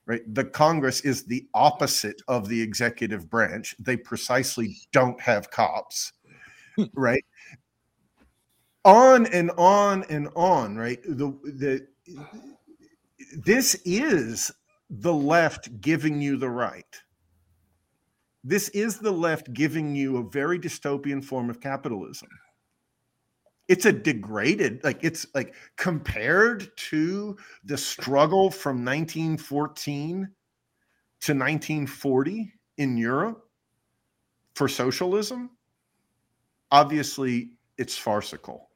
right? 0.05 0.21
The 0.33 0.45
congress 0.45 1.01
is 1.01 1.23
the 1.23 1.47
opposite 1.53 2.21
of 2.27 2.47
the 2.47 2.61
executive 2.61 3.29
branch. 3.29 3.75
They 3.79 3.97
precisely 3.97 4.77
don't 4.91 5.19
have 5.19 5.49
cops 5.49 6.13
right? 6.93 7.25
On 8.83 9.25
and 9.27 9.51
on 9.57 10.03
and 10.09 10.29
on 10.35 10.75
right? 10.75 11.01
The 11.03 11.35
the 11.43 11.87
this 13.43 13.75
is 13.85 14.51
the 14.89 15.13
left 15.13 15.81
giving 15.81 16.21
you 16.21 16.37
the 16.37 16.49
right. 16.49 17.01
This 18.43 18.69
is 18.69 18.99
the 18.99 19.11
left 19.11 19.53
giving 19.53 19.95
you 19.95 20.17
a 20.17 20.29
very 20.29 20.59
dystopian 20.59 21.23
form 21.23 21.49
of 21.49 21.59
capitalism 21.59 22.29
it's 23.67 23.85
a 23.85 23.91
degraded 23.91 24.83
like 24.83 25.03
it's 25.03 25.25
like 25.33 25.55
compared 25.77 26.75
to 26.77 27.35
the 27.63 27.77
struggle 27.77 28.51
from 28.51 28.85
1914 28.85 30.29
to 31.21 31.31
1940 31.31 32.53
in 32.77 32.97
Europe 32.97 33.47
for 34.55 34.67
socialism 34.67 35.49
obviously 36.71 37.51
it's 37.77 37.97
farcical 37.97 38.69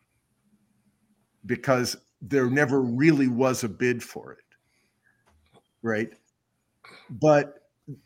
because 1.46 1.96
there 2.22 2.50
never 2.50 2.82
really 2.82 3.28
was 3.28 3.64
a 3.64 3.70
bid 3.70 4.04
for 4.04 4.34
it 4.34 4.50
right? 5.82 6.10
But 7.10 7.56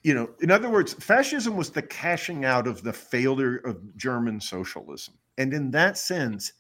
you 0.02 0.14
know 0.14 0.30
in 0.40 0.50
other 0.50 0.70
words 0.70 0.94
fascism 0.94 1.58
was 1.58 1.70
the 1.70 1.82
cashing 1.82 2.46
out 2.46 2.68
of 2.68 2.84
the 2.84 2.94
failure 2.94 3.58
of 3.66 3.98
german 3.98 4.40
socialism. 4.40 5.16
And 5.38 5.54
in 5.54 5.72
that 5.72 5.98
sense 5.98 6.54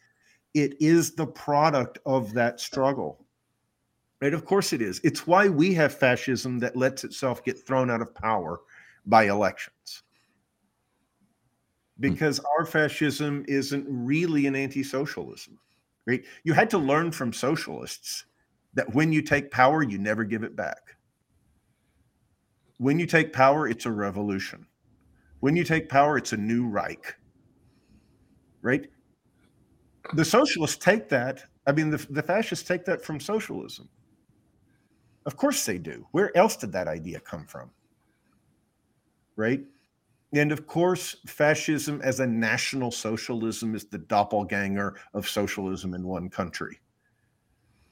it 0.53 0.75
is 0.79 1.15
the 1.15 1.27
product 1.27 1.99
of 2.05 2.33
that 2.33 2.59
struggle. 2.59 3.25
Right 4.21 4.33
of 4.33 4.45
course 4.45 4.71
it 4.71 4.81
is. 4.81 5.01
It's 5.03 5.27
why 5.27 5.49
we 5.49 5.73
have 5.73 5.93
fascism 5.93 6.59
that 6.59 6.75
lets 6.77 7.03
itself 7.03 7.43
get 7.43 7.65
thrown 7.65 7.89
out 7.89 8.01
of 8.01 8.15
power 8.15 8.61
by 9.05 9.25
elections. 9.25 10.03
Hmm. 11.97 12.09
Because 12.09 12.39
our 12.57 12.65
fascism 12.65 13.43
isn't 13.47 13.85
really 13.89 14.47
an 14.47 14.55
anti-socialism 14.55 15.59
right? 16.05 16.23
You 16.43 16.53
had 16.53 16.69
to 16.71 16.77
learn 16.77 17.11
from 17.11 17.33
socialists 17.33 18.25
that 18.73 18.93
when 18.93 19.11
you 19.11 19.21
take 19.21 19.51
power 19.51 19.83
you 19.83 19.97
never 19.97 20.23
give 20.23 20.43
it 20.43 20.55
back. 20.55 20.95
When 22.77 22.99
you 22.99 23.05
take 23.05 23.33
power 23.33 23.67
it's 23.67 23.85
a 23.85 23.91
revolution. 23.91 24.65
When 25.39 25.55
you 25.55 25.63
take 25.63 25.89
power 25.89 26.17
it's 26.17 26.33
a 26.33 26.37
new 26.37 26.67
reich 26.67 27.15
right 28.61 28.87
the 30.13 30.25
socialists 30.25 30.77
take 30.77 31.09
that 31.09 31.43
i 31.65 31.71
mean 31.71 31.89
the, 31.89 32.05
the 32.09 32.23
fascists 32.23 32.67
take 32.67 32.85
that 32.85 33.03
from 33.03 33.19
socialism. 33.19 33.89
Of 35.25 35.37
course 35.37 35.65
they 35.65 35.77
do. 35.77 36.05
Where 36.11 36.35
else 36.35 36.57
did 36.57 36.73
that 36.73 36.87
idea 36.87 37.19
come 37.21 37.45
from? 37.45 37.71
Right? 39.35 39.63
And 40.33 40.51
of 40.51 40.67
course 40.67 41.17
fascism 41.27 42.01
as 42.01 42.19
a 42.19 42.27
national 42.27 42.91
socialism 42.91 43.75
is 43.75 43.85
the 43.85 43.99
doppelganger 43.99 44.95
of 45.13 45.29
socialism 45.29 45.93
in 45.93 46.03
one 46.03 46.29
country. 46.29 46.79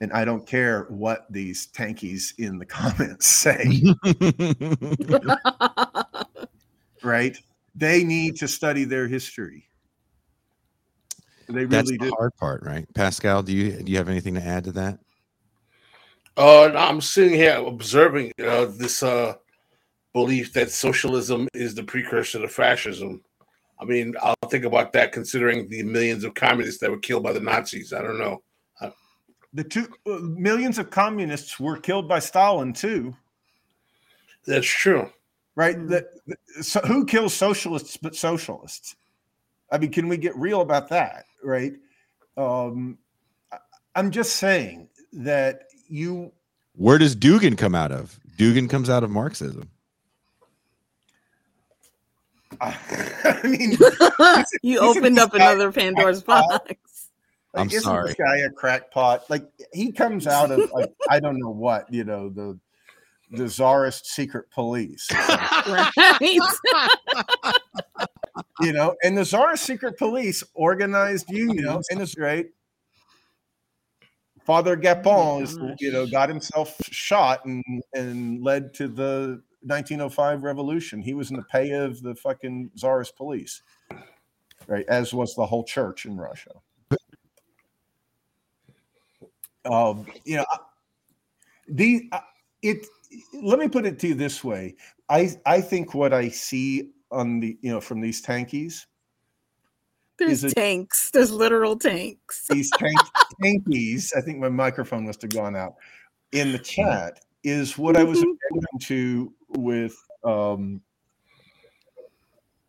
And 0.02 0.12
i 0.12 0.26
don't 0.26 0.48
care 0.48 0.88
what 0.90 1.32
these 1.32 1.68
tankies 1.68 2.34
in 2.38 2.58
the 2.58 2.66
comments 2.66 3.28
say. 3.28 3.84
Right? 7.04 7.36
They 7.74 8.04
need 8.04 8.36
to 8.36 8.48
study 8.48 8.84
their 8.84 9.08
history 9.08 9.71
they 11.54 11.66
That's 11.66 11.90
really 11.92 11.98
the 11.98 12.06
do 12.12 12.16
hard 12.18 12.36
part, 12.38 12.64
right? 12.64 12.86
Pascal, 12.94 13.44
do 13.44 13.54
you 13.54 13.82
do 13.84 13.92
you 13.92 13.98
have 13.98 14.10
anything 14.10 14.34
to 14.36 14.42
add 14.44 14.64
to 14.66 14.72
that? 14.74 15.00
Uh, 16.38 16.72
I'm 16.76 17.02
sitting 17.02 17.34
here 17.34 17.58
observing 17.66 18.32
uh, 18.44 18.66
this 18.78 19.04
uh, 19.04 19.34
belief 20.14 20.54
that 20.54 20.72
socialism 20.72 21.48
is 21.54 21.76
the 21.76 21.84
precursor 21.84 22.40
to 22.40 22.48
fascism. 22.48 23.22
I 23.80 23.86
mean, 23.86 24.14
I'll 24.22 24.36
think 24.50 24.64
about 24.66 24.94
that 24.94 25.12
considering 25.12 25.68
the 25.68 25.84
millions 25.84 26.24
of 26.24 26.34
communists 26.34 26.80
that 26.82 26.90
were 26.92 27.00
killed 27.00 27.24
by 27.24 27.34
the 27.34 27.40
Nazis. 27.42 27.94
I 27.94 28.02
don't 28.02 28.20
know. 28.20 28.42
the 29.54 29.64
two 29.64 29.88
uh, 30.08 30.20
millions 30.20 30.78
of 30.80 30.90
communists 30.90 31.60
were 31.60 31.78
killed 31.78 32.08
by 32.08 32.20
Stalin 32.20 32.72
too, 32.74 33.14
That's 34.46 34.68
true. 34.68 35.10
right? 35.56 35.76
The, 35.88 36.08
the- 36.28 36.64
so 36.64 36.80
who 36.82 37.06
kills 37.06 37.34
socialists 37.34 37.98
but 37.98 38.16
socialists? 38.16 38.96
I 39.72 39.78
mean, 39.78 39.92
can 39.92 40.08
we 40.08 40.18
get 40.18 40.36
real 40.36 40.62
about 40.62 40.90
that, 40.90 41.26
right? 41.44 41.74
Um, 42.38 42.98
I- 43.52 43.58
I'm 43.96 44.12
just 44.12 44.36
saying 44.38 44.90
that 45.14 45.64
you 45.88 46.32
Where 46.76 46.98
does 46.98 47.16
Dugin 47.16 47.58
come 47.58 47.76
out 47.76 47.92
of? 47.92 48.20
Dugin 48.38 48.70
comes 48.70 48.90
out 48.90 49.04
of 49.04 49.10
Marxism. 49.10 49.70
I 52.62 53.40
mean, 53.44 53.78
you 54.62 54.80
opened 54.80 55.18
up 55.18 55.34
another 55.34 55.72
Pandora's 55.72 56.22
crackpot? 56.22 56.68
box. 56.68 57.10
I'm 57.54 57.68
isn't 57.68 57.82
sorry. 57.82 58.08
This 58.10 58.16
guy 58.16 58.38
a 58.38 58.50
crackpot? 58.50 59.30
Like 59.30 59.48
he 59.74 59.92
comes 59.92 60.28
out 60.28 60.52
of 60.52 60.72
like 60.72 60.92
I 61.10 61.20
don't 61.20 61.40
know 61.40 61.50
what 61.50 61.92
you 61.92 62.04
know 62.04 62.30
the 62.30 62.58
the 63.32 63.48
czarist 63.48 64.06
secret 64.08 64.50
police. 64.52 65.08
Right. 65.12 65.92
you 68.62 68.74
know, 68.74 68.96
and 69.04 69.18
the 69.18 69.26
czarist 69.26 69.64
secret 69.64 69.98
police 69.98 70.44
organized 70.54 71.30
you, 71.30 71.54
you 71.54 71.62
know, 71.62 71.82
and 71.90 72.02
it's 72.02 72.16
great. 72.16 72.52
Father 74.46 74.76
Gapon 74.76 75.44
is, 75.44 75.58
you 75.80 75.92
know, 75.92 76.08
got 76.08 76.30
himself 76.30 76.76
shot 76.90 77.46
and 77.46 77.64
and 77.94 78.44
led 78.44 78.74
to 78.76 78.88
the 78.88 79.42
1905 79.62 80.44
revolution. 80.44 81.02
He 81.02 81.14
was 81.14 81.30
in 81.30 81.38
the 81.38 81.44
pay 81.44 81.72
of 81.72 82.02
the 82.02 82.16
fucking 82.16 82.72
czarist 82.76 83.16
police, 83.16 83.62
right? 84.68 84.86
As 84.88 85.14
was 85.14 85.36
the 85.36 85.46
whole 85.46 85.64
church 85.64 86.06
in 86.06 86.18
Russia. 86.18 86.52
Um, 89.64 90.08
you 90.26 90.38
know, 90.38 90.46
the 91.68 92.10
uh, 92.12 92.20
it. 92.62 92.88
Let 93.34 93.60
me 93.60 93.68
put 93.68 93.86
it 93.86 94.00
to 94.00 94.08
you 94.08 94.16
this 94.16 94.44
way: 94.44 94.76
I 95.08 95.30
I 95.46 95.62
think 95.62 95.94
what 95.94 96.14
I 96.14 96.30
see 96.30 96.92
on 97.12 97.40
the 97.40 97.58
you 97.62 97.72
know 97.72 97.82
from 97.82 98.02
these 98.02 98.22
tankies, 98.22 98.86
There's 100.18 100.44
it- 100.44 100.56
tanks. 100.56 101.12
There's 101.12 101.32
literal 101.32 101.78
tanks. 101.78 102.48
these 102.50 102.70
tank, 102.78 102.98
tankies. 103.44 104.16
I 104.16 104.22
think 104.22 104.40
my 104.40 104.50
microphone 104.50 105.06
must 105.06 105.22
have 105.22 105.32
gone 105.32 105.56
out 105.56 105.76
in 106.32 106.52
the 106.52 106.60
chat. 106.60 107.20
Is 107.44 107.78
what 107.78 107.98
I 107.98 108.04
was 108.04 108.20
Mhm. 108.20 108.36
alluding 108.52 108.80
to 108.82 109.34
with 109.50 109.96
um, 110.24 110.80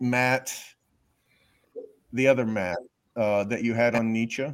Matt, 0.01 0.53
the 2.13 2.27
other 2.27 2.47
Matt 2.47 2.79
uh, 3.17 3.45
that 3.45 3.63
you 3.63 3.75
had 3.75 3.95
on 3.95 4.13
Nietzsche. 4.13 4.47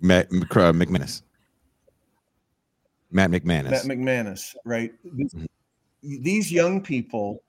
Matt 0.00 0.30
Mc- 0.32 0.56
uh, 0.56 0.72
McManus. 0.72 1.22
Matt 3.12 3.30
McManus. 3.30 3.70
Matt 3.70 3.84
McManus, 3.84 4.54
right? 4.64 4.92
This- 5.04 5.32
Mhm. 5.34 5.46
These 6.02 6.52
young 6.52 6.80
people 6.82 7.42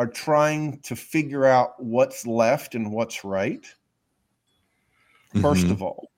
are 0.00 0.06
trying 0.06 0.80
to 0.80 0.96
figure 0.96 1.44
out 1.44 1.74
what's 1.78 2.26
left 2.26 2.74
and 2.74 2.90
what's 2.90 3.22
right. 3.22 3.66
1st 5.42 5.66
Mhm. 5.66 5.70
of 5.70 5.82
all, 5.82 6.10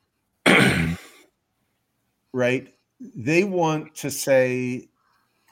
right? 2.33 2.73
They 3.01 3.43
want 3.43 3.97
to 3.97 4.11
say, 4.11 4.89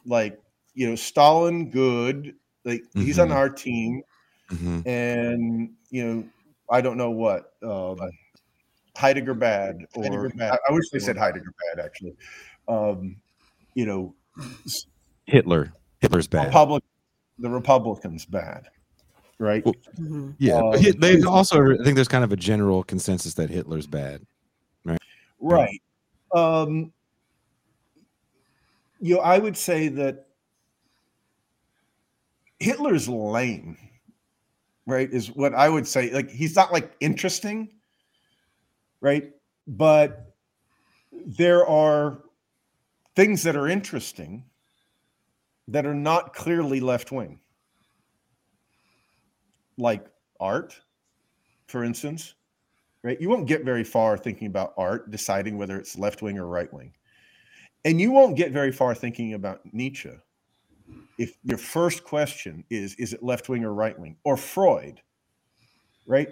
like, 0.06 0.40
you 0.74 0.88
know, 0.88 0.94
Stalin 0.94 1.70
good, 1.72 2.36
like 2.64 2.84
he's 2.94 3.18
on 3.18 3.30
Mhm. 3.30 3.34
our 3.34 3.50
team, 3.50 4.02
Mhm. 4.48 4.86
and 4.86 5.70
you 5.90 6.06
know, 6.06 6.28
I 6.70 6.80
don't 6.80 6.96
know 6.96 7.10
what 7.10 7.52
um, 7.64 7.98
Heidegger 8.96 9.34
bad, 9.34 9.86
or 9.94 10.04
Heidegger 10.04 10.30
bad. 10.36 10.52
I, 10.52 10.70
I 10.70 10.72
wish 10.72 10.88
they 10.90 11.00
said 11.00 11.16
Heidegger 11.18 11.52
bad 11.74 11.84
actually. 11.84 12.14
Um, 12.68 13.16
you 13.74 13.86
know, 13.86 14.14
Hitler. 15.26 15.72
Hitler's 16.00 16.28
bad. 16.28 16.46
Republic, 16.46 16.84
the 17.40 17.48
Republicans 17.48 18.24
bad, 18.24 18.68
right? 19.38 19.64
Well, 19.64 19.74
Mhm. 19.98 20.34
Yeah, 20.38 20.58
Um, 20.58 20.70
but 20.70 21.00
they 21.00 21.22
also 21.22 21.60
I 21.62 21.84
think 21.84 21.96
there's 21.96 22.08
kind 22.08 22.24
of 22.24 22.32
a 22.32 22.36
general 22.36 22.82
consensus 22.82 23.34
that 23.34 23.50
Hitler's 23.50 23.86
bad. 23.86 24.26
Right? 24.84 25.00
Right. 25.38 25.82
Um, 26.34 26.92
you 29.00 29.16
know, 29.16 29.20
I 29.20 29.38
would 29.38 29.56
say 29.56 29.88
that 29.88 30.28
Hitler's 32.58 33.08
lame, 33.08 33.76
right? 34.86 35.10
Is 35.10 35.30
what 35.30 35.54
I 35.54 35.68
would 35.68 35.86
say. 35.86 36.10
Like, 36.12 36.30
he's 36.30 36.54
not 36.54 36.72
like 36.72 36.92
interesting, 37.00 37.70
right? 39.00 39.32
But 39.66 40.34
there 41.12 41.66
are 41.66 42.22
things 43.16 43.42
that 43.42 43.56
are 43.56 43.66
interesting 43.66 44.44
that 45.68 45.86
are 45.86 45.94
not 45.94 46.34
clearly 46.34 46.80
left 46.80 47.12
wing, 47.12 47.40
like 49.76 50.06
art, 50.40 50.80
for 51.66 51.84
instance 51.84 52.34
right? 53.02 53.20
You 53.20 53.28
won't 53.28 53.46
get 53.46 53.64
very 53.64 53.84
far 53.84 54.16
thinking 54.16 54.46
about 54.46 54.74
art, 54.76 55.10
deciding 55.10 55.56
whether 55.56 55.78
it's 55.78 55.98
left 55.98 56.22
wing 56.22 56.38
or 56.38 56.46
right 56.46 56.72
wing. 56.72 56.92
And 57.84 58.00
you 58.00 58.10
won't 58.10 58.36
get 58.36 58.52
very 58.52 58.72
far 58.72 58.94
thinking 58.94 59.34
about 59.34 59.60
Nietzsche 59.72 60.12
if 61.18 61.36
your 61.44 61.58
first 61.58 62.04
question 62.04 62.64
is 62.70 62.94
is 62.94 63.12
it 63.12 63.22
left 63.22 63.48
wing 63.48 63.64
or 63.64 63.72
right 63.72 63.98
wing 63.98 64.16
or 64.24 64.36
Freud, 64.36 65.00
right? 66.06 66.28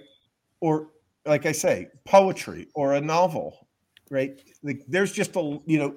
Or 0.61 0.89
like 1.25 1.47
I 1.47 1.53
say, 1.53 1.89
poetry 2.05 2.69
or 2.75 2.95
a 2.95 3.01
novel, 3.01 3.67
right? 4.11 4.41
Like 4.63 4.83
there's 4.89 5.13
just 5.13 5.37
a 5.37 5.61
you 5.67 5.79
know 5.79 5.95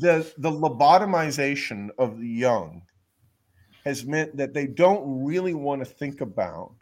the 0.00 0.32
the 0.38 0.50
lobotomization 0.50 1.90
of 1.98 2.18
the 2.18 2.28
young 2.28 2.82
has 3.84 4.04
meant 4.04 4.36
that 4.36 4.52
they 4.52 4.66
don't 4.66 5.24
really 5.24 5.54
want 5.54 5.80
to 5.80 5.84
think 5.84 6.20
about 6.20 6.74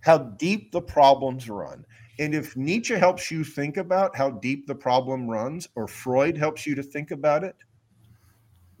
how 0.00 0.18
deep 0.18 0.72
the 0.72 0.80
problems 0.80 1.48
run. 1.48 1.84
And 2.18 2.34
if 2.34 2.56
Nietzsche 2.56 2.94
helps 2.94 3.30
you 3.30 3.44
think 3.44 3.76
about 3.76 4.16
how 4.16 4.30
deep 4.30 4.66
the 4.66 4.74
problem 4.74 5.28
runs, 5.28 5.68
or 5.76 5.86
Freud 5.86 6.36
helps 6.36 6.66
you 6.66 6.74
to 6.74 6.82
think 6.82 7.12
about 7.12 7.44
it, 7.44 7.54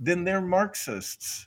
then 0.00 0.24
they're 0.24 0.40
Marxists. 0.40 1.46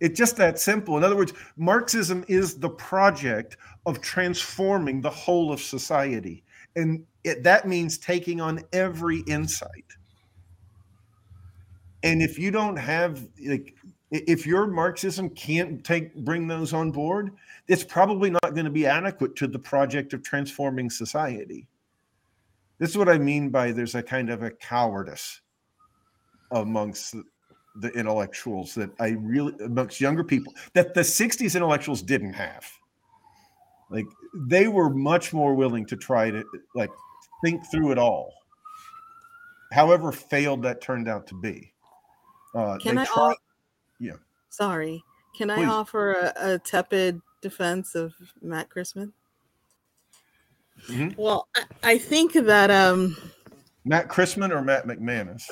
It's 0.00 0.18
just 0.18 0.36
that 0.36 0.58
simple. 0.58 0.98
In 0.98 1.04
other 1.04 1.16
words, 1.16 1.32
Marxism 1.56 2.24
is 2.28 2.58
the 2.58 2.68
project 2.68 3.56
of 3.86 4.02
transforming 4.02 5.00
the 5.00 5.10
whole 5.10 5.50
of 5.50 5.62
society. 5.62 6.44
And 6.76 7.06
it, 7.22 7.42
that 7.44 7.66
means 7.66 7.96
taking 7.96 8.40
on 8.40 8.60
every 8.72 9.20
insight. 9.20 9.86
And 12.04 12.22
if 12.22 12.38
you 12.38 12.50
don't 12.50 12.76
have, 12.76 13.26
like, 13.44 13.74
if 14.10 14.46
your 14.46 14.66
Marxism 14.66 15.30
can't 15.30 15.82
take 15.82 16.14
bring 16.14 16.46
those 16.46 16.72
on 16.72 16.92
board, 16.92 17.32
it's 17.66 17.82
probably 17.82 18.30
not 18.30 18.52
going 18.54 18.66
to 18.66 18.70
be 18.70 18.86
adequate 18.86 19.34
to 19.36 19.48
the 19.48 19.58
project 19.58 20.12
of 20.12 20.22
transforming 20.22 20.90
society. 20.90 21.66
This 22.78 22.90
is 22.90 22.98
what 22.98 23.08
I 23.08 23.18
mean 23.18 23.48
by 23.48 23.72
there's 23.72 23.94
a 23.94 24.02
kind 24.02 24.28
of 24.28 24.42
a 24.42 24.50
cowardice 24.50 25.40
amongst 26.50 27.16
the, 27.76 27.88
intellectuals 27.94 28.74
that 28.74 28.90
I 29.00 29.16
really 29.20 29.52
amongst 29.64 30.00
younger 30.00 30.22
people 30.22 30.52
that 30.74 30.94
the 30.94 31.00
60s 31.00 31.56
intellectuals 31.56 32.02
didn't 32.02 32.34
have. 32.34 32.64
Like 33.90 34.06
they 34.32 34.68
were 34.68 34.90
much 34.90 35.32
more 35.32 35.54
willing 35.54 35.84
to 35.86 35.96
try 35.96 36.30
to 36.30 36.44
like 36.76 36.90
think 37.44 37.62
through 37.70 37.90
it 37.90 37.98
all. 37.98 38.32
However 39.72 40.12
failed 40.12 40.62
that 40.62 40.80
turned 40.80 41.08
out 41.08 41.26
to 41.28 41.34
be. 41.34 41.73
Uh, 42.54 42.78
Can 42.78 42.94
they 42.96 43.02
I? 43.02 43.04
tried- 43.04 43.20
Off- 43.32 43.36
yeah. 43.98 44.12
Sorry. 44.50 45.02
Can 45.36 45.50
I 45.50 45.64
offer 45.64 46.12
a, 46.12 46.32
a 46.54 46.58
tepid 46.60 47.20
defense 47.42 47.94
of 47.96 48.14
Matt 48.40 48.68
Christman? 48.70 49.12
Mhm. 50.86 51.16
Well, 51.16 51.48
I, 51.56 51.64
I 51.82 51.98
think 51.98 52.32
that 52.34 52.70
um 52.70 53.16
Matt 53.84 54.08
Christman 54.08 54.50
or 54.50 54.62
Matt 54.62 54.86
McManus? 54.86 55.42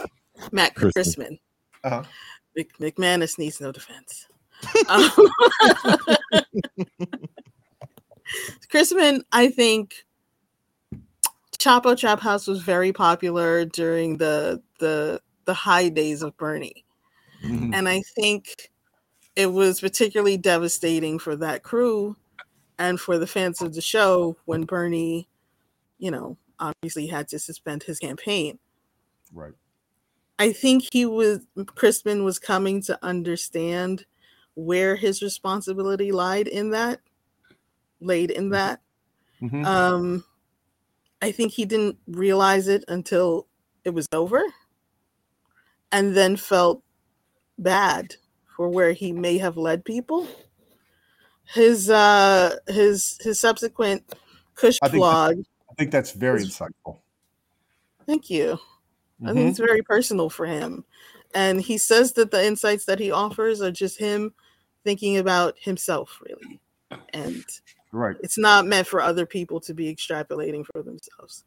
Matt 0.53 0.75
Christman. 0.75 0.93
Christman, 0.95 1.39
Uh-huh. 1.85 2.03
Mc, 2.57 2.79
McManus 2.79 3.39
needs 3.39 3.61
no 3.61 3.73
defense. 3.73 4.27
Um, 4.89 5.11
Christman, 8.73 9.23
I 9.33 9.49
think 9.49 10.07
Chapo 11.59 11.97
Trap 11.97 12.21
House 12.21 12.47
was 12.47 12.63
very 12.63 12.93
popular 12.93 13.65
during 13.65 14.19
the 14.19 14.63
the 14.79 15.21
the 15.45 15.55
high 15.55 15.89
days 15.89 16.23
of 16.23 16.37
Bernie. 16.37 16.85
Mhm. 17.43 17.75
And 17.75 17.89
I 17.89 18.03
think 18.15 18.71
it 19.37 19.47
was 19.53 19.81
particularly 19.81 20.37
devastating 20.37 21.19
for 21.19 21.37
that 21.37 21.63
crew 21.63 22.17
and 22.79 23.01
for 23.01 23.19
the 23.19 23.27
fans 23.27 23.61
of 23.63 23.75
the 23.75 23.81
show 23.81 24.37
when 24.45 24.65
Bernie, 24.65 25.29
you 25.99 26.11
know, 26.11 26.37
obviously 26.59 27.07
had 27.07 27.29
to 27.29 27.39
suspend 27.39 27.83
his 27.83 27.99
campaign. 27.99 28.59
Right. 29.33 29.55
I 30.39 30.53
think 30.53 30.89
he 30.93 31.07
was 31.07 31.47
Christman 31.57 32.25
was 32.25 32.39
coming 32.39 32.83
to 32.83 32.99
understand 33.05 34.05
where 34.55 34.97
his 34.97 35.23
responsibility 35.23 36.13
lied 36.13 36.49
in 36.49 36.71
that, 36.71 37.01
laid 38.01 38.31
in 38.31 38.51
that. 38.51 38.81
Mhm. 39.41 39.65
Um, 39.65 40.25
I 41.21 41.33
think 41.33 41.53
he 41.53 41.65
didn't 41.65 41.99
realize 42.07 42.69
it 42.69 42.85
until 42.89 43.47
it 43.85 43.91
was 43.91 44.07
over, 44.13 44.43
and 45.91 46.15
then 46.17 46.37
felt 46.37 46.83
bad 47.59 48.15
for 48.57 48.69
where 48.69 48.93
he 48.93 49.13
may 49.13 49.39
have 49.39 49.57
led 49.57 49.85
people. 49.85 50.27
His 51.45 51.91
uh, 51.91 52.57
his 52.69 53.19
his 53.23 53.39
subsequent 53.41 54.05
Kush 54.55 54.79
I 54.83 54.87
think 54.89 54.93
that- 54.93 54.99
blog. 54.99 55.39
I 55.71 55.75
think 55.79 55.91
that's 55.91 56.13
very 56.13 56.43
Is- 56.43 56.51
insightful. 56.51 56.99
Thank 58.07 58.29
you. 58.31 58.59
I 59.25 59.31
Mhm. 59.31 59.35
think 59.35 59.51
it's 59.51 59.59
very 59.59 59.83
personal 59.83 60.29
for 60.29 60.45
him. 60.47 60.85
And 61.35 61.61
he 61.63 61.79
says 61.79 62.13
that 62.13 62.31
the 62.31 62.45
insights 62.45 62.85
that 62.85 62.99
he 62.99 63.11
offers 63.11 63.63
are 63.63 63.71
just 63.71 63.99
him 63.99 64.35
thinking 64.85 65.17
about 65.17 65.57
himself, 65.59 66.21
really. 66.21 66.61
And 67.15 67.45
Right. 67.91 68.17
it's 68.23 68.37
not 68.37 68.67
meant 68.67 68.87
for 68.87 69.01
other 69.01 69.25
people 69.25 69.61
to 69.61 69.73
be 69.73 69.95
extrapolating 69.95 70.67
for 70.67 70.83
themselves. 70.83 71.45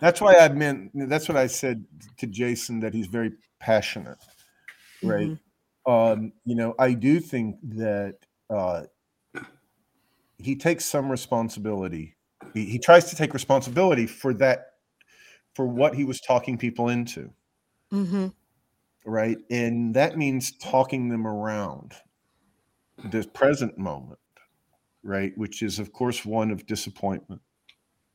That's 0.00 0.20
why 0.20 0.34
I 0.34 0.48
meant. 0.48 0.90
That's 0.94 1.26
what 1.28 1.36
I 1.38 1.46
said 1.46 1.84
to 2.18 2.26
Jason 2.26 2.80
that 2.80 2.92
he's 2.92 3.06
very 3.06 3.32
passionate, 3.60 4.18
right? 5.02 5.32
Um, 5.86 6.32
you 6.44 6.54
know, 6.54 6.74
I 6.78 6.94
do 6.94 7.20
think 7.20 7.56
that 7.62 8.18
uh, 8.50 8.84
he 10.38 10.56
takes 10.56 10.84
some 10.84 11.10
responsibility. 11.10 12.16
He, 12.54 12.66
he 12.66 12.78
tries 12.78 13.06
to 13.10 13.16
take 13.16 13.32
responsibility 13.34 14.06
for 14.06 14.34
that, 14.34 14.66
for 15.54 15.66
what 15.66 15.94
he 15.94 16.04
was 16.04 16.20
talking 16.20 16.58
people 16.58 16.88
into, 16.88 17.32
Mm-hmm. 17.92 18.28
right? 19.04 19.38
And 19.50 19.94
that 19.94 20.16
means 20.16 20.52
talking 20.58 21.08
them 21.08 21.26
around 21.26 21.94
the 23.10 23.26
present 23.34 23.78
moment, 23.78 24.18
right? 25.02 25.36
Which 25.36 25.62
is, 25.62 25.78
of 25.78 25.92
course, 25.92 26.24
one 26.24 26.50
of 26.50 26.66
disappointment. 26.66 27.42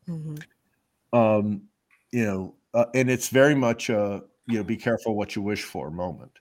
Mm-hmm. 0.07 0.37
um 1.13 1.63
you 2.11 2.25
know 2.25 2.55
uh, 2.73 2.85
and 2.93 3.09
it's 3.09 3.29
very 3.29 3.55
much 3.55 3.89
a 3.89 4.23
you 4.47 4.57
know 4.57 4.63
be 4.63 4.77
careful 4.77 5.15
what 5.15 5.35
you 5.35 5.41
wish 5.41 5.63
for 5.63 5.91
moment 5.91 6.31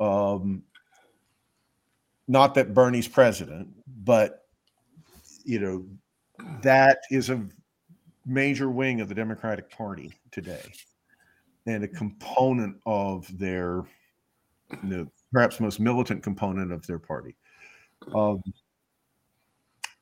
um 0.00 0.62
not 2.26 2.54
that 2.54 2.74
bernie's 2.74 3.08
president 3.08 3.68
but 4.04 4.44
you 5.44 5.58
know 5.58 5.84
that 6.62 6.98
is 7.10 7.30
a 7.30 7.42
major 8.26 8.70
wing 8.70 9.00
of 9.00 9.08
the 9.08 9.14
democratic 9.14 9.70
party 9.70 10.12
today 10.30 10.62
and 11.66 11.82
a 11.84 11.88
component 11.88 12.76
of 12.86 13.26
their 13.38 13.84
you 14.82 14.88
know, 14.88 15.06
perhaps 15.32 15.60
most 15.60 15.80
militant 15.80 16.22
component 16.22 16.72
of 16.72 16.86
their 16.86 16.98
party. 16.98 17.36
Um, 18.14 18.42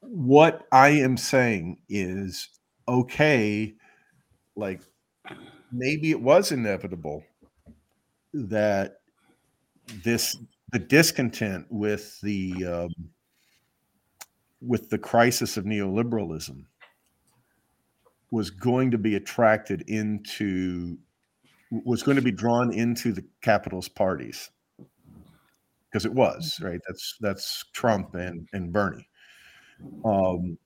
what 0.01 0.67
i 0.71 0.89
am 0.89 1.17
saying 1.17 1.79
is 1.89 2.49
okay 2.87 3.75
like 4.55 4.81
maybe 5.73 6.11
it 6.13 6.21
was 6.21 6.53
inevitable 6.53 7.25
that 8.33 8.99
this 10.05 10.37
the 10.73 10.79
discontent 10.79 11.67
with 11.71 12.21
the 12.21 12.65
um, 12.67 13.11
with 14.61 14.91
the 14.91 14.99
crisis 14.99 15.57
of 15.57 15.65
neoliberalism 15.65 16.65
was 18.31 18.51
going 18.51 18.91
to 18.91 18.99
be 18.99 19.15
attracted 19.15 19.83
into 19.89 20.99
was 21.71 22.03
going 22.03 22.17
to 22.17 22.23
be 22.23 22.33
drawn 22.33 22.73
into 22.73 23.13
the 23.13 23.25
capitalist 23.43 23.95
parties. 23.95 24.51
Because 25.89 26.05
it 26.05 26.13
was 26.13 26.59
right? 26.61 26.81
That's 26.87 27.17
that's 27.21 27.65
trump 27.73 28.15
and 28.15 28.49
and 28.53 28.73
bernie. 28.73 29.09
Um 30.05 30.59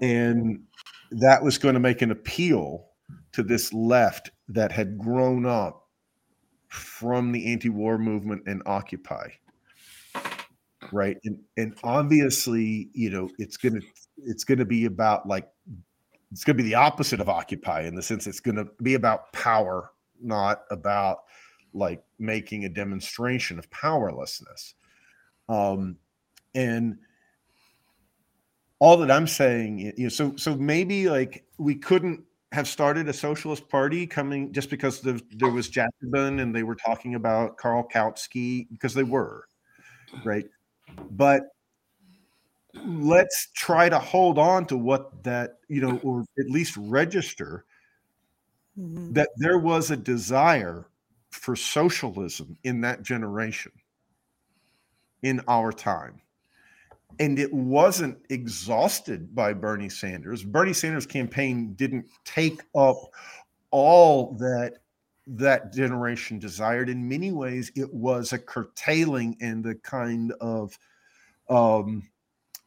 and 0.00 0.64
that 1.10 1.42
was 1.42 1.58
going 1.58 1.74
to 1.74 1.80
make 1.80 2.02
an 2.02 2.10
appeal 2.10 2.88
to 3.32 3.42
this 3.42 3.72
left 3.72 4.30
that 4.48 4.72
had 4.72 4.98
grown 4.98 5.46
up 5.46 5.85
from 6.76 7.32
the 7.32 7.52
anti-war 7.52 7.98
movement 7.98 8.42
and 8.46 8.62
occupy 8.66 9.28
right? 10.92 11.16
And 11.24 11.38
and 11.56 11.76
obviously 11.84 12.90
you 12.92 13.10
know 13.10 13.30
it's 13.38 13.56
going 13.56 13.80
to 13.80 13.86
it's 14.18 14.44
going 14.44 14.58
to 14.58 14.64
be 14.64 14.84
about 14.86 15.26
like 15.26 15.48
it's 16.32 16.44
going 16.44 16.56
to 16.56 16.62
be 16.62 16.68
the 16.68 16.74
opposite 16.74 17.20
of 17.20 17.28
occupy 17.28 17.82
in 17.82 17.94
the 17.94 18.02
sense 18.02 18.26
it's 18.26 18.40
going 18.40 18.56
to 18.56 18.66
be 18.82 18.94
about 18.94 19.32
power 19.32 19.90
not 20.20 20.62
about 20.70 21.24
like 21.72 22.02
making 22.18 22.64
a 22.64 22.68
demonstration 22.68 23.58
of 23.58 23.70
powerlessness. 23.70 24.74
Um 25.48 25.96
and 26.54 26.98
all 28.78 28.96
that 28.98 29.10
I'm 29.10 29.26
saying, 29.26 29.78
you 29.96 30.04
know, 30.04 30.08
so 30.08 30.36
so 30.36 30.56
maybe 30.56 31.08
like 31.08 31.44
we 31.58 31.74
couldn't 31.74 32.22
have 32.52 32.68
started 32.68 33.08
a 33.08 33.12
socialist 33.12 33.68
party 33.68 34.06
coming 34.06 34.52
just 34.52 34.70
because 34.70 35.00
the, 35.00 35.20
there 35.32 35.50
was 35.50 35.68
Jacobin 35.68 36.40
and 36.40 36.54
they 36.54 36.62
were 36.62 36.76
talking 36.76 37.14
about 37.14 37.56
Karl 37.56 37.86
Kautsky 37.92 38.66
because 38.70 38.94
they 38.94 39.02
were, 39.02 39.46
right? 40.24 40.46
But 41.10 41.42
let's 42.84 43.48
try 43.54 43.88
to 43.88 43.98
hold 43.98 44.38
on 44.38 44.66
to 44.66 44.76
what 44.76 45.24
that 45.24 45.58
you 45.68 45.80
know, 45.80 45.98
or 46.02 46.24
at 46.38 46.46
least 46.50 46.76
register 46.76 47.64
Mm-hmm. 48.78 49.14
that 49.14 49.30
there 49.38 49.58
was 49.58 49.90
a 49.90 49.96
desire 49.96 50.86
for 51.30 51.56
socialism 51.56 52.58
in 52.62 52.82
that 52.82 53.02
generation 53.02 53.72
in 55.22 55.40
our 55.48 55.72
time 55.72 56.20
and 57.18 57.38
it 57.38 57.52
wasn't 57.52 58.18
exhausted 58.30 59.34
by 59.34 59.52
Bernie 59.52 59.88
Sanders. 59.88 60.42
Bernie 60.42 60.72
Sanders' 60.72 61.06
campaign 61.06 61.74
didn't 61.74 62.06
take 62.24 62.62
up 62.74 62.96
all 63.70 64.32
that 64.34 64.78
that 65.26 65.72
generation 65.72 66.38
desired. 66.38 66.88
In 66.88 67.08
many 67.08 67.32
ways, 67.32 67.72
it 67.74 67.92
was 67.92 68.32
a 68.32 68.38
curtailing 68.38 69.36
and 69.40 69.66
a 69.66 69.74
kind 69.74 70.32
of 70.40 70.78
um, 71.48 72.08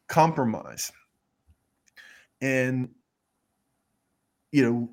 compromise. 0.08 0.92
And 2.40 2.90
you 4.52 4.62
know, 4.62 4.90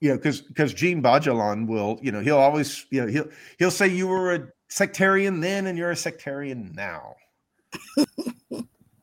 you 0.00 0.10
know, 0.10 0.16
because 0.16 0.40
because 0.40 0.74
Djene 0.74 1.02
Bajalan 1.02 1.66
will, 1.66 1.98
you 2.02 2.12
know, 2.12 2.20
he'll 2.20 2.38
always, 2.38 2.86
you 2.90 3.00
know, 3.00 3.06
he'll 3.06 3.28
he'll 3.58 3.70
say 3.70 3.88
you 3.88 4.06
were 4.06 4.34
a 4.34 4.48
sectarian 4.68 5.40
then 5.40 5.66
and 5.66 5.78
you're 5.78 5.90
a 5.90 5.96
sectarian 5.96 6.72
now 6.74 7.16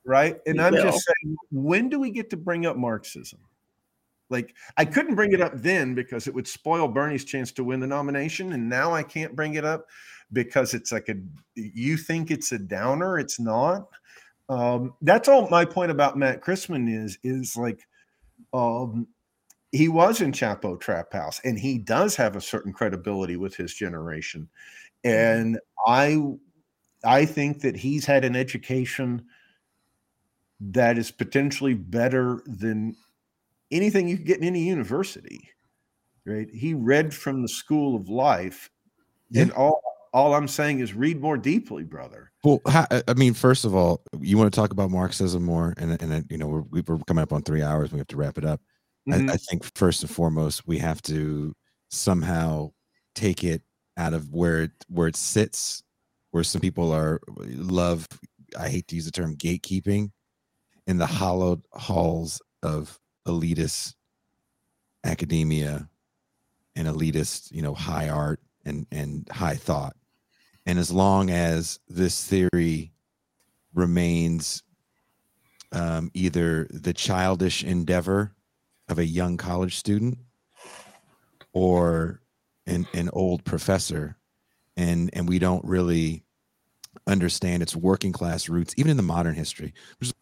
right? 0.06 0.40
And 0.46 0.58
He 0.58 0.62
I'm 0.62 0.74
will. 0.74 0.84
just 0.84 1.06
saying, 1.06 1.36
when 1.52 1.90
do 1.90 2.00
we 2.00 2.12
get 2.12 2.30
to 2.30 2.38
bring 2.38 2.66
up 2.66 2.78
Marxism? 2.78 3.40
Like, 4.30 4.56
I 4.78 4.86
couldn't 4.86 5.16
bring 5.16 5.34
it 5.34 5.42
up 5.42 5.54
then 5.56 5.94
because 5.94 6.28
it 6.28 6.34
would 6.34 6.48
spoil 6.48 6.88
Bernie's 6.88 7.26
chance 7.26 7.52
to 7.54 7.64
win 7.64 7.80
the 7.80 7.88
nomination. 7.88 8.54
And 8.54 8.70
now 8.70 8.94
I 8.94 9.04
can't 9.04 9.36
bring 9.36 9.54
it 9.56 9.66
up 9.66 9.86
because 10.34 10.74
it's 10.74 10.92
like 10.92 11.10
a, 11.10 11.16
you 11.54 11.98
think 11.98 12.32
it's 12.32 12.52
a 12.52 12.58
downer, 12.60 13.20
it's 13.20 13.40
not. 13.40 13.88
Um, 14.50 14.94
that's 15.02 15.28
all 15.28 15.50
my 15.50 15.66
point 15.66 15.92
about 15.92 16.18
Matt 16.18 16.42
Christman 16.42 16.92
is, 16.92 17.18
is 17.24 17.56
like, 17.56 17.88
um, 18.54 19.08
he 19.72 19.90
was 19.90 20.22
in 20.22 20.32
Chapo 20.32 20.80
Trap 20.80 21.14
House 21.14 21.42
and 21.44 21.60
he 21.60 21.78
does 21.78 22.16
have 22.16 22.36
a 22.36 22.42
certain 22.42 22.74
credibility 22.74 23.36
with 23.38 23.56
his 23.56 23.74
generation. 23.74 24.50
And 25.04 25.60
I, 25.86 26.20
I 27.04 27.26
think 27.26 27.62
that 27.62 27.76
he's 27.76 28.06
had 28.06 28.26
an 28.26 28.36
education 28.36 29.26
that 30.60 30.98
is 30.98 31.12
potentially 31.12 31.74
better 31.74 32.42
than 32.46 32.96
anything 33.72 34.08
you 34.08 34.18
could 34.18 34.26
get 34.26 34.38
in 34.40 34.44
any 34.46 34.64
university. 34.64 35.50
Right? 36.26 36.50
He 36.52 36.74
read 36.74 37.14
from 37.14 37.42
the 37.42 37.48
school 37.48 37.96
of 37.96 38.10
life, 38.10 38.70
and 39.36 39.52
all 39.52 39.82
all 40.14 40.34
I'm 40.34 40.48
saying 40.48 40.80
is 40.80 40.94
read 40.94 41.20
more 41.22 41.38
deeply, 41.38 41.84
brother. 41.84 42.32
Well, 42.44 42.62
I 42.66 43.14
mean, 43.18 43.34
first 43.34 43.66
of 43.66 43.76
all, 43.76 44.02
you 44.20 44.38
want 44.38 44.52
to 44.52 44.56
talk 44.60 44.72
about 44.72 44.90
Marxism 44.90 45.44
more, 45.44 45.74
and 45.78 45.92
and 46.02 46.12
then, 46.12 46.26
you 46.30 46.38
know 46.38 46.48
we're 46.48 46.82
we're 46.88 46.98
coming 47.00 47.22
up 47.22 47.34
on 47.34 47.42
three 47.44 47.62
hours. 47.62 47.92
We 47.92 47.98
have 47.98 48.08
to 48.08 48.18
wrap 48.18 48.38
it 48.38 48.46
up. 48.46 48.62
Mhm. 49.08 49.30
I, 49.30 49.34
I 49.34 49.38
think 49.38 49.66
first 49.76 50.02
and 50.04 50.10
foremost, 50.10 50.66
we 50.66 50.78
have 50.80 51.02
to 51.04 51.54
somehow 51.92 52.72
take 53.14 53.44
it 53.44 53.62
out 53.98 54.14
of 54.14 54.34
where 54.34 54.64
it 54.64 54.72
where 54.88 55.08
it 55.08 55.16
sits, 55.16 55.84
where 56.32 56.44
some 56.44 56.62
people 56.62 56.92
are 56.92 57.20
love. 57.38 58.08
I 58.58 58.70
hate 58.70 58.88
to 58.88 58.96
use 58.96 59.06
the 59.06 59.12
term 59.12 59.36
gatekeeping, 59.36 60.12
in 60.88 60.98
the 60.98 61.06
hollowed 61.06 61.64
halls 61.72 62.42
of 62.62 63.00
elitist 63.28 63.96
academia 65.04 65.90
and 66.76 66.88
elitist, 66.88 67.52
you 67.52 67.62
know, 67.62 67.74
high 67.74 68.10
art 68.10 68.40
and 68.66 68.86
and 68.92 69.28
high 69.30 69.56
thought. 69.56 69.96
And 70.66 70.80
as 70.80 70.92
long 70.92 71.30
as 71.30 71.80
this 71.88 72.24
theory 72.24 72.92
remains 73.74 74.64
um, 75.72 76.10
either 76.14 76.68
the 76.70 76.94
childish 76.94 77.64
endeavor 77.64 78.34
of 78.88 78.98
a 79.00 79.06
young 79.06 79.38
college 79.38 79.76
student 79.76 80.18
or 81.54 82.22
an, 82.66 82.88
an 82.94 83.10
old 83.14 83.44
professor, 83.44 84.18
and 84.76 85.10
and 85.14 85.30
we 85.30 85.40
don't 85.40 85.64
really 85.66 86.24
understand 87.08 87.62
its 87.62 87.76
working 87.76 88.12
class 88.12 88.50
roots, 88.50 88.74
even 88.78 88.90
in 88.90 88.98
the 88.98 89.04
modern 89.04 89.36
history, 89.36 89.74
which 90.00 90.10
is 90.10 90.14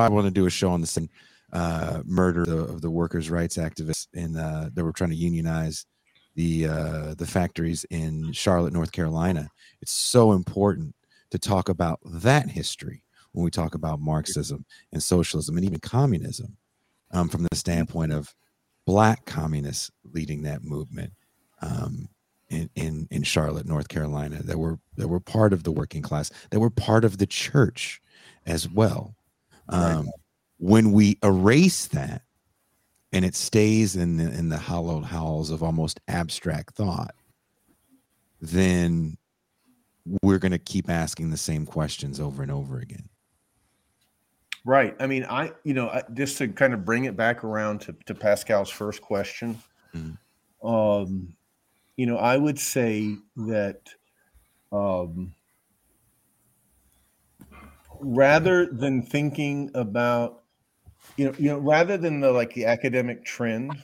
I 0.00 0.08
want 0.08 0.26
to 0.26 0.30
do 0.30 0.46
a 0.46 0.50
show 0.50 0.70
on 0.70 0.80
the 0.80 0.86
same 0.86 1.08
uh, 1.52 2.02
murder 2.04 2.42
of 2.42 2.80
the, 2.80 2.90
workers' 2.90 3.30
rights 3.30 3.56
activists 3.56 4.06
in 4.14 4.36
uh, 4.36 4.70
that 4.72 4.84
were 4.84 4.92
trying 4.92 5.10
to 5.10 5.16
unionize 5.16 5.86
the 6.36 6.66
uh, 6.66 7.14
the 7.14 7.26
factories 7.26 7.84
in 7.90 8.32
Charlotte, 8.32 8.72
North 8.72 8.92
Carolina. 8.92 9.48
It's 9.82 9.92
so 9.92 10.32
important 10.32 10.94
to 11.30 11.38
talk 11.38 11.68
about 11.68 11.98
that 12.04 12.48
history 12.48 13.02
when 13.32 13.44
we 13.44 13.50
talk 13.50 13.74
about 13.74 14.00
Marxism 14.00 14.64
and 14.92 15.02
socialism 15.02 15.56
and 15.56 15.64
even 15.64 15.80
communism 15.80 16.56
um, 17.12 17.28
from 17.28 17.42
the 17.44 17.56
standpoint 17.56 18.12
of 18.12 18.34
black 18.86 19.24
communists 19.24 19.90
leading 20.04 20.42
that 20.42 20.64
movement 20.64 21.12
um, 21.62 22.08
in, 22.48 22.68
in 22.74 23.08
in 23.10 23.22
Charlotte, 23.22 23.66
North 23.66 23.88
Carolina, 23.88 24.42
that 24.42 24.58
were 24.58 24.78
that 24.96 25.08
were 25.08 25.20
part 25.20 25.52
of 25.52 25.62
the 25.62 25.72
working 25.72 26.02
class, 26.02 26.30
that 26.50 26.60
were 26.60 26.70
part 26.70 27.04
of 27.04 27.18
the 27.18 27.26
church 27.26 28.00
as 28.46 28.68
well. 28.68 29.14
Um, 29.70 30.10
When 30.58 30.92
we 30.92 31.18
erase 31.22 31.86
that, 31.86 32.22
and 33.12 33.24
it 33.24 33.34
stays 33.34 33.96
in 33.96 34.18
the, 34.18 34.30
in 34.30 34.50
the 34.50 34.58
hollowed 34.58 35.04
halls 35.04 35.50
of 35.50 35.62
almost 35.62 36.00
abstract 36.06 36.74
thought, 36.74 37.14
then 38.40 39.16
we're 40.22 40.38
going 40.38 40.52
to 40.52 40.58
keep 40.58 40.88
asking 40.88 41.30
the 41.30 41.36
same 41.36 41.66
questions 41.66 42.20
over 42.20 42.42
and 42.42 42.52
over 42.52 42.78
again. 42.78 43.08
Right. 44.64 44.94
I 45.00 45.06
mean, 45.06 45.24
I, 45.24 45.52
you 45.64 45.72
know, 45.74 45.88
I, 45.88 46.02
just 46.12 46.38
to 46.38 46.48
kind 46.48 46.74
of 46.74 46.84
bring 46.84 47.04
it 47.04 47.16
back 47.16 47.42
around 47.44 47.80
to, 47.82 47.96
to 48.06 48.14
Pascal's 48.14 48.70
first 48.70 49.00
question, 49.00 49.58
Mhm. 49.94 50.18
um, 50.62 51.34
you 51.96 52.06
know, 52.06 52.16
I 52.16 52.36
would 52.36 52.58
say 52.58 53.16
that 53.36 53.80
um, 54.72 55.34
rather 58.00 58.66
than 58.66 59.02
thinking 59.02 59.70
about, 59.74 60.42
you 61.16 61.26
know, 61.26 61.34
you 61.38 61.48
know, 61.50 61.58
rather 61.58 61.96
than 61.96 62.20
the 62.20 62.32
like 62.32 62.54
the 62.54 62.66
academic 62.66 63.24
trend 63.24 63.82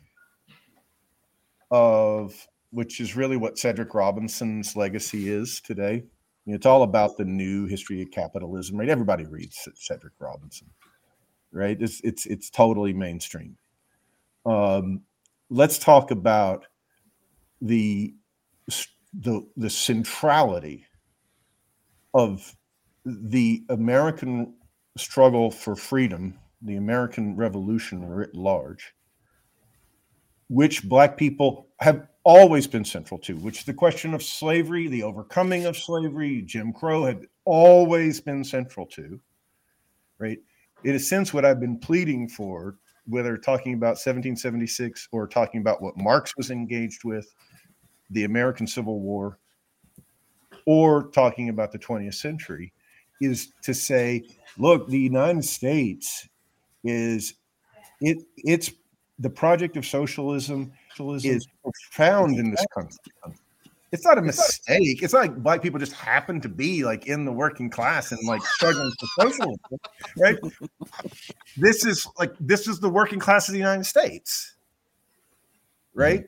of 1.71 2.47
which 2.71 3.01
is 3.01 3.17
really 3.17 3.37
what 3.37 3.59
Cedric 3.59 3.95
Robinson's 3.95 4.77
legacy 4.77 5.29
is 5.31 5.61
today. 5.61 6.05
You 6.45 6.53
know, 6.53 6.57
it's 6.57 6.67
all 6.67 6.83
about 6.83 7.17
the 7.17 7.25
new 7.25 7.67
history 7.67 8.03
of 8.03 8.11
capitalism, 8.11 8.77
right? 8.77 8.89
Everybody 8.89 9.25
reads 9.25 9.69
Cedric 9.75 10.13
Robinson, 10.19 10.69
right? 11.53 11.77
It's 11.81 12.01
it's 12.05 12.27
it's 12.27 12.51
totally 12.51 12.93
mainstream. 12.93 13.57
Um, 14.45 15.03
let's 15.51 15.79
talk 15.79 16.11
about 16.11 16.67
the 17.61 18.15
the 19.13 19.47
the 19.57 19.71
centrality 19.71 20.87
of 22.15 22.55
the 23.07 23.65
American 23.69 24.55
struggle 24.99 25.51
for 25.51 25.77
freedom, 25.77 26.37
the 26.63 26.77
American 26.77 27.37
Revolution 27.37 28.05
writ 28.05 28.35
large, 28.35 28.95
which 30.49 30.83
Black 30.89 31.17
people 31.17 31.69
have 31.79 32.09
always 32.25 32.67
been 32.67 32.85
central 32.85 33.21
to, 33.21 33.37
which 33.37 33.65
the 33.65 33.73
question 33.73 34.13
of 34.13 34.23
slavery, 34.25 34.89
the 34.89 35.05
overcoming 35.05 35.67
of 35.67 35.77
slavery, 35.77 36.43
Jim 36.43 36.73
Crow 36.73 37.05
had 37.05 37.27
always 37.45 38.21
been 38.21 38.43
central 38.43 38.85
to, 38.87 39.21
right? 40.19 40.39
In 40.83 40.97
a 40.97 40.99
sense, 40.99 41.33
what 41.33 41.45
I've 41.45 41.61
been 41.61 41.79
pleading 41.79 42.29
for, 42.29 42.77
whether 43.07 43.37
talking 43.37 43.75
about 43.75 43.91
1776 43.91 45.09
or 45.13 45.29
talking 45.29 45.61
about 45.61 45.81
what 45.81 45.97
Marx 45.97 46.37
was 46.37 46.51
engaged 46.51 47.05
with, 47.05 47.33
the 48.11 48.25
American 48.25 48.67
Civil 48.67 48.99
War, 48.99 49.39
or 50.67 51.09
talking 51.11 51.51
about 51.51 51.71
the 51.71 51.79
20th 51.79 52.15
century, 52.15 52.73
is 53.21 53.53
to 53.63 53.75
say, 53.75 54.25
look, 54.59 54.89
the 54.89 54.99
United 54.99 55.45
States 55.45 56.29
is 56.85 57.35
it 58.01 58.19
it's 58.37 58.71
the 59.19 59.31
project 59.31 59.77
of 59.77 59.87
socialism 59.87 60.73
socialism 60.95 61.37
is 61.37 61.47
profound 61.63 62.39
in 62.39 62.51
this 62.51 62.65
country. 62.75 62.99
It's 63.93 64.05
not 64.05 64.19
a 64.19 64.23
mistake. 64.23 65.03
It's 65.03 65.13
not 65.13 65.21
like 65.21 65.37
black 65.37 65.63
people 65.63 65.79
just 65.79 65.93
happen 65.93 66.41
to 66.41 66.49
be 66.49 66.85
like 66.85 67.07
in 67.07 67.25
the 67.25 67.33
working 67.33 67.71
class 67.71 68.13
and 68.13 68.21
like 68.27 68.43
struggling 68.43 68.93
for 68.99 69.23
socialism, 69.23 69.57
right? 70.19 70.37
This 71.57 71.85
is 71.85 72.07
like 72.19 72.33
this 72.41 72.67
is 72.67 72.81
the 72.81 72.89
working 72.89 73.19
class 73.19 73.49
of 73.49 73.53
the 73.53 73.59
United 73.59 73.85
States, 73.85 74.55
right? 75.95 76.25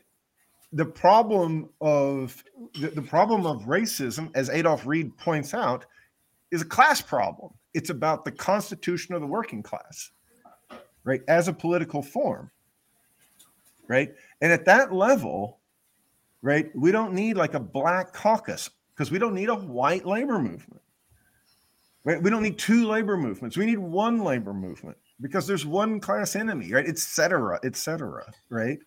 The 0.72 0.84
problem 0.84 1.68
of 1.80 2.42
the, 2.80 2.88
the 2.88 3.02
problem 3.02 3.44
of 3.44 3.62
racism, 3.62 4.30
as 4.34 4.50
Adolph 4.50 4.86
Reed 4.86 5.16
points 5.18 5.52
out, 5.52 5.84
is 6.50 6.62
a 6.62 6.66
class 6.66 7.00
problem. 7.00 7.52
It's 7.74 7.90
about 7.90 8.24
the 8.24 8.32
constitution 8.32 9.14
of 9.14 9.20
the 9.20 9.26
working 9.26 9.62
class, 9.62 10.10
right? 11.04 11.20
As 11.28 11.48
a 11.48 11.52
political 11.52 12.02
form, 12.02 12.50
right? 13.88 14.12
And 14.40 14.52
at 14.52 14.64
that 14.64 14.92
level, 14.92 15.60
right, 16.42 16.70
we 16.74 16.92
don't 16.92 17.12
need 17.12 17.36
like 17.36 17.54
a 17.54 17.60
black 17.60 18.12
caucus 18.12 18.70
because 18.94 19.10
we 19.10 19.18
don't 19.18 19.34
need 19.34 19.48
a 19.48 19.54
white 19.54 20.06
labor 20.06 20.38
movement. 20.38 20.82
Right? 22.04 22.22
We 22.22 22.30
don't 22.30 22.42
need 22.42 22.58
two 22.58 22.86
labor 22.86 23.18
movements. 23.18 23.56
We 23.56 23.66
need 23.66 23.78
one 23.78 24.24
labor 24.24 24.54
movement 24.54 24.96
because 25.20 25.46
there's 25.46 25.66
one 25.66 26.00
class 26.00 26.36
enemy, 26.36 26.72
right? 26.72 26.88
Et 26.88 26.96
cetera, 26.96 27.60
et 27.64 27.76
cetera, 27.76 28.24
right? 28.48 28.78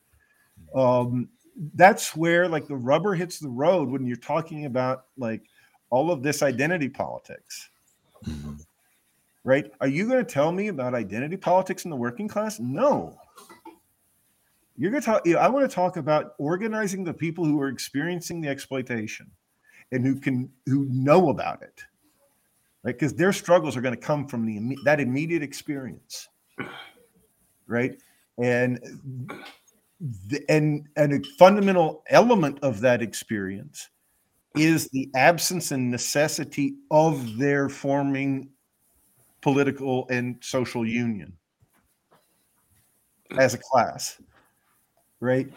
Um, 0.74 1.30
that's 1.76 2.16
where 2.16 2.48
like 2.48 2.68
the 2.68 2.76
rubber 2.76 3.14
hits 3.14 3.38
the 3.38 3.50
road 3.50 3.90
when 3.90 4.08
you're 4.08 4.16
talking 4.16 4.66
about 4.66 5.06
like 5.18 5.44
all 5.92 6.12
of 6.12 6.24
this 6.24 6.42
identity 6.42 6.90
politics. 6.90 7.70
Mm-hmm. 8.26 8.54
Right? 9.44 9.72
Are 9.82 9.88
you 9.88 10.08
going 10.08 10.24
to 10.24 10.32
tell 10.32 10.52
me 10.52 10.68
about 10.68 10.94
identity 10.94 11.38
politics 11.38 11.86
in 11.86 11.92
the 11.92 11.96
working 11.96 12.28
class? 12.28 12.60
No. 12.60 13.18
You're 14.78 14.92
going 14.92 15.02
to 15.02 15.06
talk. 15.06 15.28
I 15.28 15.48
want 15.48 15.70
to 15.70 15.76
talk 15.76 15.98
about 15.98 16.34
organizing 16.40 17.04
the 17.04 17.14
people 17.14 17.46
who 17.46 17.62
are 17.62 17.68
experiencing 17.68 18.42
the 18.42 18.50
exploitation, 18.50 19.30
and 19.92 20.04
who 20.04 20.20
can 20.20 20.50
who 20.66 20.88
know 20.90 21.30
about 21.30 21.62
it, 21.62 21.84
right? 22.84 22.94
Because 22.94 23.14
their 23.14 23.34
struggles 23.34 23.78
are 23.78 23.82
going 23.82 23.94
to 23.94 24.02
come 24.02 24.28
from 24.28 24.46
the 24.46 24.76
that 24.86 25.00
immediate 25.00 25.44
experience, 25.44 26.30
right? 27.68 27.96
And 28.42 28.80
the, 30.28 30.44
and 30.50 30.88
and 30.96 31.14
a 31.14 31.30
fundamental 31.38 32.04
element 32.10 32.58
of 32.64 32.82
that 32.82 33.04
experience 33.04 33.90
is 34.56 34.90
the 34.90 35.10
absence 35.16 35.72
and 35.72 35.90
necessity 35.90 36.76
of 36.90 37.38
their 37.38 37.70
forming 37.70 38.50
political 39.42 40.08
and 40.10 40.38
social 40.42 40.86
union 40.86 41.34
as 43.38 43.54
a 43.54 43.58
class 43.58 44.20
right? 45.22 45.48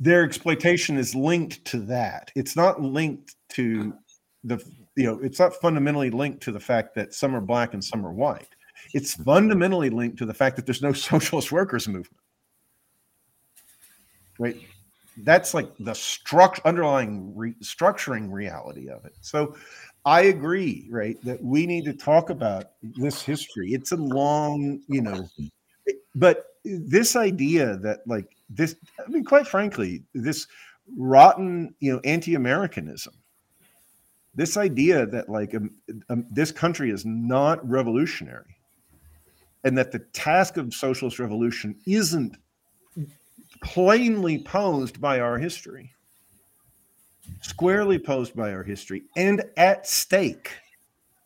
Their 0.00 0.24
exploitation 0.24 0.96
is 0.96 1.14
linked 1.14 1.64
to 1.66 1.78
that. 1.80 2.32
It's 2.34 2.56
not 2.56 2.82
linked 2.82 3.36
to 3.50 3.94
the 4.42 4.58
you 4.96 5.04
know 5.04 5.20
it's 5.20 5.38
not 5.38 5.54
fundamentally 5.54 6.10
linked 6.10 6.42
to 6.42 6.52
the 6.52 6.60
fact 6.60 6.94
that 6.96 7.14
some 7.14 7.36
are 7.36 7.40
black 7.40 7.74
and 7.74 7.84
some 7.84 8.04
are 8.04 8.12
white. 8.12 8.48
It's 8.92 9.14
fundamentally 9.14 9.90
linked 9.90 10.18
to 10.18 10.26
the 10.26 10.34
fact 10.34 10.56
that 10.56 10.66
there's 10.66 10.82
no 10.82 10.92
socialist 11.10 11.52
workers 11.52 11.86
movement. 11.86 12.20
Right 14.38 14.56
that's 15.18 15.54
like 15.54 15.68
the 15.78 15.92
struct 15.92 16.60
underlying 16.64 17.36
re- 17.36 17.54
structuring 17.62 18.32
reality 18.32 18.88
of 18.88 19.04
it. 19.04 19.14
So 19.20 19.56
i 20.06 20.22
agree 20.22 20.86
right 20.90 21.16
that 21.24 21.42
we 21.42 21.66
need 21.66 21.84
to 21.84 21.94
talk 21.94 22.30
about 22.30 22.72
this 22.82 23.22
history. 23.22 23.72
It's 23.72 23.92
a 23.92 23.96
long 23.96 24.80
you 24.88 25.02
know 25.02 25.28
but 26.14 26.46
this 26.64 27.16
idea 27.16 27.76
that 27.78 28.00
like 28.06 28.36
this 28.48 28.76
i 29.04 29.08
mean 29.08 29.24
quite 29.24 29.46
frankly 29.46 30.02
this 30.14 30.46
rotten 30.96 31.74
you 31.80 31.92
know 31.92 32.00
anti-americanism 32.04 33.14
this 34.34 34.56
idea 34.56 35.06
that 35.06 35.28
like 35.28 35.54
um, 35.54 35.70
um, 36.08 36.26
this 36.30 36.50
country 36.50 36.90
is 36.90 37.04
not 37.04 37.66
revolutionary 37.68 38.56
and 39.62 39.76
that 39.78 39.92
the 39.92 39.98
task 39.98 40.56
of 40.56 40.74
socialist 40.74 41.18
revolution 41.18 41.76
isn't 41.86 42.36
plainly 43.62 44.38
posed 44.38 45.00
by 45.00 45.20
our 45.20 45.38
history 45.38 45.94
squarely 47.40 47.98
posed 47.98 48.34
by 48.34 48.52
our 48.52 48.62
history 48.62 49.02
and 49.16 49.42
at 49.56 49.86
stake 49.86 50.50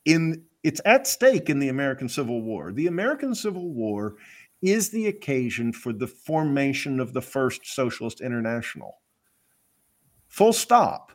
in 0.05 0.45
it's 0.65 0.81
at 0.85 1.07
stake 1.07 1.49
in 1.49 1.61
the 1.61 1.69
American 1.69 2.09
Civil 2.09 2.43
War. 2.43 2.73
The 2.73 2.89
American 2.89 3.35
Civil 3.35 3.71
War 3.73 4.17
is 4.61 4.91
the 4.91 5.07
occasion 5.07 5.73
for 5.73 5.93
the 5.93 6.07
formation 6.07 6.99
of 6.99 7.13
the 7.13 7.23
first 7.23 7.65
socialist 7.65 8.21
international. 8.21 8.99
Full 10.27 10.53
stop. 10.53 11.13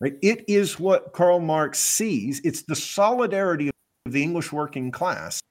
Right? 0.00 0.14
It 0.22 0.44
is 0.46 0.78
what 0.78 1.12
Karl 1.12 1.40
Marx 1.40 1.80
sees. 1.80 2.40
It's 2.44 2.62
the 2.62 2.76
solidarity 2.76 3.70
of 4.06 4.12
the 4.12 4.22
English 4.22 4.52
working 4.52 4.92
class 4.92 5.42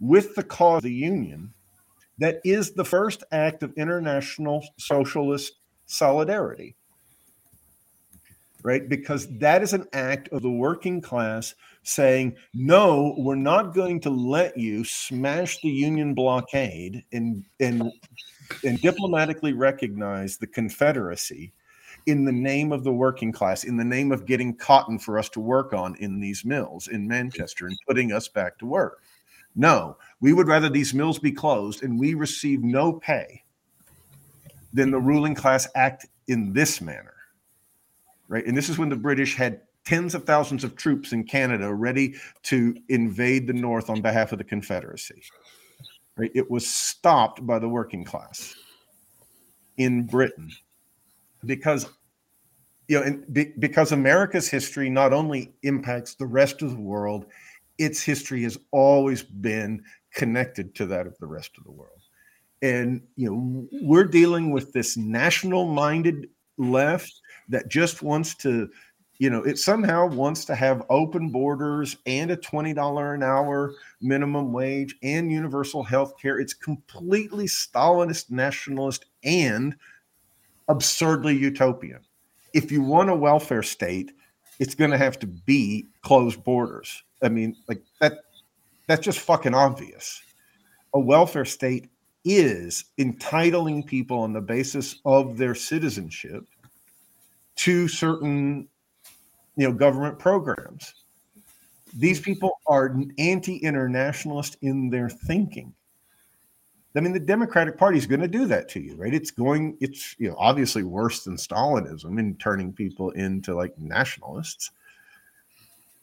with 0.00 0.34
the 0.34 0.42
cause 0.42 0.78
of 0.78 0.84
the 0.84 0.92
Union 0.92 1.52
that 2.20 2.40
is 2.44 2.72
the 2.72 2.84
first 2.84 3.24
act 3.32 3.62
of 3.62 3.72
international 3.76 4.64
socialist 4.78 5.54
solidarity 5.86 6.76
right? 8.62 8.88
Because 8.88 9.26
that 9.38 9.62
is 9.62 9.72
an 9.72 9.86
act 9.92 10.28
of 10.28 10.42
the 10.42 10.50
working 10.50 11.00
class 11.00 11.54
saying, 11.82 12.36
no, 12.52 13.14
we're 13.18 13.34
not 13.34 13.74
going 13.74 14.00
to 14.00 14.10
let 14.10 14.56
you 14.56 14.84
smash 14.84 15.60
the 15.62 15.68
Union 15.68 16.14
blockade 16.14 17.04
and 17.12 17.44
and 17.60 17.90
and 18.64 18.80
diplomatically 18.80 19.52
recognize 19.52 20.36
the 20.36 20.46
Confederacy 20.46 21.52
in 22.06 22.24
the 22.24 22.32
name 22.32 22.72
of 22.72 22.82
the 22.82 22.92
working 22.92 23.30
class, 23.30 23.64
in 23.64 23.76
the 23.76 23.84
name 23.84 24.10
of 24.10 24.26
getting 24.26 24.56
cotton 24.56 24.98
for 24.98 25.18
us 25.18 25.28
to 25.28 25.40
work 25.40 25.72
on 25.72 25.94
in 25.96 26.18
these 26.18 26.44
mills 26.44 26.88
in 26.88 27.06
Manchester 27.06 27.66
and 27.66 27.76
putting 27.86 28.12
us 28.12 28.26
back 28.26 28.58
to 28.58 28.66
work. 28.66 29.02
No, 29.56 29.96
we 30.20 30.32
would 30.32 30.48
rather 30.48 30.68
these 30.68 30.94
mills 30.94 31.18
be 31.18 31.32
closed 31.32 31.82
and 31.82 31.98
we 31.98 32.14
receive 32.14 32.62
no 32.62 32.94
pay 32.94 33.42
than 34.72 34.90
the 34.90 35.00
ruling 35.00 35.34
class 35.34 35.68
act 35.74 36.06
in 36.28 36.52
this 36.52 36.80
manner 36.80 37.14
right? 38.30 38.46
And 38.46 38.56
this 38.56 38.70
is 38.70 38.78
when 38.78 38.88
the 38.88 38.96
British 38.96 39.36
had 39.36 39.60
tens 39.84 40.14
of 40.14 40.24
thousands 40.24 40.64
of 40.64 40.76
troops 40.76 41.12
in 41.12 41.24
Canada 41.24 41.74
ready 41.74 42.14
to 42.44 42.74
invade 42.88 43.46
the 43.46 43.52
North 43.52 43.90
on 43.90 44.00
behalf 44.00 44.32
of 44.32 44.38
the 44.38 44.44
Confederacy, 44.44 45.22
Right? 46.16 46.30
It 46.34 46.50
was 46.50 46.66
stopped 46.66 47.46
by 47.46 47.58
the 47.58 47.68
working 47.68 48.04
class 48.04 48.54
in 49.78 50.06
Britain 50.06 50.50
because 51.44 51.88
you 52.88 52.98
know, 52.98 53.04
and 53.06 53.32
be, 53.32 53.52
because 53.58 53.92
America's 53.92 54.48
history 54.48 54.90
not 54.90 55.12
only 55.12 55.54
impacts 55.62 56.14
the 56.14 56.26
rest 56.26 56.60
of 56.62 56.72
the 56.72 56.80
world, 56.80 57.26
its 57.80 58.02
history 58.02 58.42
has 58.42 58.58
always 58.70 59.22
been 59.22 59.82
connected 60.14 60.74
to 60.76 60.86
that 60.86 61.06
of 61.06 61.18
the 61.18 61.26
rest 61.26 61.52
of 61.58 61.64
the 61.64 61.70
world. 61.70 62.00
And 62.62 63.02
you 63.16 63.30
know, 63.30 63.68
we're 63.82 64.04
dealing 64.04 64.50
with 64.50 64.72
this 64.72 64.96
national-minded 64.96 66.28
left 66.58 67.20
that 67.48 67.68
just 67.68 68.02
wants 68.02 68.34
to, 68.36 68.68
you 69.18 69.30
know, 69.30 69.42
it 69.42 69.58
somehow 69.58 70.06
wants 70.06 70.44
to 70.44 70.54
have 70.54 70.84
open 70.90 71.30
borders 71.30 71.96
and 72.04 72.30
a 72.30 72.36
$20 72.36 73.14
an 73.14 73.22
hour 73.22 73.72
minimum 74.02 74.52
wage 74.52 74.94
and 75.02 75.32
universal 75.32 75.82
health 75.82 76.14
care. 76.20 76.38
It's 76.38 76.54
completely 76.54 77.46
Stalinist, 77.46 78.30
nationalist, 78.30 79.06
and 79.24 79.74
absurdly 80.68 81.36
utopian 81.36 82.00
if 82.52 82.72
you 82.72 82.82
want 82.82 83.10
a 83.10 83.14
welfare 83.14 83.62
state, 83.62 84.12
it's 84.60 84.74
going 84.76 84.90
to 84.92 84.98
have 84.98 85.18
to 85.18 85.26
be 85.26 85.86
closed 86.02 86.44
borders. 86.44 87.02
I 87.22 87.28
mean, 87.30 87.56
like 87.66 87.82
that, 88.00 88.18
that's 88.86 89.00
just 89.00 89.18
fucking 89.18 89.54
obvious. 89.54 90.22
A 90.94 91.00
welfare 91.00 91.46
state 91.46 91.88
is 92.24 92.84
entitling 92.98 93.82
people 93.82 94.18
on 94.18 94.34
the 94.34 94.40
basis 94.40 95.00
of 95.06 95.38
their 95.38 95.54
citizenship 95.54 96.44
to 97.56 97.88
certain, 97.88 98.68
you 99.56 99.66
know, 99.66 99.72
government 99.72 100.18
programs. 100.18 100.94
These 101.96 102.20
people 102.20 102.58
are 102.66 102.94
anti-internationalist 103.18 104.58
in 104.60 104.90
their 104.90 105.08
thinking. 105.08 105.74
I 106.96 107.00
mean, 107.00 107.12
the 107.12 107.20
Democratic 107.20 107.78
Party 107.78 107.98
is 107.98 108.06
going 108.06 108.20
to 108.20 108.28
do 108.28 108.46
that 108.46 108.68
to 108.70 108.80
you, 108.80 108.96
right? 108.96 109.14
It's 109.14 109.30
going, 109.30 109.76
it's 109.80 110.16
you 110.18 110.28
know, 110.28 110.36
obviously 110.38 110.82
worse 110.82 111.22
than 111.22 111.36
Stalinism 111.36 112.18
in 112.18 112.34
turning 112.36 112.72
people 112.72 113.10
into 113.10 113.54
like 113.54 113.78
nationalists, 113.78 114.72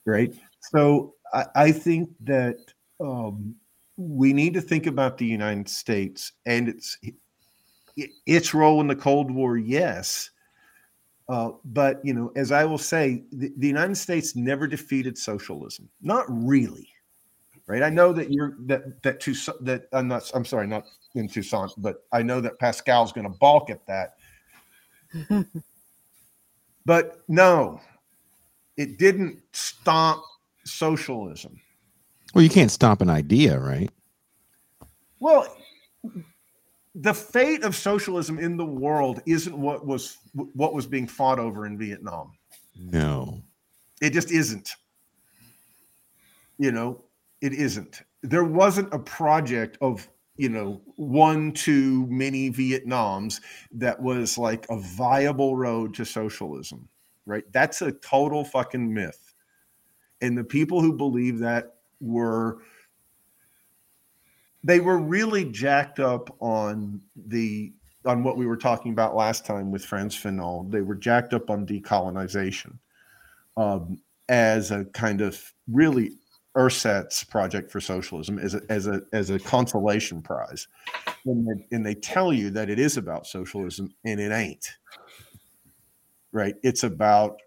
right? 0.05 0.33
So 0.61 1.15
I, 1.33 1.45
I 1.55 1.71
think 1.71 2.09
that 2.21 2.57
um, 3.01 3.55
we 3.97 4.31
need 4.31 4.53
to 4.53 4.61
think 4.61 4.85
about 4.87 5.17
the 5.17 5.25
United 5.25 5.67
States 5.67 6.31
and 6.45 6.69
its 6.69 6.97
its 8.27 8.53
role 8.53 8.79
in 8.79 8.87
the 8.87 8.95
Cold 8.95 9.31
War, 9.31 9.57
yes. 9.57 10.29
Uh, 11.27 11.49
but 11.65 11.99
you 12.05 12.13
know, 12.13 12.31
as 12.35 12.51
I 12.51 12.63
will 12.63 12.77
say, 12.77 13.23
the, 13.31 13.51
the 13.57 13.67
United 13.67 13.95
States 13.97 14.35
never 14.35 14.67
defeated 14.67 15.17
socialism. 15.17 15.89
Not 16.01 16.25
really 16.29 16.87
right? 17.67 17.83
I 17.83 17.89
know 17.89 18.13
that 18.13 18.31
you're 18.31 18.55
that 18.65 19.01
that 19.03 19.19
Toussaint 19.19 19.63
that 19.65 19.87
I'm 19.93 20.07
not 20.07 20.29
I'm 20.33 20.45
sorry, 20.45 20.67
not 20.67 20.85
in 21.15 21.27
Toussaint, 21.27 21.71
but 21.77 22.05
I 22.11 22.23
know 22.23 22.41
that 22.41 22.59
Pascal's 22.59 23.11
going 23.11 23.31
to 23.31 23.37
balk 23.37 23.69
at 23.69 23.85
that. 23.87 24.15
but 26.85 27.23
no, 27.27 27.81
it 28.77 28.97
didn't 28.97 29.39
stomp 29.51 30.23
socialism. 30.63 31.59
Well, 32.33 32.43
you 32.43 32.49
can't 32.49 32.71
stomp 32.71 33.01
an 33.01 33.09
idea, 33.09 33.59
right? 33.59 33.89
Well, 35.19 35.47
the 36.95 37.13
fate 37.13 37.63
of 37.63 37.75
socialism 37.75 38.39
in 38.39 38.57
the 38.57 38.65
world 38.65 39.21
isn't 39.25 39.57
what 39.57 39.85
was 39.85 40.17
what 40.33 40.73
was 40.73 40.87
being 40.87 41.07
fought 41.07 41.39
over 41.39 41.65
in 41.65 41.77
Vietnam. 41.77 42.33
No. 42.75 43.41
It 44.01 44.13
just 44.13 44.31
isn't. 44.31 44.69
You 46.59 46.71
know, 46.71 47.03
it 47.41 47.53
isn't. 47.53 48.01
There 48.23 48.43
wasn't 48.43 48.93
a 48.93 48.99
project 48.99 49.77
of 49.81 50.07
you 50.37 50.49
know 50.49 50.81
one 50.95 51.51
too 51.51 52.05
many 52.07 52.51
Vietnams 52.51 53.41
that 53.71 54.01
was 54.01 54.37
like 54.37 54.65
a 54.69 54.79
viable 54.79 55.55
road 55.55 55.93
to 55.95 56.05
socialism, 56.05 56.87
right? 57.25 57.43
That's 57.51 57.81
a 57.81 57.91
total 57.91 58.43
fucking 58.43 58.93
myth. 58.93 59.33
And 60.21 60.37
the 60.37 60.43
people 60.43 60.81
who 60.81 60.93
believe 60.93 61.39
that 61.39 61.75
were 61.99 62.59
they 64.63 64.79
were 64.79 64.97
really 64.97 65.45
jacked 65.45 65.99
up 65.99 66.35
on 66.39 67.01
the 67.15 67.73
on 68.05 68.23
what 68.23 68.37
we 68.37 68.47
were 68.47 68.57
talking 68.57 68.91
about 68.91 69.15
last 69.15 69.45
time 69.45 69.71
with 69.71 69.85
Fanon. 69.85 70.71
They 70.71 70.81
were 70.81 70.95
jacked 70.95 71.33
up 71.33 71.49
on 71.49 71.65
decolonization 71.65 72.77
um, 73.57 73.97
as 74.29 74.71
a 74.71 74.85
kind 74.85 75.21
of 75.21 75.53
really 75.67 76.11
Ersatz 76.57 77.23
Project 77.23 77.71
for 77.71 77.79
Socialism 77.79 78.39
as 78.39 78.55
a, 78.55 78.61
as 78.69 78.87
a 78.87 79.01
as 79.13 79.29
a 79.29 79.39
consolation 79.39 80.21
prize, 80.21 80.67
and 81.25 81.47
they, 81.47 81.75
and 81.75 81.85
they 81.85 81.93
tell 81.93 82.33
you 82.33 82.49
that 82.49 82.69
it 82.69 82.79
is 82.79 82.97
about 82.97 83.27
socialism, 83.27 83.93
and 84.03 84.19
it 84.19 84.31
ain't. 84.31 84.67
Right? 86.31 86.55
It's 86.63 86.83
about 86.83 87.39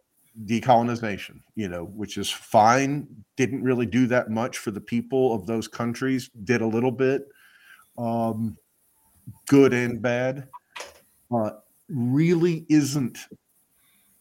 decolonization, 0.46 1.40
you 1.56 1.68
know, 1.68 1.84
which 1.84 2.16
is 2.16 2.30
fine. 2.30 3.08
Didn't 3.36 3.62
really 3.62 3.86
do 3.86 4.06
that 4.06 4.30
much 4.30 4.58
for 4.58 4.70
the 4.70 4.80
people 4.80 5.34
of 5.34 5.46
those 5.46 5.66
countries. 5.66 6.30
Did 6.44 6.60
a 6.60 6.66
little 6.66 6.92
bit, 6.92 7.26
um, 7.98 8.56
good 9.48 9.72
and 9.72 10.00
bad. 10.00 10.48
Uh, 11.34 11.50
really 11.88 12.64
isn't 12.68 13.18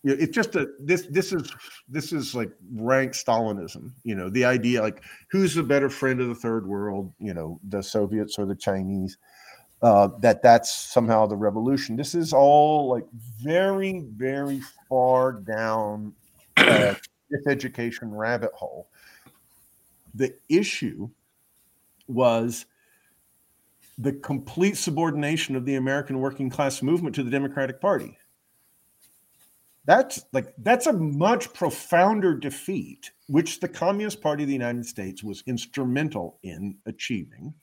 you 0.03 0.16
know, 0.16 0.22
it's 0.22 0.34
just 0.34 0.56
a 0.56 0.68
this 0.80 1.08
this 1.08 1.34
is 1.34 1.52
this 1.90 2.14
is 2.14 2.34
like 2.34 2.52
rank 2.74 3.11
Stalinism. 3.14 3.92
You 4.03 4.16
know, 4.16 4.30
the 4.30 4.45
idea 4.45 4.82
like 4.82 5.03
who's 5.30 5.56
the 5.56 5.64
better 5.64 5.90
friend 5.90 6.22
of 6.22 6.30
the 6.30 6.36
third 6.36 6.66
world? 6.66 7.11
You 7.19 7.34
know, 7.34 7.60
the 7.68 7.84
Soviets 7.84 8.40
or 8.40 8.45
the 8.45 8.56
Chinese? 8.56 9.18
Uh, 9.82 10.10
that 10.19 10.42
that's 10.42 10.74
somehow 10.74 11.26
the 11.26 11.36
revolution. 11.36 11.95
This 11.95 12.16
is 12.16 12.34
all 12.34 12.90
like 12.90 13.06
very 13.11 14.06
very 14.16 14.61
far 14.88 15.34
down 15.34 16.14
uh, 16.58 16.95
education 17.48 18.14
rabbit 18.14 18.52
hole. 18.53 18.88
The 20.16 20.34
issue 20.48 21.10
was 22.08 22.66
the 23.98 24.14
complete 24.14 24.78
subordination 24.78 25.58
of 25.58 25.66
the 25.66 25.76
American 25.76 26.19
working 26.19 26.50
class 26.50 26.82
movement 26.82 27.16
to 27.16 27.24
the 27.24 27.30
Democratic 27.30 27.82
Party 27.82 28.18
that's 29.90 30.24
like 30.34 30.53
that's 30.59 30.85
a 30.85 30.93
much 30.93 31.51
profounder 31.51 32.35
defeat, 32.35 33.09
which 33.27 33.59
the 33.59 33.68
Communist 33.68 34.22
Party 34.22 34.43
of 34.43 34.48
the 34.48 34.53
United 34.53 34.85
States 34.85 35.24
was 35.24 35.43
instrumental 35.48 36.38
in 36.43 36.77
achieving. 36.85 37.56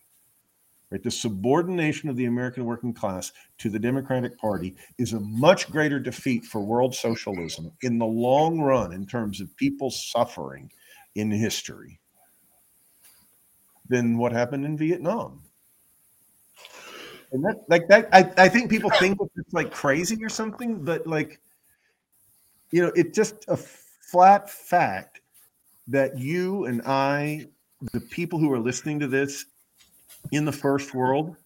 Right, 0.91 1.03
the 1.03 1.11
subordination 1.11 2.09
of 2.09 2.17
the 2.17 2.25
American 2.25 2.65
working 2.65 2.93
class 2.93 3.31
to 3.59 3.71
the 3.71 3.79
Democratic 3.79 4.37
Party 4.39 4.75
is 4.99 5.13
a 5.13 5.21
much 5.21 5.71
greater 5.71 6.01
defeat 6.01 6.45
for 6.45 6.61
world 6.61 6.97
socialism 6.97 7.71
in 7.83 7.97
the 7.99 8.07
long 8.07 8.61
run 8.61 8.93
in 8.93 9.07
terms 9.07 9.41
of 9.41 9.57
people 9.57 9.93
suffering 9.93 10.69
in 11.15 11.31
history 11.31 12.01
than 13.89 14.19
what 14.19 14.33
happened 14.33 14.65
in 14.65 14.77
Vietnam. 14.77 15.43
And 17.31 17.45
that, 17.45 17.57
like 17.69 17.87
that, 17.87 18.09
I, 18.13 18.33
I 18.37 18.49
think 18.49 18.69
people 18.69 18.91
think 18.99 19.17
it's 19.37 19.53
like 19.53 19.71
crazy 19.71 20.25
or 20.25 20.29
something, 20.29 20.85
but 20.85 21.07
like 21.07 21.41
you 22.71 22.83
know, 22.83 22.93
it's 22.95 23.17
just 23.17 23.45
a 23.49 23.57
flat 23.57 24.51
fact 24.51 25.21
that 25.89 26.19
you 26.19 26.65
and 26.67 26.83
I, 26.87 27.47
the 27.93 28.01
people 28.01 28.39
who 28.39 28.53
are 28.53 28.59
listening 28.59 28.99
to 29.01 29.07
this 29.07 29.47
in 30.33 30.45
the 30.45 30.53
first 30.53 30.95
world, 30.95 31.37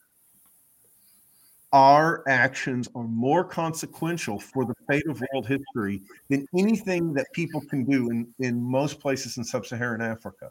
our 1.73 2.24
actions 2.26 2.89
are 2.94 3.05
more 3.05 3.44
consequential 3.44 4.40
for 4.40 4.65
the 4.65 4.74
fate 4.89 5.07
of 5.08 5.23
world 5.32 5.47
history 5.47 6.02
than 6.28 6.47
anything 6.57 7.12
that 7.15 7.26
people 7.32 7.60
can 7.60 7.84
do 7.84 8.10
in, 8.10 8.26
in 8.40 8.60
most 8.60 8.99
places 8.99 9.36
in 9.36 9.44
sub-Saharan 9.44 10.00
Africa. 10.00 10.50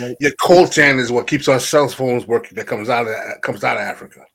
Right? 0.00 0.16
Yeah, 0.20 0.30
coltan 0.40 0.98
is 0.98 1.10
what 1.10 1.26
keeps 1.26 1.48
our 1.48 1.60
cell 1.60 1.88
phones 1.88 2.26
working. 2.26 2.56
That 2.56 2.66
comes 2.66 2.88
out 2.88 3.02
of 3.02 3.08
that 3.08 3.42
comes 3.42 3.64
out 3.64 3.76
of 3.76 3.82
Africa. 3.82 4.26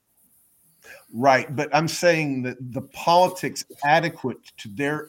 Right, 1.14 1.54
but 1.56 1.74
I'm 1.74 1.88
saying 1.88 2.42
that 2.42 2.58
the 2.72 2.82
politics 2.82 3.64
adequate 3.82 4.38
to 4.58 4.68
their 4.68 5.08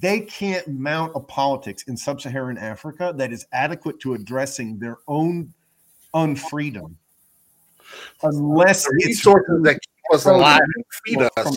they 0.00 0.20
can't 0.20 0.66
mount 0.66 1.12
a 1.14 1.20
politics 1.20 1.82
in 1.88 1.96
sub-Saharan 1.96 2.56
Africa 2.56 3.12
that 3.16 3.32
is 3.32 3.46
adequate 3.52 4.00
to 4.00 4.14
addressing 4.14 4.78
their 4.78 4.96
own 5.08 5.52
unfreedom. 6.14 6.94
Unless 8.22 8.84
the 8.84 9.02
resources 9.04 9.62
that 9.62 9.74
keep 9.74 10.14
us 10.14 10.24
alive 10.24 10.60
and 10.74 10.84
feed 11.04 11.22
us 11.22 11.56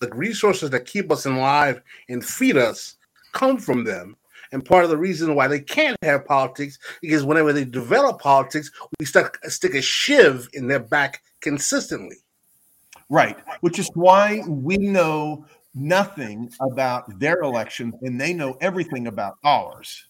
the 0.00 0.10
resources 0.14 0.70
that 0.70 0.86
keep 0.86 1.10
us 1.10 1.26
alive 1.26 1.82
and 2.08 2.24
feed 2.24 2.56
us 2.56 2.96
come 3.32 3.58
from 3.58 3.82
them. 3.82 4.16
And 4.52 4.64
part 4.64 4.84
of 4.84 4.90
the 4.90 4.96
reason 4.96 5.34
why 5.34 5.48
they 5.48 5.60
can't 5.60 5.96
have 6.02 6.24
politics 6.24 6.78
is 7.02 7.24
whenever 7.24 7.52
they 7.52 7.64
develop 7.64 8.20
politics 8.20 8.70
we 8.98 9.06
stuck, 9.06 9.38
stick 9.46 9.74
a 9.74 9.82
shiv 9.82 10.48
in 10.54 10.68
their 10.68 10.80
back 10.80 11.22
consistently 11.40 12.16
Right. 13.10 13.38
Which 13.60 13.78
is 13.78 13.90
why 13.94 14.42
we 14.48 14.78
know 14.78 15.44
nothing 15.74 16.50
about 16.60 17.18
their 17.18 17.40
election 17.40 17.92
and 18.02 18.18
they 18.20 18.32
know 18.32 18.56
everything 18.60 19.06
about 19.06 19.36
ours. 19.44 20.06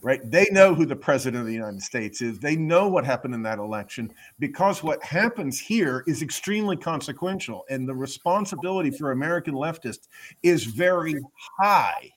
right? 0.00 0.20
They 0.30 0.46
know 0.52 0.74
who 0.74 0.86
the 0.86 0.94
president 0.96 1.40
of 1.40 1.46
the 1.46 1.52
United 1.52 1.82
States 1.82 2.22
is. 2.22 2.38
They 2.38 2.54
know 2.56 2.88
what 2.88 3.04
happened 3.04 3.34
in 3.34 3.42
that 3.42 3.58
election 3.58 4.12
because 4.38 4.82
what 4.82 5.02
happens 5.02 5.58
here 5.58 6.04
is 6.06 6.22
extremely 6.22 6.76
consequential. 6.76 7.64
And 7.68 7.88
the 7.88 7.94
responsibility 7.94 8.90
for 8.92 9.10
American 9.10 9.54
leftists 9.54 10.06
is 10.44 10.64
very 10.64 11.16
high, 11.58 12.12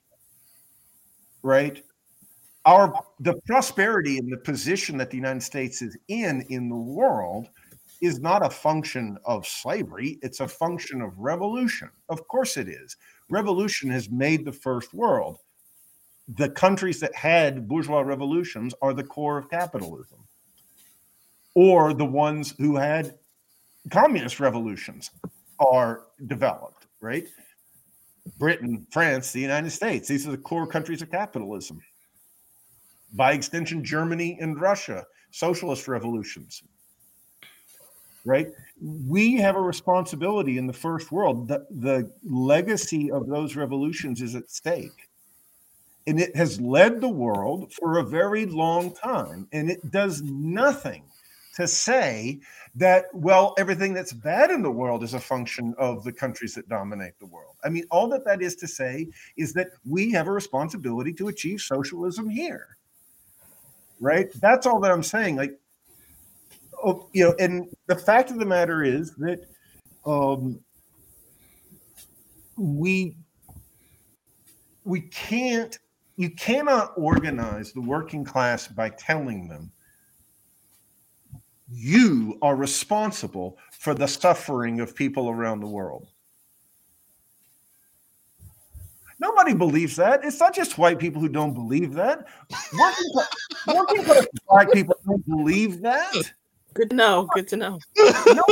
right? 1.44 1.84
Our 2.66 2.94
the 3.20 3.36
prosperity 3.48 4.18
and 4.20 4.32
the 4.32 4.38
position 4.38 4.98
that 4.98 5.10
the 5.12 5.18
United 5.18 5.44
States 5.44 5.82
is 5.82 5.98
in 6.10 6.46
in 6.50 6.70
the 6.70 6.76
world 6.76 7.50
is 8.02 8.20
not 8.20 8.46
a 8.46 8.50
function 8.50 9.18
of 9.26 9.48
slavery, 9.48 10.18
it's 10.22 10.40
a 10.40 10.48
function 10.48 11.02
of 11.02 11.18
revolution. 11.18 11.90
Of 12.10 12.28
course 12.28 12.58
it 12.58 12.68
is. 12.68 12.98
Revolution 13.30 13.90
has 13.92 14.10
made 14.10 14.44
the 14.44 14.52
first 14.52 14.94
world 14.94 15.40
the 16.36 16.50
countries 16.50 17.00
that 17.00 17.14
had 17.16 17.68
bourgeois 17.68 18.02
revolutions 18.02 18.74
are 18.82 18.94
the 18.94 19.04
core 19.04 19.38
of 19.38 19.50
capitalism, 19.50 20.20
or 21.56 21.94
the 21.94 22.06
ones 22.06 22.54
who 22.58 22.76
had 22.76 23.18
communist 23.90 24.40
revolutions 24.40 25.12
are 25.60 26.04
developed, 26.28 26.88
right? 27.02 27.26
Britain, 28.38 28.86
France, 28.92 29.32
the 29.32 29.42
United 29.42 29.72
States, 29.72 30.08
these 30.08 30.28
are 30.28 30.32
the 30.32 30.38
core 30.38 30.68
countries 30.68 31.02
of 31.02 31.10
capitalism. 31.10 31.82
By 33.14 33.34
extension, 33.34 33.84
Germany 33.84 34.38
and 34.40 34.60
Russia, 34.62 35.06
socialist 35.32 35.88
revolutions, 35.88 36.64
right? 38.26 38.48
We 38.80 39.36
have 39.38 39.56
a 39.56 39.62
responsibility 39.62 40.58
in 40.58 40.68
the 40.68 40.74
first 40.74 41.12
world. 41.12 41.48
The, 41.48 41.66
the 41.72 42.12
legacy 42.24 43.12
of 43.12 43.28
those 43.28 43.56
revolutions 43.56 44.22
is 44.22 44.36
at 44.36 44.50
stake. 44.50 45.10
And 46.08 46.20
it 46.20 46.36
has 46.36 46.60
led 46.60 47.00
the 47.00 47.10
world 47.10 47.72
for 47.74 48.00
a 48.00 48.04
very 48.04 48.46
long 48.46 48.92
time. 48.94 49.48
And 49.52 49.70
it 49.70 49.92
does 49.92 50.22
nothing 50.24 51.04
to 51.56 51.68
say 51.68 52.40
that 52.76 53.06
well 53.14 53.54
everything 53.58 53.94
that's 53.94 54.14
bad 54.14 54.50
in 54.50 54.62
the 54.62 54.72
world 54.72 55.04
is 55.04 55.14
a 55.14 55.20
function 55.20 55.76
of 55.78 56.02
the 56.06 56.12
countries 56.12 56.56
that 56.56 56.70
dominate 56.70 57.20
the 57.20 57.26
world. 57.26 57.56
I 57.64 57.70
mean 57.70 57.84
all 57.92 58.08
that 58.08 58.24
that 58.24 58.42
is 58.42 58.56
to 58.58 58.68
say 58.68 59.10
is 59.36 59.52
that 59.54 59.72
we 59.86 60.12
have 60.12 60.28
a 60.28 60.32
responsibility 60.32 61.12
to 61.14 61.28
achieve 61.28 61.60
socialism 61.60 62.30
here 62.30 62.78
right? 64.02 64.30
That's 64.42 64.66
all 64.66 64.80
that 64.82 64.92
i'm 64.92 65.04
saying. 65.04 65.38
Like 65.38 65.58
oh, 66.84 67.10
you 67.14 67.24
know 67.24 67.36
and 67.40 67.68
the 67.88 67.96
fact 67.96 68.32
of 68.32 68.40
the 68.40 68.46
matter 68.46 68.84
is 68.84 69.16
that 69.16 69.46
um 70.06 70.60
we 72.58 73.16
we 74.84 75.02
can't 75.02 75.80
you 76.18 76.30
cannot 76.32 76.94
organize 76.98 77.72
the 77.74 77.82
working 77.82 78.24
class 78.24 78.68
by 78.68 78.90
telling 78.90 79.48
them 79.48 79.72
you 81.72 82.38
are 82.42 82.56
responsible 82.56 83.58
for 83.72 83.94
the 83.94 84.08
suffering 84.08 84.82
of 84.82 84.94
people 84.94 85.30
around 85.30 85.62
the 85.62 85.68
world. 85.68 86.08
Nobody 89.20 89.54
believes 89.54 89.96
that. 89.96 90.26
It's 90.26 90.40
not 90.40 90.54
just 90.54 90.78
white 90.78 91.00
people 91.00 91.22
who 91.22 91.30
don't 91.30 91.54
believe 91.54 91.94
that. 91.94 92.28
Working, 92.74 93.76
working 93.76 94.04
class 94.04 94.28
black 94.48 94.72
people 94.74 94.96
don't 95.06 95.26
believe 95.30 95.82
that. 95.82 96.34
Good 96.74 96.90
to 96.92 96.96
know. 96.96 97.28
Good 97.34 97.48
to 97.50 97.58
know. 97.58 97.80
no, 97.98 98.44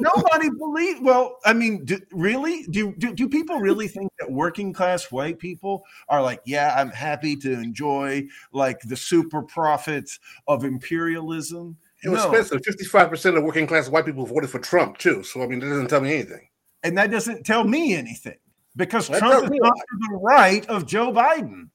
nobody 0.00 0.50
believe. 0.50 1.00
Well, 1.02 1.38
I 1.44 1.52
mean, 1.52 1.84
do, 1.84 1.98
really? 2.10 2.64
Do, 2.70 2.92
do 2.98 3.14
do 3.14 3.28
people 3.28 3.60
really 3.60 3.86
think 3.86 4.10
that 4.18 4.30
working 4.30 4.72
class 4.72 5.12
white 5.12 5.38
people 5.38 5.84
are 6.08 6.20
like, 6.20 6.40
yeah, 6.44 6.74
I'm 6.76 6.90
happy 6.90 7.36
to 7.36 7.52
enjoy 7.52 8.26
like 8.52 8.80
the 8.80 8.96
super 8.96 9.42
profits 9.42 10.18
of 10.48 10.64
imperialism? 10.64 11.76
It 12.02 12.08
was 12.08 12.24
no. 12.24 12.32
Spencer. 12.32 12.58
Fifty-five 12.58 13.08
percent 13.08 13.36
of 13.36 13.44
working 13.44 13.68
class 13.68 13.88
white 13.88 14.06
people 14.06 14.26
voted 14.26 14.50
for 14.50 14.58
Trump 14.58 14.98
too. 14.98 15.22
So 15.22 15.42
I 15.42 15.46
mean, 15.46 15.60
that 15.60 15.68
doesn't 15.68 15.88
tell 15.88 16.00
me 16.00 16.14
anything. 16.14 16.48
And 16.82 16.98
that 16.98 17.10
doesn't 17.12 17.44
tell 17.44 17.62
me 17.62 17.94
anything 17.94 18.38
because 18.74 19.08
well, 19.08 19.20
Trump 19.20 19.44
is 19.44 19.60
not 19.60 19.76
to 19.76 20.08
the 20.08 20.16
right 20.16 20.66
of 20.66 20.86
Joe 20.86 21.12
Biden. 21.12 21.68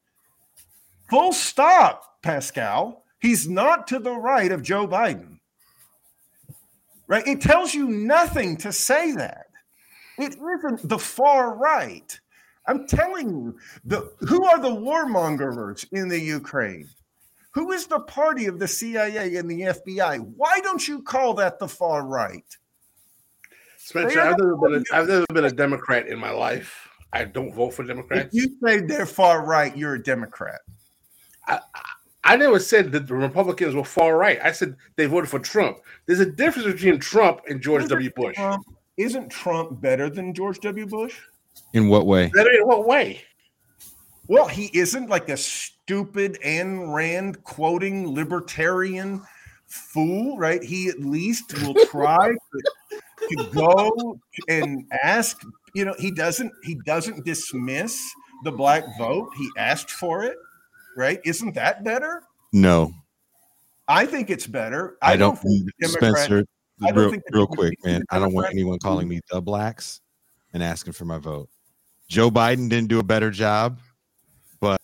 Full 1.10 1.32
stop, 1.32 2.22
Pascal. 2.22 3.04
He's 3.20 3.48
not 3.48 3.88
to 3.88 4.00
the 4.00 4.16
right 4.16 4.52
of 4.52 4.62
Joe 4.62 4.88
Biden 4.88 5.35
right? 7.08 7.25
It 7.27 7.42
tells 7.42 7.74
you 7.74 7.88
nothing 7.88 8.58
to 8.58 8.72
say 8.72 9.11
that. 9.14 9.48
It 10.17 10.35
isn't 10.35 10.88
the 10.88 11.00
far 11.00 11.56
right. 11.56 12.19
I'm 12.67 12.88
telling 12.88 13.30
you, 13.30 13.58
the 13.84 14.11
who 14.19 14.45
are 14.45 14.59
the 14.59 14.69
warmongers 14.69 15.85
in 15.92 16.08
the 16.08 16.19
Ukraine? 16.19 16.90
Who 17.51 17.72
is 17.72 17.88
the 17.88 18.00
party 18.00 18.48
of 18.48 18.59
the 18.59 18.67
CIA 18.67 19.35
and 19.35 19.50
the 19.50 19.61
FBI? 19.61 20.19
Why 20.35 20.59
don't 20.61 20.85
you 20.88 21.01
call 21.01 21.34
that 21.35 21.59
the 21.59 21.67
far 21.67 22.06
right? 22.06 22.43
Spencer, 23.77 24.19
I've 24.19 24.38
never, 24.38 24.58
been 24.58 24.74
a, 24.74 24.95
I've 24.95 25.08
never 25.08 25.25
been 25.32 25.45
a 25.45 25.51
Democrat 25.51 26.08
in 26.08 26.17
my 26.17 26.32
life. 26.32 26.90
I 27.14 27.24
don't 27.24 27.53
vote 27.53 27.75
for 27.75 27.84
Democrats. 27.84 28.34
If 28.34 28.34
you 28.34 28.58
say 28.64 28.82
they're 28.82 29.06
far 29.06 29.45
right, 29.45 29.75
you're 29.77 29.93
a 29.93 30.03
Democrat. 30.03 30.59
I, 31.48 31.59
I 32.26 32.36
never 32.36 32.60
said 32.60 32.92
that 32.92 33.08
the 33.08 33.14
Republicans 33.14 33.76
were 33.76 33.86
far 33.86 34.18
right. 34.18 34.40
I 34.44 34.52
said 34.52 34.76
they 34.95 35.06
voted 35.06 35.30
for 35.30 35.38
Trump. 35.38 35.78
There's 36.08 36.20
a 36.20 36.26
difference 36.26 36.74
between 36.74 37.00
Trump 37.00 37.42
and 37.48 37.62
George 37.62 37.84
isn't 37.84 37.95
W. 37.95 38.12
Bush. 38.16 38.36
Trump, 38.36 38.66
isn't 38.98 39.30
Trump 39.30 39.80
better 39.80 40.10
than 40.10 40.34
George 40.34 40.60
W. 40.62 40.88
Bush? 40.88 41.16
In 41.74 41.88
what 41.88 42.08
way? 42.08 42.32
Better 42.34 42.50
in 42.50 42.66
what 42.66 42.88
way? 42.88 43.22
Well, 44.28 44.48
he 44.48 44.72
isn't 44.74 45.08
like 45.08 45.30
a 45.30 45.38
stupid 45.38 46.40
Ayn 46.44 46.92
Rand 46.92 47.44
quoting 47.44 48.12
libertarian 48.12 49.22
fool, 49.68 50.36
right? 50.36 50.64
He 50.64 50.90
at 50.90 51.00
least 51.00 51.54
will 51.62 51.76
try 51.92 52.32
to, 52.32 53.00
to 53.30 53.50
go 53.54 54.20
and 54.50 54.84
ask. 55.04 55.44
You 55.76 55.86
know, 55.86 55.95
he 56.00 56.10
doesn't. 56.10 56.52
He 56.64 56.80
doesn't 56.88 57.24
dismiss 57.24 58.02
the 58.44 58.52
black 58.52 58.84
vote. 58.98 59.30
He 59.38 59.48
asked 59.58 59.92
for 59.92 60.24
it 60.24 60.38
right? 60.96 61.20
Isn't 61.26 61.56
that 61.56 61.84
better? 61.84 62.24
No. 62.54 62.94
I 63.88 64.06
think 64.06 64.30
it's 64.30 64.48
better. 64.48 64.98
I, 65.02 65.14
I 65.14 65.16
don't, 65.16 65.40
don't 65.42 65.92
Spencer, 65.92 66.46
I 66.84 66.92
don't 66.92 67.12
real, 67.12 67.22
real 67.32 67.48
quick, 67.48 67.74
man. 67.86 68.04
I 68.10 68.20
don't 68.20 68.34
want 68.34 68.48
anyone 68.52 68.80
calling 68.80 69.08
me 69.08 69.22
the 69.32 69.42
blacks 69.42 70.02
and 70.54 70.64
asking 70.64 70.94
for 70.94 71.06
my 71.06 71.18
vote. 71.18 71.50
Joe 72.08 72.32
Biden 72.32 72.70
didn't 72.70 72.88
do 72.88 73.00
a 73.00 73.04
better 73.04 73.32
job, 73.32 73.80
but 74.60 74.80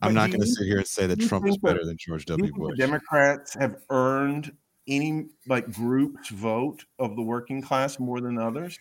I'm 0.00 0.14
not 0.14 0.30
going 0.30 0.40
to 0.40 0.46
sit 0.46 0.66
here 0.66 0.78
and 0.78 0.86
say 0.86 1.06
that 1.06 1.20
Trump 1.20 1.46
is 1.46 1.58
better 1.58 1.84
than 1.84 1.96
George 1.98 2.24
W. 2.26 2.52
Bush. 2.52 2.78
Democrats 2.78 3.54
have 3.54 3.76
earned 3.90 4.52
any 4.88 5.26
like 5.46 5.70
group's 5.72 6.30
vote 6.30 6.84
of 6.98 7.14
the 7.14 7.22
working 7.22 7.62
class 7.62 7.98
more 7.98 8.20
than 8.20 8.38
others? 8.38 8.78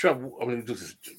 Trump, 0.00 0.32
I 0.40 0.46
mean, 0.46 0.66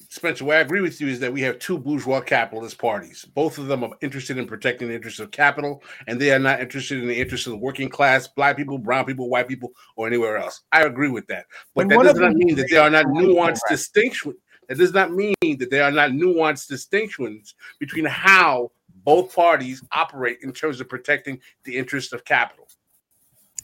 Spencer, 0.08 0.44
where 0.44 0.58
I 0.58 0.62
agree 0.62 0.80
with 0.80 1.00
you 1.00 1.06
is 1.06 1.20
that 1.20 1.32
we 1.32 1.40
have 1.42 1.60
two 1.60 1.78
bourgeois 1.78 2.20
capitalist 2.20 2.78
parties. 2.78 3.24
Both 3.24 3.58
of 3.58 3.68
them 3.68 3.84
are 3.84 3.92
interested 4.00 4.38
in 4.38 4.46
protecting 4.48 4.88
the 4.88 4.94
interests 4.94 5.20
of 5.20 5.30
capital, 5.30 5.84
and 6.08 6.20
they 6.20 6.32
are 6.32 6.40
not 6.40 6.60
interested 6.60 6.98
in 6.98 7.06
the 7.06 7.20
interests 7.20 7.46
of 7.46 7.52
the 7.52 7.58
working 7.58 7.88
class, 7.88 8.26
black 8.26 8.56
people, 8.56 8.78
brown 8.78 9.04
people, 9.04 9.28
white 9.28 9.46
people, 9.46 9.70
or 9.94 10.08
anywhere 10.08 10.36
else. 10.36 10.62
I 10.72 10.82
agree 10.82 11.10
with 11.10 11.28
that. 11.28 11.46
But 11.76 11.90
that 11.90 12.02
does 12.02 12.18
not 12.18 12.32
mean 12.32 12.56
that 12.56 12.66
there 12.70 12.82
are 12.82 12.90
not 12.90 13.06
nuanced 13.06 13.60
distinctions. 13.68 14.34
That 14.68 14.78
does 14.78 14.92
not 14.92 15.12
mean 15.12 15.36
that 15.42 15.70
there 15.70 15.84
are 15.84 15.92
not 15.92 16.10
nuanced 16.10 16.66
distinctions 16.66 17.54
between 17.78 18.06
how 18.06 18.72
both 19.04 19.32
parties 19.32 19.80
operate 19.92 20.38
in 20.42 20.52
terms 20.52 20.80
of 20.80 20.88
protecting 20.88 21.38
the 21.62 21.76
interests 21.76 22.12
of 22.12 22.24
capital. 22.24 22.66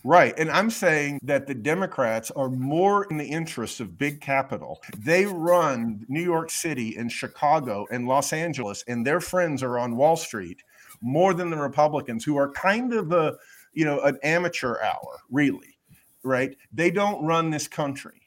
Right. 0.04 0.32
And 0.38 0.50
I'm 0.50 0.70
saying 0.70 1.18
that 1.22 1.46
the 1.46 1.54
Democrats 1.54 2.30
are 2.30 2.48
more 2.48 3.06
in 3.10 3.18
the 3.18 3.26
interest 3.26 3.80
of 3.80 3.98
big 3.98 4.20
capital. 4.20 4.80
They 4.96 5.26
run 5.26 6.06
New 6.08 6.22
York 6.22 6.50
City 6.50 6.96
and 6.96 7.10
Chicago 7.10 7.86
and 7.90 8.06
Los 8.06 8.32
Angeles, 8.32 8.84
and 8.86 9.06
their 9.06 9.20
friends 9.20 9.62
are 9.62 9.78
on 9.78 9.96
Wall 9.96 10.16
Street 10.16 10.62
more 11.00 11.34
than 11.34 11.50
the 11.50 11.56
Republicans, 11.56 12.24
who 12.24 12.36
are 12.36 12.50
kind 12.52 12.92
of 12.92 13.12
a, 13.12 13.36
you 13.72 13.84
know, 13.84 14.00
an 14.00 14.18
amateur 14.22 14.80
hour, 14.80 15.18
really. 15.30 15.78
Right. 16.22 16.56
They 16.72 16.90
don't 16.90 17.24
run 17.24 17.50
this 17.50 17.68
country. 17.68 18.22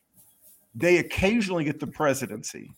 They 0.75 0.98
occasionally 0.98 1.66
get 1.66 1.80
the 1.80 1.88
presidency, 1.88 2.72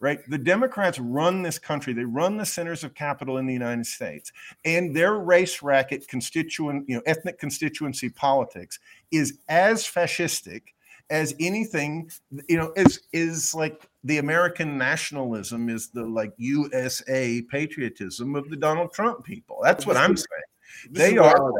right? 0.00 0.18
The 0.28 0.38
Democrats 0.38 0.98
run 0.98 1.42
this 1.42 1.58
country. 1.58 1.92
They 1.92 2.04
run 2.04 2.36
the 2.36 2.46
centers 2.46 2.84
of 2.84 2.94
capital 2.94 3.38
in 3.38 3.46
the 3.46 3.52
United 3.52 3.86
States, 3.86 4.32
and 4.64 4.94
their 4.94 5.14
race 5.14 5.62
racket, 5.62 6.06
constituent, 6.08 6.88
you 6.88 6.96
know, 6.96 7.02
ethnic 7.06 7.38
constituency 7.38 8.08
politics 8.08 8.78
is 9.10 9.38
as 9.48 9.84
fascistic 9.84 10.62
as 11.10 11.34
anything. 11.40 12.10
You 12.48 12.58
know, 12.58 12.72
is 12.76 13.00
is 13.12 13.54
like 13.54 13.88
the 14.04 14.18
American 14.18 14.78
nationalism 14.78 15.68
is 15.68 15.88
the 15.88 16.04
like 16.04 16.32
USA 16.36 17.42
patriotism 17.42 18.36
of 18.36 18.48
the 18.50 18.56
Donald 18.56 18.92
Trump 18.92 19.24
people. 19.24 19.58
That's 19.62 19.86
what 19.86 19.96
I'm 19.96 20.16
saying. 20.16 20.90
They 20.90 21.18
are. 21.18 21.52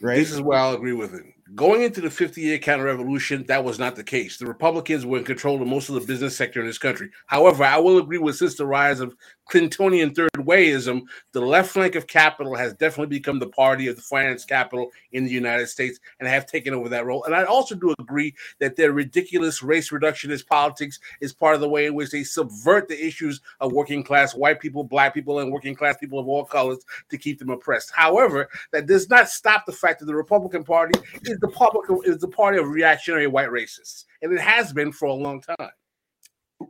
Right. 0.00 0.16
This 0.16 0.32
is 0.32 0.40
where 0.40 0.58
I'll 0.58 0.74
agree 0.74 0.94
with 0.94 1.14
it. 1.14 1.24
Going 1.54 1.82
into 1.82 2.00
the 2.00 2.10
50 2.10 2.40
year 2.40 2.58
counter 2.58 2.84
revolution, 2.84 3.44
that 3.48 3.64
was 3.64 3.78
not 3.78 3.96
the 3.96 4.04
case. 4.04 4.38
The 4.38 4.46
Republicans 4.46 5.04
were 5.04 5.18
in 5.18 5.24
control 5.24 5.60
of 5.60 5.68
most 5.68 5.88
of 5.88 5.96
the 5.96 6.00
business 6.00 6.36
sector 6.36 6.60
in 6.60 6.66
this 6.66 6.78
country. 6.78 7.10
However, 7.26 7.64
I 7.64 7.78
will 7.78 7.98
agree 7.98 8.18
with 8.18 8.36
since 8.36 8.54
the 8.54 8.64
rise 8.64 9.00
of 9.00 9.14
Clintonian 9.50 10.14
third 10.14 10.30
wayism, 10.36 11.02
the 11.32 11.40
left 11.40 11.72
flank 11.72 11.94
of 11.94 12.06
capital 12.06 12.54
has 12.54 12.74
definitely 12.74 13.18
become 13.18 13.38
the 13.38 13.48
party 13.48 13.86
of 13.88 13.96
the 13.96 14.02
finance 14.02 14.44
capital 14.44 14.90
in 15.12 15.24
the 15.24 15.30
United 15.30 15.66
States 15.68 15.98
and 16.20 16.28
have 16.28 16.46
taken 16.46 16.72
over 16.72 16.88
that 16.88 17.04
role. 17.04 17.24
And 17.24 17.34
I 17.34 17.44
also 17.44 17.74
do 17.74 17.94
agree 17.98 18.34
that 18.60 18.76
their 18.76 18.92
ridiculous 18.92 19.62
race 19.62 19.90
reductionist 19.90 20.46
politics 20.46 20.98
is 21.20 21.32
part 21.32 21.54
of 21.54 21.60
the 21.60 21.68
way 21.68 21.86
in 21.86 21.94
which 21.94 22.10
they 22.10 22.24
subvert 22.24 22.88
the 22.88 23.04
issues 23.04 23.40
of 23.60 23.72
working 23.72 24.02
class 24.02 24.34
white 24.34 24.60
people, 24.60 24.84
black 24.84 25.12
people, 25.12 25.40
and 25.40 25.52
working 25.52 25.74
class 25.74 25.96
people 25.98 26.18
of 26.18 26.28
all 26.28 26.44
colors 26.44 26.78
to 27.10 27.18
keep 27.18 27.38
them 27.38 27.50
oppressed. 27.50 27.90
However, 27.92 28.48
that 28.72 28.86
does 28.86 29.10
not 29.10 29.28
stop 29.28 29.66
the 29.66 29.72
fact 29.72 30.00
that 30.00 30.06
the 30.06 30.14
Republican 30.14 30.64
Party 30.64 30.98
is 31.24 31.38
the 31.40 31.48
public 31.48 31.90
is 32.04 32.18
the 32.18 32.28
party 32.28 32.58
of 32.58 32.68
reactionary 32.68 33.26
white 33.26 33.48
racists, 33.48 34.04
and 34.22 34.32
it 34.32 34.40
has 34.40 34.72
been 34.72 34.92
for 34.92 35.06
a 35.06 35.12
long 35.12 35.40
time. 35.40 35.70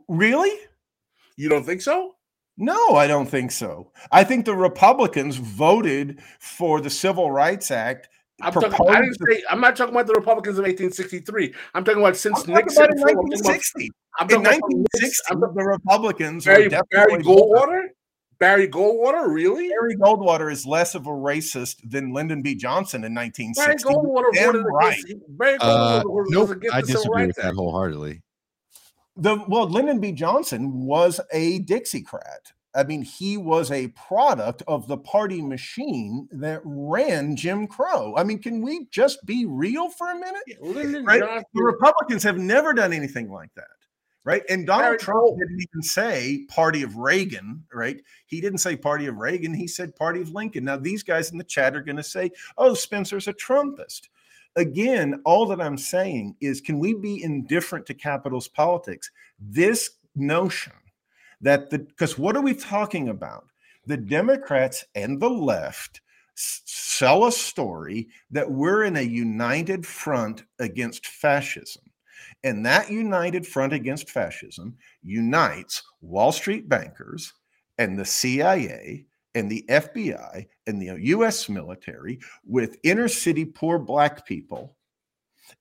Really? 0.07 0.51
You 1.35 1.49
don't 1.49 1.63
think 1.63 1.81
so? 1.81 2.15
No, 2.57 2.95
I 2.95 3.07
don't 3.07 3.27
think 3.27 3.51
so. 3.51 3.91
I 4.11 4.23
think 4.23 4.45
the 4.45 4.55
Republicans 4.55 5.37
voted 5.37 6.21
for 6.39 6.81
the 6.81 6.89
Civil 6.89 7.31
Rights 7.31 7.71
Act. 7.71 8.09
I'm, 8.41 8.53
talking, 8.53 8.89
I 8.89 9.01
didn't 9.01 9.17
say, 9.27 9.43
I'm 9.49 9.61
not 9.61 9.75
talking 9.75 9.93
about 9.93 10.07
the 10.07 10.13
Republicans 10.13 10.57
of 10.57 10.63
1863. 10.63 11.53
I'm 11.73 11.83
talking 11.83 12.01
about 12.01 12.17
since 12.17 12.43
I'm 12.43 12.53
Nixon. 12.53 12.83
About 12.83 12.97
1960. 12.97 13.89
I'm 14.19 14.29
in 14.29 14.43
1960, 14.43 15.35
the 15.35 15.63
Republicans 15.63 16.45
Barry, 16.45 16.69
Barry 16.69 17.23
Goldwater. 17.23 17.87
Barry 18.39 18.67
Goldwater, 18.67 19.33
really? 19.33 19.69
Barry 19.69 19.95
Goldwater 19.95 20.51
is 20.51 20.65
less 20.65 20.95
of 20.95 21.07
a 21.07 21.11
racist 21.11 21.77
than 21.89 22.11
Lyndon 22.11 22.41
B. 22.41 22.55
Johnson 22.55 23.03
in 23.03 23.15
1960. 23.15 23.83
Barry 23.83 23.95
Goldwater, 23.95 24.33
Damn 24.33 24.65
right. 24.65 25.03
Barry 25.29 25.57
Goldwater 25.57 26.01
Uh, 26.01 26.03
was, 26.05 26.27
nope, 26.29 26.49
against 26.49 26.75
I 26.75 26.81
the 26.81 26.87
Civil 26.87 27.01
disagree 27.01 27.27
with 27.27 27.35
that 27.37 27.53
wholeheartedly. 27.55 28.21
The 29.15 29.43
well, 29.47 29.67
Lyndon 29.67 29.99
B. 29.99 30.11
Johnson 30.11 30.85
was 30.85 31.19
a 31.31 31.59
Dixiecrat. 31.61 32.53
I 32.75 32.83
mean, 32.83 33.03
he 33.03 33.37
was 33.37 33.71
a 33.71 33.89
product 33.89 34.63
of 34.67 34.87
the 34.87 34.97
party 34.97 35.41
machine 35.41 36.27
that 36.31 36.61
ran 36.65 37.35
Jim 37.35 37.67
Crow. 37.67 38.15
I 38.17 38.23
mean, 38.23 38.41
can 38.41 38.61
we 38.61 38.87
just 38.89 39.23
be 39.25 39.45
real 39.45 39.89
for 39.89 40.09
a 40.09 40.15
minute? 40.17 40.43
Lyndon 40.59 41.05
Right? 41.05 41.21
Johnson- 41.21 41.45
The 41.53 41.63
Republicans 41.63 42.23
have 42.23 42.39
never 42.39 42.73
done 42.73 42.91
anything 42.91 43.31
like 43.31 43.53
that. 43.55 43.67
Right. 44.25 44.41
And 44.49 44.65
Donald 44.65 44.83
Barry 44.83 44.97
Trump 44.99 45.37
didn't 45.37 45.61
even 45.61 45.83
say 45.83 46.45
party 46.47 46.81
of 46.81 46.95
Reagan. 46.95 47.65
Right. 47.73 48.01
He 48.25 48.39
didn't 48.39 48.59
say 48.59 48.77
party 48.77 49.05
of 49.07 49.17
Reagan. 49.17 49.53
He 49.53 49.67
said 49.67 49.95
party 49.97 50.21
of 50.21 50.31
Lincoln. 50.31 50.63
Now, 50.63 50.77
these 50.77 51.03
guys 51.03 51.31
in 51.31 51.37
the 51.37 51.43
chat 51.43 51.75
are 51.75 51.81
going 51.81 51.97
to 51.97 52.03
say, 52.03 52.31
oh, 52.57 52.73
Spencer's 52.73 53.27
a 53.27 53.33
Trumpist. 53.33 54.07
Again, 54.55 55.21
all 55.25 55.45
that 55.47 55.61
I'm 55.61 55.77
saying 55.77 56.35
is 56.39 56.61
can 56.61 56.79
we 56.79 56.93
be 56.93 57.23
indifferent 57.23 57.85
to 57.87 57.93
capitalist 57.93 58.53
politics? 58.53 59.09
This 59.39 59.91
notion 60.15 60.73
that 61.41 61.69
the, 61.69 61.79
because 61.79 62.17
what 62.17 62.35
are 62.35 62.41
we 62.41 62.53
talking 62.53 63.09
about? 63.09 63.45
The 63.87 63.97
Democrats 63.97 64.85
and 64.95 65.19
the 65.19 65.29
left 65.29 66.01
sell 66.35 67.25
a 67.25 67.31
story 67.31 68.07
that 68.31 68.49
we're 68.49 68.83
in 68.83 68.97
a 68.97 69.01
united 69.01 69.85
front 69.85 70.43
against 70.59 71.07
fascism. 71.07 71.83
And 72.43 72.65
that 72.65 72.91
united 72.91 73.45
front 73.45 73.73
against 73.73 74.09
fascism 74.09 74.77
unites 75.01 75.83
Wall 76.01 76.31
Street 76.31 76.67
bankers 76.67 77.33
and 77.77 77.97
the 77.97 78.05
CIA 78.05 79.05
and 79.35 79.49
the 79.49 79.65
FBI 79.69 80.45
and 80.67 80.81
the 80.81 80.99
US 81.01 81.49
military 81.49 82.19
with 82.45 82.77
inner 82.83 83.07
city 83.07 83.45
poor 83.45 83.79
black 83.79 84.25
people 84.25 84.75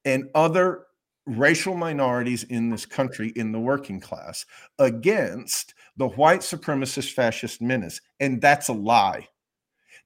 and 0.05 0.29
other 0.35 0.87
racial 1.27 1.75
minorities 1.75 2.43
in 2.45 2.71
this 2.71 2.85
country 2.85 3.33
in 3.37 3.53
the 3.53 3.61
working 3.61 4.01
class 4.01 4.45
against 4.79 5.75
the 5.97 6.09
white 6.09 6.41
supremacist 6.41 7.13
fascist 7.13 7.63
menace. 7.63 8.01
And 8.21 8.41
that's 8.41 8.69
a 8.69 8.73
lie. 8.73 9.29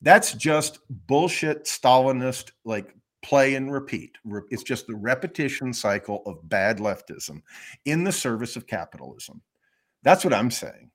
That's 0.02 0.34
just 0.34 0.80
bullshit 1.06 1.64
Stalinist 1.64 2.50
like 2.64 2.94
play 3.22 3.54
and 3.54 3.72
repeat. 3.72 4.18
It's 4.50 4.62
just 4.62 4.86
the 4.86 4.94
repetition 4.94 5.72
cycle 5.72 6.22
of 6.26 6.48
bad 6.48 6.78
leftism 6.78 7.42
in 7.86 8.04
the 8.04 8.12
service 8.12 8.56
of 8.56 8.66
capitalism. 8.66 9.40
That's 10.02 10.22
what 10.22 10.34
I'm 10.34 10.50
saying. 10.50 10.90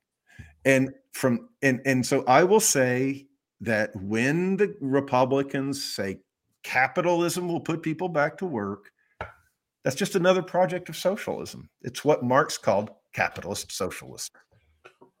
And 0.64 0.94
from 1.12 1.48
and 1.62 1.80
and 1.84 2.04
so 2.04 2.24
I 2.26 2.44
will 2.44 2.60
say 2.60 3.26
that 3.60 3.94
when 3.94 4.56
the 4.56 4.74
Republicans 4.80 5.82
say 5.82 6.18
capitalism 6.62 7.48
will 7.48 7.60
put 7.60 7.82
people 7.82 8.08
back 8.08 8.36
to 8.38 8.46
work, 8.46 8.90
that's 9.84 9.96
just 9.96 10.16
another 10.16 10.42
project 10.42 10.88
of 10.88 10.96
socialism. 10.96 11.68
It's 11.82 12.04
what 12.04 12.24
Marx 12.24 12.58
called 12.58 12.90
capitalist 13.12 13.72
socialism. 13.72 14.34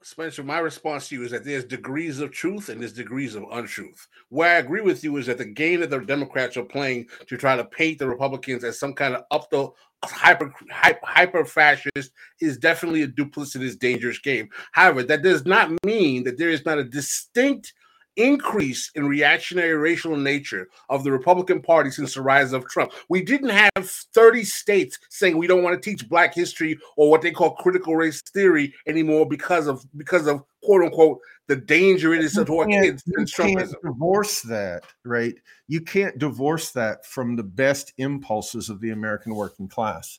Spencer, 0.04 0.42
my 0.42 0.58
response 0.58 1.08
to 1.08 1.16
you 1.16 1.24
is 1.24 1.30
that 1.30 1.44
there's 1.44 1.64
degrees 1.64 2.18
of 2.20 2.32
truth 2.32 2.68
and 2.68 2.80
there's 2.80 2.92
degrees 2.92 3.34
of 3.34 3.44
untruth. 3.52 4.08
Where 4.28 4.56
I 4.56 4.58
agree 4.58 4.80
with 4.80 5.04
you 5.04 5.16
is 5.16 5.26
that 5.26 5.38
the 5.38 5.44
game 5.44 5.80
that 5.80 5.90
the 5.90 6.00
Democrats 6.00 6.56
are 6.56 6.64
playing 6.64 7.06
to 7.28 7.36
try 7.36 7.56
to 7.56 7.64
paint 7.64 7.98
the 7.98 8.08
Republicans 8.08 8.64
as 8.64 8.78
some 8.78 8.94
kind 8.94 9.14
of 9.14 9.22
up 9.30 9.48
the 9.50 9.68
hyper 10.04 10.52
hyper, 10.70 11.44
fascist 11.44 12.10
is 12.40 12.58
definitely 12.58 13.02
a 13.02 13.08
duplicitous, 13.08 13.78
dangerous 13.78 14.18
game. 14.18 14.48
However, 14.72 15.02
that 15.04 15.22
does 15.22 15.46
not 15.46 15.70
mean 15.84 16.24
that 16.24 16.38
there 16.38 16.50
is 16.50 16.64
not 16.64 16.78
a 16.78 16.84
distinct 16.84 17.72
increase 18.16 18.90
in 18.94 19.06
reactionary 19.06 19.74
racial 19.74 20.16
nature 20.16 20.68
of 20.88 21.04
the 21.04 21.12
Republican 21.12 21.62
Party 21.62 21.90
since 21.90 22.14
the 22.14 22.22
rise 22.22 22.52
of 22.52 22.66
Trump. 22.68 22.92
We 23.08 23.22
didn't 23.22 23.50
have 23.50 23.88
30 24.14 24.44
states 24.44 24.98
saying 25.10 25.36
we 25.36 25.46
don't 25.46 25.62
want 25.62 25.80
to 25.80 25.90
teach 25.90 26.08
black 26.08 26.34
history 26.34 26.78
or 26.96 27.10
what 27.10 27.22
they 27.22 27.30
call 27.30 27.54
critical 27.56 27.96
race 27.96 28.22
theory 28.22 28.74
anymore 28.86 29.26
because 29.28 29.66
of 29.66 29.84
because 29.96 30.26
of 30.26 30.42
quote 30.62 30.82
unquote 30.84 31.18
the 31.48 31.56
danger 31.56 32.14
it 32.14 32.24
is 32.24 32.34
to 32.34 32.58
our 32.58 32.66
kids 32.66 33.02
you 33.06 33.24
can't 33.26 33.74
divorce 33.82 34.42
that, 34.42 34.84
right? 35.04 35.34
You 35.68 35.80
can't 35.80 36.18
divorce 36.18 36.70
that 36.70 37.04
from 37.06 37.36
the 37.36 37.42
best 37.42 37.92
impulses 37.98 38.68
of 38.68 38.80
the 38.80 38.90
American 38.90 39.34
working 39.34 39.68
class, 39.68 40.18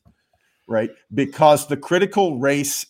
right? 0.67 0.91
Because 1.13 1.67
the 1.67 1.77
critical 1.77 2.39
race 2.39 2.85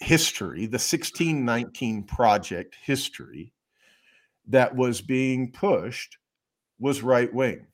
history, 0.00 0.60
the 0.60 0.78
1619 0.78 2.04
project 2.04 2.76
history 2.82 3.52
that 4.50 4.74
was 4.74 5.00
being 5.00 5.52
pushed 5.52 6.18
was 6.78 7.02
right 7.02 7.32
wing. 7.32 7.66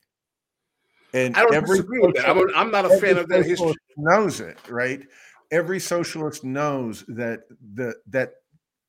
And 1.13 1.35
I 1.35 1.41
don't 1.43 1.55
every 1.55 1.77
disagree 1.77 1.99
with 1.99 2.15
that. 2.15 2.29
I'm, 2.29 2.37
a- 2.37 2.53
I'm 2.53 2.71
not 2.71 2.85
a 2.85 2.97
fan 2.99 3.17
of 3.17 3.27
that 3.29 3.45
history. 3.45 3.73
knows 3.95 4.39
it, 4.39 4.57
right? 4.69 5.05
Every 5.51 5.79
socialist 5.79 6.43
knows 6.43 7.05
that 7.07 7.43
the 7.73 7.95
that 8.07 8.33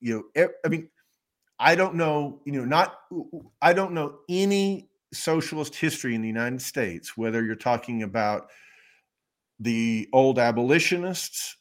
you 0.00 0.28
know. 0.34 0.48
I 0.64 0.68
mean, 0.68 0.88
I 1.58 1.76
don't 1.76 1.94
know. 1.94 2.40
You 2.44 2.52
know, 2.52 2.64
not. 2.64 2.98
I 3.62 3.72
don't 3.72 3.92
know 3.92 4.18
any 4.28 4.90
socialist 5.12 5.74
history 5.76 6.14
in 6.14 6.22
the 6.22 6.28
United 6.28 6.60
States, 6.60 7.16
whether 7.16 7.44
you're 7.44 7.54
talking 7.54 8.02
about 8.02 8.50
the 9.60 10.08
old 10.12 10.38
abolitionists 10.38 11.56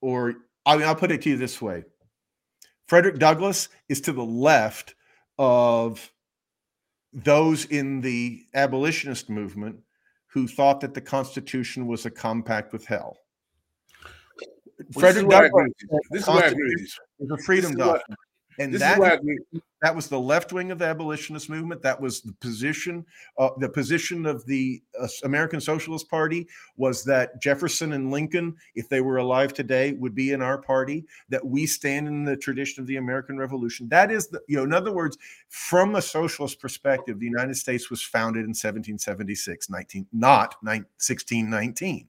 or 0.00 0.34
I 0.64 0.76
mean, 0.76 0.86
I'll 0.86 0.96
put 0.96 1.12
it 1.12 1.22
to 1.22 1.30
you 1.30 1.36
this 1.36 1.60
way: 1.60 1.84
Frederick 2.88 3.18
Douglass 3.18 3.68
is 3.88 4.00
to 4.02 4.12
the 4.12 4.24
left 4.24 4.94
of 5.38 6.10
those 7.12 7.64
in 7.66 8.00
the 8.00 8.44
abolitionist 8.54 9.30
movement 9.30 9.76
who 10.28 10.46
thought 10.46 10.80
that 10.80 10.94
the 10.94 11.00
Constitution 11.00 11.86
was 11.86 12.04
a 12.06 12.10
compact 12.10 12.72
with 12.72 12.84
hell. 12.84 13.16
Well, 14.94 15.06
this 15.06 15.16
is 15.16 15.24
where 15.24 15.42
I 15.42 15.46
agree 15.46 15.62
with 15.64 15.72
you. 15.80 16.00
This 16.10 16.20
is 16.22 16.26
the 16.26 16.32
where 16.34 16.44
I 16.44 16.46
agree 16.48 16.74
with. 16.74 16.98
Constitution 17.20 17.30
a 17.30 17.38
freedom 17.42 17.72
This 17.72 17.80
is 17.80 17.86
where- 17.86 17.86
document. 17.98 18.18
And 18.58 18.72
This 18.72 18.80
that, 18.80 18.94
is 18.94 18.98
where 18.98 19.12
I 19.12 19.14
agree. 19.14 19.38
that 19.82 19.94
was 19.94 20.08
the 20.08 20.18
left 20.18 20.52
wing 20.52 20.70
of 20.70 20.78
the 20.78 20.86
abolitionist 20.86 21.50
movement. 21.50 21.82
That 21.82 22.00
was 22.00 22.20
the 22.22 22.32
position. 22.34 23.04
Uh, 23.38 23.50
the 23.58 23.68
position 23.68 24.26
of 24.26 24.44
the 24.46 24.82
uh, 25.00 25.08
American 25.24 25.60
Socialist 25.60 26.08
Party 26.08 26.46
was 26.76 27.04
that 27.04 27.40
Jefferson 27.42 27.92
and 27.92 28.10
Lincoln, 28.10 28.56
if 28.74 28.88
they 28.88 29.00
were 29.00 29.18
alive 29.18 29.52
today, 29.52 29.92
would 29.92 30.14
be 30.14 30.32
in 30.32 30.42
our 30.42 30.58
party. 30.58 31.04
That 31.28 31.44
we 31.44 31.66
stand 31.66 32.08
in 32.08 32.24
the 32.24 32.36
tradition 32.36 32.80
of 32.80 32.86
the 32.86 32.96
American 32.96 33.38
Revolution. 33.38 33.88
That 33.88 34.10
is 34.10 34.28
the 34.28 34.40
you 34.48 34.56
know, 34.56 34.64
in 34.64 34.72
other 34.72 34.92
words, 34.92 35.18
from 35.48 35.96
a 35.96 36.02
socialist 36.02 36.60
perspective, 36.60 37.18
the 37.18 37.26
United 37.26 37.56
States 37.56 37.90
was 37.90 38.02
founded 38.02 38.40
in 38.40 38.50
1776, 38.50 39.70
19, 39.70 40.06
not 40.12 40.56
9, 40.62 40.78
1619 40.98 42.06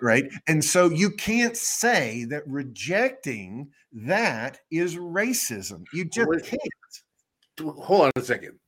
right? 0.00 0.24
And 0.46 0.64
so 0.64 0.88
you 0.88 1.10
can't 1.10 1.56
say 1.56 2.24
that 2.26 2.46
rejecting 2.46 3.70
that 3.92 4.60
is 4.70 4.96
racism. 4.96 5.84
You 5.92 6.04
just 6.04 6.28
Wait. 6.28 6.44
can't. 6.44 7.76
hold 7.78 8.02
on 8.02 8.12
a 8.16 8.22
second. 8.22 8.58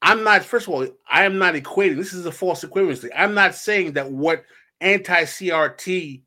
I'm 0.00 0.22
not, 0.22 0.44
first 0.44 0.68
of 0.68 0.74
all, 0.74 0.86
I 1.10 1.24
am 1.24 1.38
not 1.38 1.54
equating. 1.54 1.96
This 1.96 2.12
is 2.12 2.26
a 2.26 2.32
false 2.32 2.64
equivalency. 2.64 3.08
I'm 3.16 3.34
not 3.34 3.54
saying 3.54 3.92
that 3.94 4.10
what 4.10 4.44
anti 4.80 5.22
CRT 5.24 6.22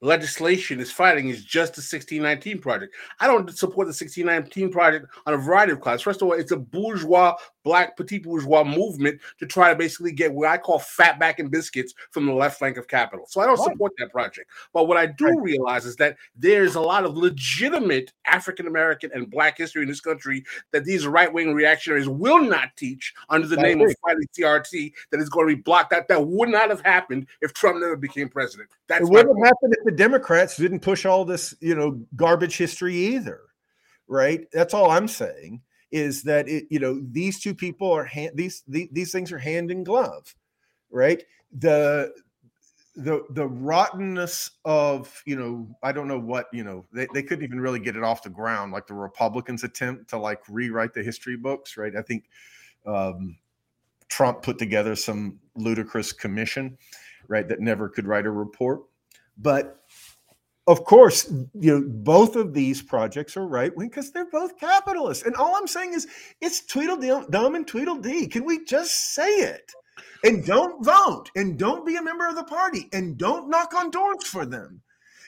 legislation 0.00 0.78
is 0.80 0.92
fighting 0.92 1.28
is 1.28 1.44
just 1.44 1.74
the 1.74 1.80
1619 1.80 2.60
project. 2.60 2.94
I 3.20 3.26
don't 3.26 3.50
support 3.56 3.86
the 3.86 3.94
1619 3.94 4.70
project 4.70 5.06
on 5.26 5.34
a 5.34 5.38
variety 5.38 5.72
of 5.72 5.80
clouds. 5.80 6.02
First 6.02 6.20
of 6.22 6.28
all, 6.28 6.34
it's 6.34 6.52
a 6.52 6.56
bourgeois, 6.56 7.34
black, 7.64 7.96
petit 7.96 8.18
bourgeois 8.18 8.62
movement 8.62 9.20
to 9.38 9.46
try 9.46 9.70
to 9.70 9.76
basically 9.76 10.12
get 10.12 10.32
what 10.32 10.48
I 10.48 10.58
call 10.58 10.78
fat 10.78 11.18
back 11.18 11.38
and 11.38 11.50
biscuits 11.50 11.94
from 12.10 12.26
the 12.26 12.32
left 12.32 12.58
flank 12.58 12.76
of 12.76 12.88
capital. 12.88 13.26
So 13.28 13.40
I 13.40 13.46
don't 13.46 13.58
Right. 13.58 13.72
support 13.72 13.92
that 13.98 14.12
project. 14.12 14.50
But 14.72 14.86
what 14.86 14.96
I 14.96 15.06
do 15.06 15.26
Right. 15.26 15.42
realize 15.42 15.86
is 15.86 15.96
that 15.96 16.16
there's 16.36 16.74
a 16.74 16.80
lot 16.80 17.04
of 17.04 17.16
legitimate 17.16 18.12
African 18.26 18.66
American 18.66 19.10
and 19.14 19.30
black 19.30 19.56
history 19.58 19.82
in 19.82 19.88
this 19.88 20.00
country 20.00 20.44
that 20.72 20.84
these 20.84 21.06
right 21.06 21.32
wing 21.32 21.54
reactionaries 21.54 22.08
will 22.08 22.42
not 22.42 22.76
teach 22.76 23.14
under 23.30 23.46
the 23.46 23.56
name 23.56 23.80
of 23.80 23.94
fighting 24.02 24.26
CRT 24.32 24.92
that 25.10 25.20
is 25.20 25.28
going 25.30 25.48
to 25.48 25.56
be 25.56 25.62
blocked. 25.62 25.90
That 25.90 26.08
that 26.08 26.26
would 26.26 26.50
not 26.50 26.68
have 26.68 26.82
happened 26.82 27.26
if 27.40 27.54
Trump 27.54 27.80
never 27.80 27.96
became 27.96 28.28
president. 28.28 28.68
That's 28.88 29.02
it 29.02 29.10
wouldn't 29.10 29.38
have 29.38 29.46
happened 29.46 29.74
the 29.86 29.92
Democrats 29.92 30.56
didn't 30.56 30.80
push 30.80 31.06
all 31.06 31.24
this, 31.24 31.54
you 31.60 31.76
know, 31.76 32.00
garbage 32.16 32.56
history 32.56 32.96
either, 32.96 33.40
right? 34.08 34.40
That's 34.52 34.74
all 34.74 34.90
I'm 34.90 35.06
saying 35.06 35.62
is 35.92 36.24
that 36.24 36.48
it, 36.48 36.64
you 36.70 36.80
know, 36.80 37.00
these 37.12 37.38
two 37.38 37.54
people 37.54 37.92
are 37.92 38.04
hand, 38.04 38.32
these, 38.34 38.64
these 38.66 38.88
these 38.90 39.12
things 39.12 39.30
are 39.30 39.38
hand 39.38 39.70
in 39.70 39.84
glove, 39.84 40.34
right? 40.90 41.22
The 41.56 42.12
the 42.96 43.24
the 43.30 43.46
rottenness 43.46 44.50
of 44.64 45.22
you 45.24 45.36
know 45.36 45.68
I 45.84 45.92
don't 45.92 46.08
know 46.08 46.18
what 46.18 46.48
you 46.52 46.64
know 46.64 46.84
they, 46.92 47.06
they 47.14 47.22
couldn't 47.22 47.44
even 47.44 47.60
really 47.60 47.78
get 47.78 47.94
it 47.94 48.02
off 48.02 48.24
the 48.24 48.30
ground 48.30 48.72
like 48.72 48.88
the 48.88 48.94
Republicans 48.94 49.62
attempt 49.62 50.10
to 50.10 50.18
like 50.18 50.40
rewrite 50.48 50.94
the 50.94 51.02
history 51.04 51.36
books, 51.36 51.76
right? 51.76 51.94
I 51.94 52.02
think 52.02 52.24
um, 52.86 53.36
Trump 54.08 54.42
put 54.42 54.58
together 54.58 54.96
some 54.96 55.38
ludicrous 55.54 56.12
commission, 56.12 56.76
right, 57.28 57.46
that 57.46 57.60
never 57.60 57.88
could 57.88 58.08
write 58.08 58.26
a 58.26 58.30
report. 58.30 58.80
But 59.36 59.80
of 60.66 60.84
course, 60.84 61.30
you 61.54 61.80
know, 61.80 61.84
both 61.86 62.34
of 62.34 62.52
these 62.52 62.82
projects 62.82 63.36
are 63.36 63.46
right 63.46 63.74
wing 63.76 63.88
because 63.88 64.10
they're 64.10 64.30
both 64.30 64.58
capitalists. 64.58 65.24
And 65.24 65.36
all 65.36 65.54
I'm 65.56 65.68
saying 65.68 65.94
is 65.94 66.08
it's 66.40 66.66
Tweedledum 66.66 67.54
and 67.54 67.66
Tweedledee. 67.66 68.26
Can 68.26 68.44
we 68.44 68.64
just 68.64 69.14
say 69.14 69.28
it? 69.28 69.70
And 70.24 70.44
don't 70.44 70.84
vote 70.84 71.30
and 71.36 71.58
don't 71.58 71.86
be 71.86 71.96
a 71.96 72.02
member 72.02 72.26
of 72.26 72.34
the 72.34 72.44
party 72.44 72.88
and 72.92 73.16
don't 73.16 73.48
knock 73.48 73.74
on 73.74 73.90
doors 73.90 74.24
for 74.24 74.44
them. 74.44 74.82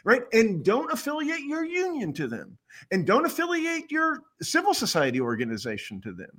Right. 0.04 0.22
And 0.32 0.64
don't 0.64 0.92
affiliate 0.92 1.40
your 1.40 1.64
union 1.64 2.12
to 2.14 2.28
them 2.28 2.56
and 2.90 3.06
don't 3.06 3.26
affiliate 3.26 3.90
your 3.90 4.22
civil 4.40 4.72
society 4.72 5.20
organization 5.20 6.00
to 6.02 6.12
them 6.12 6.30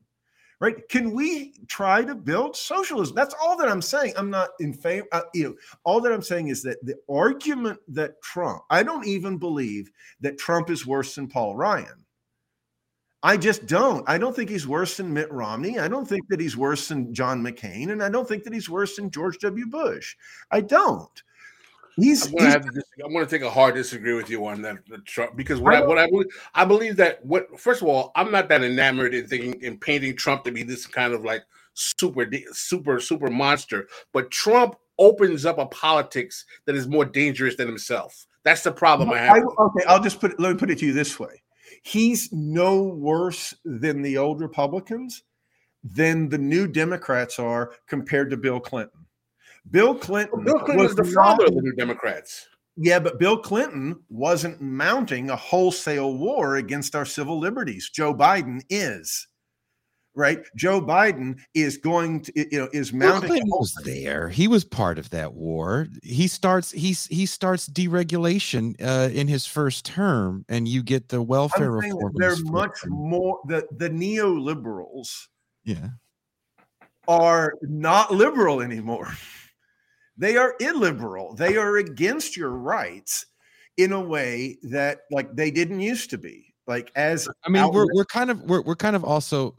right? 0.59 0.87
Can 0.89 1.11
we 1.11 1.53
try 1.67 2.03
to 2.03 2.15
build 2.15 2.55
socialism? 2.55 3.15
That's 3.15 3.35
all 3.41 3.57
that 3.57 3.69
I'm 3.69 3.81
saying. 3.81 4.13
I'm 4.17 4.29
not 4.29 4.49
in 4.59 4.73
favor. 4.73 5.07
Uh, 5.11 5.21
you 5.33 5.43
know, 5.45 5.55
all 5.83 6.01
that 6.01 6.11
I'm 6.11 6.21
saying 6.21 6.49
is 6.49 6.63
that 6.63 6.83
the 6.85 6.95
argument 7.09 7.79
that 7.87 8.21
Trump, 8.21 8.63
I 8.69 8.83
don't 8.83 9.07
even 9.07 9.37
believe 9.37 9.89
that 10.21 10.37
Trump 10.37 10.69
is 10.69 10.85
worse 10.85 11.15
than 11.15 11.27
Paul 11.27 11.55
Ryan. 11.55 12.05
I 13.21 13.35
just 13.35 13.65
don't. 13.65 14.07
I 14.07 14.17
don't 14.17 14.33
think 14.33 14.49
he's 14.49 14.67
worse 14.67 14.95
than 14.95 15.13
Mitt 15.13 15.31
Romney. 15.31 15.77
I 15.77 15.89
don't 15.89 16.07
think 16.07 16.27
that 16.29 16.39
he's 16.39 16.55
worse 16.55 16.87
than 16.87 17.13
John 17.13 17.43
McCain, 17.43 17.91
and 17.91 18.01
I 18.01 18.07
don't 18.09 18.27
think 18.27 18.43
that 18.45 18.53
he's 18.53 18.69
worse 18.69 18.95
than 18.95 19.11
George 19.11 19.37
W. 19.39 19.65
Bush. 19.67 20.15
I 20.51 20.61
don't. 20.61 21.21
He's, 21.99 22.25
I'm 22.25 22.33
gonna, 22.33 22.51
he's 22.51 22.73
to 22.73 23.05
I'm 23.05 23.13
gonna 23.13 23.25
take 23.25 23.41
a 23.41 23.49
hard 23.49 23.75
disagree 23.75 24.13
with 24.13 24.29
you 24.29 24.45
on 24.45 24.61
that, 24.63 24.77
the 24.87 24.99
Trump 24.99 25.35
because 25.35 25.59
what 25.59 25.75
I, 25.75 25.81
what 25.81 25.97
I 25.97 26.07
believe, 26.09 26.27
I 26.53 26.65
believe 26.65 26.95
that 26.97 27.25
what 27.25 27.59
first 27.59 27.81
of 27.81 27.87
all, 27.87 28.11
I'm 28.15 28.31
not 28.31 28.49
that 28.49 28.63
enamored 28.63 29.13
in 29.13 29.27
thinking 29.27 29.61
in 29.61 29.77
painting 29.77 30.15
Trump 30.15 30.43
to 30.45 30.51
be 30.51 30.63
this 30.63 30.85
kind 30.85 31.13
of 31.13 31.23
like 31.23 31.43
super 31.73 32.27
super 32.51 32.99
super 32.99 33.29
monster, 33.29 33.87
but 34.13 34.31
Trump 34.31 34.75
opens 34.97 35.45
up 35.45 35.57
a 35.57 35.65
politics 35.67 36.45
that 36.65 36.75
is 36.75 36.87
more 36.87 37.05
dangerous 37.05 37.55
than 37.55 37.67
himself. 37.67 38.27
That's 38.43 38.63
the 38.63 38.71
problem 38.71 39.11
I 39.11 39.19
have. 39.19 39.37
I- 39.37 39.63
okay, 39.63 39.85
I'll 39.87 40.01
just 40.01 40.19
put 40.19 40.39
let 40.39 40.53
me 40.53 40.57
put 40.57 40.69
it 40.69 40.79
to 40.79 40.85
you 40.85 40.93
this 40.93 41.19
way. 41.19 41.41
He's 41.83 42.31
no 42.31 42.81
worse 42.81 43.53
than 43.63 44.01
the 44.01 44.17
old 44.17 44.41
Republicans 44.41 45.23
than 45.83 46.27
the 46.29 46.37
new 46.37 46.67
Democrats 46.67 47.39
are 47.39 47.71
compared 47.87 48.29
to 48.31 48.37
Bill 48.37 48.59
Clinton. 48.59 49.05
Bill 49.71 49.95
Clinton, 49.95 50.43
Bill 50.43 50.59
Clinton 50.59 50.77
was 50.85 50.95
the 50.95 51.03
father 51.03 51.45
of 51.45 51.55
the 51.55 51.61
New 51.61 51.75
Democrats. 51.75 52.47
Yeah, 52.77 52.99
but 52.99 53.19
Bill 53.19 53.37
Clinton 53.37 53.99
wasn't 54.09 54.61
mounting 54.61 55.29
a 55.29 55.35
wholesale 55.35 56.17
war 56.17 56.55
against 56.57 56.95
our 56.95 57.05
civil 57.05 57.37
liberties. 57.39 57.89
Joe 57.93 58.13
Biden 58.13 58.61
is. 58.69 59.27
Right? 60.15 60.39
Joe 60.57 60.81
Biden 60.81 61.37
is 61.53 61.77
going 61.77 62.21
to, 62.23 62.33
you 62.35 62.59
know, 62.59 62.69
is 62.73 62.91
Bill 62.91 62.99
mounting. 63.09 63.29
Clinton 63.29 63.49
was 63.49 63.73
there. 63.85 64.27
He 64.27 64.47
was 64.47 64.65
part 64.65 64.97
of 64.97 65.09
that 65.11 65.33
war. 65.33 65.87
He 66.03 66.27
starts 66.27 66.71
he's 66.71 67.05
he 67.07 67.25
starts 67.25 67.69
deregulation 67.69 68.75
uh, 68.81 69.09
in 69.13 69.27
his 69.27 69.45
first 69.45 69.85
term, 69.85 70.45
and 70.49 70.67
you 70.67 70.81
get 70.81 71.09
the 71.09 71.21
welfare 71.21 71.75
I'm 71.75 71.81
saying 71.81 71.93
that 71.93 72.05
reform. 72.05 72.13
they're 72.17 72.51
much 72.51 72.81
term. 72.81 72.91
more 72.91 73.39
the 73.47 73.65
the 73.77 73.89
neoliberals 73.89 75.27
Yeah. 75.63 75.89
are 77.07 77.53
not 77.61 78.11
liberal 78.13 78.61
anymore. 78.61 79.13
They 80.19 80.35
are 80.37 80.53
illiberal. 80.59 81.33
They 81.33 81.55
are 81.57 81.77
against 81.77 82.35
your 82.37 82.51
rights 82.51 83.25
in 83.77 83.93
a 83.93 84.01
way 84.01 84.57
that 84.63 84.99
like 85.11 85.33
they 85.35 85.49
didn't 85.49 85.79
used 85.79 86.09
to 86.11 86.17
be. 86.17 86.53
Like 86.67 86.91
as 86.95 87.27
I 87.45 87.49
mean, 87.49 87.71
we're 87.71 87.87
we're 87.93 88.05
kind 88.05 88.29
of 88.29 88.41
we're 88.43 88.61
we're 88.61 88.75
kind 88.75 88.95
of 88.95 89.03
also 89.03 89.55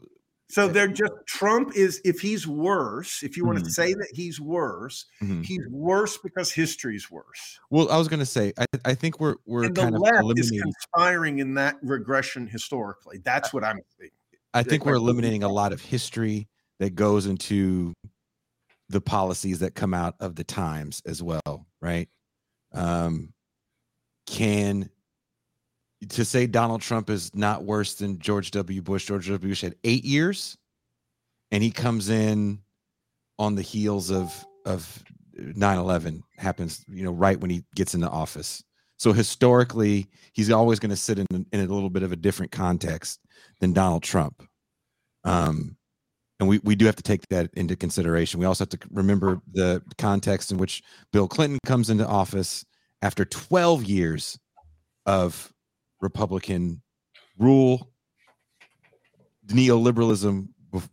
so 0.49 0.67
they're 0.67 0.87
just 0.87 1.13
Trump 1.27 1.75
is 1.75 1.99
if 2.05 2.19
he's 2.19 2.45
worse, 2.45 3.23
if 3.23 3.35
you 3.37 3.45
want 3.45 3.59
Mhm. 3.59 3.63
to 3.63 3.71
say 3.71 3.93
that 3.93 4.09
he's 4.13 4.39
worse, 4.39 5.05
Mhm. 5.21 5.43
he's 5.45 5.65
worse 5.69 6.17
because 6.17 6.51
history's 6.51 7.09
worse. 7.09 7.59
well. 7.69 7.89
I 7.89 7.97
was 7.97 8.07
going 8.07 8.19
to 8.19 8.25
say 8.25 8.53
I 8.57 8.65
I 8.85 8.93
think 8.93 9.19
we're 9.19 9.35
we're 9.45 9.63
and 9.63 9.75
the 9.75 9.81
kind 9.81 9.95
of 9.95 10.01
left 10.01 10.15
is 10.37 10.51
eliminating. 10.51 10.61
conspiring 10.61 11.39
in 11.39 11.53
that 11.55 11.77
regression 11.81 12.47
historically. 12.47 13.17
That's 13.23 13.51
what 13.53 13.63
I'm 13.63 13.79
saying. 13.97 14.11
I 14.53 14.61
think 14.63 14.85
we're 14.85 14.95
eliminating 14.95 15.43
a 15.43 15.49
lot 15.49 15.71
of 15.73 15.81
history 15.81 16.47
that 16.79 16.95
goes 16.95 17.25
into 17.25 17.93
the 18.91 19.01
policies 19.01 19.59
that 19.59 19.75
come 19.75 19.93
out 19.93 20.15
of 20.19 20.35
the 20.35 20.43
times 20.43 21.01
as 21.05 21.23
well, 21.23 21.65
right? 21.81 22.09
Um, 22.73 23.33
can 24.27 24.89
to 26.09 26.25
say 26.25 26.47
Donald 26.47 26.81
Trump 26.81 27.09
is 27.09 27.33
not 27.35 27.63
worse 27.63 27.95
than 27.95 28.19
George 28.19 28.51
W. 28.51 28.81
Bush. 28.81 29.05
George 29.05 29.27
W. 29.27 29.49
Bush 29.49 29.61
had 29.61 29.75
eight 29.83 30.03
years, 30.03 30.57
and 31.51 31.61
he 31.61 31.71
comes 31.71 32.09
in 32.09 32.59
on 33.37 33.55
the 33.55 33.61
heels 33.61 34.11
of 34.11 34.45
of 34.65 35.03
9-11 35.37 36.21
happens, 36.37 36.83
you 36.87 37.03
know, 37.03 37.11
right 37.11 37.39
when 37.39 37.49
he 37.49 37.63
gets 37.75 37.93
into 37.95 38.09
office. 38.09 38.63
So 38.97 39.13
historically, 39.13 40.07
he's 40.33 40.51
always 40.51 40.79
going 40.79 40.91
to 40.91 40.95
sit 40.95 41.17
in, 41.17 41.25
in 41.31 41.59
a 41.59 41.73
little 41.73 41.89
bit 41.89 42.03
of 42.03 42.11
a 42.11 42.15
different 42.15 42.51
context 42.51 43.19
than 43.59 43.73
Donald 43.73 44.03
Trump. 44.03 44.43
Um, 45.23 45.77
and 46.41 46.49
we, 46.49 46.59
we 46.63 46.75
do 46.75 46.87
have 46.87 46.95
to 46.95 47.03
take 47.03 47.21
that 47.29 47.51
into 47.53 47.75
consideration. 47.75 48.39
We 48.39 48.47
also 48.47 48.63
have 48.63 48.69
to 48.69 48.79
remember 48.89 49.41
the 49.53 49.83
context 49.99 50.51
in 50.51 50.57
which 50.57 50.81
Bill 51.13 51.27
Clinton 51.27 51.59
comes 51.67 51.91
into 51.91 52.05
office 52.05 52.65
after 53.03 53.25
12 53.25 53.83
years 53.83 54.39
of 55.05 55.53
Republican 56.01 56.81
rule, 57.37 57.91
neoliberalism. 59.45 60.47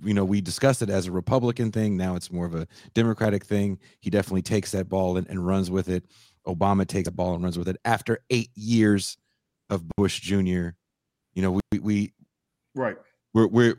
You 0.04 0.14
know, 0.14 0.24
we 0.26 0.42
discussed 0.42 0.82
it 0.82 0.90
as 0.90 1.06
a 1.06 1.12
Republican 1.12 1.72
thing. 1.72 1.96
Now 1.96 2.14
it's 2.14 2.30
more 2.30 2.44
of 2.44 2.54
a 2.54 2.68
Democratic 2.92 3.46
thing. 3.46 3.78
He 4.00 4.10
definitely 4.10 4.42
takes 4.42 4.72
that 4.72 4.90
ball 4.90 5.16
and, 5.16 5.26
and 5.28 5.46
runs 5.46 5.70
with 5.70 5.88
it. 5.88 6.04
Obama 6.46 6.86
takes 6.86 7.06
the 7.06 7.12
ball 7.12 7.34
and 7.34 7.42
runs 7.42 7.56
with 7.56 7.68
it 7.68 7.78
after 7.86 8.18
eight 8.28 8.50
years 8.54 9.16
of 9.70 9.82
Bush 9.96 10.20
Jr. 10.20 10.70
You 11.32 11.42
know, 11.42 11.60
we 11.72 11.78
we 11.78 12.12
Right. 12.74 12.96
we're 13.32 13.46
we're 13.46 13.76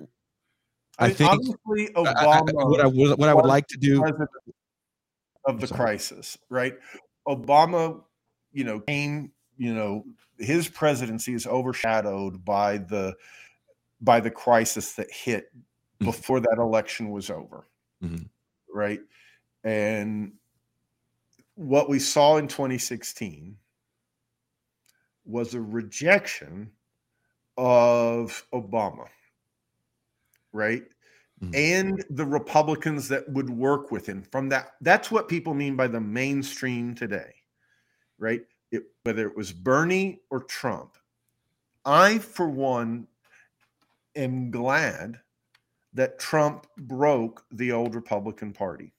I 0.99 1.09
think 1.11 1.31
obviously 1.31 1.95
I- 1.95 2.01
I- 2.01 2.41
what 2.41 2.81
I 2.81 2.87
would 2.87 3.17
what 3.19 3.29
I 3.29 3.33
would 3.33 3.45
like 3.45 3.67
to 3.67 3.77
do 3.77 4.03
of 5.45 5.61
the 5.61 5.67
crisis, 5.67 6.37
right? 6.49 6.77
Obama, 7.27 8.03
you 8.51 8.63
know, 8.63 8.81
came, 8.81 9.31
you 9.57 9.73
know, 9.73 10.05
his 10.37 10.67
presidency 10.67 11.33
is 11.33 11.47
overshadowed 11.47 12.43
by 12.43 12.77
the 12.77 13.15
by 14.01 14.19
the 14.19 14.31
crisis 14.31 14.93
that 14.95 15.11
hit 15.11 15.51
Mhm. 15.99 16.05
before 16.05 16.39
that 16.39 16.57
election 16.57 17.09
was 17.09 17.29
over. 17.29 17.67
Mhm. 18.01 18.29
Right? 18.73 19.01
And 19.63 20.33
what 21.55 21.89
we 21.89 21.99
saw 21.99 22.37
in 22.37 22.47
2016 22.47 23.57
was 25.25 25.53
a 25.53 25.61
rejection 25.61 26.71
of 27.57 28.45
Obama. 28.53 29.09
Right? 30.53 30.83
Mhm. 31.41 31.55
and 31.55 32.05
the 32.09 32.25
Republicans 32.25 33.07
that 33.07 33.29
would 33.29 33.49
work 33.49 33.91
with 33.91 34.05
him 34.05 34.21
from 34.23 34.49
that. 34.49 34.75
That's 34.81 35.09
what 35.09 35.29
people 35.29 35.53
mean 35.53 35.77
by 35.77 35.87
the 35.87 36.01
mainstream 36.01 36.93
today, 36.93 37.33
right? 38.17 38.45
It, 38.71 38.83
whether 39.03 39.25
it 39.25 39.37
was 39.37 39.53
Bernie 39.53 40.21
or 40.29 40.43
Trump. 40.43 40.97
I, 41.85 42.19
for 42.19 42.49
one, 42.49 43.07
am 44.17 44.51
glad 44.51 45.21
that 45.93 46.19
Trump 46.19 46.67
broke 46.77 47.45
the 47.51 47.71
old 47.71 47.95
Republican 47.95 48.51
Party. 48.51 48.91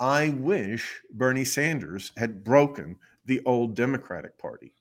I 0.00 0.30
wish 0.30 1.02
Bernie 1.10 1.44
Sanders 1.44 2.12
had 2.16 2.42
broken 2.42 2.98
the 3.26 3.42
old 3.44 3.74
Democratic 3.76 4.38
Party. 4.38 4.72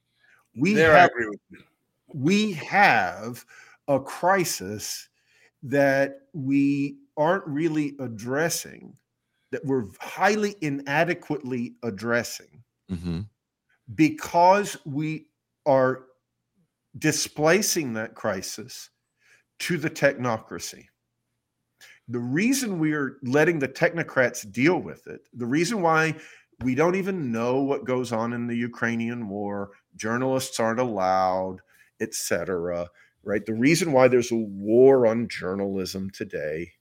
We 0.55 0.73
There 0.75 0.93
have, 0.93 1.09
agree 1.09 1.27
with 1.27 1.39
you. 1.49 1.63
we 2.07 2.53
have 2.53 3.45
a 3.89 3.99
crisis 3.99 5.09
that 5.65 6.21
we 6.33 6.97
aren't 7.17 7.45
really 7.47 7.95
addressing, 7.99 8.95
that 9.51 9.65
we're 9.65 9.85
highly 9.99 10.55
inadequately 10.61 11.75
addressing 11.83 12.63
hmm 12.89 13.21
because 13.93 14.77
we 14.85 15.27
are 15.65 16.05
displacing 16.97 17.93
that 17.93 18.15
crisis 18.15 18.89
to 19.59 19.77
the 19.77 19.89
technocracy. 19.89 20.85
The 22.07 22.19
reason 22.19 22.79
we 22.79 22.93
are 22.93 23.17
letting 23.23 23.59
the 23.59 23.67
technocrats 23.67 24.51
deal 24.51 24.79
with 24.79 25.07
it, 25.07 25.21
the 25.33 25.45
reason 25.45 25.81
why 25.81 26.15
we 26.63 26.75
don't 26.75 26.95
even 26.95 27.31
know 27.31 27.61
what 27.61 27.85
goes 27.85 28.11
on 28.11 28.33
in 28.33 28.47
the 28.47 28.55
Ukrainian 28.55 29.27
war, 29.27 29.71
journalists 29.95 30.59
aren't 30.59 30.79
allowed, 30.79 31.57
etc. 31.99 32.87
Right? 33.25 33.45
The 33.45 33.53
reason 33.53 33.91
why 33.91 34.07
there's 34.07 34.31
a 34.31 34.35
war 34.35 35.07
on 35.07 35.27
journalism 35.27 36.11
today, 36.11 36.71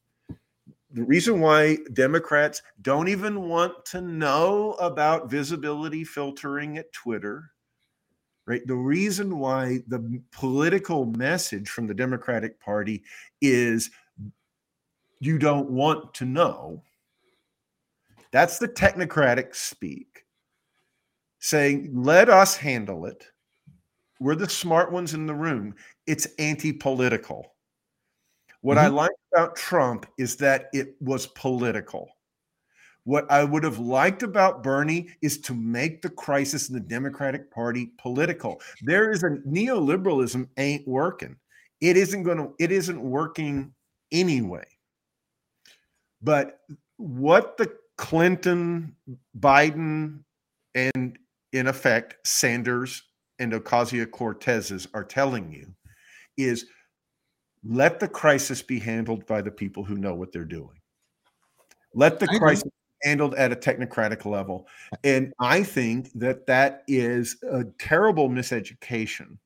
the 0.93 1.03
reason 1.03 1.41
why 1.41 1.79
Democrats 1.93 2.63
don't 2.83 3.09
even 3.09 3.49
want 3.49 3.85
to 3.87 4.01
know 4.01 4.75
about 4.75 5.31
visibility 5.31 6.05
filtering 6.05 6.79
at 6.79 6.93
Twitter, 6.93 7.51
right? 8.47 8.65
The 8.67 8.77
reason 8.77 9.39
why 9.39 9.81
the 9.89 10.23
political 10.31 11.07
message 11.07 11.69
from 11.69 11.89
the 11.89 11.95
Democratic 11.95 12.61
Party 12.61 13.03
is 13.41 13.91
you 15.19 15.39
don't 15.39 15.71
want 15.71 16.15
to 16.15 16.27
know. 16.27 16.83
That's 18.31 18.59
the 18.59 18.69
technocratic 18.69 19.55
speak 19.55 20.27
saying, 21.39 21.91
let 21.93 22.29
us 22.29 22.57
handle 22.57 23.05
it. 23.07 23.27
We're 24.25 24.37
the 24.37 24.49
smart 24.49 24.91
ones 24.91 25.13
in 25.13 25.27
the 25.27 25.35
room. 25.35 25.75
It's 26.07 26.27
anti 26.39 26.73
political. 26.73 27.55
What 28.63 28.79
I 28.79 28.87
mm-hmm. 28.87 28.95
like 28.95 29.11
about 29.35 29.55
Trump 29.55 30.07
is 30.17 30.37
that 30.37 30.71
it 30.73 30.95
was 30.99 31.27
political. 31.27 32.09
What 33.03 33.31
I 33.31 33.45
would 33.45 33.65
have 33.65 33.81
liked 33.81 34.23
about 34.23 34.63
Bernie 34.63 35.11
is 35.21 35.37
to 35.43 35.53
make 35.53 36.01
the 36.01 36.09
crisis 36.09 36.71
in 36.71 36.75
the 36.75 36.81
Democratic 36.81 37.51
Party 37.51 37.91
political. 37.99 38.63
There 38.81 39.11
is 39.11 39.25
a 39.25 39.41
neoliberalism 39.47 40.49
ain't 40.57 40.89
working. 40.89 41.37
It 41.83 41.99
isn't 41.99 42.23
going 42.23 42.39
to, 42.39 42.55
it 42.59 42.73
isn't 42.73 42.99
working 42.99 43.75
anyway. 44.11 44.65
But 46.23 46.61
what 46.97 47.59
the 47.59 47.71
Clinton, 47.99 48.97
Biden, 49.39 50.21
and 50.75 51.19
in 51.53 51.67
effect, 51.67 52.27
Sanders 52.27 53.03
and 53.39 53.53
Ocasio 53.53 54.07
Cortezes 54.07 54.87
are 54.95 55.05
telling 55.05 55.53
you 55.53 55.75
is 56.37 56.67
let 57.65 57.99
the 57.99 58.09
crisis 58.09 58.63
be 58.63 58.79
handled 58.79 59.27
by 59.27 59.41
the 59.41 59.51
people 59.51 59.85
who 59.85 59.97
know 59.97 60.15
what 60.15 60.33
they're 60.33 60.45
doing. 60.45 60.81
Let 61.95 62.21
the 62.21 62.29
I 62.31 62.39
crisis 62.39 62.65
be 62.65 63.09
handled 63.09 63.35
at 63.35 63.53
a 63.53 63.57
technocratic 63.57 64.25
level. 64.25 64.67
And 65.03 65.33
I 65.41 65.63
think 65.63 66.11
that 66.15 66.47
that 66.47 66.83
is 66.89 67.37
a 67.51 67.65
terrible 67.79 68.29
miseducation 68.29 69.39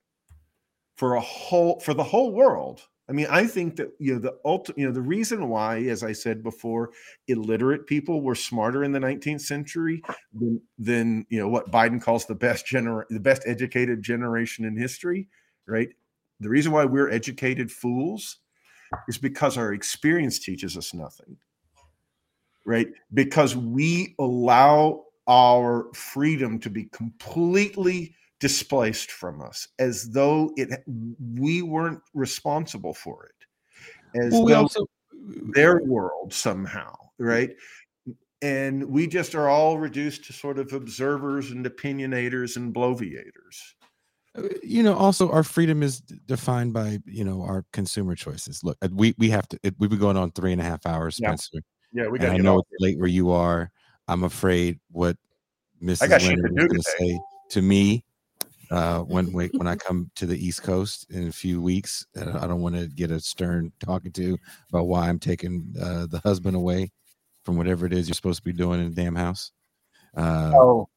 for 0.97 1.15
a 1.15 1.21
whole 1.21 1.79
for 1.81 1.95
the 1.95 2.05
whole 2.05 2.33
world. 2.33 2.83
I 3.09 3.13
mean, 3.13 3.27
I 3.31 3.47
think 3.47 3.77
that 3.77 3.93
you 3.99 4.15
know 4.15 4.21
the 4.21 4.35
ulti- 4.45 4.77
you 4.77 4.87
know 4.87 4.93
the 4.93 5.01
reason 5.01 5.49
why, 5.49 5.79
as 5.85 6.03
I 6.03 6.13
said 6.13 6.43
before, 6.43 6.91
illiterate 7.27 7.87
people 7.87 8.21
were 8.21 8.35
smarter 8.35 8.85
in 8.85 8.93
the 8.93 8.99
19th 8.99 9.41
century 9.41 10.03
than, 10.35 10.61
than 10.79 11.27
you 11.31 11.39
know 11.39 11.49
what 11.49 11.71
Biden 11.71 12.03
calls 12.03 12.27
the 12.27 12.35
best 12.35 12.67
gener 12.67 13.05
the 13.09 13.21
best 13.21 13.43
educated 13.47 14.03
generation 14.03 14.67
in 14.67 14.77
history, 14.77 15.29
right? 15.67 15.89
The 16.41 16.51
reason 16.51 16.71
why 16.71 16.85
we're 16.85 17.11
educated 17.11 17.73
fools 17.73 18.39
is 19.09 19.17
because 19.17 19.57
our 19.57 19.73
experience 19.73 20.39
teaches 20.39 20.77
us 20.77 20.93
nothing, 20.93 21.37
right? 22.67 22.89
Because 23.15 23.57
we 23.57 24.15
allow 24.19 25.05
our 25.27 25.93
freedom 25.95 26.59
to 26.59 26.71
be 26.71 26.85
completely 26.85 28.15
displaced 28.41 29.11
from 29.11 29.43
us 29.43 29.69
as 29.79 30.11
though 30.11 30.53
it 30.57 30.71
we 31.37 31.63
weren't 31.63 32.01
responsible 32.15 32.95
for 32.95 33.27
it. 33.27 34.25
As 34.25 34.33
Well, 34.33 34.45
we 34.45 34.53
though 34.53 34.61
also 34.61 34.87
their 35.55 35.83
world 35.83 36.33
somehow 36.33 36.95
right? 37.19 37.51
And 38.41 38.85
we 38.89 39.07
just 39.07 39.35
are 39.35 39.49
all 39.49 39.79
reduced 39.79 40.25
to 40.27 40.33
sort 40.33 40.59
of 40.59 40.73
observers 40.73 41.51
and 41.51 41.67
opinionators 41.67 42.57
and 42.57 42.73
bloviators. 42.73 43.75
Uh, 44.37 44.43
you 44.63 44.83
know 44.83 44.95
also 44.95 45.31
our 45.31 45.43
freedom 45.43 45.83
is 45.83 46.01
defined 46.01 46.73
by 46.73 46.99
you 47.05 47.25
know 47.25 47.43
our 47.43 47.65
consumer 47.73 48.15
choices. 48.15 48.63
Look 48.63 48.79
uh, 48.83 48.89
we 48.93 49.15
we 49.19 49.31
have 49.31 49.49
to 49.49 49.59
it, 49.63 49.75
we've 49.79 49.91
been 49.91 49.99
going 49.99 50.17
on 50.17 50.31
three 50.33 50.53
and 50.53 50.61
a 50.61 50.65
half 50.65 50.87
hours 50.87 51.19
Yeah. 51.21 51.29
spencer 51.35 51.65
yeah 51.93 52.07
we 52.07 52.19
got 52.19 52.31
i 52.31 52.37
to 52.37 52.43
know 52.43 52.59
it's 52.59 52.69
late 52.79 52.99
where 52.99 53.09
you 53.09 53.31
are. 53.31 53.71
I'm 54.07 54.25
afraid 54.25 54.79
what 54.91 55.17
mrs 55.83 56.09
got 56.09 56.21
shit 56.21 56.39
leonard 56.39 56.57
going 56.57 56.71
to 56.71 56.83
say 56.83 57.21
to 57.51 57.63
me 57.63 58.05
uh 58.71 59.01
when 59.15 59.33
we, 59.33 59.49
when 59.57 59.67
i 59.67 59.77
come 59.77 60.11
to 60.15 60.27
the 60.27 60.47
east 60.47 60.63
coast 60.63 61.07
in 61.11 61.29
a 61.29 61.33
few 61.33 61.61
weeks 61.61 62.07
i 62.17 62.47
don't 62.47 62.61
want 62.61 62.75
to 62.75 62.87
get 62.89 63.11
a 63.11 63.21
stern 63.21 63.73
talking 63.85 64.13
to 64.13 64.37
about 64.71 64.87
why 64.87 65.09
i'm 65.09 65.19
taking 65.19 65.75
uh, 65.81 66.07
the 66.07 66.21
husband 66.25 66.57
away 66.57 66.91
from 67.45 67.57
whatever 67.57 67.87
it 67.87 67.93
is 67.93 68.09
you're 68.09 68.15
supposed 68.15 68.39
to 68.39 68.45
be 68.45 68.53
doing 68.53 68.81
in 68.81 68.91
the 68.91 69.03
damn 69.03 69.15
house. 69.15 69.53
Uh, 70.17 70.53
oh 70.55 70.89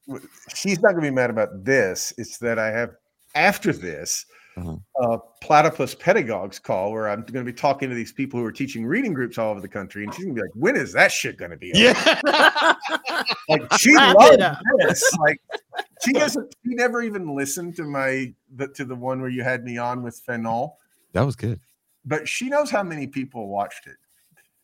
she's 0.54 0.82
not 0.82 0.92
going 0.92 1.04
to 1.04 1.10
be 1.10 1.16
mad 1.16 1.30
about 1.30 1.50
this 1.64 2.14
it's 2.18 2.38
that 2.38 2.58
i 2.58 2.68
have 2.68 2.92
after 3.36 3.72
this 3.72 4.26
Uh-huh. 4.58 4.76
uh, 5.02 5.18
platypus 5.42 5.96
pedagogues 5.96 6.60
call 6.60 6.92
where 6.92 7.08
i'm 7.10 7.22
going 7.22 7.46
to 7.46 7.50
be 7.50 7.56
talking 7.56 7.88
to 7.88 7.96
these 7.96 8.12
people 8.12 8.38
who 8.38 8.46
are 8.46 8.52
teaching 8.52 8.86
reading 8.86 9.14
groups 9.14 9.38
all 9.38 9.50
over 9.52 9.62
the 9.62 9.68
country 9.68 10.04
and 10.04 10.14
she's 10.14 10.26
going 10.26 10.36
to 10.36 10.42
be 10.42 10.46
like 10.46 10.56
when 10.56 10.76
is 10.76 10.92
that 10.92 11.10
shit 11.10 11.38
going 11.38 11.52
to 11.52 11.56
be 11.58 11.72
over?" 11.74 11.80
yeah 11.82 12.74
like 13.50 13.62
she 13.80 13.96
loves 13.96 14.38
this. 14.80 15.18
Like 15.20 15.40
she 16.04 16.12
doesn't. 16.12 16.54
She 16.66 16.76
never 16.76 17.02
even 17.02 17.34
listened 17.34 17.76
to 17.78 17.84
my 17.84 18.34
the, 18.56 18.68
to 18.70 18.84
the 18.84 18.96
one 18.96 19.22
where 19.22 19.30
you 19.30 19.42
had 19.44 19.64
me 19.64 19.78
on 19.78 20.04
with 20.04 20.22
Fanon, 20.28 20.72
that 21.14 21.22
was 21.22 21.36
good 21.38 21.60
but 22.04 22.28
she 22.28 22.50
knows 22.50 22.70
how 22.70 22.84
many 22.84 23.08
people 23.08 23.48
watched 23.48 23.88
it. 23.88 23.96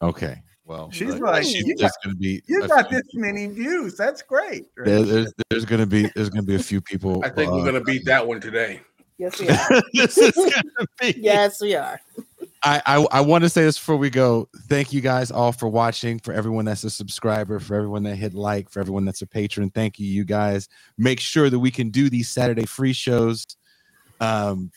okay 0.01 0.41
well 0.65 0.89
She's 0.91 1.15
like, 1.15 1.43
she's- 1.45 1.65
"You 1.65 1.75
there's 1.77 1.93
gonna 2.03 2.15
be 2.17 2.41
You 2.47 2.67
got 2.67 2.89
few- 2.89 2.97
this 2.97 3.07
many 3.13 3.47
views. 3.47 3.95
That's 3.95 4.21
great. 4.21 4.65
right? 4.75 4.85
there, 4.85 5.03
there's, 5.03 5.33
there's 5.49 5.65
gonna 5.65 5.85
be 5.85 6.09
there's 6.13 6.29
gonna 6.29 6.43
be 6.43 6.55
a 6.55 6.59
few 6.59 6.81
people 6.81 7.23
I 7.23 7.29
think 7.29 7.49
uh, 7.51 7.55
we're 7.55 7.63
gonna 7.65 7.79
beat 7.85 8.03
that 8.05 8.27
one 8.27 8.41
today. 8.41 8.81
Yes, 9.17 9.39
we 9.39 9.49
are. 9.49 9.81
this 9.93 10.17
is 10.17 10.35
gonna 10.35 10.87
be 10.99 11.15
Yes, 11.17 11.61
we 11.61 11.75
are. 11.75 11.99
I, 12.63 12.81
I 12.85 13.07
I 13.11 13.21
want 13.21 13.43
to 13.43 13.49
say 13.49 13.63
this 13.63 13.77
before 13.77 13.97
we 13.97 14.09
go. 14.09 14.49
Thank 14.67 14.93
you 14.93 15.01
guys 15.01 15.31
all 15.31 15.51
for 15.51 15.67
watching. 15.67 16.19
For 16.19 16.33
everyone 16.33 16.65
that's 16.65 16.83
a 16.83 16.89
subscriber, 16.89 17.59
for 17.59 17.75
everyone 17.75 18.03
that 18.03 18.15
hit 18.15 18.33
like, 18.33 18.69
for 18.69 18.79
everyone 18.79 19.05
that's 19.05 19.21
a 19.21 19.27
patron. 19.27 19.69
Thank 19.69 19.99
you, 19.99 20.07
you 20.07 20.23
guys. 20.23 20.67
Make 20.97 21.19
sure 21.19 21.49
that 21.49 21.59
we 21.59 21.71
can 21.71 21.89
do 21.89 22.09
these 22.09 22.29
Saturday 22.29 22.65
free 22.65 22.93
shows. 22.93 23.45
Um, 24.19 24.71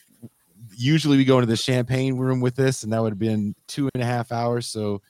usually 0.75 1.17
we 1.17 1.25
go 1.25 1.37
into 1.37 1.47
the 1.47 1.57
champagne 1.57 2.17
room 2.17 2.39
with 2.39 2.55
this, 2.55 2.83
and 2.83 2.93
that 2.93 3.01
would 3.01 3.11
have 3.11 3.19
been 3.19 3.55
two 3.67 3.89
and 3.93 4.01
a 4.01 4.05
half 4.05 4.31
hours. 4.31 4.67
So, 4.67 5.01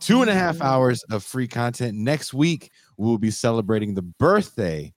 two 0.00 0.20
and 0.20 0.30
a 0.30 0.34
half 0.34 0.60
hours 0.60 1.02
of 1.04 1.22
free 1.22 1.48
content. 1.48 1.96
Next 1.96 2.34
week 2.34 2.70
we'll 2.96 3.18
be 3.18 3.30
celebrating 3.30 3.94
the 3.94 4.02
birthday 4.02 4.92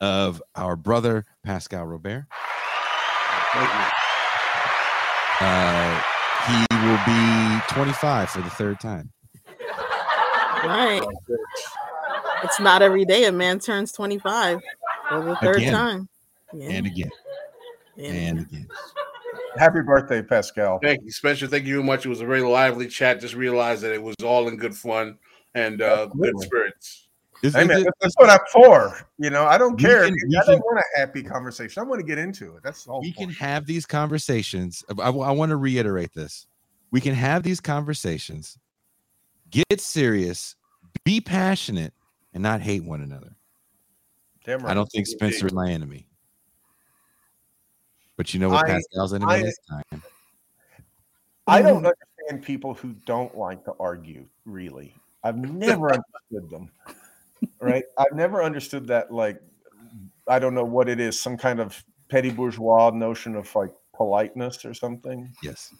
of 0.00 0.42
our 0.54 0.76
brother 0.76 1.24
Pascal 1.44 1.84
Robert. 1.84 2.26
Uh, 5.40 6.02
he 6.46 6.66
will 6.86 6.98
be 7.06 7.60
25 7.68 8.30
for 8.30 8.40
the 8.40 8.50
third 8.50 8.80
time. 8.80 9.10
Right. 10.64 11.02
It's 12.44 12.60
not 12.60 12.82
every 12.82 13.04
day 13.04 13.24
a 13.24 13.32
man 13.32 13.58
turns 13.58 13.92
25 13.92 14.60
for 15.08 15.24
the 15.24 15.36
third 15.36 15.56
Again. 15.56 15.72
time. 15.72 16.08
Yeah. 16.54 16.70
And 16.70 16.86
again, 16.86 17.10
and 17.96 18.16
and 18.16 18.38
again. 18.40 18.68
Happy 19.58 19.80
birthday, 19.82 20.22
Pascal. 20.22 20.78
Thank 20.82 21.02
you, 21.04 21.10
Spencer. 21.10 21.46
Thank 21.46 21.66
you 21.66 21.74
very 21.74 21.84
much. 21.84 22.06
It 22.06 22.08
was 22.08 22.20
a 22.20 22.26
very 22.26 22.42
lively 22.42 22.86
chat. 22.86 23.20
Just 23.20 23.34
realized 23.34 23.82
that 23.82 23.92
it 23.92 24.02
was 24.02 24.14
all 24.24 24.48
in 24.48 24.56
good 24.56 24.74
fun 24.74 25.18
and 25.54 25.82
uh, 25.82 26.06
good 26.06 26.38
spirits. 26.40 27.07
Is- 27.42 27.54
Hey 27.54 27.62
is 27.62 27.68
man, 27.68 27.80
it- 27.86 27.94
that's 28.00 28.14
what 28.16 28.30
I'm 28.30 28.40
for. 28.52 28.98
You 29.18 29.30
know, 29.30 29.44
I 29.46 29.58
don't 29.58 29.78
care. 29.78 30.04
can- 30.06 30.14
I 30.14 30.44
don't 30.44 30.46
can- 30.46 30.58
want 30.60 30.78
a 30.78 30.98
happy 30.98 31.22
conversation. 31.22 31.80
I 31.80 31.86
want 31.86 32.00
to 32.00 32.06
get 32.06 32.18
into 32.18 32.56
it. 32.56 32.62
That's 32.62 32.86
all. 32.86 33.00
we 33.00 33.12
can 33.12 33.30
have 33.30 33.64
these 33.66 33.86
conversations. 33.86 34.84
I, 34.98 35.08
I 35.08 35.30
want 35.30 35.50
to 35.50 35.56
reiterate 35.56 36.12
this. 36.14 36.46
We 36.90 37.00
can 37.00 37.14
have 37.14 37.42
these 37.42 37.60
conversations, 37.60 38.58
get 39.50 39.80
serious, 39.80 40.56
be 41.04 41.20
passionate, 41.20 41.92
and 42.34 42.42
not 42.42 42.60
hate 42.60 42.82
one 42.82 43.02
another. 43.02 43.36
Damn 44.44 44.60
right. 44.60 44.70
I 44.70 44.74
don't 44.74 44.86
think 44.90 45.06
Spencer 45.06 45.46
is 45.46 45.52
my 45.52 45.70
enemy. 45.70 46.06
But 48.16 48.34
you 48.34 48.40
know 48.40 48.48
what 48.48 48.66
I- 48.66 48.72
Pascal's 48.72 49.14
enemy 49.14 49.32
I- 49.32 49.42
this 49.42 49.58
time? 49.68 50.02
I 51.46 51.62
don't 51.62 51.76
understand 51.86 52.44
people 52.44 52.74
who 52.74 52.94
don't 53.06 53.36
like 53.36 53.64
to 53.64 53.72
argue, 53.80 54.26
really. 54.44 54.94
I've 55.24 55.36
never 55.38 55.92
understood 55.92 56.50
them. 56.50 56.70
Right? 57.60 57.84
I've 57.96 58.14
never 58.14 58.42
understood 58.42 58.86
that 58.88 59.12
like 59.12 59.40
I 60.28 60.38
don't 60.38 60.54
know 60.54 60.64
what 60.64 60.88
it 60.88 61.00
is, 61.00 61.20
some 61.20 61.36
kind 61.36 61.60
of 61.60 61.82
petty 62.08 62.30
bourgeois 62.30 62.90
notion 62.90 63.34
of 63.34 63.54
like 63.54 63.72
politeness 63.94 64.64
or 64.64 64.74
something. 64.74 65.32
Yes. 65.42 65.74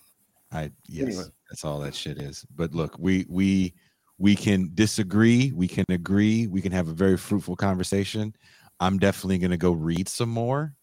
I 0.51 0.70
yes, 0.89 1.07
Anyway. 1.07 1.25
that's 1.51 1.65
all 1.65 1.78
that 1.81 1.95
shit 1.95 2.19
is. 2.19 2.47
But 2.57 2.75
look, 2.75 2.97
we 2.99 3.27
we 3.28 3.75
we 4.19 4.35
can 4.35 4.70
disagree, 4.75 5.53
we 5.53 5.69
can 5.69 5.85
agree, 5.89 6.47
we 6.47 6.61
can 6.61 6.73
have 6.73 6.89
a 6.89 6.93
very 6.93 7.17
fruitful 7.17 7.57
conversation. 7.57 8.35
I'm 8.81 8.99
definitely 8.99 9.39
going 9.39 9.51
to 9.51 9.57
go 9.57 9.73
read 9.73 10.09
some 10.09 10.28
more. 10.28 10.75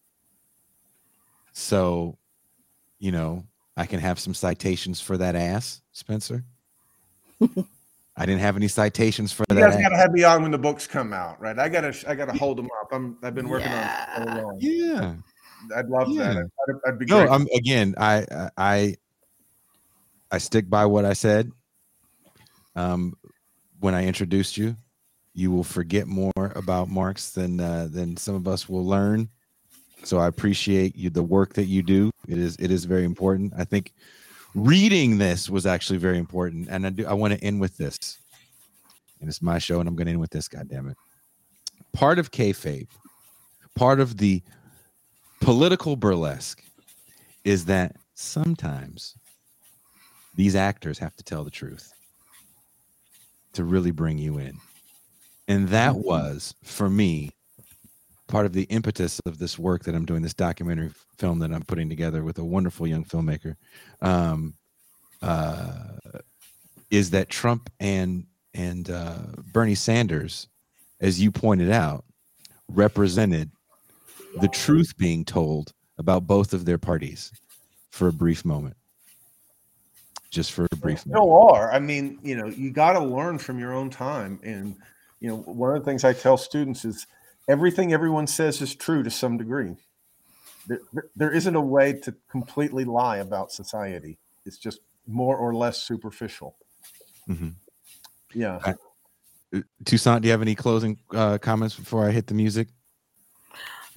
So, 1.52 2.18
you 3.00 3.12
know, 3.12 3.46
I 3.78 3.86
can 3.86 4.00
have 4.00 4.20
some 4.20 4.34
citations 4.34 5.02
for 5.02 5.18
that 5.18 5.36
ass, 5.36 5.82
Spencer. 5.92 6.44
I 8.18 8.26
didn't 8.26 8.42
have 8.42 8.56
any 8.56 8.68
citations 8.68 9.32
for 9.34 9.44
You 9.50 9.56
that. 9.56 9.62
You 9.62 9.72
guys 9.72 9.82
gotta 9.82 9.98
have 9.98 10.12
me 10.12 10.24
on 10.24 10.42
when 10.42 10.52
the 10.52 10.58
books 10.58 10.88
come 10.88 11.12
out, 11.14 11.40
right? 11.42 11.58
I 11.60 11.68
gotta 11.70 11.94
I 12.08 12.16
gotta 12.16 12.34
hold 12.34 12.58
them 12.58 12.70
up. 12.82 12.90
I'm 12.92 13.18
I've 13.24 13.36
been 13.36 13.50
working 13.50 13.68
on 13.72 13.84
it 13.84 13.90
for 14.16 14.24
so 14.24 14.42
long. 14.44 14.58
Yeah. 14.62 15.16
I'd 15.76 15.88
love 15.90 16.16
that. 16.16 16.38
I'd, 16.38 16.76
I'd 16.88 17.00
be 17.00 17.06
No. 17.06 17.28
I'm 17.28 17.48
again. 17.54 17.96
I 17.98 18.26
I- 18.32 18.50
I 18.58 18.96
I 20.32 20.38
stick 20.38 20.70
by 20.70 20.86
what 20.86 21.06
I 21.06 21.14
said. 21.14 21.52
Um, 22.76 23.14
when 23.80 23.94
I 23.96 24.06
introduced 24.06 24.58
you, 24.58 24.76
you 25.34 25.52
will 25.52 25.64
forget 25.64 26.08
more 26.08 26.32
about 26.56 26.90
Marx 26.90 27.32
than 27.32 27.60
uh, 27.60 27.88
than 27.92 28.18
some 28.18 28.36
of 28.36 28.48
us 28.48 28.68
will 28.70 28.86
learn. 28.86 29.30
So 30.04 30.20
I 30.20 30.28
appreciate 30.28 30.96
you 30.96 31.10
the 31.10 31.24
work 31.24 31.54
that 31.56 31.66
you 31.66 31.84
do. 31.84 32.12
It 32.28 32.38
is 32.38 32.56
it 32.60 32.72
is 32.72 32.86
very 32.86 33.04
important. 33.04 33.54
I 33.58 33.64
think 33.66 33.94
reading 34.56 35.18
this 35.18 35.50
was 35.50 35.66
actually 35.66 36.00
very 36.00 36.18
important, 36.18 36.68
and 36.70 36.88
I 36.88 36.90
do 36.90 37.06
I 37.06 37.14
want 37.14 37.34
to 37.34 37.44
end 37.44 37.62
with 37.62 37.78
this. 37.78 38.18
And 39.20 39.30
it's 39.30 39.42
my 39.42 39.60
show, 39.60 39.80
and 39.80 39.88
I'm 39.88 39.96
going 39.96 40.08
to 40.08 40.12
end 40.12 40.20
with 40.20 40.32
this. 40.32 40.48
God 40.48 40.68
damn 40.68 40.88
it! 40.88 40.98
Part 41.94 42.18
of 42.18 42.32
kayfabe, 42.32 42.88
part 43.76 44.00
of 44.00 44.18
the 44.18 44.42
political 45.42 45.96
burlesque 45.96 46.64
is 47.44 47.66
that 47.66 47.96
sometimes 48.16 49.16
these 50.36 50.56
actors 50.56 50.98
have 51.00 51.16
to 51.16 51.24
tell 51.24 51.44
the 51.44 51.52
truth 51.52 51.94
to 53.54 53.64
really 53.64 53.92
bring 53.92 54.18
you 54.18 54.38
in. 54.38 54.58
And 55.48 55.70
that 55.70 55.94
mm-hmm. 55.94 56.08
was, 56.08 56.56
for 56.64 56.90
me, 56.90 57.32
part 58.28 58.46
of 58.46 58.54
the 58.54 58.64
impetus 58.64 59.20
of 59.26 59.38
this 59.38 59.60
work 59.60 59.84
that 59.84 59.96
I'm 59.96 60.06
doing, 60.06 60.22
this 60.22 60.34
documentary 60.34 60.92
film 61.18 61.40
that 61.40 61.54
I'm 61.54 61.64
putting 61.64 61.90
together 61.90 62.24
with 62.24 62.40
a 62.40 62.44
wonderful 62.44 62.88
young 62.88 63.06
filmmaker, 63.06 63.56
um, 64.02 64.56
uh, 65.22 65.76
is 66.90 67.12
that 67.12 67.30
Trump 67.30 67.70
and 67.80 68.26
and 68.54 68.90
uh, 68.90 69.18
Bernie 69.52 69.76
Sanders, 69.76 70.48
as 71.02 71.22
you 71.22 71.32
pointed 71.32 71.72
out, 71.72 72.06
represented 72.70 73.52
the 74.40 74.48
truth 74.48 74.98
being 74.98 75.26
told 75.26 75.74
about 75.98 76.28
both 76.28 76.54
of 76.54 76.66
their 76.66 76.78
parties 76.78 77.32
for 77.92 78.08
a 78.08 78.14
brief 78.14 78.46
moment. 78.46 78.76
Just 80.30 80.52
for 80.52 80.68
a 80.72 80.76
brief 80.76 81.06
moment. 81.06 81.24
still 81.24 81.38
are. 81.38 81.72
I 81.72 81.80
mean, 81.80 82.20
you 82.22 82.36
know, 82.36 82.48
you 82.48 82.72
got 82.72 82.94
to 82.94 83.00
learn 83.00 83.38
from 83.38 83.60
your 83.60 83.74
own 83.74 83.90
time. 83.90 84.40
And, 84.44 84.76
you 85.22 85.30
know, 85.30 85.38
one 85.38 85.76
of 85.76 85.80
the 85.80 85.90
things 85.90 86.04
I 86.04 86.12
tell 86.12 86.36
students 86.38 86.84
is 86.84 87.08
everything 87.48 87.94
everyone 87.94 88.28
says 88.28 88.62
is 88.62 88.76
true 88.76 89.04
to 89.04 89.10
some 89.10 89.38
degree. 89.38 89.76
There, 90.68 90.80
there- 90.94 91.10
there 91.16 91.32
isn't 91.32 91.56
a 91.56 91.62
way 91.62 91.94
to 91.94 92.16
completely 92.30 92.86
lie 92.86 93.18
about 93.18 93.52
society, 93.52 94.18
it's 94.46 94.58
just 94.58 94.80
more 95.08 95.38
or 95.38 95.54
less 95.54 95.78
superficial. 95.78 96.56
Mhm. 97.30 97.54
Yeah. 98.34 98.60
Uh, 99.54 99.62
Toussaint, 99.86 100.22
do 100.22 100.28
you 100.28 100.32
have 100.32 100.42
any 100.42 100.56
closing 100.56 100.98
uh, 101.14 101.38
comments 101.38 101.76
before 101.76 102.06
I 102.08 102.12
hit 102.12 102.28
the 102.28 102.34
music? 102.34 102.68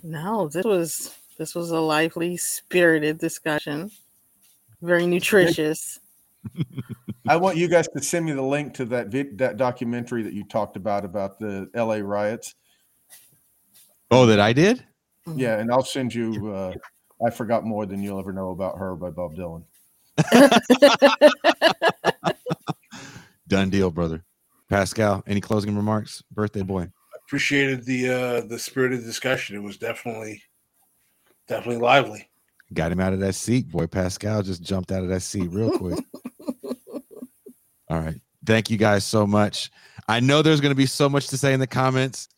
No, 0.03 0.49
this 0.49 0.65
was 0.65 1.15
this 1.39 1.55
was 1.55 1.71
a 1.71 1.81
lively, 1.81 2.37
spirited 2.37 3.19
discussion. 3.19 3.91
Very 4.83 5.07
nutritious. 5.07 5.99
I 7.27 7.37
want 7.37 7.57
you 7.57 7.69
guys 7.69 7.89
to 7.89 8.03
send 8.03 8.25
me 8.27 8.33
the 8.33 8.43
link 8.43 8.75
to 8.75 8.85
that 8.87 9.09
vid- 9.09 9.39
that 9.39 9.57
documentary 9.57 10.23
that 10.23 10.33
you 10.35 10.45
talked 10.45 10.77
about 10.77 11.05
about 11.05 11.39
the 11.39 11.69
LA 11.75 11.97
riots. 11.97 12.55
Oh, 14.11 14.27
that 14.27 14.41
I 14.41 14.53
did? 14.53 14.85
Yeah, 15.35 15.59
and 15.59 15.71
I'll 15.71 15.85
send 15.85 16.15
you 16.15 16.53
uh 16.53 16.73
I 17.25 17.31
forgot 17.31 17.65
more 17.65 17.85
than 17.85 18.03
you'll 18.03 18.19
ever 18.19 18.33
know 18.33 18.51
about 18.51 18.79
her 18.79 18.95
by 18.95 19.11
Bob 19.11 19.35
Dylan. 19.35 19.65
Done 23.49 23.71
deal, 23.71 23.91
brother. 23.91 24.25
Pascal, 24.69 25.23
any 25.27 25.41
closing 25.41 25.75
remarks? 25.75 26.23
Birthday 26.31 26.63
boy. 26.63 26.89
Appreciated 27.27 27.85
the 27.85 28.09
uh 28.09 28.41
the 28.43 28.59
spirited 28.59 29.05
discussion. 29.05 29.57
It 29.57 29.63
was 29.63 29.77
definitely 29.77 30.43
definitely 31.47 31.83
lively. 31.83 32.29
Got 32.73 32.93
him 32.93 33.01
out 33.01 33.15
of 33.15 33.21
that 33.21 33.35
seat. 33.35 33.71
Boy, 33.71 33.87
Pascal 33.87 34.43
just 34.43 34.63
jumped 34.63 34.93
out 34.93 35.03
of 35.03 35.09
that 35.09 35.23
seat 35.23 35.51
real 35.51 35.77
quick. 35.79 35.99
All 37.91 37.99
right. 37.99 38.21
Thank 38.45 38.71
you 38.71 38.77
guys 38.77 39.05
so 39.05 39.27
much. 39.27 39.71
I 40.07 40.21
know 40.21 40.43
there's 40.43 40.61
going 40.61 40.73
to 40.73 40.77
be 40.77 40.87
so 40.87 41.09
much 41.09 41.29
to 41.29 41.39
say 41.39 41.55
in 41.55 41.61
the 41.61 41.67
comments. 41.67 42.29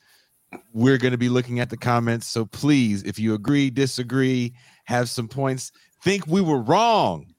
We're 0.72 0.98
going 0.98 1.12
to 1.12 1.18
be 1.18 1.28
looking 1.28 1.60
at 1.60 1.70
the 1.70 1.76
comments. 1.76 2.26
So 2.26 2.44
please, 2.46 3.02
if 3.04 3.18
you 3.18 3.34
agree, 3.34 3.70
disagree, 3.70 4.54
have 4.84 5.08
some 5.08 5.28
points, 5.28 5.72
think 6.02 6.26
we 6.26 6.40
were 6.40 6.60
wrong, 6.60 7.34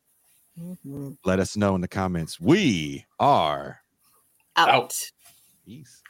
Mhm. 0.57 1.17
let 1.25 1.39
us 1.39 1.55
know 1.57 1.75
in 1.75 1.81
the 1.81 1.87
comments. 1.87 2.39
We 2.39 3.05
are 3.19 3.81
Out. 4.55 4.95
peace. 5.65 6.00